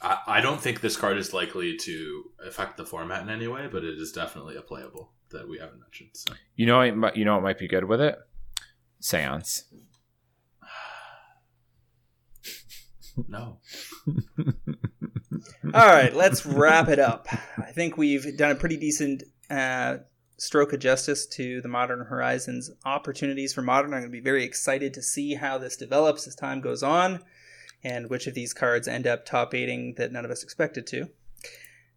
I, 0.01 0.17
I 0.27 0.41
don't 0.41 0.61
think 0.61 0.81
this 0.81 0.95
card 0.97 1.17
is 1.17 1.33
likely 1.33 1.77
to 1.77 2.23
affect 2.45 2.77
the 2.77 2.85
format 2.85 3.21
in 3.23 3.29
any 3.29 3.47
way, 3.47 3.67
but 3.71 3.83
it 3.83 3.97
is 3.97 4.11
definitely 4.11 4.55
a 4.55 4.61
playable 4.61 5.11
that 5.31 5.47
we 5.47 5.59
haven't 5.59 5.79
mentioned. 5.79 6.11
So. 6.13 6.33
You 6.55 6.65
know, 6.65 6.81
it 6.81 7.15
you 7.15 7.25
know 7.25 7.35
what 7.35 7.43
might 7.43 7.59
be 7.59 7.67
good 7.67 7.85
with 7.85 8.01
it? 8.01 8.17
Seance. 8.99 9.63
No. 13.27 13.57
All 15.73 15.87
right, 15.87 16.15
let's 16.15 16.45
wrap 16.45 16.87
it 16.87 16.99
up. 16.99 17.27
I 17.57 17.71
think 17.73 17.97
we've 17.97 18.37
done 18.37 18.51
a 18.51 18.55
pretty 18.55 18.77
decent 18.77 19.23
uh, 19.49 19.97
stroke 20.37 20.73
of 20.73 20.79
justice 20.79 21.25
to 21.25 21.61
the 21.61 21.67
Modern 21.67 22.05
Horizons 22.05 22.71
opportunities 22.85 23.53
for 23.53 23.61
Modern. 23.61 23.93
I'm 23.93 24.01
going 24.01 24.11
to 24.11 24.17
be 24.17 24.19
very 24.19 24.43
excited 24.43 24.93
to 24.93 25.01
see 25.01 25.35
how 25.35 25.57
this 25.57 25.75
develops 25.75 26.27
as 26.27 26.35
time 26.35 26.61
goes 26.61 26.83
on 26.83 27.21
and 27.83 28.09
which 28.09 28.27
of 28.27 28.33
these 28.33 28.53
cards 28.53 28.87
end 28.87 29.07
up 29.07 29.25
top 29.25 29.53
eighting 29.53 29.95
that 29.97 30.11
none 30.11 30.25
of 30.25 30.31
us 30.31 30.43
expected 30.43 30.85
to. 30.87 31.09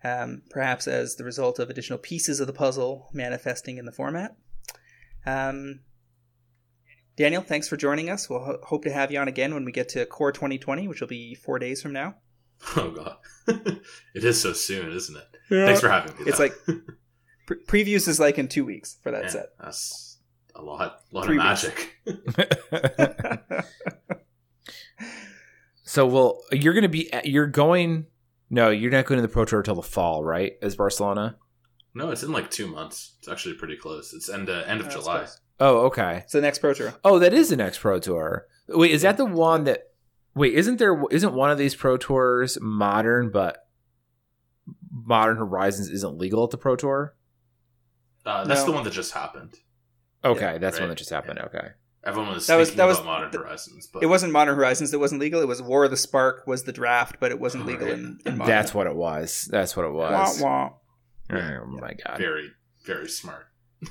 Um, 0.04 0.42
perhaps 0.50 0.88
as 0.88 1.14
the 1.16 1.24
result 1.24 1.58
of 1.60 1.70
additional 1.70 1.98
pieces 1.98 2.40
of 2.40 2.48
the 2.48 2.52
puzzle 2.52 3.08
manifesting 3.12 3.78
in 3.78 3.84
the 3.84 3.92
format. 3.92 4.36
Um, 5.24 5.80
Daniel, 7.16 7.42
thanks 7.42 7.68
for 7.68 7.76
joining 7.76 8.10
us. 8.10 8.28
We'll 8.28 8.44
ho- 8.44 8.58
hope 8.64 8.82
to 8.84 8.92
have 8.92 9.12
you 9.12 9.20
on 9.20 9.28
again 9.28 9.54
when 9.54 9.64
we 9.64 9.70
get 9.70 9.90
to 9.90 10.04
Core 10.06 10.32
2020, 10.32 10.88
which 10.88 11.00
will 11.00 11.08
be 11.08 11.34
four 11.34 11.58
days 11.58 11.80
from 11.82 11.92
now. 11.92 12.14
Oh 12.76 12.92
god, 12.92 13.16
it 14.14 14.24
is 14.24 14.40
so 14.40 14.52
soon, 14.52 14.92
isn't 14.92 15.16
it? 15.16 15.24
Thanks 15.48 15.80
for 15.80 15.88
having 15.88 16.14
me. 16.16 16.22
It's 16.28 16.38
though. 16.38 16.44
like 16.44 16.54
pre- 17.46 17.64
previews 17.84 18.08
is 18.08 18.18
like 18.20 18.38
in 18.38 18.48
two 18.48 18.64
weeks 18.64 18.96
for 19.02 19.10
that 19.12 19.22
Man, 19.22 19.30
set. 19.30 19.46
that's 19.60 20.18
a 20.54 20.62
lot, 20.62 21.02
a 21.12 21.14
lot 21.14 21.24
Three 21.24 21.38
of 21.38 21.42
magic. 21.44 21.96
so, 25.84 26.06
well, 26.06 26.42
you're 26.52 26.74
going 26.74 26.82
to 26.82 26.88
be, 26.88 27.10
you're 27.24 27.46
going, 27.46 28.06
no, 28.50 28.70
you're 28.70 28.90
not 28.90 29.06
going 29.06 29.18
to 29.18 29.22
the 29.22 29.32
Pro 29.32 29.44
Tour 29.44 29.62
till 29.62 29.74
the 29.74 29.82
fall, 29.82 30.22
right? 30.24 30.54
As 30.62 30.76
Barcelona? 30.76 31.36
No, 31.94 32.10
it's 32.10 32.22
in 32.22 32.32
like 32.32 32.50
two 32.50 32.66
months. 32.66 33.14
It's 33.18 33.28
actually 33.28 33.54
pretty 33.54 33.76
close. 33.76 34.12
It's 34.14 34.28
end 34.28 34.48
uh, 34.48 34.62
end 34.66 34.80
of 34.80 34.86
That's 34.86 34.96
July. 34.96 35.18
close. 35.18 35.40
Oh, 35.60 35.78
okay. 35.86 36.18
It's 36.24 36.32
the 36.32 36.40
next 36.40 36.58
Pro 36.58 36.72
Tour. 36.72 36.94
Oh, 37.04 37.18
that 37.18 37.34
is 37.34 37.50
the 37.50 37.56
next 37.56 37.78
Pro 37.78 37.98
Tour. 37.98 38.46
Wait, 38.68 38.90
is 38.90 39.02
that 39.02 39.16
the 39.18 39.26
one 39.26 39.64
that? 39.64 39.88
Wait, 40.34 40.54
isn't 40.54 40.78
there? 40.78 41.02
Isn't 41.10 41.34
one 41.34 41.50
of 41.50 41.58
these 41.58 41.74
Pro 41.74 41.98
Tours 41.98 42.58
modern, 42.60 43.30
but 43.30 43.68
Modern 44.90 45.36
Horizons 45.36 45.90
isn't 45.90 46.16
legal 46.16 46.42
at 46.44 46.50
the 46.50 46.56
Pro 46.56 46.76
Tour? 46.76 47.14
Uh, 48.24 48.44
that's 48.44 48.60
No. 48.60 48.66
the 48.66 48.72
one 48.72 48.84
that 48.84 48.92
just 48.92 49.12
happened. 49.12 49.54
Okay, 50.24 50.52
Yeah, 50.52 50.58
that's 50.58 50.76
the 50.76 50.82
one 50.82 50.88
that 50.90 50.98
just 50.98 51.10
happened. 51.10 51.38
Okay. 51.40 51.68
Everyone 52.04 52.32
was 52.34 52.46
That 52.46 52.56
was- 52.56 52.68
speaking 52.68 52.78
that 52.78 52.84
was- 52.86 52.98
about 52.98 53.06
Modern 53.06 53.30
th- 53.30 53.40
Horizons, 53.42 53.88
but 53.92 54.02
It 54.02 54.06
wasn't 54.06 54.32
Modern 54.32 54.54
Horizons 54.56 54.90
that 54.92 54.98
wasn't 54.98 55.20
legal. 55.20 55.40
It 55.40 55.46
was 55.48 55.60
War 55.62 55.84
of 55.84 55.90
the 55.90 55.96
Spark 55.96 56.46
was 56.46 56.64
the 56.64 56.72
draft, 56.72 57.16
but 57.20 57.30
it 57.30 57.38
wasn't 57.40 57.66
legal 57.66 57.86
Right. 57.88 57.94
in, 57.98 58.18
in 58.26 58.38
Modern. 58.38 58.52
That's 58.54 58.74
what 58.74 58.86
it 58.86 58.94
was. 58.96 59.48
That's 59.50 59.76
what 59.76 59.86
it 59.86 59.92
was. 59.92 60.40
Wah, 60.40 60.70
wah. 61.30 61.36
Oh 61.38 61.66
my 61.66 61.94
god. 62.04 62.18
very, 62.18 62.50
very 62.84 63.08
smart. 63.08 63.46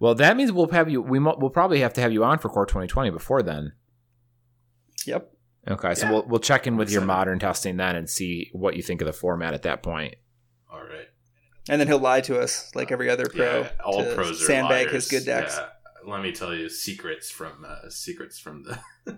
Well, 0.00 0.16
that 0.16 0.36
means 0.36 0.50
we'll 0.50 0.68
have 0.70 0.90
you. 0.90 1.00
We 1.00 1.20
mo- 1.20 1.36
we'll 1.38 1.50
probably 1.50 1.78
have 1.80 1.92
to 1.94 2.00
have 2.00 2.12
you 2.12 2.24
on 2.24 2.38
for 2.38 2.48
Core 2.48 2.66
2020 2.66 3.10
before 3.10 3.40
then. 3.42 3.72
Yep. 5.06 5.30
Okay, 5.68 5.94
so 5.94 6.06
Yeah. 6.06 6.12
we'll 6.12 6.26
we'll 6.26 6.40
check 6.40 6.66
in 6.66 6.76
with 6.76 6.90
your 6.90 7.02
modern 7.02 7.38
testing 7.38 7.76
then 7.76 7.94
and 7.94 8.10
see 8.10 8.50
what 8.52 8.74
you 8.76 8.82
think 8.82 9.00
of 9.00 9.06
the 9.06 9.12
format 9.12 9.54
at 9.54 9.62
that 9.62 9.80
point. 9.82 10.16
All 10.72 10.80
right. 10.82 11.06
And 11.68 11.80
then 11.80 11.86
he'll 11.88 11.98
lie 11.98 12.20
to 12.22 12.40
us 12.40 12.70
like 12.74 12.90
every 12.90 13.08
other 13.08 13.26
pro. 13.26 13.60
yeah, 13.60 13.68
all 13.84 14.04
pros 14.14 14.42
are 14.42 14.44
sandbag 14.46 14.88
liars. 14.88 14.92
his 14.92 15.08
good 15.08 15.24
decks. 15.24 15.56
Yeah. 15.56 15.68
Let 16.04 16.22
me 16.22 16.32
tell 16.32 16.52
you 16.54 16.68
secrets 16.68 17.30
from 17.30 17.64
uh, 17.66 17.88
secrets 17.88 18.38
from 18.38 18.64
the. 18.64 18.78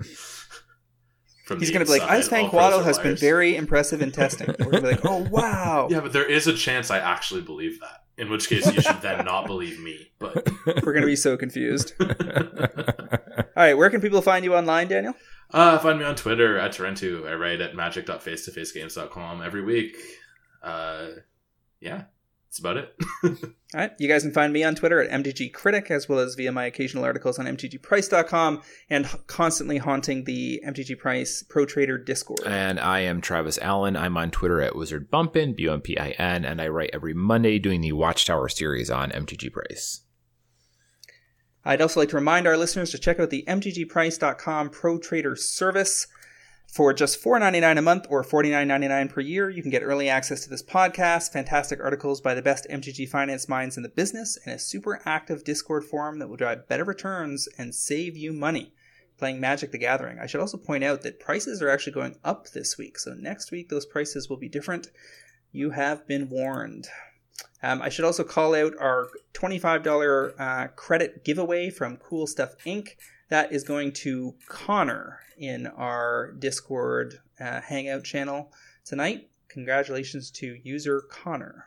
from 1.46 1.58
He's 1.58 1.68
the 1.68 1.74
going 1.74 1.86
to 1.86 1.92
be 1.92 1.98
like. 1.98 2.10
Ice 2.10 2.28
Fang 2.28 2.50
Coatl 2.50 2.84
has 2.84 2.98
been 2.98 3.16
very 3.16 3.56
impressive 3.56 4.02
in 4.02 4.12
testing. 4.12 4.48
We're 4.58 4.72
going 4.72 4.72
to 4.72 4.80
be 4.82 4.88
like, 4.88 5.04
oh, 5.04 5.26
wow. 5.30 5.88
Yeah, 5.90 6.00
but 6.00 6.12
there 6.12 6.28
is 6.30 6.46
a 6.46 6.54
chance 6.54 6.90
I 6.90 6.98
actually 6.98 7.40
believe 7.42 7.80
that. 7.80 8.02
In 8.16 8.30
which 8.30 8.48
case, 8.48 8.72
you 8.72 8.80
should 8.80 9.00
then 9.00 9.24
not 9.24 9.46
believe 9.46 9.80
me. 9.80 10.12
But 10.18 10.48
We're 10.66 10.92
going 10.92 11.00
to 11.00 11.06
be 11.06 11.16
so 11.16 11.36
confused. 11.36 11.94
All 12.00 12.08
right, 13.56 13.74
where 13.74 13.90
can 13.90 14.00
people 14.00 14.22
find 14.22 14.44
you 14.44 14.54
online, 14.54 14.88
Daniel? 14.88 15.14
uh, 15.50 15.78
find 15.78 15.98
me 15.98 16.04
on 16.04 16.14
Twitter 16.14 16.58
at 16.58 16.72
Tarentu. 16.72 17.28
I 17.28 17.34
write 17.34 17.60
at 17.60 17.74
magic.face2facegames.com 17.74 19.42
every 19.42 19.62
week. 19.62 19.96
Uh, 20.62 21.06
yeah, 21.80 22.04
that's 22.54 22.60
about 22.60 22.76
it. 22.76 22.94
All 23.74 23.80
right, 23.80 23.92
you 23.98 24.06
guys 24.06 24.22
can 24.22 24.32
find 24.32 24.52
me 24.52 24.62
on 24.62 24.76
Twitter 24.76 25.00
at 25.00 25.10
MTG 25.10 25.52
Critic, 25.52 25.90
as 25.90 26.08
well 26.08 26.20
as 26.20 26.36
via 26.36 26.52
my 26.52 26.66
occasional 26.66 27.02
articles 27.02 27.38
on 27.38 27.46
MTGPrice.com 27.46 28.62
and 28.88 29.08
constantly 29.26 29.78
haunting 29.78 30.22
the 30.22 30.62
MTG 30.64 30.96
Price 30.96 31.42
Pro 31.42 31.66
Trader 31.66 31.98
Discord. 31.98 32.40
and 32.46 32.78
I 32.78 33.00
am 33.00 33.20
Travis 33.20 33.58
Allen. 33.58 33.96
I'm 33.96 34.16
on 34.16 34.30
Twitter 34.30 34.60
at 34.60 34.76
Wizard 34.76 35.10
Bumpin, 35.10 35.54
B 35.54 35.64
U 35.64 35.72
M 35.72 35.80
P 35.80 35.98
I 35.98 36.10
N, 36.10 36.44
and 36.44 36.62
I 36.62 36.68
write 36.68 36.90
every 36.92 37.14
Monday 37.14 37.58
doing 37.58 37.80
the 37.80 37.92
Watchtower 37.92 38.48
series 38.48 38.88
on 38.90 39.10
MTG 39.10 39.52
Price. 39.52 40.02
I'd 41.64 41.80
also 41.80 41.98
like 41.98 42.10
to 42.10 42.16
remind 42.16 42.46
our 42.46 42.56
listeners 42.56 42.90
to 42.90 42.98
check 42.98 43.18
out 43.18 43.30
the 43.30 43.44
MTGPrice.com 43.48 44.70
Pro 44.70 44.98
Trader 44.98 45.34
service. 45.34 46.06
For 46.74 46.92
just 46.92 47.22
$4.99 47.22 47.78
a 47.78 47.82
month 47.82 48.06
or 48.10 48.24
$49.99 48.24 49.08
per 49.08 49.20
year, 49.20 49.48
you 49.48 49.62
can 49.62 49.70
get 49.70 49.84
early 49.84 50.08
access 50.08 50.42
to 50.42 50.50
this 50.50 50.60
podcast, 50.60 51.32
fantastic 51.32 51.78
articles 51.80 52.20
by 52.20 52.34
the 52.34 52.42
best 52.42 52.66
MTG 52.68 53.08
finance 53.08 53.48
minds 53.48 53.76
in 53.76 53.84
the 53.84 53.88
business, 53.88 54.36
and 54.44 54.52
a 54.52 54.58
super 54.58 55.00
active 55.04 55.44
Discord 55.44 55.84
forum 55.84 56.18
that 56.18 56.26
will 56.26 56.36
drive 56.36 56.66
better 56.66 56.82
returns 56.82 57.46
and 57.56 57.72
save 57.72 58.16
you 58.16 58.32
money 58.32 58.74
playing 59.18 59.38
Magic 59.38 59.70
the 59.70 59.78
Gathering. 59.78 60.18
I 60.18 60.26
should 60.26 60.40
also 60.40 60.56
point 60.56 60.82
out 60.82 61.02
that 61.02 61.20
prices 61.20 61.62
are 61.62 61.70
actually 61.70 61.92
going 61.92 62.16
up 62.24 62.48
this 62.48 62.76
week, 62.76 62.98
so 62.98 63.14
next 63.14 63.52
week 63.52 63.68
those 63.68 63.86
prices 63.86 64.28
will 64.28 64.38
be 64.38 64.48
different. 64.48 64.88
You 65.52 65.70
have 65.70 66.08
been 66.08 66.28
warned. 66.28 66.88
Um, 67.62 67.82
I 67.82 67.88
should 67.88 68.04
also 68.04 68.24
call 68.24 68.52
out 68.52 68.72
our 68.80 69.10
$25 69.34 70.34
uh, 70.40 70.66
credit 70.74 71.24
giveaway 71.24 71.70
from 71.70 71.98
Cool 71.98 72.26
Stuff 72.26 72.56
Inc. 72.66 72.96
That 73.28 73.52
is 73.52 73.62
going 73.62 73.92
to 73.92 74.34
Connor 74.48 75.20
in 75.38 75.66
our 75.66 76.32
Discord 76.38 77.20
uh, 77.40 77.60
Hangout 77.60 78.04
channel 78.04 78.52
tonight. 78.84 79.28
Congratulations 79.48 80.30
to 80.32 80.58
user 80.62 81.02
Connor. 81.10 81.66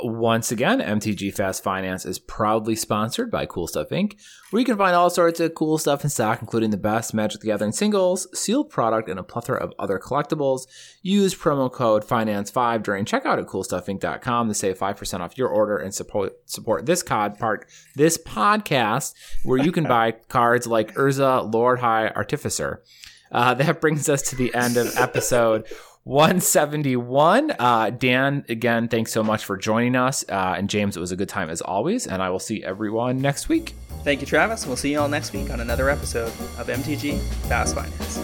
Once 0.00 0.50
again, 0.50 0.80
MTG 0.80 1.34
Fast 1.34 1.62
Finance 1.62 2.06
is 2.06 2.18
proudly 2.18 2.74
sponsored 2.74 3.30
by 3.30 3.44
Cool 3.44 3.66
Stuff 3.66 3.90
Inc., 3.90 4.14
where 4.50 4.60
you 4.60 4.64
can 4.64 4.78
find 4.78 4.96
all 4.96 5.10
sorts 5.10 5.38
of 5.38 5.54
cool 5.54 5.76
stuff 5.76 6.02
in 6.02 6.08
stock, 6.08 6.40
including 6.40 6.70
the 6.70 6.78
best 6.78 7.12
Magic 7.12 7.42
the 7.42 7.48
Gathering 7.48 7.72
singles, 7.72 8.26
sealed 8.32 8.70
product, 8.70 9.10
and 9.10 9.20
a 9.20 9.22
plethora 9.22 9.58
of 9.58 9.74
other 9.78 9.98
collectibles. 9.98 10.66
Use 11.02 11.34
promo 11.34 11.70
code 11.70 12.06
FINANCE5 12.06 12.82
during 12.82 13.04
checkout 13.04 13.38
at 13.38 13.46
CoolStuffInc.com 13.46 14.48
to 14.48 14.54
save 14.54 14.78
5% 14.78 15.20
off 15.20 15.36
your 15.36 15.48
order 15.48 15.76
and 15.76 15.94
support 15.94 16.32
support 16.46 16.86
this 16.86 17.02
cod 17.02 17.38
part, 17.38 17.66
this 17.94 18.16
podcast, 18.16 19.12
where 19.44 19.58
you 19.58 19.72
can 19.72 19.84
buy 19.84 20.12
cards 20.28 20.66
like 20.66 20.94
Urza, 20.94 21.52
Lord 21.52 21.80
High 21.80 22.08
Artificer. 22.08 22.82
Uh, 23.30 23.54
that 23.54 23.80
brings 23.80 24.08
us 24.08 24.22
to 24.22 24.36
the 24.36 24.54
end 24.54 24.76
of 24.76 24.94
episode 24.96 25.66
171. 26.04 27.52
Uh, 27.58 27.90
Dan, 27.90 28.44
again, 28.48 28.88
thanks 28.88 29.12
so 29.12 29.22
much 29.22 29.44
for 29.44 29.56
joining 29.56 29.94
us. 29.94 30.24
Uh, 30.28 30.54
and 30.56 30.68
James, 30.68 30.96
it 30.96 31.00
was 31.00 31.12
a 31.12 31.16
good 31.16 31.28
time 31.28 31.48
as 31.48 31.60
always. 31.60 32.06
And 32.06 32.22
I 32.22 32.30
will 32.30 32.40
see 32.40 32.64
everyone 32.64 33.20
next 33.20 33.48
week. 33.48 33.74
Thank 34.02 34.20
you, 34.20 34.26
Travis. 34.26 34.66
We'll 34.66 34.76
see 34.76 34.92
you 34.92 35.00
all 35.00 35.08
next 35.08 35.32
week 35.32 35.50
on 35.50 35.60
another 35.60 35.88
episode 35.88 36.32
of 36.58 36.66
MTG 36.66 37.20
Fast 37.48 37.76
Finance. 37.76 38.18